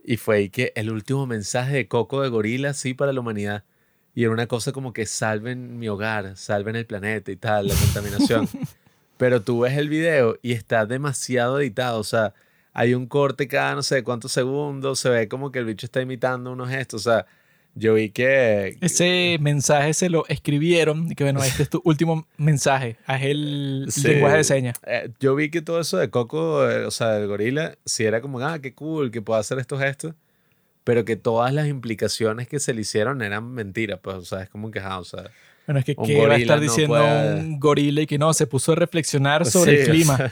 y 0.05 0.17
fue 0.17 0.37
ahí 0.37 0.49
que 0.49 0.71
el 0.75 0.91
último 0.91 1.25
mensaje 1.25 1.75
de 1.75 1.87
Coco 1.87 2.21
de 2.21 2.29
Gorila, 2.29 2.73
sí, 2.73 2.93
para 2.93 3.13
la 3.13 3.19
humanidad. 3.19 3.63
Y 4.13 4.23
era 4.23 4.31
una 4.31 4.47
cosa 4.47 4.71
como 4.71 4.93
que 4.93 5.05
salven 5.05 5.77
mi 5.77 5.89
hogar, 5.89 6.37
salven 6.37 6.75
el 6.75 6.85
planeta 6.85 7.31
y 7.31 7.35
tal, 7.35 7.67
la 7.67 7.75
contaminación. 7.75 8.47
pero 9.17 9.41
tú 9.41 9.61
ves 9.61 9.77
el 9.77 9.89
video 9.89 10.37
y 10.41 10.53
está 10.53 10.85
demasiado 10.85 11.59
editado, 11.59 11.99
o 11.99 12.03
sea, 12.03 12.33
hay 12.73 12.93
un 12.93 13.07
corte 13.07 13.47
cada 13.47 13.75
no 13.75 13.83
sé 13.83 14.03
cuántos 14.03 14.31
segundos, 14.31 14.99
se 14.99 15.09
ve 15.09 15.27
como 15.27 15.51
que 15.51 15.59
el 15.59 15.65
bicho 15.65 15.85
está 15.85 16.01
imitando 16.01 16.51
unos 16.51 16.69
gestos, 16.69 17.07
o 17.07 17.11
sea, 17.11 17.25
yo 17.75 17.93
vi 17.93 18.09
que... 18.09 18.77
Ese 18.79 19.37
mensaje 19.41 19.93
se 19.93 20.09
lo 20.09 20.25
escribieron 20.27 21.11
y 21.11 21.15
que 21.15 21.25
bueno, 21.25 21.43
este 21.43 21.63
es 21.63 21.69
tu 21.69 21.81
último 21.85 22.25
mensaje, 22.37 22.95
haz 23.05 23.21
el 23.23 23.85
lenguaje 23.85 24.37
de 24.37 24.43
señas. 24.45 24.77
Eh, 24.87 25.09
yo 25.19 25.35
vi 25.35 25.51
que 25.51 25.61
todo 25.61 25.81
eso 25.81 25.97
de 25.97 26.09
Coco, 26.09 26.69
eh, 26.69 26.85
o 26.85 26.91
sea, 26.91 27.11
del 27.11 27.27
gorila, 27.27 27.77
sí 27.83 28.05
era 28.05 28.21
como, 28.21 28.39
ah, 28.39 28.59
qué 28.59 28.73
cool, 28.73 29.11
que 29.11 29.21
pueda 29.21 29.41
hacer 29.41 29.59
estos 29.59 29.81
gestos, 29.81 30.15
pero 30.85 31.03
que 31.03 31.17
todas 31.17 31.53
las 31.53 31.67
implicaciones 31.67 32.47
que 32.47 32.61
se 32.61 32.73
le 32.73 32.81
hicieron 32.81 33.21
eran 33.21 33.51
mentiras, 33.51 33.99
pues, 34.01 34.15
o 34.15 34.25
sea, 34.25 34.43
es 34.43 34.49
como 34.49 34.71
que, 34.71 34.79
ah, 34.79 34.99
o 34.99 35.03
sea... 35.03 35.29
Bueno, 35.67 35.79
es 35.79 35.85
que 35.85 35.95
¿qué 35.95 36.27
va 36.27 36.35
a 36.35 36.37
estar 36.37 36.59
diciendo 36.59 36.95
un 36.95 37.59
gorila 37.59 38.01
y 38.01 38.05
que 38.05 38.19
no, 38.19 38.33
se 38.33 38.45
puso 38.45 38.73
a 38.73 38.75
reflexionar 38.75 39.45
sobre 39.47 39.81
el 39.81 39.89
clima? 39.89 40.31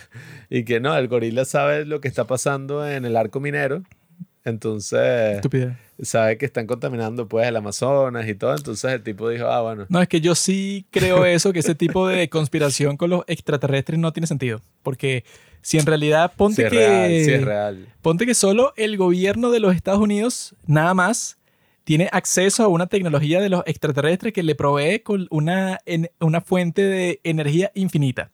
y 0.50 0.64
que 0.64 0.80
no, 0.80 0.96
el 0.96 1.08
gorila 1.08 1.44
sabe 1.44 1.86
lo 1.86 2.00
que 2.00 2.08
está 2.08 2.26
pasando 2.26 2.88
en 2.88 3.04
el 3.04 3.18
arco 3.18 3.40
minero. 3.40 3.84
Entonces, 4.46 5.38
Estúpida. 5.38 5.80
Sabe 6.06 6.38
que 6.38 6.45
están 6.45 6.67
contaminando 6.67 7.27
pues 7.27 7.48
el 7.48 7.56
Amazonas 7.56 8.27
y 8.27 8.35
todo. 8.35 8.56
Entonces 8.56 8.91
el 8.91 9.03
tipo 9.03 9.30
dijo, 9.30 9.48
ah, 9.48 9.61
bueno. 9.61 9.85
No, 9.90 10.01
es 10.01 10.07
que 10.07 10.22
yo 10.22 10.35
sí 10.35 10.85
creo 10.91 11.25
eso, 11.25 11.53
que 11.53 11.59
ese 11.59 11.75
tipo 11.75 12.07
de 12.07 12.30
conspiración 12.30 12.98
con 12.98 13.09
los 13.09 13.23
extraterrestres 13.27 13.99
no 13.99 14.14
tiene 14.14 14.27
sentido. 14.27 14.61
Porque 14.83 15.23
si 15.61 15.77
en 15.77 15.85
realidad 15.85 16.33
ponte 16.35 16.67
que... 16.67 17.23
sí 17.25 17.32
es 17.32 17.43
real. 17.43 17.88
Ponte 18.01 18.25
que 18.25 18.35
solo 18.35 18.73
el 18.75 18.98
gobierno 18.98 19.51
de 19.51 19.59
los 19.59 19.75
Estados 19.75 20.01
Unidos, 20.01 20.56
nada 20.67 20.93
más, 20.93 21.38
tiene 21.83 22.09
acceso 22.11 22.64
a 22.64 22.67
una 22.67 22.88
tecnología 22.88 23.41
de 23.41 23.49
los 23.49 23.64
extraterrestres 23.65 24.33
que 24.33 24.43
le 24.43 24.56
provee 24.56 24.99
con 24.99 25.27
una, 25.30 25.80
una 26.19 26.41
fuente 26.41 26.82
de 26.82 27.22
energía 27.23 27.72
infinita. 27.75 28.32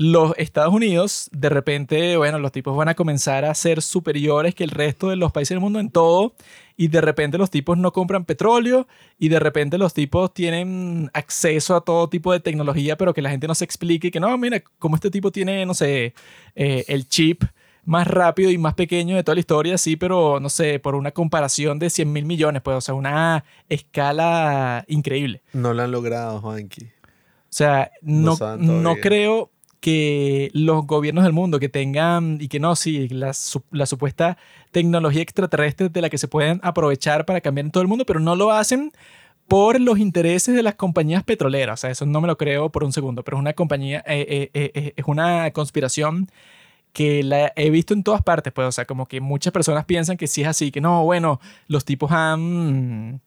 Los 0.00 0.32
Estados 0.36 0.72
Unidos, 0.72 1.28
de 1.32 1.48
repente, 1.48 2.16
bueno, 2.16 2.38
los 2.38 2.52
tipos 2.52 2.76
van 2.76 2.88
a 2.88 2.94
comenzar 2.94 3.44
a 3.44 3.52
ser 3.52 3.82
superiores 3.82 4.54
que 4.54 4.62
el 4.62 4.70
resto 4.70 5.08
de 5.08 5.16
los 5.16 5.32
países 5.32 5.56
del 5.56 5.58
mundo 5.58 5.80
en 5.80 5.90
todo, 5.90 6.36
y 6.76 6.86
de 6.86 7.00
repente 7.00 7.36
los 7.36 7.50
tipos 7.50 7.76
no 7.76 7.92
compran 7.92 8.24
petróleo, 8.24 8.86
y 9.18 9.28
de 9.28 9.40
repente 9.40 9.76
los 9.76 9.94
tipos 9.94 10.32
tienen 10.32 11.10
acceso 11.14 11.74
a 11.74 11.80
todo 11.80 12.08
tipo 12.08 12.32
de 12.32 12.38
tecnología, 12.38 12.96
pero 12.96 13.12
que 13.12 13.22
la 13.22 13.30
gente 13.30 13.48
no 13.48 13.56
se 13.56 13.64
explique 13.64 14.12
que 14.12 14.20
no, 14.20 14.38
mira, 14.38 14.62
como 14.78 14.94
este 14.94 15.10
tipo 15.10 15.32
tiene, 15.32 15.66
no 15.66 15.74
sé, 15.74 16.14
eh, 16.54 16.84
el 16.86 17.08
chip 17.08 17.42
más 17.84 18.06
rápido 18.06 18.52
y 18.52 18.58
más 18.58 18.74
pequeño 18.74 19.16
de 19.16 19.24
toda 19.24 19.34
la 19.34 19.40
historia, 19.40 19.78
sí, 19.78 19.96
pero 19.96 20.38
no 20.38 20.48
sé, 20.48 20.78
por 20.78 20.94
una 20.94 21.10
comparación 21.10 21.80
de 21.80 21.90
100 21.90 22.12
mil 22.12 22.24
millones, 22.24 22.62
pues, 22.62 22.76
o 22.76 22.80
sea, 22.80 22.94
una 22.94 23.42
escala 23.68 24.84
increíble. 24.86 25.42
No 25.52 25.74
lo 25.74 25.82
han 25.82 25.90
logrado, 25.90 26.40
Juanqui. 26.40 26.84
O 26.84 27.50
sea, 27.50 27.90
no, 28.02 28.36
no, 28.58 28.96
creo 28.96 29.50
que 29.80 30.50
los 30.54 30.86
gobiernos 30.86 31.24
del 31.24 31.32
mundo 31.32 31.60
que 31.60 31.68
tengan 31.68 32.38
y 32.40 32.48
que 32.48 32.60
no, 32.60 32.74
sí, 32.76 33.08
la, 33.08 33.32
supuesta 33.32 34.36
tecnología 34.72 35.22
extraterrestre 35.22 35.88
de 35.88 36.00
la 36.00 36.10
que 36.10 36.18
se 36.18 36.28
pueden 36.28 36.60
aprovechar 36.62 37.24
para 37.26 37.40
cambiar 37.40 37.66
en 37.66 37.72
todo 37.72 37.82
el 37.82 37.88
mundo, 37.88 38.04
pero 38.04 38.20
no 38.20 38.36
lo 38.36 38.50
hacen 38.50 38.92
por 39.46 39.80
los 39.80 39.98
intereses 39.98 40.54
de 40.54 40.62
las 40.62 40.74
compañías 40.74 41.24
petroleras. 41.24 41.80
O 41.80 41.82
sea, 41.82 41.90
eso 41.90 42.06
no 42.06 42.20
me 42.20 42.28
lo 42.28 42.36
creo 42.36 42.70
por 42.70 42.84
un 42.84 42.92
segundo, 42.92 43.24
pero 43.24 43.36
es 43.38 43.40
una 43.40 43.54
compañía, 43.54 44.04
eh, 44.06 44.50
eh, 44.54 44.70
eh, 44.74 44.92
es 44.96 45.04
una 45.06 45.50
conspiración 45.52 46.28
que 46.92 47.22
la 47.22 47.52
he 47.56 47.70
visto 47.70 47.94
en 47.94 48.02
todas 48.02 48.22
partes, 48.22 48.52
pues, 48.52 48.66
o 48.68 48.72
sea, 48.72 48.84
como 48.84 49.06
que 49.06 49.20
muchas 49.20 49.52
personas 49.52 49.84
piensan 49.84 50.16
que 50.16 50.26
sí 50.26 50.42
es 50.42 50.48
así, 50.48 50.70
que 50.70 50.80
no, 50.80 51.04
bueno, 51.04 51.40
los 51.68 51.84
tipos 51.84 52.10
han 52.12 53.20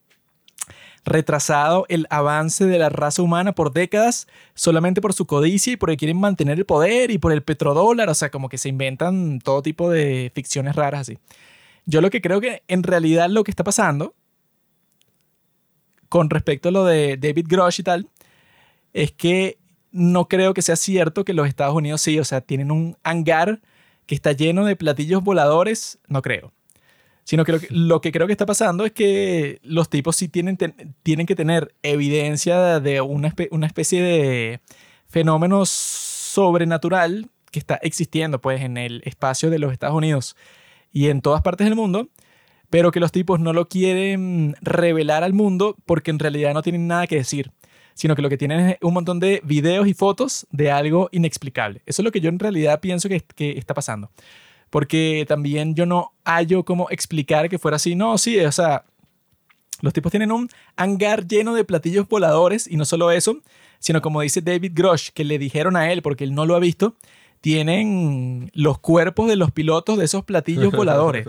retrasado 1.04 1.86
el 1.90 2.06
avance 2.10 2.66
de 2.66 2.78
la 2.78 2.90
raza 2.90 3.22
humana 3.22 3.54
por 3.54 3.74
décadas 3.74 4.28
solamente 4.54 5.02
por 5.02 5.14
su 5.14 5.26
codicia 5.26 5.74
y 5.74 5.78
porque 5.78 5.98
quieren 5.98 6.20
mantener 6.20 6.60
el 6.60 6.66
poder 6.66 7.12
y 7.12 7.18
por 7.18 7.32
el 7.32 7.42
petrodólar, 7.42 8.10
o 8.10 8.14
sea, 8.14 8.30
como 8.30 8.50
que 8.50 8.58
se 8.58 8.70
inventan 8.70 9.40
todo 9.40 9.62
tipo 9.62 9.90
de 9.90 10.32
ficciones 10.36 10.76
raras 10.76 11.02
así. 11.02 11.18
Yo 11.86 12.02
lo 12.02 12.10
que 12.10 12.22
creo 12.22 12.40
que 12.40 12.64
en 12.68 12.84
realidad 12.84 13.30
lo 13.30 13.44
que 13.44 13.52
está 13.52 13.64
pasando 13.64 14.14
con 16.12 16.30
respecto 16.30 16.68
a 16.68 16.72
lo 16.74 16.84
de 16.84 17.16
David 17.16 17.46
Grosh 17.48 17.80
y 17.80 17.84
tal, 17.84 18.10
es 18.92 19.14
que 19.14 19.58
no 19.94 20.28
creo 20.28 20.54
que 20.54 20.62
sea 20.62 20.76
cierto 20.76 21.24
que 21.24 21.34
los 21.34 21.48
Estados 21.48 21.74
Unidos 21.74 22.02
sí, 22.02 22.20
o 22.20 22.26
sea, 22.26 22.42
tienen 22.42 22.70
un 22.70 22.98
hangar 23.02 23.62
que 24.06 24.16
está 24.16 24.34
lleno 24.34 24.66
de 24.66 24.76
platillos 24.76 25.24
voladores, 25.24 26.00
no 26.10 26.22
creo. 26.22 26.52
Sino 27.32 27.46
que 27.46 27.54
lo, 27.54 27.60
que 27.62 27.68
lo 27.70 28.02
que 28.02 28.12
creo 28.12 28.28
que 28.28 28.34
está 28.34 28.46
pasando 28.46 28.86
es 28.86 28.92
que 28.92 29.60
los 29.64 29.90
tipos 29.90 30.18
sí 30.18 30.28
tienen, 30.28 30.58
ten- 30.58 30.96
tienen 31.02 31.26
que 31.26 31.34
tener 31.34 31.74
evidencia 31.82 32.82
de 32.82 33.00
una, 33.00 33.30
espe- 33.30 33.48
una 33.52 33.68
especie 33.68 34.02
de 34.02 34.60
fenómeno 35.08 35.64
sobrenatural 35.66 37.30
que 37.50 37.60
está 37.60 37.76
existiendo 37.84 38.42
pues 38.42 38.60
en 38.62 38.76
el 38.76 39.02
espacio 39.06 39.50
de 39.50 39.60
los 39.60 39.72
Estados 39.72 39.96
Unidos 39.96 40.36
y 40.92 41.08
en 41.08 41.22
todas 41.22 41.42
partes 41.42 41.64
del 41.68 41.76
mundo, 41.78 42.10
pero 42.70 42.92
que 42.92 43.00
los 43.00 43.14
tipos 43.14 43.40
no 43.40 43.54
lo 43.54 43.70
quieren 43.70 44.58
revelar 44.60 45.24
al 45.24 45.32
mundo 45.32 45.78
porque 45.86 46.12
en 46.12 46.20
realidad 46.20 46.54
no 46.54 46.62
tienen 46.62 46.86
nada 46.88 47.08
que 47.08 47.16
decir, 47.16 47.52
sino 47.94 48.14
que 48.14 48.22
lo 48.22 48.30
que 48.30 48.38
tienen 48.38 48.72
es 48.72 48.78
un 48.82 48.94
montón 48.94 49.22
de 49.22 49.40
videos 49.46 49.88
y 49.88 49.94
fotos 49.94 50.48
de 50.52 50.70
algo 50.70 51.08
inexplicable. 51.14 51.82
Eso 51.86 52.02
es 52.02 52.04
lo 52.04 52.12
que 52.12 52.20
yo 52.20 52.28
en 52.28 52.40
realidad 52.40 52.82
pienso 52.82 53.08
que, 53.08 53.22
que 53.22 53.52
está 53.52 53.74
pasando. 53.74 54.12
Porque 54.72 55.26
también 55.28 55.76
yo 55.76 55.86
no 55.86 56.14
hallo 56.26 56.64
cómo 56.64 56.88
explicar 56.90 57.50
que 57.50 57.60
fuera 57.60 57.76
así. 57.76 57.94
No, 57.94 58.18
sí, 58.18 58.40
o 58.40 58.52
sea, 58.52 58.86
los 59.82 59.94
tipos 59.94 60.12
tienen 60.12 60.32
un 60.32 60.50
hangar 60.76 61.28
lleno 61.28 61.54
de 61.54 61.64
platillos 61.64 62.08
voladores 62.08 62.68
y 62.68 62.78
no 62.78 62.86
solo 62.86 63.12
eso, 63.12 63.38
sino 63.80 64.02
como 64.02 64.22
dice 64.22 64.42
David 64.42 64.72
Grosh, 64.74 65.10
que 65.10 65.26
le 65.26 65.38
dijeron 65.38 65.76
a 65.76 65.92
él, 65.92 66.02
porque 66.02 66.24
él 66.24 66.34
no 66.34 66.46
lo 66.46 66.56
ha 66.56 66.60
visto, 66.60 66.96
tienen 67.42 68.50
los 68.54 68.80
cuerpos 68.80 69.28
de 69.28 69.36
los 69.36 69.52
pilotos 69.52 69.98
de 69.98 70.06
esos 70.06 70.24
platillos 70.24 70.72
voladores. 70.72 71.28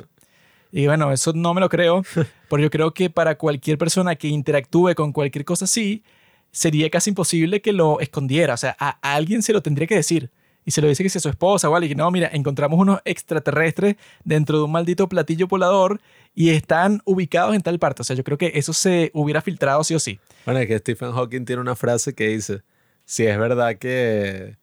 Y 0.70 0.86
bueno, 0.86 1.12
eso 1.12 1.32
no 1.34 1.52
me 1.52 1.60
lo 1.60 1.68
creo, 1.68 2.02
porque 2.48 2.62
yo 2.62 2.70
creo 2.70 2.94
que 2.94 3.10
para 3.10 3.36
cualquier 3.36 3.76
persona 3.76 4.14
que 4.14 4.28
interactúe 4.28 4.94
con 4.94 5.12
cualquier 5.12 5.44
cosa 5.44 5.64
así, 5.64 6.04
sería 6.52 6.90
casi 6.90 7.10
imposible 7.10 7.60
que 7.60 7.72
lo 7.72 7.98
escondiera. 7.98 8.54
O 8.54 8.58
sea, 8.58 8.76
a 8.78 8.98
alguien 9.14 9.42
se 9.42 9.52
lo 9.52 9.62
tendría 9.62 9.88
que 9.88 9.96
decir. 9.96 10.30
Y 10.64 10.70
se 10.70 10.80
lo 10.80 10.88
dice 10.88 11.02
que 11.02 11.08
si 11.08 11.18
a 11.18 11.20
su 11.20 11.28
esposa 11.28 11.68
o 11.68 11.74
alguien, 11.74 11.90
que 11.90 11.94
no, 11.96 12.10
mira, 12.10 12.30
encontramos 12.32 12.78
unos 12.78 13.00
extraterrestres 13.04 13.96
dentro 14.24 14.58
de 14.58 14.64
un 14.64 14.72
maldito 14.72 15.08
platillo 15.08 15.48
volador 15.48 16.00
y 16.34 16.50
están 16.50 17.00
ubicados 17.04 17.54
en 17.54 17.62
tal 17.62 17.78
parte. 17.78 18.02
O 18.02 18.04
sea, 18.04 18.14
yo 18.16 18.22
creo 18.24 18.38
que 18.38 18.52
eso 18.54 18.72
se 18.72 19.10
hubiera 19.14 19.40
filtrado 19.42 19.82
sí 19.84 19.94
o 19.94 19.98
sí. 19.98 20.20
Bueno, 20.44 20.60
es 20.60 20.68
que 20.68 20.78
Stephen 20.78 21.12
Hawking 21.12 21.44
tiene 21.44 21.60
una 21.62 21.74
frase 21.74 22.14
que 22.14 22.28
dice, 22.28 22.62
si 23.04 23.26
es 23.26 23.36
verdad 23.38 23.76
que 23.76 24.56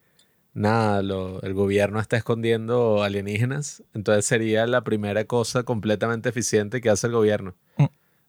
nada, 0.54 1.02
lo- 1.02 1.40
el 1.42 1.54
gobierno 1.54 2.00
está 2.00 2.16
escondiendo 2.16 3.02
alienígenas, 3.02 3.82
entonces 3.94 4.24
sería 4.24 4.66
la 4.66 4.82
primera 4.82 5.24
cosa 5.24 5.62
completamente 5.62 6.28
eficiente 6.28 6.80
que 6.80 6.90
hace 6.90 7.06
el 7.06 7.12
gobierno. 7.12 7.54
Mm. 7.76 7.84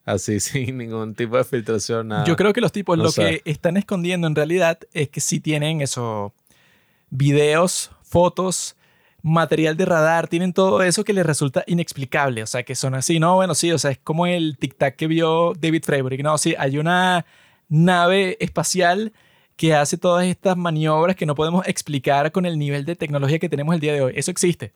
Así, 0.05 0.39
sin 0.39 0.77
ningún 0.77 1.15
tipo 1.15 1.37
de 1.37 1.43
filtración, 1.43 2.09
nada. 2.09 2.25
Yo 2.25 2.35
creo 2.35 2.53
que 2.53 2.61
los 2.61 2.71
tipos 2.71 2.97
No 2.97 3.05
lo 3.05 3.11
sé. 3.11 3.41
que 3.43 3.51
están 3.51 3.77
escondiendo 3.77 4.27
en 4.27 4.35
realidad 4.35 4.79
es 4.93 5.09
que 5.09 5.19
sí 5.21 5.39
tienen 5.39 5.81
eso, 5.81 6.33
videos, 7.11 7.91
fotos, 8.01 8.75
material 9.21 9.77
de 9.77 9.85
radar, 9.85 10.27
tienen 10.27 10.53
todo 10.53 10.81
eso 10.81 11.03
que 11.03 11.13
les 11.13 11.25
resulta 11.25 11.63
inexplicable. 11.67 12.41
O 12.41 12.47
sea, 12.47 12.63
que 12.63 12.73
son 12.73 12.95
así, 12.95 13.19
no, 13.19 13.35
bueno, 13.35 13.53
sí, 13.53 13.71
o 13.71 13.77
sea, 13.77 13.91
es 13.91 13.99
como 13.99 14.25
el 14.25 14.57
tic-tac 14.57 14.95
que 14.95 15.05
vio 15.05 15.53
David 15.53 15.83
Freiberg. 15.85 16.23
No, 16.23 16.37
sí, 16.39 16.55
hay 16.57 16.79
una 16.79 17.25
nave 17.69 18.37
espacial 18.39 19.13
que 19.55 19.75
hace 19.75 19.97
todas 19.97 20.25
estas 20.25 20.57
maniobras 20.57 21.15
que 21.15 21.27
no 21.27 21.35
podemos 21.35 21.67
explicar 21.67 22.31
con 22.31 22.47
el 22.47 22.57
nivel 22.57 22.83
de 22.85 22.95
tecnología 22.95 23.37
que 23.37 23.49
tenemos 23.49 23.75
el 23.75 23.81
día 23.81 23.93
de 23.93 24.01
hoy. 24.01 24.13
Eso 24.15 24.31
existe. 24.31 24.73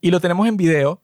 Y 0.00 0.10
lo 0.10 0.18
tenemos 0.18 0.48
en 0.48 0.56
video 0.56 1.00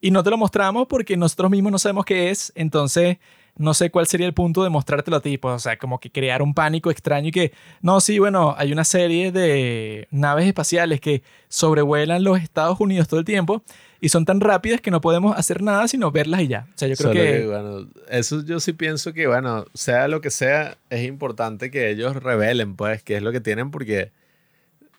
y 0.00 0.10
no 0.10 0.22
te 0.22 0.30
lo 0.30 0.36
mostramos 0.36 0.86
porque 0.86 1.16
nosotros 1.16 1.50
mismos 1.50 1.72
no 1.72 1.78
sabemos 1.78 2.04
qué 2.04 2.30
es. 2.30 2.52
Entonces, 2.54 3.18
no 3.56 3.74
sé 3.74 3.90
cuál 3.90 4.06
sería 4.06 4.26
el 4.26 4.34
punto 4.34 4.62
de 4.62 4.70
mostrártelo 4.70 5.16
a 5.18 5.20
ti. 5.20 5.38
Pues, 5.38 5.54
o 5.54 5.58
sea, 5.58 5.76
como 5.78 6.00
que 6.00 6.10
crear 6.10 6.42
un 6.42 6.54
pánico 6.54 6.90
extraño 6.90 7.28
y 7.28 7.32
que, 7.32 7.52
no, 7.82 8.00
sí, 8.00 8.18
bueno, 8.18 8.54
hay 8.56 8.72
una 8.72 8.84
serie 8.84 9.32
de 9.32 10.08
naves 10.10 10.46
espaciales 10.46 11.00
que 11.00 11.22
sobrevuelan 11.48 12.24
los 12.24 12.40
Estados 12.40 12.80
Unidos 12.80 13.08
todo 13.08 13.20
el 13.20 13.26
tiempo 13.26 13.62
y 14.00 14.08
son 14.08 14.24
tan 14.24 14.40
rápidas 14.40 14.80
que 14.80 14.90
no 14.90 15.00
podemos 15.00 15.36
hacer 15.36 15.62
nada 15.62 15.86
sino 15.88 16.10
verlas 16.10 16.40
y 16.40 16.48
ya. 16.48 16.66
O 16.74 16.78
sea, 16.78 16.88
yo 16.88 16.96
creo 16.96 17.12
Solo 17.12 17.20
que... 17.20 17.46
bueno, 17.46 17.88
eso 18.08 18.44
yo 18.44 18.60
sí 18.60 18.72
pienso 18.72 19.12
que, 19.12 19.26
bueno, 19.26 19.66
sea 19.74 20.08
lo 20.08 20.20
que 20.20 20.30
sea, 20.30 20.78
es 20.88 21.06
importante 21.06 21.70
que 21.70 21.90
ellos 21.90 22.16
revelen, 22.16 22.76
pues, 22.76 23.02
qué 23.02 23.16
es 23.16 23.22
lo 23.22 23.32
que 23.32 23.40
tienen, 23.40 23.70
porque 23.70 24.12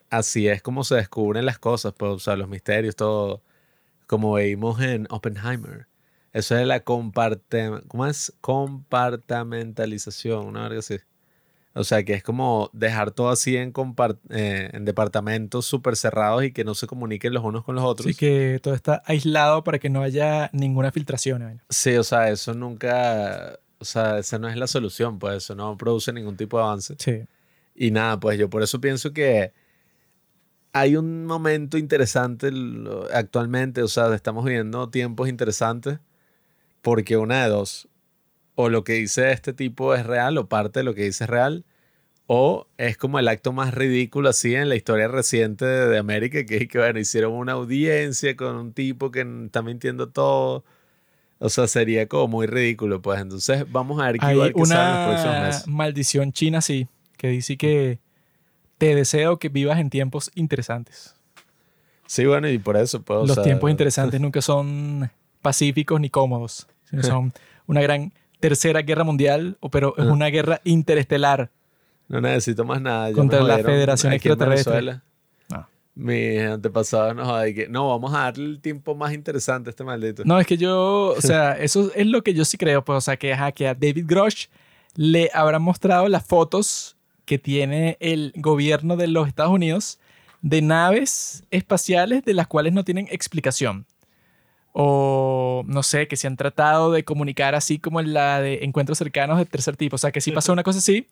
así 0.09 0.47
es 0.47 0.61
como 0.61 0.83
se 0.83 0.95
descubren 0.95 1.45
las 1.45 1.57
cosas, 1.57 1.93
pues, 1.97 2.11
o 2.11 2.19
sea, 2.19 2.35
los 2.35 2.47
misterios, 2.47 2.95
todo, 2.95 3.41
como 4.07 4.35
vimos 4.35 4.81
en 4.81 5.07
Oppenheimer. 5.09 5.87
Eso 6.33 6.57
es 6.57 6.65
la 6.65 6.81
comparte, 6.81 7.69
¿cómo 7.87 8.05
es? 8.05 8.33
Compartamentalización, 8.41 10.47
una 10.47 10.63
verga 10.63 10.79
así. 10.79 10.97
O 11.73 11.85
sea, 11.85 12.03
que 12.03 12.13
es 12.13 12.23
como 12.23 12.69
dejar 12.73 13.11
todo 13.11 13.29
así 13.29 13.55
en, 13.55 13.73
eh, 14.29 14.69
en 14.73 14.83
departamentos 14.83 15.65
súper 15.65 15.95
cerrados 15.95 16.43
y 16.43 16.51
que 16.51 16.65
no 16.65 16.75
se 16.75 16.85
comuniquen 16.85 17.33
los 17.33 17.43
unos 17.43 17.63
con 17.63 17.75
los 17.75 17.85
otros. 17.85 18.07
Sí, 18.07 18.13
que 18.13 18.59
todo 18.61 18.73
está 18.73 19.01
aislado 19.05 19.63
para 19.63 19.79
que 19.79 19.89
no 19.89 20.01
haya 20.01 20.49
ninguna 20.51 20.91
filtración. 20.91 21.43
¿eh? 21.43 21.59
Sí, 21.69 21.95
o 21.95 22.03
sea, 22.03 22.29
eso 22.29 22.53
nunca, 22.53 23.57
o 23.79 23.85
sea, 23.85 24.19
esa 24.19 24.37
no 24.37 24.49
es 24.49 24.57
la 24.57 24.67
solución, 24.67 25.17
pues 25.17 25.37
eso 25.37 25.55
no 25.55 25.77
produce 25.77 26.11
ningún 26.11 26.35
tipo 26.35 26.57
de 26.57 26.63
avance. 26.63 26.95
Sí. 26.99 27.21
Y 27.73 27.91
nada, 27.91 28.19
pues 28.19 28.37
yo 28.37 28.49
por 28.49 28.63
eso 28.63 28.81
pienso 28.81 29.13
que 29.13 29.53
hay 30.73 30.97
un 30.97 31.25
momento 31.25 31.77
interesante 31.77 32.51
actualmente, 33.13 33.81
o 33.81 33.87
sea, 33.87 34.13
estamos 34.13 34.43
viviendo 34.43 34.89
tiempos 34.89 35.29
interesantes 35.29 35.99
porque 36.81 37.17
una 37.17 37.43
de 37.43 37.49
dos, 37.49 37.87
o 38.55 38.69
lo 38.69 38.83
que 38.83 38.93
dice 38.93 39.31
este 39.31 39.53
tipo 39.53 39.95
es 39.95 40.05
real 40.05 40.37
o 40.37 40.47
parte 40.47 40.79
de 40.79 40.83
lo 40.83 40.93
que 40.93 41.03
dice 41.03 41.23
es 41.25 41.29
real, 41.29 41.65
o 42.27 42.67
es 42.77 42.97
como 42.97 43.19
el 43.19 43.27
acto 43.27 43.51
más 43.51 43.73
ridículo 43.73 44.29
así 44.29 44.55
en 44.55 44.69
la 44.69 44.75
historia 44.75 45.07
reciente 45.07 45.65
de, 45.65 45.87
de 45.87 45.97
América, 45.97 46.45
que 46.45 46.57
es 46.57 46.67
que, 46.67 46.77
bueno, 46.77 46.99
hicieron 46.99 47.33
una 47.33 47.53
audiencia 47.53 48.35
con 48.37 48.55
un 48.55 48.73
tipo 48.73 49.11
que 49.11 49.25
está 49.45 49.61
mintiendo 49.61 50.09
todo. 50.09 50.63
O 51.39 51.49
sea, 51.49 51.67
sería 51.67 52.07
como 52.07 52.27
muy 52.27 52.47
ridículo, 52.47 53.01
pues. 53.01 53.19
Entonces, 53.19 53.65
vamos 53.71 53.99
a 53.99 54.05
ver 54.05 54.19
qué 54.19 54.25
Hay 54.27 54.35
igual 54.35 54.53
que 54.53 54.59
los 54.59 54.69
una 54.69 55.51
maldición 55.65 56.31
china, 56.31 56.61
sí, 56.61 56.87
que 57.17 57.29
dice 57.29 57.57
que 57.57 57.99
te 58.77 58.95
deseo 58.95 59.39
que 59.39 59.49
vivas 59.49 59.79
en 59.79 59.89
tiempos 59.89 60.31
interesantes. 60.35 61.15
Sí, 62.05 62.25
bueno, 62.25 62.47
y 62.47 62.59
por 62.59 62.77
eso, 62.77 63.01
pues. 63.01 63.17
o 63.17 63.25
Los 63.25 63.35
sea, 63.35 63.43
tiempos 63.43 63.71
interesantes 63.71 64.21
nunca 64.21 64.41
son 64.41 65.09
pacíficos 65.41 65.99
ni 65.99 66.09
cómodos, 66.09 66.67
sino 66.89 67.03
son 67.03 67.33
una 67.67 67.81
gran 67.81 68.13
tercera 68.39 68.81
guerra 68.81 69.03
mundial, 69.03 69.57
pero 69.71 69.93
es 69.97 70.05
Ah. 70.05 70.11
una 70.11 70.27
guerra 70.27 70.61
interestelar. 70.63 71.51
No 72.07 72.19
necesito 72.21 72.65
más 72.65 72.81
nada. 72.81 73.09
ya 73.09 73.15
Contra 73.15 73.41
la 73.41 73.59
Federación 73.59 74.13
Extraterrestre. 74.13 74.81
No. 75.49 75.67
Mis 75.95 76.41
antepasados 76.41 77.15
nos 77.15 77.43
que 77.53 77.67
no, 77.69 77.89
vamos 77.89 78.13
a 78.13 78.19
darle 78.23 78.45
el 78.45 78.59
tiempo 78.59 78.95
más 78.95 79.13
interesante 79.13 79.69
a 79.69 79.71
este 79.71 79.83
maldito. 79.83 80.23
No, 80.25 80.39
es 80.39 80.47
que 80.47 80.57
yo, 80.57 81.13
o 81.17 81.21
sea, 81.21 81.53
eso 81.59 81.91
es 81.95 82.07
lo 82.07 82.23
que 82.23 82.33
yo 82.33 82.43
sí 82.45 82.57
creo, 82.57 82.83
pues, 82.83 82.97
o 82.97 83.01
sea, 83.01 83.17
que, 83.17 83.33
ajá, 83.33 83.51
que 83.51 83.67
a 83.67 83.73
David 83.75 84.05
Grosh 84.07 84.47
le 84.95 85.29
habrán 85.33 85.61
mostrado 85.61 86.07
las 86.09 86.25
fotos 86.25 86.97
que 87.25 87.37
tiene 87.37 87.95
el 88.01 88.33
gobierno 88.35 88.97
de 88.97 89.07
los 89.07 89.27
Estados 89.27 89.53
Unidos 89.53 89.99
de 90.41 90.61
naves 90.61 91.43
espaciales 91.51 92.25
de 92.25 92.33
las 92.33 92.47
cuales 92.47 92.73
no 92.73 92.83
tienen 92.83 93.07
explicación. 93.11 93.85
O 94.73 95.63
no 95.67 95.83
sé, 95.83 96.07
que 96.07 96.15
se 96.15 96.27
han 96.27 96.37
tratado 96.37 96.91
de 96.91 97.03
comunicar 97.03 97.55
así 97.55 97.77
como 97.79 97.99
en 97.99 98.13
la 98.13 98.41
de 98.41 98.63
encuentros 98.63 98.97
cercanos 98.97 99.37
de 99.37 99.45
tercer 99.45 99.75
tipo. 99.77 99.95
O 99.95 99.99
sea, 99.99 100.11
que 100.11 100.21
sí 100.21 100.31
pasó 100.31 100.53
una 100.53 100.63
cosa 100.63 100.79
así. 100.79 101.07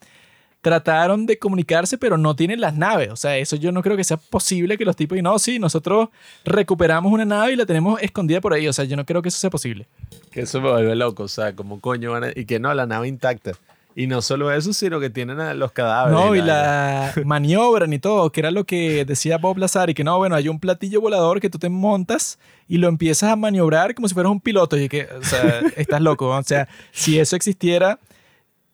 Trataron 0.61 1.25
de 1.25 1.39
comunicarse, 1.39 1.97
pero 1.97 2.17
no 2.17 2.35
tienen 2.35 2.59
las 2.59 2.75
naves. 2.75 3.09
O 3.11 3.15
sea, 3.15 3.37
eso 3.37 3.55
yo 3.55 3.71
no 3.71 3.81
creo 3.81 3.95
que 3.95 4.03
sea 4.03 4.17
posible 4.17 4.77
que 4.77 4.83
los 4.83 4.95
tipos 4.97 5.17
y 5.17 5.21
no, 5.21 5.39
sí, 5.39 5.57
nosotros 5.57 6.09
recuperamos 6.43 7.11
una 7.13 7.23
nave 7.23 7.53
y 7.53 7.55
la 7.55 7.65
tenemos 7.65 8.01
escondida 8.01 8.41
por 8.41 8.53
ahí. 8.53 8.67
O 8.67 8.73
sea, 8.73 8.83
yo 8.85 8.97
no 8.97 9.05
creo 9.05 9.21
que 9.21 9.29
eso 9.29 9.39
sea 9.39 9.49
posible. 9.49 9.87
Que 10.31 10.41
eso 10.41 10.59
me 10.59 10.69
vuelve 10.69 10.95
loco. 10.97 11.23
O 11.23 11.27
sea, 11.29 11.55
como 11.55 11.79
coño 11.79 12.11
van 12.11 12.25
a- 12.25 12.31
Y 12.35 12.45
que 12.45 12.59
no, 12.59 12.73
la 12.73 12.85
nave 12.85 13.07
intacta. 13.07 13.51
Y 13.99 14.07
no 14.07 14.21
solo 14.21 14.49
eso, 14.49 14.71
sino 14.71 14.97
que 15.01 15.09
tienen 15.09 15.41
a 15.41 15.53
los 15.53 15.73
cadáveres. 15.73 16.17
No, 16.17 16.33
y 16.33 16.41
la 16.41 17.11
maniobran 17.25 17.91
y 17.91 17.99
todo, 17.99 18.31
que 18.31 18.39
era 18.39 18.49
lo 18.49 18.63
que 18.63 19.03
decía 19.03 19.37
Bob 19.37 19.57
Lazar, 19.57 19.89
y 19.89 19.93
que 19.93 20.05
no, 20.05 20.17
bueno, 20.17 20.35
hay 20.35 20.47
un 20.47 20.57
platillo 20.57 21.01
volador 21.01 21.41
que 21.41 21.49
tú 21.49 21.59
te 21.59 21.67
montas 21.67 22.39
y 22.69 22.77
lo 22.77 22.87
empiezas 22.87 23.29
a 23.29 23.35
maniobrar 23.35 23.93
como 23.93 24.07
si 24.07 24.13
fueras 24.13 24.31
un 24.31 24.39
piloto, 24.39 24.77
y 24.77 24.87
que, 24.87 25.03
o 25.03 25.21
sea, 25.21 25.59
estás 25.75 25.99
loco. 25.99 26.29
O 26.29 26.43
sea, 26.43 26.69
si 26.93 27.19
eso 27.19 27.35
existiera, 27.35 27.99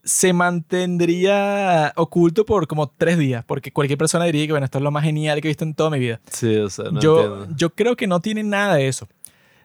se 0.03 0.31
mantendría 0.31 1.91
oculto 1.95 2.45
por 2.45 2.67
como 2.67 2.87
tres 2.87 3.17
días, 3.17 3.43
porque 3.45 3.71
cualquier 3.71 3.97
persona 3.97 4.25
diría 4.25 4.45
que, 4.45 4.53
bueno, 4.53 4.65
esto 4.65 4.77
es 4.77 4.83
lo 4.83 4.91
más 4.91 5.05
genial 5.05 5.41
que 5.41 5.47
he 5.47 5.49
visto 5.49 5.63
en 5.63 5.73
toda 5.73 5.89
mi 5.89 5.97
vida. 5.97 6.21
Sí, 6.29 6.55
o 6.57 6.69
sea, 6.69 6.91
no 6.91 6.99
yo, 6.99 7.19
entiendo. 7.23 7.55
yo 7.57 7.69
creo 7.71 7.95
que 7.95 8.05
no 8.05 8.19
tienen 8.19 8.51
nada 8.51 8.75
de 8.75 8.87
eso, 8.87 9.07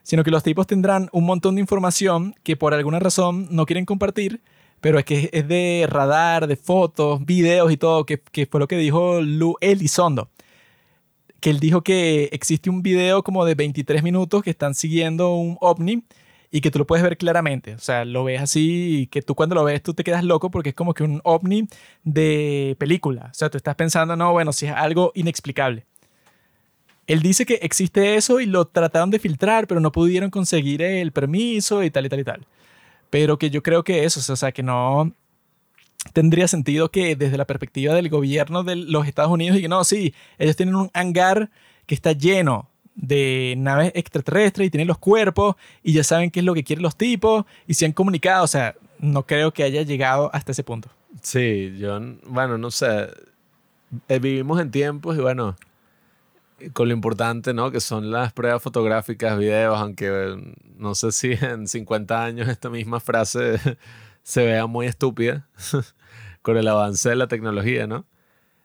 sino 0.05 0.25
que 0.25 0.31
los 0.31 0.43
tipos 0.43 0.67
tendrán 0.67 1.11
un 1.13 1.27
montón 1.27 1.57
de 1.57 1.61
información 1.61 2.35
que 2.45 2.57
por 2.57 2.73
alguna 2.73 2.99
razón 2.99 3.47
no 3.51 3.67
quieren 3.67 3.85
compartir, 3.85 4.41
pero 4.81 4.99
es 4.99 5.05
que 5.05 5.31
es 5.33 5.47
de 5.47 5.87
radar, 5.89 6.47
de 6.47 6.57
fotos, 6.57 7.25
videos 7.25 7.73
y 7.73 7.77
todo, 7.77 8.07
que, 8.07 8.21
que 8.21 8.47
fue 8.47 8.61
lo 8.61 8.69
que 8.69 8.77
dijo 8.77 9.21
Lu 9.21 9.57
Elizondo. 9.61 10.31
Que 11.41 11.51
él 11.51 11.61
dijo 11.61 11.83
que 11.83 12.29
existe 12.33 12.71
un 12.71 12.83
video 12.83 13.23
como 13.23 13.45
de 13.45 13.55
23 13.55 14.03
minutos 14.03 14.43
que 14.43 14.51
están 14.51 14.75
siguiendo 14.75 15.35
un 15.35 15.57
ovni 15.61 16.05
y 16.51 16.61
que 16.61 16.71
tú 16.71 16.79
lo 16.79 16.87
puedes 16.87 17.03
ver 17.03 17.17
claramente. 17.17 17.75
O 17.75 17.79
sea, 17.79 18.05
lo 18.05 18.25
ves 18.25 18.41
así 18.41 19.09
que 19.11 19.23
tú 19.23 19.35
cuando 19.35 19.55
lo 19.55 19.65
ves 19.65 19.83
tú 19.83 19.95
te 19.95 20.05
quedas 20.05 20.25
loco 20.25 20.51
porque 20.51 20.71
es 20.71 20.75
como 20.75 20.95
que 20.95 21.05
un 21.05 21.21
ovni 21.25 21.69
de 22.05 22.77
película. 22.79 23.29
O 23.31 23.35
sea, 23.35 23.51
tú 23.51 23.57
estás 23.57 23.77
pensando, 23.77 24.17
no, 24.17 24.33
bueno, 24.33 24.53
si 24.53 24.67
es 24.67 24.73
algo 24.73 25.13
inexplicable. 25.15 25.87
Él 27.07 27.23
dice 27.23 27.45
que 27.47 27.55
existe 27.63 28.17
eso 28.17 28.41
y 28.41 28.47
lo 28.47 28.67
trataron 28.67 29.11
de 29.11 29.19
filtrar, 29.19 29.67
pero 29.67 29.81
no 29.81 29.91
pudieron 29.91 30.31
conseguir 30.31 30.83
el 30.83 31.13
permiso 31.13 31.83
y 31.83 31.91
tal 31.91 32.07
y 32.07 32.09
tal 32.09 32.21
y 32.21 32.25
tal. 32.25 32.47
Pero 33.11 33.39
que 33.39 33.51
yo 33.51 33.63
creo 33.63 33.85
que 33.85 34.05
eso, 34.05 34.33
o 34.33 34.37
sea, 34.37 34.53
que 34.53 34.63
no 34.63 35.13
tendría 36.13 36.49
sentido 36.49 36.91
que 36.91 37.17
desde 37.17 37.37
la 37.37 37.47
perspectiva 37.47 37.95
del 37.95 38.09
gobierno 38.09 38.63
de 38.63 38.77
los 38.77 39.07
Estados 39.07 39.31
Unidos 39.31 39.59
y 39.59 39.69
no, 39.69 39.85
sí, 39.85 40.15
ellos 40.39 40.57
tienen 40.57 40.75
un 40.75 40.91
hangar 40.95 41.51
que 41.87 41.95
está 41.95 42.13
lleno 42.13 42.69
de 42.95 43.55
naves 43.59 43.93
extraterrestres 43.95 44.67
y 44.67 44.71
tienen 44.71 44.89
los 44.89 44.99
cuerpos 44.99 45.57
y 45.83 45.93
ya 45.93 46.05
saben 46.05 46.31
qué 46.31 46.41
es 46.41 46.47
lo 46.47 46.55
que 46.55 46.65
quieren 46.65 46.83
los 46.83 46.97
tipos 46.97 47.45
y 47.67 47.75
se 47.75 47.87
han 47.87 47.93
comunicado, 47.93 48.45
o 48.45 48.49
sea, 48.49 48.75
no 48.99 49.27
creo 49.27 49.53
que 49.53 49.63
haya 49.63 49.83
llegado 49.83 50.31
hasta 50.33 50.53
ese 50.53 50.63
punto. 50.63 50.91
Sí, 51.23 51.77
yo, 51.79 51.99
bueno, 52.27 52.59
no 52.59 52.71
sé, 52.71 53.09
eh, 54.09 54.19
vivimos 54.19 54.61
en 54.61 54.71
tiempos 54.71 55.17
y 55.17 55.21
bueno, 55.21 55.57
con 56.73 56.89
lo 56.89 56.95
importante, 56.95 57.55
¿no? 57.55 57.71
Que 57.71 57.81
son 57.81 58.11
las 58.11 58.33
pruebas 58.33 58.63
fotográficas, 58.63 59.39
videos, 59.39 59.79
aunque 59.79 60.07
eh, 60.09 60.55
no 60.77 60.95
sé 60.95 61.13
si 61.13 61.33
en 61.41 61.69
50 61.69 62.25
años 62.25 62.49
esta 62.49 62.71
misma 62.71 63.01
frase 63.01 63.59
se 64.23 64.45
vea 64.45 64.67
muy 64.67 64.87
estúpida 64.87 65.49
con 66.43 66.57
el 66.57 66.69
avance 66.69 67.09
de 67.09 67.17
la 67.17 67.29
tecnología, 67.29 67.87
¿no? 67.87 68.07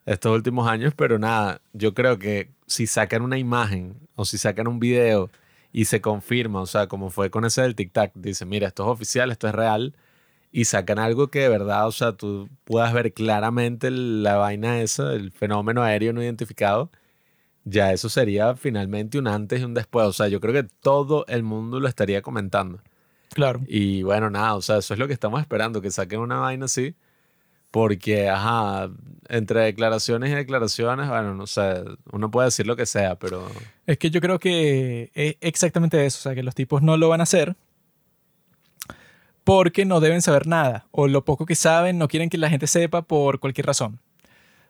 Estos 0.06 0.35
últimos 0.35 0.67
años, 0.67 0.93
pero 0.95 1.17
nada, 1.19 1.61
yo 1.74 1.93
creo 1.93 2.19
que 2.19 2.51
si 2.67 2.88
sacan 2.88 3.22
una 3.24 3.38
imagen 3.38 3.95
o 4.15 4.25
si 4.25 4.38
sacan 4.38 4.67
un 4.67 4.80
video 4.80 5.32
y 5.72 5.85
se 5.85 5.99
confirma, 6.01 6.61
o 6.61 6.65
sea, 6.67 6.88
como 6.88 7.09
fue 7.09 7.30
con 7.32 7.43
ese 7.45 7.64
del 7.64 7.75
TikTok, 7.75 8.11
dice, 8.15 8.45
mira, 8.45 8.67
esto 8.67 8.83
es 8.83 8.90
oficial, 8.90 9.32
esto 9.32 9.48
es 9.48 9.56
real, 9.56 9.95
y 10.51 10.65
sacan 10.65 10.99
algo 10.99 11.30
que 11.30 11.40
de 11.41 11.49
verdad, 11.49 11.88
o 11.88 11.91
sea, 11.91 12.14
tú 12.14 12.49
puedas 12.64 12.93
ver 12.93 13.14
claramente 13.14 13.91
la 13.91 14.38
vaina 14.38 14.82
esa, 14.82 15.14
el 15.14 15.32
fenómeno 15.32 15.83
aéreo 15.83 16.14
no 16.14 16.24
identificado, 16.24 16.91
ya 17.66 17.92
eso 17.92 18.10
sería 18.10 18.56
finalmente 18.56 19.18
un 19.18 19.27
antes 19.27 19.60
y 19.60 19.64
un 19.64 19.74
después. 19.74 20.06
O 20.08 20.14
sea, 20.14 20.27
yo 20.27 20.40
creo 20.40 20.53
que 20.53 20.69
todo 20.82 21.26
el 21.27 21.44
mundo 21.44 21.80
lo 21.80 21.88
estaría 21.88 22.22
comentando. 22.22 22.80
Claro. 23.34 23.61
Y 23.68 24.03
bueno, 24.03 24.30
nada, 24.30 24.56
o 24.56 24.61
sea, 24.61 24.77
eso 24.77 24.94
es 24.94 25.00
lo 25.00 25.08
que 25.08 25.14
estamos 25.14 25.42
esperando, 25.42 25.82
que 25.82 25.92
saquen 25.92 26.19
una 26.19 26.38
vaina 26.38 26.66
así. 26.66 26.95
Porque, 27.72 28.30
ajá, 28.30 28.90
entre 29.27 29.61
declaraciones 29.61 30.32
y 30.32 30.35
declaraciones, 30.35 31.10
bueno, 31.10 31.34
no 31.34 31.45
sé, 31.45 31.84
uno 32.14 32.32
puede 32.32 32.48
decir 32.48 32.66
lo 32.66 32.77
que 32.77 32.85
sea, 32.85 33.16
pero... 33.19 33.45
Es 33.85 33.98
que 33.98 34.10
yo 34.10 34.22
creo 34.22 34.40
que 34.40 35.11
es 35.14 35.35
exactamente 35.42 36.06
eso, 36.06 36.19
o 36.19 36.22
sea, 36.22 36.35
que 36.35 36.44
los 36.44 36.56
tipos 36.56 36.82
no 36.82 36.95
lo 36.95 37.10
van 37.10 37.19
a 37.19 37.24
hacer 37.24 37.58
porque 39.44 39.85
no 39.85 40.00
deben 40.00 40.22
saber 40.22 40.48
nada, 40.48 40.88
o 40.92 41.08
lo 41.08 41.26
poco 41.26 41.45
que 41.45 41.56
saben 41.56 41.98
no 41.98 42.08
quieren 42.08 42.30
que 42.30 42.38
la 42.38 42.50
gente 42.50 42.68
sepa 42.68 43.02
por 43.02 43.40
cualquier 43.40 43.68
razón. 43.68 44.00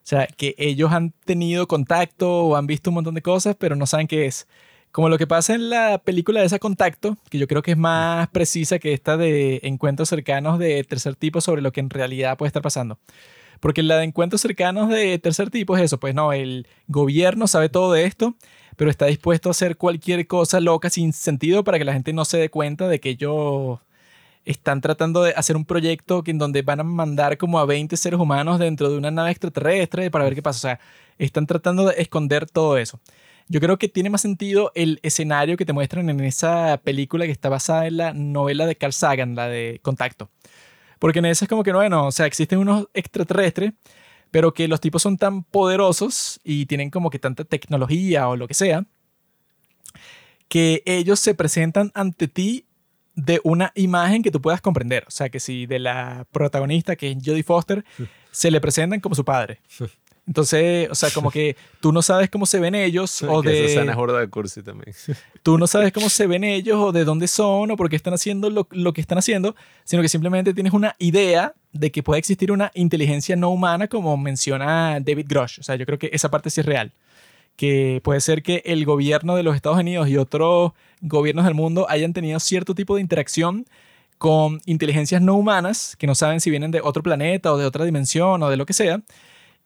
O 0.05 0.07
sea, 0.07 0.27
que 0.27 0.53
ellos 0.59 0.91
han 0.91 1.13
tenido 1.25 1.67
contacto 1.67 2.31
o 2.45 2.55
han 2.55 2.67
visto 2.67 2.91
un 2.91 2.93
montón 2.93 3.15
de 3.15 3.23
cosas, 3.23 3.55
pero 3.57 3.75
no 3.75 3.87
saben 3.87 4.05
qué 4.05 4.27
es. 4.27 4.47
Como 4.91 5.09
lo 5.09 5.17
que 5.17 5.25
pasa 5.25 5.55
en 5.55 5.71
la 5.71 5.97
película 5.97 6.41
de 6.41 6.45
esa 6.45 6.59
contacto, 6.59 7.17
que 7.31 7.39
yo 7.39 7.47
creo 7.47 7.63
que 7.63 7.71
es 7.71 7.77
más 7.77 8.27
precisa 8.29 8.77
que 8.77 8.93
esta 8.93 9.17
de 9.17 9.61
encuentros 9.63 10.07
cercanos 10.09 10.59
de 10.59 10.83
tercer 10.83 11.15
tipo 11.15 11.41
sobre 11.41 11.63
lo 11.63 11.71
que 11.71 11.79
en 11.79 11.89
realidad 11.89 12.37
puede 12.37 12.49
estar 12.49 12.61
pasando. 12.61 12.99
Porque 13.59 13.81
la 13.81 13.97
de 13.97 14.03
encuentros 14.03 14.41
cercanos 14.41 14.89
de 14.89 15.17
tercer 15.17 15.49
tipo 15.49 15.75
es 15.75 15.81
eso, 15.81 15.99
pues 15.99 16.13
no, 16.13 16.33
el 16.33 16.67
gobierno 16.87 17.47
sabe 17.47 17.69
todo 17.69 17.91
de 17.93 18.05
esto, 18.05 18.35
pero 18.75 18.91
está 18.91 19.07
dispuesto 19.07 19.49
a 19.49 19.51
hacer 19.51 19.75
cualquier 19.75 20.27
cosa 20.27 20.59
loca 20.59 20.91
sin 20.91 21.13
sentido 21.13 21.63
para 21.63 21.79
que 21.79 21.85
la 21.85 21.93
gente 21.93 22.13
no 22.13 22.25
se 22.25 22.37
dé 22.37 22.49
cuenta 22.49 22.87
de 22.87 22.99
que 22.99 23.09
ellos 23.09 23.79
están 24.45 24.79
tratando 24.79 25.23
de 25.23 25.33
hacer 25.33 25.55
un 25.55 25.65
proyecto 25.65 26.23
en 26.25 26.37
donde 26.37 26.61
van 26.61 26.79
a 26.79 26.83
mandar 26.83 27.37
como 27.37 27.59
a 27.59 27.65
20 27.65 27.97
seres 27.97 28.19
humanos 28.19 28.59
dentro 28.59 28.89
de 28.89 28.97
una 28.97 29.11
nave 29.11 29.31
extraterrestre 29.31 30.11
para 30.11 30.23
ver 30.23 30.35
qué 30.35 30.41
pasa. 30.41 30.57
O 30.57 30.61
sea, 30.61 30.79
están 31.17 31.47
tratando 31.47 31.85
de 31.87 31.95
esconder 32.01 32.49
todo 32.49 32.77
eso. 32.77 32.99
Yo 33.47 33.59
creo 33.59 33.77
que 33.77 33.89
tiene 33.89 34.09
más 34.09 34.21
sentido 34.21 34.71
el 34.75 34.99
escenario 35.03 35.57
que 35.57 35.65
te 35.65 35.73
muestran 35.73 36.09
en 36.09 36.19
esa 36.21 36.79
película 36.83 37.25
que 37.25 37.31
está 37.31 37.49
basada 37.49 37.85
en 37.87 37.97
la 37.97 38.13
novela 38.13 38.65
de 38.65 38.75
Carl 38.75 38.93
Sagan, 38.93 39.35
la 39.35 39.47
de 39.47 39.79
Contacto. 39.83 40.29
Porque 40.99 41.19
en 41.19 41.25
esa 41.25 41.45
es 41.45 41.49
como 41.49 41.63
que, 41.63 41.73
bueno, 41.73 42.07
o 42.07 42.11
sea, 42.11 42.25
existen 42.25 42.59
unos 42.59 42.87
extraterrestres, 42.93 43.73
pero 44.31 44.53
que 44.53 44.67
los 44.67 44.81
tipos 44.81 45.01
son 45.01 45.17
tan 45.17 45.43
poderosos 45.43 46.39
y 46.43 46.65
tienen 46.65 46.89
como 46.89 47.09
que 47.09 47.19
tanta 47.19 47.43
tecnología 47.43 48.27
o 48.27 48.35
lo 48.35 48.47
que 48.47 48.53
sea, 48.53 48.85
que 50.47 50.81
ellos 50.85 51.19
se 51.19 51.35
presentan 51.35 51.91
ante 51.93 52.27
ti 52.27 52.64
de 53.15 53.39
una 53.43 53.71
imagen 53.75 54.21
que 54.21 54.31
tú 54.31 54.41
puedas 54.41 54.61
comprender. 54.61 55.05
O 55.07 55.11
sea, 55.11 55.29
que 55.29 55.39
si 55.39 55.65
de 55.65 55.79
la 55.79 56.27
protagonista, 56.31 56.95
que 56.95 57.11
es 57.11 57.17
Jodie 57.23 57.43
Foster, 57.43 57.83
se 58.31 58.51
le 58.51 58.61
presentan 58.61 58.99
como 58.99 59.15
su 59.15 59.25
padre. 59.25 59.59
Entonces, 60.27 60.89
o 60.89 60.95
sea, 60.95 61.11
como 61.11 61.29
que 61.29 61.55
tú 61.79 61.91
no 61.91 62.01
sabes 62.01 62.31
cómo 62.31 62.47
se 62.47 62.59
ven 62.59 62.73
ellos 62.73 63.21
o 63.21 63.43
que 63.43 63.49
de... 63.49 63.65
Esa 63.65 63.83
de 63.83 64.27
cursi 64.27 64.63
también. 64.63 64.95
Tú 65.43 65.59
no 65.59 65.67
sabes 65.67 65.93
cómo 65.93 66.09
se 66.09 66.25
ven 66.25 66.43
ellos 66.43 66.77
o 66.79 66.91
de 66.91 67.05
dónde 67.05 67.27
son 67.27 67.69
o 67.69 67.75
por 67.75 67.91
qué 67.91 67.95
están 67.95 68.15
haciendo 68.15 68.49
lo, 68.49 68.67
lo 68.71 68.91
que 68.91 69.01
están 69.01 69.19
haciendo, 69.19 69.55
sino 69.83 70.01
que 70.01 70.09
simplemente 70.09 70.51
tienes 70.55 70.73
una 70.73 70.95
idea 70.97 71.53
de 71.73 71.91
que 71.91 72.01
puede 72.01 72.17
existir 72.17 72.51
una 72.51 72.71
inteligencia 72.73 73.35
no 73.35 73.51
humana 73.51 73.87
como 73.87 74.17
menciona 74.17 74.99
David 74.99 75.27
Grosh. 75.29 75.59
O 75.59 75.63
sea, 75.63 75.75
yo 75.75 75.85
creo 75.85 75.99
que 75.99 76.09
esa 76.11 76.31
parte 76.31 76.49
sí 76.49 76.61
es 76.61 76.65
real 76.65 76.91
que 77.55 78.01
puede 78.03 78.21
ser 78.21 78.43
que 78.43 78.61
el 78.65 78.85
gobierno 78.85 79.35
de 79.35 79.43
los 79.43 79.55
Estados 79.55 79.79
Unidos 79.79 80.09
y 80.09 80.17
otros 80.17 80.73
gobiernos 81.01 81.45
del 81.45 81.53
mundo 81.53 81.87
hayan 81.89 82.13
tenido 82.13 82.39
cierto 82.39 82.75
tipo 82.75 82.95
de 82.95 83.01
interacción 83.01 83.65
con 84.17 84.61
inteligencias 84.65 85.21
no 85.21 85.35
humanas 85.35 85.95
que 85.97 86.07
no 86.07 86.15
saben 86.15 86.41
si 86.41 86.49
vienen 86.49 86.71
de 86.71 86.81
otro 86.81 87.03
planeta 87.03 87.53
o 87.53 87.57
de 87.57 87.65
otra 87.65 87.85
dimensión 87.85 88.41
o 88.41 88.49
de 88.49 88.57
lo 88.57 88.65
que 88.65 88.73
sea 88.73 89.01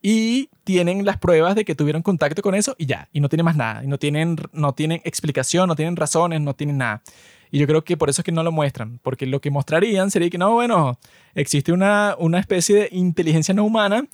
y 0.02 0.48
tienen 0.64 1.04
las 1.04 1.18
pruebas 1.18 1.54
de 1.54 1.64
que 1.64 1.74
tuvieron 1.74 2.02
contacto 2.02 2.42
con 2.42 2.54
eso 2.54 2.74
y 2.78 2.86
ya, 2.86 3.08
y 3.12 3.20
no 3.20 3.28
tienen 3.28 3.44
más 3.44 3.56
nada, 3.56 3.84
y 3.84 3.86
no 3.86 3.98
tienen, 3.98 4.36
no 4.52 4.72
tienen 4.72 5.00
explicación, 5.04 5.68
no 5.68 5.76
tienen 5.76 5.96
razones, 5.96 6.40
no 6.40 6.54
tienen 6.54 6.78
nada. 6.78 7.02
Y 7.50 7.58
yo 7.58 7.66
creo 7.66 7.84
que 7.84 7.96
por 7.96 8.08
eso 8.08 8.22
es 8.22 8.24
que 8.24 8.32
no 8.32 8.42
lo 8.42 8.52
muestran, 8.52 8.98
porque 9.02 9.26
lo 9.26 9.40
que 9.40 9.50
mostrarían 9.50 10.10
sería 10.10 10.30
que 10.30 10.38
no, 10.38 10.52
bueno, 10.52 10.98
existe 11.34 11.72
una, 11.72 12.14
una 12.18 12.38
especie 12.38 12.76
de 12.76 12.88
inteligencia 12.92 13.52
no 13.52 13.64
humana, 13.64 14.06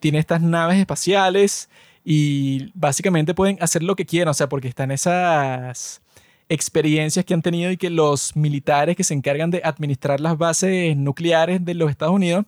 tiene 0.00 0.18
estas 0.18 0.40
naves 0.40 0.78
espaciales 0.78 1.68
y 2.08 2.70
básicamente 2.74 3.34
pueden 3.34 3.58
hacer 3.60 3.82
lo 3.82 3.96
que 3.96 4.06
quieran, 4.06 4.28
o 4.28 4.34
sea, 4.34 4.48
porque 4.48 4.68
están 4.68 4.92
esas 4.92 6.00
experiencias 6.48 7.24
que 7.24 7.34
han 7.34 7.42
tenido 7.42 7.72
y 7.72 7.76
que 7.76 7.90
los 7.90 8.36
militares 8.36 8.94
que 8.94 9.02
se 9.02 9.12
encargan 9.12 9.50
de 9.50 9.60
administrar 9.64 10.20
las 10.20 10.38
bases 10.38 10.96
nucleares 10.96 11.64
de 11.64 11.74
los 11.74 11.90
Estados 11.90 12.14
Unidos, 12.14 12.46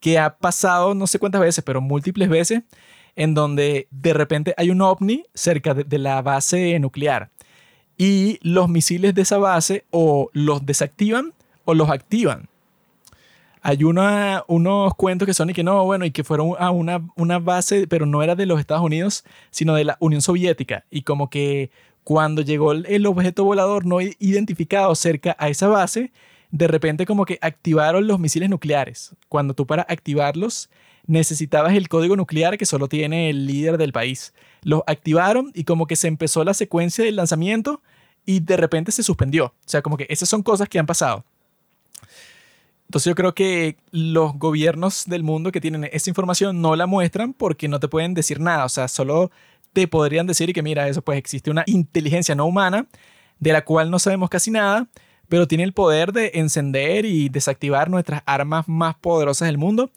que 0.00 0.18
ha 0.18 0.38
pasado 0.38 0.94
no 0.94 1.06
sé 1.06 1.18
cuántas 1.18 1.42
veces, 1.42 1.62
pero 1.62 1.82
múltiples 1.82 2.30
veces, 2.30 2.62
en 3.14 3.34
donde 3.34 3.88
de 3.90 4.14
repente 4.14 4.54
hay 4.56 4.70
un 4.70 4.80
ovni 4.80 5.24
cerca 5.34 5.74
de, 5.74 5.84
de 5.84 5.98
la 5.98 6.22
base 6.22 6.78
nuclear 6.78 7.28
y 7.98 8.38
los 8.40 8.70
misiles 8.70 9.14
de 9.14 9.20
esa 9.20 9.36
base 9.36 9.84
o 9.90 10.30
los 10.32 10.64
desactivan 10.64 11.34
o 11.66 11.74
los 11.74 11.90
activan 11.90 12.48
hay 13.62 13.84
una, 13.84 14.44
unos 14.46 14.94
cuentos 14.94 15.26
que 15.26 15.34
son 15.34 15.50
y 15.50 15.54
que 15.54 15.64
no, 15.64 15.84
bueno, 15.84 16.04
y 16.04 16.10
que 16.10 16.24
fueron 16.24 16.54
a 16.58 16.70
una, 16.70 17.06
una 17.16 17.38
base, 17.38 17.86
pero 17.86 18.06
no 18.06 18.22
era 18.22 18.34
de 18.34 18.46
los 18.46 18.60
Estados 18.60 18.84
Unidos, 18.84 19.24
sino 19.50 19.74
de 19.74 19.84
la 19.84 19.96
Unión 20.00 20.22
Soviética. 20.22 20.84
Y 20.90 21.02
como 21.02 21.30
que 21.30 21.70
cuando 22.04 22.42
llegó 22.42 22.72
el 22.72 23.06
objeto 23.06 23.44
volador 23.44 23.84
no 23.84 24.00
identificado 24.00 24.94
cerca 24.94 25.36
a 25.38 25.48
esa 25.48 25.68
base, 25.68 26.12
de 26.50 26.66
repente 26.66 27.06
como 27.06 27.24
que 27.24 27.38
activaron 27.42 28.06
los 28.06 28.18
misiles 28.18 28.48
nucleares. 28.48 29.14
Cuando 29.28 29.54
tú 29.54 29.66
para 29.66 29.82
activarlos 29.88 30.70
necesitabas 31.06 31.74
el 31.74 31.88
código 31.88 32.16
nuclear 32.16 32.58
que 32.58 32.66
solo 32.66 32.88
tiene 32.88 33.30
el 33.30 33.46
líder 33.46 33.78
del 33.78 33.92
país. 33.92 34.34
Los 34.62 34.82
activaron 34.86 35.50
y 35.54 35.64
como 35.64 35.86
que 35.86 35.96
se 35.96 36.08
empezó 36.08 36.44
la 36.44 36.54
secuencia 36.54 37.04
del 37.04 37.16
lanzamiento 37.16 37.82
y 38.24 38.40
de 38.40 38.56
repente 38.56 38.92
se 38.92 39.02
suspendió. 39.02 39.46
O 39.46 39.54
sea, 39.64 39.82
como 39.82 39.96
que 39.96 40.06
esas 40.10 40.28
son 40.28 40.42
cosas 40.42 40.68
que 40.68 40.78
han 40.78 40.86
pasado. 40.86 41.24
Entonces 42.88 43.10
yo 43.10 43.14
creo 43.14 43.34
que 43.34 43.76
los 43.90 44.32
gobiernos 44.38 45.04
del 45.06 45.22
mundo 45.22 45.52
que 45.52 45.60
tienen 45.60 45.84
esa 45.92 46.08
información 46.08 46.62
no 46.62 46.74
la 46.74 46.86
muestran 46.86 47.34
porque 47.34 47.68
no 47.68 47.80
te 47.80 47.88
pueden 47.88 48.14
decir 48.14 48.40
nada. 48.40 48.64
O 48.64 48.70
sea, 48.70 48.88
solo 48.88 49.30
te 49.74 49.86
podrían 49.86 50.26
decir 50.26 50.54
que 50.54 50.62
mira, 50.62 50.88
eso 50.88 51.02
pues 51.02 51.18
existe 51.18 51.50
una 51.50 51.64
inteligencia 51.66 52.34
no 52.34 52.46
humana 52.46 52.86
de 53.40 53.52
la 53.52 53.62
cual 53.64 53.90
no 53.90 53.98
sabemos 53.98 54.30
casi 54.30 54.50
nada, 54.50 54.88
pero 55.28 55.46
tiene 55.46 55.64
el 55.64 55.74
poder 55.74 56.12
de 56.14 56.30
encender 56.34 57.04
y 57.04 57.28
desactivar 57.28 57.90
nuestras 57.90 58.22
armas 58.24 58.66
más 58.68 58.96
poderosas 58.96 59.48
del 59.48 59.58
mundo 59.58 59.90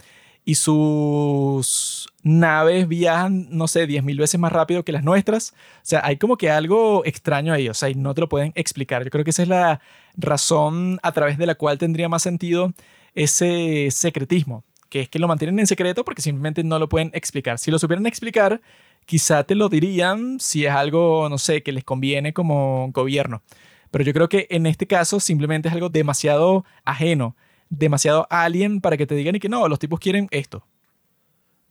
y 0.44 0.56
sus 0.56 2.10
naves 2.24 2.88
viajan, 2.88 3.48
no 3.52 3.68
sé, 3.68 3.88
10.000 3.88 4.18
veces 4.18 4.40
más 4.40 4.52
rápido 4.52 4.84
que 4.84 4.92
las 4.92 5.04
nuestras. 5.04 5.52
O 5.52 5.84
sea, 5.84 6.02
hay 6.04 6.18
como 6.18 6.38
que 6.38 6.50
algo 6.50 7.04
extraño 7.06 7.54
ahí, 7.54 7.70
o 7.70 7.74
sea, 7.74 7.90
y 7.90 7.96
no 7.96 8.14
te 8.14 8.22
lo 8.22 8.30
pueden 8.30 8.52
explicar. 8.56 9.04
Yo 9.04 9.10
creo 9.10 9.24
que 9.24 9.30
esa 9.32 9.44
es 9.44 9.50
la 9.50 9.82
razón 10.16 11.00
a 11.04 11.12
través 11.12 11.38
de 11.38 11.46
la 11.46 11.56
cual 11.56 11.78
tendría 11.78 12.10
más 12.10 12.24
sentido 12.24 12.74
ese 13.14 13.90
secretismo, 13.92 14.64
que 14.90 15.02
es 15.02 15.10
que 15.10 15.20
lo 15.20 15.28
mantienen 15.28 15.60
en 15.60 15.68
secreto 15.68 16.04
porque 16.04 16.22
simplemente 16.22 16.64
no 16.64 16.80
lo 16.80 16.90
pueden 16.90 17.12
explicar. 17.14 17.60
Si 17.60 17.72
lo 17.72 17.80
supieran 17.80 18.06
explicar, 18.06 18.62
quizá 19.06 19.44
te 19.44 19.56
lo 19.56 19.70
dirían 19.70 20.40
si 20.40 20.66
es 20.66 20.72
algo, 20.72 21.28
no 21.30 21.38
sé, 21.38 21.64
que 21.64 21.72
les 21.72 21.84
conviene 21.84 22.34
como 22.34 22.90
gobierno. 22.92 23.44
Pero 23.92 24.04
yo 24.04 24.14
creo 24.14 24.30
que 24.30 24.48
en 24.50 24.66
este 24.66 24.88
caso 24.88 25.20
simplemente 25.20 25.68
es 25.68 25.74
algo 25.74 25.90
demasiado 25.90 26.66
ajeno 26.86 27.36
demasiado 27.72 28.28
alien 28.30 28.82
para 28.82 28.98
que 28.98 29.08
te 29.08 29.16
digan 29.16 29.36
y 29.36 29.40
que 29.40 29.50
no, 29.50 29.68
los 29.68 29.80
tipos 29.80 30.00
quieren 30.00 30.28
esto. 30.30 30.64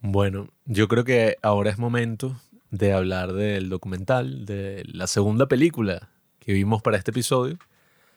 Bueno, 0.00 0.48
yo 0.64 0.88
creo 0.88 1.04
que 1.04 1.36
ahora 1.42 1.70
es 1.70 1.78
momento 1.78 2.34
de 2.70 2.92
hablar 2.92 3.34
del 3.34 3.68
documental, 3.68 4.46
de 4.46 4.82
la 4.86 5.06
segunda 5.06 5.46
película 5.46 6.08
que 6.38 6.52
vimos 6.52 6.82
para 6.82 6.96
este 6.96 7.10
episodio. 7.10 7.58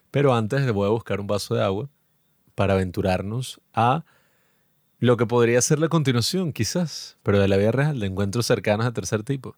Pero 0.10 0.34
antes 0.34 0.62
le 0.62 0.72
voy 0.72 0.88
a 0.88 0.92
buscar 0.92 1.20
un 1.20 1.28
vaso 1.28 1.56
de 1.56 1.64
agua 1.64 1.90
para 2.56 2.74
aventurarnos 2.74 3.60
a 3.74 4.06
lo 5.00 5.18
que 5.18 5.26
podría 5.26 5.62
ser 5.62 5.80
la 5.80 5.90
continuación, 5.90 6.53
quizás, 6.53 7.18
pero 7.24 7.40
de 7.40 7.48
la 7.48 7.58
vida 7.58 7.72
real, 7.72 8.00
de 8.00 8.08
encuentros 8.08 8.45
cercanos 8.45 8.86
de 8.86 8.94
tercer 8.94 9.24
tipo. 9.24 9.58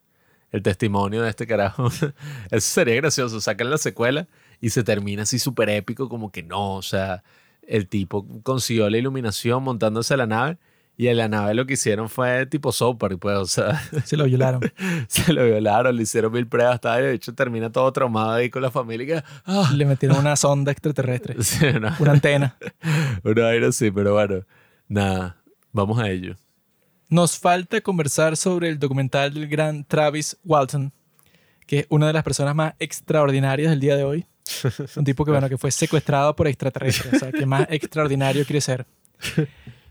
El 0.52 0.64
testimonio 0.64 1.22
de 1.22 1.30
este 1.30 1.46
carajo. 1.46 1.88
Eso 1.88 2.14
sería 2.60 2.96
gracioso. 2.96 3.42
Sacan 3.42 3.70
la 3.70 3.78
secuela 3.78 4.28
y 4.62 4.70
se 4.70 4.84
termina 4.84 5.24
así 5.24 5.38
súper 5.38 5.70
épico, 5.70 6.10
como 6.10 6.32
que 6.32 6.42
no, 6.42 6.76
o 6.76 6.82
sea, 6.82 7.24
el 7.68 7.88
tipo 7.88 8.26
consiguió 8.44 8.90
la 8.90 8.98
iluminación 8.98 9.64
montándose 9.64 10.14
a 10.14 10.18
la 10.18 10.28
nave 10.28 10.58
y 10.98 11.08
en 11.08 11.18
la 11.18 11.28
nave 11.28 11.54
lo 11.54 11.66
que 11.66 11.74
hicieron 11.74 12.10
fue 12.10 12.46
tipo 12.46 12.72
software, 12.72 13.18
pues, 13.18 13.38
o 13.38 13.46
sea, 13.46 13.82
Se 14.06 14.16
lo 14.16 14.26
violaron. 14.26 14.62
se 15.08 15.34
lo 15.34 15.44
violaron, 15.44 15.96
le 15.96 16.04
hicieron 16.04 16.32
mil 16.32 16.48
pruebas, 16.48 16.80
tal, 16.80 17.04
y 17.04 17.08
de 17.08 17.14
hecho 17.14 17.34
termina 17.34 17.70
todo 17.70 17.92
traumado 17.92 18.32
ahí 18.32 18.50
con 18.50 18.62
la 18.62 18.72
familia. 18.72 19.22
que, 19.22 19.28
ah, 19.46 19.72
Le 19.74 19.86
metieron 19.86 20.20
una 20.20 20.36
sonda 20.36 20.72
extraterrestre, 20.72 21.36
sí, 21.44 21.66
una, 21.66 21.96
una 22.00 22.12
antena. 22.12 22.58
una 23.24 23.44
vaina 23.44 23.68
así, 23.68 23.92
pero 23.92 24.14
bueno, 24.14 24.46
nada, 24.88 25.38
vamos 25.74 26.00
a 26.00 26.10
ello. 26.10 26.36
Nos 27.10 27.38
falta 27.38 27.82
conversar 27.82 28.38
sobre 28.38 28.70
el 28.70 28.80
documental 28.80 29.34
del 29.34 29.48
gran 29.48 29.84
Travis 29.84 30.38
Walton, 30.46 30.94
que 31.68 31.80
es 31.80 31.88
una 31.90 32.08
de 32.08 32.14
las 32.14 32.24
personas 32.24 32.56
más 32.56 32.74
extraordinarias 32.80 33.70
del 33.70 33.80
día 33.80 33.96
de 33.98 34.04
hoy. 34.06 34.26
Un 34.96 35.04
tipo 35.04 35.26
que, 35.26 35.32
bueno, 35.32 35.50
que 35.50 35.58
fue 35.58 35.72
secuestrado 35.72 36.36
por 36.36 36.48
extraterrestres. 36.48 37.14
O 37.14 37.20
sea, 37.20 37.32
que 37.32 37.46
más 37.46 37.68
extraordinario 37.70 38.46
quiere 38.46 38.62
ser. 38.62 38.86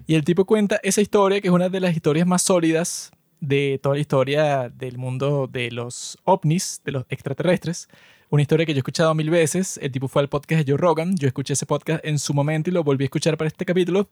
Y 0.07 0.15
el 0.15 0.25
tipo 0.25 0.45
cuenta 0.45 0.79
esa 0.83 1.01
historia, 1.01 1.41
que 1.41 1.49
es 1.49 1.55
una 1.55 1.69
de 1.69 1.81
las 1.81 1.95
historias 1.95 2.27
más 2.27 2.43
sólidas 2.43 3.11
de 3.41 3.79
toda 3.83 3.97
la 3.97 4.01
historia 4.01 4.69
del 4.69 4.99
mundo 4.99 5.49
de 5.51 5.71
los 5.71 6.19
ovnis, 6.25 6.81
de 6.85 6.93
los 6.93 7.05
extraterrestres. 7.09 7.89
Una 8.31 8.43
historia 8.43 8.67
que 8.67 8.73
yo 8.73 8.79
he 8.79 8.81
escuchado 8.81 9.15
mil 9.15 9.31
veces. 9.31 9.79
El 9.83 9.93
tipo 9.93 10.09
fue 10.09 10.23
al 10.23 10.29
podcast 10.29 10.65
de 10.65 10.73
Joe 10.73 10.79
Rogan. 10.79 11.17
Yo 11.17 11.29
escuché 11.29 11.53
ese 11.53 11.67
podcast 11.67 12.05
en 12.05 12.19
su 12.19 12.35
momento 12.35 12.71
y 12.71 12.73
lo 12.73 12.83
volví 12.83 13.05
a 13.05 13.07
escuchar 13.07 13.37
para 13.37 13.49
este 13.49 13.65
capítulo. 13.65 14.09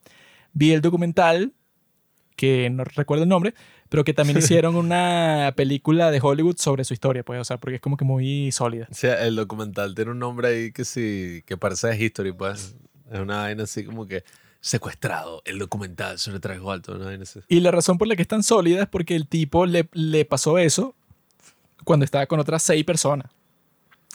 Vi 0.53 0.71
el 0.71 0.81
documental, 0.81 1.53
que 2.35 2.69
no 2.69 2.83
recuerdo 2.83 3.23
el 3.23 3.29
nombre, 3.29 3.53
pero 3.89 4.03
que 4.03 4.13
también 4.13 4.37
hicieron 4.39 4.75
una 4.75 5.53
película 5.55 6.11
de 6.11 6.19
Hollywood 6.21 6.57
sobre 6.57 6.83
su 6.83 6.93
historia, 6.93 7.23
pues, 7.23 7.39
o 7.39 7.43
sea, 7.43 7.57
porque 7.57 7.75
es 7.75 7.81
como 7.81 7.97
que 7.97 8.05
muy 8.05 8.51
sólida. 8.51 8.87
O 8.91 8.93
sea, 8.93 9.25
el 9.25 9.35
documental 9.35 9.95
tiene 9.95 10.11
un 10.11 10.19
nombre 10.19 10.47
ahí 10.47 10.71
que 10.71 10.85
sí, 10.85 11.43
que 11.45 11.57
parece 11.57 11.87
de 11.87 12.03
History, 12.03 12.31
pues. 12.31 12.75
Es 13.11 13.19
una 13.19 13.37
vaina 13.37 13.63
así 13.63 13.83
como 13.83 14.07
que 14.07 14.23
secuestrado, 14.59 15.41
el 15.45 15.59
documental 15.59 16.17
sobre 16.19 16.39
Travis 16.39 16.63
Walton, 16.63 16.95
una 16.95 17.05
vaina 17.05 17.23
así. 17.23 17.41
Y 17.49 17.59
la 17.59 17.71
razón 17.71 17.97
por 17.97 18.07
la 18.07 18.15
que 18.15 18.21
es 18.21 18.27
tan 18.27 18.43
sólida 18.43 18.83
es 18.83 18.87
porque 18.87 19.15
el 19.15 19.27
tipo 19.27 19.65
le, 19.65 19.89
le 19.91 20.25
pasó 20.25 20.57
eso 20.57 20.95
cuando 21.83 22.05
estaba 22.05 22.25
con 22.27 22.39
otras 22.39 22.63
seis 22.63 22.83
personas. 22.83 23.29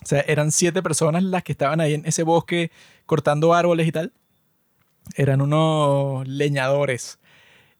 O 0.02 0.06
sea, 0.06 0.20
eran 0.20 0.52
siete 0.52 0.82
personas 0.82 1.22
las 1.22 1.42
que 1.42 1.52
estaban 1.52 1.80
ahí 1.80 1.94
en 1.94 2.06
ese 2.06 2.22
bosque 2.22 2.70
cortando 3.06 3.52
árboles 3.54 3.86
y 3.86 3.92
tal. 3.92 4.12
Eran 5.16 5.40
unos 5.40 6.26
leñadores. 6.26 7.18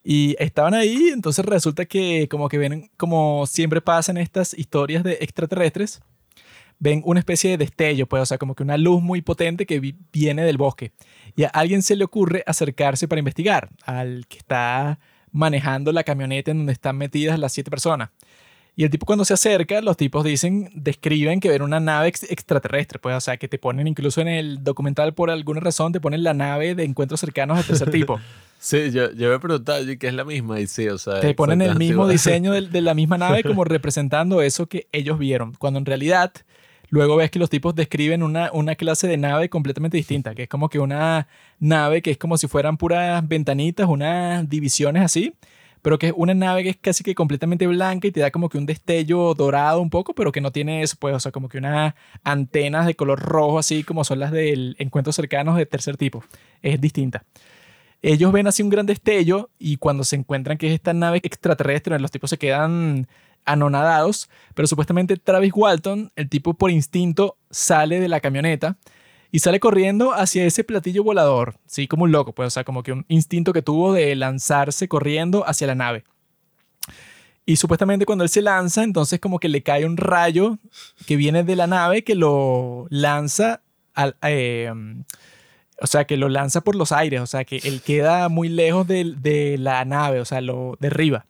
Y 0.04 0.36
estaban 0.38 0.74
ahí, 0.74 1.10
entonces 1.12 1.44
resulta 1.44 1.84
que 1.84 2.28
como 2.30 2.48
que 2.48 2.56
ven, 2.58 2.90
como 2.96 3.46
siempre 3.46 3.80
pasa 3.80 4.10
en 4.12 4.18
estas 4.18 4.54
historias 4.54 5.02
de 5.04 5.18
extraterrestres, 5.20 6.00
ven 6.78 7.02
una 7.04 7.18
especie 7.20 7.50
de 7.50 7.58
destello, 7.58 8.06
pues, 8.06 8.22
o 8.22 8.26
sea, 8.26 8.38
como 8.38 8.54
que 8.54 8.62
una 8.62 8.76
luz 8.78 9.02
muy 9.02 9.20
potente 9.20 9.66
que 9.66 9.80
vi- 9.80 9.96
viene 10.12 10.44
del 10.44 10.56
bosque. 10.56 10.92
Y 11.36 11.42
a 11.42 11.48
alguien 11.48 11.82
se 11.82 11.96
le 11.96 12.04
ocurre 12.04 12.42
acercarse 12.46 13.08
para 13.08 13.18
investigar, 13.18 13.68
al 13.84 14.26
que 14.28 14.38
está 14.38 14.98
manejando 15.32 15.92
la 15.92 16.04
camioneta 16.04 16.52
en 16.52 16.58
donde 16.58 16.72
están 16.72 16.96
metidas 16.96 17.38
las 17.38 17.52
siete 17.52 17.70
personas. 17.70 18.10
Y 18.76 18.84
el 18.84 18.90
tipo 18.90 19.06
cuando 19.06 19.24
se 19.24 19.34
acerca, 19.34 19.80
los 19.80 19.96
tipos 19.96 20.22
dicen, 20.24 20.70
describen 20.72 21.40
que 21.40 21.48
ven 21.48 21.62
una 21.62 21.80
nave 21.80 22.08
ex- 22.08 22.30
extraterrestre, 22.30 23.00
pues, 23.00 23.16
o 23.16 23.20
sea, 23.20 23.36
que 23.36 23.48
te 23.48 23.58
ponen 23.58 23.88
incluso 23.88 24.20
en 24.20 24.28
el 24.28 24.62
documental 24.62 25.12
por 25.14 25.30
alguna 25.30 25.58
razón, 25.60 25.90
te 25.92 26.00
ponen 26.00 26.22
la 26.22 26.32
nave 26.32 26.76
de 26.76 26.84
encuentros 26.84 27.18
cercanos 27.18 27.58
de 27.58 27.64
tercer 27.64 27.90
tipo. 27.90 28.20
Sí, 28.60 28.90
yo, 28.90 29.12
yo 29.12 29.28
me 29.28 29.36
he 29.36 29.38
preguntado 29.38 29.88
y 29.88 29.96
que 29.98 30.08
es 30.08 30.14
la 30.14 30.24
misma 30.24 30.58
y 30.60 30.66
sí, 30.66 30.88
o 30.88 30.98
sea. 30.98 31.20
Te 31.20 31.32
ponen 31.34 31.62
el 31.62 31.76
mismo 31.76 31.94
igual. 32.02 32.10
diseño 32.10 32.52
del- 32.52 32.72
de, 32.72 32.80
la 32.80 32.94
misma 32.94 33.16
nave 33.18 33.44
como 33.44 33.64
representando 33.64 34.42
eso 34.42 34.66
que 34.66 34.88
ellos 34.92 35.18
vieron, 35.18 35.52
cuando 35.54 35.78
en 35.78 35.86
realidad 35.86 36.32
luego 36.90 37.16
ves 37.16 37.30
que 37.30 37.38
los 37.38 37.50
tipos 37.50 37.74
describen 37.74 38.22
una, 38.22 38.50
una 38.52 38.74
clase 38.74 39.06
de 39.06 39.16
nave 39.16 39.48
completamente 39.48 39.96
distinta, 39.96 40.34
que 40.34 40.44
es 40.44 40.48
como 40.48 40.68
que 40.68 40.80
una 40.80 41.28
nave 41.60 42.02
que 42.02 42.10
es 42.10 42.18
como 42.18 42.36
si 42.36 42.48
fueran 42.48 42.76
puras 42.78 43.26
ventanitas, 43.28 43.86
unas 43.88 44.48
divisiones 44.48 45.02
así, 45.04 45.34
pero 45.82 45.98
que 45.98 46.08
es 46.08 46.12
una 46.16 46.34
nave 46.34 46.64
que 46.64 46.70
es 46.70 46.76
casi 46.76 47.04
que 47.04 47.14
completamente 47.14 47.64
blanca 47.68 48.08
y 48.08 48.10
te 48.10 48.18
da 48.20 48.32
como 48.32 48.48
que 48.48 48.58
un 48.58 48.66
destello 48.66 49.34
dorado 49.34 49.80
un 49.80 49.90
poco, 49.90 50.14
pero 50.14 50.32
que 50.32 50.40
no 50.40 50.50
tiene 50.50 50.82
eso, 50.82 50.96
pues, 50.98 51.14
o 51.14 51.20
sea, 51.20 51.30
como 51.30 51.48
que 51.48 51.58
unas 51.58 51.94
antenas 52.24 52.86
de 52.86 52.96
color 52.96 53.20
rojo 53.20 53.58
así 53.60 53.84
como 53.84 54.02
son 54.02 54.18
las 54.18 54.32
del 54.32 54.74
encuentros 54.80 55.14
cercanos 55.14 55.56
de 55.56 55.66
tercer 55.66 55.96
tipo. 55.96 56.24
Es 56.62 56.80
distinta 56.80 57.22
ellos 58.02 58.32
ven 58.32 58.46
así 58.46 58.62
un 58.62 58.70
gran 58.70 58.86
destello 58.86 59.50
y 59.58 59.76
cuando 59.76 60.04
se 60.04 60.16
encuentran 60.16 60.58
que 60.58 60.68
es 60.68 60.74
esta 60.74 60.92
nave 60.92 61.20
extraterrestre, 61.22 61.98
los 61.98 62.10
tipos 62.10 62.30
se 62.30 62.38
quedan 62.38 63.08
anonadados, 63.44 64.28
pero 64.54 64.68
supuestamente 64.68 65.16
Travis 65.16 65.52
Walton, 65.54 66.12
el 66.16 66.28
tipo 66.28 66.54
por 66.54 66.70
instinto, 66.70 67.36
sale 67.50 67.98
de 67.98 68.08
la 68.08 68.20
camioneta 68.20 68.76
y 69.30 69.40
sale 69.40 69.58
corriendo 69.58 70.12
hacia 70.12 70.44
ese 70.44 70.64
platillo 70.64 71.02
volador, 71.02 71.56
sí, 71.66 71.88
como 71.88 72.04
un 72.04 72.12
loco, 72.12 72.34
pues, 72.34 72.46
o 72.46 72.50
sea, 72.50 72.64
como 72.64 72.82
que 72.82 72.92
un 72.92 73.04
instinto 73.08 73.52
que 73.52 73.62
tuvo 73.62 73.92
de 73.92 74.14
lanzarse 74.14 74.88
corriendo 74.88 75.46
hacia 75.46 75.66
la 75.66 75.74
nave. 75.74 76.04
Y 77.44 77.56
supuestamente 77.56 78.04
cuando 78.04 78.24
él 78.24 78.30
se 78.30 78.42
lanza, 78.42 78.84
entonces 78.84 79.20
como 79.20 79.38
que 79.38 79.48
le 79.48 79.62
cae 79.62 79.86
un 79.86 79.96
rayo 79.96 80.58
que 81.06 81.16
viene 81.16 81.44
de 81.44 81.56
la 81.56 81.66
nave 81.66 82.04
que 82.04 82.14
lo 82.14 82.86
lanza 82.90 83.62
al... 83.94 84.16
eh, 84.22 84.70
o 85.80 85.86
sea, 85.86 86.06
que 86.06 86.16
lo 86.16 86.28
lanza 86.28 86.62
por 86.62 86.74
los 86.74 86.92
aires, 86.92 87.20
o 87.20 87.26
sea, 87.26 87.44
que 87.44 87.58
él 87.64 87.80
queda 87.82 88.28
muy 88.28 88.48
lejos 88.48 88.86
de, 88.86 89.56
la 89.58 89.84
nave, 89.84 90.20
o 90.20 90.24
sea, 90.24 90.40
lo 90.40 90.76
derriba. 90.80 91.26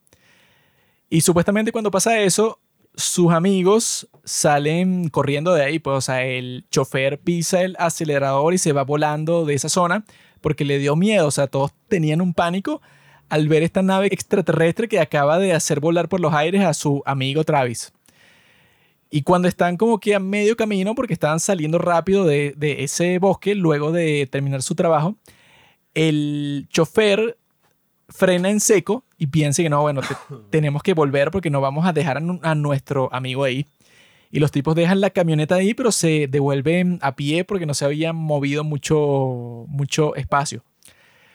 Y 1.10 1.20
supuestamente 1.20 1.73
cuando 1.73 1.91
pasa 1.91 2.18
eso, 2.20 2.59
sus 2.94 3.33
amigos 3.33 4.09
salen 4.25 5.09
corriendo 5.09 5.55
de 5.55 5.65
ahí, 5.65 5.78
pues, 5.78 5.97
o 5.97 6.01
sea, 6.01 6.25
el 6.25 6.65
chofer 6.70 7.20
pisa 7.20 7.62
el 7.62 7.77
acelerador 7.78 8.55
y 8.55 8.59
se 8.59 8.73
va 8.73 8.85
volando 8.85 9.44
de 9.44 9.55
esa 9.55 9.68
zona 9.68 10.05
porque 10.41 10.65
le 10.65 10.78
dio 10.78 10.97
miedo, 10.97 11.27
o 11.27 11.31
sea, 11.31 11.47
todos 11.47 11.73
tenían 11.89 12.20
un 12.20 12.35
pánico 12.35 12.81
al 13.28 13.49
ver 13.49 13.62
esta 13.62 13.83
nave 13.83 14.07
extraterrestre 14.10 14.89
que 14.89 15.01
acaba 15.01 15.39
de 15.39 15.52
hacer 15.52 15.81
volar 15.81 16.09
por 16.09 16.20
los 16.20 16.33
aires 16.33 16.65
a 16.65 16.75
su 16.75 17.02
amigo 17.05 17.44
Travis. 17.44 17.93
Y 19.10 19.22
cuando 19.22 19.48
están 19.48 19.76
como 19.76 19.98
que 19.98 20.14
a 20.14 20.18
medio 20.20 20.56
camino, 20.56 20.94
porque 20.94 21.14
estaban 21.14 21.40
saliendo 21.40 21.78
rápido 21.78 22.24
de, 22.26 22.52
de 22.56 22.84
ese 22.84 23.18
bosque 23.18 23.54
luego 23.54 23.90
de 23.92 24.28
terminar 24.30 24.62
su 24.62 24.74
trabajo, 24.74 25.16
el 25.94 26.66
chofer 26.70 27.38
frena 28.08 28.50
en 28.50 28.60
seco 28.60 29.04
y 29.18 29.26
piensa 29.28 29.62
que 29.62 29.70
no, 29.70 29.82
bueno, 29.82 30.00
te- 30.02 30.14
tenemos 30.50 30.82
que 30.82 30.94
volver 30.94 31.30
porque 31.30 31.50
no 31.50 31.60
vamos 31.60 31.86
a 31.86 31.92
dejar 31.92 32.18
a, 32.18 32.20
nu- 32.20 32.40
a 32.42 32.54
nuestro 32.54 33.08
amigo 33.12 33.44
ahí. 33.44 33.66
Y 34.30 34.40
los 34.40 34.50
tipos 34.52 34.74
dejan 34.74 35.00
la 35.00 35.08
camioneta 35.08 35.54
ahí, 35.54 35.72
pero 35.72 35.90
se 35.90 36.26
devuelven 36.28 36.98
a 37.00 37.16
pie 37.16 37.44
porque 37.44 37.64
no 37.64 37.72
se 37.72 37.86
habían 37.86 38.14
movido 38.14 38.62
mucho, 38.62 39.64
mucho 39.68 40.14
espacio. 40.16 40.62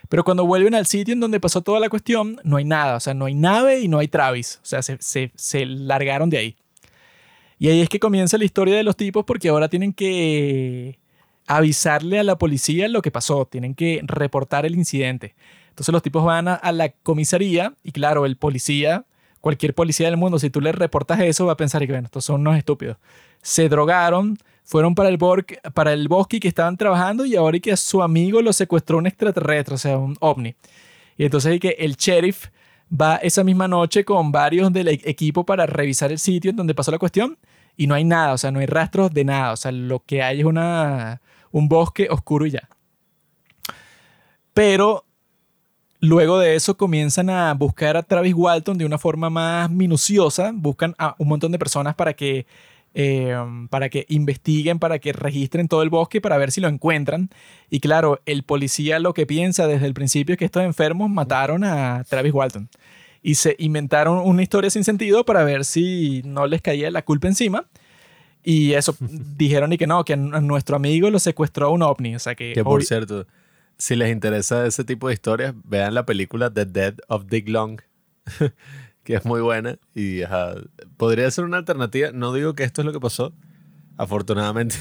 Pero 0.09 0.23
cuando 0.23 0.45
vuelven 0.45 0.75
al 0.75 0.85
sitio 0.85 1.13
en 1.13 1.19
donde 1.19 1.39
pasó 1.39 1.61
toda 1.63 1.79
la 1.79 1.89
cuestión, 1.89 2.39
no 2.43 2.57
hay 2.57 2.65
nada. 2.65 2.97
O 2.97 2.99
sea, 2.99 3.15
no 3.15 3.25
hay 3.25 3.33
nave 3.33 3.79
y 3.79 3.87
no 3.87 3.97
hay 3.97 4.07
Travis. 4.07 4.59
O 4.61 4.65
sea, 4.65 4.83
se, 4.83 4.97
se, 5.01 5.31
se 5.33 5.65
largaron 5.65 6.29
de 6.29 6.37
ahí. 6.37 6.55
Y 7.64 7.69
ahí 7.69 7.80
es 7.80 7.88
que 7.88 7.98
comienza 7.98 8.38
la 8.38 8.43
historia 8.43 8.75
de 8.75 8.83
los 8.83 8.98
tipos 8.98 9.24
porque 9.24 9.48
ahora 9.48 9.69
tienen 9.69 9.93
que 9.93 11.00
avisarle 11.48 12.19
a 12.19 12.24
la 12.24 12.38
policía 12.38 12.90
lo 12.90 13.01
que 13.01 13.09
pasó, 13.09 13.45
tienen 13.45 13.74
que 13.74 14.01
reportar 14.03 14.66
el 14.66 14.75
incidente. 14.75 15.33
Entonces 15.69 15.93
los 15.93 16.01
tipos 16.01 16.25
van 16.25 16.50
a, 16.50 16.72
la 16.74 16.90
comisaría 16.90 17.74
y 17.82 17.93
claro, 17.93 18.25
el 18.25 18.35
policía, 18.35 19.06
cualquier 19.40 19.74
policía 19.74 20.08
del 20.08 20.17
mundo, 20.17 20.40
si 20.40 20.50
tú 20.50 20.59
le 20.59 20.74
reportas 20.74 21.22
eso, 21.22 21.45
va 21.45 21.53
a 21.53 21.56
pensar 21.56 21.80
que, 21.85 21.93
bueno, 21.93 22.08
estos 22.08 22.25
son 22.25 22.42
unos 22.42 22.58
estúpidos. 22.58 22.98
Se 23.42 23.69
drogaron, 23.69 24.38
fueron 24.66 24.93
para 24.93 25.08
el, 25.08 25.17
para 25.74 25.93
el 25.93 26.09
bosque 26.09 26.42
que 26.42 26.50
estaban 26.50 26.75
trabajando 26.75 27.25
y 27.25 27.38
ahora 27.38 27.56
y 27.56 27.61
que 27.61 27.72
a 27.72 27.77
su 27.77 28.03
amigo 28.03 28.42
lo 28.42 28.51
secuestró 28.51 28.98
un 28.98 29.08
extraterrestre, 29.08 29.75
o 29.75 29.77
sea, 29.77 29.98
un 29.98 30.17
ovni. 30.19 30.53
Y 31.17 31.24
entonces 31.24 31.53
hay 31.53 31.59
que 31.59 31.77
el 31.80 31.95
sheriff 31.95 32.48
va 32.92 33.16
esa 33.16 33.45
misma 33.45 33.69
noche 33.69 34.03
con 34.03 34.33
varios 34.33 34.74
del 34.74 34.90
e- 34.90 35.01
equipo 35.06 35.45
para 35.45 35.66
revisar 35.66 36.11
el 36.11 36.19
sitio 36.19 36.51
en 36.51 36.58
donde 36.58 36.75
pasó 36.75 36.92
la 36.92 37.00
cuestión 37.00 37.38
y 37.75 37.87
no 37.87 37.95
hay 37.95 38.03
nada, 38.03 38.33
o 38.33 38.37
sea, 38.37 38.51
no 38.51 38.59
hay 38.59 38.65
rastros 38.65 39.11
de 39.13 39.25
nada, 39.25 39.51
o 39.53 39.57
sea, 39.57 39.71
lo 39.71 39.99
que 39.99 40.21
hay 40.21 40.39
es 40.39 40.45
una, 40.45 41.21
un 41.51 41.67
bosque 41.67 42.07
oscuro 42.09 42.45
y 42.45 42.51
ya. 42.51 42.69
Pero 44.53 45.05
luego 45.99 46.37
de 46.37 46.55
eso 46.55 46.77
comienzan 46.77 47.29
a 47.29 47.53
buscar 47.53 47.97
a 47.97 48.03
Travis 48.03 48.33
Walton 48.35 48.77
de 48.77 48.85
una 48.85 48.97
forma 48.97 49.29
más 49.29 49.69
minuciosa, 49.71 50.51
buscan 50.53 50.95
a 50.97 51.15
un 51.17 51.27
montón 51.27 51.51
de 51.51 51.59
personas 51.59 51.95
para 51.95 52.13
que, 52.13 52.45
eh, 52.93 53.35
para 53.69 53.89
que 53.89 54.05
investiguen, 54.09 54.77
para 54.77 54.99
que 54.99 55.13
registren 55.13 55.67
todo 55.67 55.81
el 55.81 55.89
bosque, 55.89 56.21
para 56.21 56.37
ver 56.37 56.51
si 56.51 56.61
lo 56.61 56.67
encuentran. 56.67 57.29
Y 57.69 57.79
claro, 57.79 58.19
el 58.25 58.43
policía 58.43 58.99
lo 58.99 59.13
que 59.13 59.25
piensa 59.25 59.65
desde 59.65 59.87
el 59.87 59.93
principio 59.95 60.33
es 60.33 60.39
que 60.39 60.45
estos 60.45 60.63
enfermos 60.63 61.09
mataron 61.09 61.63
a 61.63 62.03
Travis 62.07 62.33
Walton. 62.33 62.69
Y 63.23 63.35
se 63.35 63.55
inventaron 63.57 64.19
una 64.19 64.43
historia 64.43 64.69
sin 64.69 64.83
sentido 64.83 65.25
para 65.25 65.45
ver 65.45 65.63
si 65.63 66.21
no 66.25 66.45
les 66.45 66.61
caía 66.61 66.91
la 66.91 67.03
culpa 67.03 67.29
encima. 67.29 67.65
Y 68.43 68.73
eso, 68.73 68.95
dijeron 69.37 69.71
y 69.71 69.77
que 69.77 69.87
no, 69.87 70.03
que 70.03 70.13
a 70.13 70.17
nuestro 70.17 70.75
amigo 70.75 71.09
lo 71.09 71.19
secuestró 71.19 71.71
un 71.71 71.81
ovni. 71.81 72.15
O 72.15 72.19
sea 72.19 72.35
que... 72.35 72.51
Que 72.51 72.63
por 72.63 72.83
cierto, 72.83 73.25
si 73.77 73.95
les 73.95 74.11
interesa 74.11 74.67
ese 74.67 74.83
tipo 74.83 75.07
de 75.07 75.13
historias, 75.13 75.55
vean 75.63 75.93
la 75.93 76.05
película 76.05 76.53
The 76.53 76.65
Dead 76.65 76.95
of 77.07 77.25
Dick 77.27 77.47
Long, 77.47 77.79
que 79.03 79.15
es 79.15 79.25
muy 79.25 79.39
buena 79.39 79.77
y 79.95 80.23
ajá, 80.23 80.55
podría 80.97 81.31
ser 81.31 81.45
una 81.45 81.57
alternativa. 81.57 82.11
No 82.11 82.33
digo 82.33 82.53
que 82.55 82.63
esto 82.65 82.81
es 82.81 82.85
lo 82.85 82.91
que 82.91 82.99
pasó, 82.99 83.33
afortunadamente. 83.95 84.75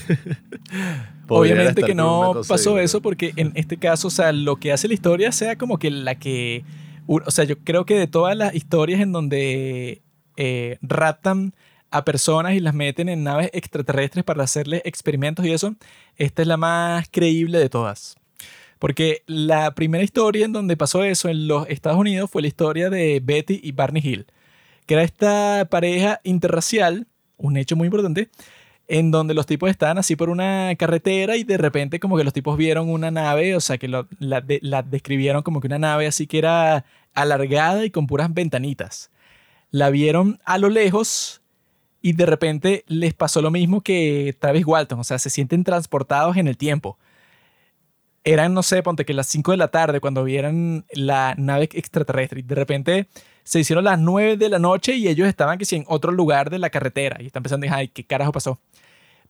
Obviamente 1.29 1.81
que 1.81 1.95
no 1.95 2.41
pasó 2.45 2.77
eso 2.77 3.01
porque 3.01 3.31
en 3.37 3.53
este 3.55 3.77
caso, 3.77 4.09
o 4.09 4.11
sea, 4.11 4.33
lo 4.33 4.57
que 4.57 4.73
hace 4.73 4.89
la 4.89 4.93
historia 4.93 5.31
sea 5.31 5.57
como 5.57 5.79
que 5.79 5.89
la 5.91 6.15
que... 6.15 6.65
O 7.07 7.31
sea, 7.31 7.45
yo 7.45 7.59
creo 7.59 7.85
que 7.85 7.95
de 7.95 8.07
todas 8.07 8.35
las 8.35 8.55
historias 8.55 9.01
en 9.01 9.11
donde 9.11 10.01
eh, 10.37 10.77
raptan 10.81 11.53
a 11.91 12.03
personas 12.05 12.53
y 12.53 12.59
las 12.59 12.73
meten 12.73 13.07
en 13.07 13.23
naves 13.23 13.51
extraterrestres 13.53 14.25
para 14.25 14.43
hacerles 14.43 14.81
experimentos 14.83 15.45
y 15.45 15.51
eso, 15.51 15.75
esta 16.17 16.41
es 16.41 16.47
la 16.47 16.57
más 16.57 17.07
creíble 17.11 17.59
de 17.59 17.69
todas. 17.69 18.15
Porque 18.79 19.21
la 19.27 19.75
primera 19.75 20.03
historia 20.03 20.45
en 20.45 20.53
donde 20.53 20.75
pasó 20.75 21.03
eso 21.03 21.29
en 21.29 21.47
los 21.47 21.69
Estados 21.69 21.99
Unidos 21.99 22.31
fue 22.31 22.41
la 22.41 22.47
historia 22.47 22.89
de 22.89 23.21
Betty 23.23 23.59
y 23.63 23.73
Barney 23.73 24.01
Hill, 24.03 24.25
que 24.87 24.95
era 24.95 25.03
esta 25.03 25.67
pareja 25.69 26.19
interracial, 26.23 27.07
un 27.37 27.57
hecho 27.57 27.75
muy 27.75 27.85
importante, 27.85 28.29
en 28.87 29.11
donde 29.11 29.33
los 29.33 29.45
tipos 29.45 29.69
estaban 29.69 29.97
así 29.97 30.15
por 30.15 30.29
una 30.29 30.73
carretera 30.77 31.37
y 31.37 31.43
de 31.43 31.57
repente 31.57 31.99
como 31.99 32.17
que 32.17 32.23
los 32.23 32.33
tipos 32.33 32.57
vieron 32.57 32.89
una 32.89 33.11
nave, 33.11 33.55
o 33.55 33.61
sea 33.61 33.77
que 33.77 33.87
la 33.87 34.81
describieron 34.81 35.41
como 35.43 35.61
que 35.61 35.67
una 35.67 35.79
nave 35.79 36.07
así 36.07 36.27
que 36.27 36.39
era 36.39 36.85
alargada 37.13 37.85
y 37.85 37.91
con 37.91 38.07
puras 38.07 38.33
ventanitas. 38.33 39.09
La 39.71 39.89
vieron 39.89 40.39
a 40.45 40.57
lo 40.57 40.69
lejos 40.69 41.41
y 42.01 42.13
de 42.13 42.25
repente 42.25 42.83
les 42.87 43.13
pasó 43.13 43.41
lo 43.41 43.49
mismo 43.49 43.81
que 43.81 44.35
Travis 44.39 44.65
Walton, 44.65 44.99
o 44.99 45.03
sea, 45.03 45.17
se 45.19 45.29
sienten 45.29 45.63
transportados 45.63 46.35
en 46.35 46.47
el 46.49 46.57
tiempo. 46.57 46.99
Eran, 48.25 48.53
no 48.53 48.61
sé, 48.61 48.83
ponte 48.83 49.05
que 49.05 49.13
las 49.13 49.27
5 49.27 49.51
de 49.51 49.57
la 49.57 49.69
tarde 49.69 50.01
cuando 50.01 50.23
vieran 50.23 50.85
la 50.91 51.33
nave 51.37 51.69
extraterrestre 51.73 52.41
y 52.41 52.43
de 52.43 52.55
repente 52.55 53.07
se 53.43 53.59
hicieron 53.59 53.83
las 53.83 53.99
9 53.99 54.37
de 54.37 54.49
la 54.49 54.59
noche 54.59 54.95
y 54.95 55.07
ellos 55.07 55.27
estaban 55.27 55.57
que 55.57 55.65
sí, 55.65 55.75
en 55.77 55.85
otro 55.87 56.11
lugar 56.11 56.49
de 56.49 56.59
la 56.59 56.69
carretera 56.69 57.21
y 57.21 57.25
están 57.27 57.43
pensando, 57.43 57.67
ay, 57.69 57.87
¿qué 57.89 58.03
carajo 58.03 58.31
pasó? 58.31 58.59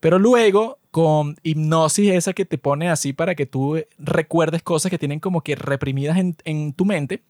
Pero 0.00 0.18
luego, 0.18 0.78
con 0.90 1.36
hipnosis 1.42 2.10
esa 2.12 2.32
que 2.32 2.44
te 2.44 2.58
pone 2.58 2.90
así 2.90 3.12
para 3.12 3.34
que 3.34 3.46
tú 3.46 3.76
eh, 3.76 3.88
recuerdes 3.98 4.62
cosas 4.62 4.90
que 4.90 4.98
tienen 4.98 5.18
como 5.20 5.40
que 5.42 5.56
reprimidas 5.56 6.18
en, 6.18 6.36
en 6.44 6.72
tu 6.74 6.84
mente, 6.84 7.22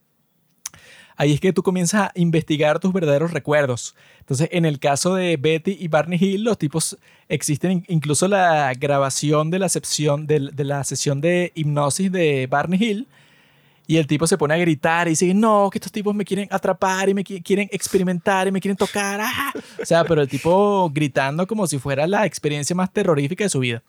ahí 1.16 1.32
es 1.32 1.40
que 1.40 1.52
tú 1.52 1.62
comienzas 1.62 2.08
a 2.08 2.12
investigar 2.16 2.80
tus 2.80 2.92
verdaderos 2.92 3.32
recuerdos. 3.32 3.94
Entonces, 4.20 4.48
en 4.52 4.64
el 4.64 4.80
caso 4.80 5.14
de 5.14 5.36
Betty 5.36 5.76
y 5.78 5.88
Barney 5.88 6.18
Hill, 6.20 6.42
los 6.44 6.58
tipos 6.58 6.98
existen 7.28 7.70
in- 7.70 7.84
incluso 7.88 8.26
la 8.26 8.72
grabación 8.74 9.50
de 9.50 9.58
la, 9.60 9.68
sesión, 9.68 10.26
de, 10.26 10.50
de 10.52 10.64
la 10.64 10.82
sesión 10.84 11.20
de 11.20 11.52
hipnosis 11.54 12.10
de 12.10 12.46
Barney 12.48 12.82
Hill. 12.82 13.08
Y 13.86 13.98
el 13.98 14.06
tipo 14.06 14.26
se 14.26 14.38
pone 14.38 14.54
a 14.54 14.56
gritar 14.56 15.06
y 15.08 15.10
dice, 15.10 15.34
no, 15.34 15.68
que 15.70 15.76
estos 15.78 15.92
tipos 15.92 16.14
me 16.14 16.24
quieren 16.24 16.48
atrapar 16.50 17.08
y 17.10 17.14
me 17.14 17.22
qui- 17.22 17.42
quieren 17.44 17.68
experimentar 17.70 18.48
y 18.48 18.52
me 18.52 18.60
quieren 18.60 18.76
tocar. 18.78 19.20
¡ah!". 19.22 19.52
O 19.80 19.84
sea, 19.84 20.04
pero 20.04 20.22
el 20.22 20.28
tipo 20.28 20.90
gritando 20.90 21.46
como 21.46 21.66
si 21.66 21.78
fuera 21.78 22.06
la 22.06 22.24
experiencia 22.24 22.74
más 22.74 22.90
terrorífica 22.92 23.44
de 23.44 23.50
su 23.50 23.58
vida. 23.58 23.82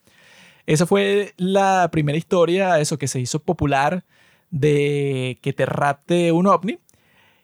Esa 0.65 0.85
fue 0.85 1.33
la 1.37 1.87
primera 1.91 2.17
historia, 2.17 2.79
eso 2.79 2.97
que 2.97 3.07
se 3.07 3.19
hizo 3.21 3.39
popular 3.39 4.03
de 4.51 5.37
que 5.41 5.53
te 5.53 5.65
rapte 5.65 6.31
un 6.31 6.47
ovni. 6.47 6.79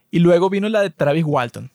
Y 0.10 0.20
luego 0.20 0.50
vino 0.50 0.68
la 0.68 0.82
de 0.82 0.90
Travis 0.90 1.24
Walton. 1.26 1.72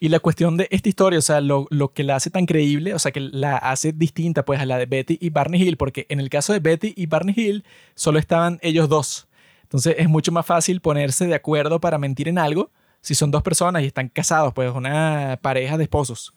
Y 0.00 0.08
la 0.08 0.20
cuestión 0.20 0.56
de 0.56 0.68
esta 0.70 0.88
historia, 0.88 1.18
o 1.18 1.22
sea, 1.22 1.40
lo, 1.40 1.66
lo 1.70 1.92
que 1.92 2.02
la 2.02 2.16
hace 2.16 2.30
tan 2.30 2.46
creíble, 2.46 2.94
o 2.94 2.98
sea, 2.98 3.12
que 3.12 3.20
la 3.20 3.56
hace 3.56 3.92
distinta 3.92 4.44
pues 4.44 4.60
a 4.60 4.66
la 4.66 4.78
de 4.78 4.86
Betty 4.86 5.18
y 5.20 5.30
Barney 5.30 5.62
Hill, 5.62 5.76
porque 5.76 6.06
en 6.08 6.20
el 6.20 6.28
caso 6.30 6.52
de 6.52 6.58
Betty 6.60 6.92
y 6.96 7.06
Barney 7.06 7.34
Hill 7.36 7.64
solo 7.94 8.18
estaban 8.18 8.58
ellos 8.62 8.88
dos. 8.88 9.28
Entonces 9.74 9.96
es 9.98 10.08
mucho 10.08 10.30
más 10.30 10.46
fácil 10.46 10.80
ponerse 10.80 11.26
de 11.26 11.34
acuerdo 11.34 11.80
para 11.80 11.98
mentir 11.98 12.28
en 12.28 12.38
algo 12.38 12.70
si 13.00 13.16
son 13.16 13.32
dos 13.32 13.42
personas 13.42 13.82
y 13.82 13.86
están 13.86 14.08
casados, 14.08 14.54
pues 14.54 14.72
una 14.72 15.36
pareja 15.42 15.76
de 15.76 15.82
esposos. 15.82 16.32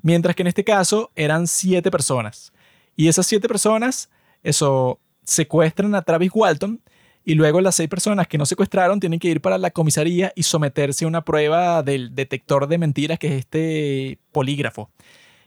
Mientras 0.00 0.36
que 0.36 0.42
en 0.42 0.46
este 0.46 0.62
caso 0.62 1.10
eran 1.16 1.48
siete 1.48 1.90
personas. 1.90 2.52
Y 2.94 3.08
esas 3.08 3.26
siete 3.26 3.48
personas, 3.48 4.10
eso, 4.44 5.00
secuestran 5.24 5.92
a 5.96 6.02
Travis 6.02 6.30
Walton 6.32 6.80
y 7.24 7.34
luego 7.34 7.60
las 7.60 7.74
seis 7.74 7.88
personas 7.88 8.28
que 8.28 8.38
no 8.38 8.46
secuestraron 8.46 9.00
tienen 9.00 9.18
que 9.18 9.26
ir 9.26 9.40
para 9.40 9.58
la 9.58 9.72
comisaría 9.72 10.32
y 10.36 10.44
someterse 10.44 11.04
a 11.04 11.08
una 11.08 11.24
prueba 11.24 11.82
del 11.82 12.14
detector 12.14 12.68
de 12.68 12.78
mentiras, 12.78 13.18
que 13.18 13.26
es 13.26 13.40
este 13.40 14.20
polígrafo. 14.30 14.88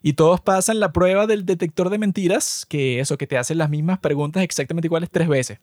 Y 0.03 0.13
todos 0.13 0.41
pasan 0.41 0.81
la 0.81 0.91
prueba 0.91 1.27
del 1.27 1.45
detector 1.45 1.89
de 1.91 1.97
mentiras, 1.97 2.65
que 2.67 2.99
eso, 2.99 3.17
que 3.17 3.27
te 3.27 3.37
hacen 3.37 3.57
las 3.57 3.69
mismas 3.69 3.99
preguntas 3.99 4.43
exactamente 4.43 4.87
iguales 4.87 5.09
tres 5.09 5.29
veces, 5.29 5.59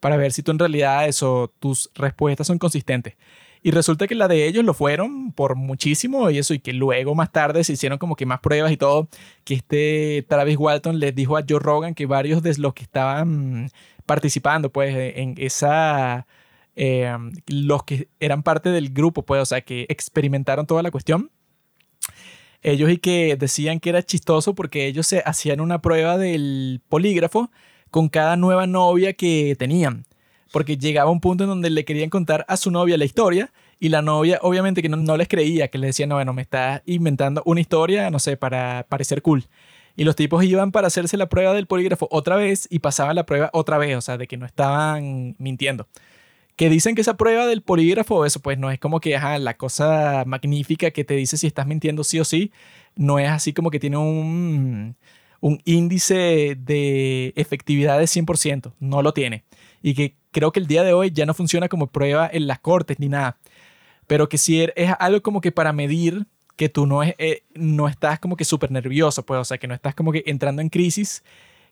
para 0.00 0.16
ver 0.16 0.32
si 0.32 0.42
tú 0.42 0.50
en 0.52 0.58
realidad 0.58 1.08
eso, 1.08 1.52
tus 1.58 1.90
respuestas 1.94 2.46
son 2.46 2.58
consistentes. 2.58 3.14
Y 3.62 3.72
resulta 3.72 4.06
que 4.06 4.14
la 4.14 4.28
de 4.28 4.46
ellos 4.46 4.64
lo 4.64 4.72
fueron 4.72 5.32
por 5.32 5.56
muchísimo 5.56 6.30
y 6.30 6.38
eso, 6.38 6.54
y 6.54 6.60
que 6.60 6.72
luego 6.72 7.14
más 7.14 7.32
tarde 7.32 7.64
se 7.64 7.72
hicieron 7.72 7.98
como 7.98 8.14
que 8.16 8.24
más 8.26 8.40
pruebas 8.40 8.70
y 8.72 8.76
todo, 8.76 9.08
que 9.44 9.54
este 9.54 10.24
Travis 10.28 10.56
Walton 10.56 11.00
les 11.00 11.14
dijo 11.14 11.36
a 11.36 11.44
Joe 11.48 11.58
Rogan 11.58 11.94
que 11.94 12.06
varios 12.06 12.42
de 12.42 12.54
los 12.58 12.72
que 12.74 12.84
estaban 12.84 13.70
participando 14.06 14.70
pues 14.70 14.94
en 15.16 15.34
esa... 15.38 16.26
eh, 16.76 17.12
los 17.48 17.82
que 17.82 18.08
eran 18.20 18.44
parte 18.44 18.70
del 18.70 18.90
grupo, 18.90 19.22
pues, 19.24 19.42
o 19.42 19.46
sea, 19.46 19.60
que 19.62 19.86
experimentaron 19.88 20.66
toda 20.66 20.82
la 20.82 20.92
cuestión, 20.92 21.30
ellos 22.62 22.90
y 22.90 22.98
que 22.98 23.36
decían 23.36 23.80
que 23.80 23.90
era 23.90 24.02
chistoso 24.02 24.54
porque 24.54 24.86
ellos 24.86 25.06
se 25.06 25.22
hacían 25.26 25.60
una 25.60 25.80
prueba 25.80 26.16
del 26.16 26.80
polígrafo 26.88 27.50
con 27.90 28.08
cada 28.08 28.36
nueva 28.36 28.66
novia 28.66 29.12
que 29.12 29.56
tenían. 29.58 30.04
Porque 30.52 30.76
llegaba 30.76 31.10
un 31.10 31.20
punto 31.20 31.44
en 31.44 31.50
donde 31.50 31.70
le 31.70 31.84
querían 31.84 32.10
contar 32.10 32.44
a 32.48 32.56
su 32.56 32.70
novia 32.70 32.96
la 32.96 33.04
historia 33.04 33.52
y 33.80 33.90
la 33.90 34.02
novia 34.02 34.38
obviamente 34.42 34.82
que 34.82 34.88
no, 34.88 35.16
les 35.16 35.28
creía, 35.28 35.68
que 35.68 35.78
les 35.78 35.88
decía, 35.90 36.06
no, 36.06 36.16
bueno, 36.16 36.32
me 36.32 36.42
estás 36.42 36.82
inventando 36.86 37.42
una 37.44 37.60
historia, 37.60 38.10
no 38.10 38.18
sé, 38.18 38.36
para 38.36 38.86
parecer 38.88 39.22
cool. 39.22 39.44
Y 39.96 40.04
los 40.04 40.16
tipos 40.16 40.44
iban 40.44 40.72
para 40.72 40.86
hacerse 40.86 41.16
la 41.16 41.28
prueba 41.28 41.52
del 41.54 41.66
polígrafo 41.66 42.08
otra 42.10 42.36
vez 42.36 42.66
y 42.70 42.78
pasaban 42.78 43.16
la 43.16 43.26
prueba 43.26 43.50
otra 43.52 43.78
vez, 43.78 43.96
o 43.96 44.00
sea, 44.00 44.16
de 44.16 44.26
que 44.26 44.36
no 44.36 44.46
estaban 44.46 45.34
mintiendo. 45.38 45.88
Que 46.56 46.70
dicen 46.70 46.94
que 46.94 47.02
esa 47.02 47.16
prueba 47.16 47.46
del 47.46 47.62
polígrafo, 47.62 48.24
eso 48.26 48.40
pues 48.40 48.58
no 48.58 48.70
es 48.70 48.80
como 48.80 49.00
que, 49.00 49.16
ajá, 49.16 49.38
la 49.38 49.56
cosa 49.56 50.24
magnífica 50.26 50.90
que 50.90 51.04
te 51.04 51.14
dice 51.14 51.36
si 51.36 51.46
estás 51.46 51.66
mintiendo 51.66 52.04
sí 52.04 52.18
o 52.20 52.24
sí, 52.24 52.52
no 52.96 53.18
es 53.18 53.28
así 53.28 53.52
como 53.52 53.70
que 53.70 53.78
tiene 53.80 53.96
un, 53.96 54.96
un 55.40 55.60
índice 55.64 56.56
de 56.58 57.32
efectividad 57.36 57.98
de 57.98 58.06
100%, 58.06 58.74
no 58.80 59.02
lo 59.02 59.12
tiene. 59.12 59.44
Y 59.82 59.94
que 59.94 60.16
creo 60.32 60.52
que 60.52 60.60
el 60.60 60.66
día 60.66 60.82
de 60.82 60.92
hoy 60.92 61.10
ya 61.12 61.26
no 61.26 61.34
funciona 61.34 61.68
como 61.68 61.88
prueba 61.88 62.28
en 62.32 62.46
las 62.46 62.58
cortes 62.60 62.98
ni 62.98 63.08
nada. 63.08 63.38
Pero 64.06 64.28
que 64.28 64.38
sí 64.38 64.60
er- 64.62 64.72
es 64.76 64.92
algo 64.98 65.22
como 65.22 65.40
que 65.40 65.52
para 65.52 65.72
medir 65.72 66.26
que 66.56 66.68
tú 66.68 66.86
no, 66.86 67.02
es, 67.02 67.14
eh, 67.18 67.44
no 67.54 67.88
estás 67.88 68.18
como 68.18 68.36
que 68.36 68.44
súper 68.44 68.70
nervioso, 68.72 69.24
pues, 69.24 69.40
o 69.40 69.44
sea, 69.44 69.58
que 69.58 69.68
no 69.68 69.74
estás 69.74 69.94
como 69.94 70.10
que 70.12 70.24
entrando 70.26 70.60
en 70.62 70.70
crisis, 70.70 71.22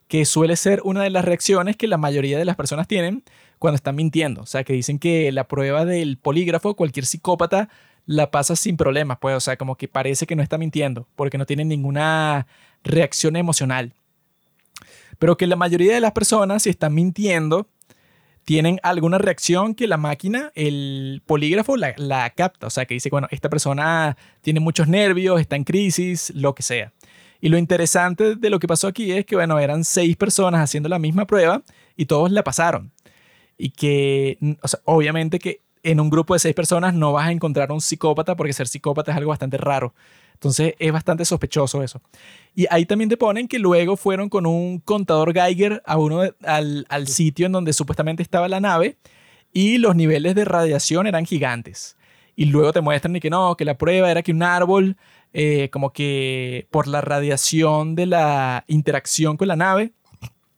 que 0.07 0.23
suele 0.25 0.55
ser 0.55 0.81
una 0.85 1.03
de 1.03 1.09
las 1.09 1.25
reacciones 1.25 1.75
que 1.75 1.87
la 1.87 1.97
mayoría 1.97 2.37
de 2.37 2.45
las 2.45 2.55
personas 2.55 2.87
tienen 2.87 3.23
cuando 3.59 3.75
están 3.75 3.95
mintiendo. 3.95 4.41
O 4.41 4.45
sea, 4.45 4.63
que 4.63 4.73
dicen 4.73 4.99
que 4.99 5.31
la 5.33 5.47
prueba 5.49 5.83
del 5.85 6.17
polígrafo, 6.17 6.75
cualquier 6.75 7.05
psicópata 7.05 7.69
la 8.05 8.31
pasa 8.31 8.55
sin 8.55 8.77
problemas, 8.77 9.17
pues, 9.19 9.35
o 9.35 9.41
sea, 9.41 9.57
como 9.57 9.75
que 9.75 9.89
parece 9.89 10.25
que 10.25 10.35
no 10.37 10.43
está 10.43 10.57
mintiendo, 10.57 11.07
porque 11.17 11.37
no 11.37 11.45
tiene 11.45 11.65
ninguna 11.65 12.47
reacción 12.83 13.35
emocional. 13.35 13.93
Pero 15.19 15.37
que 15.37 15.47
la 15.47 15.55
mayoría 15.55 15.93
de 15.93 16.01
las 16.01 16.11
personas, 16.11 16.63
si 16.63 16.69
están 16.69 16.93
mintiendo, 16.93 17.67
tienen 18.45 18.79
alguna 18.83 19.17
reacción 19.17 19.75
que 19.75 19.87
la 19.87 19.97
máquina, 19.97 20.51
el 20.55 21.21
polígrafo, 21.25 21.75
la, 21.75 21.93
la 21.97 22.29
capta. 22.29 22.67
O 22.67 22.69
sea, 22.69 22.85
que 22.85 22.93
dice, 22.93 23.09
bueno, 23.09 23.27
esta 23.31 23.49
persona 23.49 24.15
tiene 24.41 24.59
muchos 24.59 24.87
nervios, 24.87 25.41
está 25.41 25.55
en 25.55 25.63
crisis, 25.63 26.31
lo 26.33 26.55
que 26.55 26.63
sea. 26.63 26.93
Y 27.41 27.49
lo 27.49 27.57
interesante 27.57 28.35
de 28.35 28.49
lo 28.49 28.59
que 28.59 28.67
pasó 28.67 28.87
aquí 28.87 29.11
es 29.11 29.25
que, 29.25 29.35
bueno, 29.35 29.59
eran 29.59 29.83
seis 29.83 30.15
personas 30.15 30.61
haciendo 30.61 30.89
la 30.89 30.99
misma 30.99 31.27
prueba 31.27 31.61
y 31.95 32.05
todos 32.05 32.31
la 32.31 32.43
pasaron. 32.43 32.91
Y 33.57 33.71
que, 33.71 34.37
obviamente 34.85 35.39
que 35.39 35.61
en 35.83 35.99
un 35.99 36.09
grupo 36.09 36.33
de 36.33 36.39
seis 36.39 36.55
personas 36.55 36.93
no 36.93 37.13
vas 37.13 37.27
a 37.27 37.31
encontrar 37.31 37.71
un 37.71 37.81
psicópata 37.81 38.35
porque 38.35 38.53
ser 38.53 38.67
psicópata 38.67 39.11
es 39.11 39.17
algo 39.17 39.29
bastante 39.29 39.57
raro. 39.57 39.93
Entonces 40.37 40.75
es 40.77 40.91
bastante 40.91 41.25
sospechoso 41.25 41.81
eso. 41.81 41.99
Y 42.53 42.67
ahí 42.69 42.85
también 42.85 43.09
te 43.09 43.17
ponen 43.17 43.47
que 43.47 43.57
luego 43.57 43.97
fueron 43.97 44.29
con 44.29 44.45
un 44.45 44.77
contador 44.79 45.33
Geiger 45.33 45.81
a 45.83 45.97
uno 45.97 46.21
de- 46.21 46.35
al, 46.45 46.85
al 46.89 47.07
sitio 47.07 47.47
en 47.47 47.53
donde 47.53 47.73
supuestamente 47.73 48.21
estaba 48.21 48.47
la 48.47 48.59
nave 48.59 48.97
y 49.51 49.79
los 49.79 49.95
niveles 49.95 50.35
de 50.35 50.45
radiación 50.45 51.07
eran 51.07 51.25
gigantes. 51.25 51.97
Y 52.35 52.45
luego 52.45 52.71
te 52.71 52.81
muestran 52.81 53.15
y 53.15 53.19
que 53.19 53.31
no, 53.31 53.57
que 53.57 53.65
la 53.65 53.79
prueba 53.79 54.11
era 54.11 54.21
que 54.21 54.31
un 54.31 54.43
árbol, 54.43 54.95
eh, 55.33 55.69
como 55.71 55.91
que 55.91 56.67
por 56.69 56.87
la 56.87 57.01
radiación 57.01 57.95
de 57.95 58.05
la 58.05 58.63
interacción 58.67 59.37
con 59.37 59.47
la 59.47 59.55
nave, 59.55 59.93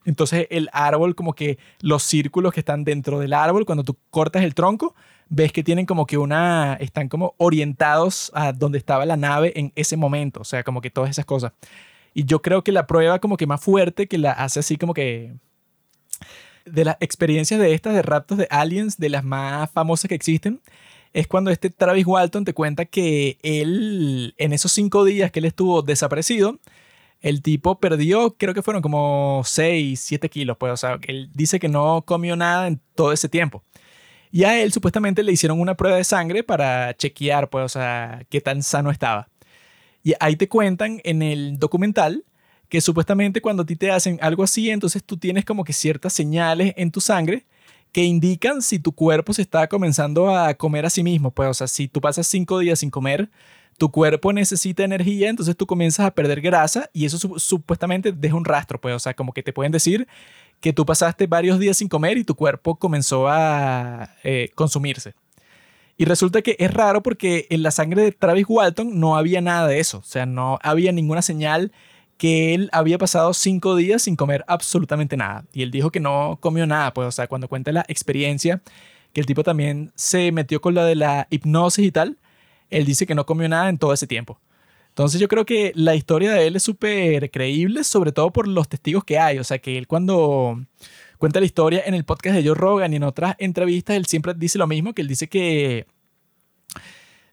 Entonces 0.09 0.47
el 0.49 0.69
árbol, 0.73 1.13
como 1.13 1.33
que 1.33 1.59
los 1.81 2.01
círculos 2.01 2.51
que 2.51 2.61
están 2.61 2.83
dentro 2.83 3.19
del 3.19 3.31
árbol, 3.31 3.65
cuando 3.65 3.83
tú 3.83 3.95
cortas 4.09 4.43
el 4.43 4.55
tronco, 4.55 4.95
ves 5.29 5.51
que 5.51 5.63
tienen 5.63 5.85
como 5.85 6.07
que 6.07 6.17
una, 6.17 6.73
están 6.79 7.09
como 7.09 7.35
orientados 7.38 8.31
a 8.33 8.51
donde 8.51 8.79
estaba 8.79 9.05
la 9.05 9.17
nave 9.17 9.53
en 9.55 9.71
ese 9.75 9.97
momento, 9.97 10.41
o 10.41 10.43
sea, 10.43 10.63
como 10.63 10.81
que 10.81 10.89
todas 10.89 11.11
esas 11.11 11.25
cosas. 11.25 11.53
Y 12.15 12.25
yo 12.25 12.41
creo 12.41 12.63
que 12.63 12.71
la 12.71 12.88
prueba 12.88 13.19
como 13.19 13.38
que 13.38 13.45
más 13.45 13.61
fuerte, 13.61 14.07
que 14.07 14.17
la 14.17 14.31
hace 14.31 14.59
así 14.59 14.77
como 14.77 14.95
que 14.95 15.35
de 16.65 16.85
las 16.85 16.97
experiencias 16.99 17.59
de 17.59 17.75
estas 17.75 17.93
de 17.93 18.01
raptos 18.01 18.39
de 18.39 18.47
aliens, 18.49 18.97
de 18.97 19.09
las 19.09 19.23
más 19.23 19.69
famosas 19.69 20.09
que 20.09 20.15
existen, 20.15 20.59
es 21.13 21.27
cuando 21.27 21.51
este 21.51 21.69
Travis 21.69 22.07
Walton 22.07 22.45
te 22.45 22.53
cuenta 22.55 22.85
que 22.85 23.38
él, 23.43 24.33
en 24.39 24.53
esos 24.53 24.71
cinco 24.71 25.05
días 25.05 25.29
que 25.29 25.38
él 25.38 25.45
estuvo 25.45 25.83
desaparecido, 25.83 26.57
el 27.22 27.41
tipo 27.41 27.80
perdió, 27.80 28.35
creo 28.38 28.53
que 28.53 28.61
fueron 28.61 28.81
como 28.81 29.41
6, 29.45 29.99
7 29.99 30.30
kilos, 30.30 30.57
pues, 30.57 30.73
o 30.73 30.77
sea, 30.77 30.99
él 31.07 31.30
dice 31.33 31.59
que 31.59 31.69
no 31.69 32.03
comió 32.06 32.35
nada 32.35 32.67
en 32.67 32.80
todo 32.95 33.11
ese 33.11 33.30
tiempo. 33.30 33.64
Y 34.31 34.43
a 34.43 34.61
él 34.61 34.72
supuestamente 34.72 35.23
le 35.23 35.31
hicieron 35.31 35.59
una 35.59 35.75
prueba 35.75 35.98
de 35.98 36.03
sangre 36.03 36.43
para 36.43 36.95
chequear, 36.95 37.49
pues, 37.49 37.65
o 37.65 37.69
sea, 37.69 38.25
qué 38.30 38.41
tan 38.41 38.64
sano 38.64 38.91
estaba. 38.91 39.27
Y 40.03 40.14
ahí 40.19 40.35
te 40.35 40.48
cuentan 40.48 41.01
en 41.03 41.22
el 41.22 41.59
documental 41.59 42.23
que 42.69 42.81
supuestamente 42.81 43.41
cuando 43.41 43.64
a 43.64 43.65
ti 43.65 43.75
te 43.75 43.91
hacen 43.91 44.19
algo 44.22 44.43
así, 44.43 44.69
entonces 44.69 45.03
tú 45.03 45.17
tienes 45.17 45.43
como 45.45 45.64
que 45.64 45.73
ciertas 45.73 46.14
señales 46.14 46.73
en 46.77 46.91
tu 46.91 47.01
sangre 47.01 47.45
que 47.91 48.03
indican 48.03 48.61
si 48.61 48.80
tu 48.80 48.91
cuerpo 48.91 49.33
se 49.33 49.41
está 49.41 49.67
comenzando 49.67 50.35
a 50.35 50.53
comer 50.53 50.85
a 50.85 50.89
sí 50.91 51.03
mismo. 51.03 51.31
Pues, 51.31 51.49
o 51.49 51.53
sea, 51.53 51.67
si 51.67 51.88
tú 51.88 51.99
pasas 52.01 52.27
cinco 52.27 52.59
días 52.59 52.80
sin 52.80 52.91
comer, 52.91 53.30
tu 53.80 53.90
cuerpo 53.90 54.32
necesita 54.32 54.83
energía, 54.83 55.30
entonces 55.30 55.58
tú 55.58 55.66
comienzas 55.66 56.06
a 56.06 56.11
perder 56.11 56.41
grasa 56.41 56.90
y 56.93 57.06
eso 57.06 57.17
supuestamente 57.40 58.11
deja 58.11 58.35
un 58.35 58.45
rastro. 58.45 58.80
Pues, 58.80 58.93
o 58.93 58.99
sea, 58.99 59.16
como 59.16 59.33
que 59.33 59.41
te 59.41 59.53
pueden 59.53 59.72
decir 59.72 60.08
que 60.59 60.74
tú 60.74 60.85
pasaste 60.85 61.25
varios 61.25 61.58
días 61.58 61.77
sin 61.77 61.88
comer 61.88 62.17
y 62.17 62.24
tu 62.24 62.35
cuerpo 62.35 62.75
comenzó 62.75 63.27
a 63.27 64.16
eh, 64.24 64.51
consumirse. 64.53 65.14
Y 65.98 66.06
resulta 66.06 66.41
que 66.41 66.56
es 66.59 66.74
raro 66.74 67.01
porque 67.01 67.48
en 67.49 67.64
la 67.64 67.72
sangre 67.72 68.03
de 68.03 68.11
Travis 68.11 68.45
Walton 68.48 68.99
no 68.99 69.17
había 69.17 69.41
nada 69.41 69.67
de 69.67 69.80
eso. 69.80 69.98
O 69.98 70.03
sea, 70.03 70.25
no 70.25 70.59
había 70.61 70.91
ninguna 70.91 71.22
señal 71.22 71.72
que 72.17 72.53
él 72.53 72.69
había 72.74 72.98
pasado 72.98 73.33
cinco 73.33 73.75
días 73.75 74.03
sin 74.03 74.16
comer 74.16 74.43
absolutamente 74.48 75.17
nada. 75.17 75.45
Y 75.53 75.64
él 75.64 75.72
dijo 75.72 75.90
que 75.90 76.01
no 76.01 76.38
comió 76.41 76.67
nada, 76.67 76.93
pues, 76.93 77.08
o 77.08 77.11
sea, 77.11 77.27
cuando 77.27 77.48
cuenta 77.48 77.72
la 77.72 77.85
experiencia, 77.88 78.61
que 79.14 79.22
el 79.22 79.25
tipo 79.25 79.43
también 79.43 79.91
se 79.95 80.32
metió 80.32 80.61
con 80.61 80.75
la 80.75 80.85
de 80.85 80.95
la 80.95 81.27
hipnosis 81.30 81.85
y 81.85 81.91
tal, 81.91 82.17
él 82.69 82.85
dice 82.85 83.06
que 83.06 83.15
no 83.15 83.25
comió 83.25 83.48
nada 83.49 83.69
en 83.69 83.77
todo 83.77 83.93
ese 83.93 84.07
tiempo. 84.07 84.39
Entonces 84.89 85.22
yo 85.22 85.27
creo 85.27 85.45
que 85.45 85.72
la 85.75 85.95
historia 85.95 86.33
de 86.33 86.48
él 86.48 86.56
es 86.56 86.64
súper 86.64 87.31
creíble, 87.31 87.83
sobre 87.83 88.11
todo 88.11 88.31
por 88.31 88.48
los 88.48 88.67
testigos 88.67 89.03
que 89.03 89.17
hay. 89.17 89.39
O 89.39 89.43
sea, 89.43 89.59
que 89.59 89.77
él 89.77 89.88
cuando 89.88 90.59
cuenta 91.17 91.39
la 91.39 91.45
historia 91.45 91.83
en 91.85 91.93
el 91.93 92.06
podcast 92.06 92.35
de 92.35 92.43
Joe 92.43 92.56
Rogan 92.56 92.91
y 92.93 92.98
en 92.98 93.03
otras 93.03 93.35
entrevistas, 93.39 93.95
él 93.95 94.06
siempre 94.06 94.33
dice 94.33 94.57
lo 94.57 94.67
mismo, 94.67 94.93
que 94.93 95.01
él 95.01 95.07
dice 95.07 95.27
que 95.27 95.88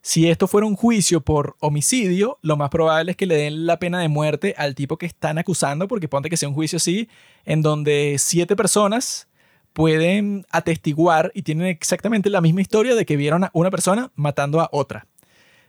si 0.01 0.31
esto 0.31 0.47
fuera 0.47 0.69
un 0.69 0.77
juicio 0.77 1.21
por 1.21 1.57
homicidio, 1.59 2.39
lo 2.41 2.57
más 2.57 2.71
probable 2.71 3.11
es 3.11 3.17
que 3.17 3.27
le 3.27 3.35
den 3.35 3.67
la 3.67 3.81
pena 3.81 3.99
de 3.99 4.07
muerte 4.07 4.55
al 4.57 4.77
tipo 4.77 4.99
que 4.99 5.07
están 5.07 5.37
acusando, 5.37 5.89
porque 5.89 6.07
ponte 6.07 6.31
que 6.31 6.37
sea 6.37 6.49
un 6.49 6.55
juicio 6.55 6.77
así, 6.77 7.09
en 7.45 7.61
donde 7.61 8.15
siete 8.21 8.55
personas 8.55 9.27
pueden 9.73 10.47
atestiguar 10.53 11.33
y 11.35 11.43
tienen 11.43 11.67
exactamente 11.67 12.31
la 12.31 12.41
misma 12.41 12.61
historia 12.61 12.95
de 12.95 13.05
que 13.05 13.17
vieron 13.17 13.43
a 13.43 13.51
una 13.53 13.71
persona 13.71 14.13
matando 14.15 14.61
a 14.61 14.69
otra. 14.71 15.09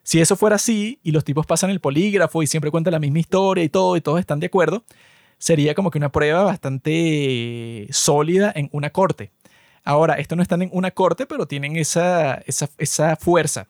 Si 0.08 0.22
eso 0.22 0.38
fuera 0.38 0.56
así 0.56 1.02
y 1.04 1.12
los 1.12 1.26
tipos 1.26 1.46
pasan 1.46 1.70
el 1.70 1.82
polígrafo 1.82 2.42
y 2.42 2.48
siempre 2.48 2.72
cuentan 2.72 2.94
la 2.94 3.00
misma 3.00 3.20
historia 3.20 3.66
y 3.66 3.68
todo 3.68 3.98
y 3.98 4.00
todos 4.00 4.22
están 4.22 4.40
de 4.40 4.46
acuerdo, 4.46 4.86
sería 5.38 5.76
como 5.76 5.92
que 5.92 5.98
una 5.98 6.14
prueba 6.14 6.44
bastante 6.44 7.88
sólida 7.92 8.54
en 8.56 8.70
una 8.72 8.90
corte. 8.92 9.32
Ahora, 9.84 10.14
esto 10.14 10.38
no 10.38 10.42
están 10.42 10.62
en 10.62 10.70
una 10.72 10.92
corte, 10.92 11.26
pero 11.26 11.46
tienen 11.46 11.76
esa, 11.76 12.42
esa 12.78 13.18
fuerza. 13.18 13.68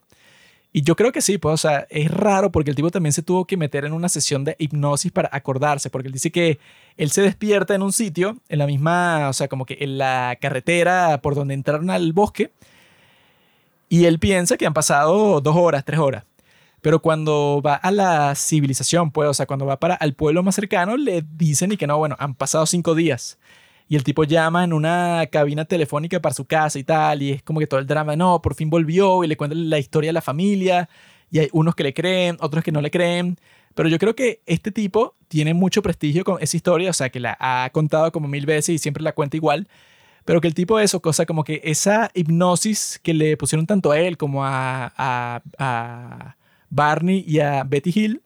Y 0.72 0.82
yo 0.82 0.94
creo 0.94 1.10
que 1.10 1.22
sí, 1.22 1.38
pues, 1.38 1.54
o 1.54 1.56
sea, 1.56 1.88
es 1.90 2.08
raro 2.08 2.52
porque 2.52 2.70
el 2.70 2.76
tipo 2.76 2.92
también 2.92 3.12
se 3.12 3.22
tuvo 3.22 3.44
que 3.44 3.56
meter 3.56 3.84
en 3.84 3.92
una 3.92 4.08
sesión 4.08 4.44
de 4.44 4.54
hipnosis 4.60 5.10
para 5.10 5.28
acordarse, 5.32 5.90
porque 5.90 6.06
él 6.06 6.14
dice 6.14 6.30
que 6.30 6.60
él 6.96 7.10
se 7.10 7.22
despierta 7.22 7.74
en 7.74 7.82
un 7.82 7.92
sitio, 7.92 8.36
en 8.48 8.60
la 8.60 8.66
misma, 8.68 9.28
o 9.28 9.32
sea, 9.32 9.48
como 9.48 9.66
que 9.66 9.78
en 9.80 9.98
la 9.98 10.38
carretera 10.40 11.20
por 11.20 11.34
donde 11.34 11.54
entraron 11.54 11.90
al 11.90 12.12
bosque, 12.12 12.52
y 13.88 14.04
él 14.04 14.18
piensa 14.18 14.56
que 14.56 14.66
han 14.66 14.74
pasado 14.74 15.40
dos 15.40 15.56
horas, 15.56 15.84
tres 15.84 15.98
horas. 15.98 16.24
Pero 16.80 17.00
cuando 17.02 17.60
va 17.64 17.74
a 17.74 17.90
la 17.90 18.34
civilización, 18.34 19.10
pues, 19.10 19.28
o 19.28 19.34
sea, 19.34 19.46
cuando 19.46 19.66
va 19.66 19.80
para 19.80 19.96
el 19.96 20.14
pueblo 20.14 20.42
más 20.42 20.54
cercano, 20.54 20.96
le 20.96 21.24
dicen 21.36 21.72
y 21.72 21.76
que 21.76 21.86
no, 21.86 21.98
bueno, 21.98 22.16
han 22.18 22.34
pasado 22.34 22.66
cinco 22.66 22.94
días. 22.94 23.38
Y 23.88 23.96
el 23.96 24.04
tipo 24.04 24.24
llama 24.24 24.64
en 24.64 24.72
una 24.72 25.26
cabina 25.32 25.64
telefónica 25.64 26.20
para 26.20 26.34
su 26.34 26.44
casa 26.44 26.78
y 26.78 26.84
tal, 26.84 27.22
y 27.22 27.32
es 27.32 27.42
como 27.42 27.58
que 27.58 27.66
todo 27.66 27.80
el 27.80 27.86
drama, 27.86 28.16
no, 28.16 28.40
por 28.42 28.54
fin 28.54 28.70
volvió, 28.70 29.24
y 29.24 29.28
le 29.28 29.36
cuenta 29.36 29.56
la 29.56 29.78
historia 29.78 30.08
de 30.08 30.12
la 30.12 30.20
familia, 30.20 30.88
y 31.30 31.40
hay 31.40 31.48
unos 31.52 31.74
que 31.74 31.82
le 31.82 31.94
creen, 31.94 32.36
otros 32.40 32.62
que 32.62 32.70
no 32.70 32.80
le 32.80 32.90
creen, 32.90 33.38
pero 33.74 33.88
yo 33.88 33.98
creo 33.98 34.14
que 34.14 34.42
este 34.46 34.72
tipo 34.72 35.14
tiene 35.28 35.54
mucho 35.54 35.82
prestigio 35.82 36.24
con 36.24 36.42
esa 36.42 36.56
historia, 36.56 36.90
o 36.90 36.92
sea, 36.92 37.10
que 37.10 37.20
la 37.20 37.36
ha 37.40 37.70
contado 37.72 38.12
como 38.12 38.28
mil 38.28 38.44
veces 38.44 38.70
y 38.70 38.78
siempre 38.78 39.02
la 39.02 39.12
cuenta 39.12 39.36
igual, 39.36 39.68
pero 40.28 40.42
que 40.42 40.48
el 40.48 40.52
tipo 40.52 40.76
de 40.76 40.84
eso, 40.84 41.00
cosa 41.00 41.24
como 41.24 41.42
que 41.42 41.62
esa 41.64 42.10
hipnosis 42.12 43.00
que 43.02 43.14
le 43.14 43.38
pusieron 43.38 43.66
tanto 43.66 43.92
a 43.92 43.98
él 43.98 44.18
como 44.18 44.44
a, 44.44 45.42
Barney 46.68 47.24
y 47.26 47.40
a 47.40 47.64
Betty 47.64 47.92
Hill, 47.94 48.22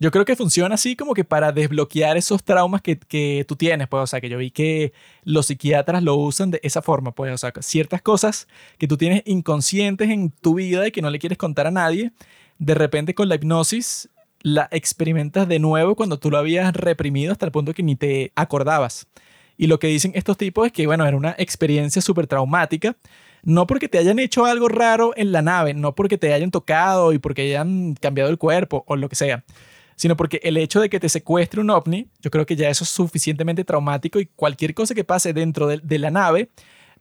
yo 0.00 0.10
creo 0.10 0.24
que 0.24 0.34
funciona 0.34 0.74
así 0.74 0.96
como 0.96 1.14
que 1.14 1.22
para 1.22 1.52
desbloquear 1.52 2.16
esos 2.16 2.42
traumas 2.42 2.82
que, 2.82 2.98
que, 2.98 3.44
tú 3.46 3.54
tienes, 3.54 3.86
pues, 3.86 4.02
o 4.02 4.06
sea, 4.08 4.20
que 4.20 4.28
yo 4.28 4.36
vi 4.36 4.50
que 4.50 4.92
los 5.22 5.46
psiquiatras 5.46 6.02
lo 6.02 6.16
usan 6.16 6.50
de 6.50 6.58
esa 6.64 6.82
forma, 6.82 7.12
pues, 7.14 7.32
o 7.32 7.38
sea, 7.38 7.52
ciertas 7.60 8.02
cosas 8.02 8.48
que 8.78 8.88
tú 8.88 8.96
tienes 8.96 9.22
inconscientes 9.26 10.10
en 10.10 10.30
tu 10.30 10.54
vida 10.54 10.88
y 10.88 10.90
que 10.90 11.02
no 11.02 11.10
le 11.10 11.20
quieres 11.20 11.38
contar 11.38 11.68
a 11.68 11.70
nadie, 11.70 12.10
de 12.58 12.74
repente 12.74 13.14
con 13.14 13.28
la 13.28 13.36
hipnosis 13.36 14.08
la 14.40 14.66
experimentas 14.72 15.46
de 15.46 15.60
nuevo 15.60 15.94
cuando 15.94 16.18
tú 16.18 16.32
lo 16.32 16.38
habías 16.38 16.74
reprimido 16.74 17.30
hasta 17.30 17.46
el 17.46 17.52
punto 17.52 17.74
que 17.74 17.84
ni 17.84 17.94
te 17.94 18.32
acordabas. 18.34 19.06
Y 19.56 19.66
lo 19.66 19.78
que 19.78 19.88
dicen 19.88 20.12
estos 20.14 20.36
tipos 20.36 20.66
es 20.66 20.72
que, 20.72 20.86
bueno, 20.86 21.06
era 21.06 21.16
una 21.16 21.34
experiencia 21.38 22.02
súper 22.02 22.26
traumática, 22.26 22.96
no 23.42 23.66
porque 23.66 23.88
te 23.88 23.98
hayan 23.98 24.18
hecho 24.18 24.44
algo 24.44 24.68
raro 24.68 25.12
en 25.16 25.32
la 25.32 25.42
nave, 25.42 25.74
no 25.74 25.94
porque 25.94 26.18
te 26.18 26.32
hayan 26.32 26.50
tocado 26.50 27.12
y 27.12 27.18
porque 27.18 27.42
hayan 27.42 27.94
cambiado 27.94 28.30
el 28.30 28.38
cuerpo 28.38 28.84
o 28.86 28.96
lo 28.96 29.08
que 29.08 29.16
sea, 29.16 29.44
sino 29.96 30.16
porque 30.16 30.40
el 30.42 30.56
hecho 30.56 30.80
de 30.80 30.88
que 30.88 31.00
te 31.00 31.08
secuestre 31.08 31.60
un 31.60 31.70
ovni, 31.70 32.08
yo 32.20 32.30
creo 32.30 32.46
que 32.46 32.56
ya 32.56 32.68
eso 32.68 32.84
es 32.84 32.90
suficientemente 32.90 33.64
traumático 33.64 34.20
y 34.20 34.26
cualquier 34.26 34.74
cosa 34.74 34.94
que 34.94 35.04
pase 35.04 35.32
dentro 35.32 35.66
de, 35.66 35.98
la 35.98 36.10
nave, 36.10 36.50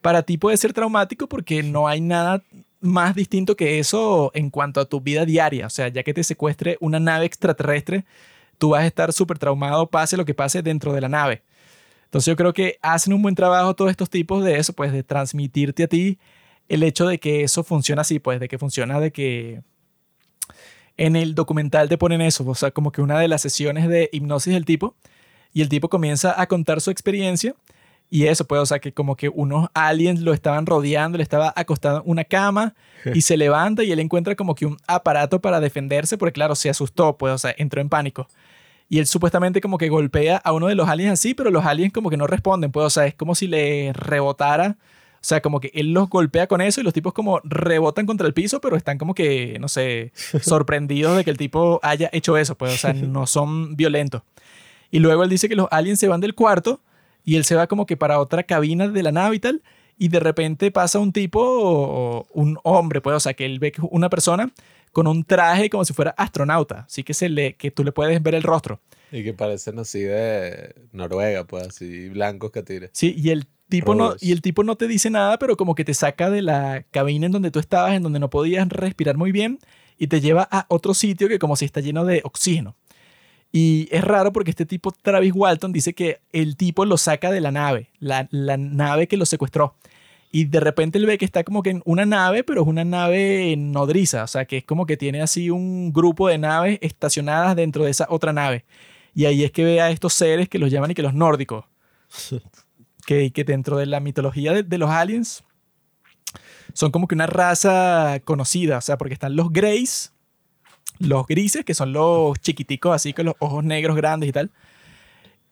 para 0.02 0.24
ti 0.24 0.38
puede 0.38 0.58
ser 0.58 0.74
traumático 0.74 1.28
porque 1.28 1.64
no 1.64 1.88
hay 1.88 2.02
nada 2.02 2.44
más 2.80 3.14
distinto 3.16 3.56
que 3.56 3.78
eso 3.80 4.32
en 4.34 4.50
cuanto 4.50 4.82
a 4.82 4.86
tu 4.86 5.00
vida 5.00 5.26
diaria. 5.26 5.68
O 5.68 5.70
sea, 5.70 5.88
ya 5.90 6.02
que 6.02 6.14
te 6.14 6.24
secuestre 6.24 6.78
una 6.80 7.00
nave 7.00 7.26
extraterrestre, 7.26 8.06
tú 8.58 8.70
vas 8.70 8.82
a 8.82 8.88
estar 8.88 9.14
súper 9.14 9.38
traumado, 9.38 9.88
pase 9.88 10.18
lo 10.18 10.26
que 10.26 10.34
pase 10.34 10.64
dentro 10.64 10.92
de 10.94 11.02
la 11.02 11.10
nave. 11.10 11.44
Entonces 12.12 12.26
yo 12.26 12.36
creo 12.36 12.52
que 12.52 12.78
hacen 12.82 13.14
un 13.14 13.22
buen 13.22 13.36
trabajo 13.36 13.74
todos 13.74 13.90
estos 13.90 14.10
tipos 14.10 14.44
de 14.44 14.58
eso, 14.58 14.74
pues 14.74 14.92
de 14.92 15.02
transmitirte 15.02 15.84
a 15.84 15.88
ti 15.88 16.20
el 16.68 16.84
hecho 16.84 17.08
de 17.08 17.20
que 17.20 17.44
eso 17.44 17.64
funciona 17.64 18.02
así, 18.02 18.20
pues 18.20 18.42
de 18.42 18.50
que 18.50 18.58
funciona 18.58 19.00
de 19.00 19.12
que 19.12 19.62
en 20.98 21.16
el 21.16 21.36
documental 21.36 21.88
te 21.88 21.98
ponen 21.98 22.20
eso, 22.20 22.46
o 22.46 22.54
sea, 22.54 22.72
como 22.72 22.92
que 22.92 23.02
una 23.02 23.18
de 23.18 23.30
las 23.30 23.42
sesiones 23.42 23.88
de 23.88 24.10
hipnosis 24.12 24.54
del 24.54 24.66
tipo, 24.66 24.96
y 25.54 25.62
el 25.62 25.70
tipo 25.70 25.88
comienza 25.88 26.40
a 26.40 26.48
contar 26.48 26.82
su 26.82 26.92
experiencia, 26.92 27.56
y 28.10 28.28
eso, 28.28 28.46
pues, 28.46 28.60
o 28.60 28.66
sea, 28.66 28.80
que 28.80 28.94
como 28.94 29.16
que 29.16 29.30
unos 29.30 29.70
aliens 29.74 30.20
lo 30.20 30.34
estaban 30.34 30.66
rodeando, 30.66 31.18
le 31.18 31.24
estaba 31.24 31.54
acostado 31.56 32.04
en 32.04 32.10
una 32.10 32.26
cama, 32.26 32.74
y 33.14 33.22
se 33.22 33.38
levanta 33.38 33.84
y 33.86 33.92
él 33.94 34.00
encuentra 34.00 34.36
como 34.36 34.54
que 34.54 34.66
un 34.66 34.78
aparato 34.86 35.40
para 35.40 35.62
defenderse, 35.62 36.18
porque 36.18 36.34
claro, 36.34 36.56
se 36.56 36.70
asustó, 36.70 37.18
pues, 37.18 37.34
o 37.34 37.38
sea, 37.38 37.56
entró 37.58 37.80
en 37.80 37.88
pánico. 37.88 38.28
Y 38.92 39.00
él 39.00 39.08
supuestamente 39.08 39.62
como 39.62 39.80
que 39.80 39.88
golpea 39.88 40.36
a 40.36 40.52
uno 40.52 40.68
de 40.68 40.76
los 40.76 40.88
aliens 40.88 41.14
así, 41.14 41.34
pero 41.34 41.50
los 41.50 41.66
aliens 41.66 41.94
como 41.94 42.10
que 42.10 42.18
no 42.18 42.28
responden, 42.28 42.72
pues, 42.72 42.86
o 42.86 42.90
sea, 42.90 43.08
es 43.08 43.16
como 43.16 43.36
si 43.36 43.48
le 43.48 43.94
rebotara 43.94 44.78
o 45.22 45.24
sea, 45.24 45.40
como 45.40 45.60
que 45.60 45.70
él 45.76 45.94
los 45.94 46.10
golpea 46.10 46.48
con 46.48 46.62
eso 46.62 46.82
y 46.82 46.84
los 46.84 46.96
tipos 46.96 47.14
como 47.14 47.42
rebotan 47.44 48.08
contra 48.08 48.26
el 48.26 48.34
piso, 48.34 48.60
pero 48.60 48.76
están 48.76 48.98
como 48.98 49.14
que, 49.14 49.60
no 49.60 49.68
sé, 49.68 50.12
sorprendidos 50.42 51.16
de 51.16 51.24
que 51.24 51.30
el 51.30 51.38
tipo 51.38 51.80
haya 51.84 52.10
hecho 52.12 52.38
eso, 52.38 52.56
pues, 52.58 52.74
o 52.74 52.78
sea, 52.78 52.94
no 52.94 53.28
son 53.28 53.76
violentos. 53.76 54.24
Y 54.90 54.98
luego 54.98 55.24
él 55.24 55.30
dice 55.30 55.48
que 55.48 55.56
los 55.56 55.68
aliens 55.70 56.00
se 56.00 56.08
van 56.08 56.22
del 56.22 56.34
cuarto 56.34 56.82
y 57.24 57.36
él 57.36 57.46
se 57.46 57.54
va 57.54 57.68
como 57.68 57.86
que 57.86 57.98
para 57.98 58.20
otra 58.20 58.44
cabina 58.44 58.88
de 58.88 59.04
la 59.04 59.12
nave 59.12 59.36
y 59.36 59.40
tal, 59.40 59.62
y 60.02 60.08
de 60.08 60.20
repente 60.20 60.72
pasa 60.72 60.98
un 60.98 61.14
tipo, 61.14 62.26
un 62.34 62.58
hombre, 62.64 63.02
pues, 63.02 63.16
o 63.16 63.20
sea, 63.20 63.36
que 63.36 63.46
él 63.46 63.60
ve 63.60 63.72
que 63.72 63.82
una 63.84 64.10
persona 64.10 64.52
con 64.92 65.06
un 65.06 65.24
traje 65.24 65.70
como 65.70 65.86
si 65.86 65.94
fuera 65.94 66.10
astronauta, 66.18 66.86
así 66.88 67.04
que, 67.04 67.14
se 67.14 67.30
le, 67.30 67.54
que 67.54 67.70
tú 67.70 67.84
le 67.84 67.92
puedes 67.92 68.20
ver 68.24 68.34
el 68.34 68.42
rostro. 68.42 68.80
Y 69.12 69.24
que 69.24 69.36
parecen 69.36 69.78
así 69.78 70.00
de 70.00 70.74
Noruega, 70.92 71.44
pues, 71.44 71.68
así 71.68 72.10
blancos 72.10 72.50
que 72.50 72.64
tira. 72.64 72.90
Sí, 72.94 73.14
y 73.16 73.30
el 73.30 73.46
tipo 73.70 73.94
no, 73.94 74.16
y 74.20 74.32
el 74.32 74.42
tipo 74.42 74.64
no 74.64 74.76
te 74.76 74.88
dice 74.88 75.12
nada, 75.12 75.38
pero 75.38 75.56
como 75.56 75.76
que 75.76 75.86
te 75.86 75.94
saca 75.94 76.32
de 76.32 76.42
la 76.42 76.84
cabina 76.90 77.28
en 77.28 77.32
donde 77.32 77.52
tú 77.52 77.60
estabas, 77.60 77.94
en 77.94 78.02
donde 78.02 78.18
no 78.18 78.32
podías 78.32 78.68
respirar 78.70 79.18
muy 79.18 79.32
bien, 79.32 79.60
y 80.00 80.08
te 80.08 80.20
lleva 80.20 80.48
a 80.50 80.66
otro 80.70 80.96
sitio 80.96 81.28
que 81.28 81.38
como 81.38 81.56
si 81.56 81.66
está 81.66 81.80
lleno 81.80 82.06
de 82.06 82.22
oxígeno. 82.24 82.76
Y 83.52 83.90
es 83.92 84.04
raro 84.04 84.32
porque 84.32 84.52
este 84.52 84.66
tipo, 84.66 84.92
Travis 84.92 85.34
Walton, 85.36 85.74
dice 85.74 85.94
que 85.94 86.22
el 86.32 86.56
tipo 86.56 86.86
lo 86.86 86.98
saca 86.98 87.32
de 87.32 87.42
la 87.42 87.52
nave, 87.52 87.90
la, 88.00 88.28
la 88.32 88.58
nave 88.58 89.08
que 89.08 89.18
lo 89.18 89.26
secuestró. 89.26 89.76
Y 90.32 90.46
de 90.46 90.62
repente 90.62 90.98
él 90.98 91.06
ve 91.06 91.18
que 91.18 91.26
está 91.26 91.44
como 91.44 91.62
que 91.62 91.72
en 91.72 91.82
una 91.84 92.06
nave, 92.06 92.46
pero 92.46 92.62
es 92.62 92.68
una 92.68 92.86
nave 92.86 93.56
nodriza, 93.58 94.24
o 94.24 94.28
sea, 94.28 94.46
que 94.46 94.58
es 94.58 94.64
como 94.64 94.86
que 94.86 94.96
tiene 94.96 95.22
así 95.22 95.50
un 95.50 95.92
grupo 95.92 96.30
de 96.30 96.38
naves 96.38 96.80
estacionadas 96.82 97.58
dentro 97.58 97.84
de 97.84 97.92
esa 97.92 98.08
otra 98.10 98.32
nave. 98.32 98.64
Y 99.14 99.26
ahí 99.26 99.44
es 99.44 99.52
que 99.52 99.66
ve 99.66 99.82
a 99.82 99.90
estos 99.90 100.14
seres 100.14 100.48
que 100.48 100.58
los 100.58 100.72
llaman 100.72 100.92
y 100.92 100.94
que 100.94 101.02
los 101.02 101.14
nórdicos. 101.14 101.66
que, 103.06 103.32
que 103.32 103.44
dentro 103.44 103.78
de 103.78 103.88
la 103.88 104.00
mitología 104.00 104.54
de, 104.54 104.64
de 104.64 104.78
los 104.78 104.90
aliens 104.90 105.44
son 106.74 106.92
como 106.92 107.08
que 107.08 107.16
una 107.16 107.28
raza 107.28 108.22
conocida, 108.24 108.78
o 108.78 108.82
sea, 108.82 108.98
porque 108.98 109.14
están 109.14 109.36
los 109.36 109.52
Greys, 109.52 110.14
los 111.02 111.28
grises, 111.28 111.66
que 111.66 111.74
son 111.74 111.94
los 111.94 112.40
chiquiticos 112.40 112.94
así 112.96 113.14
con 113.14 113.26
los 113.26 113.36
ojos 113.40 113.64
negros 113.64 113.96
grandes 113.96 114.30
y 114.30 114.32
tal. 114.32 114.52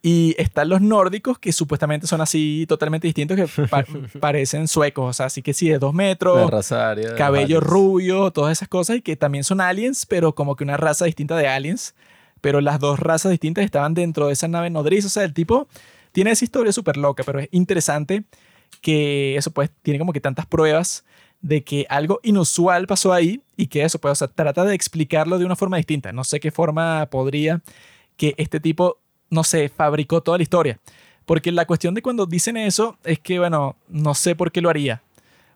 Y 0.02 0.34
están 0.38 0.70
los 0.70 0.80
nórdicos, 0.80 1.38
que 1.38 1.52
supuestamente 1.52 2.06
son 2.06 2.22
así 2.22 2.64
totalmente 2.66 3.06
distintos, 3.06 3.36
que 3.36 3.66
pa- 3.68 3.84
parecen 4.20 4.66
suecos, 4.66 5.10
o 5.10 5.12
sea, 5.12 5.26
así 5.26 5.42
que 5.42 5.52
sí, 5.52 5.68
de 5.68 5.78
dos 5.78 5.92
metros, 5.92 6.50
raza 6.50 6.94
cabello 7.16 7.60
rubio, 7.60 8.30
todas 8.30 8.52
esas 8.52 8.68
cosas, 8.68 8.96
y 8.96 9.02
que 9.02 9.16
también 9.16 9.44
son 9.44 9.60
aliens, 9.60 10.06
pero 10.06 10.34
como 10.34 10.56
que 10.56 10.64
una 10.64 10.78
raza 10.78 11.04
distinta 11.04 11.36
de 11.36 11.48
aliens. 11.48 11.94
Pero 12.40 12.62
las 12.62 12.80
dos 12.80 12.98
razas 12.98 13.30
distintas 13.30 13.62
estaban 13.66 13.92
dentro 13.92 14.28
de 14.28 14.32
esa 14.32 14.48
nave 14.48 14.70
nodriza. 14.70 15.08
O 15.08 15.10
sea, 15.10 15.24
el 15.24 15.34
tipo 15.34 15.68
tiene 16.12 16.30
esa 16.30 16.46
historia 16.46 16.72
súper 16.72 16.96
loca, 16.96 17.22
pero 17.22 17.38
es 17.38 17.48
interesante 17.50 18.24
que 18.80 19.36
eso 19.36 19.50
pues 19.50 19.70
tiene 19.82 19.98
como 19.98 20.14
que 20.14 20.20
tantas 20.22 20.46
pruebas 20.46 21.04
de 21.42 21.64
que 21.64 21.86
algo 21.88 22.20
inusual 22.22 22.86
pasó 22.86 23.12
ahí 23.12 23.42
y 23.56 23.66
que 23.66 23.82
eso 23.82 23.98
pues, 23.98 24.12
o 24.12 24.14
sea, 24.14 24.28
trata 24.28 24.64
de 24.64 24.74
explicarlo 24.74 25.38
de 25.38 25.44
una 25.44 25.56
forma 25.56 25.76
distinta. 25.76 26.12
No 26.12 26.24
sé 26.24 26.40
qué 26.40 26.50
forma 26.50 27.06
podría 27.06 27.62
que 28.16 28.34
este 28.36 28.60
tipo, 28.60 28.98
no 29.30 29.44
sé, 29.44 29.68
fabricó 29.68 30.22
toda 30.22 30.38
la 30.38 30.42
historia. 30.42 30.78
Porque 31.24 31.52
la 31.52 31.66
cuestión 31.66 31.94
de 31.94 32.02
cuando 32.02 32.26
dicen 32.26 32.56
eso 32.56 32.98
es 33.04 33.18
que, 33.18 33.38
bueno, 33.38 33.76
no 33.88 34.14
sé 34.14 34.34
por 34.34 34.52
qué 34.52 34.60
lo 34.60 34.68
haría. 34.68 35.02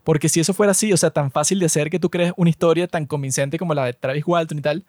Porque 0.04 0.28
si 0.28 0.40
eso 0.40 0.54
fuera 0.54 0.72
así, 0.72 0.92
o 0.92 0.96
sea, 0.96 1.10
tan 1.10 1.30
fácil 1.30 1.58
de 1.58 1.66
hacer 1.66 1.90
que 1.90 1.98
tú 1.98 2.10
crees 2.10 2.32
una 2.36 2.50
historia 2.50 2.86
tan 2.86 3.06
convincente 3.06 3.58
como 3.58 3.74
la 3.74 3.86
de 3.86 3.94
Travis 3.94 4.24
Walton 4.26 4.58
y 4.58 4.62
tal, 4.62 4.84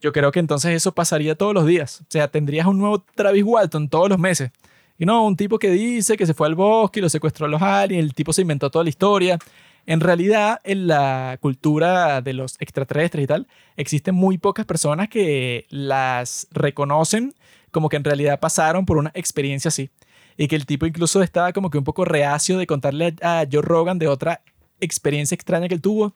yo 0.00 0.12
creo 0.12 0.30
que 0.32 0.38
entonces 0.38 0.72
eso 0.72 0.92
pasaría 0.92 1.34
todos 1.34 1.54
los 1.54 1.66
días. 1.66 2.02
O 2.02 2.06
sea, 2.10 2.28
tendrías 2.28 2.66
un 2.66 2.78
nuevo 2.78 3.02
Travis 3.14 3.42
Walton 3.42 3.88
todos 3.88 4.08
los 4.08 4.18
meses. 4.18 4.50
Y 4.98 5.06
no, 5.06 5.24
un 5.26 5.36
tipo 5.36 5.58
que 5.58 5.70
dice 5.70 6.16
que 6.16 6.26
se 6.26 6.34
fue 6.34 6.46
al 6.46 6.54
bosque 6.54 7.00
y 7.00 7.02
lo 7.02 7.08
secuestró 7.08 7.46
a 7.46 7.48
los 7.48 7.60
aliens, 7.60 8.04
el 8.04 8.14
tipo 8.14 8.32
se 8.32 8.42
inventó 8.42 8.70
toda 8.70 8.84
la 8.84 8.90
historia. 8.90 9.38
En 9.86 10.00
realidad, 10.00 10.60
en 10.64 10.86
la 10.86 11.38
cultura 11.40 12.22
de 12.22 12.32
los 12.32 12.56
extraterrestres 12.60 13.24
y 13.24 13.26
tal, 13.26 13.46
existen 13.76 14.14
muy 14.14 14.38
pocas 14.38 14.64
personas 14.64 15.08
que 15.08 15.66
las 15.68 16.48
reconocen 16.52 17.34
como 17.74 17.88
que 17.88 17.96
en 17.96 18.04
realidad 18.04 18.40
pasaron 18.40 18.86
por 18.86 18.96
una 18.96 19.10
experiencia 19.14 19.68
así. 19.68 19.90
Y 20.38 20.48
que 20.48 20.56
el 20.56 20.64
tipo 20.64 20.86
incluso 20.86 21.22
estaba 21.22 21.52
como 21.52 21.70
que 21.70 21.76
un 21.76 21.84
poco 21.84 22.04
reacio 22.04 22.56
de 22.56 22.66
contarle 22.66 23.14
a 23.20 23.44
Joe 23.50 23.62
Rogan 23.62 23.98
de 23.98 24.08
otra 24.08 24.40
experiencia 24.80 25.34
extraña 25.34 25.68
que 25.68 25.74
él 25.74 25.82
tuvo. 25.82 26.14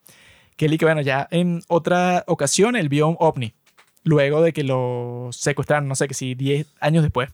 Que 0.56 0.66
él 0.66 0.74
y 0.74 0.78
que, 0.78 0.84
bueno, 0.86 1.02
ya 1.02 1.28
en 1.30 1.62
otra 1.68 2.24
ocasión 2.26 2.76
él 2.76 2.88
vio 2.88 3.08
un 3.08 3.16
ovni. 3.18 3.52
Luego 4.05 4.40
de 4.40 4.52
que 4.52 4.62
lo 4.64 5.28
secuestraron, 5.32 5.88
no 5.88 5.97
sé, 5.97 6.08
que 6.08 6.14
si 6.14 6.34
10 6.34 6.66
años 6.80 7.02
después. 7.02 7.30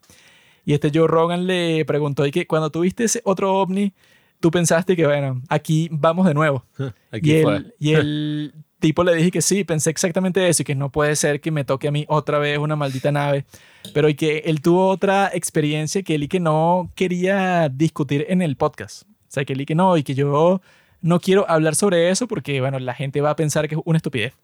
Y 0.65 0.73
este 0.73 0.91
Joe 0.93 1.07
Rogan 1.07 1.47
le 1.47 1.85
preguntó, 1.85 2.27
y 2.27 2.31
que 2.31 2.47
cuando 2.47 2.71
tuviste 2.71 3.05
ese 3.05 3.21
otro 3.25 3.55
ovni, 3.55 3.93
tú 4.41 4.51
pensaste 4.51 4.97
que, 4.97 5.07
bueno, 5.07 5.43
aquí 5.49 5.89
vamos 5.91 6.27
de 6.27 6.35
nuevo. 6.35 6.65
Aquí 7.11 7.39
y, 7.39 7.43
fue. 7.43 7.57
el, 7.57 7.75
y 7.79 7.93
el 7.95 8.55
tipo 8.81 9.03
le 9.03 9.15
dije 9.15 9.31
que 9.31 9.41
sí, 9.41 9.65
pensé 9.65 9.91
exactamente 9.91 10.47
eso 10.47 10.63
y 10.63 10.65
que 10.65 10.75
no 10.75 10.91
puede 10.91 11.17
ser 11.17 11.41
que 11.41 11.51
me 11.51 11.65
toque 11.65 11.89
a 11.89 11.91
mí 11.91 12.05
otra 12.09 12.39
vez 12.39 12.59
una 12.59 12.77
maldita 12.77 13.11
nave. 13.13 13.47
Pero 13.93 14.09
y 14.09 14.15
que 14.15 14.39
él 14.47 14.61
tuvo 14.61 14.89
otra 14.89 15.31
experiencia 15.33 16.03
que 16.03 16.17
él 16.17 16.25
y 16.25 16.29
que 16.29 16.41
no 16.41 16.91
quería 16.95 17.69
discutir 17.69 18.27
en 18.29 18.43
el 18.43 18.57
podcast. 18.57 19.05
O 19.05 19.35
sea, 19.35 19.45
que 19.45 19.55
él 19.55 19.63
y 19.63 19.67
que 19.67 19.75
no, 19.75 19.97
y 19.97 20.03
que 20.03 20.15
yo 20.15 20.61
no 21.01 21.21
quiero 21.21 21.49
hablar 21.51 21.75
sobre 21.75 22.11
eso 22.11 22.29
porque, 22.29 22.61
bueno, 22.61 22.79
la 22.79 22.95
gente 22.95 23.21
va 23.21 23.31
a 23.31 23.37
pensar 23.37 23.69
que 23.69 23.75
es 23.75 23.81
una 23.85 23.97
estupidez. 23.97 24.35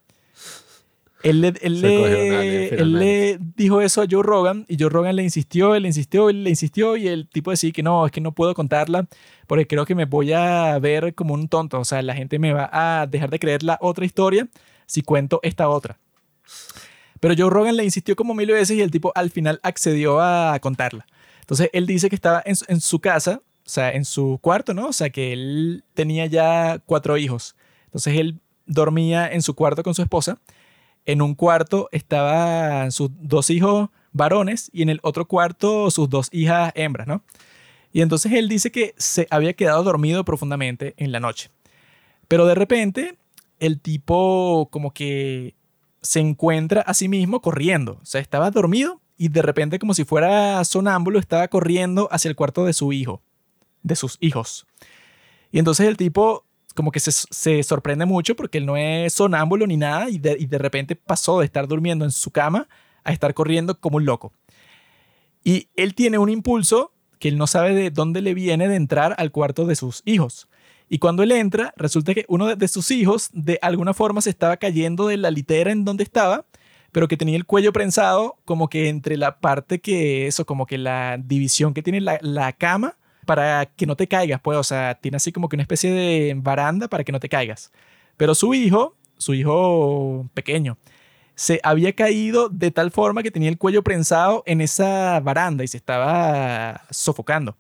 Él 1.23 1.43
le, 1.43 1.49
él 1.61 1.85
él 1.85 3.39
dijo 3.55 3.81
eso 3.83 4.01
a 4.01 4.07
Joe 4.11 4.23
Rogan 4.23 4.65
y 4.69 4.79
Joe 4.79 4.89
Rogan 4.89 5.17
le 5.17 5.23
insistió, 5.23 5.75
él 5.75 5.83
le 5.83 5.89
insistió, 5.89 6.31
él 6.31 6.45
le 6.45 6.51
insistió 6.51 6.97
y 6.97 7.09
el 7.09 7.29
tipo 7.29 7.51
decía 7.51 7.73
que 7.73 7.83
no, 7.83 8.07
es 8.07 8.13
que 8.13 8.23
no 8.23 8.33
puedo 8.33 8.55
contarla 8.55 9.07
porque 9.47 9.67
creo 9.67 9.85
que 9.85 9.95
me 9.95 10.07
voy 10.07 10.33
a 10.33 10.79
ver 10.79 11.15
como 11.15 11.35
un 11.35 11.49
tonto. 11.49 11.79
O 11.79 11.85
sea, 11.85 12.01
la 12.03 12.15
gente 12.15 12.39
me 12.39 12.53
va 12.53 12.71
a 12.73 13.07
dejar 13.07 13.31
de 13.31 13.39
creer 13.39 13.63
la 13.63 13.79
otra 13.83 14.05
historia 14.07 14.49
si 14.87 15.03
cuento 15.03 15.41
esta 15.43 15.69
otra. 15.69 15.99
Pero 17.21 17.35
Joe 17.37 17.51
Rogan 17.51 17.77
le 17.77 17.85
insistió 17.85 18.17
como 18.17 18.35
mil 18.35 18.51
veces 18.51 18.79
y 18.79 18.81
el 18.81 18.91
tipo 18.91 19.13
al 19.15 19.31
final 19.31 19.61
accedió 19.63 20.21
a 20.21 20.59
contarla. 20.61 21.07
Entonces 21.41 21.69
él 21.73 21.87
dice 21.87 22.09
que 22.09 22.15
estaba 22.15 22.43
en, 22.47 22.57
en 22.69 22.81
su 22.81 22.99
casa, 23.01 23.43
o 23.67 23.69
sea, 23.69 23.93
en 23.93 24.05
su 24.05 24.39
cuarto, 24.41 24.73
¿no? 24.73 24.89
O 24.89 24.93
sea, 24.93 25.11
que 25.11 25.33
él 25.35 25.85
tenía 25.93 26.27
ya 26.27 26.81
cuatro 26.87 27.19
hijos. 27.19 27.57
Entonces 27.85 28.17
él 28.17 28.39
dormía 28.67 29.31
en 29.31 29.43
su 29.43 29.55
cuarto 29.55 29.83
con 29.83 29.95
su 29.95 30.03
esposa. 30.03 30.39
En 31.07 31.23
un 31.23 31.35
cuarto 31.35 31.89
estaban 31.93 32.93
sus 32.93 33.11
dos 33.21 33.51
hijos 33.51 33.91
varones 34.13 34.71
y 34.73 34.83
en 34.83 34.91
el 34.91 35.01
otro 35.03 35.27
cuarto 35.27 35.91
sus 35.91 36.09
dos 36.09 36.29
hijas 36.33 36.73
hembras, 36.75 37.07
¿no? 37.07 37.23
Y 37.93 38.03
entonces 38.03 38.33
él 38.33 38.49
dice 38.49 38.71
que 38.71 38.95
se 38.97 39.27
había 39.31 39.55
quedado 39.55 39.83
dormido 39.83 40.25
profundamente 40.25 40.95
en 40.97 41.13
la 41.13 41.21
noche. 41.21 41.51
Pero 42.29 42.47
de 42.47 42.55
repente 42.55 43.19
el 43.59 43.81
tipo 43.81 44.69
como 44.71 44.93
que 44.93 45.55
se 46.03 46.21
encuentra 46.21 46.81
a 46.83 46.95
sí 46.95 47.09
mismo 47.09 47.41
corriendo. 47.43 47.99
O 48.03 48.07
sea, 48.07 48.21
estaba 48.21 48.51
dormido 48.51 49.01
y 49.17 49.29
de 49.29 49.43
repente 49.43 49.79
como 49.79 49.95
si 49.95 50.05
fuera 50.05 50.65
sonámbulo 50.65 51.19
estaba 51.19 51.49
corriendo 51.49 52.09
hacia 52.11 52.29
el 52.29 52.37
cuarto 52.37 52.65
de 52.65 52.73
su 52.73 52.93
hijo, 52.93 53.21
de 53.83 53.97
sus 53.97 54.17
hijos. 54.21 54.67
Y 55.53 55.59
entonces 55.59 55.87
el 55.87 55.97
tipo 55.97 56.47
como 56.75 56.93
que 56.93 57.01
se, 57.01 57.13
se 57.13 57.63
sorprende 57.63 58.07
mucho 58.07 58.37
porque 58.37 58.59
él 58.59 58.67
no 58.67 58.77
es 58.77 59.13
sonámbulo 59.13 59.67
ni 59.67 59.77
nada 59.77 60.09
y 60.11 60.19
de, 60.19 60.37
y 60.39 60.47
de 60.47 60.59
repente 60.59 60.97
pasó 60.97 61.41
de 61.41 61.47
estar 61.47 61.67
durmiendo 61.69 62.05
en 62.05 62.11
su 62.11 62.31
cama 62.31 62.69
a 63.05 63.13
estar 63.13 63.35
corriendo 63.35 63.79
como 63.79 63.97
un 63.97 64.05
loco. 64.05 64.33
Y 65.43 65.69
él 65.77 65.95
tiene 65.95 66.19
un 66.19 66.29
impulso 66.29 66.93
que 67.19 67.29
él 67.29 67.39
no 67.39 67.47
sabe 67.47 67.75
de 67.75 67.91
dónde 67.91 68.23
le 68.23 68.35
viene 68.35 68.69
de 68.69 68.77
entrar 68.77 69.15
al 69.19 69.31
cuarto 69.31 69.67
de 69.67 69.77
sus 69.77 70.03
hijos. 70.05 70.49
Y 70.89 70.99
cuando 70.99 71.23
él 71.23 71.33
entra, 71.33 71.73
resulta 71.77 72.15
que 72.15 72.25
uno 72.29 72.57
de, 72.57 72.69
sus 72.69 72.91
hijos 72.91 73.31
de 73.33 73.59
alguna 73.63 73.95
forma 73.95 74.21
se 74.21 74.31
estaba 74.31 74.57
cayendo 74.57 75.07
de 75.07 75.19
la 75.19 75.31
litera 75.31 75.71
en 75.71 75.85
donde 75.85 76.03
estaba, 76.03 76.47
pero 76.93 77.07
que 77.07 77.17
tenía 77.17 77.37
el 77.37 77.47
cuello 77.47 77.73
prensado 77.73 78.39
como 78.45 78.69
que 78.69 78.89
entre 78.89 79.17
la 79.17 79.39
parte 79.39 79.81
que 79.81 80.27
eso, 80.27 80.45
como 80.45 80.67
que 80.67 80.79
la 80.79 81.19
división 81.19 81.75
que 81.75 81.83
tiene 81.83 82.01
la, 82.01 82.19
la 82.23 82.53
cama 82.53 82.97
para 83.27 83.67
que 83.67 83.87
no 83.87 83.97
te 83.97 84.07
caigas, 84.09 84.41
pues, 84.41 84.59
o 84.59 84.65
sea, 84.65 84.97
tiene 85.01 85.17
así 85.17 85.33
como 85.33 85.49
que 85.49 85.57
una 85.57 85.63
especie 85.63 85.93
de 85.93 86.35
baranda 86.37 86.89
para 86.89 87.05
que 87.05 87.13
no 87.13 87.21
te 87.21 87.29
caigas. 87.29 87.73
Pero 88.17 88.35
su 88.35 88.55
hijo, 88.55 88.97
su 89.17 89.35
hijo 89.35 90.29
pequeño, 90.35 90.79
se 91.35 91.61
había 91.63 91.95
caído 91.95 92.49
de 92.51 92.71
tal 92.71 92.91
forma 92.91 93.23
que 93.23 93.31
tenía 93.31 93.49
el 93.49 93.59
cuello 93.59 93.83
prensado 93.83 94.43
en 94.47 94.61
esa 94.61 95.21
baranda 95.21 95.65
y 95.65 95.69
se 95.69 95.79
estaba 95.79 96.83
sofocando. 96.91 97.57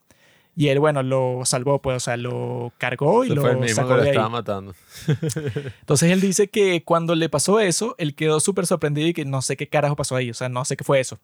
Y 0.60 0.68
él, 0.68 0.78
bueno, 0.78 1.02
lo 1.02 1.40
salvó, 1.46 1.80
pues, 1.80 1.96
o 1.96 2.00
sea, 2.00 2.18
lo 2.18 2.74
cargó 2.76 3.24
y 3.24 3.30
lo 3.30 3.40
fue 3.40 3.52
el 3.52 3.56
mismo 3.56 3.76
sacó 3.76 3.94
que 3.94 3.94
de 3.94 4.02
ahí. 4.02 4.08
estaba 4.08 4.28
matando. 4.28 4.74
Entonces 5.80 6.10
él 6.10 6.20
dice 6.20 6.48
que 6.48 6.84
cuando 6.84 7.14
le 7.14 7.30
pasó 7.30 7.60
eso, 7.60 7.94
él 7.96 8.14
quedó 8.14 8.40
súper 8.40 8.66
sorprendido 8.66 9.08
y 9.08 9.14
que 9.14 9.24
no 9.24 9.40
sé 9.40 9.56
qué 9.56 9.68
carajo 9.70 9.96
pasó 9.96 10.16
ahí, 10.16 10.28
o 10.28 10.34
sea, 10.34 10.50
no 10.50 10.66
sé 10.66 10.76
qué 10.76 10.84
fue 10.84 11.00
eso. 11.00 11.18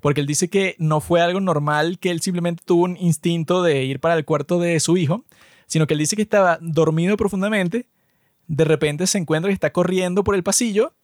Porque 0.00 0.20
él 0.20 0.26
dice 0.26 0.50
que 0.50 0.74
no 0.80 1.00
fue 1.00 1.20
algo 1.20 1.38
normal, 1.38 2.00
que 2.00 2.10
él 2.10 2.20
simplemente 2.20 2.64
tuvo 2.66 2.82
un 2.82 2.96
instinto 2.96 3.62
de 3.62 3.84
ir 3.84 4.00
para 4.00 4.16
el 4.16 4.24
cuarto 4.24 4.58
de 4.58 4.80
su 4.80 4.96
hijo, 4.96 5.24
sino 5.68 5.86
que 5.86 5.94
él 5.94 6.00
dice 6.00 6.16
que 6.16 6.22
estaba 6.22 6.58
dormido 6.60 7.16
profundamente, 7.16 7.86
de 8.48 8.64
repente 8.64 9.06
se 9.06 9.18
encuentra 9.18 9.50
que 9.50 9.54
está 9.54 9.72
corriendo 9.72 10.24
por 10.24 10.34
el 10.34 10.42
pasillo 10.42 10.94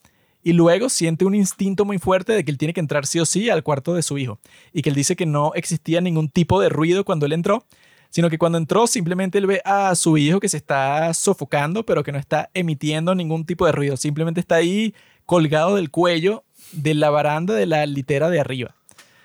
y 0.46 0.52
luego 0.52 0.88
siente 0.88 1.24
un 1.24 1.34
instinto 1.34 1.84
muy 1.84 1.98
fuerte 1.98 2.32
de 2.32 2.44
que 2.44 2.52
él 2.52 2.56
tiene 2.56 2.72
que 2.72 2.78
entrar 2.78 3.04
sí 3.04 3.18
o 3.18 3.26
sí 3.26 3.50
al 3.50 3.64
cuarto 3.64 3.94
de 3.94 4.02
su 4.02 4.16
hijo. 4.16 4.38
Y 4.72 4.82
que 4.82 4.90
él 4.90 4.94
dice 4.94 5.16
que 5.16 5.26
no 5.26 5.50
existía 5.56 6.00
ningún 6.00 6.28
tipo 6.28 6.60
de 6.60 6.68
ruido 6.68 7.04
cuando 7.04 7.26
él 7.26 7.32
entró, 7.32 7.64
sino 8.10 8.30
que 8.30 8.38
cuando 8.38 8.56
entró 8.56 8.86
simplemente 8.86 9.38
él 9.38 9.48
ve 9.48 9.60
a 9.64 9.92
su 9.96 10.16
hijo 10.16 10.38
que 10.38 10.48
se 10.48 10.56
está 10.56 11.12
sofocando, 11.14 11.84
pero 11.84 12.04
que 12.04 12.12
no 12.12 12.18
está 12.18 12.48
emitiendo 12.54 13.16
ningún 13.16 13.44
tipo 13.44 13.66
de 13.66 13.72
ruido, 13.72 13.96
simplemente 13.96 14.38
está 14.38 14.54
ahí 14.54 14.94
colgado 15.24 15.74
del 15.74 15.90
cuello 15.90 16.44
de 16.70 16.94
la 16.94 17.10
baranda 17.10 17.52
de 17.52 17.66
la 17.66 17.84
litera 17.84 18.30
de 18.30 18.38
arriba. 18.38 18.76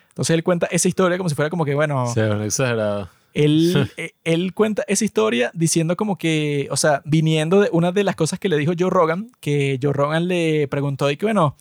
Entonces 0.09 0.33
él 0.33 0.43
cuenta 0.43 0.65
esa 0.71 0.87
historia 0.87 1.19
como 1.19 1.29
si 1.29 1.35
fuera 1.35 1.51
como 1.51 1.65
que, 1.65 1.75
bueno, 1.75 2.11
Sí, 2.11 2.19
exagerado. 2.19 3.09
Él, 3.33 3.91
eh, 3.97 4.11
él 4.23 4.53
cuenta 4.53 4.83
esa 4.87 5.05
historia 5.05 5.51
diciendo 5.53 5.95
como 5.95 6.17
que, 6.17 6.67
o 6.71 6.77
sea, 6.77 7.01
viniendo 7.05 7.61
de 7.61 7.69
una 7.71 7.91
de 7.91 8.03
las 8.03 8.15
cosas 8.15 8.39
que 8.39 8.49
le 8.49 8.57
dijo 8.57 8.73
Joe 8.77 8.89
Rogan, 8.89 9.31
que 9.39 9.79
Joe 9.81 9.93
Rogan 9.93 10.27
le 10.27 10.67
preguntó 10.67 11.09
y 11.09 11.17
que, 11.17 11.25
bueno, 11.25 11.55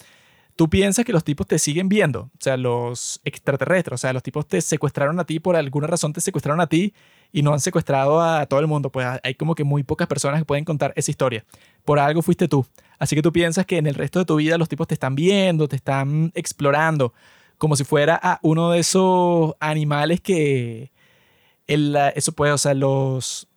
tú 0.57 0.69
piensas 0.69 1.05
que 1.05 1.13
los 1.13 1.25
tipos 1.25 1.47
te 1.47 1.59
siguen 1.59 1.89
viendo, 1.89 2.23
o 2.23 2.39
sea, 2.39 2.57
los 2.59 3.21
extraterrestres, 3.25 3.95
o 3.95 3.99
sea, 3.99 4.13
los 4.13 4.23
tipos 4.23 4.47
te 4.47 4.61
secuestraron 4.61 5.19
a 5.19 5.25
ti, 5.25 5.41
por 5.41 5.57
alguna 5.57 5.87
razón 5.87 6.13
te 6.13 6.21
secuestraron 6.21 6.61
a 6.61 6.67
ti 6.67 6.93
y 7.33 7.43
no 7.43 7.53
han 7.53 7.61
secuestrado 7.61 8.21
a 8.21 8.45
todo 8.47 8.61
el 8.61 8.67
mundo, 8.67 8.91
pues 8.91 9.07
hay 9.23 9.35
como 9.37 9.55
que 9.55 9.65
muy 9.65 9.85
pocas 9.85 10.07
personas 10.07 10.41
que 10.41 10.45
pueden 10.45 10.65
contar 10.65 10.93
esa 10.97 11.11
historia. 11.11 11.45
Por 11.85 11.99
algo 11.99 12.21
fuiste 12.21 12.47
tú. 12.47 12.67
Así 12.99 13.17
que 13.17 13.23
tú 13.23 13.33
piensas 13.33 13.65
que 13.65 13.79
en 13.79 13.87
el 13.87 13.95
resto 13.95 14.19
de 14.19 14.27
tu 14.27 14.37
vida 14.37 14.59
los 14.59 14.69
tipos 14.69 14.87
te 14.87 14.93
están 14.93 15.15
viendo, 15.15 15.67
te 15.67 15.77
están 15.77 16.31
explorando, 16.35 17.15
como 17.57 17.75
si 17.75 17.85
fuera 17.85 18.21
a 18.23 18.39
uno 18.43 18.71
de 18.71 18.81
esos 18.81 19.55
animales 19.61 20.21
que 20.21 20.91
el- 21.75 21.97
eso 22.15 22.33
puede, 22.33 22.53
o 22.53 22.59
sea, 22.59 22.75
los 22.75 23.49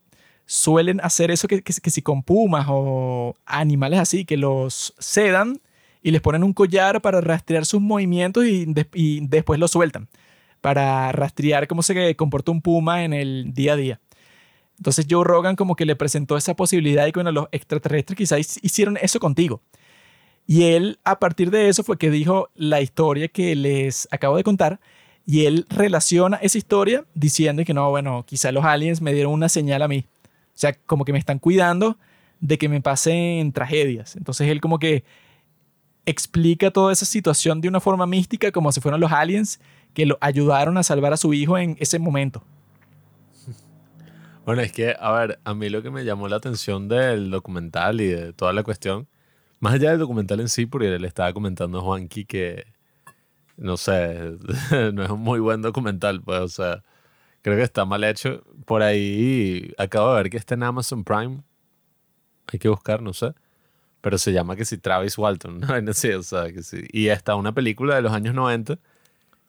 suelen 0.45 0.99
hacer 1.01 1.31
eso 1.31 1.47
que, 1.47 1.61
si 1.71 2.01
con 2.01 2.21
pumas 2.23 2.65
o 2.69 3.35
animales 3.45 3.99
así, 3.99 4.25
que 4.25 4.37
los 4.37 4.93
sedan 4.99 5.61
y 6.01 6.11
les 6.11 6.21
ponen 6.21 6.43
un 6.43 6.53
collar 6.53 7.01
para 7.01 7.21
rastrear 7.21 7.65
sus 7.65 7.81
movimientos 7.81 8.45
y, 8.45 8.65
des- 8.65 8.87
y 8.93 9.25
después 9.27 9.59
los 9.59 9.71
sueltan, 9.71 10.09
para 10.61 11.11
rastrear 11.11 11.67
cómo 11.67 11.81
se 11.81 12.15
comporta 12.15 12.51
un 12.51 12.61
puma 12.61 13.03
en 13.03 13.13
el 13.13 13.53
día 13.53 13.73
a 13.73 13.77
día. 13.77 13.99
Entonces 14.77 15.05
Joe 15.09 15.23
Rogan 15.23 15.55
como 15.55 15.75
que 15.75 15.85
le 15.85 15.95
presentó 15.95 16.35
esa 16.35 16.55
posibilidad 16.55 17.07
y 17.07 17.11
bueno, 17.11 17.31
los 17.31 17.47
extraterrestres 17.51 18.17
quizás 18.17 18.59
hicieron 18.61 18.97
eso 19.01 19.19
contigo. 19.19 19.61
Y 20.45 20.63
él 20.63 20.99
a 21.05 21.19
partir 21.19 21.51
de 21.51 21.69
eso 21.69 21.83
fue 21.83 21.97
que 21.97 22.09
dijo 22.09 22.49
la 22.55 22.81
historia 22.81 23.29
que 23.29 23.55
les 23.55 24.09
acabo 24.11 24.35
de 24.35 24.43
contar 24.43 24.81
y 25.25 25.45
él 25.45 25.65
relaciona 25.69 26.37
esa 26.37 26.57
historia 26.57 27.05
diciendo 27.13 27.63
que 27.65 27.73
no, 27.73 27.89
bueno, 27.89 28.23
quizá 28.27 28.51
los 28.51 28.65
aliens 28.65 29.01
me 29.01 29.13
dieron 29.13 29.33
una 29.33 29.49
señal 29.49 29.81
a 29.81 29.87
mí. 29.87 30.05
O 30.47 30.55
sea, 30.55 30.73
como 30.85 31.05
que 31.05 31.13
me 31.13 31.19
están 31.19 31.39
cuidando 31.39 31.97
de 32.39 32.57
que 32.57 32.67
me 32.67 32.81
pasen 32.81 33.51
tragedias. 33.53 34.15
Entonces 34.15 34.49
él 34.49 34.59
como 34.59 34.79
que 34.79 35.03
explica 36.05 36.71
toda 36.71 36.91
esa 36.91 37.05
situación 37.05 37.61
de 37.61 37.69
una 37.69 37.79
forma 37.79 38.05
mística 38.05 38.51
como 38.51 38.71
si 38.71 38.81
fueran 38.81 38.99
los 38.99 39.11
aliens 39.11 39.61
que 39.93 40.05
lo 40.05 40.17
ayudaron 40.19 40.77
a 40.77 40.83
salvar 40.83 41.13
a 41.13 41.17
su 41.17 41.33
hijo 41.33 41.57
en 41.57 41.77
ese 41.79 41.99
momento. 41.99 42.43
Bueno, 44.45 44.61
es 44.61 44.73
que, 44.73 44.93
a 44.99 45.11
ver, 45.13 45.39
a 45.45 45.53
mí 45.53 45.69
lo 45.69 45.81
que 45.81 45.89
me 45.89 46.03
llamó 46.03 46.27
la 46.27 46.35
atención 46.35 46.89
del 46.89 47.31
documental 47.31 48.01
y 48.01 48.07
de 48.07 48.33
toda 48.33 48.51
la 48.51 48.63
cuestión, 48.63 49.07
más 49.61 49.75
allá 49.75 49.91
del 49.91 49.99
documental 49.99 50.41
en 50.41 50.49
sí, 50.49 50.65
porque 50.65 50.99
le 50.99 51.07
estaba 51.07 51.31
comentando 51.31 51.79
a 51.79 51.81
Juanqui 51.81 52.25
que, 52.25 52.65
no 53.57 53.77
sé, 53.77 54.37
no 54.93 55.03
es 55.03 55.09
un 55.09 55.19
muy 55.19 55.39
buen 55.39 55.61
documental, 55.61 56.21
pues, 56.21 56.39
o 56.39 56.47
sea, 56.47 56.83
creo 57.41 57.57
que 57.57 57.63
está 57.63 57.85
mal 57.85 58.03
hecho. 58.03 58.43
Por 58.65 58.81
ahí 58.81 59.73
acabo 59.77 60.09
de 60.09 60.15
ver 60.15 60.29
que 60.29 60.37
está 60.37 60.55
en 60.55 60.63
Amazon 60.63 61.03
Prime. 61.03 61.43
Hay 62.51 62.59
que 62.59 62.69
buscar, 62.69 63.01
no 63.01 63.13
sé. 63.13 63.33
Pero 64.01 64.17
se 64.17 64.33
llama 64.33 64.55
que 64.55 64.65
si 64.65 64.77
Travis 64.77 65.17
Walton, 65.17 65.59
¿no? 65.61 65.81
No 65.81 65.93
sé, 65.93 66.15
o 66.15 66.23
sea, 66.23 66.51
que 66.51 66.63
sí. 66.63 66.85
Y 66.91 67.07
está 67.07 67.35
una 67.35 67.53
película 67.53 67.95
de 67.95 68.01
los 68.01 68.11
años 68.11 68.33
90 68.33 68.79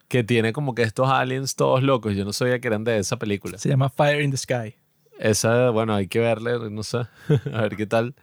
que 0.08 0.22
tiene 0.22 0.52
como 0.52 0.74
que 0.74 0.82
estos 0.82 1.08
aliens 1.08 1.56
todos 1.56 1.82
locos. 1.82 2.14
Yo 2.14 2.24
no 2.24 2.32
sabía 2.32 2.60
que 2.60 2.68
eran 2.68 2.84
de 2.84 2.98
esa 2.98 3.18
película. 3.18 3.58
Se 3.58 3.68
llama 3.68 3.88
Fire 3.88 4.20
in 4.20 4.30
the 4.30 4.36
Sky. 4.36 4.76
Esa, 5.18 5.70
bueno, 5.70 5.94
hay 5.94 6.08
que 6.08 6.18
verle, 6.18 6.70
no 6.70 6.82
sé, 6.82 6.98
a 7.52 7.62
ver 7.62 7.76
qué 7.76 7.86
tal. 7.86 8.14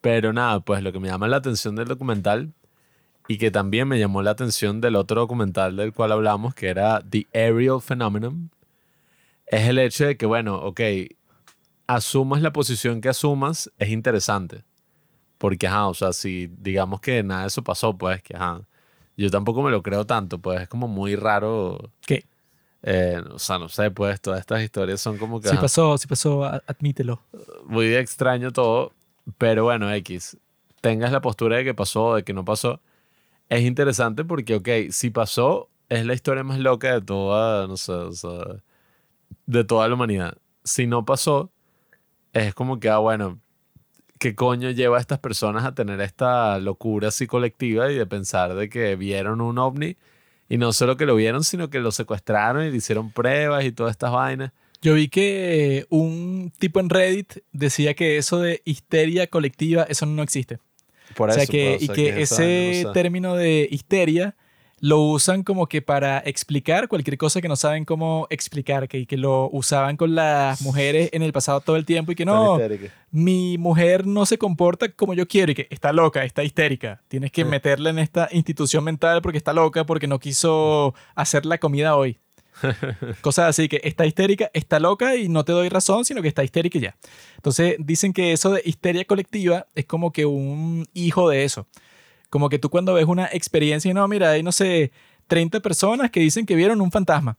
Pero 0.00 0.32
nada, 0.32 0.60
pues 0.60 0.82
lo 0.82 0.92
que 0.92 1.00
me 1.00 1.08
llama 1.08 1.28
la 1.28 1.36
atención 1.36 1.76
del 1.76 1.88
documental 1.88 2.52
y 3.28 3.38
que 3.38 3.50
también 3.50 3.88
me 3.88 3.98
llamó 3.98 4.22
la 4.22 4.32
atención 4.32 4.80
del 4.80 4.96
otro 4.96 5.20
documental 5.20 5.76
del 5.76 5.92
cual 5.92 6.12
hablamos, 6.12 6.54
que 6.54 6.68
era 6.68 7.00
The 7.08 7.26
Aerial 7.32 7.80
Phenomenon, 7.80 8.50
es 9.46 9.68
el 9.68 9.78
hecho 9.78 10.06
de 10.06 10.16
que, 10.16 10.26
bueno, 10.26 10.56
ok, 10.56 10.80
asumas 11.86 12.42
la 12.42 12.52
posición 12.52 13.00
que 13.00 13.08
asumas, 13.08 13.70
es 13.78 13.88
interesante. 13.90 14.64
Porque, 15.38 15.66
ajá, 15.66 15.88
o 15.88 15.94
sea, 15.94 16.12
si 16.12 16.48
digamos 16.58 17.00
que 17.00 17.22
nada 17.22 17.42
de 17.42 17.48
eso 17.48 17.62
pasó, 17.62 17.96
pues, 17.96 18.22
que, 18.22 18.36
ajá, 18.36 18.62
yo 19.16 19.30
tampoco 19.30 19.62
me 19.62 19.70
lo 19.70 19.82
creo 19.82 20.06
tanto, 20.06 20.38
pues 20.38 20.62
es 20.62 20.68
como 20.68 20.88
muy 20.88 21.16
raro. 21.16 21.90
¿Qué? 22.06 22.24
eh, 22.82 23.22
o 23.32 23.38
sea, 23.38 23.58
no 23.58 23.68
sé, 23.68 23.90
pues 23.90 24.20
todas 24.20 24.40
estas 24.40 24.62
historias 24.62 25.00
son 25.00 25.16
como 25.16 25.40
que... 25.40 25.48
Sí 25.48 25.54
ajá, 25.54 25.62
pasó, 25.62 25.96
sí 25.98 26.06
pasó, 26.08 26.44
admítelo. 26.44 27.20
muy 27.66 27.94
extraño 27.94 28.52
todo, 28.52 28.92
pero 29.38 29.64
bueno, 29.64 29.92
X, 29.94 30.36
tengas 30.80 31.12
la 31.12 31.20
postura 31.20 31.58
de 31.58 31.64
que 31.64 31.74
pasó 31.74 32.16
de 32.16 32.24
que 32.24 32.32
no 32.32 32.44
pasó, 32.44 32.80
es 33.52 33.64
interesante 33.64 34.24
porque, 34.24 34.54
ok, 34.54 34.68
si 34.90 35.10
pasó, 35.10 35.68
es 35.90 36.06
la 36.06 36.14
historia 36.14 36.42
más 36.42 36.58
loca 36.58 36.94
de 36.94 37.02
toda, 37.02 37.66
no 37.66 37.76
sé, 37.76 37.92
o 37.92 38.12
sea, 38.12 38.62
de 39.44 39.64
toda 39.64 39.88
la 39.88 39.94
humanidad. 39.94 40.38
Si 40.64 40.86
no 40.86 41.04
pasó, 41.04 41.52
es 42.32 42.54
como 42.54 42.80
que, 42.80 42.88
ah, 42.88 42.96
bueno, 42.98 43.40
¿qué 44.18 44.34
coño 44.34 44.70
lleva 44.70 44.96
a 44.96 45.00
estas 45.00 45.18
personas 45.18 45.64
a 45.64 45.74
tener 45.74 46.00
esta 46.00 46.58
locura 46.60 47.08
así 47.08 47.26
colectiva 47.26 47.92
y 47.92 47.96
de 47.96 48.06
pensar 48.06 48.54
de 48.54 48.70
que 48.70 48.96
vieron 48.96 49.42
un 49.42 49.58
ovni? 49.58 49.98
Y 50.48 50.56
no 50.56 50.72
solo 50.72 50.96
que 50.96 51.04
lo 51.04 51.14
vieron, 51.14 51.44
sino 51.44 51.68
que 51.68 51.80
lo 51.80 51.92
secuestraron 51.92 52.64
y 52.64 52.70
le 52.70 52.76
hicieron 52.78 53.10
pruebas 53.10 53.64
y 53.64 53.72
todas 53.72 53.90
estas 53.90 54.12
vainas. 54.12 54.52
Yo 54.80 54.94
vi 54.94 55.08
que 55.08 55.84
un 55.90 56.52
tipo 56.58 56.80
en 56.80 56.88
Reddit 56.88 57.38
decía 57.52 57.92
que 57.92 58.16
eso 58.16 58.40
de 58.40 58.62
histeria 58.64 59.26
colectiva, 59.26 59.82
eso 59.82 60.06
no 60.06 60.22
existe. 60.22 60.58
Por 61.14 61.30
o 61.30 61.32
sea, 61.32 61.42
eso, 61.44 61.52
que, 61.52 61.78
y 61.80 61.88
que 61.88 62.22
esa 62.22 62.42
ese 62.44 62.86
término 62.92 63.34
de 63.34 63.68
histeria 63.70 64.34
lo 64.80 65.00
usan 65.00 65.44
como 65.44 65.68
que 65.68 65.80
para 65.80 66.18
explicar 66.18 66.88
cualquier 66.88 67.16
cosa 67.16 67.40
que 67.40 67.46
no 67.46 67.54
saben 67.54 67.84
cómo 67.84 68.26
explicar, 68.30 68.88
que, 68.88 69.06
que 69.06 69.16
lo 69.16 69.48
usaban 69.52 69.96
con 69.96 70.16
las 70.16 70.60
mujeres 70.60 71.08
en 71.12 71.22
el 71.22 71.32
pasado 71.32 71.60
todo 71.60 71.76
el 71.76 71.84
tiempo 71.84 72.10
y 72.10 72.14
que 72.16 72.24
no, 72.24 72.58
mi 73.12 73.58
mujer 73.58 74.08
no 74.08 74.26
se 74.26 74.38
comporta 74.38 74.90
como 74.90 75.14
yo 75.14 75.28
quiero 75.28 75.52
y 75.52 75.54
que 75.54 75.68
está 75.70 75.92
loca, 75.92 76.24
está 76.24 76.42
histérica. 76.42 77.00
Tienes 77.06 77.30
que 77.30 77.42
Ah. 77.42 77.44
meterla 77.44 77.90
en 77.90 78.00
esta 78.00 78.28
institución 78.32 78.82
mental 78.82 79.22
porque 79.22 79.38
está 79.38 79.52
loca, 79.52 79.86
porque 79.86 80.08
no 80.08 80.18
quiso 80.18 80.94
hacer 81.14 81.46
la 81.46 81.58
comida 81.58 81.94
hoy. 81.94 82.18
Cosas 83.20 83.48
así, 83.48 83.68
que 83.68 83.80
está 83.84 84.06
histérica, 84.06 84.50
está 84.54 84.80
loca 84.80 85.16
y 85.16 85.28
no 85.28 85.44
te 85.44 85.52
doy 85.52 85.68
razón, 85.68 86.04
sino 86.04 86.22
que 86.22 86.28
está 86.28 86.44
histérica 86.44 86.78
y 86.78 86.82
ya. 86.82 86.96
Entonces 87.36 87.76
dicen 87.78 88.12
que 88.12 88.32
eso 88.32 88.50
de 88.50 88.62
histeria 88.64 89.04
colectiva 89.04 89.66
es 89.74 89.86
como 89.86 90.12
que 90.12 90.26
un 90.26 90.86
hijo 90.94 91.28
de 91.28 91.44
eso. 91.44 91.66
Como 92.30 92.48
que 92.48 92.58
tú 92.58 92.70
cuando 92.70 92.94
ves 92.94 93.06
una 93.06 93.26
experiencia 93.26 93.90
y 93.90 93.94
no, 93.94 94.06
mira, 94.08 94.30
hay 94.30 94.42
no 94.42 94.52
sé, 94.52 94.92
30 95.26 95.60
personas 95.60 96.10
que 96.10 96.20
dicen 96.20 96.46
que 96.46 96.54
vieron 96.54 96.80
un 96.80 96.90
fantasma. 96.90 97.38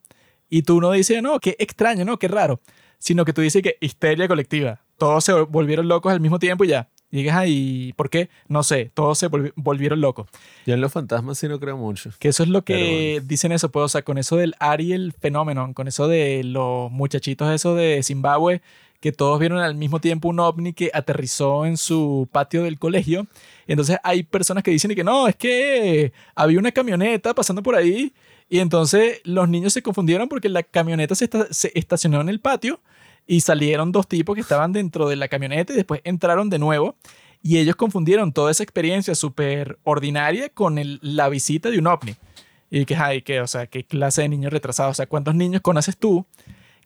Y 0.49 0.61
tú 0.63 0.79
no 0.79 0.91
dices, 0.91 1.21
no, 1.21 1.39
qué 1.39 1.55
extraño, 1.59 2.05
no, 2.05 2.19
qué 2.19 2.27
raro. 2.27 2.61
Sino 2.99 3.25
que 3.25 3.33
tú 3.33 3.41
dices 3.41 3.61
que 3.63 3.77
histeria 3.81 4.27
colectiva. 4.27 4.81
Todos 4.97 5.23
se 5.23 5.33
volvieron 5.33 5.87
locos 5.87 6.13
al 6.13 6.19
mismo 6.19 6.39
tiempo 6.39 6.63
y 6.63 6.69
ya. 6.69 6.89
Y 7.16 7.30
ay, 7.30 7.93
¿por 7.95 8.09
qué? 8.09 8.30
No 8.48 8.64
sé, 8.64 8.90
todos 8.92 9.19
se 9.19 9.30
volvi- 9.30 9.53
volvieron 9.56 10.01
locos. 10.01 10.27
Yo 10.66 10.74
en 10.74 10.82
los 10.82 10.92
fantasmas 10.92 11.38
sí 11.38 11.48
no 11.48 11.59
creo 11.59 11.77
mucho. 11.77 12.09
Que 12.17 12.30
eso 12.30 12.42
es 12.42 12.50
lo 12.50 12.64
que 12.64 13.22
dicen 13.24 13.51
eso, 13.51 13.69
pues, 13.69 13.85
o 13.85 13.88
sea, 13.88 14.01
con 14.01 14.17
eso 14.17 14.35
del 14.35 14.56
Ariel 14.59 15.14
Phenomenon, 15.22 15.75
con 15.75 15.88
eso 15.88 16.08
de 16.08 16.42
los 16.43 16.92
muchachitos 16.92 17.51
esos 17.53 17.77
de 17.77 18.01
Zimbabue, 18.01 18.64
que 19.00 19.11
todos 19.11 19.38
vieron 19.40 19.59
al 19.59 19.75
mismo 19.75 20.00
tiempo 20.01 20.27
un 20.30 20.40
ovni 20.40 20.74
que 20.74 20.90
aterrizó 20.92 21.67
en 21.67 21.77
su 21.77 22.27
patio 22.32 22.64
del 22.64 22.80
colegio. 22.80 23.27
Entonces 23.67 23.98
hay 24.03 24.24
personas 24.24 24.64
que 24.64 24.72
dicen 24.72 24.95
que 24.95 25.03
no, 25.03 25.27
es 25.27 25.35
que 25.35 26.14
había 26.33 26.58
una 26.58 26.72
camioneta 26.72 27.35
pasando 27.35 27.61
por 27.61 27.75
ahí 27.75 28.11
y 28.50 28.58
entonces 28.59 29.22
los 29.24 29.48
niños 29.50 29.74
se 29.74 29.83
confundieron 29.83 30.30
porque 30.30 30.50
la 30.50 30.64
camioneta 30.64 31.14
se, 31.14 31.25
esta- 31.25 31.53
se 31.53 31.72
estacionó 31.75 32.22
en 32.22 32.30
el 32.30 32.40
patio 32.40 32.80
y 33.27 33.41
salieron 33.41 33.91
dos 33.91 34.07
tipos 34.07 34.35
que 34.35 34.41
estaban 34.41 34.73
dentro 34.73 35.07
de 35.07 35.15
la 35.15 35.27
camioneta 35.27 35.73
y 35.73 35.75
después 35.75 36.01
entraron 36.03 36.49
de 36.49 36.59
nuevo 36.59 36.95
y 37.41 37.57
ellos 37.57 37.75
confundieron 37.75 38.31
toda 38.31 38.51
esa 38.51 38.63
experiencia 38.63 39.15
súper 39.15 39.77
ordinaria 39.83 40.49
con 40.49 40.79
la 41.01 41.29
visita 41.29 41.69
de 41.69 41.79
un 41.79 41.87
ovni. 41.87 42.15
Y 42.71 42.85
que, 42.85 42.95
ay, 42.95 43.21
que, 43.21 43.41
o 43.41 43.47
sea, 43.47 43.67
qué 43.67 43.83
clase 43.83 44.23
de 44.23 44.29
niños 44.29 44.51
retrasados. 44.51 44.91
O 44.91 44.95
sea, 44.95 45.05
¿cuántos 45.05 45.35
niños 45.35 45.61
conoces 45.61 45.97
tú 45.97 46.25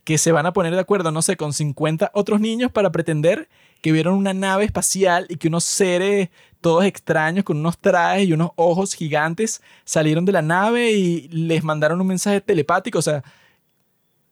que 0.04 0.18
se 0.18 0.32
van 0.32 0.46
a 0.46 0.54
poner 0.54 0.74
de 0.74 0.80
acuerdo, 0.80 1.12
no 1.12 1.22
sé, 1.22 1.38
con 1.38 1.54
50 1.54 2.12
otros 2.14 2.40
niños 2.40 2.72
para 2.72 2.92
pretender 2.92 3.50
que 3.82 3.92
vieron 3.92 4.16
una 4.16 4.34
nave 4.34 4.66
espacial 4.66 5.28
y 5.30 5.36
que 5.36 5.50
unos 5.50 5.64
seres 5.64 6.30
todos 6.60 6.86
extraños 6.86 7.44
con 7.44 7.58
unos 7.58 7.78
trajes 7.78 8.28
y 8.28 8.34
unos 8.34 8.52
ojos 8.56 8.96
gigantes 8.96 9.62
salieron 9.86 10.26
de 10.26 10.32
la 10.32 10.42
nave 10.42 10.92
y 10.92 11.28
les 11.28 11.64
mandaron 11.64 12.02
un 12.02 12.08
mensaje 12.08 12.42
telepático? 12.42 13.00
O 13.00 13.02
sea, 13.02 13.24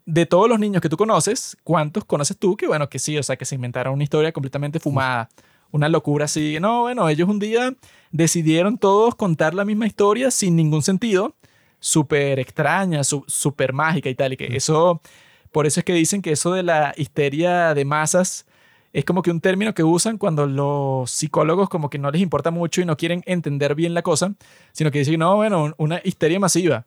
de 0.06 0.26
todos 0.26 0.48
los 0.48 0.60
niños 0.60 0.82
que 0.82 0.90
tú 0.90 0.98
conoces, 0.98 1.58
¿cuántos 1.64 2.06
conoces 2.06 2.38
tú 2.38 2.56
que, 2.56 2.68
bueno, 2.68 2.90
que 2.90 3.00
sí, 3.00 3.18
o 3.18 3.24
sea, 3.24 3.38
que 3.38 3.46
se 3.46 3.56
inventaron 3.56 3.94
una 3.94 4.04
historia 4.04 4.32
completamente 4.32 4.80
fumada? 4.80 5.30
Una 5.72 5.90
locura 5.90 6.26
así. 6.26 6.58
No, 6.62 6.82
bueno, 6.82 7.10
ellos 7.10 7.28
un 7.28 7.40
día 7.40 7.74
decidieron 8.12 8.78
todos 8.78 9.16
contar 9.16 9.54
la 9.54 9.66
misma 9.66 9.88
historia 9.88 10.32
sin 10.32 10.56
ningún 10.56 10.84
sentido, 10.84 11.36
súper 11.80 12.40
extraña, 12.40 13.04
súper 13.04 13.74
mágica 13.74 14.10
y 14.10 14.16
tal. 14.16 14.34
Y 14.34 14.38
que 14.38 14.56
eso, 14.56 15.02
por 15.52 15.66
eso 15.66 15.80
es 15.82 15.84
que 15.84 15.94
dicen 15.94 16.22
que 16.22 16.32
eso 16.32 16.54
de 16.54 16.64
la 16.64 16.94
histeria 16.96 17.74
de 17.74 17.84
masas 17.84 18.46
es 18.94 19.04
como 19.04 19.22
que 19.22 19.32
un 19.32 19.42
término 19.42 19.74
que 19.74 19.84
usan 19.84 20.18
cuando 20.18 20.46
los 20.46 21.12
psicólogos 21.12 21.68
como 21.68 21.90
que 21.90 22.00
no 22.00 22.10
les 22.12 22.22
importa 22.22 22.52
mucho 22.52 22.80
y 22.80 22.86
no 22.86 22.96
quieren 22.96 23.24
entender 23.26 23.76
bien 23.76 23.94
la 23.94 24.04
cosa, 24.04 24.34
sino 24.72 24.90
que 24.92 25.00
dicen, 25.00 25.20
no, 25.20 25.36
bueno, 25.36 25.74
una 25.78 26.00
histeria 26.06 26.40
masiva. 26.40 26.86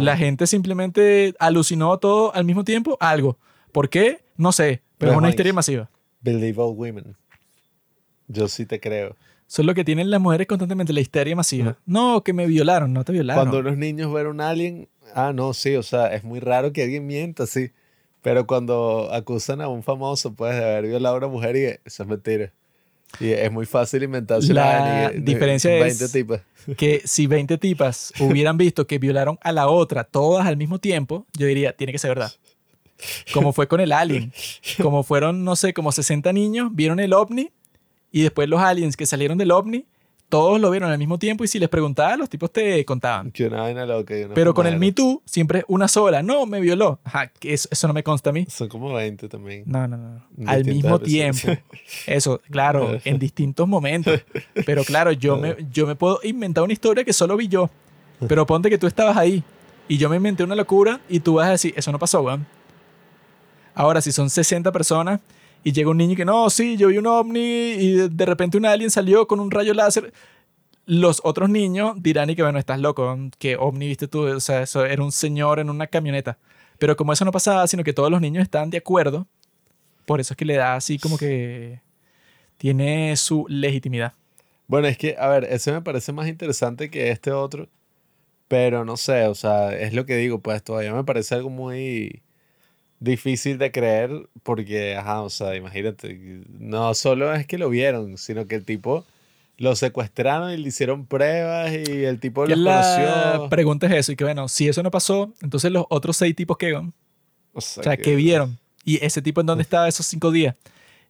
La 0.00 0.16
gente 0.16 0.46
simplemente 0.46 1.34
alucinó 1.38 1.98
todo 1.98 2.34
al 2.34 2.44
mismo 2.44 2.64
tiempo, 2.64 2.96
algo. 3.00 3.38
¿Por 3.72 3.88
qué? 3.88 4.20
No 4.36 4.52
sé, 4.52 4.82
pero 4.98 5.12
es 5.12 5.18
una 5.18 5.30
histeria 5.30 5.52
masiva. 5.52 5.90
Believe 6.20 6.60
all 6.60 6.74
women. 6.76 7.16
Yo 8.26 8.48
sí 8.48 8.66
te 8.66 8.80
creo. 8.80 9.16
Es 9.48 9.58
lo 9.60 9.74
que 9.74 9.84
tienen 9.84 10.10
las 10.10 10.20
mujeres 10.20 10.46
constantemente, 10.46 10.92
la 10.92 11.00
histeria 11.00 11.34
masiva. 11.34 11.78
No, 11.86 12.22
que 12.22 12.34
me 12.34 12.46
violaron, 12.46 12.92
no 12.92 13.04
te 13.04 13.12
violaron. 13.12 13.44
Cuando 13.44 13.60
unos 13.60 13.78
niños 13.78 14.12
ven 14.12 14.26
un 14.26 14.40
alien, 14.42 14.88
ah, 15.14 15.32
no, 15.34 15.54
sí, 15.54 15.74
o 15.76 15.82
sea, 15.82 16.14
es 16.14 16.22
muy 16.22 16.38
raro 16.38 16.72
que 16.72 16.82
alguien 16.82 17.06
mienta, 17.06 17.46
sí. 17.46 17.70
Pero 18.20 18.46
cuando 18.46 19.08
acusan 19.12 19.62
a 19.62 19.68
un 19.68 19.82
famoso, 19.82 20.34
pues, 20.34 20.54
de 20.54 20.64
haber 20.64 20.88
violado 20.88 21.14
a 21.14 21.18
una 21.18 21.28
mujer 21.28 21.56
y 21.56 21.64
eso 21.86 22.02
es 22.02 22.06
mentira. 22.06 22.52
Y 23.20 23.30
es 23.30 23.50
muy 23.50 23.66
fácil 23.66 24.02
inventarse 24.02 24.52
La 24.52 25.10
diferencia 25.14 25.70
20 25.70 26.04
es- 26.04 26.12
tipas. 26.12 26.40
Que 26.76 27.00
si 27.04 27.26
20 27.26 27.56
tipas 27.56 28.12
hubieran 28.20 28.58
visto 28.58 28.86
que 28.86 28.98
violaron 28.98 29.38
a 29.42 29.52
la 29.52 29.68
otra 29.68 30.04
todas 30.04 30.46
al 30.46 30.56
mismo 30.58 30.78
tiempo, 30.78 31.26
yo 31.36 31.46
diría, 31.46 31.72
tiene 31.72 31.92
que 31.92 31.98
ser 31.98 32.10
verdad. 32.10 32.32
Como 33.32 33.52
fue 33.52 33.68
con 33.68 33.80
el 33.80 33.92
alien. 33.92 34.32
Como 34.82 35.02
fueron, 35.02 35.44
no 35.44 35.56
sé, 35.56 35.72
como 35.72 35.92
60 35.92 36.32
niños, 36.32 36.70
vieron 36.74 37.00
el 37.00 37.12
ovni 37.14 37.50
y 38.12 38.22
después 38.22 38.48
los 38.48 38.60
aliens 38.60 38.96
que 38.96 39.06
salieron 39.06 39.38
del 39.38 39.50
ovni, 39.52 39.86
todos 40.28 40.60
lo 40.60 40.70
vieron 40.70 40.90
al 40.90 40.98
mismo 40.98 41.18
tiempo 41.18 41.44
y 41.44 41.48
si 41.48 41.58
les 41.58 41.68
preguntaba, 41.68 42.16
los 42.16 42.28
tipos 42.28 42.52
te 42.52 42.84
contaban. 42.84 43.30
Que 43.30 43.46
una 43.46 43.62
vaina 43.62 43.86
loca. 43.86 44.14
una 44.14 44.34
Pero 44.34 44.52
con 44.52 44.66
el. 44.66 44.78
Me 44.78 44.92
Too, 44.92 45.22
siempre 45.24 45.64
una 45.68 45.88
sola. 45.88 46.22
No, 46.22 46.46
me 46.46 46.60
violó. 46.60 46.98
Ajá, 47.04 47.28
que 47.28 47.54
eso, 47.54 47.68
eso 47.70 47.88
no 47.88 47.94
me 47.94 48.02
consta 48.02 48.30
a 48.30 48.32
mí. 48.32 48.46
Son 48.48 48.68
como 48.68 48.92
20 48.92 49.28
también. 49.28 49.64
No, 49.66 49.86
no, 49.88 49.96
no. 49.96 50.22
En 50.36 50.48
Al 50.48 50.64
mismo 50.64 50.98
tiempo. 50.98 51.48
Eso, 52.06 52.40
claro, 52.50 52.98
en 53.04 53.18
distintos 53.18 53.66
momentos. 53.66 54.20
Pero 54.66 54.84
claro, 54.84 55.12
yo 55.12 55.36
me, 55.36 55.56
yo 55.72 55.86
me 55.86 55.94
puedo 55.94 56.20
inventar 56.22 56.64
una 56.64 56.72
historia 56.72 57.04
que 57.04 57.12
solo 57.12 57.36
vi 57.36 57.48
yo. 57.48 57.70
Pero 58.26 58.46
ponte 58.46 58.68
que 58.68 58.78
tú 58.78 58.86
estabas 58.86 59.16
ahí 59.16 59.42
y 59.86 59.96
yo 59.96 60.08
me 60.08 60.16
inventé 60.16 60.42
una 60.42 60.54
locura 60.54 61.00
y 61.08 61.20
tú 61.20 61.34
vas 61.34 61.48
a 61.48 61.52
decir, 61.52 61.72
eso 61.76 61.92
no 61.92 61.98
pasó, 61.98 62.20
weón. 62.20 62.46
Ahora, 63.74 64.00
si 64.00 64.10
son 64.10 64.28
60 64.28 64.72
personas 64.72 65.20
y 65.64 65.72
llega 65.72 65.90
un 65.90 65.96
niño 65.96 66.16
que 66.16 66.24
no, 66.24 66.48
sí, 66.50 66.76
yo 66.76 66.88
vi 66.88 66.98
un 66.98 67.06
ovni 67.06 67.40
y 67.40 68.08
de, 68.08 68.26
repente 68.26 68.56
un 68.56 68.66
alien 68.66 68.90
salió 68.90 69.26
con 69.26 69.40
un 69.40 69.50
rayo 69.50 69.74
láser, 69.74 70.12
los 70.86 71.20
otros 71.24 71.50
niños 71.50 71.94
dirán 71.96 72.30
y 72.30 72.36
que 72.36 72.42
bueno, 72.42 72.58
estás 72.58 72.80
loco, 72.80 73.16
que 73.38 73.56
ovni 73.56 73.88
viste 73.88 74.08
tú, 74.08 74.26
o 74.26 74.40
sea, 74.40 74.62
eso 74.62 74.84
era 74.84 75.02
un 75.02 75.12
señor 75.12 75.58
en 75.58 75.70
una 75.70 75.86
camioneta. 75.86 76.38
Pero 76.78 76.96
como 76.96 77.12
eso 77.12 77.24
no 77.24 77.32
pasaba, 77.32 77.66
sino 77.66 77.82
que 77.82 77.92
todos 77.92 78.10
los 78.10 78.20
niños 78.20 78.42
están 78.42 78.70
de 78.70 78.78
acuerdo, 78.78 79.26
por 80.06 80.20
eso 80.20 80.32
es 80.32 80.38
que 80.38 80.44
le 80.44 80.54
da 80.54 80.76
así 80.76 80.98
como 80.98 81.18
que 81.18 81.82
tiene 82.56 83.16
su 83.16 83.44
legitimidad. 83.48 84.14
Bueno, 84.68 84.86
es 84.88 84.96
que, 84.98 85.16
a 85.18 85.28
ver, 85.28 85.44
ese 85.44 85.72
me 85.72 85.82
parece 85.82 86.12
más 86.12 86.28
interesante 86.28 86.90
que 86.90 87.10
este 87.10 87.32
otro. 87.32 87.68
Pero 88.48 88.84
no 88.86 88.96
sé, 88.96 89.26
o 89.26 89.34
sea, 89.34 89.74
es 89.74 89.92
lo 89.92 90.06
que 90.06 90.16
digo, 90.16 90.40
pues 90.40 90.62
todavía 90.62 90.94
me 90.94 91.04
parece 91.04 91.34
algo 91.34 91.50
muy 91.50 92.22
difícil 93.00 93.58
de 93.58 93.70
creer 93.70 94.10
porque, 94.42 94.96
ajá, 94.96 95.22
o 95.22 95.30
sea, 95.30 95.54
imagínate, 95.56 96.42
no 96.58 96.92
solo 96.94 97.32
es 97.34 97.46
que 97.46 97.58
lo 97.58 97.68
vieron, 97.70 98.18
sino 98.18 98.46
que 98.46 98.54
el 98.56 98.64
tipo 98.64 99.04
lo 99.56 99.74
secuestraron 99.76 100.52
y 100.52 100.56
le 100.56 100.68
hicieron 100.68 101.06
pruebas 101.06 101.72
y 101.72 102.04
el 102.04 102.20
tipo 102.20 102.46
lo 102.46 102.54
conoció. 102.54 103.48
pregunta 103.48 103.86
es 103.86 103.92
eso, 103.94 104.12
y 104.12 104.16
que 104.16 104.24
bueno, 104.24 104.48
si 104.48 104.68
eso 104.68 104.82
no 104.82 104.90
pasó, 104.90 105.32
entonces 105.42 105.70
los 105.72 105.84
otros 105.90 106.16
seis 106.16 106.34
tipos 106.36 106.56
que 106.56 106.74
O 106.74 106.92
O 107.54 107.60
sea, 107.60 107.96
que- 107.96 108.02
que 108.02 108.16
vieron. 108.16 108.58
Y 108.84 109.04
ese 109.04 109.20
tipo 109.20 109.40
en 109.40 109.46
dónde 109.48 109.62
estaba 109.62 109.88
esos 109.88 110.06
cinco 110.06 110.30
días. 110.30 110.54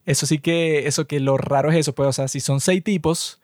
Eso 0.06 0.24
sí 0.26 0.38
que, 0.38 0.86
eso 0.86 1.06
que 1.06 1.20
lo 1.20 1.36
raro 1.36 1.70
es 1.70 1.76
eso, 1.76 1.94
pues, 1.94 2.08
o 2.08 2.12
sea, 2.12 2.28
si 2.28 2.40
son 2.40 2.60
seis 2.60 2.82
tipos 2.82 3.38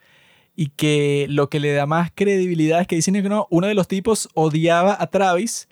y 0.57 0.69
que 0.69 1.27
lo 1.29 1.51
que 1.51 1.61
le 1.61 1.73
da 1.73 1.85
más 1.85 2.11
credibilidad 2.15 2.81
es 2.81 2.87
que 2.87 2.97
dicen 2.97 3.15
que 3.15 3.29
no, 3.29 3.47
uno 3.51 3.67
de 3.67 3.75
los 3.75 3.87
tipos 3.89 4.29
odiaba 4.35 4.97
a 4.99 5.07
Travis 5.09 5.69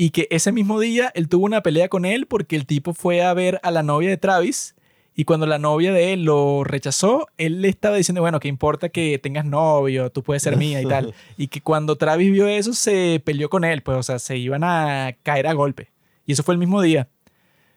y 0.00 0.10
que 0.10 0.28
ese 0.30 0.52
mismo 0.52 0.78
día 0.78 1.10
él 1.14 1.28
tuvo 1.28 1.44
una 1.44 1.62
pelea 1.62 1.88
con 1.88 2.06
él 2.06 2.26
porque 2.26 2.56
el 2.56 2.64
tipo 2.64 2.94
fue 2.94 3.22
a 3.22 3.34
ver 3.34 3.60
a 3.64 3.72
la 3.72 3.82
novia 3.82 4.08
de 4.08 4.16
Travis 4.16 4.76
y 5.14 5.24
cuando 5.24 5.46
la 5.46 5.58
novia 5.58 5.92
de 5.92 6.12
él 6.12 6.22
lo 6.22 6.62
rechazó, 6.62 7.26
él 7.38 7.60
le 7.60 7.68
estaba 7.68 7.96
diciendo, 7.96 8.20
bueno, 8.20 8.38
que 8.38 8.46
importa 8.46 8.88
que 8.88 9.18
tengas 9.18 9.44
novio, 9.44 10.10
tú 10.10 10.22
puedes 10.22 10.44
ser 10.44 10.56
mía 10.56 10.80
y 10.80 10.86
tal. 10.86 11.12
Y 11.36 11.48
que 11.48 11.60
cuando 11.60 11.96
Travis 11.96 12.30
vio 12.30 12.46
eso, 12.46 12.72
se 12.72 13.20
peleó 13.24 13.50
con 13.50 13.64
él, 13.64 13.82
pues, 13.82 13.98
o 13.98 14.02
sea, 14.04 14.20
se 14.20 14.36
iban 14.36 14.62
a 14.62 15.16
caer 15.24 15.48
a 15.48 15.54
golpe. 15.54 15.90
Y 16.24 16.32
eso 16.32 16.44
fue 16.44 16.54
el 16.54 16.60
mismo 16.60 16.80
día. 16.80 17.08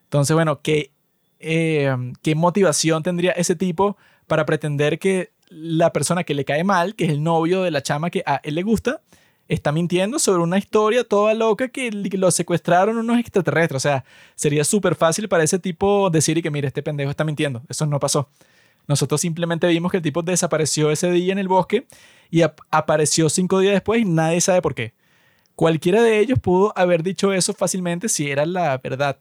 Entonces, 0.03 0.35
bueno, 0.35 0.61
¿qué, 0.61 0.91
eh, 1.39 1.91
¿qué 2.21 2.35
motivación 2.35 3.01
tendría 3.01 3.31
ese 3.31 3.55
tipo 3.55 3.97
para 4.27 4.45
pretender 4.45 4.99
que 4.99 5.31
la 5.49 5.91
persona 5.91 6.23
que 6.23 6.35
le 6.35 6.45
cae 6.45 6.63
mal, 6.63 6.93
que 6.93 7.05
es 7.05 7.09
el 7.09 7.23
novio 7.23 7.63
de 7.63 7.71
la 7.71 7.81
chama 7.81 8.11
que 8.11 8.21
a 8.27 8.39
él 8.43 8.53
le 8.53 8.61
gusta, 8.61 9.01
está 9.53 9.71
mintiendo 9.71 10.17
sobre 10.19 10.41
una 10.41 10.57
historia 10.57 11.03
toda 11.03 11.33
loca 11.33 11.67
que 11.67 11.91
lo 11.91 12.31
secuestraron 12.31 12.97
unos 12.97 13.19
extraterrestres? 13.19 13.77
O 13.77 13.79
sea, 13.79 14.05
sería 14.35 14.63
súper 14.63 14.95
fácil 14.95 15.27
para 15.27 15.43
ese 15.43 15.59
tipo 15.59 16.09
decir 16.09 16.37
y 16.37 16.41
que, 16.41 16.49
mire, 16.51 16.67
este 16.67 16.81
pendejo 16.81 17.11
está 17.11 17.23
mintiendo. 17.23 17.61
Eso 17.69 17.85
no 17.85 17.99
pasó. 17.99 18.29
Nosotros 18.87 19.21
simplemente 19.21 19.67
vimos 19.67 19.91
que 19.91 19.97
el 19.97 20.03
tipo 20.03 20.21
desapareció 20.23 20.89
ese 20.91 21.11
día 21.11 21.33
en 21.33 21.39
el 21.39 21.47
bosque 21.47 21.85
y 22.29 22.41
ap- 22.41 22.61
apareció 22.71 23.29
cinco 23.29 23.59
días 23.59 23.73
después 23.73 24.01
y 24.01 24.05
nadie 24.05 24.41
sabe 24.41 24.61
por 24.61 24.73
qué. 24.73 24.93
Cualquiera 25.55 26.01
de 26.01 26.19
ellos 26.19 26.39
pudo 26.39 26.73
haber 26.75 27.03
dicho 27.03 27.33
eso 27.33 27.53
fácilmente 27.53 28.09
si 28.09 28.31
era 28.31 28.45
la 28.45 28.77
verdad. 28.77 29.17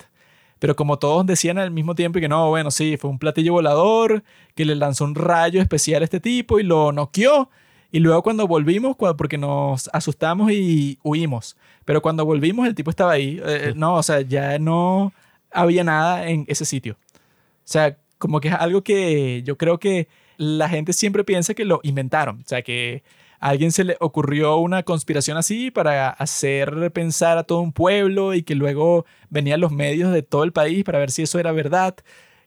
Pero 0.58 0.76
como 0.76 0.98
todos 0.98 1.26
decían 1.26 1.58
al 1.58 1.70
mismo 1.70 1.94
tiempo 1.94 2.18
y 2.18 2.22
que 2.22 2.28
no, 2.28 2.48
bueno, 2.50 2.70
sí, 2.70 2.96
fue 2.96 3.10
un 3.10 3.18
platillo 3.18 3.52
volador 3.54 4.22
que 4.54 4.64
le 4.64 4.74
lanzó 4.74 5.04
un 5.04 5.14
rayo 5.14 5.60
especial 5.60 6.02
a 6.02 6.04
este 6.04 6.20
tipo 6.20 6.60
y 6.60 6.62
lo 6.62 6.92
noqueó. 6.92 7.50
Y 7.92 7.98
luego 8.00 8.22
cuando 8.22 8.46
volvimos, 8.46 8.96
porque 8.96 9.38
nos 9.38 9.90
asustamos 9.92 10.52
y 10.52 10.98
huimos. 11.02 11.56
Pero 11.84 12.02
cuando 12.02 12.24
volvimos 12.24 12.66
el 12.66 12.74
tipo 12.74 12.90
estaba 12.90 13.12
ahí. 13.12 13.40
Eh, 13.44 13.72
no, 13.74 13.96
o 13.96 14.02
sea, 14.02 14.20
ya 14.20 14.58
no 14.58 15.12
había 15.50 15.82
nada 15.82 16.28
en 16.28 16.44
ese 16.48 16.64
sitio. 16.64 16.96
O 17.14 17.18
sea, 17.64 17.96
como 18.18 18.40
que 18.40 18.48
es 18.48 18.54
algo 18.54 18.82
que 18.82 19.42
yo 19.42 19.56
creo 19.56 19.78
que 19.78 20.08
la 20.36 20.68
gente 20.68 20.92
siempre 20.92 21.24
piensa 21.24 21.54
que 21.54 21.64
lo 21.64 21.80
inventaron. 21.82 22.40
O 22.40 22.48
sea, 22.48 22.62
que 22.62 23.02
a 23.40 23.48
alguien 23.48 23.72
se 23.72 23.84
le 23.84 23.96
ocurrió 24.00 24.58
una 24.58 24.82
conspiración 24.82 25.36
así 25.36 25.70
para 25.70 26.10
hacer 26.10 26.92
pensar 26.92 27.38
a 27.38 27.44
todo 27.44 27.60
un 27.60 27.72
pueblo 27.72 28.34
y 28.34 28.42
que 28.42 28.54
luego 28.54 29.06
venían 29.30 29.60
los 29.60 29.72
medios 29.72 30.12
de 30.12 30.22
todo 30.22 30.44
el 30.44 30.52
país 30.52 30.84
para 30.84 30.98
ver 30.98 31.10
si 31.10 31.22
eso 31.22 31.38
era 31.38 31.50
verdad. 31.52 31.96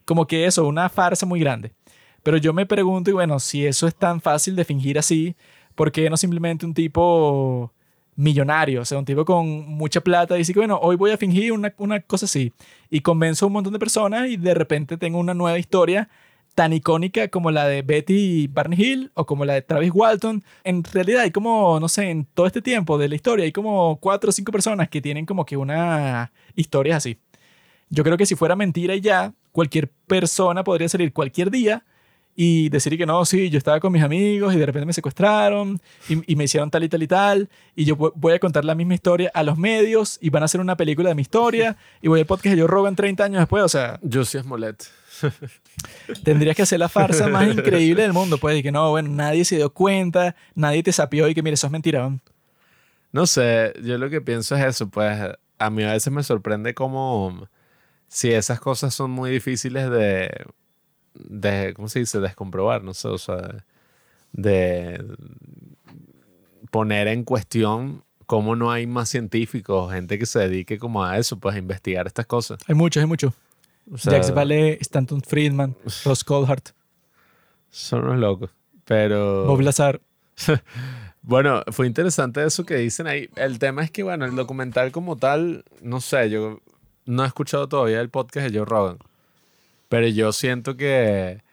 Como 0.06 0.28
que 0.28 0.46
eso, 0.46 0.66
una 0.68 0.90
farsa 0.90 1.26
muy 1.26 1.40
grande. 1.40 1.74
Pero 2.24 2.38
yo 2.38 2.54
me 2.54 2.66
pregunto, 2.66 3.10
y 3.10 3.14
bueno, 3.14 3.40
si 3.40 3.66
eso 3.66 3.86
es 3.88 3.96
tan 3.96 4.22
fácil 4.22 4.56
de 4.56 4.66
fingir 4.66 4.98
así, 4.98 5.36
¿por 5.76 5.92
qué 5.92 6.10
no 6.10 6.18
simplemente 6.18 6.66
un 6.66 6.74
tipo 6.74 7.72
millonario? 8.16 8.82
O 8.82 8.86
sea, 8.86 8.98
un 8.98 9.06
tipo 9.06 9.26
con 9.26 9.46
mucha 9.68 10.02
plata 10.02 10.36
dice 10.36 10.54
que, 10.54 10.60
bueno, 10.60 10.80
hoy 10.82 10.96
voy 10.96 11.12
a 11.12 11.18
fingir 11.18 11.52
una, 11.52 11.74
una 11.78 12.00
cosa 12.02 12.26
así. 12.26 12.54
Y 12.90 13.02
convenzo 13.02 13.46
a 13.46 13.48
un 13.48 13.54
montón 13.54 13.74
de 13.74 13.80
personas 13.80 14.30
y 14.30 14.38
de 14.38 14.54
repente 14.54 14.98
tengo 14.98 15.20
una 15.20 15.34
nueva 15.34 15.60
historia 15.60 16.10
tan 16.56 16.72
icónica 16.72 17.28
como 17.30 17.52
la 17.52 17.68
de 17.68 17.82
Betty 17.82 18.48
Barney 18.48 18.80
Hill 18.80 19.12
o 19.16 19.26
como 19.26 19.44
la 19.44 19.54
de 19.56 19.62
Travis 19.62 19.92
Walton. 19.94 20.44
En 20.64 20.84
realidad 20.84 21.24
hay 21.24 21.32
como, 21.32 21.80
no 21.80 21.90
sé, 21.90 22.10
en 22.10 22.26
todo 22.26 22.46
este 22.48 22.62
tiempo 22.62 22.98
de 22.98 23.10
la 23.10 23.16
historia 23.16 23.46
hay 23.46 23.52
como 23.52 23.98
cuatro 24.00 24.30
o 24.30 24.34
cinco 24.34 24.52
personas 24.52 24.88
que 24.90 25.02
tienen 25.02 25.26
como 25.26 25.46
que 25.46 25.58
una 25.58 26.32
historia 26.56 26.98
así. 26.98 27.18
Yo 27.90 28.04
creo 28.04 28.18
que 28.18 28.26
si 28.26 28.36
fuera 28.36 28.56
mentira 28.56 28.96
y 28.96 29.02
ya, 29.02 29.34
cualquier 29.52 29.90
persona 30.08 30.64
podría 30.64 30.90
salir 30.90 31.12
cualquier 31.12 31.52
día 31.52 31.84
y 32.36 32.70
decir 32.70 32.98
que 32.98 33.06
no, 33.06 33.24
sí, 33.26 33.50
yo 33.50 33.58
estaba 33.58 33.80
con 33.80 33.92
mis 33.94 34.02
amigos 34.02 34.56
y 34.56 34.58
de 34.58 34.66
repente 34.66 34.86
me 34.88 34.94
secuestraron 34.94 35.80
y, 36.10 36.32
y 36.34 36.36
me 36.36 36.46
hicieron 36.46 36.72
tal 36.72 36.84
y 36.84 36.90
tal 36.90 37.04
y 37.04 37.08
tal 37.08 37.50
y 37.76 37.86
yo 37.86 37.96
vo- 37.96 38.12
voy 38.16 38.34
a 38.34 38.40
contar 38.40 38.66
la 38.66 38.74
misma 38.74 38.96
historia 38.96 39.30
a 39.34 39.44
los 39.44 39.58
medios 39.58 40.18
y 40.22 40.30
van 40.32 40.42
a 40.42 40.46
hacer 40.46 40.60
una 40.60 40.76
película 40.76 41.10
de 41.10 41.16
mi 41.16 41.22
historia 41.22 41.78
y 42.02 42.08
voy 42.08 42.20
al 42.22 42.26
podcast 42.26 42.56
de 42.56 42.62
Joe 42.62 42.68
Rogan 42.68 42.96
30 42.96 43.24
años 43.24 43.40
después, 43.40 43.64
o 43.64 43.70
sea, 43.70 44.00
Yo 44.02 44.26
sí 44.26 44.38
es 44.38 44.44
Smollett. 44.44 44.84
tendrías 46.24 46.56
que 46.56 46.64
hacer 46.64 46.80
la 46.80 46.90
farsa 46.90 47.28
más 47.28 47.48
increíble 47.54 48.02
del 48.04 48.14
mundo, 48.14 48.38
pues, 48.38 48.58
y 48.58 48.64
que 48.64 48.72
no, 48.72 48.90
bueno, 48.92 49.10
nadie 49.10 49.46
se 49.46 49.58
dio 49.58 49.72
cuenta, 49.72 50.36
nadie 50.56 50.84
te 50.84 50.92
sapió 50.92 51.28
y 51.28 51.34
que 51.36 51.44
mire, 51.44 51.56
mentira. 51.70 52.10
¿no? 52.10 52.20
No 53.12 53.28
sé, 53.28 53.74
yo 53.84 53.98
lo 53.98 54.10
que 54.10 54.22
pienso 54.22 54.56
es 54.56 54.66
eso, 54.66 54.90
pues 54.90 55.18
a 55.60 55.70
mí 55.70 55.84
a 55.84 55.92
veces 55.94 56.12
me 56.12 56.24
sorprende 56.24 56.74
cómo 56.74 57.48
si 58.08 58.32
esas 58.32 58.60
cosas 58.60 58.94
son 58.94 59.12
muy 59.12 59.30
difíciles 59.32 59.90
de, 59.90 60.32
de 61.16 61.74
¿cómo 61.76 61.88
se 61.88 62.00
dice? 62.00 62.20
Descomprobar, 62.20 62.84
no 62.84 62.94
sé, 62.94 63.08
o 63.08 63.18
sea, 63.18 63.64
de 64.32 65.04
poner 66.72 67.08
en 67.08 67.24
cuestión 67.24 68.04
cómo 68.26 68.56
no 68.56 68.72
hay 68.72 68.88
más 68.88 69.10
científicos, 69.10 69.92
gente 69.94 70.18
que 70.18 70.26
se 70.26 70.40
dedique 70.40 70.80
como 70.80 71.04
a 71.04 71.18
eso, 71.18 71.38
pues 71.38 71.56
a 71.56 71.60
investigar 71.60 72.08
estas 72.08 72.26
cosas. 72.26 72.60
Hay 72.68 72.76
muchos, 72.76 73.02
hay 73.02 73.08
muchos. 73.08 73.34
O 73.92 73.98
sea, 73.98 74.14
Jacques 74.14 74.34
Vallée, 74.34 74.78
Stanton 74.82 75.22
Friedman, 75.22 75.76
Ross 76.06 76.24
Coulthard, 76.24 76.64
son 77.70 78.06
unos 78.06 78.20
locos, 78.20 78.50
pero... 78.86 79.46
Bob 79.46 79.62
Lazar. 79.62 80.02
Bueno, 81.26 81.64
fue 81.72 81.88
interesante 81.88 82.44
eso 82.44 82.66
que 82.66 82.76
dicen 82.76 83.08
ahí. 83.08 83.30
El 83.38 83.58
tema 83.58 83.82
es 83.82 83.90
que, 83.90 84.04
bueno, 84.04 84.26
el 84.26 84.36
documental 84.36 84.92
como 84.92 85.16
tal, 85.16 85.64
no 85.82 86.02
sé, 86.02 86.30
yo 86.30 86.60
no 87.06 87.24
he 87.24 87.28
escuchado 87.28 87.70
todavía 87.70 88.02
el 88.02 88.10
podcast 88.10 88.50
de 88.50 88.60
Joe 88.60 88.66
Rogan, 88.66 88.98
pero 89.94 90.08
yo 90.08 90.32
siento 90.34 90.76
que 90.76 91.44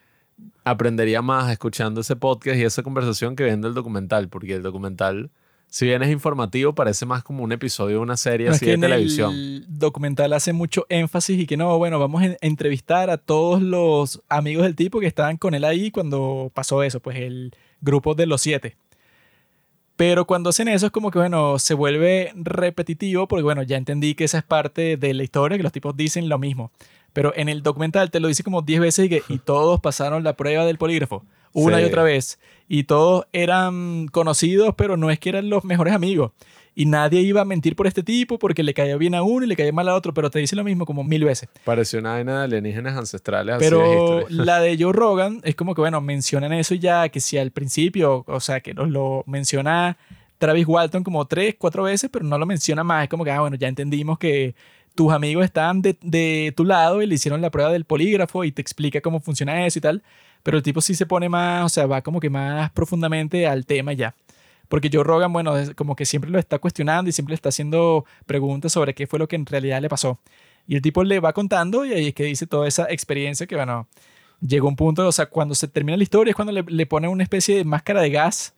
aprendería 0.65 1.21
más 1.21 1.53
escuchando 1.53 2.01
ese 2.01 2.17
podcast 2.17 2.57
y 2.57 2.63
esa 2.63 2.83
conversación 2.83 3.37
que 3.37 3.45
viendo 3.45 3.69
el 3.69 3.75
documental, 3.75 4.31
porque 4.31 4.55
el 4.55 4.63
documental, 4.63 5.31
si 5.67 5.85
bien 5.85 6.03
es 6.03 6.11
informativo, 6.11 6.75
parece 6.75 7.05
más 7.05 7.23
como 7.23 7.45
un 7.45 7.53
episodio 7.53 7.97
de 7.97 8.03
una 8.03 8.17
serie 8.17 8.47
No, 8.47 8.53
es 8.53 8.57
así 8.57 8.65
que 8.65 8.71
de 8.71 8.75
en 8.77 8.81
televisión. 8.81 9.35
el 9.35 9.67
documental 9.69 10.33
hace 10.33 10.55
mucho 10.55 10.87
énfasis 10.89 11.39
y 11.39 11.47
que 11.47 11.59
no, 11.59 11.77
bueno, 11.77 11.99
vamos 11.99 12.23
a 12.23 12.35
entrevistar 12.41 13.11
a 13.11 13.19
todos 13.19 13.61
los 13.61 14.23
amigos 14.31 14.65
del 14.65 14.75
tipo 14.75 15.01
que 15.01 15.07
estaban 15.07 15.37
con 15.37 15.53
él 15.53 15.63
ahí 15.63 15.91
cuando 15.91 16.51
pasó 16.55 16.83
eso, 16.83 16.99
pues 16.99 17.19
el 17.19 17.55
grupo 17.83 18.15
de 18.15 18.25
los 18.25 18.41
siete. 18.41 18.75
Pero 19.97 20.27
cuando 20.27 20.49
hacen 20.49 20.69
eso 20.69 20.87
es 20.87 20.93
como 20.93 21.11
que, 21.11 21.19
bueno, 21.19 21.59
se 21.59 21.75
vuelve 21.75 22.33
repetitivo 22.35 23.29
porque, 23.29 23.43
bueno, 23.43 23.63
ya 23.65 23.77
entendí 23.77 24.15
que 24.15 24.25
esa 24.25 24.39
es 24.39 24.45
parte 24.45 24.97
de 24.97 25.13
la 25.13 25.25
historia, 25.25 25.59
que 25.59 25.63
los 25.63 25.73
tipos 25.73 25.95
dicen 25.95 26.31
lo 26.31 26.39
mismo. 26.39 26.73
Pero 27.13 27.33
en 27.37 27.49
el 27.49 27.63
documental 27.63 28.11
te 28.11 28.21
lo 28.21 28.29
dice 28.29 28.43
como 28.45 28.63
10 28.63 28.81
veces 28.81 29.07
y, 29.07 29.09
que, 29.09 29.23
y 29.29 29.39
todos 29.39 29.81
pasaron 29.81 30.23
la 30.25 30.35
prueba 30.37 30.65
del 30.65 30.79
polígrafo. 30.79 31.25
Una 31.53 31.81
y 31.81 31.85
Sí. 31.85 31.89
otra 31.89 32.03
vez. 32.05 32.39
Y 32.69 32.85
todos 32.85 33.27
eran 33.33 34.07
conocidos, 34.09 34.75
pero 34.77 34.97
no 34.97 35.11
es 35.11 35.19
que 35.19 35.31
eran 35.31 35.51
los 35.51 35.65
mejores 35.65 35.93
amigos. 35.95 36.31
Y 36.77 36.87
nadie 36.87 37.21
iba 37.23 37.41
a 37.41 37.45
mentir 37.45 37.75
por 37.75 37.89
este 37.89 38.05
tipo 38.05 38.39
porque 38.39 38.63
le 38.63 38.73
caía 38.73 38.97
bien 38.97 39.17
a 39.17 39.23
uno 39.23 39.45
y 39.45 39.49
le 39.49 39.57
caía 39.57 39.73
mal 39.73 39.89
a 39.89 39.95
otro, 39.97 40.15
pero 40.15 40.31
te 40.31 40.39
dice 40.39 40.55
lo 40.55 40.63
mismo 40.63 40.87
como 40.87 41.03
mil 41.03 41.25
veces. 41.25 41.49
Pareció 41.65 41.99
una 41.99 42.13
vaina 42.13 42.39
de 42.39 42.45
alienígenas 42.45 42.97
ancestrales. 42.97 43.57
así 43.57 43.65
de 43.65 43.71
Pero 43.71 44.25
la 44.31 44.61
de 44.61 44.77
Joe 44.79 44.93
Rogan 44.93 45.41
es 45.43 45.57
como 45.57 45.75
que, 45.75 45.81
bueno, 45.81 46.01
mencionan 46.01 46.53
eso 46.53 46.75
y 46.75 46.79
ya, 46.79 47.09
que 47.09 47.19
si 47.19 47.37
al 47.39 47.51
principio, 47.51 48.25
o 48.29 48.39
sea, 48.39 48.61
que 48.61 48.73
nos 48.73 48.89
lo 48.89 49.25
menciona 49.27 49.99
Travis 50.39 50.67
Walton 50.69 51.03
como 51.03 51.27
tres, 51.27 51.57
cuatro 51.59 51.83
veces, 51.83 52.09
pero 52.11 52.25
no 52.25 52.39
lo 52.39 52.47
menciona 52.47 52.85
más. 52.85 53.03
Es 53.03 53.09
como 53.11 53.25
que, 53.25 53.33
ah, 53.33 53.41
bueno, 53.41 53.57
ya 53.57 53.67
entendimos 53.67 54.19
que 54.21 54.55
tus 54.95 55.13
amigos 55.13 55.45
están 55.45 55.83
de, 55.83 56.53
tu 56.57 56.65
lado 56.65 57.03
y 57.03 57.07
le 57.07 57.15
hicieron 57.15 57.41
la 57.41 57.51
prueba 57.51 57.71
del 57.71 57.85
polígrafo 57.85 58.45
y 58.45 58.53
te 58.53 58.63
explica 58.63 59.01
cómo 59.01 59.21
funciona 59.21 59.67
eso 59.67 59.79
y 59.79 59.83
tal. 59.83 60.03
Pero 60.43 60.57
el 60.57 60.63
tipo 60.63 60.81
sí 60.81 60.95
se 60.95 61.07
pone 61.07 61.29
más, 61.29 61.65
o 61.65 61.69
sea, 61.69 61.87
va 61.87 62.03
como 62.03 62.21
que 62.21 62.31
más 62.31 62.71
profundamente 62.71 63.47
al 63.47 63.67
tema 63.67 63.93
ya. 63.93 64.15
Porque 64.69 64.89
Joe 64.93 65.05
Rogan, 65.05 65.33
bueno, 65.33 65.55
como 65.77 65.97
que 65.97 66.07
siempre 66.07 66.31
lo 66.31 66.39
está 66.39 66.59
cuestionando 66.59 67.09
y 67.09 67.13
siempre 67.13 67.33
le 67.33 67.35
está 67.35 67.49
haciendo 67.49 68.05
preguntas 68.27 68.73
sobre 68.73 68.95
qué 68.95 69.07
fue 69.07 69.19
lo 69.19 69.29
que 69.29 69.37
en 69.37 69.47
realidad 69.47 69.81
le 69.83 69.89
pasó. 69.89 70.21
Y 70.67 70.77
el 70.77 70.83
tipo 70.83 71.03
le 71.03 71.21
va 71.21 71.33
contando 71.33 71.85
y 71.85 71.93
ahí 71.93 72.09
es 72.09 72.15
que 72.15 72.25
dice 72.25 72.47
toda 72.47 72.69
esa 72.69 72.87
experiencia 72.91 73.47
que, 73.47 73.57
bueno, 73.57 73.89
llegó 74.41 74.69
un 74.69 74.77
punto, 74.77 75.07
o 75.07 75.13
sea, 75.13 75.27
cuando 75.27 75.55
se 75.55 75.69
termina 75.69 75.97
la 75.97 76.03
historia 76.03 76.31
es 76.31 76.37
cuando 76.37 76.53
le, 76.53 76.63
le 76.63 76.87
ponen 76.87 77.11
una 77.11 77.23
especie 77.23 77.57
de 77.57 77.65
máscara 77.65 78.01
de 78.01 78.11
gas, 78.11 78.55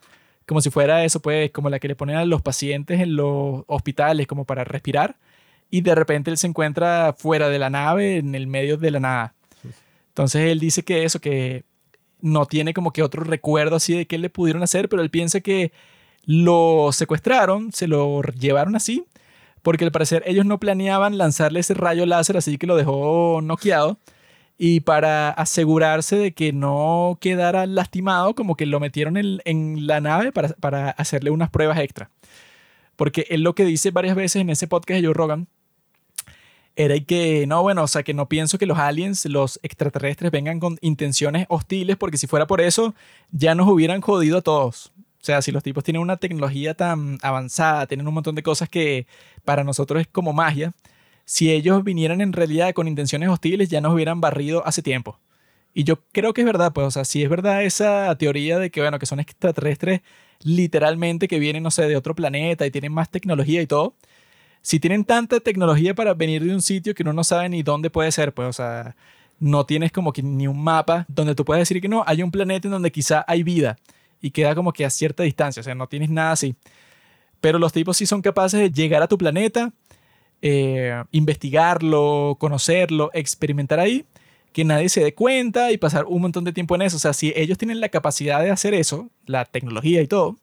como 0.46 0.60
si 0.60 0.70
fuera 0.70 1.04
eso, 1.04 1.20
pues, 1.20 1.50
como 1.50 1.70
la 1.70 1.78
que 1.78 1.88
le 1.88 1.96
ponen 1.96 2.16
a 2.16 2.24
los 2.24 2.42
pacientes 2.42 3.00
en 3.00 3.16
los 3.16 3.64
hospitales, 3.66 4.26
como 4.26 4.44
para 4.44 4.64
respirar. 4.64 5.16
Y 5.72 5.80
de 5.80 5.94
repente 5.94 6.30
él 6.30 6.36
se 6.36 6.46
encuentra 6.46 7.14
fuera 7.16 7.48
de 7.48 7.58
la 7.58 7.70
nave, 7.70 8.18
en 8.18 8.34
el 8.34 8.46
medio 8.46 8.76
de 8.76 8.90
la 8.90 9.00
nada. 9.00 9.34
Entonces 10.08 10.42
él 10.50 10.60
dice 10.60 10.82
que 10.82 11.04
eso, 11.04 11.18
que 11.18 11.64
no 12.20 12.44
tiene 12.44 12.74
como 12.74 12.92
que 12.92 13.02
otro 13.02 13.24
recuerdo 13.24 13.76
así 13.76 13.96
de 13.96 14.06
qué 14.06 14.18
le 14.18 14.28
pudieron 14.28 14.62
hacer, 14.62 14.90
pero 14.90 15.00
él 15.00 15.08
piensa 15.08 15.40
que 15.40 15.72
lo 16.26 16.90
secuestraron, 16.92 17.72
se 17.72 17.86
lo 17.86 18.20
llevaron 18.22 18.76
así, 18.76 19.06
porque 19.62 19.86
al 19.86 19.92
parecer 19.92 20.22
ellos 20.26 20.44
no 20.44 20.60
planeaban 20.60 21.16
lanzarle 21.16 21.60
ese 21.60 21.72
rayo 21.72 22.04
láser, 22.04 22.36
así 22.36 22.58
que 22.58 22.66
lo 22.66 22.76
dejó 22.76 23.40
noqueado. 23.42 23.96
Y 24.58 24.80
para 24.80 25.30
asegurarse 25.30 26.16
de 26.16 26.32
que 26.32 26.52
no 26.52 27.16
quedara 27.18 27.64
lastimado, 27.64 28.34
como 28.34 28.56
que 28.56 28.66
lo 28.66 28.78
metieron 28.78 29.16
en, 29.16 29.40
en 29.46 29.86
la 29.86 30.02
nave 30.02 30.32
para, 30.32 30.50
para 30.50 30.90
hacerle 30.90 31.30
unas 31.30 31.48
pruebas 31.48 31.78
extra. 31.78 32.10
Porque 32.94 33.26
él 33.30 33.40
lo 33.42 33.54
que 33.54 33.64
dice 33.64 33.90
varias 33.90 34.14
veces 34.14 34.42
en 34.42 34.50
ese 34.50 34.68
podcast 34.68 35.00
de 35.00 35.06
Joe 35.06 35.14
Rogan 35.14 35.48
era 36.76 36.98
que 37.00 37.46
no, 37.46 37.62
bueno, 37.62 37.84
o 37.84 37.86
sea, 37.86 38.02
que 38.02 38.14
no 38.14 38.28
pienso 38.28 38.58
que 38.58 38.66
los 38.66 38.78
aliens, 38.78 39.26
los 39.26 39.60
extraterrestres 39.62 40.30
vengan 40.30 40.60
con 40.60 40.78
intenciones 40.80 41.46
hostiles, 41.48 41.96
porque 41.96 42.16
si 42.18 42.26
fuera 42.26 42.46
por 42.46 42.60
eso, 42.60 42.94
ya 43.30 43.54
nos 43.54 43.68
hubieran 43.68 44.00
jodido 44.00 44.38
a 44.38 44.42
todos. 44.42 44.92
O 44.96 45.24
sea, 45.24 45.42
si 45.42 45.52
los 45.52 45.62
tipos 45.62 45.84
tienen 45.84 46.02
una 46.02 46.16
tecnología 46.16 46.74
tan 46.74 47.18
avanzada, 47.22 47.86
tienen 47.86 48.08
un 48.08 48.14
montón 48.14 48.34
de 48.34 48.42
cosas 48.42 48.68
que 48.68 49.06
para 49.44 49.64
nosotros 49.64 50.00
es 50.00 50.08
como 50.08 50.32
magia, 50.32 50.72
si 51.24 51.52
ellos 51.52 51.84
vinieran 51.84 52.20
en 52.20 52.32
realidad 52.32 52.72
con 52.74 52.88
intenciones 52.88 53.28
hostiles, 53.28 53.68
ya 53.68 53.80
nos 53.80 53.94
hubieran 53.94 54.20
barrido 54.20 54.66
hace 54.66 54.82
tiempo. 54.82 55.18
Y 55.74 55.84
yo 55.84 56.00
creo 56.12 56.34
que 56.34 56.42
es 56.42 56.46
verdad, 56.46 56.72
pues, 56.72 56.86
o 56.86 56.90
sea, 56.90 57.04
si 57.04 57.22
es 57.22 57.30
verdad 57.30 57.62
esa 57.62 58.14
teoría 58.16 58.58
de 58.58 58.70
que, 58.70 58.80
bueno, 58.80 58.98
que 58.98 59.06
son 59.06 59.20
extraterrestres 59.20 60.02
literalmente 60.40 61.28
que 61.28 61.38
vienen, 61.38 61.62
no 61.62 61.70
sé, 61.70 61.86
de 61.86 61.96
otro 61.96 62.14
planeta 62.14 62.66
y 62.66 62.70
tienen 62.70 62.92
más 62.92 63.10
tecnología 63.10 63.62
y 63.62 63.66
todo, 63.66 63.94
si 64.62 64.80
tienen 64.80 65.04
tanta 65.04 65.40
tecnología 65.40 65.94
para 65.94 66.14
venir 66.14 66.44
de 66.44 66.54
un 66.54 66.62
sitio 66.62 66.94
que 66.94 67.02
uno 67.02 67.12
no 67.12 67.24
sabe 67.24 67.48
ni 67.48 67.62
dónde 67.62 67.90
puede 67.90 68.10
ser, 68.12 68.32
pues, 68.32 68.48
o 68.48 68.52
sea, 68.52 68.96
no 69.40 69.66
tienes 69.66 69.90
como 69.90 70.12
que 70.12 70.22
ni 70.22 70.46
un 70.46 70.62
mapa 70.62 71.04
donde 71.08 71.34
tú 71.34 71.44
puedes 71.44 71.62
decir 71.62 71.82
que 71.82 71.88
no, 71.88 72.04
hay 72.06 72.22
un 72.22 72.30
planeta 72.30 72.68
en 72.68 72.72
donde 72.72 72.92
quizá 72.92 73.24
hay 73.26 73.42
vida 73.42 73.76
y 74.20 74.30
queda 74.30 74.54
como 74.54 74.72
que 74.72 74.84
a 74.84 74.90
cierta 74.90 75.24
distancia, 75.24 75.60
o 75.60 75.64
sea, 75.64 75.74
no 75.74 75.88
tienes 75.88 76.10
nada 76.10 76.32
así. 76.32 76.54
Pero 77.40 77.58
los 77.58 77.72
tipos 77.72 77.96
sí 77.96 78.06
son 78.06 78.22
capaces 78.22 78.60
de 78.60 78.70
llegar 78.70 79.02
a 79.02 79.08
tu 79.08 79.18
planeta, 79.18 79.72
eh, 80.42 81.02
investigarlo, 81.10 82.36
conocerlo, 82.38 83.10
experimentar 83.14 83.80
ahí, 83.80 84.06
que 84.52 84.64
nadie 84.64 84.88
se 84.88 85.02
dé 85.02 85.12
cuenta 85.12 85.72
y 85.72 85.78
pasar 85.78 86.04
un 86.04 86.22
montón 86.22 86.44
de 86.44 86.52
tiempo 86.52 86.76
en 86.76 86.82
eso. 86.82 86.96
O 86.98 87.00
sea, 87.00 87.12
si 87.12 87.32
ellos 87.34 87.58
tienen 87.58 87.80
la 87.80 87.88
capacidad 87.88 88.40
de 88.40 88.50
hacer 88.50 88.74
eso, 88.74 89.10
la 89.26 89.44
tecnología 89.44 90.02
y 90.02 90.06
todo, 90.06 90.36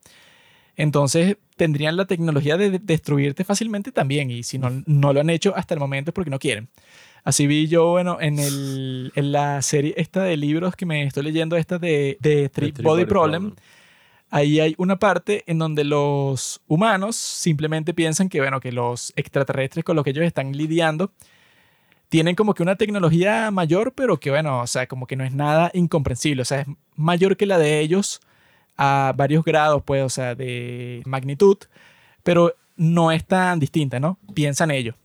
entonces 0.76 1.38
tendrían 1.60 1.96
la 1.98 2.06
tecnología 2.06 2.58
de 2.58 2.72
de- 2.72 2.80
destruirte 2.80 3.44
fácilmente 3.44 3.92
también. 3.92 4.32
Y 4.32 4.42
si 4.44 4.58
no, 4.58 4.70
no 4.88 5.14
lo 5.14 5.20
han 5.20 5.30
hecho 5.30 5.54
hasta 5.56 5.76
el 5.76 5.80
momento 5.80 6.10
es 6.10 6.14
porque 6.16 6.32
no 6.32 6.40
quieren. 6.40 6.70
Así 7.24 7.46
vi 7.48 7.68
yo, 7.68 7.92
bueno, 7.92 8.18
en, 8.20 8.40
el, 8.40 9.12
en 9.14 9.32
la 9.32 9.62
serie 9.62 9.94
esta 9.98 10.24
de 10.24 10.38
libros 10.38 10.76
que 10.76 10.86
me 10.86 11.04
estoy 11.04 11.24
leyendo, 11.24 11.58
esta 11.58 11.78
de, 11.78 12.18
de 12.22 12.48
Three 12.50 12.72
Body 12.72 12.84
Body 12.84 13.06
Problem, 13.06 13.44
Problem. 13.50 13.64
ahí 14.32 14.60
hay 14.62 14.74
una 14.78 14.98
parte 14.98 15.44
en 15.46 15.60
donde 15.60 15.84
los 15.84 16.62
humanos 16.68 17.18
simplemente 17.18 17.94
piensan 17.94 18.30
que, 18.30 18.40
bueno, 18.40 18.62
que 18.62 18.72
los 18.72 19.12
extraterrestres 19.18 19.84
con 19.84 19.96
los 19.98 20.04
que 20.06 20.12
ellos 20.12 20.24
están 20.26 20.54
lidiando 20.54 21.12
tienen 22.08 22.36
como 22.36 22.54
que 22.56 22.64
una 22.64 22.76
tecnología 22.76 23.52
mayor, 23.52 23.94
pero 23.94 24.18
que, 24.20 24.32
bueno, 24.32 24.62
o 24.62 24.68
sea, 24.68 24.88
como 24.88 25.06
que 25.06 25.16
no 25.16 25.24
es 25.24 25.34
nada 25.34 25.70
incomprensible. 25.76 26.42
O 26.42 26.46
sea, 26.46 26.62
es 26.62 26.68
mayor 26.96 27.36
que 27.38 27.46
la 27.46 27.58
de 27.60 27.82
ellos 27.82 28.22
a 28.82 29.14
varios 29.14 29.44
grados, 29.44 29.84
pues, 29.84 30.02
o 30.02 30.10
sea, 30.10 30.36
de 30.36 31.02
magnitud, 31.06 31.58
pero 32.24 32.56
no 32.78 33.12
es 33.12 33.26
tan 33.26 33.60
distinta, 33.60 34.00
¿no? 34.00 34.18
Piensan 34.34 34.72
ellos. 34.72 34.96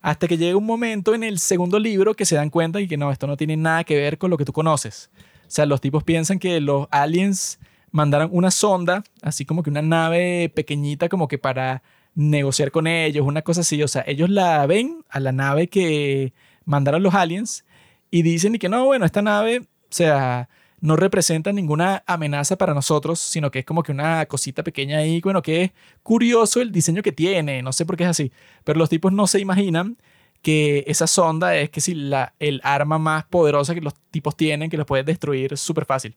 Hasta 0.00 0.26
que 0.26 0.36
llega 0.36 0.56
un 0.56 0.66
momento 0.66 1.14
en 1.14 1.22
el 1.22 1.38
segundo 1.38 1.78
libro 1.78 2.14
que 2.14 2.24
se 2.24 2.34
dan 2.34 2.50
cuenta 2.50 2.80
y 2.80 2.88
que 2.88 2.96
no, 2.96 3.12
esto 3.12 3.28
no 3.28 3.36
tiene 3.36 3.56
nada 3.56 3.84
que 3.84 3.94
ver 3.94 4.18
con 4.18 4.28
lo 4.28 4.36
que 4.36 4.44
tú 4.44 4.52
conoces. 4.52 5.08
O 5.42 5.50
sea, 5.50 5.66
los 5.66 5.80
tipos 5.80 6.02
piensan 6.02 6.40
que 6.40 6.60
los 6.60 6.88
aliens 6.90 7.60
mandaron 7.92 8.28
una 8.32 8.50
sonda, 8.50 9.04
así 9.22 9.44
como 9.44 9.62
que 9.62 9.70
una 9.70 9.82
nave 9.82 10.50
pequeñita 10.52 11.08
como 11.08 11.28
que 11.28 11.38
para 11.38 11.84
negociar 12.16 12.72
con 12.72 12.88
ellos, 12.88 13.24
una 13.24 13.42
cosa 13.42 13.60
así. 13.60 13.80
O 13.84 13.88
sea, 13.88 14.02
ellos 14.04 14.30
la 14.30 14.66
ven 14.66 15.04
a 15.08 15.20
la 15.20 15.30
nave 15.30 15.68
que 15.68 16.32
mandaron 16.64 17.04
los 17.04 17.14
aliens 17.14 17.64
y 18.10 18.22
dicen 18.22 18.56
y 18.56 18.58
que 18.58 18.68
no, 18.68 18.84
bueno, 18.84 19.04
esta 19.04 19.22
nave, 19.22 19.60
o 19.60 19.66
sea, 19.90 20.48
no 20.82 20.96
representa 20.96 21.52
ninguna 21.52 22.02
amenaza 22.06 22.58
para 22.58 22.74
nosotros, 22.74 23.20
sino 23.20 23.52
que 23.52 23.60
es 23.60 23.64
como 23.64 23.84
que 23.84 23.92
una 23.92 24.26
cosita 24.26 24.64
pequeña 24.64 24.98
ahí, 24.98 25.20
bueno, 25.20 25.40
que 25.40 25.62
es 25.62 25.72
curioso 26.02 26.60
el 26.60 26.72
diseño 26.72 27.02
que 27.02 27.12
tiene, 27.12 27.62
no 27.62 27.72
sé 27.72 27.86
por 27.86 27.96
qué 27.96 28.02
es 28.02 28.10
así, 28.10 28.32
pero 28.64 28.80
los 28.80 28.88
tipos 28.88 29.12
no 29.12 29.28
se 29.28 29.38
imaginan 29.38 29.96
que 30.42 30.82
esa 30.88 31.06
sonda 31.06 31.56
es 31.56 31.70
que 31.70 31.80
si 31.80 31.94
la, 31.94 32.34
el 32.40 32.60
arma 32.64 32.98
más 32.98 33.24
poderosa 33.24 33.76
que 33.76 33.80
los 33.80 33.94
tipos 34.10 34.36
tienen, 34.36 34.70
que 34.70 34.76
los 34.76 34.84
puede 34.84 35.04
destruir 35.04 35.56
súper 35.56 35.84
fácil. 35.84 36.16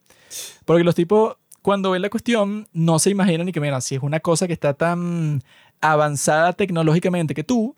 Porque 0.65 0.83
los 0.83 0.95
tipos, 0.95 1.37
cuando 1.61 1.91
ven 1.91 2.01
la 2.01 2.09
cuestión, 2.09 2.67
no 2.73 2.97
se 2.97 3.11
imaginan 3.11 3.45
ni 3.45 3.51
que, 3.51 3.59
mira, 3.59 3.79
si 3.81 3.93
es 3.93 4.01
una 4.01 4.19
cosa 4.19 4.47
que 4.47 4.53
está 4.53 4.73
tan 4.73 5.43
avanzada 5.79 6.53
tecnológicamente 6.53 7.35
que 7.35 7.43
tú, 7.43 7.75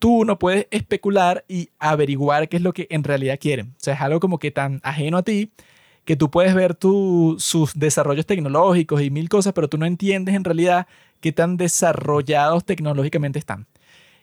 tú 0.00 0.24
no 0.24 0.40
puedes 0.40 0.66
especular 0.72 1.44
y 1.46 1.70
averiguar 1.78 2.48
qué 2.48 2.56
es 2.56 2.62
lo 2.64 2.72
que 2.72 2.88
en 2.90 3.04
realidad 3.04 3.38
quieren. 3.40 3.74
O 3.76 3.80
sea, 3.80 3.94
es 3.94 4.00
algo 4.00 4.18
como 4.18 4.40
que 4.40 4.50
tan 4.50 4.80
ajeno 4.82 5.18
a 5.18 5.22
ti 5.22 5.52
que 6.04 6.16
tú 6.16 6.30
puedes 6.30 6.54
ver 6.54 6.74
tu- 6.74 7.36
sus 7.38 7.74
desarrollos 7.74 8.26
tecnológicos 8.26 9.02
y 9.02 9.10
mil 9.10 9.28
cosas, 9.28 9.52
pero 9.52 9.68
tú 9.68 9.78
no 9.78 9.86
entiendes 9.86 10.34
en 10.34 10.44
realidad 10.44 10.86
qué 11.20 11.32
tan 11.32 11.56
desarrollados 11.56 12.64
tecnológicamente 12.64 13.38
están. 13.38 13.66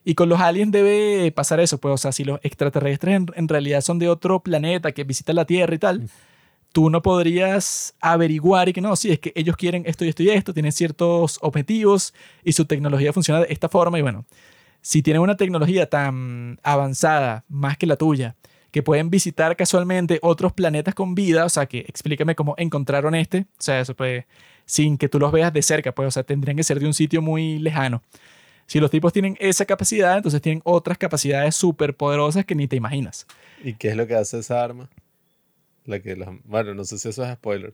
Y 0.03 0.15
con 0.15 0.29
los 0.29 0.39
aliens 0.39 0.71
debe 0.71 1.31
pasar 1.31 1.59
eso, 1.59 1.79
pues, 1.79 1.93
o 1.93 1.97
sea, 1.97 2.11
si 2.11 2.23
los 2.23 2.39
extraterrestres 2.43 3.15
en, 3.15 3.25
en 3.35 3.47
realidad 3.47 3.81
son 3.81 3.99
de 3.99 4.09
otro 4.09 4.39
planeta 4.41 4.91
que 4.93 5.03
visitan 5.03 5.35
la 5.35 5.45
Tierra 5.45 5.75
y 5.75 5.79
tal, 5.79 6.09
tú 6.71 6.89
no 6.89 7.01
podrías 7.01 7.95
averiguar 7.99 8.69
y 8.69 8.73
que 8.73 8.81
no, 8.81 8.95
sí, 8.95 9.11
es 9.11 9.19
que 9.19 9.31
ellos 9.35 9.57
quieren 9.57 9.83
esto 9.85 10.05
y 10.05 10.09
esto 10.09 10.23
y 10.23 10.29
esto, 10.29 10.53
tienen 10.53 10.71
ciertos 10.71 11.39
objetivos 11.41 12.13
y 12.43 12.53
su 12.53 12.65
tecnología 12.65 13.11
funciona 13.13 13.41
de 13.41 13.47
esta 13.51 13.67
forma 13.67 13.99
y 13.99 14.01
bueno, 14.01 14.25
si 14.81 15.01
tienen 15.01 15.21
una 15.21 15.35
tecnología 15.35 15.89
tan 15.89 16.59
avanzada, 16.63 17.43
más 17.49 17.77
que 17.77 17.87
la 17.87 17.97
tuya, 17.97 18.35
que 18.77 18.83
pueden 18.83 19.09
visitar 19.09 19.55
casualmente 19.55 20.19
otros 20.21 20.53
planetas 20.53 20.93
con 20.93 21.15
vida, 21.15 21.45
o 21.45 21.49
sea, 21.49 21.65
que 21.65 21.79
explícame 21.79 22.35
cómo 22.35 22.53
encontraron 22.59 23.15
este, 23.15 23.39
o 23.39 23.45
sea, 23.57 23.79
eso 23.79 23.95
pues, 23.95 24.25
sin 24.65 24.99
que 24.99 25.09
tú 25.09 25.17
los 25.17 25.31
veas 25.31 25.51
de 25.51 25.63
cerca, 25.63 25.91
pues, 25.93 26.07
o 26.09 26.11
sea, 26.11 26.21
tendrían 26.21 26.57
que 26.57 26.63
ser 26.63 26.79
de 26.79 26.85
un 26.85 26.93
sitio 26.93 27.23
muy 27.23 27.57
lejano. 27.57 28.03
Si 28.67 28.79
los 28.79 28.91
tipos 28.91 29.11
tienen 29.13 29.35
esa 29.39 29.65
capacidad, 29.65 30.15
entonces 30.17 30.43
tienen 30.43 30.61
otras 30.63 30.99
capacidades 30.99 31.55
súper 31.55 31.95
poderosas 31.95 32.45
que 32.45 32.53
ni 32.53 32.67
te 32.67 32.75
imaginas. 32.75 33.25
¿Y 33.63 33.73
qué 33.73 33.87
es 33.89 33.95
lo 33.95 34.05
que 34.05 34.13
hace 34.13 34.37
esa 34.37 34.63
arma? 34.63 34.87
La 35.85 35.99
que 35.99 36.13
Bueno, 36.45 36.75
no 36.75 36.83
sé 36.83 36.99
si 36.99 37.09
eso 37.09 37.23
es 37.25 37.33
spoiler. 37.33 37.73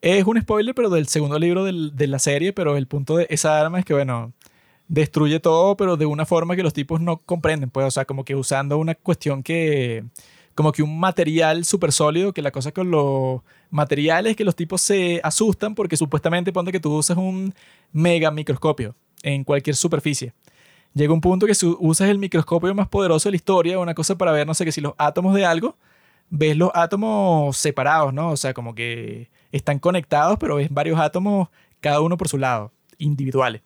Es 0.00 0.24
un 0.24 0.40
spoiler, 0.40 0.74
pero 0.74 0.90
del 0.90 1.06
segundo 1.06 1.38
libro 1.38 1.62
del- 1.64 1.94
de 1.94 2.06
la 2.08 2.18
serie, 2.18 2.52
pero 2.52 2.76
el 2.76 2.88
punto 2.88 3.16
de 3.18 3.28
esa 3.30 3.60
arma 3.60 3.78
es 3.78 3.84
que, 3.84 3.94
bueno, 3.94 4.32
destruye 4.88 5.40
todo, 5.40 5.76
pero 5.76 5.96
de 5.96 6.06
una 6.06 6.26
forma 6.26 6.56
que 6.56 6.62
los 6.62 6.72
tipos 6.72 7.00
no 7.00 7.18
comprenden, 7.18 7.70
pues, 7.70 7.86
o 7.86 7.90
sea, 7.90 8.04
como 8.04 8.24
que 8.24 8.34
usando 8.34 8.78
una 8.78 8.94
cuestión 8.94 9.42
que, 9.42 10.04
como 10.54 10.72
que 10.72 10.82
un 10.82 10.98
material 10.98 11.64
súper 11.64 11.92
sólido, 11.92 12.32
que 12.32 12.42
la 12.42 12.50
cosa 12.50 12.72
con 12.72 12.90
los 12.90 13.42
materiales 13.70 14.34
que 14.34 14.44
los 14.44 14.56
tipos 14.56 14.80
se 14.80 15.20
asustan 15.22 15.74
porque 15.74 15.96
supuestamente 15.96 16.52
ponte 16.52 16.72
que 16.72 16.80
tú 16.80 16.96
usas 16.96 17.16
un 17.18 17.54
mega 17.92 18.30
microscopio 18.30 18.94
en 19.22 19.44
cualquier 19.44 19.76
superficie. 19.76 20.32
llega 20.94 21.12
un 21.12 21.20
punto 21.20 21.46
que 21.46 21.54
si 21.54 21.66
usas 21.78 22.08
el 22.08 22.18
microscopio 22.18 22.74
más 22.74 22.88
poderoso 22.88 23.28
de 23.28 23.32
la 23.32 23.36
historia, 23.36 23.78
una 23.78 23.94
cosa 23.94 24.16
para 24.16 24.32
ver, 24.32 24.46
no 24.46 24.54
sé, 24.54 24.64
que 24.64 24.72
si 24.72 24.80
los 24.80 24.94
átomos 24.98 25.34
de 25.34 25.44
algo, 25.44 25.76
ves 26.30 26.56
los 26.56 26.70
átomos 26.74 27.56
separados, 27.56 28.12
¿no? 28.14 28.30
O 28.30 28.36
sea, 28.36 28.54
como 28.54 28.74
que 28.74 29.30
están 29.52 29.78
conectados, 29.78 30.38
pero 30.40 30.56
ves 30.56 30.70
varios 30.70 30.98
átomos, 30.98 31.48
cada 31.80 32.00
uno 32.00 32.16
por 32.16 32.28
su 32.28 32.38
lado, 32.38 32.72
individuales. 32.98 33.62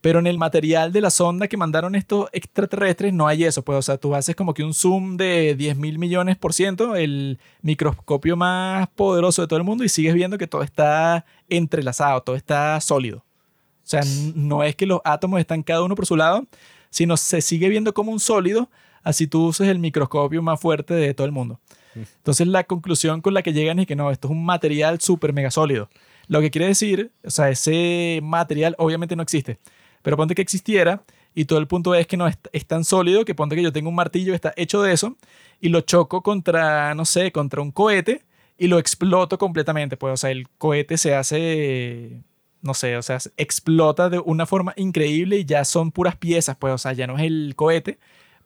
Pero 0.00 0.18
en 0.18 0.26
el 0.26 0.38
material 0.38 0.92
de 0.92 1.02
la 1.02 1.10
sonda 1.10 1.46
que 1.46 1.58
mandaron 1.58 1.94
estos 1.94 2.28
extraterrestres 2.32 3.12
no 3.12 3.28
hay 3.28 3.44
eso. 3.44 3.62
Pues, 3.62 3.78
o 3.78 3.82
sea, 3.82 3.98
tú 3.98 4.14
haces 4.14 4.34
como 4.34 4.54
que 4.54 4.64
un 4.64 4.72
zoom 4.72 5.16
de 5.16 5.54
10 5.54 5.76
mil 5.76 5.98
millones 5.98 6.38
por 6.38 6.54
ciento, 6.54 6.96
el 6.96 7.38
microscopio 7.60 8.36
más 8.36 8.88
poderoso 8.88 9.42
de 9.42 9.48
todo 9.48 9.58
el 9.58 9.64
mundo, 9.64 9.84
y 9.84 9.90
sigues 9.90 10.14
viendo 10.14 10.38
que 10.38 10.46
todo 10.46 10.62
está 10.62 11.26
entrelazado, 11.48 12.22
todo 12.22 12.36
está 12.36 12.80
sólido. 12.80 13.18
O 13.18 13.90
sea, 13.90 14.02
no 14.34 14.62
es 14.62 14.74
que 14.76 14.86
los 14.86 15.00
átomos 15.04 15.40
están 15.40 15.62
cada 15.62 15.82
uno 15.82 15.94
por 15.94 16.06
su 16.06 16.16
lado, 16.16 16.46
sino 16.88 17.16
se 17.16 17.42
sigue 17.42 17.68
viendo 17.68 17.92
como 17.92 18.12
un 18.12 18.20
sólido, 18.20 18.70
así 19.02 19.26
tú 19.26 19.48
uses 19.48 19.68
el 19.68 19.80
microscopio 19.80 20.40
más 20.42 20.60
fuerte 20.60 20.94
de 20.94 21.12
todo 21.12 21.26
el 21.26 21.32
mundo. 21.32 21.60
Entonces 21.94 22.46
la 22.46 22.64
conclusión 22.64 23.20
con 23.20 23.34
la 23.34 23.42
que 23.42 23.52
llegan 23.52 23.80
es 23.80 23.86
que 23.86 23.96
no, 23.96 24.10
esto 24.10 24.28
es 24.28 24.32
un 24.32 24.44
material 24.44 25.00
súper 25.00 25.32
mega 25.32 25.50
sólido. 25.50 25.90
Lo 26.28 26.40
que 26.40 26.50
quiere 26.50 26.68
decir, 26.68 27.10
o 27.24 27.30
sea, 27.30 27.50
ese 27.50 28.20
material 28.22 28.76
obviamente 28.78 29.16
no 29.16 29.22
existe 29.24 29.58
pero 30.02 30.16
ponte 30.16 30.34
que 30.34 30.42
existiera 30.42 31.02
y 31.34 31.44
todo 31.44 31.58
el 31.58 31.66
punto 31.66 31.94
es 31.94 32.06
que 32.06 32.16
no 32.16 32.26
es, 32.26 32.38
tan 32.66 32.84
sólido 32.84 33.24
que 33.24 33.34
ponte 33.34 33.56
que 33.56 33.62
yo 33.62 33.72
tengo 33.72 33.88
un 33.88 33.94
martillo 33.94 34.32
que 34.32 34.36
está 34.36 34.52
hecho 34.56 34.82
de 34.82 34.92
eso 34.92 35.16
y 35.60 35.68
lo 35.68 35.80
choco 35.82 36.22
contra, 36.22 36.94
no 36.94 37.04
sé, 37.04 37.32
contra 37.32 37.60
un 37.62 37.70
cohete 37.70 38.24
y 38.58 38.66
lo 38.66 38.78
exploto 38.78 39.38
completamente. 39.38 39.96
Pues, 39.96 40.14
o 40.14 40.16
sea, 40.16 40.30
el 40.30 40.48
cohete 40.58 40.98
se 40.98 41.14
hace, 41.14 42.22
no 42.62 42.74
sé, 42.74 42.96
o 42.96 43.02
sea, 43.02 43.18
explota 43.36 44.10
de 44.10 44.18
una 44.18 44.46
forma 44.46 44.72
increíble 44.76 45.38
y 45.38 45.44
ya 45.44 45.64
son 45.64 45.92
puras 45.92 46.16
piezas, 46.16 46.56
pues, 46.56 46.74
o 46.74 46.78
sea, 46.78 46.92
ya 46.92 47.06
no 47.06 47.16
es 47.16 47.24
el 47.24 47.54
cohete 47.56 47.98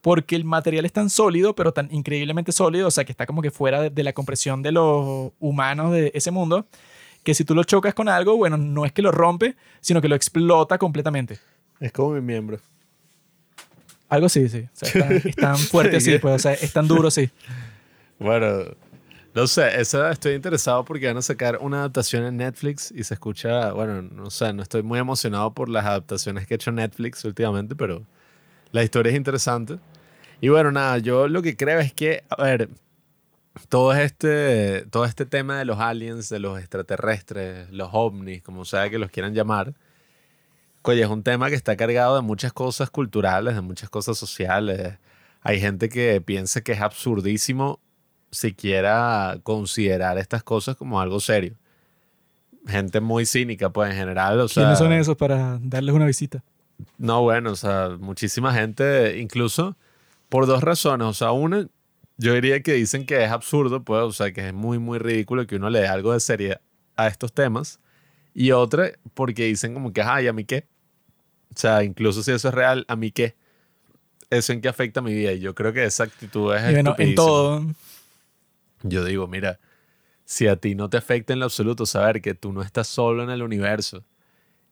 porque 0.02 0.36
el 0.36 0.44
material 0.44 0.84
es 0.84 0.92
tan 0.92 1.08
sólido, 1.08 1.54
pero 1.54 1.72
tan 1.72 1.88
increíblemente 1.90 2.52
sólido, 2.52 2.88
o 2.88 2.90
sea, 2.90 3.04
que 3.06 3.12
está 3.12 3.24
como 3.24 3.40
que 3.40 3.50
fuera 3.50 3.80
de, 3.80 3.88
de 3.90 4.02
la 4.04 4.12
compresión 4.12 4.62
de 4.62 4.72
los 4.72 5.32
humanos 5.40 5.92
de 5.92 6.12
ese 6.14 6.30
mundo, 6.30 6.66
que 7.24 7.34
si 7.34 7.44
tú 7.44 7.54
lo 7.54 7.64
chocas 7.64 7.94
con 7.94 8.08
algo, 8.08 8.36
bueno, 8.36 8.56
no 8.56 8.84
es 8.84 8.92
que 8.92 9.02
lo 9.02 9.10
rompe, 9.10 9.56
sino 9.80 10.00
que 10.00 10.08
lo 10.08 10.14
explota 10.14 10.78
completamente. 10.78 11.38
Es 11.80 11.90
como 11.90 12.12
mi 12.12 12.20
miembro. 12.20 12.58
Algo 14.08 14.28
sí, 14.28 14.48
sí. 14.48 14.68
O 14.72 14.86
sea, 14.86 15.10
es 15.10 15.34
tan, 15.36 15.56
fuerte 15.58 15.96
así, 15.96 16.18
pues, 16.18 16.34
o 16.34 16.38
sea, 16.38 16.52
es 16.52 16.72
tan 16.72 16.86
duro, 16.86 17.10
sí. 17.10 17.30
Bueno, 18.18 18.64
no 19.34 19.46
sé, 19.46 19.80
esa 19.80 20.12
estoy 20.12 20.34
interesado 20.34 20.84
porque 20.84 21.06
van 21.06 21.16
a 21.16 21.22
sacar 21.22 21.58
una 21.60 21.78
adaptación 21.78 22.24
en 22.24 22.36
Netflix 22.36 22.92
y 22.94 23.02
se 23.02 23.14
escucha, 23.14 23.72
bueno, 23.72 24.02
no 24.02 24.30
sé, 24.30 24.52
no 24.52 24.62
estoy 24.62 24.82
muy 24.82 25.00
emocionado 25.00 25.52
por 25.52 25.68
las 25.68 25.84
adaptaciones 25.86 26.46
que 26.46 26.54
ha 26.54 26.56
hecho 26.56 26.70
Netflix 26.70 27.24
últimamente, 27.24 27.74
pero 27.74 28.04
la 28.70 28.84
historia 28.84 29.10
es 29.10 29.16
interesante. 29.16 29.78
Y 30.40 30.50
bueno, 30.50 30.70
nada, 30.70 30.98
yo 30.98 31.26
lo 31.26 31.42
que 31.42 31.56
creo 31.56 31.80
es 31.80 31.92
que, 31.92 32.22
a 32.28 32.42
ver, 32.44 32.68
todo 33.68 33.94
este, 33.94 34.86
todo 34.90 35.04
este 35.04 35.26
tema 35.26 35.58
de 35.58 35.64
los 35.64 35.78
aliens, 35.78 36.28
de 36.28 36.38
los 36.38 36.58
extraterrestres, 36.58 37.70
los 37.70 37.90
ovnis, 37.92 38.42
como 38.42 38.64
sea 38.64 38.90
que 38.90 38.98
los 38.98 39.10
quieran 39.10 39.34
llamar, 39.34 39.74
oye, 40.82 41.02
es 41.02 41.08
un 41.08 41.22
tema 41.22 41.48
que 41.48 41.54
está 41.54 41.76
cargado 41.76 42.16
de 42.16 42.22
muchas 42.22 42.52
cosas 42.52 42.90
culturales, 42.90 43.54
de 43.54 43.60
muchas 43.60 43.88
cosas 43.88 44.18
sociales. 44.18 44.98
Hay 45.42 45.60
gente 45.60 45.88
que 45.88 46.20
piensa 46.20 46.60
que 46.60 46.72
es 46.72 46.80
absurdísimo 46.80 47.80
siquiera 48.30 49.38
considerar 49.42 50.18
estas 50.18 50.42
cosas 50.42 50.76
como 50.76 51.00
algo 51.00 51.20
serio. 51.20 51.54
Gente 52.66 53.00
muy 53.00 53.26
cínica, 53.26 53.70
pues 53.70 53.90
en 53.90 53.96
general. 53.96 54.40
O 54.40 54.48
¿Quiénes 54.48 54.78
son 54.78 54.92
esos 54.92 55.16
para 55.16 55.58
darles 55.62 55.94
una 55.94 56.06
visita? 56.06 56.42
No, 56.98 57.22
bueno, 57.22 57.52
o 57.52 57.56
sea, 57.56 57.90
muchísima 57.98 58.52
gente, 58.52 59.18
incluso 59.18 59.76
por 60.28 60.46
dos 60.46 60.62
razones. 60.62 61.06
O 61.06 61.12
sea, 61.12 61.32
una, 61.32 61.68
yo 62.16 62.34
diría 62.34 62.62
que 62.62 62.74
dicen 62.74 63.06
que 63.06 63.24
es 63.24 63.30
absurdo, 63.30 63.82
pues, 63.82 64.02
o 64.02 64.12
sea, 64.12 64.32
que 64.32 64.48
es 64.48 64.54
muy, 64.54 64.78
muy 64.78 64.98
ridículo 64.98 65.46
que 65.46 65.56
uno 65.56 65.70
le 65.70 65.80
dé 65.80 65.88
algo 65.88 66.12
de 66.12 66.20
seriedad 66.20 66.60
a 66.96 67.08
estos 67.08 67.32
temas. 67.32 67.80
Y 68.34 68.50
otra, 68.52 68.92
porque 69.14 69.44
dicen 69.44 69.74
como 69.74 69.92
que, 69.92 70.02
ay, 70.02 70.26
¿a 70.26 70.32
mí 70.32 70.44
qué? 70.44 70.66
O 71.54 71.58
sea, 71.58 71.84
incluso 71.84 72.22
si 72.22 72.32
eso 72.32 72.48
es 72.48 72.54
real, 72.54 72.84
¿a 72.88 72.96
mí 72.96 73.10
qué? 73.10 73.36
¿Eso 74.30 74.52
en 74.52 74.60
qué 74.60 74.68
afecta 74.68 75.00
a 75.00 75.02
mi 75.02 75.14
vida? 75.14 75.32
Y 75.32 75.40
yo 75.40 75.54
creo 75.54 75.72
que 75.72 75.84
esa 75.84 76.04
actitud 76.04 76.54
es 76.54 76.72
bueno, 76.72 76.94
en 76.98 77.14
todo. 77.14 77.64
Yo 78.82 79.04
digo, 79.04 79.28
mira, 79.28 79.60
si 80.24 80.46
a 80.48 80.56
ti 80.56 80.74
no 80.74 80.90
te 80.90 80.96
afecta 80.96 81.32
en 81.32 81.38
lo 81.38 81.44
absoluto 81.46 81.86
saber 81.86 82.20
que 82.20 82.34
tú 82.34 82.52
no 82.52 82.62
estás 82.62 82.88
solo 82.88 83.22
en 83.22 83.30
el 83.30 83.42
universo, 83.42 84.04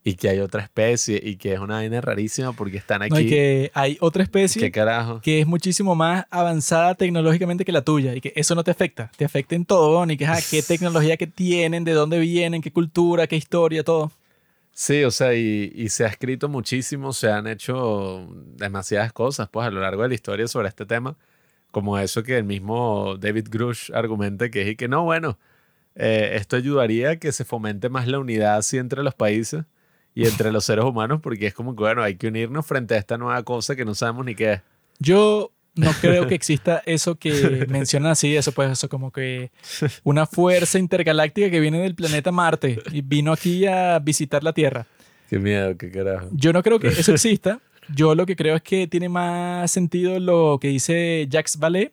y 0.05 0.15
que 0.15 0.29
hay 0.29 0.41
otra 0.41 0.63
especie 0.63 1.21
y 1.23 1.37
que 1.37 1.53
es 1.53 1.61
una 1.61 1.75
vaina 1.75 2.01
rarísima 2.01 2.53
porque 2.53 2.77
están 2.77 3.03
aquí. 3.03 3.13
No, 3.13 3.21
y 3.21 3.29
que 3.29 3.71
hay 3.75 3.97
otra 4.01 4.23
especie 4.23 4.61
¿Qué 4.61 4.73
carajo? 4.73 5.21
que 5.21 5.41
es 5.41 5.47
muchísimo 5.47 5.95
más 5.95 6.27
avanzada 6.31 6.95
tecnológicamente 6.95 7.65
que 7.65 7.73
la 7.73 7.83
tuya 7.83 8.15
y 8.15 8.21
que 8.21 8.33
eso 8.35 8.55
no 8.55 8.65
te 8.65 8.71
afecta, 8.71 9.11
te 9.17 9.25
afecta 9.25 9.55
en 9.55 9.65
todo, 9.65 10.05
ni 10.07 10.17
que 10.17 10.27
ah, 10.27 10.39
qué 10.51 10.63
tecnología 10.67 11.17
que 11.17 11.27
tienen, 11.27 11.85
de 11.85 11.93
dónde 11.93 12.19
vienen, 12.19 12.63
qué 12.63 12.73
cultura, 12.73 13.27
qué 13.27 13.37
historia, 13.37 13.85
todo. 13.85 14.11
Sí, 14.75 15.05
o 15.05 15.11
sea, 15.11 15.35
y, 15.35 15.71
y, 15.75 15.91
se 15.91 16.05
ha 16.05 16.09
escrito 16.09 16.49
muchísimo, 16.49 17.13
se 17.13 17.31
han 17.31 17.47
hecho 17.47 18.27
demasiadas 18.57 19.13
cosas 19.13 19.49
pues 19.51 19.67
a 19.67 19.71
lo 19.71 19.81
largo 19.83 20.03
de 20.03 20.09
la 20.09 20.15
historia 20.15 20.49
sobre 20.49 20.69
este 20.69 20.87
tema, 20.87 21.17
como 21.71 21.99
eso 21.99 22.23
que 22.23 22.39
el 22.39 22.45
mismo 22.45 23.17
David 23.19 23.49
Grush 23.51 23.93
argumenta 23.93 24.51
que 24.51 24.63
es 24.63 24.69
y 24.69 24.77
que 24.77 24.89
no, 24.89 25.05
bueno, 25.05 25.39
eh, 25.95 26.33
esto 26.37 26.57
ayudaría 26.57 27.11
a 27.11 27.17
que 27.17 27.33
se 27.33 27.45
fomente 27.45 27.91
más 27.91 28.09
la 28.09 28.19
unidad 28.19 28.57
así 28.57 28.79
entre 28.79 29.03
los 29.03 29.15
países 29.15 29.65
y 30.15 30.27
entre 30.27 30.53
los 30.53 30.65
seres 30.65 30.85
humanos, 30.85 31.21
porque 31.23 31.47
es 31.47 31.55
como 31.55 31.75
que, 31.75 31.83
bueno, 31.83 32.03
hay 32.03 32.17
que 32.17 32.29
unirnos 32.29 32.67
frente 32.67 32.95
a 32.95 32.99
esta 32.99 33.17
nueva 33.19 33.43
cosa 33.43 33.77
que 33.77 33.85
no 33.85 33.95
sabemos 33.95 34.27
ni 34.27 34.35
qué 34.35 34.53
es. 34.55 34.61
Yo 34.99 35.53
no 35.75 35.91
creo 36.01 36.27
que 36.27 36.35
exista 36.35 36.83
eso 36.85 37.17
que 37.17 37.67
mencionan 37.69 38.13
así, 38.13 38.37
eso 38.37 38.53
pues 38.53 38.71
eso 38.71 38.89
como 38.89 39.11
que 39.11 39.51
una 40.05 40.27
fuerza 40.27 40.79
intergaláctica 40.79 41.51
que 41.51 41.61
viene 41.61 41.81
del 41.81 41.95
planeta 41.95 42.31
Marte 42.31 42.79
y 42.93 43.01
vino 43.01 43.33
aquí 43.33 43.67
a 43.67 43.99
visitar 43.99 44.45
la 44.45 44.53
Tierra. 44.53 44.87
Qué 45.31 45.39
miedo, 45.39 45.77
qué 45.79 45.91
carajo. 45.91 46.29
Yo 46.33 46.53
no 46.53 46.63
creo 46.63 46.79
que 46.79 46.89
eso 46.89 47.13
exista. 47.13 47.61
Yo 47.95 48.15
lo 48.15 48.27
que 48.27 48.37
creo 48.37 48.55
es 48.55 48.63
que 48.63 48.87
tiene 48.87 49.09
más 49.09 49.71
sentido 49.71 50.21
lo 50.21 50.59
que 50.61 50.69
dice 50.69 51.27
Jacques 51.29 51.59
Vallée, 51.59 51.93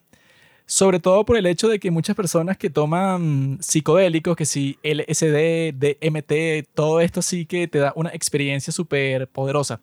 sobre 0.70 1.00
todo 1.00 1.24
por 1.24 1.36
el 1.36 1.46
hecho 1.46 1.66
de 1.66 1.80
que 1.80 1.90
muchas 1.90 2.14
personas 2.14 2.56
que 2.56 2.70
toman 2.70 3.58
psicodélicos, 3.60 4.36
que 4.36 4.46
si 4.46 4.78
LSD, 4.84 5.74
DMT, 5.74 6.68
todo 6.74 7.00
esto 7.00 7.22
sí 7.22 7.44
que 7.44 7.66
te 7.66 7.80
da 7.80 7.92
una 7.96 8.10
experiencia 8.10 8.72
súper 8.72 9.26
poderosa. 9.26 9.80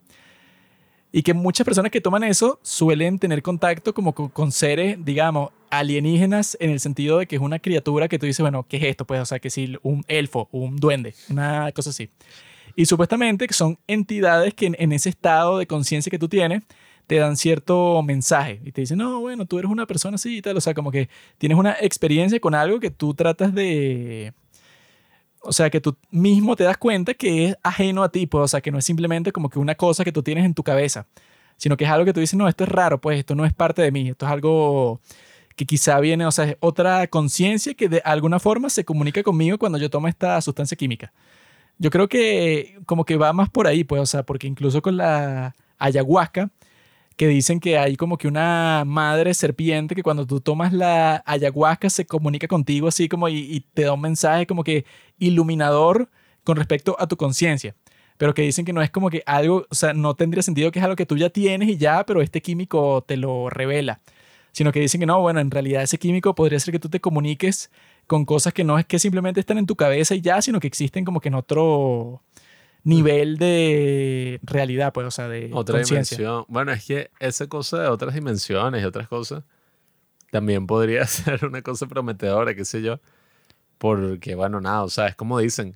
Y 1.11 1.23
que 1.23 1.33
muchas 1.33 1.65
personas 1.65 1.91
que 1.91 1.99
toman 1.99 2.23
eso 2.23 2.61
suelen 2.61 3.19
tener 3.19 3.41
contacto 3.41 3.93
como 3.93 4.13
con, 4.13 4.51
seres, 4.53 4.97
digamos, 5.03 5.49
alienígenas 5.69 6.55
en 6.61 6.69
el 6.69 6.79
sentido 6.79 7.17
de 7.17 7.27
que 7.27 7.35
es 7.35 7.41
una 7.41 7.59
criatura 7.59 8.07
que 8.07 8.17
tú 8.17 8.25
dices, 8.25 8.39
bueno, 8.39 8.65
¿qué 8.69 8.77
es 8.77 8.83
esto? 8.83 9.03
Pues, 9.05 9.19
o 9.19 9.25
sea, 9.25 9.39
que 9.39 9.49
si 9.49 9.75
un 9.83 10.05
elfo, 10.07 10.47
un 10.53 10.77
duende, 10.77 11.15
una 11.29 11.69
cosa 11.73 11.89
así. 11.89 12.09
Y 12.77 12.85
supuestamente 12.85 13.45
son 13.51 13.77
entidades 13.87 14.53
que 14.53 14.67
en 14.67 14.91
ese 14.93 15.09
estado 15.09 15.57
de 15.57 15.67
conciencia 15.67 16.09
que 16.09 16.19
tú 16.19 16.29
tienes, 16.29 16.63
te 17.07 17.15
dan 17.15 17.37
cierto 17.37 18.03
mensaje 18.03 18.61
y 18.63 18.71
te 18.71 18.81
dicen, 18.81 18.97
no, 18.97 19.21
bueno, 19.21 19.45
tú 19.45 19.57
eres 19.57 19.71
una 19.71 19.85
persona 19.85 20.15
así 20.15 20.37
y 20.37 20.41
tal, 20.41 20.57
o 20.57 20.61
sea, 20.61 20.73
como 20.73 20.91
que 20.91 21.09
tienes 21.37 21.57
una 21.57 21.77
experiencia 21.79 22.39
con 22.39 22.53
algo 22.53 22.79
que 22.79 22.91
tú 22.91 23.13
tratas 23.13 23.53
de... 23.55 24.33
O 25.41 25.53
sea, 25.53 25.69
que 25.69 25.79
tú 25.79 25.95
mismo 26.11 26.55
te 26.57 26.65
das 26.65 26.77
cuenta 26.77 27.13
que 27.13 27.45
es 27.45 27.57
ajeno 27.63 28.03
a 28.03 28.09
ti, 28.09 28.27
pues, 28.27 28.43
o 28.43 28.47
sea, 28.47 28.59
que 28.59 28.71
no 28.71 28.77
es 28.79 28.85
simplemente 28.85 29.31
como 29.31 29.49
que 29.49 29.59
una 29.59 29.75
cosa 29.75 30.03
que 30.03 30.11
tú 30.11 30.21
tienes 30.21 30.43
en 30.43 30.53
tu 30.53 30.63
cabeza, 30.63 31.07
sino 31.55 31.77
que 31.77 31.85
es 31.85 31.89
algo 31.89 32.05
que 32.05 32.11
tú 32.11 32.19
dices, 32.19 32.37
no, 32.37 32.49
esto 32.49 32.65
es 32.65 32.69
raro, 32.69 32.99
pues, 32.99 33.19
esto 33.19 33.35
no 33.35 33.45
es 33.45 33.53
parte 33.53 33.81
de 33.81 33.91
mí, 33.91 34.09
esto 34.09 34.25
es 34.25 34.31
algo 34.31 34.99
que 35.55 35.65
quizá 35.65 35.99
viene, 36.01 36.25
o 36.25 36.31
sea, 36.31 36.45
es 36.45 36.57
otra 36.59 37.07
conciencia 37.07 37.73
que 37.75 37.87
de 37.87 38.01
alguna 38.03 38.39
forma 38.39 38.69
se 38.69 38.83
comunica 38.83 39.23
conmigo 39.23 39.57
cuando 39.57 39.77
yo 39.77 39.89
tomo 39.89 40.07
esta 40.09 40.41
sustancia 40.41 40.75
química. 40.75 41.13
Yo 41.77 41.91
creo 41.91 42.09
que 42.09 42.79
como 42.85 43.05
que 43.05 43.17
va 43.17 43.31
más 43.33 43.49
por 43.49 43.67
ahí, 43.67 43.83
pues, 43.83 44.01
o 44.01 44.05
sea, 44.05 44.23
porque 44.23 44.47
incluso 44.47 44.81
con 44.81 44.97
la 44.97 45.55
ayahuasca, 45.77 46.49
que 47.17 47.27
dicen 47.27 47.59
que 47.59 47.77
hay 47.79 47.97
como 47.97 48.17
que 48.17 48.27
una 48.27 48.83
madre 48.85 49.33
serpiente 49.33 49.95
que 49.95 50.03
cuando 50.03 50.27
tú 50.27 50.39
tomas 50.39 50.71
la 50.71 51.23
ayahuasca 51.25 51.89
se 51.89 52.05
comunica 52.05 52.47
contigo 52.47 52.87
así 52.87 53.09
como 53.09 53.27
y, 53.27 53.65
te 53.73 53.83
da 53.83 53.93
un 53.93 54.01
mensaje 54.01 54.45
como 54.47 54.63
que 54.63 54.85
iluminador 55.17 56.09
con 56.43 56.57
respecto 56.57 56.95
a 56.99 57.07
tu 57.07 57.17
conciencia. 57.17 57.75
Pero 58.17 58.33
que 58.33 58.43
dicen 58.43 58.65
que 58.65 58.73
no 58.73 58.81
es 58.81 58.91
como 58.91 59.09
que 59.09 59.23
algo, 59.25 59.65
o 59.69 59.75
sea, 59.75 59.93
no 59.93 60.15
tendría 60.15 60.43
sentido 60.43 60.71
que 60.71 60.79
es 60.79 60.85
algo 60.85 60.95
que 60.95 61.05
tú 61.05 61.17
ya 61.17 61.29
tienes 61.29 61.69
y 61.69 61.77
ya, 61.77 62.05
pero 62.05 62.21
este 62.21 62.41
químico 62.41 63.03
te 63.07 63.17
lo 63.17 63.49
revela. 63.49 63.99
Sino 64.51 64.71
que 64.71 64.79
dicen 64.79 64.99
que 64.99 65.05
no, 65.07 65.19
bueno, 65.21 65.39
en 65.39 65.51
realidad 65.51 65.83
ese 65.83 65.97
químico 65.99 66.35
podría 66.35 66.59
ser 66.59 66.71
que 66.71 66.79
tú 66.79 66.89
te 66.89 66.99
comuniques 67.01 67.71
con 68.07 68.25
cosas 68.25 68.53
que 68.53 68.63
no 68.63 68.79
es 68.79 68.85
que 68.85 68.99
simplemente 68.99 69.39
están 69.39 69.57
en 69.57 69.67
tu 69.67 69.75
cabeza 69.75 70.15
y 70.15 70.21
ya, 70.21 70.41
sino 70.41 70.59
que 70.59 70.67
existen 70.67 71.05
como 71.05 71.19
que 71.19 71.29
en 71.29 71.35
otro, 71.35 72.21
nivel 72.83 73.37
de 73.37 74.39
realidad, 74.43 74.93
pues, 74.93 75.07
o 75.07 75.11
sea, 75.11 75.27
de 75.27 75.49
otra 75.53 75.79
dimensión. 75.89 76.45
Bueno, 76.47 76.71
es 76.71 76.85
que 76.85 77.09
esa 77.19 77.47
cosa 77.47 77.81
de 77.81 77.87
otras 77.89 78.13
dimensiones 78.13 78.81
y 78.81 78.85
otras 78.85 79.07
cosas 79.07 79.43
también 80.31 80.67
podría 80.67 81.05
ser 81.07 81.45
una 81.45 81.61
cosa 81.61 81.85
prometedora, 81.87 82.53
qué 82.55 82.65
sé 82.65 82.81
yo. 82.81 82.99
Porque, 83.77 84.35
bueno, 84.35 84.59
nada, 84.61 84.83
o 84.83 84.89
sea, 84.89 85.07
es 85.07 85.15
como 85.15 85.37
dicen, 85.39 85.75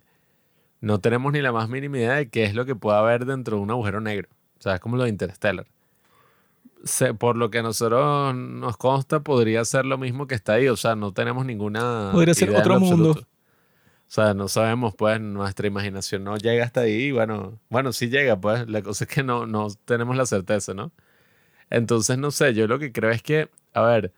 no 0.79 0.99
tenemos 0.99 1.31
ni 1.33 1.41
la 1.41 1.51
más 1.51 1.69
mínima 1.69 1.97
idea 1.97 2.13
de 2.15 2.29
qué 2.29 2.45
es 2.45 2.55
lo 2.55 2.65
que 2.65 2.75
puede 2.75 2.97
haber 2.97 3.25
dentro 3.25 3.57
de 3.57 3.63
un 3.63 3.69
agujero 3.71 4.01
negro. 4.01 4.29
O 4.57 4.61
sea, 4.61 4.75
es 4.75 4.79
como 4.79 4.97
lo 4.97 5.03
de 5.03 5.09
Interstellar. 5.09 5.67
Se- 6.83 7.13
por 7.13 7.35
lo 7.35 7.51
que 7.51 7.59
a 7.59 7.61
nosotros 7.61 8.33
nos 8.35 8.75
consta, 8.77 9.19
podría 9.19 9.63
ser 9.65 9.85
lo 9.85 9.99
mismo 9.99 10.25
que 10.25 10.33
está 10.33 10.53
ahí. 10.53 10.67
O 10.67 10.75
sea, 10.77 10.95
no 10.95 11.13
tenemos 11.13 11.45
ninguna. 11.45 12.09
Podría 12.11 12.33
ser 12.33 12.49
idea 12.49 12.59
otro 12.61 12.79
mundo. 12.79 13.09
absoluto. 13.09 13.27
O 14.11 14.13
sea, 14.13 14.33
no 14.33 14.49
sabemos, 14.49 14.93
pues, 14.93 15.21
nuestra 15.21 15.67
imaginación 15.67 16.25
no 16.25 16.35
llega 16.35 16.65
hasta 16.65 16.81
ahí. 16.81 17.11
Bueno, 17.13 17.59
bueno, 17.69 17.93
sí 17.93 18.09
llega, 18.09 18.35
pues. 18.41 18.67
La 18.67 18.81
cosa 18.81 19.05
es 19.05 19.09
que 19.09 19.23
no, 19.23 19.45
no 19.45 19.67
tenemos 19.85 20.17
la 20.17 20.25
certeza, 20.25 20.73
¿no? 20.73 20.91
Entonces, 21.69 22.17
no 22.17 22.31
sé, 22.31 22.53
yo 22.53 22.67
lo 22.67 22.79
que 22.79 22.91
creo 22.91 23.11
es 23.11 23.23
que, 23.23 23.49
a 23.73 23.81
ver, 23.83 24.13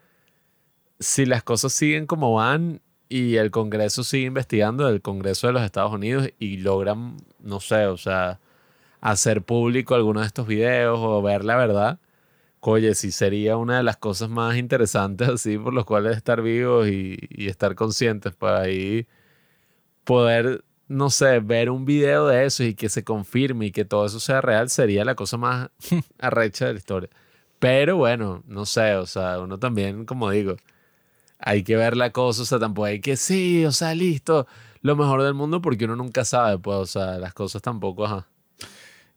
si 0.99 1.25
las 1.25 1.43
cosas 1.43 1.73
siguen 1.73 2.07
como 2.07 2.33
van 2.35 2.81
y 3.09 3.35
el 3.38 3.51
Congreso 3.51 4.03
sigue 4.03 4.25
investigando, 4.27 4.89
el 4.89 5.01
Congreso 5.01 5.47
de 5.47 5.53
los 5.53 5.63
Estados 5.63 5.93
Unidos, 5.93 6.30
y 6.39 6.57
logran, 6.57 7.17
no 7.39 7.59
sé, 7.59 7.88
o 7.88 7.97
sea, 7.97 8.39
hacer 9.01 9.43
público 9.43 9.95
alguno 9.95 10.22
de 10.22 10.27
estos 10.27 10.47
videos 10.47 10.99
o 11.01 11.22
ver 11.22 11.45
la 11.45 11.57
verdad, 11.57 11.99
oye, 12.61 12.95
sí 12.95 13.11
sería 13.11 13.57
una 13.57 13.77
de 13.77 13.83
las 13.83 13.97
cosas 13.97 14.30
más 14.30 14.57
interesantes 14.57 15.30
así 15.30 15.57
por 15.57 15.73
los 15.73 15.85
cuales 15.85 16.17
estar 16.17 16.41
vivos 16.41 16.88
y, 16.89 17.17
y 17.30 17.47
estar 17.49 17.75
conscientes 17.75 18.35
para 18.35 18.61
ahí 18.61 19.07
poder, 20.03 20.64
no 20.88 21.09
sé, 21.09 21.40
ver 21.40 21.69
un 21.69 21.85
video 21.85 22.27
de 22.27 22.45
eso 22.45 22.64
y 22.64 22.75
que 22.75 22.90
se 22.90 23.03
confirme 23.03 23.67
y 23.67 23.72
que 23.72 23.85
todo 23.85 24.06
eso 24.06 24.19
sea 24.19 24.41
real 24.41 24.69
sería 24.69 25.06
la 25.06 25.15
cosa 25.15 25.38
más 25.38 25.69
arrecha 26.19 26.67
de 26.67 26.73
la 26.73 26.80
historia. 26.80 27.09
Pero 27.59 27.98
bueno, 27.98 28.43
no 28.48 28.65
sé, 28.65 28.95
o 28.95 29.06
sea, 29.06 29.40
uno 29.40 29.57
también, 29.57 30.06
como 30.06 30.30
digo, 30.30 30.57
hay 31.40 31.64
que 31.64 31.77
ver 31.77 31.95
la 31.98 32.11
cosa, 32.11 32.43
o 32.43 32.45
sea, 32.45 32.59
tampoco 32.59 32.85
hay 32.85 33.01
que, 33.01 33.17
sí, 33.17 33.65
o 33.65 33.72
sea, 33.72 33.95
listo, 33.95 34.48
lo 34.82 34.95
mejor 34.95 35.23
del 35.23 35.33
mundo 35.33 35.61
porque 35.61 35.85
uno 35.85 35.95
nunca 35.95 36.25
sabe, 36.25 36.57
pues, 36.59 36.77
o 36.77 36.85
sea, 36.85 37.19
las 37.19 37.33
cosas 37.33 37.61
tampoco, 37.61 38.06
ajá. 38.06 38.27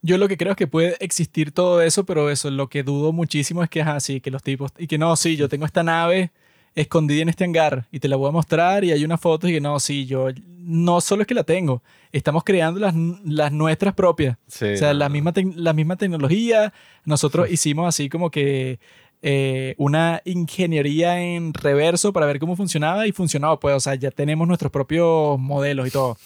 Yo 0.02 0.18
lo 0.18 0.28
que 0.28 0.36
creo 0.36 0.52
es 0.52 0.56
que 0.56 0.68
puede 0.68 0.96
existir 1.00 1.52
todo 1.52 1.82
eso, 1.82 2.04
pero 2.04 2.30
eso, 2.30 2.50
lo 2.50 2.68
que 2.68 2.84
dudo 2.84 3.12
muchísimo 3.12 3.62
es 3.64 3.70
que, 3.70 3.82
ajá, 3.82 3.98
sí, 4.00 4.20
que 4.20 4.30
los 4.30 4.42
tipos, 4.42 4.70
y 4.78 4.86
que 4.86 4.98
no, 4.98 5.16
sí, 5.16 5.36
yo 5.36 5.48
tengo 5.48 5.66
esta 5.66 5.82
nave 5.82 6.30
escondida 6.76 7.22
en 7.22 7.28
este 7.30 7.42
hangar 7.44 7.86
y 7.90 7.98
te 7.98 8.06
la 8.06 8.16
voy 8.16 8.28
a 8.28 8.32
mostrar 8.32 8.84
y 8.84 8.92
hay 8.92 9.04
una 9.04 9.16
foto 9.18 9.48
y 9.48 9.52
que 9.52 9.60
no, 9.60 9.80
sí, 9.80 10.06
yo 10.06 10.28
no 10.58 11.00
solo 11.00 11.22
es 11.22 11.26
que 11.26 11.34
la 11.34 11.42
tengo, 11.42 11.82
estamos 12.12 12.44
creando 12.44 12.78
las, 12.78 12.94
las 13.24 13.50
nuestras 13.50 13.94
propias. 13.94 14.36
Sí, 14.46 14.66
O 14.66 14.76
sea, 14.76 14.92
no, 14.92 14.98
la 15.00 15.08
misma, 15.08 15.32
la 15.54 15.72
misma 15.72 15.96
tecnología, 15.96 16.72
nosotros 17.04 17.50
hicimos 17.50 17.88
así 17.88 18.08
como 18.08 18.30
que 18.30 18.78
eh, 19.22 19.74
una 19.78 20.20
ingeniería 20.26 21.20
en 21.20 21.54
reverso 21.54 22.12
para 22.12 22.26
ver 22.26 22.38
cómo 22.38 22.56
funcionaba 22.56 23.06
y 23.06 23.12
funcionaba, 23.12 23.58
pues, 23.58 23.74
o 23.74 23.80
sea, 23.80 23.94
ya 23.94 24.10
tenemos 24.10 24.46
nuestros 24.46 24.70
propios 24.70 25.38
modelos 25.38 25.88
y 25.88 25.90
todo. 25.90 26.18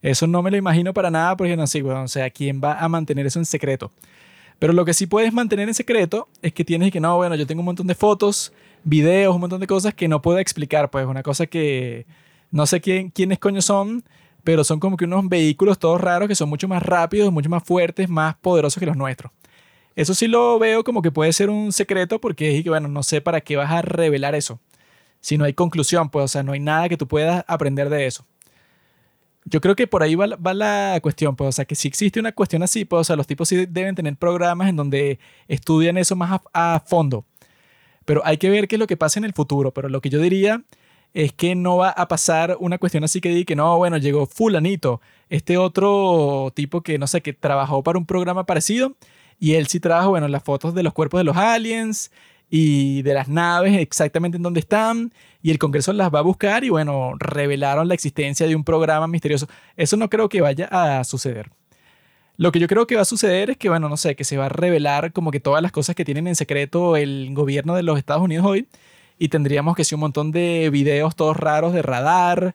Eso 0.00 0.26
no 0.26 0.42
me 0.42 0.50
lo 0.50 0.56
imagino 0.56 0.94
para 0.94 1.10
nada 1.10 1.36
porque 1.36 1.56
no 1.56 1.66
sé, 1.66 1.82
weón, 1.82 2.04
o 2.04 2.08
sea, 2.08 2.30
¿quién 2.30 2.60
va 2.64 2.78
a 2.80 2.88
mantener 2.88 3.26
eso 3.26 3.38
en 3.38 3.44
secreto? 3.44 3.92
Pero 4.58 4.72
lo 4.72 4.84
que 4.84 4.94
sí 4.94 5.06
puedes 5.06 5.32
mantener 5.32 5.68
en 5.68 5.74
secreto 5.74 6.28
es 6.40 6.52
que 6.52 6.64
tienes 6.64 6.92
que, 6.92 7.00
no, 7.00 7.16
bueno, 7.16 7.34
yo 7.34 7.46
tengo 7.46 7.60
un 7.60 7.66
montón 7.66 7.86
de 7.86 7.94
fotos, 7.94 8.52
videos, 8.84 9.34
un 9.34 9.40
montón 9.40 9.60
de 9.60 9.66
cosas 9.66 9.94
que 9.94 10.08
no 10.08 10.22
puedo 10.22 10.38
explicar, 10.38 10.90
pues 10.90 11.06
una 11.06 11.22
cosa 11.22 11.46
que 11.46 12.06
no 12.50 12.66
sé 12.66 12.80
quién, 12.80 13.10
quiénes 13.10 13.38
coño 13.38 13.62
son, 13.62 14.04
pero 14.44 14.64
son 14.64 14.80
como 14.80 14.96
que 14.96 15.04
unos 15.04 15.28
vehículos 15.28 15.78
todos 15.78 16.00
raros 16.00 16.28
que 16.28 16.34
son 16.34 16.48
mucho 16.48 16.68
más 16.68 16.82
rápidos, 16.82 17.32
mucho 17.32 17.48
más 17.48 17.62
fuertes, 17.62 18.08
más 18.08 18.34
poderosos 18.36 18.80
que 18.80 18.86
los 18.86 18.96
nuestros. 18.96 19.32
Eso 19.94 20.14
sí 20.14 20.26
lo 20.26 20.58
veo 20.58 20.84
como 20.84 21.02
que 21.02 21.10
puede 21.10 21.32
ser 21.32 21.50
un 21.50 21.72
secreto 21.72 22.20
porque 22.20 22.56
es 22.56 22.64
que, 22.64 22.70
bueno, 22.70 22.88
no 22.88 23.02
sé 23.02 23.20
para 23.20 23.40
qué 23.40 23.56
vas 23.56 23.70
a 23.70 23.82
revelar 23.82 24.34
eso. 24.34 24.60
Si 25.20 25.38
no 25.38 25.44
hay 25.44 25.54
conclusión, 25.54 26.08
pues, 26.10 26.24
o 26.24 26.28
sea, 26.28 26.42
no 26.42 26.52
hay 26.52 26.60
nada 26.60 26.88
que 26.88 26.96
tú 26.96 27.06
puedas 27.06 27.44
aprender 27.46 27.88
de 27.90 28.06
eso. 28.06 28.26
Yo 29.44 29.60
creo 29.60 29.76
que 29.76 29.86
por 29.86 30.02
ahí 30.02 30.14
va, 30.14 30.26
va 30.36 30.54
la 30.54 30.98
cuestión, 31.02 31.36
pues, 31.36 31.48
o 31.48 31.52
sea, 31.52 31.64
que 31.64 31.74
si 31.74 31.88
existe 31.88 32.20
una 32.20 32.32
cuestión 32.32 32.62
así, 32.62 32.84
pues, 32.84 33.00
o 33.00 33.04
sea, 33.04 33.16
los 33.16 33.26
tipos 33.26 33.48
sí 33.48 33.66
deben 33.66 33.94
tener 33.94 34.16
programas 34.16 34.68
en 34.68 34.76
donde 34.76 35.18
estudian 35.48 35.98
eso 35.98 36.16
más 36.16 36.40
a 36.52 36.82
fondo. 36.86 37.24
Pero 38.04 38.22
hay 38.24 38.38
que 38.38 38.50
ver 38.50 38.68
qué 38.68 38.76
es 38.76 38.80
lo 38.80 38.86
que 38.86 38.96
pasa 38.96 39.20
en 39.20 39.24
el 39.24 39.32
futuro. 39.32 39.72
Pero 39.72 39.88
lo 39.88 40.00
que 40.00 40.10
yo 40.10 40.20
diría 40.20 40.62
es 41.14 41.32
que 41.32 41.54
no 41.54 41.76
va 41.76 41.90
a 41.90 42.08
pasar 42.08 42.56
una 42.60 42.78
cuestión 42.78 43.04
así 43.04 43.20
que 43.20 43.28
diga 43.28 43.44
que 43.44 43.56
no, 43.56 43.76
bueno, 43.76 43.98
llegó 43.98 44.26
fulanito, 44.26 45.00
este 45.28 45.58
otro 45.58 46.52
tipo 46.54 46.82
que, 46.82 46.98
no 46.98 47.06
sé, 47.06 47.20
que 47.20 47.32
trabajó 47.32 47.82
para 47.82 47.98
un 47.98 48.06
programa 48.06 48.46
parecido 48.46 48.94
y 49.38 49.54
él 49.54 49.66
sí 49.66 49.80
trabaja, 49.80 50.08
bueno, 50.08 50.28
las 50.28 50.42
fotos 50.42 50.74
de 50.74 50.82
los 50.82 50.92
cuerpos 50.92 51.20
de 51.20 51.24
los 51.24 51.36
aliens 51.36 52.10
y 52.48 53.02
de 53.02 53.14
las 53.14 53.28
naves 53.28 53.78
exactamente 53.78 54.36
en 54.36 54.42
dónde 54.42 54.60
están 54.60 55.12
y 55.42 55.50
el 55.50 55.58
Congreso 55.58 55.92
las 55.92 56.14
va 56.14 56.20
a 56.20 56.22
buscar 56.22 56.64
y 56.64 56.70
bueno, 56.70 57.12
revelaron 57.18 57.88
la 57.88 57.94
existencia 57.94 58.46
de 58.46 58.56
un 58.56 58.64
programa 58.64 59.06
misterioso. 59.06 59.48
Eso 59.76 59.96
no 59.96 60.08
creo 60.08 60.28
que 60.28 60.40
vaya 60.40 60.68
a 60.70 61.04
suceder. 61.04 61.50
Lo 62.36 62.50
que 62.50 62.58
yo 62.58 62.66
creo 62.66 62.86
que 62.86 62.96
va 62.96 63.02
a 63.02 63.06
suceder 63.06 63.50
es 63.50 63.56
que, 63.56 63.68
bueno, 63.68 63.88
no 63.88 63.96
sé, 63.96 64.16
que 64.16 64.24
se 64.24 64.36
va 64.36 64.46
a 64.46 64.48
revelar 64.48 65.12
como 65.12 65.30
que 65.30 65.40
todas 65.40 65.62
las 65.62 65.72
cosas 65.72 65.94
que 65.94 66.04
tienen 66.04 66.26
en 66.26 66.34
secreto 66.34 66.96
el 66.96 67.30
gobierno 67.32 67.74
de 67.74 67.82
los 67.82 67.98
Estados 67.98 68.22
Unidos 68.22 68.46
hoy 68.46 68.68
y 69.18 69.28
tendríamos 69.28 69.76
que 69.76 69.84
ser 69.84 69.96
un 69.96 70.00
montón 70.00 70.32
de 70.32 70.70
videos 70.70 71.14
todos 71.14 71.36
raros 71.36 71.72
de 71.72 71.82
radar 71.82 72.54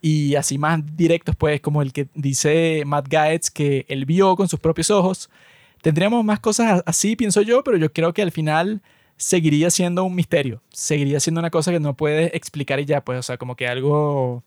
y 0.00 0.36
así 0.36 0.58
más 0.58 0.80
directos, 0.96 1.34
pues, 1.36 1.60
como 1.60 1.82
el 1.82 1.92
que 1.92 2.08
dice 2.14 2.84
Matt 2.86 3.08
Gaetz 3.08 3.50
que 3.50 3.84
él 3.88 4.06
vio 4.06 4.36
con 4.36 4.48
sus 4.48 4.60
propios 4.60 4.90
ojos. 4.90 5.28
Tendríamos 5.82 6.24
más 6.24 6.40
cosas 6.40 6.82
así, 6.86 7.16
pienso 7.16 7.42
yo, 7.42 7.64
pero 7.64 7.76
yo 7.76 7.92
creo 7.92 8.14
que 8.14 8.22
al 8.22 8.32
final 8.32 8.82
seguiría 9.16 9.70
siendo 9.70 10.04
un 10.04 10.14
misterio, 10.14 10.62
seguiría 10.70 11.20
siendo 11.20 11.40
una 11.40 11.50
cosa 11.50 11.72
que 11.72 11.80
no 11.80 11.96
puedes 11.96 12.32
explicar 12.34 12.80
y 12.80 12.84
ya, 12.84 13.04
pues, 13.04 13.18
o 13.18 13.22
sea, 13.22 13.38
como 13.38 13.56
que 13.56 13.66
algo, 13.66 14.44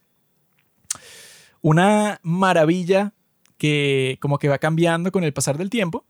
una 1.61 2.19
maravilla 2.23 3.13
que 3.59 4.17
como 4.19 4.39
que 4.39 4.49
va 4.49 4.57
cambiando 4.57 5.11
con 5.11 5.23
el 5.23 5.33
pasar 5.33 5.59
del 5.59 5.69
tiempo 5.69 6.05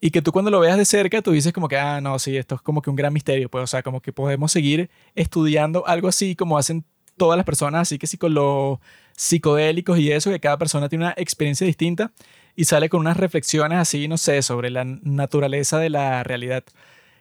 y 0.00 0.10
que 0.10 0.22
tú 0.22 0.32
cuando 0.32 0.50
lo 0.50 0.60
veas 0.60 0.78
de 0.78 0.84
cerca 0.84 1.20
tú 1.20 1.32
dices 1.32 1.52
como 1.52 1.68
que, 1.68 1.76
ah, 1.76 2.00
no, 2.00 2.18
sí, 2.18 2.36
esto 2.36 2.54
es 2.54 2.62
como 2.62 2.80
que 2.80 2.88
un 2.88 2.96
gran 2.96 3.12
misterio, 3.12 3.50
pues, 3.50 3.64
o 3.64 3.66
sea, 3.66 3.82
como 3.82 4.00
que 4.00 4.12
podemos 4.12 4.52
seguir 4.52 4.88
estudiando 5.14 5.86
algo 5.86 6.08
así 6.08 6.36
como 6.36 6.56
hacen 6.56 6.84
todas 7.16 7.36
las 7.36 7.44
personas, 7.44 7.82
así 7.82 7.98
que 7.98 8.06
sí 8.06 8.16
con 8.16 8.32
los 8.32 8.78
psicodélicos 9.16 9.98
y 9.98 10.12
eso, 10.12 10.30
que 10.30 10.40
cada 10.40 10.56
persona 10.56 10.88
tiene 10.88 11.06
una 11.06 11.14
experiencia 11.18 11.66
distinta 11.66 12.12
y 12.56 12.64
sale 12.64 12.88
con 12.88 13.00
unas 13.00 13.16
reflexiones 13.16 13.78
así, 13.78 14.08
no 14.08 14.16
sé, 14.16 14.40
sobre 14.42 14.70
la 14.70 14.84
naturaleza 14.84 15.78
de 15.78 15.90
la 15.90 16.22
realidad. 16.24 16.64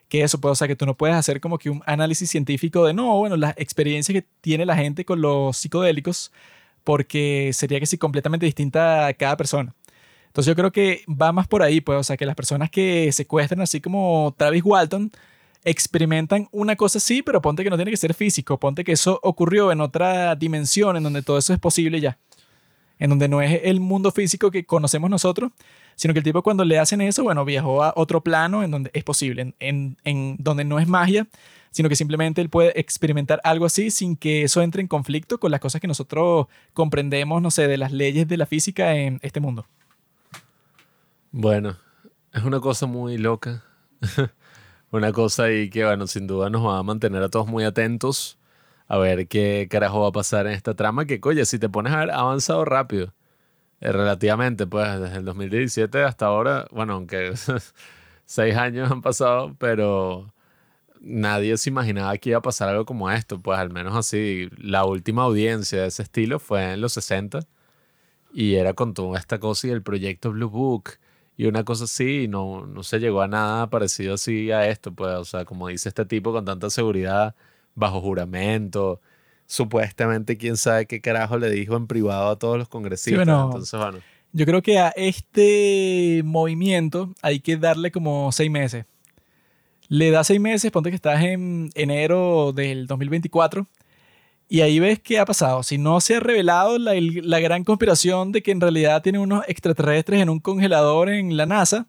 Que 0.08 0.24
eso, 0.24 0.40
pues, 0.40 0.54
o 0.54 0.56
sea, 0.56 0.68
que 0.68 0.76
tú 0.76 0.86
no 0.86 0.96
puedes 0.96 1.16
hacer 1.16 1.42
como 1.42 1.58
que 1.58 1.70
un 1.70 1.82
análisis 1.86 2.30
científico 2.30 2.86
de, 2.86 2.94
no, 2.94 3.18
bueno, 3.18 3.36
las 3.36 3.56
experiencias 3.58 4.14
que 4.14 4.28
tiene 4.42 4.66
la 4.66 4.76
gente 4.78 5.04
con 5.04 5.22
los 5.22 5.58
psicodélicos, 5.58 6.32
porque 6.88 7.52
sería 7.52 7.82
que 7.82 7.86
sí 7.86 7.98
completamente 7.98 8.46
distinta 8.46 9.08
a 9.08 9.14
cada 9.14 9.36
persona. 9.36 9.76
Entonces 10.28 10.50
yo 10.50 10.56
creo 10.56 10.72
que 10.72 11.02
va 11.10 11.34
más 11.34 11.46
por 11.46 11.62
ahí, 11.62 11.82
pues, 11.82 12.00
o 12.00 12.04
sea, 12.04 12.16
que 12.16 12.26
las 12.26 12.34
personas 12.34 12.70
que 12.70 13.12
secuestran, 13.12 13.60
así 13.60 13.82
como 13.82 14.34
Travis 14.38 14.64
Walton, 14.64 15.12
experimentan 15.66 16.48
una 16.54 16.78
cosa 16.78 17.00
así, 17.00 17.22
pero 17.22 17.42
ponte 17.42 17.66
que 17.66 17.70
no 17.70 17.76
tiene 17.76 17.92
que 17.92 17.98
ser 17.98 18.14
físico, 18.14 18.58
ponte 18.58 18.86
que 18.86 18.94
eso 18.94 19.20
ocurrió 19.22 19.70
en 19.74 19.82
otra 19.82 20.34
dimensión 20.36 20.96
en 20.96 21.04
donde 21.04 21.24
todo 21.24 21.38
eso 21.38 21.52
es 21.52 21.60
posible 21.60 22.00
ya, 22.00 22.20
en 23.00 23.10
donde 23.10 23.28
no 23.28 23.42
es 23.42 23.60
el 23.66 23.82
mundo 23.82 24.12
físico 24.12 24.50
que 24.50 24.64
conocemos 24.66 25.10
nosotros, 25.10 25.52
sino 25.98 26.14
que 26.14 26.20
el 26.22 26.24
tipo 26.24 26.42
cuando 26.42 26.64
le 26.64 26.80
hacen 26.80 27.02
eso, 27.02 27.22
bueno, 27.22 27.44
viajó 27.44 27.84
a 27.84 27.92
otro 27.98 28.22
plano 28.22 28.64
en 28.64 28.72
donde 28.72 28.92
es 28.94 29.04
posible, 29.04 29.42
en, 29.42 29.56
en, 29.60 29.98
en 30.06 30.38
donde 30.40 30.64
no 30.64 30.80
es 30.80 30.88
magia, 30.88 31.28
sino 31.72 31.90
que 31.90 31.96
simplemente 31.96 32.42
él 32.42 32.50
puede 32.50 32.80
experimentar 32.80 33.42
algo 33.44 33.66
así 33.66 33.92
sin 33.92 34.16
que 34.16 34.44
eso 34.44 34.62
entre 34.62 34.82
en 34.82 34.88
conflicto 34.88 35.40
con 35.40 35.52
las 35.52 35.60
cosas 35.60 35.82
que 35.82 35.88
nosotros 35.88 36.48
comprendemos, 36.74 37.42
no 37.42 37.52
sé, 37.52 37.68
de 37.68 37.78
las 37.78 37.92
leyes 37.92 38.28
de 38.28 38.38
la 38.38 38.46
física 38.46 38.96
en 38.96 39.20
este 39.22 39.40
mundo. 39.40 39.66
Bueno, 41.32 41.78
es 42.34 42.44
una 42.44 42.60
cosa 42.60 42.86
muy 42.86 43.18
loca. 43.18 43.64
una 44.92 45.12
cosa 45.12 45.44
ahí 45.44 45.70
que, 45.70 45.86
bueno, 45.86 46.08
sin 46.08 46.28
duda 46.28 46.50
nos 46.50 46.66
va 46.66 46.80
a 46.80 46.84
mantener 46.84 47.22
a 47.24 47.30
todos 47.30 47.48
muy 47.48 47.64
atentos 47.64 48.38
a 48.88 48.98
ver 48.98 49.28
qué 49.28 49.68
carajo 49.70 50.02
va 50.02 50.10
a 50.10 50.12
pasar 50.12 50.48
en 50.48 50.54
esta 50.54 50.76
trama. 50.76 51.06
Que, 51.06 51.20
oye, 51.24 51.46
si 51.46 51.60
te 51.60 51.70
pones 51.70 51.94
a 51.94 52.00
ver, 52.00 52.12
ha 52.12 52.20
avanzado 52.20 52.66
rápido. 52.66 53.14
Eh, 53.82 53.92
relativamente, 53.92 54.68
pues, 54.68 55.00
desde 55.00 55.18
el 55.18 55.26
2017 55.26 56.04
hasta 56.04 56.28
ahora, 56.28 56.68
bueno, 56.72 56.94
aunque 56.94 57.34
seis 58.26 58.56
años 58.56 58.92
han 58.92 59.02
pasado, 59.02 59.56
pero 59.60 60.34
nadie 61.08 61.58
se 61.58 61.70
imaginaba 61.70 62.18
que 62.18 62.30
iba 62.30 62.40
a 62.40 62.42
pasar 62.42 62.70
algo 62.70 62.86
como 62.86 63.10
esto. 63.10 63.40
Pues, 63.42 63.58
al 63.58 63.72
menos 63.72 63.96
así, 63.96 64.50
la 64.58 64.86
última 64.86 65.24
audiencia 65.24 65.82
de 65.82 65.88
ese 65.88 66.04
estilo 66.04 66.40
fue 66.40 66.74
en 66.74 66.82
los 66.82 66.94
60 66.94 67.40
y 68.34 68.56
era 68.56 68.74
con 68.74 68.94
toda 68.94 69.18
esta 69.18 69.40
cosa 69.40 69.68
y 69.68 69.72
el 69.72 69.82
proyecto 69.82 70.32
Blue 70.32 70.50
Book 70.50 70.92
y 71.38 71.46
una 71.46 71.64
cosa 71.64 71.84
así, 71.84 72.24
y 72.24 72.28
no, 72.28 72.66
no 72.66 72.82
se 72.82 73.00
llegó 73.00 73.22
a 73.22 73.28
nada 73.28 73.70
parecido 73.70 74.16
así 74.16 74.52
a 74.52 74.68
esto, 74.68 74.92
pues, 74.92 75.14
o 75.14 75.24
sea, 75.24 75.46
como 75.46 75.68
dice 75.68 75.88
este 75.88 76.04
tipo 76.04 76.32
con 76.32 76.46
tanta 76.46 76.72
seguridad, 76.72 77.36
bajo 77.76 78.02
juramento, 78.02 79.00
supuestamente 79.46 80.36
quién 80.38 80.58
sabe 80.58 80.88
qué 80.88 81.00
carajo 81.00 81.38
le 81.38 81.52
dijo 81.52 81.78
en 81.78 81.86
privado 81.86 82.30
a 82.30 82.40
todos 82.40 82.58
los 82.58 82.68
congresistas, 82.68 83.24
bueno. 83.24 83.46
entonces, 83.46 83.80
bueno, 83.80 84.00
Yo 84.34 84.46
creo 84.48 84.64
que 84.64 84.80
a 84.80 84.90
este 84.96 86.24
movimiento 86.26 87.14
hay 87.22 87.40
que 87.40 87.56
darle 87.56 87.92
como 87.92 88.32
seis 88.32 88.50
meses. 88.50 88.86
Le 89.90 90.12
da 90.12 90.24
seis 90.24 90.40
meses, 90.40 90.72
ponte 90.72 90.90
que 90.90 90.96
estás 90.96 91.24
en 91.24 91.70
enero 91.76 92.52
del 92.54 92.88
2024 92.88 93.66
y 94.50 94.62
ahí 94.62 94.80
ves 94.80 95.00
qué 95.00 95.20
ha 95.20 95.26
pasado. 95.26 95.64
Si 95.64 95.78
no 95.78 96.00
se 96.02 96.16
ha 96.16 96.20
revelado 96.20 96.78
la, 96.78 96.94
la 96.96 97.40
gran 97.40 97.64
conspiración 97.64 98.32
de 98.32 98.42
que 98.42 98.52
en 98.52 98.62
realidad 98.62 99.02
tienen 99.02 99.22
unos 99.22 99.44
extraterrestres 99.48 100.22
en 100.22 100.30
un 100.30 100.40
congelador 100.40 101.10
en 101.10 101.36
la 101.38 101.46
NASA, 101.46 101.88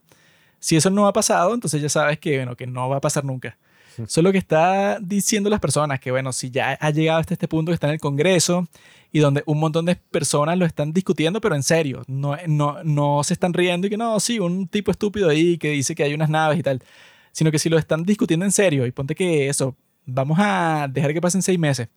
Si 0.61 0.77
eso 0.77 0.91
no 0.91 1.07
ha 1.07 1.13
pasado, 1.13 1.55
entonces 1.55 1.81
ya 1.83 1.89
sabes 1.89 2.19
que, 2.19 2.37
bueno, 2.39 2.57
que 2.57 2.67
no 2.67 2.89
va 2.89 2.97
a 2.99 3.01
pasar 3.01 3.25
nunca. 3.25 3.57
Eso 3.95 4.21
es 4.21 4.25
lo 4.25 4.33
que 4.33 4.39
está 4.39 4.99
diciendo 5.01 5.51
las 5.51 5.61
personas, 5.61 6.01
que 6.01 6.11
bueno, 6.11 6.33
si 6.33 6.51
ya 6.51 6.73
ha 6.81 6.91
llegado 6.91 7.21
hasta 7.21 7.35
este 7.35 7.49
punto 7.49 7.71
que 7.71 7.75
está 7.75 7.89
en 7.89 7.95
el 7.95 8.01
Congreso 8.01 8.69
y 9.13 9.21
donde 9.21 9.43
un 9.47 9.59
montón 9.59 9.87
de 9.87 9.97
personas 9.97 10.57
lo 10.59 10.67
están 10.67 10.93
discutiendo, 10.93 11.41
pero 11.41 11.55
en 11.57 11.63
serio, 11.63 12.05
no, 12.07 12.37
no, 12.47 12.83
no 12.85 13.25
se 13.25 13.35
están 13.35 13.55
riendo 13.55 13.87
y 13.87 13.91
que 13.91 13.97
no, 13.97 14.19
sí, 14.21 14.39
un 14.39 14.69
tipo 14.69 14.91
estúpido 14.91 15.29
ahí 15.31 15.59
que 15.59 15.71
dice 15.71 15.95
que 15.95 16.05
hay 16.05 16.15
unas 16.15 16.31
naves 16.31 16.59
y 16.59 16.63
tal, 16.63 16.83
sino 17.39 17.53
que 17.53 17.61
si 17.61 17.69
lo 17.69 17.79
están 17.79 18.03
discutiendo 18.03 18.45
en 18.45 18.51
serio 18.51 18.85
y 18.85 18.91
ponte 18.91 19.15
que 19.15 19.49
eso, 19.49 19.77
vamos 20.05 20.41
a 20.41 20.89
dejar 20.91 21.13
que 21.13 21.21
pasen 21.21 21.41
seis 21.41 21.57
meses. 21.57 21.89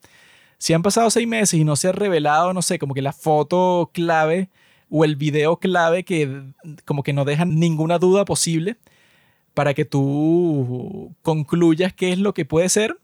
Si 0.56 0.72
han 0.72 0.84
pasado 0.84 1.10
seis 1.10 1.26
meses 1.26 1.58
y 1.58 1.64
no 1.64 1.74
se 1.74 1.88
ha 1.88 1.92
revelado, 1.92 2.52
no 2.52 2.62
sé, 2.62 2.78
como 2.78 2.94
que 2.94 3.02
la 3.02 3.12
foto 3.12 3.90
clave 3.92 4.50
o 4.88 5.04
el 5.04 5.16
video 5.16 5.58
clave 5.58 6.04
que 6.04 6.44
como 6.84 7.02
que 7.02 7.12
no 7.12 7.24
dejan 7.24 7.58
ninguna 7.58 7.98
duda 7.98 8.24
posible, 8.24 8.76
para 9.52 9.74
que 9.74 9.84
tú 9.84 11.12
concluyas 11.22 11.92
qué 11.92 12.12
es 12.12 12.20
lo 12.20 12.34
que 12.34 12.44
puede 12.44 12.68
ser, 12.68 12.96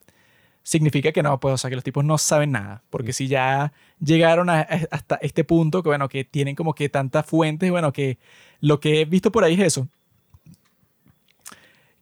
significa 0.63 1.11
que 1.11 1.25
no, 1.25 1.41
pues, 1.41 1.55
o 1.55 1.59
sea, 1.59 1.71
que 1.71 1.77
los 1.77 1.83
tipos 1.83 2.05
no 2.05 2.19
saben 2.19 2.53
nada. 2.53 2.85
Porque 2.89 3.13
si 3.13 3.27
ya 3.27 3.73
llegaron 3.99 4.49
hasta 4.49 5.17
este 5.23 5.43
punto, 5.43 5.83
que 5.83 5.89
bueno, 5.89 6.09
que 6.09 6.23
tienen 6.23 6.55
como 6.55 6.73
que 6.73 6.89
tantas 6.89 7.27
fuentes, 7.27 7.69
bueno, 7.73 7.93
que 7.93 8.19
lo 8.61 8.79
que 8.79 9.01
he 9.01 9.05
visto 9.07 9.33
por 9.33 9.43
ahí 9.43 9.55
es 9.55 9.61
eso. 9.61 9.89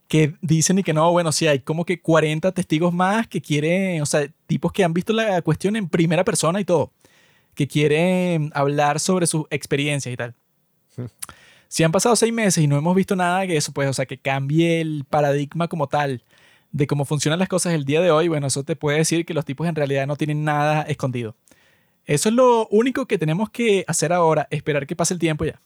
Que 0.07 0.35
dicen 0.41 0.79
y 0.79 0.83
que 0.83 0.93
no, 0.93 1.11
bueno, 1.11 1.31
sí, 1.31 1.47
hay 1.47 1.59
como 1.59 1.83
que 1.83 2.01
40 2.01 2.51
testigos 2.53 2.93
más 2.93 3.27
que 3.27 3.41
quieren, 3.41 4.01
o 4.01 4.05
sea, 4.05 4.27
tipos 4.45 4.71
que 4.71 4.83
han 4.83 4.93
visto 4.93 5.11
la 5.11 5.41
cuestión 5.41 5.75
en 5.75 5.89
primera 5.89 6.23
persona 6.23 6.61
y 6.61 6.65
todo, 6.65 6.93
que 7.55 7.67
quieren 7.67 8.51
hablar 8.53 8.99
sobre 8.99 9.27
sus 9.27 9.45
experiencias 9.49 10.13
y 10.13 10.17
tal. 10.17 10.33
Si 11.67 11.83
han 11.83 11.91
pasado 11.91 12.15
seis 12.15 12.31
meses 12.31 12.63
y 12.63 12.67
no 12.67 12.77
hemos 12.77 12.95
visto 12.95 13.15
nada 13.15 13.45
que 13.45 13.57
eso, 13.57 13.73
pues, 13.73 13.89
o 13.89 13.93
sea, 13.93 14.05
que 14.05 14.17
cambie 14.17 14.79
el 14.79 15.03
paradigma 15.09 15.67
como 15.67 15.87
tal 15.87 16.23
de 16.71 16.87
cómo 16.87 17.05
funcionan 17.05 17.39
las 17.39 17.49
cosas 17.49 17.73
el 17.73 17.85
día 17.85 18.01
de 18.01 18.11
hoy, 18.11 18.27
bueno, 18.27 18.47
eso 18.47 18.63
te 18.63 18.75
puede 18.75 18.99
decir 18.99 19.25
que 19.25 19.33
los 19.33 19.45
tipos 19.45 19.67
en 19.67 19.75
realidad 19.75 20.07
no 20.07 20.15
tienen 20.15 20.43
nada 20.43 20.83
escondido. 20.83 21.35
Eso 22.05 22.29
es 22.29 22.35
lo 22.35 22.67
único 22.69 23.05
que 23.05 23.17
tenemos 23.17 23.49
que 23.49 23.83
hacer 23.87 24.13
ahora, 24.13 24.47
esperar 24.49 24.87
que 24.87 24.95
pase 24.95 25.13
el 25.13 25.19
tiempo 25.19 25.43
ya. 25.43 25.59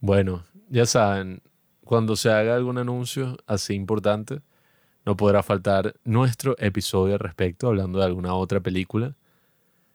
Bueno, 0.00 0.44
ya 0.68 0.86
saben, 0.86 1.42
cuando 1.84 2.16
se 2.16 2.30
haga 2.30 2.56
algún 2.56 2.78
anuncio 2.78 3.36
así 3.46 3.74
importante, 3.74 4.40
no 5.04 5.16
podrá 5.16 5.42
faltar 5.42 5.94
nuestro 6.04 6.56
episodio 6.58 7.14
al 7.14 7.20
respecto, 7.20 7.68
hablando 7.68 7.98
de 7.98 8.06
alguna 8.06 8.34
otra 8.34 8.60
película 8.60 9.14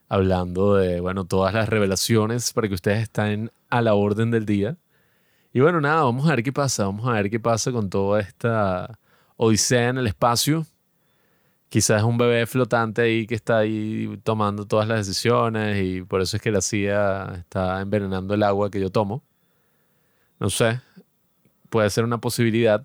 hablando 0.10 0.76
de, 0.76 1.00
bueno, 1.00 1.26
todas 1.26 1.54
las 1.54 1.70
revelaciones 1.70 2.52
para 2.52 2.68
que 2.68 2.74
ustedes 2.74 3.04
estén 3.04 3.52
a 3.70 3.82
la 3.82 3.94
orden 3.94 4.32
del 4.32 4.46
día. 4.46 4.78
Y 5.54 5.62
bueno, 5.62 5.80
nada, 5.82 6.04
vamos 6.04 6.28
a 6.28 6.32
ver 6.32 6.44
qué 6.44 6.52
pasa, 6.52 6.86
vamos 6.86 7.08
a 7.08 7.14
ver 7.14 7.30
qué 7.30 7.40
pasa 7.40 7.72
con 7.72 7.90
toda 7.90 8.20
esta 8.20 9.00
odisea 9.38 9.90
en 9.90 10.00
el 10.00 10.08
espacio. 10.08 10.66
Quizás 11.70 12.00
es 12.00 12.04
un 12.04 12.18
bebé 12.18 12.48
flotante 12.48 13.04
ahí 13.04 13.28
que 13.28 13.36
está 13.36 13.60
ahí 13.60 14.20
tomando 14.24 14.66
todas 14.66 14.88
las 14.88 15.06
decisiones 15.06 15.82
y 15.84 16.02
por 16.02 16.22
eso 16.22 16.38
es 16.38 16.42
que 16.42 16.52
la 16.52 16.62
CIA 16.62 17.36
está 17.38 17.80
envenenando 17.82 18.34
el 18.34 18.44
agua 18.44 18.72
que 18.72 18.80
yo 18.80 18.90
tomo. 18.90 19.24
No 20.40 20.50
sé, 20.50 20.82
puede 21.70 21.90
ser 21.90 22.04
una 22.04 22.20
posibilidad. 22.20 22.84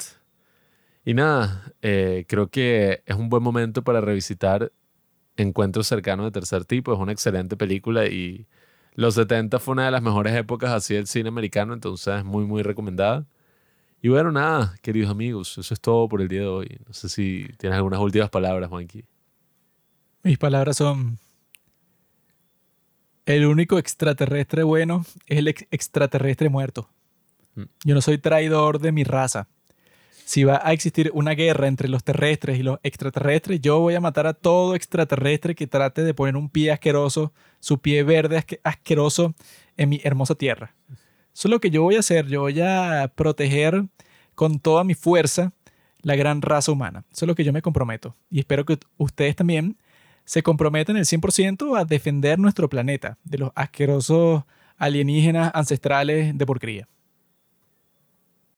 Y 1.05 1.15
nada, 1.15 1.73
eh, 1.83 2.25
creo 2.29 2.49
que 2.49 3.03
es 3.07 3.17
un 3.17 3.29
buen 3.29 3.43
momento 3.43 3.83
para 3.85 4.01
revisitar 4.01 4.73
Encuentros 5.37 5.89
cercanos 5.89 6.27
de 6.27 6.31
tercer 6.31 6.65
tipo. 6.65 6.93
Es 6.93 6.99
una 7.01 7.13
excelente 7.13 7.57
película 7.57 8.07
y 8.07 8.47
los 8.95 9.15
70 9.15 9.59
fue 9.59 9.73
una 9.73 9.87
de 9.87 9.91
las 9.91 10.03
mejores 10.03 10.35
épocas 10.37 10.71
así 10.71 10.95
del 10.95 11.09
cine 11.09 11.29
americano, 11.29 11.75
entonces 11.75 12.19
es 12.19 12.25
muy, 12.25 12.45
muy 12.45 12.63
recomendada. 12.63 13.27
Y 14.01 14.09
bueno, 14.11 14.31
nada, 14.31 14.77
queridos 14.83 15.11
amigos, 15.11 15.59
eso 15.59 15.75
es 15.75 15.81
todo 15.81 16.09
por 16.09 16.21
el 16.23 16.29
día 16.29 16.43
de 16.43 16.47
hoy. 16.47 16.79
No 16.87 16.95
sé 16.95 17.09
si 17.09 17.49
tienes 17.59 17.77
algunas 17.77 17.99
últimas 18.01 18.31
palabras, 18.31 18.69
Juanqui. 18.71 19.05
Mis 20.23 20.39
palabras 20.39 20.77
son, 20.77 21.19
el 23.27 23.47
único 23.47 23.79
extraterrestre 23.79 24.63
bueno 24.63 25.05
es 25.27 25.39
el 25.39 25.49
extraterrestre 25.49 26.49
muerto. 26.49 26.89
Yo 27.85 27.95
no 27.95 28.01
soy 28.01 28.19
traidor 28.19 28.81
de 28.81 28.93
mi 28.93 29.05
raza 29.05 29.49
si 30.25 30.45
va 30.45 30.61
a 30.65 30.73
existir 30.73 31.11
una 31.15 31.33
guerra 31.33 31.69
entre 31.69 31.89
los 31.89 32.03
terrestres 32.03 32.59
y 32.59 32.63
los 32.63 32.79
extraterrestres, 32.83 33.61
yo 33.61 33.81
voy 33.81 33.95
a 33.95 34.01
matar 34.01 34.27
a 34.27 34.33
todo 34.33 34.75
extraterrestre 34.75 35.55
que 35.55 35.67
trate 35.67 36.03
de 36.03 36.15
poner 36.15 36.37
un 36.37 36.49
pie 36.49 36.73
asqueroso, 36.73 37.33
su 37.61 37.79
pie 37.79 38.03
verde 38.03 38.43
asqueroso 38.63 39.35
en 39.77 39.91
mi 39.91 40.01
hermosa 40.03 40.35
tierra. 40.35 40.75
Eso 41.35 41.49
es 41.49 41.51
lo 41.51 41.61
que 41.61 41.71
yo 41.71 41.83
voy 41.83 41.97
a 41.97 42.01
hacer. 42.01 42.27
Yo 42.27 42.43
voy 42.43 42.61
a 42.61 43.13
proteger 43.15 43.85
con 44.35 44.61
toda 44.61 44.85
mi 44.85 44.95
fuerza 44.95 45.53
la 46.01 46.17
gran 46.17 46.43
raza 46.43 46.73
humana. 46.73 47.05
Eso 47.13 47.25
es 47.25 47.29
lo 47.29 47.35
que 47.35 47.45
yo 47.45 47.53
me 47.53 47.63
comprometo. 47.63 48.17
Y 48.31 48.39
espero 48.39 48.65
que 48.65 48.79
ustedes 48.97 49.37
también 49.37 49.77
se 50.25 50.43
comprometan 50.43 50.97
el 50.97 51.05
100% 51.05 51.79
a 51.79 51.85
defender 51.85 52.39
nuestro 52.39 52.69
planeta 52.69 53.19
de 53.25 53.39
los 53.39 53.51
asquerosos 53.55 54.45
alienígenas 54.79 55.51
ancestrales 55.55 56.37
de 56.37 56.47
porquería. 56.47 56.89